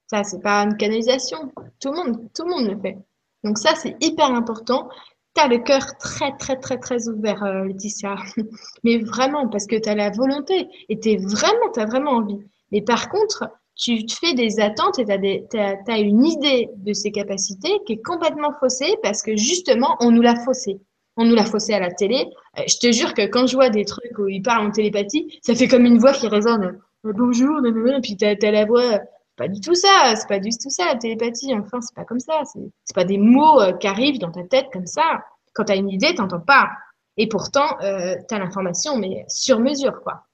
Ça, 0.06 0.24
c'est 0.24 0.40
pas 0.40 0.62
une 0.62 0.78
canalisation. 0.78 1.52
Tout 1.80 1.92
le 1.92 1.96
monde, 1.96 2.30
tout 2.34 2.44
le 2.44 2.50
monde 2.50 2.66
le 2.66 2.80
fait. 2.80 2.96
Donc 3.44 3.58
ça, 3.58 3.74
c'est 3.74 3.94
hyper 4.00 4.30
important. 4.30 4.88
Tu 5.34 5.42
as 5.42 5.48
le 5.48 5.58
cœur 5.58 5.98
très, 5.98 6.34
très, 6.38 6.56
très, 6.56 6.78
très 6.78 7.08
ouvert, 7.08 7.44
euh, 7.44 7.64
Laetitia. 7.66 8.16
Mais 8.82 8.96
vraiment, 8.96 9.48
parce 9.48 9.66
que 9.66 9.76
tu 9.76 9.86
as 9.86 9.94
la 9.94 10.08
volonté 10.08 10.66
et 10.88 10.98
tu 10.98 11.14
vraiment, 11.18 11.70
as 11.76 11.84
vraiment 11.84 12.12
envie. 12.12 12.38
Mais 12.72 12.80
par 12.80 13.10
contre, 13.10 13.50
tu 13.76 14.06
te 14.06 14.14
fais 14.14 14.32
des 14.32 14.60
attentes 14.60 14.98
et 14.98 15.04
tu 15.04 15.58
as, 15.58 15.98
une 15.98 16.24
idée 16.24 16.70
de 16.74 16.94
ses 16.94 17.12
capacités 17.12 17.80
qui 17.86 17.92
est 17.92 18.02
complètement 18.02 18.54
faussée 18.58 18.96
parce 19.02 19.22
que 19.22 19.36
justement, 19.36 19.94
on 20.00 20.10
nous 20.10 20.22
l'a 20.22 20.42
faussée 20.42 20.80
on 21.18 21.24
nous 21.24 21.34
l'a 21.34 21.44
faussé 21.44 21.74
à 21.74 21.80
la 21.80 21.90
télé. 21.90 22.26
Euh, 22.58 22.62
je 22.66 22.78
te 22.78 22.90
jure 22.92 23.12
que 23.12 23.26
quand 23.26 23.46
je 23.46 23.56
vois 23.56 23.68
des 23.68 23.84
trucs 23.84 24.16
où 24.18 24.28
ils 24.28 24.40
parlent 24.40 24.68
en 24.68 24.70
télépathie, 24.70 25.38
ça 25.42 25.54
fait 25.54 25.68
comme 25.68 25.84
une 25.84 25.98
voix 25.98 26.12
qui 26.12 26.28
résonne. 26.28 26.80
Euh, 27.04 27.12
bonjour, 27.12 27.58
et 27.66 28.00
puis 28.00 28.16
t'as 28.16 28.34
as 28.40 28.50
la 28.50 28.64
voix. 28.64 29.00
Pas 29.36 29.48
du 29.48 29.60
tout 29.60 29.74
ça, 29.74 30.14
c'est 30.16 30.26
pas 30.26 30.40
du 30.40 30.50
tout 30.50 30.70
ça 30.70 30.86
la 30.86 30.96
télépathie. 30.96 31.54
Enfin, 31.54 31.80
c'est 31.80 31.94
pas 31.94 32.04
comme 32.04 32.20
ça. 32.20 32.42
C'est 32.44 32.94
pas 32.94 33.04
des 33.04 33.18
mots 33.18 33.60
euh, 33.60 33.72
qui 33.72 33.86
arrivent 33.86 34.18
dans 34.18 34.32
ta 34.32 34.44
tête 34.44 34.66
comme 34.72 34.86
ça. 34.86 35.24
Quand 35.54 35.64
t'as 35.64 35.76
une 35.76 35.90
idée, 35.90 36.14
t'entends 36.14 36.40
pas. 36.40 36.70
Et 37.16 37.28
pourtant, 37.28 37.78
euh, 37.82 38.14
t'as 38.28 38.38
l'information, 38.38 38.96
mais 38.96 39.24
sur 39.28 39.58
mesure, 39.58 40.00
quoi. 40.02 40.24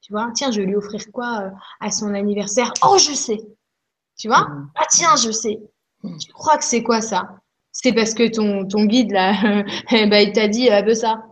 Tu 0.00 0.12
vois, 0.12 0.30
tiens, 0.34 0.50
je 0.50 0.60
vais 0.60 0.66
lui 0.66 0.76
offrir 0.76 1.00
quoi 1.12 1.52
à 1.78 1.90
son 1.90 2.14
anniversaire? 2.14 2.72
Oh, 2.84 2.98
je 2.98 3.12
sais. 3.12 3.40
Tu 4.18 4.28
vois? 4.28 4.48
Mmh. 4.48 4.70
Ah 4.76 4.86
tiens, 4.90 5.16
je 5.16 5.30
sais. 5.30 5.60
Tu 6.20 6.32
crois 6.32 6.56
que 6.56 6.64
c'est 6.64 6.82
quoi 6.82 7.00
ça? 7.00 7.39
C'est 7.82 7.92
parce 7.92 8.14
que 8.14 8.28
ton, 8.28 8.84
guide, 8.84 9.12
là, 9.12 9.64
ben, 9.90 10.14
il 10.14 10.32
t'a 10.32 10.48
dit, 10.48 10.68
ah 10.68 10.82
ben 10.82 10.94
ça. 10.94 11.22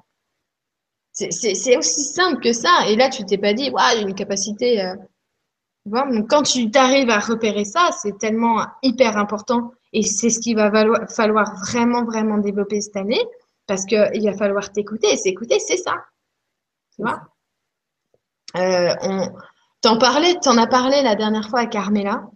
C'est 1.13 1.77
aussi 1.77 2.05
simple 2.05 2.41
que 2.41 2.53
ça. 2.53 2.87
Et 2.89 2.97
là, 2.97 3.11
tu 3.11 3.25
t'es 3.25 3.39
pas 3.39 3.53
dit, 3.53 3.71
waouh, 3.71 3.97
j'ai 3.97 4.03
une 4.03 4.15
capacité. 4.15 4.83
Euh... 4.83 4.95
Donc, 5.85 6.29
quand 6.31 6.43
tu 6.43 6.71
t'arrives 6.71 7.11
à 7.11 7.19
repérer 7.19 7.65
ça, 7.65 7.91
c'est 8.01 8.19
tellement 8.19 8.65
hyper 8.83 9.17
important. 9.17 9.73
Et 9.93 10.03
c'est 10.03 10.31
ce 10.31 10.39
qu'il 10.39 10.55
va 10.57 10.71
falloir 11.09 11.57
vraiment, 11.57 12.05
vraiment 12.05 12.39
développer 12.39 12.81
cette 12.81 12.97
année. 12.97 13.23
Parce 13.67 13.85
qu'il 13.85 14.23
va 14.25 14.33
falloir 14.33 14.71
t'écouter. 14.71 15.13
Et 15.13 15.17
s'écouter, 15.17 15.59
c'est 15.59 15.77
ça. 15.77 15.97
Tu 16.95 17.03
vois? 17.03 17.21
Euh, 18.57 18.95
on... 19.03 19.29
T'en 19.81 19.99
t'en 19.99 20.57
as 20.57 20.67
parlé 20.67 21.03
la 21.03 21.15
dernière 21.15 21.49
fois 21.49 21.61
à 21.61 21.67
Carmela 21.67 22.29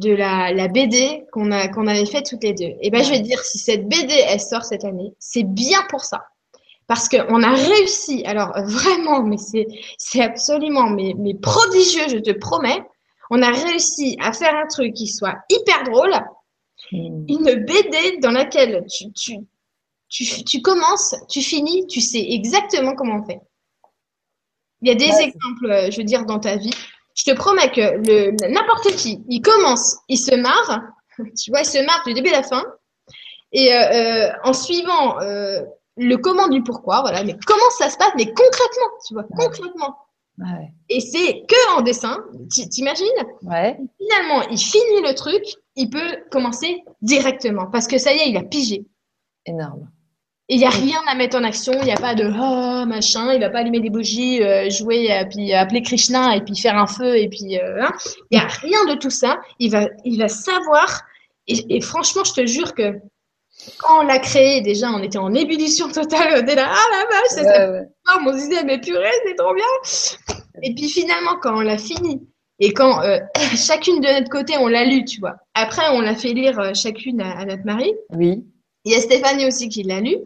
de 0.00 0.12
la, 0.12 0.52
la 0.52 0.68
BD 0.68 1.24
qu'on 1.30 1.52
a 1.52 1.68
qu'on 1.68 1.86
avait 1.86 2.06
fait 2.06 2.22
toutes 2.22 2.42
les 2.42 2.54
deux. 2.54 2.72
Et 2.80 2.90
ben 2.90 3.04
je 3.04 3.10
vais 3.10 3.20
dire 3.20 3.40
si 3.40 3.58
cette 3.58 3.88
BD 3.88 4.14
elle 4.14 4.40
sort 4.40 4.64
cette 4.64 4.84
année, 4.84 5.12
c'est 5.18 5.44
bien 5.44 5.82
pour 5.88 6.04
ça. 6.04 6.24
Parce 6.86 7.08
qu'on 7.08 7.42
a 7.42 7.54
réussi, 7.54 8.24
alors 8.24 8.52
vraiment, 8.64 9.22
mais 9.22 9.36
c'est 9.36 9.66
c'est 9.98 10.22
absolument 10.22 10.90
mais, 10.90 11.14
mais 11.18 11.34
prodigieux, 11.34 12.08
je 12.08 12.18
te 12.18 12.32
promets. 12.32 12.82
On 13.30 13.42
a 13.42 13.50
réussi 13.50 14.16
à 14.20 14.32
faire 14.32 14.56
un 14.56 14.66
truc 14.66 14.94
qui 14.94 15.06
soit 15.06 15.36
hyper 15.50 15.84
drôle, 15.84 16.14
hmm. 16.90 17.26
une 17.28 17.64
BD 17.64 18.18
dans 18.20 18.32
laquelle 18.32 18.84
tu, 18.90 19.12
tu, 19.12 19.36
tu, 20.08 20.44
tu 20.44 20.62
commences, 20.62 21.14
tu 21.28 21.40
finis, 21.40 21.86
tu 21.86 22.00
sais 22.00 22.26
exactement 22.30 22.94
comment 22.96 23.20
on 23.22 23.24
fait. 23.24 23.40
Il 24.82 24.88
y 24.88 24.90
a 24.90 24.94
des 24.94 25.04
exemples, 25.04 25.70
euh, 25.70 25.90
je 25.90 25.98
veux 25.98 26.04
dire, 26.04 26.24
dans 26.24 26.40
ta 26.40 26.56
vie 26.56 26.74
je 27.20 27.30
te 27.30 27.36
promets 27.36 27.70
que 27.70 27.80
le, 27.80 28.30
n'importe 28.50 28.96
qui, 28.96 29.22
il 29.28 29.42
commence, 29.42 29.98
il 30.08 30.16
se 30.16 30.34
marre, 30.34 30.80
tu 31.38 31.50
vois, 31.50 31.60
il 31.60 31.66
se 31.66 31.84
marre 31.84 32.02
du 32.06 32.14
début 32.14 32.30
à 32.30 32.40
la 32.40 32.42
fin, 32.42 32.64
et 33.52 33.74
euh, 33.74 33.76
euh, 33.76 34.32
en 34.44 34.54
suivant 34.54 35.20
euh, 35.20 35.60
le 35.98 36.16
comment 36.16 36.48
du 36.48 36.62
pourquoi, 36.62 37.02
voilà, 37.02 37.22
mais 37.22 37.36
comment 37.46 37.70
ça 37.76 37.90
se 37.90 37.98
passe, 37.98 38.12
mais 38.16 38.26
concrètement, 38.26 38.90
tu 39.06 39.14
vois, 39.14 39.24
concrètement. 39.36 39.96
Ouais. 40.38 40.72
Et 40.88 41.00
c'est 41.00 41.44
que 41.46 41.76
en 41.76 41.82
dessin, 41.82 42.24
t'imagines? 42.70 43.06
Ouais. 43.42 43.76
Finalement, 43.98 44.42
il 44.50 44.58
finit 44.58 45.02
le 45.02 45.14
truc, 45.14 45.42
il 45.76 45.90
peut 45.90 46.24
commencer 46.30 46.82
directement, 47.02 47.66
parce 47.66 47.86
que 47.86 47.98
ça 47.98 48.14
y 48.14 48.18
est, 48.18 48.30
il 48.30 48.36
a 48.38 48.44
pigé. 48.44 48.86
Énorme 49.44 49.90
il 50.52 50.58
n'y 50.58 50.66
a 50.66 50.70
rien 50.70 50.98
à 51.06 51.14
mettre 51.14 51.36
en 51.38 51.44
action, 51.44 51.72
il 51.80 51.84
n'y 51.84 51.92
a 51.92 51.96
pas 51.96 52.16
de 52.16 52.24
oh, 52.24 52.84
machin, 52.84 53.32
il 53.32 53.40
va 53.40 53.50
pas 53.50 53.60
allumer 53.60 53.78
des 53.78 53.88
bougies, 53.88 54.42
euh, 54.42 54.68
jouer, 54.68 55.12
euh, 55.12 55.24
puis 55.30 55.52
appeler 55.52 55.80
Krishna 55.80 56.34
et 56.34 56.40
puis 56.40 56.56
faire 56.56 56.76
un 56.76 56.88
feu 56.88 57.16
et 57.16 57.28
puis 57.28 57.56
euh, 57.56 57.80
hein. 57.80 57.92
il 58.32 58.38
n'y 58.38 58.44
a 58.44 58.48
rien 58.48 58.84
de 58.86 58.94
tout 58.98 59.10
ça. 59.10 59.40
Il 59.60 59.70
va, 59.70 59.86
il 60.04 60.18
va 60.18 60.26
savoir. 60.26 61.02
Et, 61.46 61.80
franchement, 61.80 62.22
je 62.24 62.32
te 62.32 62.46
jure 62.46 62.74
que 62.74 62.94
quand 63.78 64.00
on 64.00 64.02
l'a 64.02 64.18
créé, 64.18 64.60
déjà, 64.60 64.90
on 64.90 65.02
était 65.02 65.18
en 65.18 65.34
ébullition 65.34 65.88
totale. 65.88 66.34
On 66.36 66.42
était 66.42 66.54
là, 66.54 66.68
ah 66.68 66.86
la 66.92 67.04
vache, 67.04 67.28
c'est 67.28 67.44
ça. 67.44 68.20
On 68.24 68.32
se 68.32 68.48
disait, 68.48 68.64
mais 68.64 68.80
purée, 68.80 69.10
c'est 69.26 69.34
trop 69.34 69.54
bien. 69.54 70.36
Et 70.62 70.74
puis 70.74 70.88
finalement, 70.88 71.36
quand 71.42 71.56
on 71.56 71.60
l'a 71.60 71.78
fini 71.78 72.22
et 72.60 72.72
quand 72.72 73.02
chacune 73.56 74.00
de 74.00 74.18
notre 74.18 74.30
côté, 74.30 74.54
on 74.58 74.68
l'a 74.68 74.84
lu, 74.84 75.04
tu 75.04 75.18
vois. 75.18 75.36
Après, 75.54 75.88
on 75.92 76.00
l'a 76.00 76.14
fait 76.14 76.32
lire 76.32 76.72
chacune 76.74 77.20
à, 77.20 77.38
à 77.38 77.44
notre 77.44 77.64
mari. 77.64 77.92
Oui 78.14 78.44
Il 78.84 78.92
y 78.92 78.96
a 78.96 79.00
Stéphanie 79.00 79.46
aussi 79.46 79.68
qui 79.68 79.82
l'a 79.82 80.00
lu. 80.00 80.16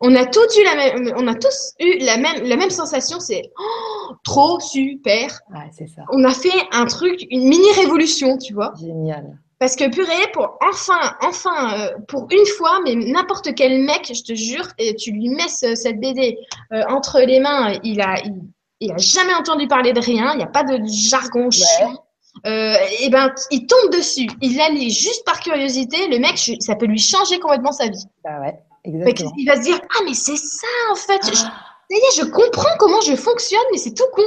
On 0.00 0.14
a 0.14 0.24
tous 0.24 0.58
eu 0.58 0.64
la 0.64 0.74
même, 0.76 1.14
on 1.18 1.26
a 1.26 1.34
tous 1.34 1.74
eu 1.78 1.98
la 1.98 2.16
même, 2.16 2.42
la 2.44 2.56
même 2.56 2.70
sensation, 2.70 3.20
c'est 3.20 3.42
oh, 3.58 4.12
trop 4.24 4.58
super. 4.60 5.40
Ouais, 5.52 5.68
c'est 5.76 5.88
ça. 5.88 6.02
On 6.12 6.24
a 6.24 6.32
fait 6.32 6.48
un 6.72 6.86
truc, 6.86 7.26
une 7.30 7.48
mini 7.48 7.70
révolution, 7.76 8.38
tu 8.38 8.54
vois. 8.54 8.72
Génial. 8.80 9.38
Parce 9.58 9.76
que 9.76 9.90
purée, 9.90 10.30
pour 10.32 10.56
enfin, 10.66 11.14
enfin, 11.22 11.78
euh, 11.78 11.90
pour 12.08 12.26
une 12.30 12.46
fois, 12.56 12.80
mais 12.82 12.94
n'importe 12.94 13.54
quel 13.54 13.82
mec, 13.82 14.10
je 14.14 14.22
te 14.22 14.34
jure, 14.34 14.66
et 14.78 14.94
tu 14.94 15.10
lui 15.12 15.28
mets 15.28 15.48
ce- 15.48 15.74
cette 15.74 16.00
BD 16.00 16.38
euh, 16.72 16.82
entre 16.88 17.20
les 17.20 17.40
mains, 17.40 17.78
il 17.84 18.00
a, 18.00 18.20
il, 18.24 18.40
il 18.80 18.90
a 18.92 18.96
jamais 18.96 19.34
entendu 19.34 19.68
parler 19.68 19.92
de 19.92 20.00
rien, 20.00 20.32
il 20.32 20.38
n'y 20.38 20.44
a 20.44 20.46
pas 20.46 20.62
de 20.64 20.80
jargon 20.86 21.50
chiant. 21.50 22.04
Euh, 22.46 22.74
et 23.00 23.10
ben, 23.10 23.34
il 23.50 23.66
tombe 23.66 23.92
dessus, 23.92 24.28
il 24.40 24.56
la 24.56 24.70
lit 24.70 24.90
juste 24.90 25.26
par 25.26 25.40
curiosité. 25.40 26.08
Le 26.08 26.20
mec, 26.20 26.38
ça 26.60 26.74
peut 26.76 26.86
lui 26.86 26.98
changer 26.98 27.38
complètement 27.38 27.72
sa 27.72 27.88
vie. 27.88 28.04
Bah 28.24 28.40
ouais, 28.40 28.54
exactement. 28.84 29.32
il 29.36 29.46
va 29.46 29.56
se 29.56 29.62
dire, 29.62 29.80
ah 29.90 30.00
mais 30.04 30.14
c'est 30.14 30.36
ça 30.36 30.66
en 30.92 30.94
fait. 30.96 31.20
Je- 31.26 31.34
ça 31.36 31.52
Ah, 31.52 31.76
y 31.90 31.94
est, 31.96 32.16
je 32.16 32.24
comprends 32.30 32.76
comment 32.78 33.00
je 33.00 33.16
fonctionne, 33.16 33.60
mais 33.72 33.78
c'est 33.78 33.94
tout 33.94 34.04
con. 34.12 34.22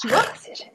Tu 0.00 0.08
vois? 0.08 0.22
C'est 0.40 0.54
génial. 0.54 0.74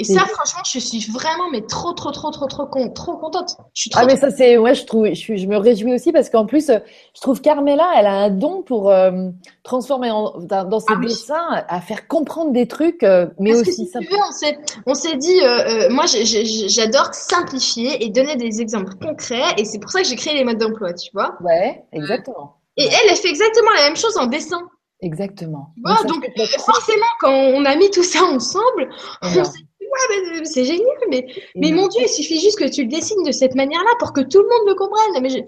Et 0.00 0.04
ça, 0.04 0.20
franchement, 0.26 0.62
je 0.64 0.78
suis 0.78 1.10
vraiment, 1.10 1.50
mais 1.50 1.60
trop, 1.62 1.92
trop, 1.92 2.12
trop, 2.12 2.30
trop, 2.30 2.46
trop, 2.46 2.66
con- 2.66 2.90
trop 2.90 3.16
contente. 3.16 3.56
Je 3.74 3.80
suis 3.82 3.90
trop. 3.90 4.00
Ah 4.02 4.06
mais 4.06 4.16
ça 4.16 4.30
c'est 4.30 4.56
ouais 4.56 4.74
je 4.74 4.84
trouve 4.86 5.06
je, 5.08 5.14
suis- 5.14 5.38
je 5.38 5.46
me 5.48 5.56
réjouis 5.56 5.92
aussi 5.92 6.12
parce 6.12 6.30
qu'en 6.30 6.46
plus 6.46 6.68
je 6.68 7.20
trouve 7.20 7.40
Carmela 7.40 7.90
elle 7.96 8.06
a 8.06 8.12
un 8.12 8.30
don 8.30 8.62
pour 8.62 8.90
euh, 8.90 9.30
transformer 9.64 10.10
en- 10.12 10.38
dans, 10.38 10.78
ses 10.78 10.92
Ah 10.92 10.96
oui. 11.00 11.08
dessins 11.08 11.64
à 11.68 11.80
faire 11.80 12.06
comprendre 12.06 12.52
des 12.52 12.68
trucs 12.68 13.02
euh, 13.02 13.26
mais 13.40 13.50
Parce 13.50 13.62
que 13.62 13.70
aussi 13.70 13.86
si 13.86 13.90
ça 13.90 13.98
tu 14.00 14.06
veux, 14.06 14.18
on 14.28 14.32
s'est, 14.32 14.58
on 14.86 14.94
s'est 14.94 15.16
dit, 15.16 15.40
euh, 15.42 15.88
moi, 15.90 16.04
j'adore 16.06 17.12
simplifier 17.12 18.04
et 18.04 18.10
donner 18.10 18.36
des 18.36 18.60
exemples 18.60 18.94
concrets, 19.00 19.42
et 19.56 19.64
c'est 19.64 19.78
pour 19.78 19.90
ça 19.90 20.02
que 20.02 20.06
j'ai 20.06 20.16
créé 20.16 20.34
les 20.34 20.44
modes 20.44 20.58
d'emploi, 20.58 20.92
tu 20.94 21.10
vois. 21.12 21.36
ouais 21.40 21.84
exactement 21.92 22.56
Et 22.76 22.84
elle, 22.84 23.10
elle 23.10 23.16
fait 23.16 23.28
exactement 23.30 23.70
la 23.74 23.82
même 23.82 23.96
chose 23.96 24.16
en 24.16 24.26
dessin. 24.26 24.60
exactement 25.00 25.72
donc 26.06 26.24
forcément, 26.58 27.06
quand 27.20 27.32
on 27.32 27.64
a 27.64 27.74
mis 27.76 27.90
tout 27.90 28.02
ça 28.02 28.22
ensemble, 28.24 28.90
on 29.22 29.28
s'est 29.28 29.42
dit, 29.42 29.67
ouais, 29.92 30.38
mais 30.40 30.44
c'est 30.44 30.64
génial, 30.64 30.86
mais, 31.10 31.26
mon 31.72 31.88
Dieu, 31.88 32.02
il 32.04 32.08
suffit 32.08 32.40
juste 32.40 32.58
que 32.58 32.68
tu 32.68 32.82
le 32.84 32.88
dessines 32.88 33.22
de 33.24 33.32
cette 33.32 33.54
manière-là 33.54 33.90
pour 33.98 34.12
que 34.12 34.20
tout 34.20 34.38
le 34.42 34.48
monde 34.48 34.68
le 34.68 34.74
comprenne. 34.74 35.22
Mais 35.22 35.30
je- 35.30 35.38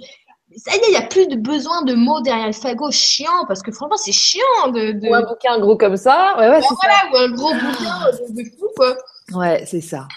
ça 0.56 0.72
y 0.74 0.78
est, 0.78 0.82
il 0.88 0.90
n'y 0.90 0.96
a 0.96 1.02
plus 1.02 1.28
de 1.28 1.36
besoin 1.36 1.82
de 1.82 1.94
mots 1.94 2.20
derrière 2.20 2.46
le 2.48 2.52
fagot 2.52 2.90
chiant, 2.90 3.44
parce 3.46 3.62
que 3.62 3.70
franchement, 3.70 3.96
c'est 3.96 4.10
chiant 4.12 4.68
de, 4.68 4.92
de... 4.92 5.08
ou 5.08 5.14
un 5.14 5.22
bouquin 5.22 5.58
gros 5.60 5.76
comme 5.76 5.96
ça 5.96 6.34
ouais 6.38 6.48
ouais 6.50 6.60
c'est 6.60 6.74
Voilà, 6.74 6.96
ou 7.12 7.16
un 7.16 7.30
gros 7.36 7.52
bouquin 7.54 8.10
de, 8.10 8.42
de 8.42 8.50
fou, 8.58 8.66
quoi. 8.76 8.96
ouais 9.34 9.64
c'est 9.66 9.80
ça 9.80 10.08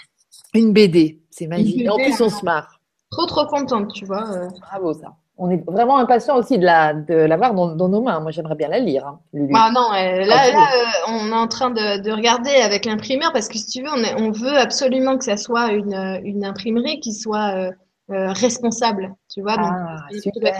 une 0.54 0.72
BD 0.72 1.20
c'est 1.30 1.46
magique 1.46 1.76
BD, 1.76 1.84
et 1.84 1.88
en 1.88 1.96
plus 1.98 2.20
on 2.20 2.26
hein. 2.26 2.30
se 2.30 2.44
marre 2.44 2.80
Trop, 3.12 3.26
trop 3.26 3.46
contente, 3.46 3.92
tu 3.92 4.04
vois. 4.06 4.28
euh. 4.32 4.48
bravo 4.60 4.92
ça 4.94 5.14
on 5.36 5.50
est 5.50 5.64
vraiment 5.66 5.98
impatient 5.98 6.36
aussi 6.36 6.58
de 6.58 6.64
la 6.64 6.94
de 6.94 7.14
l'avoir 7.14 7.54
dans, 7.54 7.74
dans 7.74 7.88
nos 7.88 8.00
mains 8.02 8.20
moi 8.20 8.30
j'aimerais 8.30 8.54
bien 8.54 8.68
la 8.68 8.78
lire 8.78 9.06
hein. 9.06 9.20
Ah 9.54 9.70
non, 9.74 9.92
euh, 9.92 10.24
là, 10.24 10.26
là 10.52 10.66
euh, 10.76 10.84
on 11.08 11.28
est 11.30 11.34
en 11.34 11.48
train 11.48 11.70
de, 11.70 12.00
de 12.00 12.10
regarder 12.12 12.50
avec 12.50 12.84
l'imprimeur 12.84 13.32
parce 13.32 13.48
que 13.48 13.58
si 13.58 13.66
tu 13.66 13.82
veux, 13.82 13.90
on, 13.90 14.02
est- 14.02 14.14
on 14.22 14.30
veut 14.30 14.56
absolument 14.56 15.18
que 15.18 15.24
ça 15.24 15.36
soit 15.36 15.72
une, 15.72 16.20
une 16.24 16.44
imprimerie 16.44 17.00
qui 17.00 17.12
soit 17.12 17.54
euh, 17.56 17.70
euh, 18.10 18.32
responsable, 18.32 19.12
tu 19.32 19.42
vois. 19.42 19.56
Donc, 19.56 19.66
ah 19.72 19.96
super 20.22 20.52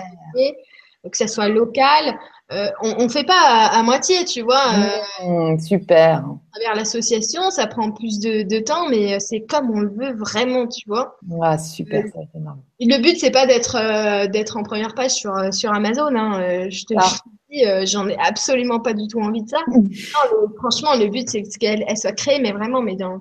que 1.10 1.16
ça 1.16 1.28
soit 1.28 1.48
local. 1.48 2.18
Euh, 2.53 2.69
on, 2.83 2.95
on 2.99 3.09
fait 3.09 3.25
pas 3.25 3.41
à, 3.41 3.79
à 3.79 3.83
moitié, 3.83 4.25
tu 4.25 4.43
vois. 4.43 4.62
euh, 4.75 5.55
Mmh, 5.55 5.59
super 5.61 6.25
à 6.53 6.61
travers 6.61 6.77
l'association, 6.77 7.51
ça 7.51 7.66
prend 7.66 7.91
plus 7.91 8.21
de, 8.21 8.43
de 8.43 8.61
temps, 8.62 8.89
mais 8.89 9.15
euh, 9.15 9.19
c'est 9.19 9.41
comme 9.41 9.71
on 9.71 9.81
le 9.81 9.89
veut 9.91 10.15
vraiment, 10.15 10.69
tu 10.69 10.87
vois. 10.87 11.16
ah 11.43 11.59
super 11.59 12.05
ça 12.12 12.21
c'est 12.33 12.39
énorme 12.39 12.61
Et 12.79 12.87
le 12.87 13.03
but, 13.03 13.19
c'est 13.19 13.31
pas 13.33 13.47
d'être 13.47 14.27
d'être 14.31 14.57
en 14.57 14.62
première 14.62 14.95
page 14.95 15.12
sur, 15.12 15.33
sur 15.53 15.73
Amazon. 15.73 16.15
Hein. 16.15 16.69
Je 16.71 16.85
te 16.85 16.95
Ah. 16.97 17.11
dis, 17.51 17.65
j'en 17.87 18.09
ai 18.09 18.16
absolument 18.19 18.79
pas 18.81 18.93
du 18.93 19.09
tout 19.09 19.21
envie 19.21 19.43
de 19.43 19.49
ça. 19.49 19.59
Non, 19.66 19.83
le- 19.83 20.55
franchement, 20.59 20.95
le 20.97 21.09
but, 21.09 21.29
c'est 21.29 21.43
qu'elle 21.59 21.85
elle 21.89 21.97
soit 21.97 22.12
créée, 22.12 22.41
mais 22.41 22.53
vraiment, 22.53 22.83
mais 22.83 22.95
dans, 22.97 23.19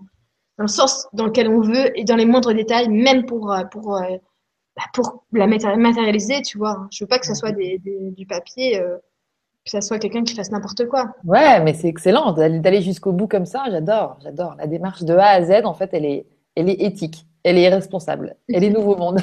dans 0.57 0.65
le 0.65 0.67
sens 0.67 1.07
dans 1.13 1.25
lequel 1.25 1.47
on 1.47 1.61
veut 1.61 1.97
et 1.97 2.03
dans 2.03 2.15
les 2.17 2.25
moindres 2.25 2.53
détails, 2.53 2.89
même 2.89 3.25
pour, 3.25 3.55
pour, 3.71 3.99
bah, 4.75 4.83
pour 4.93 5.25
la 5.31 5.47
maté- 5.47 5.75
matérialiser, 5.77 6.41
tu 6.41 6.57
vois. 6.57 6.87
Je 6.91 7.03
veux 7.03 7.07
pas 7.07 7.19
que 7.19 7.25
ça 7.25 7.35
soit 7.35 7.51
des, 7.51 7.79
des- 7.79 8.11
du 8.11 8.25
papier, 8.25 8.81
que 9.65 9.71
ça 9.71 9.81
soit 9.81 9.99
quelqu'un 9.99 10.23
qui 10.23 10.35
fasse 10.35 10.51
n'importe 10.51 10.85
quoi. 10.87 11.15
Ouais, 11.25 11.61
mais 11.61 11.73
c'est 11.73 11.87
excellent 11.87 12.33
d'aller 12.33 12.81
jusqu'au 12.81 13.11
bout 13.13 13.27
comme 13.27 13.45
ça. 13.45 13.63
J'adore, 13.71 14.17
j'adore. 14.21 14.55
La 14.57 14.67
démarche 14.67 15.03
de 15.03 15.13
A 15.15 15.27
à 15.29 15.43
Z, 15.43 15.65
en 15.65 15.73
fait, 15.73 15.89
elle 15.93 16.05
est, 16.05 16.25
elle 16.55 16.69
est 16.69 16.81
éthique, 16.81 17.25
elle 17.43 17.57
est 17.57 17.69
responsable, 17.69 18.35
elle 18.51 18.63
est 18.63 18.69
nouveau 18.77 18.95
monde. 18.97 19.19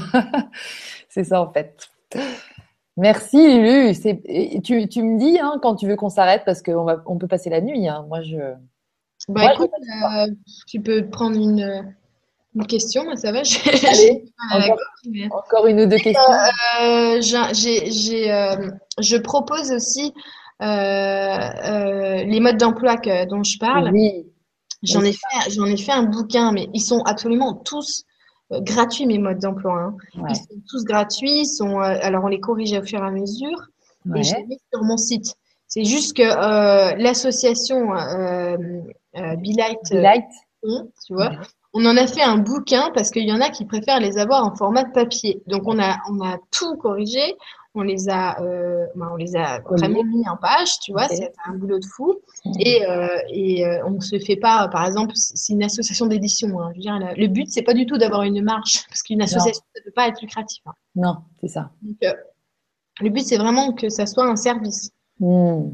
C'est 1.09 1.25
ça, 1.25 1.43
en 1.43 1.53
fait. 1.53 1.89
Merci, 2.97 3.37
Lulu. 3.61 3.95
Tu, 4.62 4.89
tu 4.89 5.03
me 5.03 5.19
dis 5.19 5.39
hein, 5.39 5.59
quand 5.62 5.77
tu 5.77 5.87
veux 5.87 5.97
qu'on 5.97 6.09
s'arrête 6.11 6.43
parce 6.45 6.62
qu'on 6.62 6.87
on 7.07 7.19
peut 7.19 7.29
passer 7.29 7.51
la 7.51 7.61
nuit. 7.61 7.89
hein. 7.89 8.05
Moi, 8.09 8.23
je. 8.23 8.37
Bah 9.29 9.53
écoute, 9.53 9.71
euh, 9.73 10.27
tu 10.67 10.81
peux 10.81 11.07
prendre 11.09 11.37
une, 11.37 11.95
une 12.55 12.67
question, 12.67 13.05
ça 13.17 13.33
va? 13.33 13.43
j'ai- 13.45 13.61
Allez, 13.71 14.25
encore, 14.51 14.69
gorge, 14.69 14.81
mais- 15.11 15.29
encore 15.33 15.67
une 15.67 15.81
ou 15.81 15.87
deux 15.87 15.99
questions. 15.99 16.23
Euh, 16.83 17.21
j'ai, 17.21 17.55
j'ai, 17.55 17.91
j'ai, 17.91 18.33
euh, 18.33 18.71
je 18.99 19.17
propose 19.17 19.71
aussi 19.73 20.13
euh, 20.63 20.65
euh, 20.67 22.25
les 22.25 22.41
modes 22.41 22.57
d'emploi 22.59 22.97
dont 23.29 23.43
je 23.45 23.59
parle. 23.59 23.91
Oui, 23.93 24.27
J'en 24.83 25.03
ai 25.03 25.13
fait, 25.13 25.51
j'en 25.51 25.67
ai 25.67 25.77
fait 25.77 25.93
un 25.93 26.05
bouquin, 26.05 26.53
mais 26.53 26.69
ils 26.73 26.81
sont 26.81 27.03
absolument 27.03 27.55
tous 27.55 28.05
gratuits 28.51 29.07
mes 29.07 29.19
modes 29.19 29.39
d'emploi. 29.39 29.75
hein. 29.75 29.97
ouais, 30.23 30.31
Ils 30.31 30.37
sont 30.37 30.61
tous 30.69 30.85
gratuits. 30.85 31.41
Ils 31.43 31.47
sont, 31.47 31.79
alors 31.79 32.25
on 32.25 32.29
les 32.29 32.41
corrige 32.41 32.73
au 32.73 32.83
fur 32.83 32.99
et 33.03 33.07
à 33.07 33.11
mesure 33.11 33.69
et 34.17 34.23
je 34.23 34.33
ouais. 34.33 34.41
les 34.41 34.47
mets 34.47 34.59
sur 34.73 34.83
mon 34.83 34.97
site. 34.97 35.35
C'est 35.69 35.85
juste 35.85 36.17
que 36.17 36.23
l'association 36.97 37.91
Be 39.15 39.57
Light, 39.57 39.79
euh, 39.93 40.01
Light. 40.01 40.25
tu 41.07 41.15
vois, 41.15 41.29
Ouais. 41.31 41.37
On 41.73 41.85
en 41.87 41.97
a 41.97 42.07
fait 42.07 42.23
un 42.23 42.39
bouquin 42.39 42.91
parce 42.95 43.11
qu'il 43.11 43.29
y 43.29 43.33
en 43.33 43.41
a 43.41 43.51
qui 43.51 43.65
préfèrent 43.65 44.01
les 44.01 44.19
avoir 44.19 44.45
en 44.45 44.55
format 44.57 44.85
de 44.85 44.93
papier. 44.93 45.43
Donc 45.47 45.63
on 45.67 45.79
a 45.79 45.97
on 46.11 46.21
a 46.25 46.39
tout 46.51 46.77
corrigé, 46.77 47.37
on 47.75 47.83
les 47.83 48.09
a 48.09 48.41
euh, 48.43 48.87
ben, 48.97 49.09
on 49.13 49.17
les 49.17 49.37
a 49.37 49.61
vraiment 49.79 50.03
mis 50.05 50.29
en 50.29 50.37
page, 50.37 50.81
tu 50.81 50.91
vois, 50.93 51.07
c'est 51.09 51.33
un 51.47 51.53
boulot 51.55 51.79
de 51.79 51.85
fou. 51.87 52.17
Et 52.59 52.85
euh, 52.87 53.07
et 53.29 53.65
euh, 53.65 53.87
on 53.87 54.01
se 54.01 54.19
fait 54.19 54.35
pas, 54.37 54.67
par 54.69 54.85
exemple, 54.87 55.13
c'est 55.15 55.53
une 55.53 55.63
association 55.63 56.07
d'édition. 56.07 56.61
hein. 56.61 56.71
Je 56.73 56.77
veux 56.79 56.83
dire, 56.83 56.99
la- 56.99 57.15
le 57.15 57.29
but 57.29 57.49
c'est 57.49 57.63
pas 57.63 57.75
du 57.75 57.87
tout 57.87 57.99
d'avoir 57.99 58.23
une 58.23 58.43
marge 58.43 58.83
parce 58.89 59.03
qu'une 59.03 59.23
association 59.23 59.63
ça 59.75 59.83
peut 59.85 59.93
pas 59.93 60.09
être 60.09 60.21
lucratif. 60.21 60.63
hein. 60.67 60.73
Non, 60.97 61.19
c'est 61.41 61.49
ça. 61.49 61.71
Donc 61.83 61.97
euh, 62.03 62.13
le 63.01 63.11
but 63.11 63.25
c'est 63.25 63.39
vraiment 63.39 63.73
que 63.73 63.89
ça 63.89 64.07
soit 64.07 64.27
un 64.27 64.37
service. 64.37 64.91
Hmm. 65.21 65.71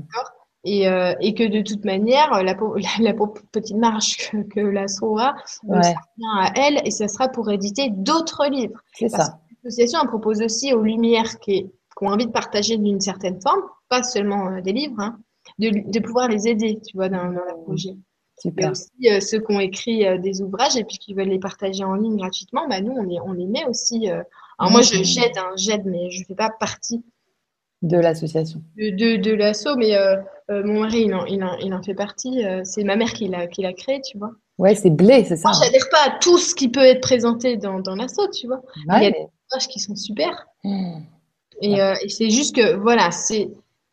Et, 0.68 0.88
euh, 0.88 1.14
et 1.20 1.32
que 1.32 1.44
de 1.44 1.62
toute 1.62 1.84
manière, 1.84 2.42
la, 2.42 2.54
petite 3.52 3.76
marge 3.76 4.16
que, 4.16 4.38
que 4.42 4.58
l'asso 4.58 5.16
a, 5.16 5.28
euh, 5.30 5.32
Ouais, 5.68 5.82
ça 5.82 5.90
revient 5.90 6.40
à 6.40 6.52
elle 6.56 6.80
et 6.84 6.90
ça 6.90 7.06
sera 7.06 7.28
pour 7.28 7.48
éditer 7.52 7.88
d'autres 7.90 8.46
livres. 8.50 8.80
c'est 8.92 9.08
ça. 9.08 9.38
L'association 9.62 10.04
propose 10.08 10.42
aussi 10.42 10.72
aux 10.74 10.82
Lumières 10.82 11.38
qui, 11.38 11.62
qui 11.66 11.70
ont 12.00 12.08
envie 12.08 12.26
de 12.26 12.32
partager 12.32 12.78
d'une 12.78 13.00
certaine 13.00 13.40
forme, 13.40 13.60
pas 13.88 14.02
seulement 14.02 14.48
euh, 14.48 14.60
des 14.60 14.72
livres, 14.72 14.98
hein, 14.98 15.16
de, 15.60 15.70
de 15.88 16.00
pouvoir 16.00 16.26
les 16.28 16.48
aider, 16.48 16.80
tu 16.84 16.96
vois, 16.96 17.08
dans, 17.08 17.26
dans 17.26 17.44
leur 17.44 17.62
projet. 17.62 17.96
Super. 18.38 18.72
aussi 18.72 18.90
euh, 19.06 19.20
ceux 19.20 19.38
qui 19.38 19.54
ont 19.54 19.60
écrit 19.60 20.04
des 20.20 20.42
ouvrages 20.42 20.76
et 20.76 20.82
puis 20.84 20.98
qui 20.98 21.14
veulent 21.14 21.28
les 21.28 21.38
partager 21.38 21.84
en 21.84 21.94
ligne 21.94 22.16
gratuitement, 22.16 22.66
bah 22.68 22.80
nous 22.80 22.92
on 22.92 23.02
les, 23.04 23.18
on 23.24 23.32
les 23.32 23.46
met 23.46 23.64
aussi. 23.66 24.08
Alors 24.08 24.72
moi 24.72 24.82
je 24.82 25.02
j'aide, 25.04 25.38
hein, 25.38 25.52
j'aide, 25.56 25.84
mais 25.86 26.10
je 26.10 26.22
fais 26.26 26.34
pas 26.34 26.50
partie 26.50 27.02
De 27.82 27.96
l'association. 27.96 28.60
de, 28.76 28.90
de, 28.90 29.16
de 29.22 29.32
l'asso, 29.32 29.68
mais 29.78 29.96
euh, 30.50 30.62
mon 30.64 30.80
mari, 30.80 31.02
il 31.02 31.14
en, 31.14 31.24
il 31.26 31.42
en, 31.44 31.56
il 31.58 31.74
en 31.74 31.82
fait 31.82 31.94
partie. 31.94 32.44
euh, 32.44 32.62
c'est 32.64 32.84
ma 32.84 32.96
mère 32.96 33.12
qui 33.12 33.28
l'a, 33.28 33.46
qui 33.46 33.62
l'a 33.62 33.72
créé, 33.72 34.00
tu 34.00 34.18
vois. 34.18 34.30
Ouais, 34.58 34.74
c'est 34.74 34.90
blé, 34.90 35.24
c'est 35.24 35.36
ça. 35.36 35.50
Moi, 35.50 35.58
j'adhère 35.62 35.88
pas 35.90 36.06
à 36.06 36.10
tout 36.18 36.38
ce 36.38 36.54
qui 36.54 36.68
peut 36.68 36.84
être 36.84 37.00
présenté 37.02 37.56
dans, 37.56 37.80
dans 37.80 37.94
l'asso, 37.94 38.28
tu 38.32 38.46
vois. 38.46 38.62
il 38.76 39.02
y 39.02 39.06
a 39.06 39.10
Ouais. 39.10 39.28
Pages 39.50 39.68
qui 39.68 39.78
sont 39.80 39.94
super. 39.96 40.46
Hmm. 40.64 41.00
Et, 41.62 41.80
euh, 41.80 41.94
et 42.02 42.08
c'est 42.08 42.30
juste 42.30 42.56
que, 42.56 42.74
voilà, 42.76 43.10
c'est. 43.10 43.48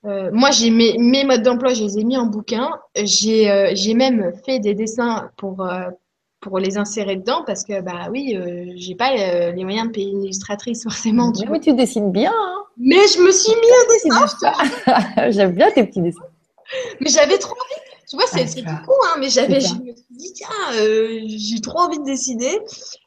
euh, 0.06 0.30
moi, 0.34 0.52
j'ai 0.52 0.70
mes, 0.70 0.98
mes 0.98 1.24
modes 1.26 1.44
d'emploi, 1.44 1.74
je 1.74 1.84
les 1.84 2.00
ai 2.00 2.04
mis 2.04 2.18
en 2.18 2.26
bouquin. 2.26 2.70
J'ai 2.96 3.72
j'ai 3.76 3.94
même 3.94 4.32
fait 4.46 4.60
des 4.60 4.74
dessins 4.74 5.30
pour, 5.38 5.66
pour 6.40 6.60
les 6.60 6.78
insérer 6.78 7.16
dedans 7.18 7.44
parce 7.46 7.64
que, 7.64 7.82
bah 7.82 8.10
oui, 8.12 8.38
j'ai 8.76 8.96
pas 8.96 9.14
les 9.52 9.64
moyens 9.64 9.88
de 9.88 9.92
payer 9.94 10.12
une 10.12 10.24
illustratrice 10.24 10.84
forcément, 10.90 11.32
tu 11.32 11.42
Mais 11.42 11.46
vois. 11.46 11.58
oui, 11.58 11.60
tu 11.62 11.74
dessines 11.74 12.12
bien, 12.12 12.32
hein. 12.34 12.64
Mais 12.78 12.96
je 13.08 13.22
me 13.22 13.32
suis 13.32 13.54
mis 13.54 14.12
à 14.16 14.26
dessin, 14.26 15.32
J'aime 15.32 15.54
bien 15.54 15.70
tes 15.72 15.86
petits 15.86 16.02
dessins. 16.02 16.24
Mais 17.00 17.10
j'avais 17.10 17.38
trop 17.38 17.54
envie. 17.54 17.82
Tu 18.10 18.18
vois, 18.18 18.26
c'est 18.28 18.41
Ah, 18.44 18.48
c'est 18.48 18.62
tout 18.62 18.86
con, 18.86 18.94
hein, 19.06 19.18
mais 19.20 19.30
j'avais, 19.30 19.60
C'est 19.62 19.70
je 19.70 19.74
me 19.76 19.95
suis 19.95 20.06
dit, 20.12 20.34
tiens, 20.34 20.48
euh, 20.76 21.20
j'ai 21.26 21.62
trop 21.62 21.80
envie 21.80 22.00
de 22.00 22.04
dessiner. 22.04 22.54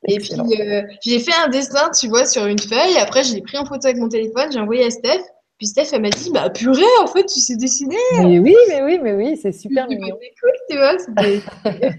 Et 0.09 0.17
puis, 0.19 0.33
Excellent. 0.33 0.47
euh, 0.59 0.83
j'ai 1.05 1.19
fait 1.21 1.35
un 1.45 1.49
dessin, 1.49 1.91
tu 1.91 2.09
vois, 2.09 2.25
sur 2.27 2.47
une 2.47 2.59
feuille. 2.59 2.97
Après, 2.99 3.23
je 3.23 3.35
l'ai 3.35 3.43
pris 3.43 3.59
en 3.59 3.65
photo 3.67 3.87
avec 3.87 3.99
mon 3.99 4.09
téléphone, 4.09 4.51
j'ai 4.51 4.59
envoyé 4.59 4.85
à 4.85 4.91
Steph. 4.91 5.23
Puis 5.59 5.69
Steph, 5.69 5.89
elle 5.93 6.03
m'a 6.03 6.11
dit, 6.11 6.31
bah 6.33 6.51
purée, 6.51 6.83
en 7.01 7.07
fait, 7.07 7.25
tu 7.25 7.41
sais 7.41 7.57
dessiner. 7.57 7.97
Mais 8.19 8.39
oui, 8.39 8.55
mais 8.69 8.83
oui, 8.83 8.99
mais 9.03 9.13
oui, 9.15 9.39
c'est 9.41 9.53
super 9.53 9.87
mignon. 9.89 10.09
cool, 10.11 10.53
tu 10.71 10.77
vois. 10.77 10.97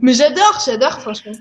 mais 0.00 0.12
j'adore, 0.14 0.58
j'adore, 0.64 1.00
franchement. 1.00 1.32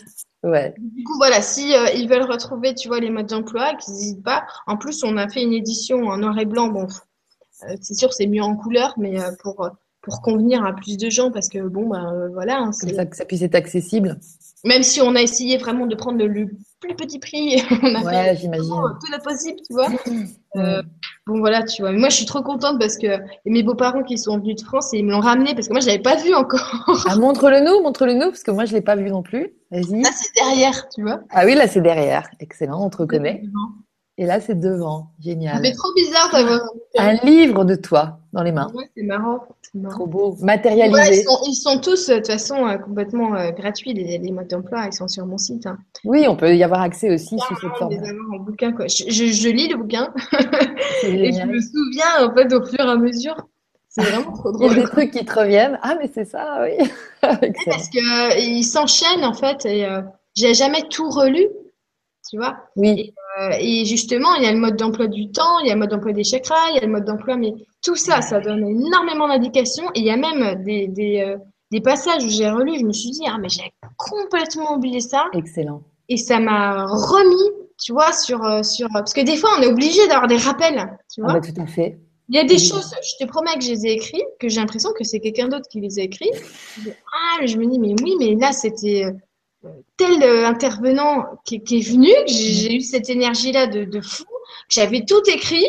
Ouais. 0.43 0.73
Du 0.77 1.03
coup, 1.03 1.15
voilà, 1.17 1.41
si 1.41 1.73
euh, 1.75 1.89
ils 1.95 2.07
veulent 2.07 2.29
retrouver, 2.29 2.73
tu 2.75 2.87
vois, 2.87 2.99
les 2.99 3.09
modes 3.09 3.25
d'emploi, 3.27 3.73
qu'ils 3.75 3.93
n'hésitent 3.93 4.23
pas. 4.23 4.45
En 4.67 4.77
plus, 4.77 5.03
on 5.03 5.17
a 5.17 5.27
fait 5.27 5.41
une 5.41 5.53
édition 5.53 6.03
en 6.07 6.17
noir 6.17 6.37
et 6.39 6.45
blanc. 6.45 6.67
Bon, 6.67 6.87
c'est 7.81 7.93
sûr, 7.95 8.13
c'est 8.13 8.27
mieux 8.27 8.43
en 8.43 8.55
couleur, 8.55 8.93
mais 8.97 9.19
euh, 9.19 9.31
pour 9.41 9.69
pour 10.01 10.21
convenir 10.21 10.65
à 10.65 10.73
plus 10.73 10.97
de 10.97 11.09
gens, 11.09 11.29
parce 11.29 11.49
que 11.49 11.59
bon, 11.59 11.87
bah 11.87 12.11
voilà. 12.33 12.59
Hein, 12.59 12.71
Comme 12.79 12.93
ça 12.93 13.05
que 13.05 13.15
ça 13.15 13.25
puisse 13.25 13.41
être 13.41 13.55
accessible. 13.55 14.17
Même 14.65 14.83
si 14.83 15.01
on 15.01 15.15
a 15.15 15.21
essayé 15.21 15.57
vraiment 15.57 15.85
de 15.85 15.95
prendre 15.95 16.23
le, 16.25 16.49
plus 16.79 16.95
petit 16.95 17.19
prix, 17.19 17.61
on 17.83 17.95
a 17.95 18.03
ouais, 18.03 18.37
j'imagine. 18.37 18.69
tout 18.69 19.11
le 19.11 19.23
possible, 19.23 19.59
tu 19.65 19.73
vois. 19.73 19.87
Euh, 20.55 20.81
bon 21.27 21.39
voilà, 21.39 21.63
tu 21.63 21.81
vois. 21.81 21.91
moi, 21.91 22.09
je 22.09 22.15
suis 22.15 22.25
trop 22.25 22.41
contente 22.41 22.79
parce 22.79 22.97
que 22.97 23.19
mes 23.45 23.63
beaux-parents 23.63 24.03
qui 24.03 24.17
sont 24.17 24.37
venus 24.39 24.55
de 24.57 24.61
France 24.65 24.93
et 24.93 24.97
ils 24.97 25.05
me 25.05 25.11
l'ont 25.11 25.19
ramené 25.19 25.53
parce 25.53 25.67
que 25.67 25.73
moi, 25.73 25.81
je 25.81 25.87
l'avais 25.87 26.01
pas 26.01 26.15
vu 26.15 26.33
encore. 26.33 26.85
ah, 27.07 27.15
montre-le 27.15 27.61
nous, 27.61 27.81
montre-le 27.83 28.13
nous 28.13 28.29
parce 28.29 28.43
que 28.43 28.51
moi, 28.51 28.65
je 28.65 28.73
l'ai 28.73 28.81
pas 28.81 28.95
vu 28.95 29.09
non 29.09 29.21
plus. 29.21 29.53
Vas-y. 29.71 30.01
Là, 30.01 30.09
c'est 30.13 30.33
derrière, 30.35 30.89
tu 30.89 31.03
vois. 31.03 31.21
Ah 31.29 31.45
oui, 31.45 31.55
là, 31.55 31.67
c'est 31.67 31.81
derrière. 31.81 32.29
Excellent, 32.39 32.83
on 32.83 32.89
te 32.89 32.97
reconnaît. 32.97 33.43
Et 34.19 34.25
là, 34.25 34.41
c'est 34.41 34.59
devant. 34.59 35.11
Génial. 35.21 35.61
C'est 35.63 35.71
trop 35.71 35.93
bizarre 35.95 36.29
d'avoir 36.33 36.59
un 36.97 37.13
livre 37.25 37.63
de 37.63 37.75
toi 37.75 38.19
dans 38.33 38.43
les 38.43 38.51
mains. 38.51 38.69
Ouais, 38.73 38.83
c'est 38.93 39.03
marrant. 39.03 39.39
Trop 39.91 40.07
beau. 40.07 40.35
Matérialisé. 40.41 41.23
ils, 41.47 41.53
sont, 41.53 41.79
tous, 41.79 42.09
euh, 42.09 42.15
de 42.15 42.17
toute 42.17 42.27
façon, 42.27 42.67
euh, 42.67 42.77
complètement 42.77 43.33
euh, 43.35 43.51
gratuits, 43.51 43.93
les, 43.93 44.19
modes 44.31 44.49
d'emploi. 44.49 44.87
Ils 44.87 44.93
sont 44.93 45.07
sur 45.07 45.25
mon 45.25 45.37
site. 45.37 45.65
Hein. 45.67 45.77
Oui, 46.03 46.25
on 46.27 46.35
peut 46.35 46.53
y 46.53 46.63
avoir 46.65 46.81
accès 46.81 47.13
aussi 47.13 47.39
sous 47.39 47.55
cette 47.61 47.77
forme. 47.77 47.91
Les 47.91 47.99
avoir 47.99 48.33
en 48.33 48.43
bouquin, 48.43 48.73
quoi. 48.73 48.87
Je, 48.87 49.05
je, 49.09 49.49
lis 49.49 49.69
le 49.69 49.77
bouquin 49.77 50.13
et 51.03 51.31
je 51.31 51.45
me 51.45 51.61
souviens, 51.61 52.27
en 52.27 52.33
fait, 52.33 52.53
au 52.53 52.65
fur 52.65 52.81
et 52.81 52.89
à 52.89 52.97
mesure. 52.97 53.37
C'est 53.87 54.01
vraiment 54.01 54.33
trop 54.33 54.51
drôle. 54.51 54.71
Il 54.73 54.77
y 54.77 54.79
a 54.81 54.83
des 54.83 54.89
trucs 54.89 55.11
qui 55.11 55.23
te 55.23 55.39
reviennent. 55.39 55.79
Ah, 55.81 55.95
mais 55.97 56.11
c'est 56.13 56.25
ça, 56.25 56.61
oui. 56.63 56.89
Parce 57.21 57.87
qu'ils 57.87 58.65
s'enchaînent, 58.65 59.23
en 59.23 59.33
fait. 59.33 59.65
Et 59.65 59.87
j'ai 60.35 60.53
jamais 60.53 60.83
tout 60.89 61.09
relu, 61.09 61.47
tu 62.29 62.37
vois. 62.37 62.57
Oui. 62.75 63.13
Euh, 63.39 63.51
et 63.59 63.85
justement, 63.85 64.35
il 64.35 64.43
y 64.43 64.47
a 64.47 64.51
le 64.51 64.59
mode 64.59 64.75
d'emploi 64.75 65.07
du 65.07 65.31
temps, 65.31 65.59
il 65.59 65.67
y 65.67 65.71
a 65.71 65.73
le 65.73 65.79
mode 65.79 65.89
d'emploi 65.89 66.13
des 66.13 66.23
chakras, 66.23 66.69
il 66.71 66.75
y 66.75 66.77
a 66.79 66.85
le 66.85 66.91
mode 66.91 67.05
d'emploi, 67.05 67.37
mais 67.37 67.53
tout 67.83 67.95
ça, 67.95 68.21
ça 68.21 68.39
donne 68.39 68.67
énormément 68.67 69.27
d'indications. 69.27 69.89
Et 69.95 70.01
il 70.01 70.05
y 70.05 70.11
a 70.11 70.17
même 70.17 70.63
des, 70.63 70.87
des, 70.87 71.21
euh, 71.21 71.37
des 71.71 71.81
passages 71.81 72.23
où 72.23 72.29
j'ai 72.29 72.49
relu, 72.49 72.79
je 72.79 72.85
me 72.85 72.93
suis 72.93 73.09
dit, 73.11 73.23
ah, 73.25 73.37
mais 73.39 73.49
j'ai 73.49 73.71
complètement 73.97 74.75
oublié 74.75 74.99
ça. 74.99 75.25
Excellent. 75.33 75.81
Et 76.07 76.17
ça 76.17 76.39
m'a 76.39 76.85
remis, 76.85 77.51
tu 77.79 77.93
vois, 77.93 78.13
sur, 78.13 78.43
euh, 78.43 78.63
sur. 78.63 78.87
Parce 78.93 79.13
que 79.13 79.21
des 79.21 79.37
fois, 79.37 79.51
on 79.57 79.61
est 79.61 79.67
obligé 79.67 80.07
d'avoir 80.07 80.27
des 80.27 80.37
rappels, 80.37 80.97
tu 81.11 81.21
vois. 81.21 81.31
Ah 81.31 81.39
bah, 81.39 81.41
tout 81.41 81.61
à 81.61 81.65
fait. 81.65 81.99
Il 82.31 82.35
y 82.35 82.39
a 82.39 82.43
des 82.43 82.59
choses, 82.59 82.93
je 83.01 83.25
te 83.25 83.27
promets 83.27 83.55
que 83.55 83.63
je 83.63 83.71
les 83.71 83.87
ai 83.87 83.93
écrites, 83.93 84.21
que 84.39 84.49
j'ai 84.49 84.59
l'impression 84.59 84.91
que 84.95 85.03
c'est 85.03 85.19
quelqu'un 85.19 85.47
d'autre 85.47 85.67
qui 85.67 85.81
les 85.81 85.97
a 85.97 86.03
écrites. 86.03 86.39
Ah, 86.87 87.43
je 87.43 87.57
me 87.57 87.65
dis, 87.65 87.79
mais 87.79 87.95
oui, 88.03 88.15
mais 88.19 88.35
là, 88.35 88.51
c'était 88.51 89.05
tel 89.97 90.23
euh, 90.23 90.45
intervenant 90.45 91.25
qui, 91.45 91.55
est 91.55 91.89
venu, 91.89 92.11
j'ai 92.27 92.75
eu 92.75 92.81
cette 92.81 93.09
énergie-là 93.09 93.67
de, 93.67 93.83
de, 93.83 94.01
fou, 94.01 94.23
que 94.23 94.29
j'avais 94.69 95.03
tout 95.05 95.21
écrit 95.27 95.67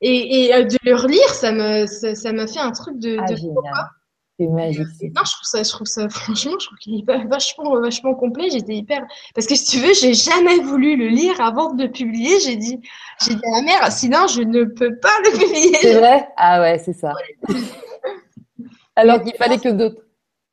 et, 0.00 0.46
et, 0.46 0.54
euh, 0.54 0.64
de 0.64 0.76
le 0.82 0.96
relire, 0.96 1.28
ça 1.34 1.52
me 1.52 1.86
ça 1.86 2.32
m'a 2.32 2.46
fait 2.46 2.58
un 2.58 2.72
truc 2.72 2.98
de, 2.98 3.18
ah, 3.20 3.26
de 3.26 3.36
C'est 4.38 4.46
magique. 4.46 4.86
Non, 5.14 5.22
je 5.24 5.32
trouve 5.32 5.44
ça, 5.44 5.62
je 5.62 5.70
trouve 5.70 5.86
ça, 5.86 6.08
franchement, 6.10 6.56
je 6.58 6.66
trouve 6.66 6.78
qu'il 6.78 6.98
est 6.98 7.26
vachement, 7.28 7.78
vachement 7.80 8.14
complet. 8.14 8.48
J'étais 8.50 8.74
hyper, 8.74 9.06
parce 9.34 9.46
que 9.46 9.54
si 9.54 9.66
tu 9.66 9.78
veux, 9.78 9.94
j'ai 9.94 10.14
jamais 10.14 10.58
voulu 10.58 10.96
le 10.96 11.08
lire 11.08 11.40
avant 11.40 11.74
de 11.74 11.84
le 11.84 11.90
publier. 11.90 12.40
J'ai 12.40 12.56
dit, 12.56 12.80
j'ai 13.24 13.34
dit 13.34 13.46
à 13.46 13.60
la 13.60 13.62
mère, 13.62 13.92
sinon 13.92 14.26
je 14.26 14.42
ne 14.42 14.64
peux 14.64 14.96
pas 14.96 15.16
le 15.24 15.38
publier. 15.38 15.76
C'est 15.80 15.98
vrai? 15.98 16.28
Ah 16.36 16.60
ouais, 16.60 16.78
c'est 16.78 16.94
ça. 16.94 17.12
Alors 18.96 19.22
qu'il 19.22 19.34
fallait 19.34 19.58
que 19.58 19.68
d'autres. 19.68 20.02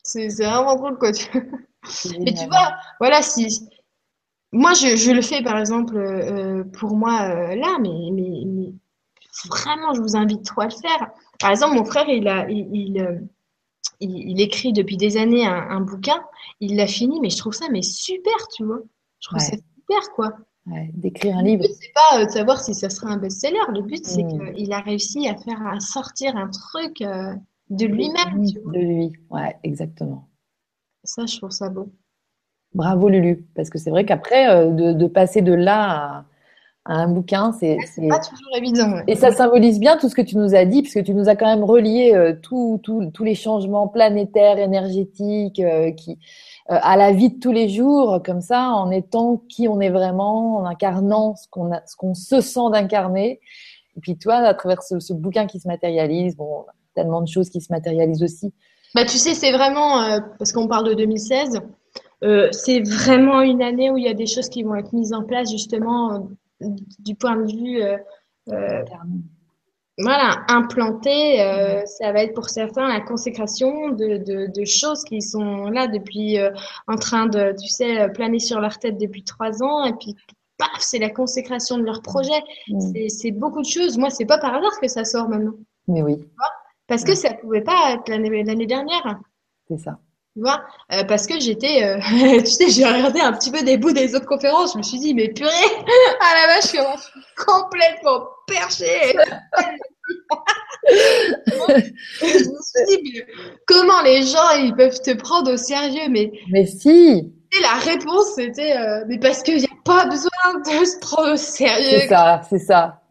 C'est 0.04 0.28
vraiment 0.28 0.76
drôle, 0.76 0.98
quoi. 0.98 1.12
Mais 2.20 2.34
tu 2.34 2.46
vois, 2.48 2.76
voilà, 3.00 3.22
si. 3.22 3.68
Moi, 4.54 4.74
je, 4.74 4.96
je 4.96 5.12
le 5.12 5.22
fais, 5.22 5.44
par 5.44 5.58
exemple, 5.58 5.98
euh, 5.98 6.64
pour 6.64 6.96
moi, 6.96 7.22
euh, 7.24 7.56
là, 7.56 7.78
mais, 7.82 8.10
mais, 8.14 8.74
vraiment, 9.50 9.94
je 9.94 10.02
vous 10.02 10.16
invite 10.16 10.46
trop 10.46 10.62
à 10.62 10.66
le 10.66 10.72
faire. 10.72 11.12
Par 11.40 11.52
exemple, 11.52 11.76
mon 11.76 11.84
frère, 11.84 12.08
il, 12.08 12.28
a, 12.28 12.50
il, 12.50 12.68
il, 12.74 13.02
euh, 13.02 13.20
il, 14.00 14.40
écrit 14.40 14.72
depuis 14.72 14.96
des 14.96 15.18
années 15.18 15.46
un, 15.46 15.82
bouquin. 15.82 16.24
Il 16.60 16.78
l'a 16.78 16.88
fini, 16.88 17.20
mais 17.20 17.30
je 17.30 17.38
trouve 17.38 17.54
ça 17.54 17.68
mais 17.70 17.82
super, 17.82 18.48
tu 18.56 18.64
vois. 18.64 18.80
Je 19.20 19.28
trouve 19.28 19.40
ça 19.40 19.52
super, 19.52 20.14
quoi. 20.16 20.32
Ouais, 20.66 20.90
d'écrire 20.94 21.38
un 21.38 21.44
livre. 21.44 21.64
Le 21.64 21.68
but, 21.68 21.78
c'est 21.80 21.94
pas 21.94 22.26
de 22.26 22.30
savoir 22.30 22.60
si 22.62 22.74
ça 22.74 22.90
sera 22.90 23.10
un 23.10 23.18
best-seller. 23.18 23.60
Le 23.74 23.82
but, 23.82 24.06
c'est 24.06 24.24
mm. 24.24 24.56
qu'il 24.56 24.74
a 24.74 24.80
réussi 24.80 25.28
à 25.28 25.36
faire 25.36 25.66
à 25.68 25.80
sortir 25.80 26.36
un 26.36 26.50
truc 26.50 27.04
de 27.70 27.86
lui-même. 27.86 28.46
De 28.46 28.80
lui, 28.80 29.14
ouais, 29.30 29.56
exactement. 29.64 30.27
Ça, 31.08 31.26
je 31.26 31.38
trouve 31.38 31.52
ça 31.52 31.70
beau. 31.70 31.90
Bravo 32.74 33.08
Lulu, 33.10 33.48
parce 33.56 33.70
que 33.70 33.78
c'est 33.78 33.90
vrai 33.90 34.06
qu'après, 34.06 34.50
euh, 34.50 34.94
de, 34.94 35.08
passer 35.08 35.42
de 35.42 35.54
là 35.54 36.26
à, 36.86 36.94
un 36.94 37.08
bouquin, 37.08 37.54
c'est 37.54 37.78
pas 38.08 38.20
toujours 38.20 38.56
évident. 38.56 39.02
Et 39.08 39.16
ça 39.16 39.32
symbolise 39.32 39.80
bien 39.80 39.98
tout 39.98 40.08
ce 40.08 40.16
que 40.16 40.22
tu 40.22 40.38
nous 40.38 40.56
as 40.56 40.64
dit, 40.66 40.82
puisque 40.82 41.04
tu 41.04 41.14
nous 41.14 41.28
as 41.28 41.36
quand 41.36 41.48
même 41.48 41.64
relié 41.64 42.14
euh, 42.14 42.34
tous 42.42 42.80
les 43.20 43.36
changements 43.36 43.88
planétaires, 43.88 44.58
énergétiques, 44.58 45.60
euh, 45.60 45.92
qui 45.92 46.20
à 46.70 46.98
la 46.98 47.14
vie 47.14 47.30
de 47.30 47.40
tous 47.40 47.54
les 47.54 47.70
jours, 47.70 48.22
comme 48.26 48.42
ça, 48.42 48.70
en 48.72 48.92
étant 48.92 49.42
qui 49.50 49.70
on 49.70 49.80
est 49.80 49.90
vraiment, 49.90 50.58
en 50.58 50.66
incarnant 50.66 51.36
ce 51.36 51.48
qu'on 51.50 51.72
ce 51.86 51.96
qu'on 51.96 52.14
se 52.14 52.42
sent 52.42 52.70
d'incarner. 52.72 53.40
Et 53.96 54.00
puis 54.02 54.18
toi, 54.18 54.36
à 54.36 54.54
travers 54.54 54.84
ce, 54.84 55.00
ce, 55.00 55.14
bouquin 55.14 55.48
qui 55.48 55.60
se 55.60 55.68
matérialise, 55.68 56.36
bon, 56.36 56.66
tellement 56.94 57.22
de 57.22 57.28
choses 57.28 57.50
qui 57.50 57.62
se 57.62 57.72
matérialisent 57.72 58.24
aussi. 58.24 58.54
Bah, 58.96 59.06
tu 59.06 59.18
sais, 59.18 59.34
c'est 59.34 59.52
vraiment, 59.52 60.02
euh, 60.02 60.20
parce 60.38 60.52
qu'on 60.52 60.68
parle 60.68 60.90
de 60.90 60.94
2016, 60.94 61.62
euh, 62.24 62.48
c'est 62.52 62.82
vraiment 62.82 63.42
une 63.42 63.62
année 63.62 63.92
où 63.92 63.98
il 63.98 64.06
y 64.06 64.10
a 64.10 64.14
des 64.14 64.26
choses 64.26 64.50
qui 64.50 64.64
vont 64.64 64.76
être 64.76 64.94
mises 64.94 65.14
en 65.14 65.24
place, 65.24 65.52
justement, 65.52 66.30
euh, 66.62 66.68
du 67.00 67.16
point 67.16 67.36
de 67.36 67.52
vue. 67.52 67.82
voilà, 70.00 70.44
implanté, 70.48 71.38
ça 71.86 72.12
va 72.12 72.24
être 72.24 72.36
pour 72.36 72.50
certains 72.50 72.88
la 72.88 73.02
consécration 73.02 73.90
de, 73.90 74.48
de, 74.48 74.66
choses 74.66 75.04
qui 75.04 75.22
sont 75.22 75.70
là 75.70 75.88
depuis 75.88 76.38
en 76.88 76.96
train 76.96 77.26
de, 77.26 77.56
tu 77.60 77.68
sais, 77.68 78.08
planer 78.10 78.40
sur 78.40 78.60
leur 78.60 78.78
tête 78.78 79.00
depuis 79.00 79.24
trois 79.24 79.64
ans, 79.64 79.86
et 79.86 79.94
puis 79.94 80.16
paf, 80.58 80.80
c'est 80.80 81.00
la 81.00 81.10
consécration 81.10 81.78
de 81.78 81.84
leur 81.84 82.02
projet. 82.02 82.42
Mm. 82.68 83.10
C'est 83.10 83.32
beaucoup 83.32 83.62
de 83.62 83.68
choses. 83.68 83.98
Moi, 83.98 84.10
c'est 84.10 84.26
pas 84.26 84.38
par 84.38 84.56
hasard 84.56 84.80
que 84.80 84.88
ça 84.88 85.04
sort 85.04 85.30
maintenant. 85.30 85.54
Mais 85.88 86.02
oui. 86.02 86.18
Parce 86.88 87.04
que 87.04 87.16
ça 87.16 87.34
pouvait 87.34 87.62
pas 87.62 87.94
être 87.94 88.10
l'année 88.10 88.66
dernière. 88.66 89.20
C'est 89.68 89.78
ça. 89.78 90.00
Tu 90.38 90.42
vois 90.42 90.62
euh, 90.94 91.04
Parce 91.04 91.26
que 91.26 91.40
j'étais, 91.40 91.84
euh, 91.84 92.00
tu 92.40 92.46
sais, 92.46 92.70
j'ai 92.70 92.86
regardé 92.86 93.20
un 93.20 93.34
petit 93.34 93.50
peu 93.52 93.64
des 93.64 93.78
bouts 93.78 93.92
des 93.92 94.14
autres 94.16 94.28
conférences. 94.28 94.74
Je 94.74 94.78
me 94.78 94.84
suis 94.84 95.00
dit, 95.00 95.14
mais 95.16 95.30
purée, 95.30 95.50
ah 96.22 96.34
la 96.36 96.54
vache, 96.54 96.66
je 96.66 96.68
suis 96.68 96.80
complètement 97.36 98.28
perché. 98.46 99.16
je 100.90 102.26
me 102.26 102.62
suis 102.62 103.04
dit, 103.04 103.24
comment 103.66 104.02
les 104.04 104.22
gens 104.24 104.52
ils 104.60 104.76
peuvent 104.76 105.02
te 105.02 105.16
prendre 105.16 105.52
au 105.54 105.58
sérieux? 105.58 106.08
Mais, 106.10 106.32
mais 106.50 106.66
si 106.66 107.34
Et 107.58 107.62
la 107.62 107.80
réponse 107.80 108.36
c'était, 108.36 108.78
euh, 108.78 109.04
mais 109.08 109.18
parce 109.20 109.42
qu'il 109.42 109.58
n'y 109.58 109.66
a 109.66 109.84
pas 109.84 110.06
besoin 110.06 110.30
de 110.60 110.86
se 110.86 111.00
prendre 111.00 111.34
au 111.34 111.38
sérieux. 111.38 112.02
C'est 112.02 112.08
ça, 112.08 112.42
c'est 112.48 112.60
ça. 112.60 113.02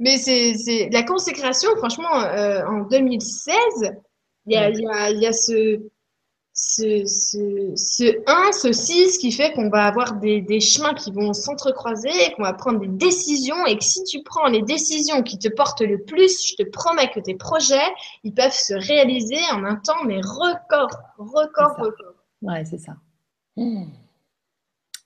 Mais 0.00 0.16
c'est 0.16 0.88
la 0.90 1.02
consécration, 1.02 1.68
franchement, 1.76 2.22
euh, 2.22 2.64
en 2.64 2.80
2016, 2.84 3.54
il 4.46 4.54
y 4.54 4.56
a, 4.56 4.70
y, 4.70 4.86
a, 4.86 5.10
y 5.10 5.26
a 5.26 5.32
ce, 5.32 5.78
ce, 6.54 7.04
ce, 7.04 7.72
ce 7.76 8.22
1, 8.26 8.52
ce 8.52 8.72
6 8.72 9.18
qui 9.18 9.30
fait 9.30 9.52
qu'on 9.52 9.68
va 9.68 9.84
avoir 9.84 10.14
des, 10.14 10.40
des 10.40 10.60
chemins 10.60 10.94
qui 10.94 11.12
vont 11.12 11.34
s'entrecroiser, 11.34 12.32
qu'on 12.34 12.44
va 12.44 12.54
prendre 12.54 12.80
des 12.80 12.88
décisions 12.88 13.66
et 13.66 13.76
que 13.76 13.84
si 13.84 14.02
tu 14.04 14.22
prends 14.22 14.46
les 14.46 14.62
décisions 14.62 15.22
qui 15.22 15.38
te 15.38 15.48
portent 15.48 15.82
le 15.82 16.02
plus, 16.02 16.46
je 16.46 16.56
te 16.56 16.68
promets 16.70 17.10
que 17.10 17.20
tes 17.20 17.34
projets, 17.34 17.76
ils 18.24 18.32
peuvent 18.32 18.52
se 18.52 18.72
réaliser 18.72 19.40
en 19.52 19.64
un 19.64 19.76
temps, 19.76 20.02
mais 20.06 20.20
record, 20.22 20.90
record, 21.18 21.76
record. 21.76 22.14
Ouais, 22.40 22.64
c'est 22.64 22.78
ça. 22.78 22.96
Mmh. 23.56 23.84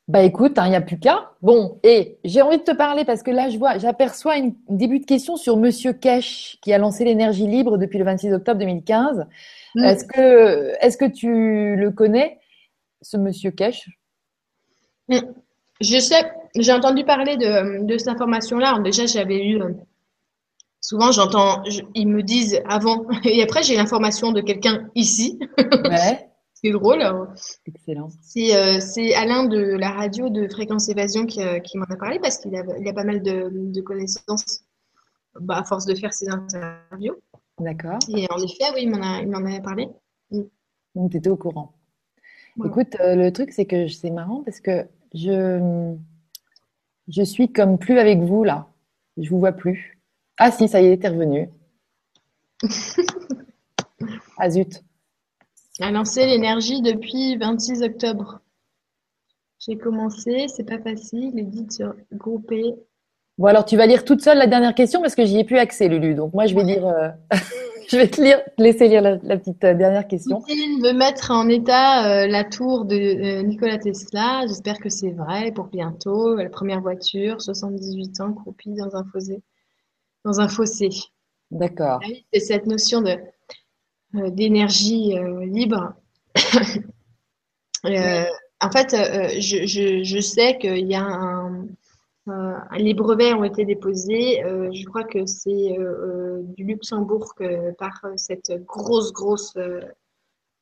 Bah 0.06 0.22
écoute, 0.22 0.52
il 0.56 0.60
hein, 0.60 0.68
n'y 0.68 0.76
a 0.76 0.82
plus 0.82 0.98
qu'à. 0.98 1.30
Bon, 1.40 1.78
et 1.82 2.18
j'ai 2.24 2.42
envie 2.42 2.58
de 2.58 2.62
te 2.62 2.76
parler 2.76 3.06
parce 3.06 3.22
que 3.22 3.30
là, 3.30 3.48
je 3.48 3.56
vois, 3.56 3.78
j'aperçois 3.78 4.34
un 4.34 4.50
début 4.68 4.98
de 4.98 5.06
question 5.06 5.36
sur 5.36 5.56
Monsieur 5.56 5.94
Cash 5.94 6.58
qui 6.60 6.74
a 6.74 6.78
lancé 6.78 7.04
l'énergie 7.04 7.46
libre 7.46 7.78
depuis 7.78 7.98
le 7.98 8.04
26 8.04 8.34
octobre 8.34 8.58
2015. 8.58 9.26
Mm. 9.74 9.84
Est-ce 9.84 10.04
que, 10.04 10.74
est-ce 10.84 10.98
que 10.98 11.06
tu 11.06 11.76
le 11.76 11.90
connais, 11.90 12.38
ce 13.00 13.16
Monsieur 13.16 13.50
Cash 13.50 13.88
mm. 15.08 15.20
Je 15.80 15.98
sais, 15.98 16.30
j'ai 16.54 16.72
entendu 16.72 17.04
parler 17.04 17.38
de, 17.38 17.84
de 17.84 17.98
cette 17.98 18.08
information-là. 18.08 18.78
Déjà, 18.80 19.06
j'avais 19.06 19.42
eu. 19.42 19.62
Euh, 19.62 19.70
souvent, 20.82 21.12
j'entends, 21.12 21.62
ils 21.94 22.08
me 22.08 22.22
disent 22.22 22.60
avant 22.68 23.06
et 23.24 23.42
après, 23.42 23.62
j'ai 23.62 23.76
l'information 23.76 24.32
de 24.32 24.42
quelqu'un 24.42 24.90
ici. 24.94 25.38
Ouais. 25.58 26.28
C'est 26.64 26.70
drôle. 26.70 27.04
Excellent. 27.66 28.08
Euh, 28.08 28.80
c'est 28.80 29.14
Alain 29.14 29.44
de 29.44 29.76
la 29.76 29.90
radio 29.90 30.30
de 30.30 30.48
Fréquence 30.48 30.88
Évasion 30.88 31.26
qui, 31.26 31.42
euh, 31.42 31.58
qui 31.58 31.76
m'en 31.76 31.84
a 31.84 31.96
parlé 31.96 32.18
parce 32.18 32.38
qu'il 32.38 32.56
a, 32.56 32.62
il 32.80 32.88
a 32.88 32.94
pas 32.94 33.04
mal 33.04 33.22
de, 33.22 33.50
de 33.52 33.80
connaissances 33.82 34.64
bah, 35.38 35.58
à 35.58 35.64
force 35.64 35.84
de 35.84 35.94
faire 35.94 36.14
ses 36.14 36.26
interviews. 36.30 37.16
D'accord. 37.60 37.98
Et 38.08 38.26
en 38.30 38.38
effet, 38.38 38.64
oui, 38.74 38.84
il 38.84 38.90
m'en, 38.90 39.02
a, 39.02 39.20
il 39.20 39.28
m'en 39.28 39.44
avait 39.44 39.60
parlé. 39.60 39.90
Mm. 40.30 40.40
Donc, 40.94 41.10
tu 41.10 41.18
étais 41.18 41.28
au 41.28 41.36
courant. 41.36 41.74
Écoute, 42.64 42.96
euh, 43.00 43.14
le 43.14 43.30
truc, 43.30 43.52
c'est 43.52 43.66
que 43.66 43.86
c'est 43.88 44.10
marrant 44.10 44.42
parce 44.42 44.60
que 44.60 44.86
je, 45.12 45.94
je 47.08 47.22
suis 47.22 47.52
comme 47.52 47.78
plus 47.78 47.98
avec 47.98 48.20
vous 48.20 48.42
là. 48.42 48.68
Je 49.18 49.28
vous 49.28 49.38
vois 49.38 49.52
plus. 49.52 50.00
Ah 50.38 50.50
si, 50.50 50.66
ça 50.68 50.80
y 50.80 50.86
est, 50.86 51.02
t'es 51.02 51.08
revenu. 51.08 51.50
ah 54.38 54.48
zut. 54.48 54.82
A 55.80 55.90
lancé 55.90 56.24
l'énergie 56.26 56.82
depuis 56.82 57.36
26 57.36 57.82
octobre. 57.82 58.40
J'ai 59.58 59.76
commencé, 59.76 60.46
c'est 60.48 60.64
pas 60.64 60.78
facile, 60.78 61.32
il 61.34 61.50
dit 61.50 61.64
de 61.64 61.72
se 61.72 61.82
grouper. 62.12 62.74
Bon 63.38 63.46
alors 63.46 63.64
tu 63.64 63.76
vas 63.76 63.86
lire 63.86 64.04
toute 64.04 64.22
seule 64.22 64.38
la 64.38 64.46
dernière 64.46 64.74
question 64.74 65.00
parce 65.00 65.16
que 65.16 65.24
j'y 65.24 65.38
ai 65.38 65.44
plus 65.44 65.58
accès 65.58 65.88
Lulu. 65.88 66.14
Donc 66.14 66.32
moi 66.32 66.46
je 66.46 66.54
vais 66.54 66.62
dire, 66.62 66.86
euh, 66.86 67.08
je 67.88 67.96
vais 67.96 68.06
te 68.06 68.22
lire, 68.22 68.40
laisser 68.58 68.86
lire 68.86 69.02
la, 69.02 69.36
petite 69.36 69.64
euh, 69.64 69.74
dernière 69.74 70.06
question. 70.06 70.40
Poutine 70.40 70.80
veut 70.80 70.92
mettre 70.92 71.32
en 71.32 71.48
état 71.48 72.06
euh, 72.06 72.26
la 72.28 72.44
tour 72.44 72.84
de 72.84 73.42
Nikola 73.42 73.78
Tesla. 73.78 74.42
J'espère 74.46 74.78
que 74.78 74.88
c'est 74.88 75.10
vrai 75.10 75.50
pour 75.50 75.66
bientôt. 75.66 76.36
La 76.36 76.50
première 76.50 76.80
voiture, 76.80 77.42
78 77.42 78.20
ans, 78.20 78.32
croupie 78.32 78.74
dans 78.74 78.94
un 78.94 79.04
fossé. 79.04 79.42
Dans 80.24 80.40
un 80.40 80.48
fossé. 80.48 80.90
D'accord. 81.50 82.00
Ah 82.04 82.08
c'est 82.32 82.40
cette 82.40 82.66
notion 82.66 83.00
de 83.00 83.16
d'énergie 84.14 85.14
libre. 85.42 85.94
en 87.84 88.70
fait, 88.70 88.96
je, 89.40 89.66
je, 89.66 90.02
je 90.04 90.20
sais 90.20 90.58
qu'il 90.58 90.86
y 90.86 90.94
a 90.94 91.04
un 91.04 91.66
euh, 92.28 92.54
les 92.78 92.94
brevets 92.94 93.34
ont 93.34 93.44
été 93.44 93.64
déposés. 93.64 94.42
Euh, 94.44 94.70
je 94.72 94.84
crois 94.86 95.04
que 95.04 95.26
c'est 95.26 95.78
euh, 95.78 96.42
du 96.56 96.64
Luxembourg 96.64 97.34
par 97.78 98.00
cette 98.16 98.52
grosse, 98.64 99.12
grosse 99.12 99.56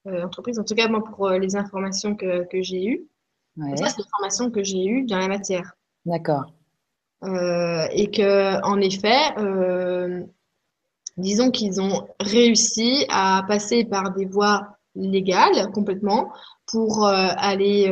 entreprise. 0.06 0.58
En 0.58 0.64
tout 0.64 0.74
cas, 0.74 0.88
moi, 0.88 1.04
pour 1.04 1.30
les 1.30 1.56
informations 1.56 2.16
que, 2.16 2.44
que 2.44 2.62
j'ai 2.62 2.86
eues. 2.86 3.06
Ça, 3.76 3.86
c'est 3.88 3.98
l'information 3.98 4.50
que 4.50 4.62
j'ai 4.62 4.84
eues 4.84 5.04
dans 5.04 5.18
la 5.18 5.28
matière. 5.28 5.74
D'accord. 6.06 6.52
et 7.22 8.10
que, 8.10 8.62
en 8.64 8.80
effet, 8.80 9.34
disons 11.16 11.50
qu'ils 11.50 11.80
ont 11.80 12.06
réussi 12.20 13.06
à 13.08 13.44
passer 13.46 13.84
par 13.84 14.14
des 14.14 14.26
voies 14.26 14.66
légales 14.94 15.70
complètement 15.72 16.32
pour 16.66 17.06
aller 17.06 17.90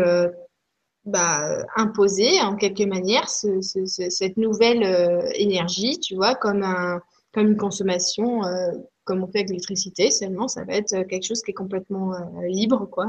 bah, 1.05 1.65
imposer 1.77 2.41
en 2.43 2.57
quelque 2.57 2.85
manière 2.85 3.29
ce, 3.29 3.61
ce, 3.61 3.85
cette 3.87 4.37
nouvelle 4.37 4.83
euh, 4.85 5.31
énergie, 5.35 5.99
tu 5.99 6.15
vois, 6.15 6.35
comme, 6.35 6.63
un, 6.63 7.01
comme 7.33 7.49
une 7.49 7.57
consommation, 7.57 8.45
euh, 8.45 8.73
comme 9.05 9.23
on 9.23 9.27
fait 9.27 9.39
avec 9.39 9.49
l'électricité, 9.49 10.11
seulement 10.11 10.47
ça 10.47 10.65
va 10.65 10.75
être 10.75 11.03
quelque 11.05 11.25
chose 11.25 11.43
qui 11.43 11.53
est 11.53 11.55
complètement 11.55 12.15
euh, 12.15 12.47
libre, 12.47 12.87
quoi, 12.87 13.09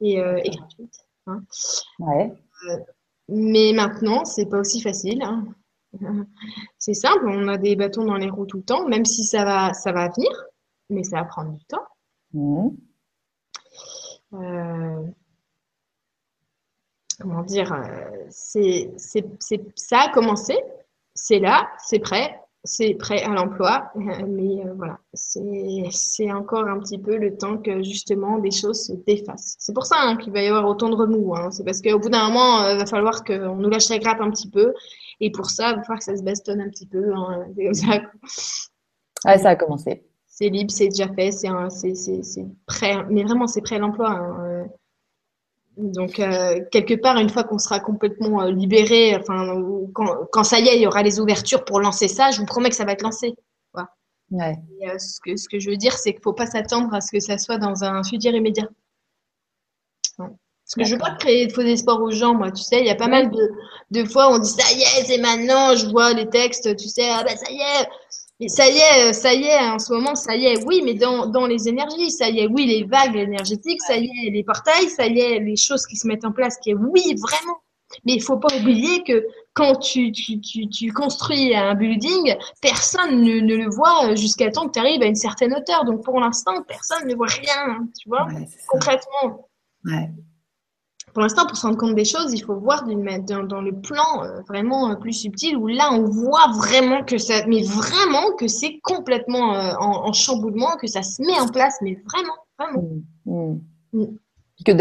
et, 0.00 0.14
et 0.14 0.50
gratuit. 0.50 0.88
Hein. 1.26 1.42
Ouais. 1.98 2.32
mais 3.28 3.72
maintenant, 3.74 4.24
c'est 4.24 4.46
pas 4.46 4.58
aussi 4.58 4.80
facile. 4.80 5.22
Hein. 5.22 5.44
C'est 6.78 6.94
simple, 6.94 7.26
on 7.26 7.48
a 7.48 7.58
des 7.58 7.76
bâtons 7.76 8.04
dans 8.04 8.16
les 8.16 8.30
roues 8.30 8.46
tout 8.46 8.58
le 8.58 8.64
temps, 8.64 8.86
même 8.88 9.04
si 9.04 9.24
ça 9.24 9.44
va, 9.44 9.72
ça 9.74 9.92
va 9.92 10.08
venir, 10.08 10.30
mais 10.90 11.02
ça 11.04 11.18
va 11.18 11.24
prendre 11.24 11.52
du 11.52 11.64
temps. 11.64 11.86
Mmh 12.32 12.68
comment 17.20 17.42
dire, 17.42 17.72
euh, 17.72 18.26
c'est, 18.30 18.92
c'est, 18.96 19.24
ça 19.74 20.00
a 20.02 20.12
commencé, 20.12 20.56
c'est 21.14 21.38
là, 21.38 21.68
c'est 21.78 21.98
prêt, 21.98 22.40
c'est 22.64 22.94
prêt 22.94 23.22
à 23.22 23.28
l'emploi, 23.30 23.90
euh, 23.96 24.00
mais 24.28 24.64
euh, 24.64 24.74
voilà, 24.76 24.98
c'est, 25.14 25.88
c'est 25.90 26.30
encore 26.32 26.66
un 26.66 26.78
petit 26.78 26.98
peu 26.98 27.16
le 27.16 27.36
temps 27.36 27.58
que 27.58 27.82
justement 27.82 28.38
des 28.38 28.50
choses 28.50 28.86
se 28.86 28.92
défassent. 28.92 29.56
C'est 29.58 29.74
pour 29.74 29.86
ça 29.86 29.96
hein, 29.98 30.16
qu'il 30.16 30.32
va 30.32 30.42
y 30.42 30.46
avoir 30.48 30.66
autant 30.66 30.88
de 30.88 30.96
remous. 30.96 31.34
Hein. 31.34 31.50
C'est 31.50 31.64
parce 31.64 31.80
qu'au 31.80 31.98
bout 31.98 32.10
d'un 32.10 32.28
moment, 32.28 32.68
il 32.68 32.78
va 32.78 32.86
falloir 32.86 33.24
qu'on 33.24 33.56
nous 33.56 33.70
lâche 33.70 33.88
la 33.88 33.98
grappe 33.98 34.20
un 34.20 34.30
petit 34.30 34.50
peu, 34.50 34.74
et 35.20 35.30
pour 35.30 35.50
ça, 35.50 35.70
il 35.70 35.76
va 35.76 35.82
falloir 35.82 35.98
que 35.98 36.04
ça 36.04 36.16
se 36.16 36.22
bastonne 36.22 36.60
un 36.60 36.68
petit 36.68 36.86
peu. 36.86 37.12
Hein. 37.14 37.46
ça. 37.72 38.02
Ah, 39.24 39.38
ça 39.38 39.50
a 39.50 39.56
commencé. 39.56 40.04
C'est 40.26 40.48
libre, 40.48 40.70
c'est 40.70 40.88
déjà 40.88 41.08
fait, 41.08 41.32
c'est, 41.32 41.48
c'est, 41.70 41.94
c'est, 41.94 42.22
c'est 42.22 42.46
prêt, 42.66 42.96
mais 43.10 43.24
vraiment 43.24 43.48
c'est 43.48 43.60
prêt 43.60 43.76
à 43.76 43.80
l'emploi. 43.80 44.68
Donc, 45.78 46.18
euh, 46.18 46.60
quelque 46.72 46.94
part, 46.94 47.18
une 47.18 47.30
fois 47.30 47.44
qu'on 47.44 47.58
sera 47.58 47.78
complètement 47.78 48.42
euh, 48.42 48.50
libéré, 48.50 49.16
enfin, 49.16 49.62
quand, 50.32 50.42
ça 50.42 50.58
y 50.58 50.66
est, 50.66 50.76
il 50.76 50.82
y 50.82 50.86
aura 50.88 51.04
les 51.04 51.20
ouvertures 51.20 51.64
pour 51.64 51.80
lancer 51.80 52.08
ça, 52.08 52.32
je 52.32 52.40
vous 52.40 52.46
promets 52.46 52.68
que 52.68 52.74
ça 52.74 52.84
va 52.84 52.92
être 52.92 53.02
lancé. 53.02 53.34
Ouais. 54.30 54.56
Euh, 54.82 54.98
ce, 54.98 55.20
que, 55.20 55.36
ce 55.36 55.48
que 55.48 55.58
je 55.58 55.70
veux 55.70 55.76
dire, 55.76 55.94
c'est 55.94 56.10
qu'il 56.10 56.18
ne 56.18 56.24
faut 56.24 56.34
pas 56.34 56.46
s'attendre 56.46 56.92
à 56.92 57.00
ce 57.00 57.12
que 57.12 57.20
ça 57.20 57.38
soit 57.38 57.56
dans 57.56 57.84
un 57.84 58.02
futur 58.02 58.34
immédiat. 58.34 58.68
Parce 60.18 60.74
que 60.76 60.84
je 60.84 60.92
veux 60.92 61.00
pas 61.00 61.14
créer 61.14 61.46
de 61.46 61.52
faux 61.52 61.62
espoirs 61.62 62.02
aux 62.02 62.10
gens, 62.10 62.34
moi, 62.34 62.50
tu 62.50 62.62
sais, 62.62 62.80
il 62.80 62.86
y 62.86 62.90
a 62.90 62.94
pas 62.94 63.08
mal 63.08 63.30
de, 63.30 63.50
de 63.90 64.04
fois 64.04 64.30
où 64.30 64.34
on 64.34 64.38
dit 64.38 64.50
ça 64.50 64.70
y 64.72 64.82
est, 64.82 65.04
c'est 65.06 65.16
maintenant, 65.16 65.74
je 65.74 65.86
vois 65.86 66.12
les 66.12 66.28
textes, 66.28 66.76
tu 66.76 66.88
sais, 66.88 67.08
ah 67.08 67.24
ben 67.24 67.34
ça 67.38 67.50
y 67.50 67.56
est, 67.56 67.88
mais 68.40 68.48
ça 68.48 68.68
y 68.68 68.78
est, 68.78 69.12
ça 69.12 69.34
y 69.34 69.44
est, 69.44 69.68
en 69.68 69.78
ce 69.78 69.92
moment, 69.92 70.14
ça 70.14 70.36
y 70.36 70.46
est, 70.46 70.64
oui, 70.64 70.82
mais 70.84 70.94
dans, 70.94 71.26
dans 71.26 71.46
les 71.46 71.68
énergies, 71.68 72.10
ça 72.10 72.28
y 72.28 72.40
est, 72.40 72.46
oui, 72.46 72.66
les 72.66 72.84
vagues 72.84 73.16
énergétiques, 73.16 73.82
ça 73.82 73.96
y 73.96 74.06
est, 74.06 74.30
les 74.30 74.44
portails, 74.44 74.88
ça 74.88 75.06
y 75.06 75.18
est, 75.18 75.40
les 75.40 75.56
choses 75.56 75.86
qui 75.86 75.96
se 75.96 76.06
mettent 76.06 76.24
en 76.24 76.32
place, 76.32 76.56
qui 76.58 76.70
est, 76.70 76.74
oui, 76.74 77.14
vraiment. 77.20 77.58
Mais 78.04 78.12
il 78.12 78.22
faut 78.22 78.36
pas 78.36 78.54
oublier 78.54 79.02
que 79.02 79.26
quand 79.54 79.76
tu, 79.76 80.12
tu, 80.12 80.40
tu, 80.40 80.68
tu 80.68 80.92
construis 80.92 81.54
un 81.54 81.74
building, 81.74 82.36
personne 82.60 83.22
ne, 83.22 83.40
ne 83.40 83.56
le 83.56 83.70
voit 83.70 84.14
jusqu'à 84.14 84.50
temps 84.50 84.68
que 84.68 84.72
tu 84.72 84.78
arrives 84.78 85.02
à 85.02 85.06
une 85.06 85.14
certaine 85.14 85.54
hauteur. 85.54 85.84
Donc 85.86 86.04
pour 86.04 86.20
l'instant, 86.20 86.62
personne 86.62 87.08
ne 87.08 87.14
voit 87.14 87.28
rien, 87.28 87.88
tu 87.98 88.08
vois, 88.08 88.26
concrètement. 88.68 89.48
Ouais 89.86 90.10
pour 91.12 91.22
l'instant, 91.22 91.46
pour 91.46 91.56
se 91.56 91.66
rendre 91.66 91.78
compte 91.78 91.94
des 91.94 92.04
choses, 92.04 92.32
il 92.32 92.42
faut 92.42 92.56
voir 92.56 92.84
dans, 92.86 93.42
dans 93.44 93.60
le 93.60 93.72
plan 93.72 94.22
euh, 94.22 94.40
vraiment 94.48 94.90
euh, 94.90 94.94
plus 94.94 95.12
subtil 95.12 95.56
où 95.56 95.66
là, 95.66 95.90
on 95.92 96.04
voit 96.04 96.52
vraiment 96.56 97.04
que 97.04 97.18
ça, 97.18 97.46
mais 97.46 97.62
vraiment 97.62 98.32
que 98.38 98.48
c'est 98.48 98.78
complètement 98.82 99.54
euh, 99.54 99.72
en, 99.78 100.12
chamboulement, 100.12 100.76
que 100.80 100.86
ça 100.86 101.02
se 101.02 101.22
met 101.22 101.38
en 101.40 101.48
place, 101.48 101.76
mais 101.82 101.98
vraiment, 102.06 102.34
vraiment. 102.58 102.88
Mmh, 103.26 103.58
mmh. 103.92 104.00
Mmh. 104.00 104.06
Que 104.64 104.72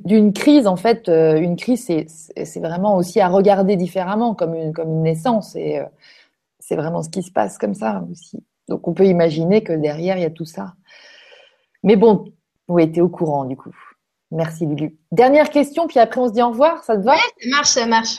d'une 0.00 0.32
crise, 0.32 0.68
en 0.68 0.76
fait, 0.76 1.08
une 1.08 1.56
crise, 1.56 1.84
c'est 1.84 2.60
vraiment 2.60 2.96
aussi 2.96 3.18
à 3.18 3.28
regarder 3.28 3.74
différemment, 3.74 4.34
comme 4.36 4.54
une, 4.54 4.72
comme 4.72 4.88
une 4.90 5.02
naissance. 5.02 5.56
Et 5.56 5.80
c'est 6.60 6.76
vraiment 6.76 7.02
ce 7.02 7.08
qui 7.08 7.24
se 7.24 7.32
passe 7.32 7.58
comme 7.58 7.74
ça 7.74 8.04
aussi. 8.08 8.38
Donc, 8.68 8.86
on 8.86 8.94
peut 8.94 9.06
imaginer 9.06 9.64
que 9.64 9.72
derrière, 9.72 10.18
il 10.18 10.22
y 10.22 10.24
a 10.26 10.30
tout 10.30 10.44
ça. 10.44 10.74
Mais 11.82 11.96
bon, 11.96 12.26
vous 12.68 12.78
étiez 12.78 13.02
au 13.02 13.08
courant, 13.08 13.44
du 13.44 13.56
coup. 13.56 13.74
Merci 14.30 14.66
Lulu. 14.66 14.96
Dernière 15.12 15.50
question, 15.50 15.86
puis 15.86 15.98
après 15.98 16.20
on 16.20 16.28
se 16.28 16.32
dit 16.32 16.42
au 16.42 16.48
revoir, 16.48 16.82
ça 16.84 16.96
te 16.96 17.02
va? 17.02 17.14
Oui, 17.14 17.20
ça 17.40 17.48
marche, 17.50 17.68
ça 17.68 17.86
marche. 17.86 18.18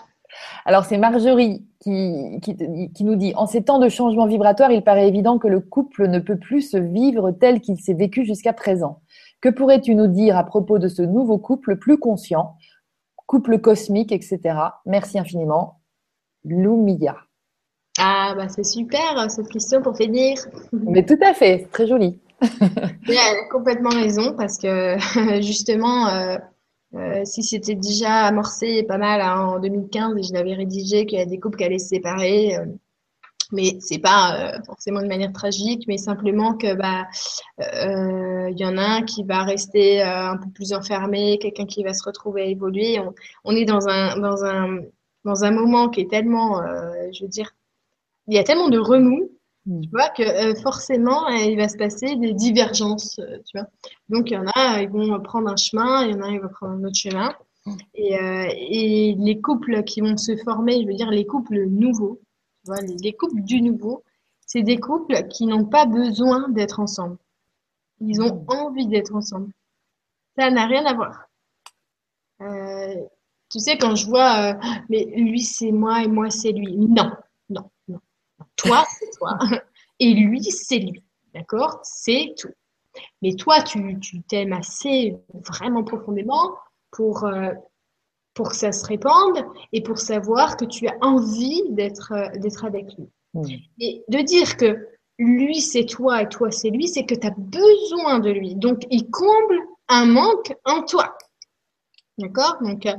Alors 0.65 0.85
c'est 0.85 0.97
Marjorie 0.97 1.65
qui, 1.79 2.39
qui, 2.41 3.03
nous 3.03 3.15
dit, 3.15 3.33
en 3.35 3.47
ces 3.47 3.63
temps 3.63 3.79
de 3.79 3.89
changement 3.89 4.25
vibratoire, 4.25 4.71
il 4.71 4.83
paraît 4.83 5.07
évident 5.07 5.37
que 5.37 5.47
le 5.47 5.59
couple 5.59 6.07
ne 6.07 6.19
peut 6.19 6.37
plus 6.37 6.61
se 6.61 6.77
vivre 6.77 7.31
tel 7.31 7.61
qu'il 7.61 7.79
s'est 7.79 7.93
vécu 7.93 8.25
jusqu'à 8.25 8.53
présent. 8.53 9.01
Que 9.41 9.49
pourrais-tu 9.49 9.95
nous 9.95 10.07
dire 10.07 10.37
à 10.37 10.43
propos 10.43 10.79
de 10.79 10.87
ce 10.87 11.01
nouveau 11.01 11.37
couple 11.37 11.77
plus 11.77 11.97
conscient, 11.97 12.55
couple 13.27 13.59
cosmique, 13.59 14.11
etc. 14.11 14.39
Merci 14.85 15.19
infiniment. 15.19 15.79
Lumia. 16.43 17.17
Ah 17.99 18.33
bah 18.37 18.47
c'est 18.47 18.63
super 18.63 19.29
cette 19.29 19.49
question 19.49 19.81
pour 19.81 19.97
finir. 19.97 20.37
Mais 20.71 21.05
tout 21.05 21.19
à 21.21 21.33
fait, 21.33 21.67
très 21.71 21.87
joli 21.87 22.19
elle 23.07 23.17
a 23.17 23.49
complètement 23.49 23.89
raison 23.89 24.33
parce 24.35 24.57
que 24.57 24.97
justement, 25.41 26.07
euh, 26.07 26.37
euh, 26.93 27.25
si 27.25 27.43
c'était 27.43 27.75
déjà 27.75 28.25
amorcé 28.25 28.83
pas 28.83 28.97
mal 28.97 29.21
hein, 29.21 29.55
en 29.55 29.59
2015 29.59 30.17
et 30.17 30.23
je 30.23 30.33
l'avais 30.33 30.53
rédigé 30.53 31.05
qu'il 31.05 31.17
y 31.17 31.21
a 31.21 31.25
des 31.25 31.39
couples 31.39 31.57
qui 31.57 31.63
allaient 31.63 31.79
se 31.79 31.89
séparer, 31.89 32.55
euh, 32.55 32.65
mais 33.51 33.77
c'est 33.79 33.99
pas 33.99 34.59
forcément 34.65 35.01
de 35.01 35.07
manière 35.07 35.31
tragique, 35.31 35.85
mais 35.87 35.97
simplement 35.97 36.55
que 36.55 36.73
bah 36.75 37.07
il 37.59 38.59
y 38.59 38.65
en 38.65 38.77
a 38.77 38.81
un 38.81 39.03
qui 39.03 39.23
va 39.23 39.43
rester 39.43 40.01
un 40.01 40.35
peu 40.35 40.49
plus 40.49 40.73
enfermé, 40.73 41.39
quelqu'un 41.39 41.65
qui 41.65 41.81
va 41.81 41.93
se 41.93 42.03
retrouver 42.03 42.41
à 42.41 42.45
évoluer. 42.45 42.99
On, 42.99 43.13
on, 43.45 43.55
est 43.55 43.63
dans 43.63 43.87
un 43.87 44.19
dans 44.19 44.43
un 44.43 44.79
dans 45.23 45.45
un 45.45 45.51
moment 45.51 45.87
qui 45.87 46.01
est 46.01 46.09
tellement, 46.09 46.61
je 47.13 47.23
veux 47.23 47.29
dire, 47.29 47.55
il 48.27 48.35
y 48.35 48.37
a 48.37 48.43
tellement 48.43 48.67
de 48.67 48.79
remous. 48.79 49.31
Tu 49.67 49.89
vois 49.91 50.09
que 50.09 50.23
euh, 50.23 50.55
forcément, 50.55 51.27
euh, 51.27 51.43
il 51.43 51.57
va 51.57 51.67
se 51.67 51.77
passer 51.77 52.15
des 52.15 52.33
divergences, 52.33 53.19
euh, 53.19 53.37
tu 53.45 53.57
vois. 53.57 53.67
Donc, 54.07 54.31
il 54.31 54.35
y 54.35 54.37
en 54.37 54.45
a, 54.55 54.81
ils 54.81 54.89
vont 54.89 55.19
prendre 55.21 55.49
un 55.49 55.57
chemin, 55.57 56.05
il 56.05 56.11
y 56.11 56.13
en 56.15 56.21
a, 56.21 56.29
ils 56.29 56.39
vont 56.39 56.47
prendre 56.47 56.73
un 56.73 56.83
autre 56.85 56.95
chemin. 56.95 57.35
Hmm. 57.65 57.75
Et, 57.93 58.13
et, 58.13 59.15
les 59.19 59.41
couples 59.41 59.83
qui 59.83 59.99
vont 59.99 60.15
se 60.15 60.37
former, 60.37 60.81
je 60.81 60.87
veux 60.87 60.93
dire 60.93 61.11
les 61.11 61.25
couples 61.25 61.65
nouveaux, 61.65 62.21
tu 62.63 62.71
vois, 62.71 62.79
les, 62.81 63.11
couples 63.11 63.41
du 63.41 63.61
nouveau, 63.61 64.03
c'est 64.45 64.61
des 64.61 64.77
couples 64.77 65.27
qui 65.27 65.45
n'ont 65.45 65.65
pas 65.65 65.85
besoin 65.85 66.47
d'être 66.47 66.79
ensemble. 66.79 67.17
Ils 67.99 68.21
ont 68.21 68.33
hmm. 68.33 68.49
envie 68.49 68.87
d'être 68.87 69.13
ensemble. 69.13 69.51
Ça 70.37 70.49
n'a 70.49 70.65
rien 70.65 70.85
à 70.85 70.93
voir. 70.93 71.27
tu 73.51 73.59
sais, 73.59 73.77
quand 73.77 73.95
je 73.95 74.07
vois, 74.07 74.57
mais 74.89 75.03
lui 75.17 75.41
c'est 75.41 75.73
moi 75.73 76.03
et 76.03 76.07
moi 76.07 76.29
c'est 76.29 76.53
lui. 76.53 76.77
Non. 76.77 77.11
Toi, 78.55 78.85
c'est 78.99 79.17
toi. 79.17 79.37
Et 79.99 80.13
lui, 80.13 80.43
c'est 80.43 80.79
lui. 80.79 81.03
D'accord? 81.33 81.79
C'est 81.83 82.33
tout. 82.37 82.53
Mais 83.21 83.35
toi, 83.35 83.61
tu 83.61 83.99
tu 83.99 84.21
t'aimes 84.23 84.53
assez 84.53 85.15
vraiment 85.33 85.83
profondément 85.83 86.55
pour 86.91 87.25
euh, 87.25 87.51
pour 88.33 88.49
que 88.49 88.55
ça 88.55 88.71
se 88.71 88.85
répande 88.85 89.45
et 89.73 89.81
pour 89.81 89.97
savoir 89.97 90.57
que 90.57 90.65
tu 90.65 90.87
as 90.87 90.95
envie 91.01 91.63
d'être 91.69 92.13
euh, 92.13 92.29
d'être 92.39 92.65
avec 92.65 92.85
lui. 92.97 93.09
Mm. 93.33 93.45
Et 93.79 94.03
de 94.07 94.19
dire 94.19 94.57
que 94.57 94.87
lui 95.19 95.61
c'est 95.61 95.85
toi 95.85 96.23
et 96.23 96.29
toi 96.29 96.51
c'est 96.51 96.69
lui, 96.69 96.87
c'est 96.87 97.05
que 97.05 97.15
tu 97.15 97.27
as 97.27 97.33
besoin 97.37 98.19
de 98.19 98.29
lui. 98.29 98.55
Donc 98.55 98.83
il 98.89 99.09
comble 99.09 99.59
un 99.87 100.05
manque 100.05 100.53
en 100.65 100.83
toi. 100.83 101.17
D'accord? 102.17 102.57
Donc 102.61 102.85
euh, 102.85 102.95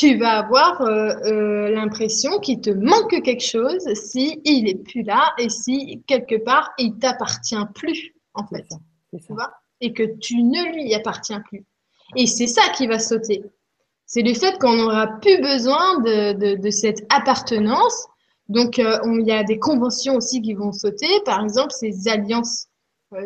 tu 0.00 0.16
vas 0.18 0.38
avoir 0.38 0.80
euh, 0.82 1.12
euh, 1.26 1.70
l'impression 1.70 2.38
qu'il 2.40 2.60
te 2.60 2.70
manque 2.70 3.22
quelque 3.22 3.44
chose 3.44 3.82
si 3.94 4.40
il 4.44 4.68
est 4.68 4.82
plus 4.82 5.02
là 5.02 5.32
et 5.38 5.48
si 5.48 6.02
quelque 6.06 6.36
part 6.44 6.70
il 6.78 6.98
t'appartient 6.98 7.56
plus 7.74 8.14
en 8.34 8.46
fait. 8.46 8.64
Ça, 8.70 8.78
Tu 9.26 9.32
vois? 9.32 9.50
Et 9.80 9.92
que 9.92 10.04
tu 10.18 10.42
ne 10.42 10.62
lui 10.74 10.94
appartiens 10.94 11.40
plus. 11.40 11.64
Et 12.16 12.26
c'est 12.26 12.46
ça 12.46 12.62
qui 12.76 12.86
va 12.86 12.98
sauter. 12.98 13.42
C'est 14.06 14.22
le 14.22 14.34
fait 14.34 14.58
qu'on 14.58 14.74
n'aura 14.76 15.06
plus 15.20 15.40
besoin 15.40 16.00
de, 16.00 16.32
de, 16.34 16.60
de 16.60 16.70
cette 16.70 17.02
appartenance. 17.10 18.06
Donc, 18.48 18.78
euh, 18.78 18.98
on- 19.04 19.18
il 19.20 19.26
y 19.26 19.32
a 19.32 19.44
des 19.44 19.58
conventions 19.58 20.16
aussi 20.16 20.42
qui 20.42 20.54
vont 20.54 20.72
sauter. 20.72 21.08
Par 21.24 21.42
exemple, 21.42 21.72
ces 21.72 22.08
alliances, 22.08 22.66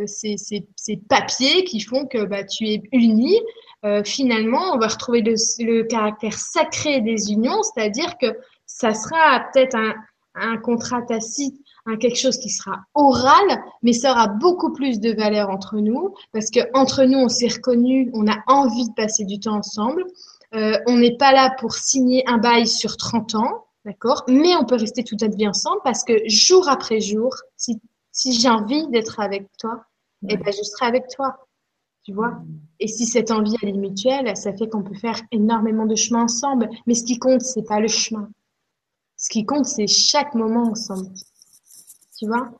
ces, 0.06 0.36
ces, 0.36 0.66
ces 0.76 0.96
papiers 0.96 1.64
qui 1.64 1.80
font 1.80 2.06
que 2.06 2.24
bah, 2.24 2.44
tu 2.44 2.66
es 2.68 2.82
uni. 2.92 3.38
Euh, 3.84 4.02
finalement, 4.04 4.72
on 4.74 4.78
va 4.78 4.88
retrouver 4.88 5.20
le, 5.20 5.34
le 5.64 5.82
caractère 5.84 6.38
sacré 6.38 7.00
des 7.00 7.30
unions, 7.30 7.62
c'est-à-dire 7.62 8.16
que 8.18 8.38
ça 8.66 8.94
sera 8.94 9.40
peut-être 9.52 9.76
un, 9.76 9.94
un 10.34 10.56
contrat 10.56 11.02
tacite, 11.02 11.54
un 11.86 11.96
quelque 11.96 12.18
chose 12.18 12.38
qui 12.38 12.48
sera 12.48 12.80
oral, 12.94 13.62
mais 13.82 13.92
ça 13.92 14.12
aura 14.12 14.26
beaucoup 14.26 14.72
plus 14.72 15.00
de 15.00 15.12
valeur 15.12 15.50
entre 15.50 15.76
nous 15.76 16.14
parce 16.32 16.50
que 16.50 16.60
entre 16.72 17.04
nous, 17.04 17.18
on 17.18 17.28
s'est 17.28 17.48
reconnus, 17.48 18.10
on 18.14 18.26
a 18.26 18.36
envie 18.46 18.88
de 18.88 18.94
passer 18.94 19.24
du 19.24 19.38
temps 19.38 19.56
ensemble. 19.56 20.04
Euh, 20.54 20.78
on 20.86 20.96
n'est 20.96 21.16
pas 21.16 21.32
là 21.32 21.54
pour 21.58 21.74
signer 21.74 22.22
un 22.26 22.38
bail 22.38 22.66
sur 22.66 22.96
30 22.96 23.34
ans, 23.34 23.66
d'accord 23.84 24.24
Mais 24.28 24.56
on 24.56 24.64
peut 24.64 24.76
rester 24.76 25.04
toute 25.04 25.20
notre 25.22 25.36
vie 25.36 25.48
ensemble 25.48 25.80
parce 25.84 26.04
que 26.04 26.14
jour 26.26 26.68
après 26.68 27.00
jour, 27.00 27.34
si, 27.56 27.80
si 28.12 28.32
j'ai 28.32 28.48
envie 28.48 28.86
d'être 28.88 29.20
avec 29.20 29.46
toi, 29.58 29.84
eh 30.28 30.36
ben, 30.36 30.52
je 30.52 30.62
serai 30.62 30.86
avec 30.86 31.08
toi. 31.08 31.43
Tu 32.04 32.12
vois 32.12 32.34
Et 32.80 32.88
si 32.88 33.06
cette 33.06 33.30
envie 33.30 33.56
elle 33.62 33.70
est 33.70 33.72
mutuelle, 33.72 34.36
ça 34.36 34.52
fait 34.52 34.68
qu'on 34.68 34.82
peut 34.82 34.94
faire 34.94 35.20
énormément 35.32 35.86
de 35.86 35.94
chemin 35.94 36.24
ensemble. 36.24 36.68
Mais 36.86 36.94
ce 36.94 37.04
qui 37.04 37.18
compte, 37.18 37.40
c'est 37.40 37.66
pas 37.66 37.80
le 37.80 37.88
chemin. 37.88 38.28
Ce 39.16 39.30
qui 39.30 39.46
compte, 39.46 39.64
c'est 39.64 39.86
chaque 39.86 40.34
moment 40.34 40.64
ensemble. 40.70 41.08
Tu 42.18 42.26
vois? 42.26 42.50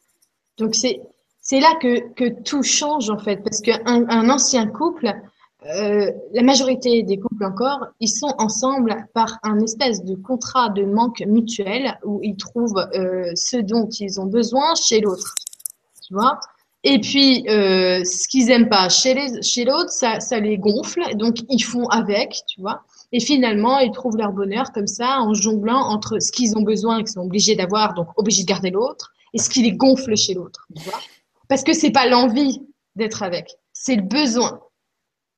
Donc 0.57 0.75
c'est 0.75 1.01
c'est 1.41 1.61
là 1.61 1.75
que, 1.81 2.13
que 2.15 2.43
tout 2.43 2.63
change 2.63 3.11
en 3.11 3.19
fait, 3.19 3.37
parce 3.45 3.61
qu'un 3.61 4.09
un 4.09 4.31
ancien 4.31 4.67
couple, 4.67 5.13
euh, 5.67 6.11
la 6.33 6.43
majorité 6.43 7.03
des 7.03 7.19
couples 7.19 7.45
encore, 7.45 7.87
ils 8.01 8.09
sont 8.09 8.33
ensemble 8.39 9.07
par 9.15 9.39
un 9.43 9.61
espèce 9.61 10.05
de 10.05 10.15
contrat 10.15 10.69
de 10.71 10.85
manque 10.85 11.23
mutuel 11.27 11.99
où 12.05 12.21
ils 12.23 12.37
trouvent 12.37 12.87
euh, 12.95 13.31
ce 13.35 13.59
dont 13.59 13.89
ils 13.89 14.21
ont 14.21 14.27
besoin 14.27 14.75
chez 14.75 15.01
l'autre. 15.01 15.35
Tu 16.07 16.15
vois? 16.15 16.39
Et 16.87 17.01
puis, 17.01 17.49
euh, 17.49 18.05
ce 18.05 18.29
qu'ils 18.29 18.51
aiment 18.51 18.69
pas 18.69 18.91
chez 18.91 19.15
les, 19.15 19.43
chez 19.43 19.65
l'autre, 19.65 19.91
ça, 19.91 20.21
ça 20.21 20.39
les 20.39 20.59
gonfle, 20.59 21.01
donc 21.17 21.37
ils 21.49 21.63
font 21.63 21.87
avec, 21.89 22.37
tu 22.47 22.61
vois. 22.61 22.83
Et 23.11 23.21
finalement, 23.21 23.79
ils 23.79 23.91
trouvent 23.91 24.19
leur 24.19 24.33
bonheur 24.33 24.71
comme 24.73 24.87
ça, 24.87 25.21
en 25.21 25.33
jonglant 25.33 25.81
entre 25.81 26.21
ce 26.21 26.31
qu'ils 26.31 26.57
ont 26.59 26.63
besoin 26.63 26.99
et 26.99 27.05
qu'ils 27.05 27.13
sont 27.13 27.23
obligés 27.23 27.57
d'avoir, 27.57 27.95
donc 27.95 28.09
obligés 28.17 28.43
de 28.43 28.49
garder 28.49 28.71
l'autre, 28.71 29.13
et 29.33 29.39
ce 29.39 29.49
qui 29.49 29.63
les 29.63 29.73
gonfle 29.73 30.15
chez 30.15 30.35
l'autre, 30.35 30.67
tu 30.77 30.83
vois. 30.85 31.01
Parce 31.49 31.65
que 31.65 31.73
c'est 31.73 31.91
pas 31.91 32.07
l'envie 32.07 32.61
d'être 32.97 33.23
avec, 33.23 33.57
c'est 33.73 33.97
le 33.97 34.03
besoin. 34.03 34.61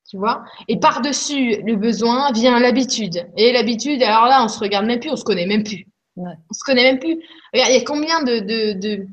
Tu 0.09 0.17
vois 0.19 0.45
Et 0.69 0.79
par-dessus 0.79 1.63
le 1.65 1.75
besoin 1.75 2.31
vient 2.33 2.61
l'habitude. 2.61 3.27
Et 3.37 3.53
l'habitude, 3.53 4.03
alors 4.03 4.27
là, 4.27 4.45
on 4.45 4.49
se 4.49 4.59
regarde 4.61 4.87
même 4.87 5.01
plus, 5.01 5.11
on 5.11 5.17
se 5.17 5.25
connaît 5.25 5.47
même 5.47 5.65
plus. 5.65 5.87
Ouais. 6.17 6.33
On 6.49 6.55
se 6.55 6.65
connaît 6.65 6.85
même 6.85 6.99
plus. 7.01 7.21
Regarde, 7.53 7.71
il 7.71 7.77
y 7.77 7.81
a 7.81 7.85
combien 7.85 8.23
de, 8.23 8.39
de, 8.39 8.73
de, 8.79 9.07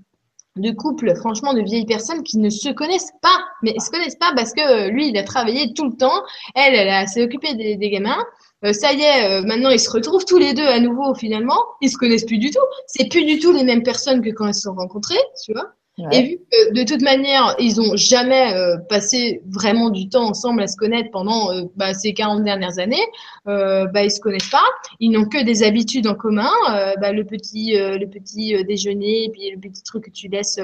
de 0.55 0.71
couples, 0.71 1.15
franchement, 1.15 1.53
de 1.53 1.61
vieilles 1.61 1.85
personnes 1.85 2.23
qui 2.23 2.38
ne 2.38 2.49
se 2.49 2.69
connaissent 2.69 3.13
pas. 3.21 3.39
Mais 3.63 3.73
se 3.80 3.89
connaissent 3.89 4.17
pas 4.17 4.34
parce 4.35 4.53
que 4.53 4.61
euh, 4.61 4.89
lui, 4.89 5.09
il 5.09 5.17
a 5.17 5.23
travaillé 5.23 5.73
tout 5.73 5.85
le 5.85 5.95
temps. 5.95 6.23
Elle, 6.55 6.75
elle 6.75 7.07
s'est 7.07 7.23
occupée 7.23 7.55
des, 7.55 7.75
des 7.75 7.89
gamins. 7.89 8.23
Euh, 8.65 8.71
ça 8.71 8.93
y 8.93 9.01
est, 9.01 9.30
euh, 9.30 9.45
maintenant 9.45 9.71
ils 9.71 9.80
se 9.80 9.89
retrouvent 9.89 10.23
tous 10.25 10.38
les 10.38 10.53
deux 10.53 10.65
à 10.65 10.80
nouveau 10.80 11.13
finalement. 11.15 11.59
Ils 11.81 11.89
se 11.89 11.97
connaissent 11.97 12.25
plus 12.25 12.38
du 12.38 12.49
tout. 12.49 12.63
C'est 12.88 13.09
plus 13.09 13.25
du 13.25 13.39
tout 13.39 13.51
les 13.51 13.63
mêmes 13.63 13.84
personnes 13.84 14.21
que 14.21 14.30
quand 14.30 14.47
ils 14.47 14.53
se 14.53 14.61
sont 14.61 14.73
rencontrés, 14.73 15.19
tu 15.43 15.53
vois. 15.53 15.73
Ouais. 15.99 16.18
Et 16.18 16.24
vu 16.24 16.38
que 16.52 16.74
de 16.74 16.84
toute 16.84 17.03
manière, 17.03 17.56
ils 17.60 17.80
ont 17.80 17.95
jamais 17.95 18.52
euh, 18.56 18.78
passé 18.90 19.44
vraiment 19.45 19.91
du 19.91 20.10
temps 20.10 20.28
ensemble 20.28 20.64
à 20.64 20.68
se 20.68 20.76
connaître 20.76 21.11
pendant 21.11 21.52
euh, 21.52 21.65
bah, 21.76 21.94
ces 21.94 22.14
40 22.14 22.44
dernières 22.44 22.80
années, 22.80 23.06
euh, 23.48 23.86
bah, 23.86 24.03
ils 24.03 24.10
se 24.10 24.20
connaissent 24.20 24.49
pas. 24.49 24.65
Ils 24.99 25.11
n'ont 25.11 25.26
que 25.26 25.44
des 25.44 25.61
habitudes 25.61 26.07
en 26.07 26.15
commun. 26.15 26.49
Euh, 26.72 26.95
bah, 26.99 27.11
le 27.11 27.24
petit, 27.26 27.78
euh, 27.78 27.99
le 27.99 28.10
petit 28.10 28.56
euh, 28.56 28.64
déjeuner, 28.64 29.30
puis 29.32 29.52
le 29.52 29.60
petit 29.60 29.84
truc 29.84 30.06
que 30.06 30.10
tu 30.10 30.30
laisses 30.30 30.60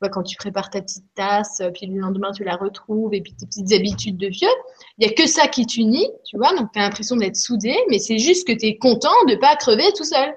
bah, 0.00 0.08
quand 0.10 0.22
tu 0.22 0.36
prépares 0.36 0.70
ta 0.70 0.80
petite 0.80 1.06
tasse, 1.16 1.60
puis 1.74 1.86
le 1.86 1.98
lendemain 1.98 2.30
tu 2.30 2.44
la 2.44 2.54
retrouves, 2.54 3.12
et 3.14 3.20
puis 3.20 3.34
tes 3.34 3.46
petites 3.46 3.72
habitudes 3.72 4.16
de 4.16 4.28
vieux. 4.28 4.46
Il 4.98 5.08
y 5.08 5.10
a 5.10 5.12
que 5.12 5.26
ça 5.26 5.48
qui 5.48 5.66
t'unit, 5.66 6.08
tu 6.24 6.36
vois. 6.36 6.54
Donc 6.54 6.70
tu 6.72 6.78
as 6.78 6.82
l'impression 6.82 7.16
d'être 7.16 7.34
soudé, 7.36 7.74
mais 7.90 7.98
c'est 7.98 8.18
juste 8.18 8.46
que 8.46 8.52
tu 8.52 8.66
es 8.66 8.78
content 8.78 9.24
de 9.26 9.34
pas 9.34 9.56
crever 9.56 9.90
tout 9.96 10.04
seul. 10.04 10.36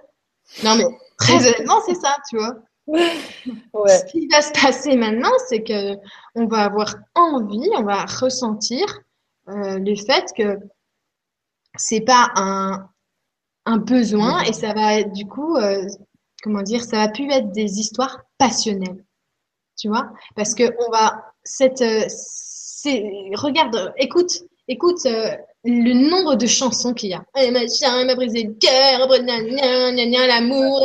Non 0.64 0.76
mais 0.76 0.86
très 1.20 1.48
honnêtement, 1.48 1.80
c'est 1.86 1.94
ça, 1.94 2.18
tu 2.28 2.38
vois. 2.38 2.56
Ce 2.94 4.06
qui 4.12 4.28
va 4.28 4.42
se 4.42 4.52
passer 4.52 4.96
maintenant, 4.96 5.32
c'est 5.48 5.64
que 5.64 5.96
on 6.36 6.46
va 6.46 6.66
avoir 6.66 6.96
envie, 7.16 7.70
on 7.78 7.84
va 7.84 8.06
ressentir 8.06 8.86
euh, 9.50 9.80
le 9.80 9.96
fait 9.96 10.26
que 10.36 10.58
c'est 11.78 12.02
pas 12.02 12.32
un, 12.36 12.90
un 13.66 13.78
besoin 13.78 14.42
et 14.44 14.54
ça 14.54 14.74
va 14.74 15.04
du 15.04 15.26
coup, 15.26 15.56
euh, 15.58 15.86
comment 16.44 16.62
dire, 16.62 16.84
ça 16.84 16.98
va 16.98 17.08
plus 17.10 17.30
être 17.32 17.52
des 17.52 17.80
histoires 17.80 18.22
passionnelles, 18.38 19.04
tu 19.80 19.88
vois, 19.88 20.10
parce 20.36 20.54
que 20.54 20.64
on 20.86 20.92
va 20.92 21.32
cette, 21.44 21.82
euh, 21.82 22.08
regarde, 23.36 23.94
écoute, 23.98 24.44
écoute 24.68 25.06
euh, 25.06 25.36
le 25.64 25.94
nombre 25.94 26.36
de 26.36 26.48
chansons 26.48 26.94
qu'il 26.94 27.10
y 27.10 27.14
a. 27.14 27.24
Eh, 27.38 27.48
il 27.48 27.54
m'a 27.54 28.16
brisé 28.16 28.44
le 28.44 28.54
cœur, 28.54 29.08
l'amour. 30.28 30.84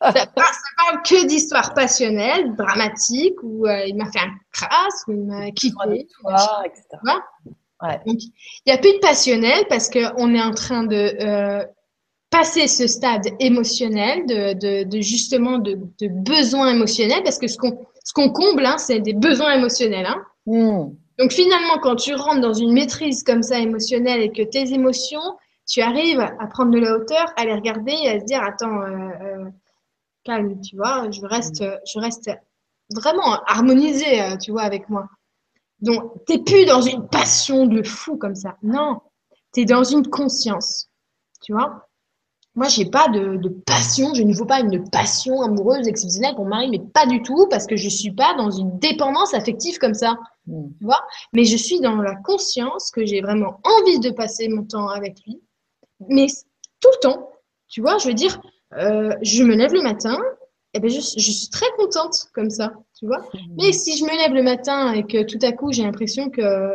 Ça 0.00 0.12
parle, 0.34 0.46
ça 0.52 0.70
parle 0.76 1.02
que 1.02 1.26
d'histoires 1.26 1.74
passionnelles, 1.74 2.54
dramatiques, 2.56 3.42
où 3.42 3.66
euh, 3.66 3.84
il 3.86 3.96
m'a 3.96 4.10
fait 4.10 4.20
un 4.20 4.32
crasse, 4.52 5.04
ou 5.08 5.12
il 5.12 5.24
m'a 5.24 5.50
quitté. 5.50 6.06
Toi, 6.20 6.62
etc. 6.64 6.84
Donc, 8.06 8.22
il 8.22 8.32
n'y 8.66 8.72
a 8.72 8.78
plus 8.78 8.92
de 8.92 8.98
passionnel 8.98 9.64
parce 9.68 9.88
qu'on 9.88 10.34
est 10.34 10.42
en 10.42 10.52
train 10.52 10.84
de 10.84 11.16
euh, 11.20 11.64
passer 12.30 12.66
ce 12.66 12.86
stade 12.86 13.26
émotionnel, 13.38 14.26
de, 14.26 14.52
de, 14.54 14.84
de 14.84 15.00
justement 15.00 15.58
de, 15.58 15.78
de 16.00 16.08
besoins 16.08 16.72
émotionnels, 16.72 17.22
parce 17.22 17.38
que 17.38 17.46
ce 17.46 17.56
qu'on 17.56 17.86
ce 18.08 18.14
qu'on 18.14 18.30
comble, 18.30 18.64
hein, 18.64 18.78
c'est 18.78 19.00
des 19.00 19.12
besoins 19.12 19.52
émotionnels. 19.52 20.06
Hein. 20.06 20.22
Hmm. 20.46 20.94
Donc 21.18 21.30
finalement, 21.30 21.78
quand 21.82 21.96
tu 21.96 22.14
rentres 22.14 22.40
dans 22.40 22.54
une 22.54 22.72
maîtrise 22.72 23.22
comme 23.22 23.42
ça 23.42 23.58
émotionnelle 23.58 24.22
et 24.22 24.32
que 24.32 24.42
tes 24.42 24.72
émotions, 24.72 25.20
tu 25.68 25.82
arrives 25.82 26.20
à 26.20 26.46
prendre 26.46 26.70
de 26.70 26.78
la 26.78 26.94
hauteur, 26.94 27.26
à 27.36 27.44
les 27.44 27.52
regarder 27.52 27.92
et 27.92 28.08
à 28.08 28.20
se 28.20 28.24
dire, 28.24 28.42
attends, 28.42 28.80
euh, 28.80 29.10
euh, 29.20 29.44
calme, 30.28 30.60
tu 30.60 30.76
vois, 30.76 31.10
je 31.10 31.24
reste, 31.26 31.64
je 31.86 31.98
reste 31.98 32.30
vraiment 32.94 33.42
harmonisé, 33.46 34.22
euh, 34.22 34.36
tu 34.36 34.50
vois, 34.52 34.62
avec 34.62 34.88
moi. 34.88 35.08
Donc, 35.80 36.24
t'es 36.26 36.38
plus 36.38 36.64
dans 36.64 36.82
une 36.82 37.08
passion 37.08 37.66
de 37.66 37.82
fou 37.82 38.16
comme 38.16 38.34
ça. 38.34 38.56
Non, 38.62 39.00
t'es 39.52 39.64
dans 39.64 39.84
une 39.84 40.06
conscience, 40.08 40.88
tu 41.42 41.52
vois. 41.52 41.86
Moi, 42.54 42.66
j'ai 42.68 42.86
pas 42.86 43.08
de, 43.08 43.36
de 43.36 43.48
passion, 43.48 44.14
je 44.14 44.22
ne 44.22 44.34
veux 44.34 44.46
pas 44.46 44.60
une 44.60 44.90
passion 44.90 45.42
amoureuse 45.42 45.86
exceptionnelle 45.86 46.34
pour 46.34 46.44
mon 46.44 46.50
mari, 46.50 46.68
mais 46.70 46.80
pas 46.80 47.06
du 47.06 47.22
tout, 47.22 47.46
parce 47.48 47.66
que 47.66 47.76
je 47.76 47.88
suis 47.88 48.10
pas 48.10 48.34
dans 48.34 48.50
une 48.50 48.78
dépendance 48.78 49.34
affective 49.34 49.78
comme 49.78 49.94
ça 49.94 50.16
Hmm. 50.48 50.70
tu 50.78 50.84
vois. 50.84 51.00
Mais 51.32 51.44
je 51.44 51.56
suis 51.56 51.80
dans 51.80 51.96
la 51.96 52.16
conscience 52.16 52.90
que 52.90 53.04
j'ai 53.04 53.20
vraiment 53.20 53.60
envie 53.64 54.00
de 54.00 54.10
passer 54.10 54.48
mon 54.48 54.64
temps 54.64 54.88
avec 54.88 55.18
lui, 55.26 55.40
mais 56.08 56.26
tout 56.80 56.88
le 56.94 57.00
temps, 57.00 57.32
tu 57.68 57.82
vois. 57.82 57.98
Je 57.98 58.08
veux 58.08 58.14
dire, 58.14 58.40
euh, 58.76 59.14
je 59.22 59.42
me 59.44 59.54
lève 59.54 59.72
le 59.72 59.82
matin, 59.82 60.18
et 60.74 60.80
ben 60.80 60.90
je, 60.90 61.00
je 61.00 61.30
suis 61.30 61.48
très 61.48 61.70
contente 61.78 62.26
comme 62.34 62.50
ça, 62.50 62.72
tu 62.98 63.06
vois. 63.06 63.22
Mais 63.56 63.72
si 63.72 63.96
je 63.96 64.04
me 64.04 64.10
lève 64.10 64.34
le 64.34 64.42
matin 64.42 64.92
et 64.92 65.04
que 65.04 65.22
tout 65.22 65.38
à 65.42 65.52
coup 65.52 65.72
j'ai 65.72 65.82
l'impression 65.82 66.30
que 66.30 66.74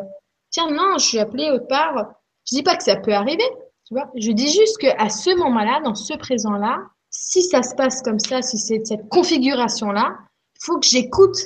tiens 0.49 0.71
non, 0.71 0.97
je 0.97 1.05
suis 1.05 1.19
appelée 1.19 1.51
autre 1.51 1.67
part, 1.67 2.13
je 2.49 2.55
dis 2.55 2.63
pas 2.63 2.75
que 2.75 2.83
ça 2.83 2.95
peut 2.95 3.13
arriver, 3.13 3.47
tu 3.85 3.93
vois. 3.93 4.09
Je 4.15 4.31
dis 4.31 4.51
juste 4.51 4.77
que 4.79 4.87
à 4.97 5.09
ce 5.09 5.35
moment-là, 5.37 5.81
dans 5.83 5.95
ce 5.95 6.13
présent-là, 6.13 6.79
si 7.09 7.43
ça 7.43 7.61
se 7.61 7.75
passe 7.75 8.01
comme 8.01 8.19
ça, 8.19 8.41
si 8.41 8.57
c'est 8.57 8.85
cette 8.85 9.07
configuration-là, 9.09 10.17
faut 10.59 10.79
que 10.79 10.87
j'écoute, 10.87 11.37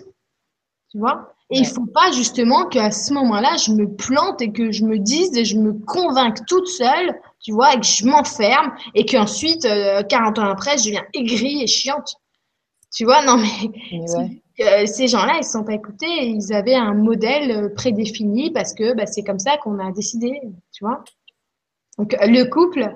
tu 0.91 0.99
vois. 0.99 1.34
Et 1.49 1.60
il 1.60 1.65
faut 1.65 1.86
pas 1.86 2.11
justement 2.11 2.65
qu'à 2.65 2.91
ce 2.91 3.14
moment-là, 3.14 3.56
je 3.57 3.72
me 3.72 3.88
plante 3.95 4.41
et 4.41 4.52
que 4.52 4.72
je 4.72 4.84
me 4.84 4.98
dise 4.98 5.36
et 5.38 5.45
je 5.45 5.57
me 5.57 5.74
convainque 5.74 6.45
toute 6.45 6.68
seule, 6.68 7.19
tu 7.39 7.51
vois, 7.51 7.73
et 7.73 7.80
que 7.80 7.85
je 7.85 8.05
m'enferme 8.05 8.73
et 8.95 9.05
qu'ensuite, 9.05 9.65
euh, 9.65 10.03
40 10.03 10.39
ans 10.39 10.49
après, 10.49 10.77
je 10.77 10.85
deviens 10.85 11.05
aigrie 11.14 11.64
et 11.64 11.68
chiante. 11.68 12.18
Tu 12.93 13.05
vois, 13.05 13.23
non 13.26 13.38
mais 13.38 13.69
Mais 13.91 14.18
ouais. 14.18 14.41
euh, 14.61 14.85
ces 14.85 15.07
gens-là, 15.07 15.35
ils 15.35 15.45
ne 15.45 15.51
sont 15.51 15.64
pas 15.64 15.73
écoutés, 15.73 16.30
ils 16.30 16.53
avaient 16.53 16.76
un 16.76 16.93
modèle 16.93 17.51
euh, 17.51 17.69
prédéfini 17.69 18.51
parce 18.51 18.73
que 18.73 18.93
bah, 18.93 19.05
c'est 19.05 19.23
comme 19.23 19.39
ça 19.39 19.57
qu'on 19.57 19.80
a 19.80 19.91
décidé, 19.91 20.41
tu 20.72 20.84
vois. 20.84 21.03
Donc 21.97 22.15
le 22.19 22.43
couple, 22.45 22.95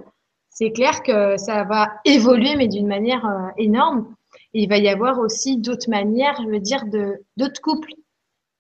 c'est 0.50 0.72
clair 0.72 1.04
que 1.04 1.38
ça 1.38 1.64
va 1.64 1.90
évoluer, 2.06 2.56
mais 2.56 2.68
d'une 2.68 2.88
manière 2.88 3.26
euh, 3.26 3.50
énorme. 3.58 4.16
Et 4.54 4.64
il 4.64 4.70
va 4.70 4.78
y 4.78 4.88
avoir 4.88 5.20
aussi 5.20 5.58
d'autres 5.58 5.90
manières, 5.90 6.38
je 6.42 6.48
veux 6.48 6.60
dire, 6.60 6.86
de 6.86 7.24
d'autres 7.38 7.62
couples, 7.62 7.94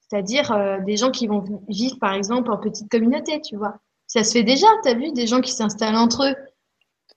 c'est-à-dire 0.02 0.80
des 0.86 0.98
gens 0.98 1.12
qui 1.12 1.28
vont 1.28 1.44
vivre, 1.70 1.98
par 2.00 2.14
exemple, 2.14 2.52
en 2.52 2.58
petite 2.58 2.90
communauté, 2.90 3.42
tu 3.42 3.56
vois. 3.56 3.78
Ça 4.14 4.26
se 4.26 4.34
fait 4.34 4.44
déjà, 4.44 4.68
tu 4.84 4.90
as 4.90 4.94
vu, 4.94 5.14
des 5.14 5.26
gens 5.26 5.40
qui 5.40 5.54
s'installent 5.54 5.96
entre 5.96 6.26
eux, 6.26 6.36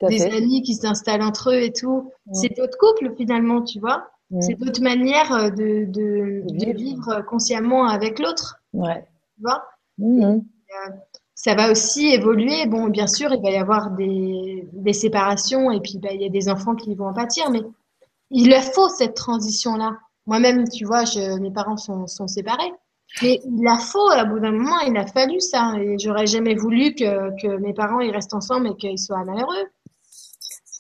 des 0.09 0.23
amis 0.27 0.63
qui 0.63 0.75
s'installent 0.75 1.23
entre 1.23 1.51
eux 1.51 1.61
et 1.61 1.73
tout. 1.73 2.13
C'est 2.33 2.57
d'autres 2.57 2.79
couples 2.79 3.13
finalement, 3.17 3.63
tu 3.63 3.81
vois. 3.81 4.11
C'est 4.41 4.55
d'autres 4.55 4.81
manières 4.81 5.33
euh, 5.33 5.51
de, 5.51 5.87
de, 5.87 6.45
de, 6.47 6.73
vivre 6.73 7.23
consciemment 7.23 7.89
avec 7.89 8.21
l'autre. 8.21 8.61
Ouais. 8.73 9.05
Tu 9.37 9.43
vois 9.43 9.65
mmh. 9.99 10.23
euh, 10.23 10.91
Ça 11.35 11.57
va 11.57 11.71
aussi 11.73 12.07
évoluer. 12.07 12.67
Bon, 12.67 12.89
bien 12.89 13.09
sûr, 13.09 13.33
il 13.33 13.43
va 13.43 13.51
y 13.51 13.57
avoir 13.57 13.91
des, 13.91 14.69
des 14.73 14.93
séparations 14.93 15.73
et 15.73 15.81
puis 15.81 15.99
bah, 15.99 16.13
il 16.13 16.23
y 16.23 16.27
a 16.27 16.31
des 16.31 16.49
enfants 16.49 16.77
qui 16.77 16.95
vont 16.95 17.09
en 17.09 17.13
pâtir, 17.13 17.51
mais 17.51 17.63
il 18.31 18.51
leur 18.51 18.63
faut 18.63 18.89
cette 18.89 19.15
transition-là. 19.15 19.99
Moi-même, 20.27 20.69
tu 20.69 20.85
vois, 20.85 21.05
je, 21.05 21.39
mes 21.41 21.51
parents 21.51 21.77
sont, 21.77 22.07
sont 22.07 22.29
séparés. 22.29 22.73
Mais 23.23 23.41
il 23.45 23.63
la 23.63 23.79
faut, 23.79 24.09
à 24.09 24.25
bout 24.25 24.41
d'un 24.41 24.53
moment, 24.53 24.81
il 24.81 24.97
a 24.97 25.07
fallu 25.07 25.41
ça. 25.41 25.75
Et 25.79 25.99
j'aurais 25.99 26.27
jamais 26.27 26.55
voulu 26.55 26.95
que, 26.95 27.31
que 27.41 27.57
mes 27.59 27.73
parents 27.73 28.01
ils 28.01 28.11
restent 28.11 28.35
ensemble 28.35 28.69
et 28.69 28.77
qu'ils 28.77 28.99
soient 28.99 29.25
malheureux. 29.25 29.67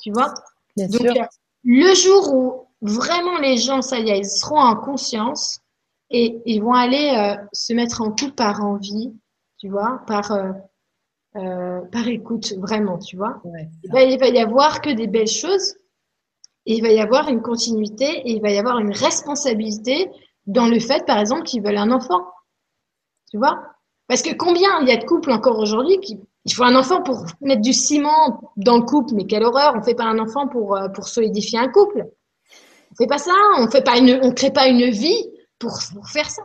Tu 0.03 0.11
vois? 0.13 0.35
Bien 0.77 0.89
Donc, 0.89 1.01
sûr. 1.03 1.27
le 1.65 1.95
jour 1.95 2.35
où 2.35 2.67
vraiment 2.83 3.39
les 3.39 3.57
gens, 3.57 3.83
ça 3.83 3.99
y 3.99 4.11
est, 4.11 4.19
ils 4.19 4.27
seront 4.27 4.59
en 4.59 4.77
conscience 4.77 5.61
et 6.11 6.43
ils 6.45 6.61
vont 6.61 6.75
aller 6.75 7.15
euh, 7.17 7.43
se 7.53 7.73
mettre 7.73 8.03
en 8.03 8.11
couple 8.11 8.33
par 8.33 8.63
envie, 8.63 9.13
tu 9.59 9.69
vois, 9.69 10.03
par, 10.07 10.31
euh, 10.33 10.53
euh, 11.37 11.81
par 11.91 12.07
écoute, 12.09 12.55
vraiment, 12.59 12.99
tu 12.99 13.17
vois. 13.17 13.41
Ouais, 13.45 13.69
ben, 13.89 14.11
il 14.11 14.19
va 14.19 14.29
y 14.29 14.39
avoir 14.39 14.81
que 14.81 14.91
des 14.91 15.07
belles 15.07 15.27
choses 15.27 15.75
et 16.67 16.77
il 16.77 16.83
va 16.83 16.91
y 16.91 17.01
avoir 17.01 17.29
une 17.29 17.43
continuité 17.43 18.05
et 18.05 18.33
il 18.33 18.43
va 18.43 18.51
y 18.51 18.59
avoir 18.59 18.79
une 18.79 18.93
responsabilité 18.93 20.11
dans 20.47 20.67
le 20.67 20.79
fait, 20.81 21.07
par 21.07 21.19
exemple, 21.19 21.45
qu'ils 21.45 21.63
veulent 21.63 21.79
un 21.79 21.91
enfant. 21.91 22.25
Tu 23.31 23.39
vois? 23.39 23.63
Parce 24.09 24.23
que 24.23 24.35
combien 24.35 24.81
il 24.81 24.89
y 24.89 24.93
a 24.93 24.97
de 24.97 25.05
couples 25.05 25.33
encore 25.33 25.59
aujourd'hui 25.59 25.99
qui 26.01 26.19
il 26.47 26.53
faut 26.53 26.65
un 26.65 26.77
enfant 26.77 27.03
pour 27.03 27.25
mettre 27.41 27.63
du 27.63 27.73
ciment 27.73 28.53
dans 28.59 28.77
le 28.77 28.83
couple, 28.83 29.15
mais 29.15 29.25
quelle 29.25 29.45
horreur 29.45 29.75
On 29.77 29.83
fait 29.83 29.95
pas 29.95 30.05
un 30.05 30.19
enfant 30.19 30.47
pour 30.47 30.79
pour 30.95 31.09
solidifier 31.09 31.59
un 31.59 31.69
couple. 31.69 32.07
On 32.95 33.03
fait 33.03 33.09
pas 33.09 33.19
ça, 33.19 33.33
on 33.59 33.69
fait 33.69 33.83
pas 33.83 33.97
une, 33.97 34.21
on 34.23 34.33
crée 34.33 34.53
pas 34.53 34.69
une 34.69 34.91
vie 34.91 35.27
pour, 35.59 35.79
pour 35.95 36.09
faire 36.09 36.31
ça. 36.31 36.43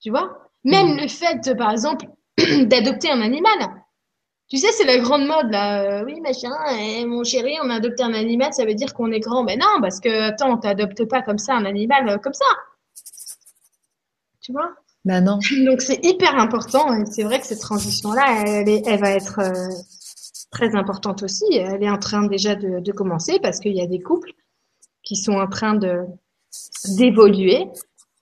Tu 0.00 0.10
vois? 0.10 0.50
Même 0.62 0.94
mm. 0.94 1.00
le 1.00 1.08
fait, 1.08 1.56
par 1.56 1.72
exemple, 1.72 2.06
d'adopter 2.66 3.10
un 3.10 3.20
animal. 3.20 3.58
Tu 4.48 4.58
sais, 4.58 4.70
c'est 4.72 4.84
la 4.84 4.98
grande 4.98 5.26
mode 5.26 5.50
là. 5.50 5.82
Euh, 5.82 6.04
oui, 6.04 6.20
machin, 6.20 6.52
eh, 6.78 7.04
mon 7.06 7.24
chéri, 7.24 7.56
on 7.62 7.70
a 7.70 7.76
adopté 7.76 8.02
un 8.02 8.12
animal, 8.12 8.52
ça 8.52 8.64
veut 8.64 8.74
dire 8.74 8.92
qu'on 8.94 9.10
est 9.10 9.20
grand. 9.20 9.42
Mais 9.42 9.56
non, 9.56 9.80
parce 9.80 10.00
que 10.00 10.28
attends, 10.28 10.52
on 10.52 10.58
t'adopte 10.58 11.04
pas 11.06 11.22
comme 11.22 11.38
ça 11.38 11.54
un 11.54 11.64
animal 11.64 12.08
euh, 12.08 12.18
comme 12.18 12.34
ça. 12.34 12.44
Tu 14.44 14.52
vois 14.52 14.74
Ben 15.04 15.22
non. 15.22 15.38
Donc 15.66 15.80
c'est 15.80 16.04
hyper 16.04 16.36
important. 16.36 16.94
Et 16.94 17.06
c'est 17.06 17.24
vrai 17.24 17.40
que 17.40 17.46
cette 17.46 17.60
transition-là, 17.60 18.44
elle, 18.46 18.82
elle 18.86 19.00
va 19.00 19.10
être 19.10 19.40
euh, 19.40 19.68
très 20.50 20.76
importante 20.76 21.22
aussi. 21.22 21.44
Elle 21.52 21.82
est 21.82 21.90
en 21.90 21.98
train 21.98 22.26
déjà 22.26 22.54
de, 22.54 22.80
de 22.80 22.92
commencer 22.92 23.40
parce 23.40 23.58
qu'il 23.58 23.74
y 23.74 23.80
a 23.80 23.86
des 23.86 24.00
couples 24.00 24.32
qui 25.02 25.16
sont 25.16 25.32
en 25.32 25.48
train 25.48 25.74
de 25.74 26.04
d'évoluer, 26.96 27.66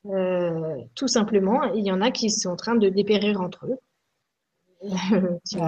euh, 0.06 0.76
tout 0.94 1.08
simplement. 1.08 1.64
il 1.74 1.84
y 1.84 1.92
en 1.92 2.00
a 2.00 2.10
qui 2.10 2.30
sont 2.30 2.50
en 2.50 2.56
train 2.56 2.76
de 2.76 2.88
dépérir 2.88 3.40
entre 3.40 3.66
eux. 3.66 3.78
c'est 5.44 5.60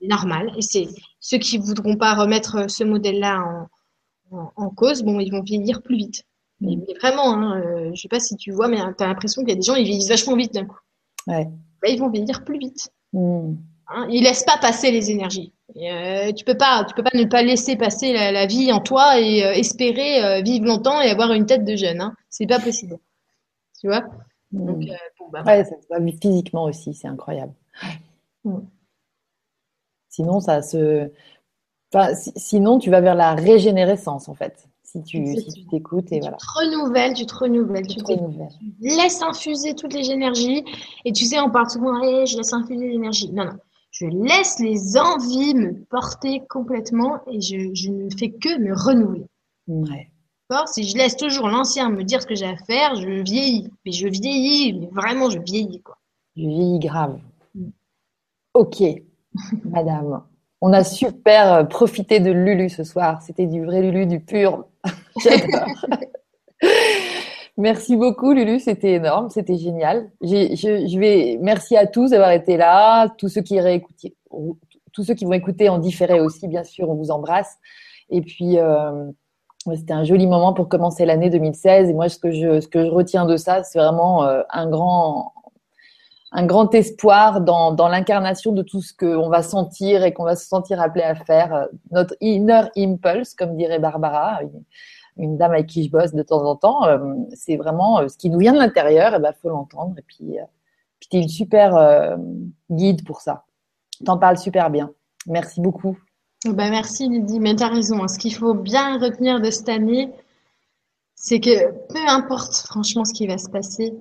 normal. 0.00 0.52
Et 0.56 0.62
c'est 0.62 0.88
ceux 1.20 1.38
qui 1.38 1.58
voudront 1.58 1.96
pas 1.96 2.14
remettre 2.14 2.70
ce 2.70 2.84
modèle-là 2.84 3.68
en, 4.30 4.52
en, 4.56 4.70
cause, 4.70 5.02
bon, 5.02 5.20
ils 5.20 5.30
vont 5.30 5.42
vieillir 5.42 5.82
plus 5.82 5.96
vite. 5.96 6.24
Mais, 6.60 6.76
vraiment, 7.00 7.34
hein, 7.34 7.60
euh, 7.60 7.90
je 7.94 8.00
sais 8.00 8.08
pas 8.08 8.20
si 8.20 8.36
tu 8.36 8.50
vois, 8.50 8.68
mais 8.68 8.78
tu 8.96 9.04
as 9.04 9.06
l'impression 9.06 9.42
qu'il 9.42 9.50
y 9.50 9.52
a 9.52 9.56
des 9.56 9.62
gens, 9.62 9.74
ils 9.74 9.84
vieillissent 9.84 10.08
vachement 10.08 10.36
vite 10.36 10.54
d'un 10.54 10.64
coup. 10.64 10.78
Ouais. 11.26 11.46
Bah, 11.82 11.88
ils 11.88 11.98
vont 11.98 12.08
vieillir 12.08 12.44
plus 12.44 12.58
vite. 12.58 12.90
Mmh. 13.12 13.54
Hein, 13.88 14.08
ils 14.10 14.22
laissent 14.22 14.44
pas 14.44 14.58
passer 14.58 14.90
les 14.90 15.10
énergies. 15.10 15.52
Euh, 15.76 16.32
tu 16.32 16.44
peux 16.44 16.56
pas, 16.56 16.84
tu 16.84 16.94
peux 16.94 17.02
pas 17.02 17.16
ne 17.16 17.24
pas 17.24 17.42
laisser 17.42 17.76
passer 17.76 18.12
la, 18.12 18.32
la 18.32 18.46
vie 18.46 18.72
en 18.72 18.80
toi 18.80 19.20
et 19.20 19.44
euh, 19.44 19.52
espérer 19.52 20.24
euh, 20.24 20.42
vivre 20.42 20.66
longtemps 20.66 21.00
et 21.00 21.10
avoir 21.10 21.32
une 21.32 21.46
tête 21.46 21.64
de 21.64 21.76
jeune. 21.76 22.00
Hein. 22.00 22.14
C'est 22.30 22.46
pas 22.46 22.58
possible. 22.58 22.98
Tu 23.80 23.88
vois? 23.88 24.02
Donc, 24.52 24.78
mmh. 24.78 24.86
bon, 25.18 25.28
bah, 25.30 25.42
ouais, 25.44 25.64
ça 25.64 25.74
se 25.80 26.16
physiquement 26.20 26.64
aussi, 26.64 26.94
c'est 26.94 27.08
incroyable. 27.08 27.52
Mmh. 28.44 28.58
Sinon, 30.08 30.40
ça 30.40 30.62
se. 30.62 31.10
Enfin, 31.92 32.14
sinon, 32.14 32.78
tu 32.78 32.90
vas 32.90 33.00
vers 33.00 33.14
la 33.14 33.34
régénérescence 33.34 34.28
en 34.28 34.34
fait. 34.34 34.68
Si 34.86 35.02
tu 35.02 35.26
si 35.26 35.52
tu 35.52 35.66
t'écoutes 35.66 36.12
et 36.12 36.16
tu 36.16 36.20
voilà. 36.20 36.36
te 36.36 36.44
renouvelles, 36.58 37.12
tu 37.14 37.26
te 37.26 37.34
renouvelles, 37.34 37.86
tu, 37.86 37.98
te 37.98 38.12
renouvelles. 38.12 38.48
laisses 38.80 39.20
infuser 39.20 39.74
toutes 39.74 39.92
les 39.92 40.10
énergies. 40.10 40.64
Et 41.04 41.12
tu 41.12 41.24
sais, 41.24 41.40
on 41.40 41.50
parle 41.50 41.68
souvent, 41.68 42.00
hey, 42.02 42.26
je 42.26 42.36
laisse 42.36 42.52
infuser 42.52 42.88
l'énergie. 42.88 43.30
Non, 43.32 43.44
non 43.44 43.58
je 43.98 44.06
laisse 44.06 44.58
les 44.58 44.98
envies 44.98 45.54
me 45.54 45.72
porter 45.84 46.42
complètement 46.50 47.20
et 47.30 47.40
je, 47.40 47.74
je 47.74 47.90
ne 47.90 48.10
fais 48.10 48.30
que 48.30 48.58
me 48.58 48.74
renouveler. 48.74 49.26
Ouais. 49.68 50.10
Si 50.66 50.84
je 50.84 50.96
laisse 50.96 51.16
toujours 51.16 51.48
l'ancien 51.48 51.90
me 51.90 52.04
dire 52.04 52.22
ce 52.22 52.26
que 52.26 52.34
j'ai 52.34 52.46
à 52.46 52.56
faire, 52.56 52.94
je 52.94 53.22
vieillis. 53.22 53.68
Mais 53.84 53.92
je 53.92 54.06
vieillis, 54.06 54.74
mais 54.74 54.88
vraiment, 54.92 55.30
je 55.30 55.38
vieillis. 55.38 55.80
Quoi. 55.80 55.96
Je 56.36 56.42
vieillis 56.42 56.78
grave. 56.78 57.18
Mm. 57.54 57.70
Ok, 58.54 58.82
madame. 59.64 60.22
On 60.60 60.72
a 60.72 60.84
super 60.84 61.52
euh, 61.52 61.64
profité 61.64 62.20
de 62.20 62.30
Lulu 62.30 62.68
ce 62.68 62.84
soir. 62.84 63.20
C'était 63.22 63.46
du 63.46 63.64
vrai 63.64 63.82
Lulu, 63.82 64.06
du 64.06 64.20
pur. 64.20 64.66
Merci 67.58 67.96
beaucoup, 67.96 68.32
Lulu. 68.32 68.60
C'était 68.60 68.94
énorme. 68.94 69.30
C'était 69.30 69.56
génial. 69.56 70.10
Je, 70.20 70.54
je, 70.54 70.98
vais, 70.98 71.38
merci 71.40 71.76
à 71.76 71.86
tous 71.86 72.10
d'avoir 72.10 72.32
été 72.32 72.56
là. 72.56 73.08
Tous 73.16 73.28
ceux 73.28 73.40
qui 73.40 73.58
tous 74.92 75.04
ceux 75.04 75.14
qui 75.14 75.24
vont 75.26 75.32
écouter 75.32 75.68
en 75.68 75.78
différé 75.78 76.20
aussi, 76.20 76.48
bien 76.48 76.64
sûr, 76.64 76.88
on 76.88 76.94
vous 76.94 77.10
embrasse. 77.10 77.58
Et 78.08 78.20
puis, 78.20 78.58
euh, 78.58 79.10
c'était 79.74 79.92
un 79.92 80.04
joli 80.04 80.26
moment 80.26 80.52
pour 80.52 80.68
commencer 80.68 81.04
l'année 81.04 81.30
2016. 81.30 81.90
Et 81.90 81.92
moi, 81.92 82.08
ce 82.08 82.18
que 82.18 82.30
je, 82.30 82.60
ce 82.60 82.68
que 82.68 82.84
je 82.84 82.90
retiens 82.90 83.26
de 83.26 83.36
ça, 83.36 83.62
c'est 83.62 83.78
vraiment 83.78 84.24
euh, 84.24 84.42
un 84.50 84.68
grand, 84.68 85.32
un 86.32 86.44
grand 86.44 86.74
espoir 86.74 87.40
dans, 87.40 87.88
l'incarnation 87.88 88.52
de 88.52 88.62
tout 88.62 88.82
ce 88.82 88.92
qu'on 88.92 89.28
va 89.28 89.42
sentir 89.42 90.04
et 90.04 90.12
qu'on 90.12 90.24
va 90.24 90.36
se 90.36 90.46
sentir 90.46 90.80
appelé 90.80 91.04
à 91.04 91.14
faire. 91.14 91.68
Notre 91.90 92.14
inner 92.20 92.62
impulse, 92.76 93.34
comme 93.34 93.56
dirait 93.56 93.78
Barbara 93.78 94.40
une 95.16 95.36
dame 95.36 95.52
avec 95.52 95.66
qui 95.66 95.84
je 95.84 95.90
bosse 95.90 96.12
de 96.12 96.22
temps 96.22 96.44
en 96.44 96.56
temps, 96.56 96.84
euh, 96.84 96.98
c'est 97.34 97.56
vraiment 97.56 98.00
euh, 98.00 98.08
ce 98.08 98.16
qui 98.16 98.30
nous 98.30 98.38
vient 98.38 98.52
de 98.52 98.58
l'intérieur, 98.58 99.14
et 99.14 99.18
ben 99.18 99.32
faut 99.40 99.48
l'entendre. 99.48 99.94
Et 99.98 100.02
puis, 100.02 100.38
euh, 100.38 100.44
tu 101.00 101.16
es 101.16 101.22
une 101.22 101.28
super 101.28 102.18
guide 102.70 103.04
pour 103.04 103.20
ça. 103.20 103.44
T'en 104.04 104.18
parles 104.18 104.38
super 104.38 104.70
bien. 104.70 104.90
Merci 105.26 105.60
beaucoup. 105.60 105.96
Ben 106.44 106.70
merci 106.70 107.08
Lydie, 107.08 107.38
mais 107.38 107.54
tu 107.54 107.62
as 107.62 107.68
raison. 107.68 108.02
Hein. 108.02 108.08
Ce 108.08 108.18
qu'il 108.18 108.34
faut 108.34 108.54
bien 108.54 108.98
retenir 108.98 109.40
de 109.40 109.50
cette 109.50 109.68
année, 109.68 110.12
c'est 111.14 111.38
que 111.38 111.70
peu 111.88 112.08
importe 112.08 112.54
franchement 112.54 113.04
ce 113.04 113.12
qui 113.12 113.26
va 113.26 113.38
se 113.38 113.48
passer, 113.48 113.94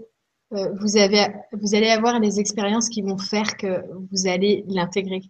vous, 0.80 0.98
avez, 0.98 1.27
vous 1.53 1.75
allez 1.75 1.90
avoir 1.90 2.19
les 2.19 2.40
expériences 2.40 2.90
qui 2.90 3.01
vont 3.01 3.17
faire 3.17 3.58
que 3.58 3.84
vous 4.11 4.27
allez 4.27 4.64
l'intégrer. 4.67 5.22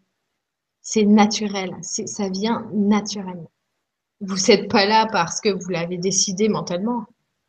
C'est 0.82 1.06
naturel, 1.06 1.76
ça 1.82 2.30
vient 2.30 2.70
naturellement 2.74 3.50
vous 4.22 4.36
n'êtes 4.48 4.70
pas 4.70 4.86
là 4.86 5.08
parce 5.12 5.42
que 5.42 5.50
vous 5.50 5.70
l'avez 5.70 5.98
décidé 5.98 6.50
mentalement. 6.50 7.06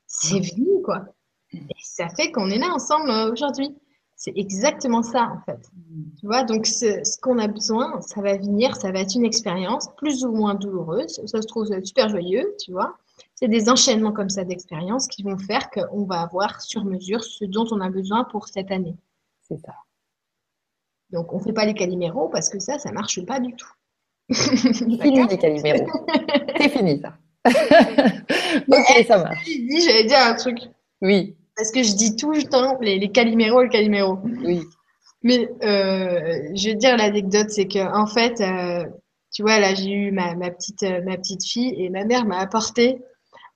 C'est 0.06 0.40
venu, 0.40 0.82
quoi. 0.82 1.04
Et 1.52 1.82
ça 1.82 2.08
fait 2.08 2.30
qu'on 2.32 2.50
est 2.50 2.58
là 2.58 2.72
ensemble 2.72 3.10
euh, 3.10 3.32
aujourd'hui. 3.32 3.76
C'est 4.14 4.32
exactement 4.36 5.02
ça, 5.02 5.24
en 5.24 5.40
fait. 5.44 5.68
Tu 6.18 6.26
vois, 6.26 6.42
donc 6.42 6.66
ce, 6.66 7.04
ce 7.04 7.20
qu'on 7.20 7.38
a 7.38 7.48
besoin, 7.48 8.00
ça 8.00 8.22
va 8.22 8.36
venir, 8.36 8.74
ça 8.76 8.90
va 8.90 9.00
être 9.00 9.14
une 9.14 9.26
expérience 9.26 9.88
plus 9.96 10.24
ou 10.24 10.32
moins 10.32 10.54
douloureuse. 10.54 11.20
Ça 11.26 11.42
se 11.42 11.46
trouve 11.46 11.66
super 11.84 12.08
joyeux, 12.08 12.54
tu 12.58 12.72
vois. 12.72 12.96
C'est 13.36 13.48
des 13.48 13.68
enchaînements 13.68 14.12
comme 14.12 14.30
ça 14.30 14.44
d'expériences 14.44 15.08
qui 15.08 15.22
vont 15.22 15.36
faire 15.36 15.70
qu'on 15.70 16.04
va 16.04 16.22
avoir 16.22 16.62
sur 16.62 16.84
mesure 16.86 17.22
ce 17.22 17.44
dont 17.44 17.66
on 17.70 17.82
a 17.82 17.90
besoin 17.90 18.24
pour 18.24 18.48
cette 18.48 18.70
année. 18.70 18.96
C'est 19.42 19.58
ça. 19.58 19.74
Donc, 21.10 21.32
on 21.34 21.38
ne 21.38 21.42
fait 21.42 21.52
pas 21.52 21.66
les 21.66 21.74
caliméros 21.74 22.30
parce 22.30 22.48
que 22.48 22.58
ça, 22.58 22.78
ça 22.78 22.92
marche 22.92 23.24
pas 23.26 23.38
du 23.38 23.54
tout. 23.54 23.70
fini 24.32 25.26
les 25.28 25.38
caliméros. 25.38 25.86
C'est 26.56 26.70
fini 26.70 27.00
ça. 27.00 27.14
ok, 27.46 29.06
ça 29.06 29.18
marche. 29.18 29.46
J'allais 29.46 30.04
dire 30.04 30.18
un 30.18 30.34
truc? 30.34 30.58
Oui. 31.02 31.36
Parce 31.54 31.70
que 31.70 31.82
je 31.82 31.94
dis 31.94 32.16
tout 32.16 32.32
le 32.32 32.42
temps 32.42 32.78
les, 32.80 32.98
les 32.98 33.12
caliméros, 33.12 33.62
le 33.62 33.68
caliméro. 33.68 34.18
Oui. 34.24 34.62
Mais 35.22 35.48
euh, 35.62 36.50
je 36.54 36.70
vais 36.70 36.74
dire 36.74 36.96
l'anecdote, 36.96 37.50
c'est 37.50 37.68
que 37.68 37.78
en 37.78 38.06
fait, 38.06 38.40
euh, 38.40 38.84
tu 39.32 39.42
vois, 39.42 39.60
là 39.60 39.74
j'ai 39.74 39.90
eu 39.90 40.10
ma, 40.10 40.34
ma, 40.34 40.50
petite, 40.50 40.82
ma 41.04 41.16
petite 41.16 41.44
fille 41.44 41.74
et 41.78 41.90
ma 41.90 42.04
mère 42.04 42.24
m'a 42.24 42.38
apporté 42.38 42.98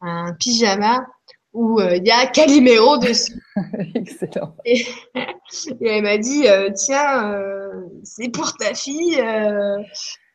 un 0.00 0.32
pyjama 0.34 1.06
où 1.52 1.80
il 1.80 2.06
y 2.06 2.10
a 2.10 2.26
Calimero 2.26 2.98
dessus. 2.98 3.42
Excellent. 3.94 4.54
Et, 4.64 4.86
elle 5.80 6.02
m'a 6.02 6.18
dit, 6.18 6.44
tiens, 6.76 7.34
c'est 8.04 8.28
pour 8.28 8.56
ta 8.56 8.74
fille. 8.74 9.20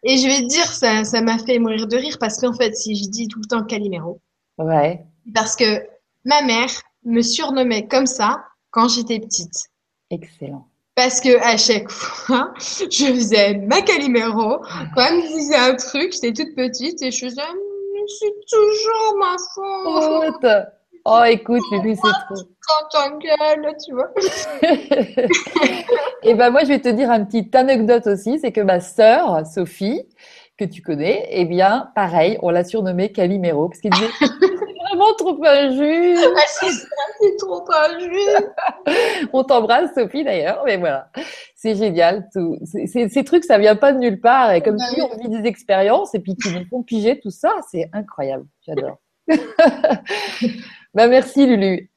Et 0.07 0.17
je 0.17 0.27
vais 0.27 0.41
te 0.41 0.47
dire, 0.47 0.65
ça, 0.65 1.03
ça 1.03 1.21
m'a 1.21 1.39
fait 1.39 1.57
mourir 1.57 1.87
de 1.87 1.97
rire 1.97 2.17
parce 2.19 2.39
qu'en 2.39 2.53
fait, 2.53 2.75
si 2.75 2.95
je 2.95 3.09
dis 3.09 3.27
tout 3.27 3.39
le 3.39 3.47
temps 3.47 3.63
Calimero, 3.63 4.21
ouais. 4.59 5.03
parce 5.33 5.55
que 5.55 5.83
ma 6.25 6.43
mère 6.43 6.69
me 7.05 7.21
surnommait 7.21 7.87
comme 7.87 8.05
ça 8.05 8.43
quand 8.69 8.87
j'étais 8.87 9.19
petite. 9.19 9.69
Excellent. 10.11 10.67
Parce 10.93 11.19
que 11.19 11.41
à 11.43 11.57
chaque 11.57 11.89
fois, 11.89 12.53
je 12.59 13.13
faisais 13.13 13.55
ma 13.57 13.81
Calimero. 13.81 14.59
Quand 14.95 15.05
elle 15.07 15.17
me 15.17 15.37
disait 15.37 15.55
un 15.55 15.75
truc, 15.75 16.13
j'étais 16.13 16.33
toute 16.33 16.55
petite 16.55 17.01
et 17.01 17.09
je 17.09 17.25
faisais, 17.25 17.41
c'est 18.19 18.33
toujours 18.49 19.17
ma 19.19 19.35
faute. 19.53 20.45
Oh, 21.07 21.21
écoute, 21.27 21.61
Lulu, 21.71 21.95
c'est 21.95 22.35
trop. 22.35 22.47
Quand 22.91 23.19
gueule, 23.19 23.75
tu 23.85 23.93
vois. 23.93 24.11
et 26.23 26.33
ben 26.33 26.49
moi, 26.49 26.61
je 26.63 26.69
vais 26.69 26.79
te 26.79 26.89
dire 26.89 27.11
une 27.11 27.27
petite 27.27 27.53
anecdote 27.55 28.07
aussi, 28.07 28.39
c'est 28.39 28.51
que 28.51 28.61
ma 28.61 28.79
sœur, 28.79 29.45
Sophie, 29.45 30.07
que 30.57 30.65
tu 30.65 30.81
connais, 30.81 31.27
eh 31.29 31.45
bien, 31.45 31.91
pareil, 31.93 32.39
on 32.41 32.49
l'a 32.49 32.63
surnommée 32.63 33.11
Calimero, 33.11 33.69
parce 33.69 33.81
qu'il 33.81 33.91
disait 33.91 34.09
c'est 34.19 34.27
vraiment 34.89 35.13
trop 35.15 35.37
injuste. 35.45 36.27
C'est 37.19 37.37
trop 37.37 37.65
injuste. 37.71 38.51
on 39.33 39.43
t'embrasse, 39.43 39.93
Sophie, 39.93 40.23
d'ailleurs, 40.23 40.63
mais 40.65 40.77
voilà. 40.77 41.09
C'est 41.65 41.75
génial. 41.75 42.29
Tout. 42.31 42.59
ces 42.63 43.23
trucs, 43.23 43.43
ça 43.43 43.57
vient 43.57 43.75
pas 43.75 43.91
de 43.91 43.97
nulle 43.97 44.21
part. 44.21 44.51
Et 44.51 44.61
comme 44.61 44.77
si 44.77 45.01
on 45.01 45.17
vit 45.17 45.29
des 45.29 45.47
expériences 45.47 46.13
et 46.13 46.19
puis 46.19 46.35
qui 46.35 46.53
nous 46.53 46.63
font 46.69 46.83
piger 46.83 47.19
tout 47.19 47.31
ça, 47.31 47.55
c'est 47.71 47.89
incroyable. 47.91 48.45
J'adore. 48.67 48.99
bah, 50.93 51.07
merci 51.07 51.47
Lulu. 51.47 51.89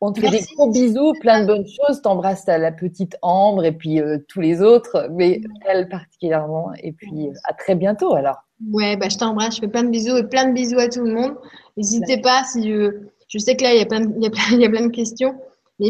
On 0.00 0.12
te 0.12 0.20
fait 0.20 0.30
des 0.30 0.40
gros 0.56 0.70
bisous, 0.70 1.12
plein 1.20 1.42
de 1.42 1.46
bonnes 1.46 1.66
choses. 1.66 2.00
T'embrasses 2.00 2.46
la 2.46 2.72
petite 2.72 3.18
Ambre 3.20 3.66
et 3.66 3.72
puis 3.72 4.00
euh, 4.00 4.16
tous 4.28 4.40
les 4.40 4.62
autres, 4.62 5.10
mais 5.10 5.42
elle 5.66 5.90
particulièrement. 5.90 6.72
Et 6.82 6.92
puis 6.92 7.28
euh, 7.28 7.34
à 7.44 7.52
très 7.52 7.74
bientôt 7.74 8.14
alors. 8.14 8.38
Ouais, 8.72 8.96
bah 8.96 9.10
je 9.10 9.18
t'embrasse. 9.18 9.56
Je 9.56 9.60
fais 9.60 9.68
plein 9.68 9.84
de 9.84 9.90
bisous 9.90 10.16
et 10.16 10.24
plein 10.26 10.48
de 10.48 10.54
bisous 10.54 10.78
à 10.78 10.88
tout 10.88 11.04
le 11.04 11.12
monde. 11.12 11.34
N'hésitez 11.76 12.18
pas 12.22 12.44
si 12.44 12.72
euh, 12.72 13.12
je 13.28 13.36
sais 13.36 13.56
que 13.56 13.62
là 13.62 13.74
il 13.74 13.78
y 13.78 13.82
a 13.82 13.86
plein 13.86 14.00
de, 14.00 14.14
il 14.16 14.58
y 14.58 14.64
a 14.64 14.70
plein 14.70 14.86
de 14.86 14.90
questions. 14.90 15.34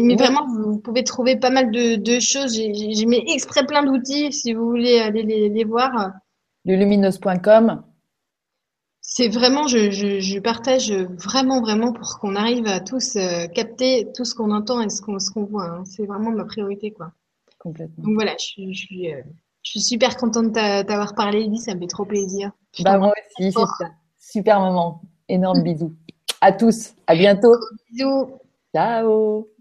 Mais, 0.01 0.15
vraiment, 0.15 0.47
vous, 0.47 0.79
pouvez 0.79 1.03
trouver 1.03 1.35
pas 1.35 1.49
mal 1.49 1.71
de, 1.71 1.95
de 1.95 2.19
choses. 2.19 2.53
J'ai 2.53 3.05
mis 3.05 3.23
exprès 3.31 3.65
plein 3.65 3.83
d'outils 3.83 4.31
si 4.31 4.53
vous 4.53 4.67
voulez 4.67 4.99
aller 4.99 5.23
les, 5.23 5.49
les 5.49 5.63
voir. 5.63 6.11
Lulumineuse.com 6.65 7.83
c'est 9.05 9.27
vraiment, 9.27 9.67
je, 9.67 9.91
je, 9.91 10.21
je, 10.21 10.39
partage 10.39 10.91
vraiment, 10.91 11.61
vraiment 11.61 11.91
pour 11.91 12.19
qu'on 12.19 12.35
arrive 12.35 12.65
à 12.67 12.79
tous 12.79 13.17
euh, 13.17 13.47
capter 13.47 14.07
tout 14.15 14.23
ce 14.23 14.33
qu'on 14.33 14.49
entend 14.49 14.81
et 14.81 14.89
ce 14.89 15.01
qu'on 15.01 15.19
ce 15.19 15.29
qu'on 15.29 15.43
voit. 15.43 15.65
Hein. 15.65 15.83
C'est 15.85 16.05
vraiment 16.05 16.31
ma 16.31 16.45
priorité, 16.45 16.91
quoi. 16.91 17.11
Complètement. 17.59 18.03
Donc 18.05 18.13
voilà, 18.15 18.31
je, 18.39 18.71
je 18.71 18.77
suis, 18.77 19.13
euh, 19.13 19.21
je 19.61 19.71
suis 19.71 19.81
super 19.81 20.15
contente 20.17 20.53
de 20.53 20.83
t'avoir 20.83 21.15
parlé, 21.15 21.41
Edith, 21.41 21.61
ça 21.61 21.75
me 21.75 21.81
fait 21.81 21.87
trop 21.87 22.05
plaisir. 22.05 22.51
bah, 22.79 22.97
moi 22.97 23.11
aussi, 23.11 23.51
c'est 23.51 23.59
ça. 23.59 23.91
Super 24.17 24.59
moment. 24.61 25.01
Énorme 25.27 25.61
bisous. 25.63 25.93
À 26.41 26.51
tous. 26.51 26.93
À 27.05 27.15
bientôt. 27.15 27.53
Bisous. 27.91 28.39
Ciao. 28.73 29.52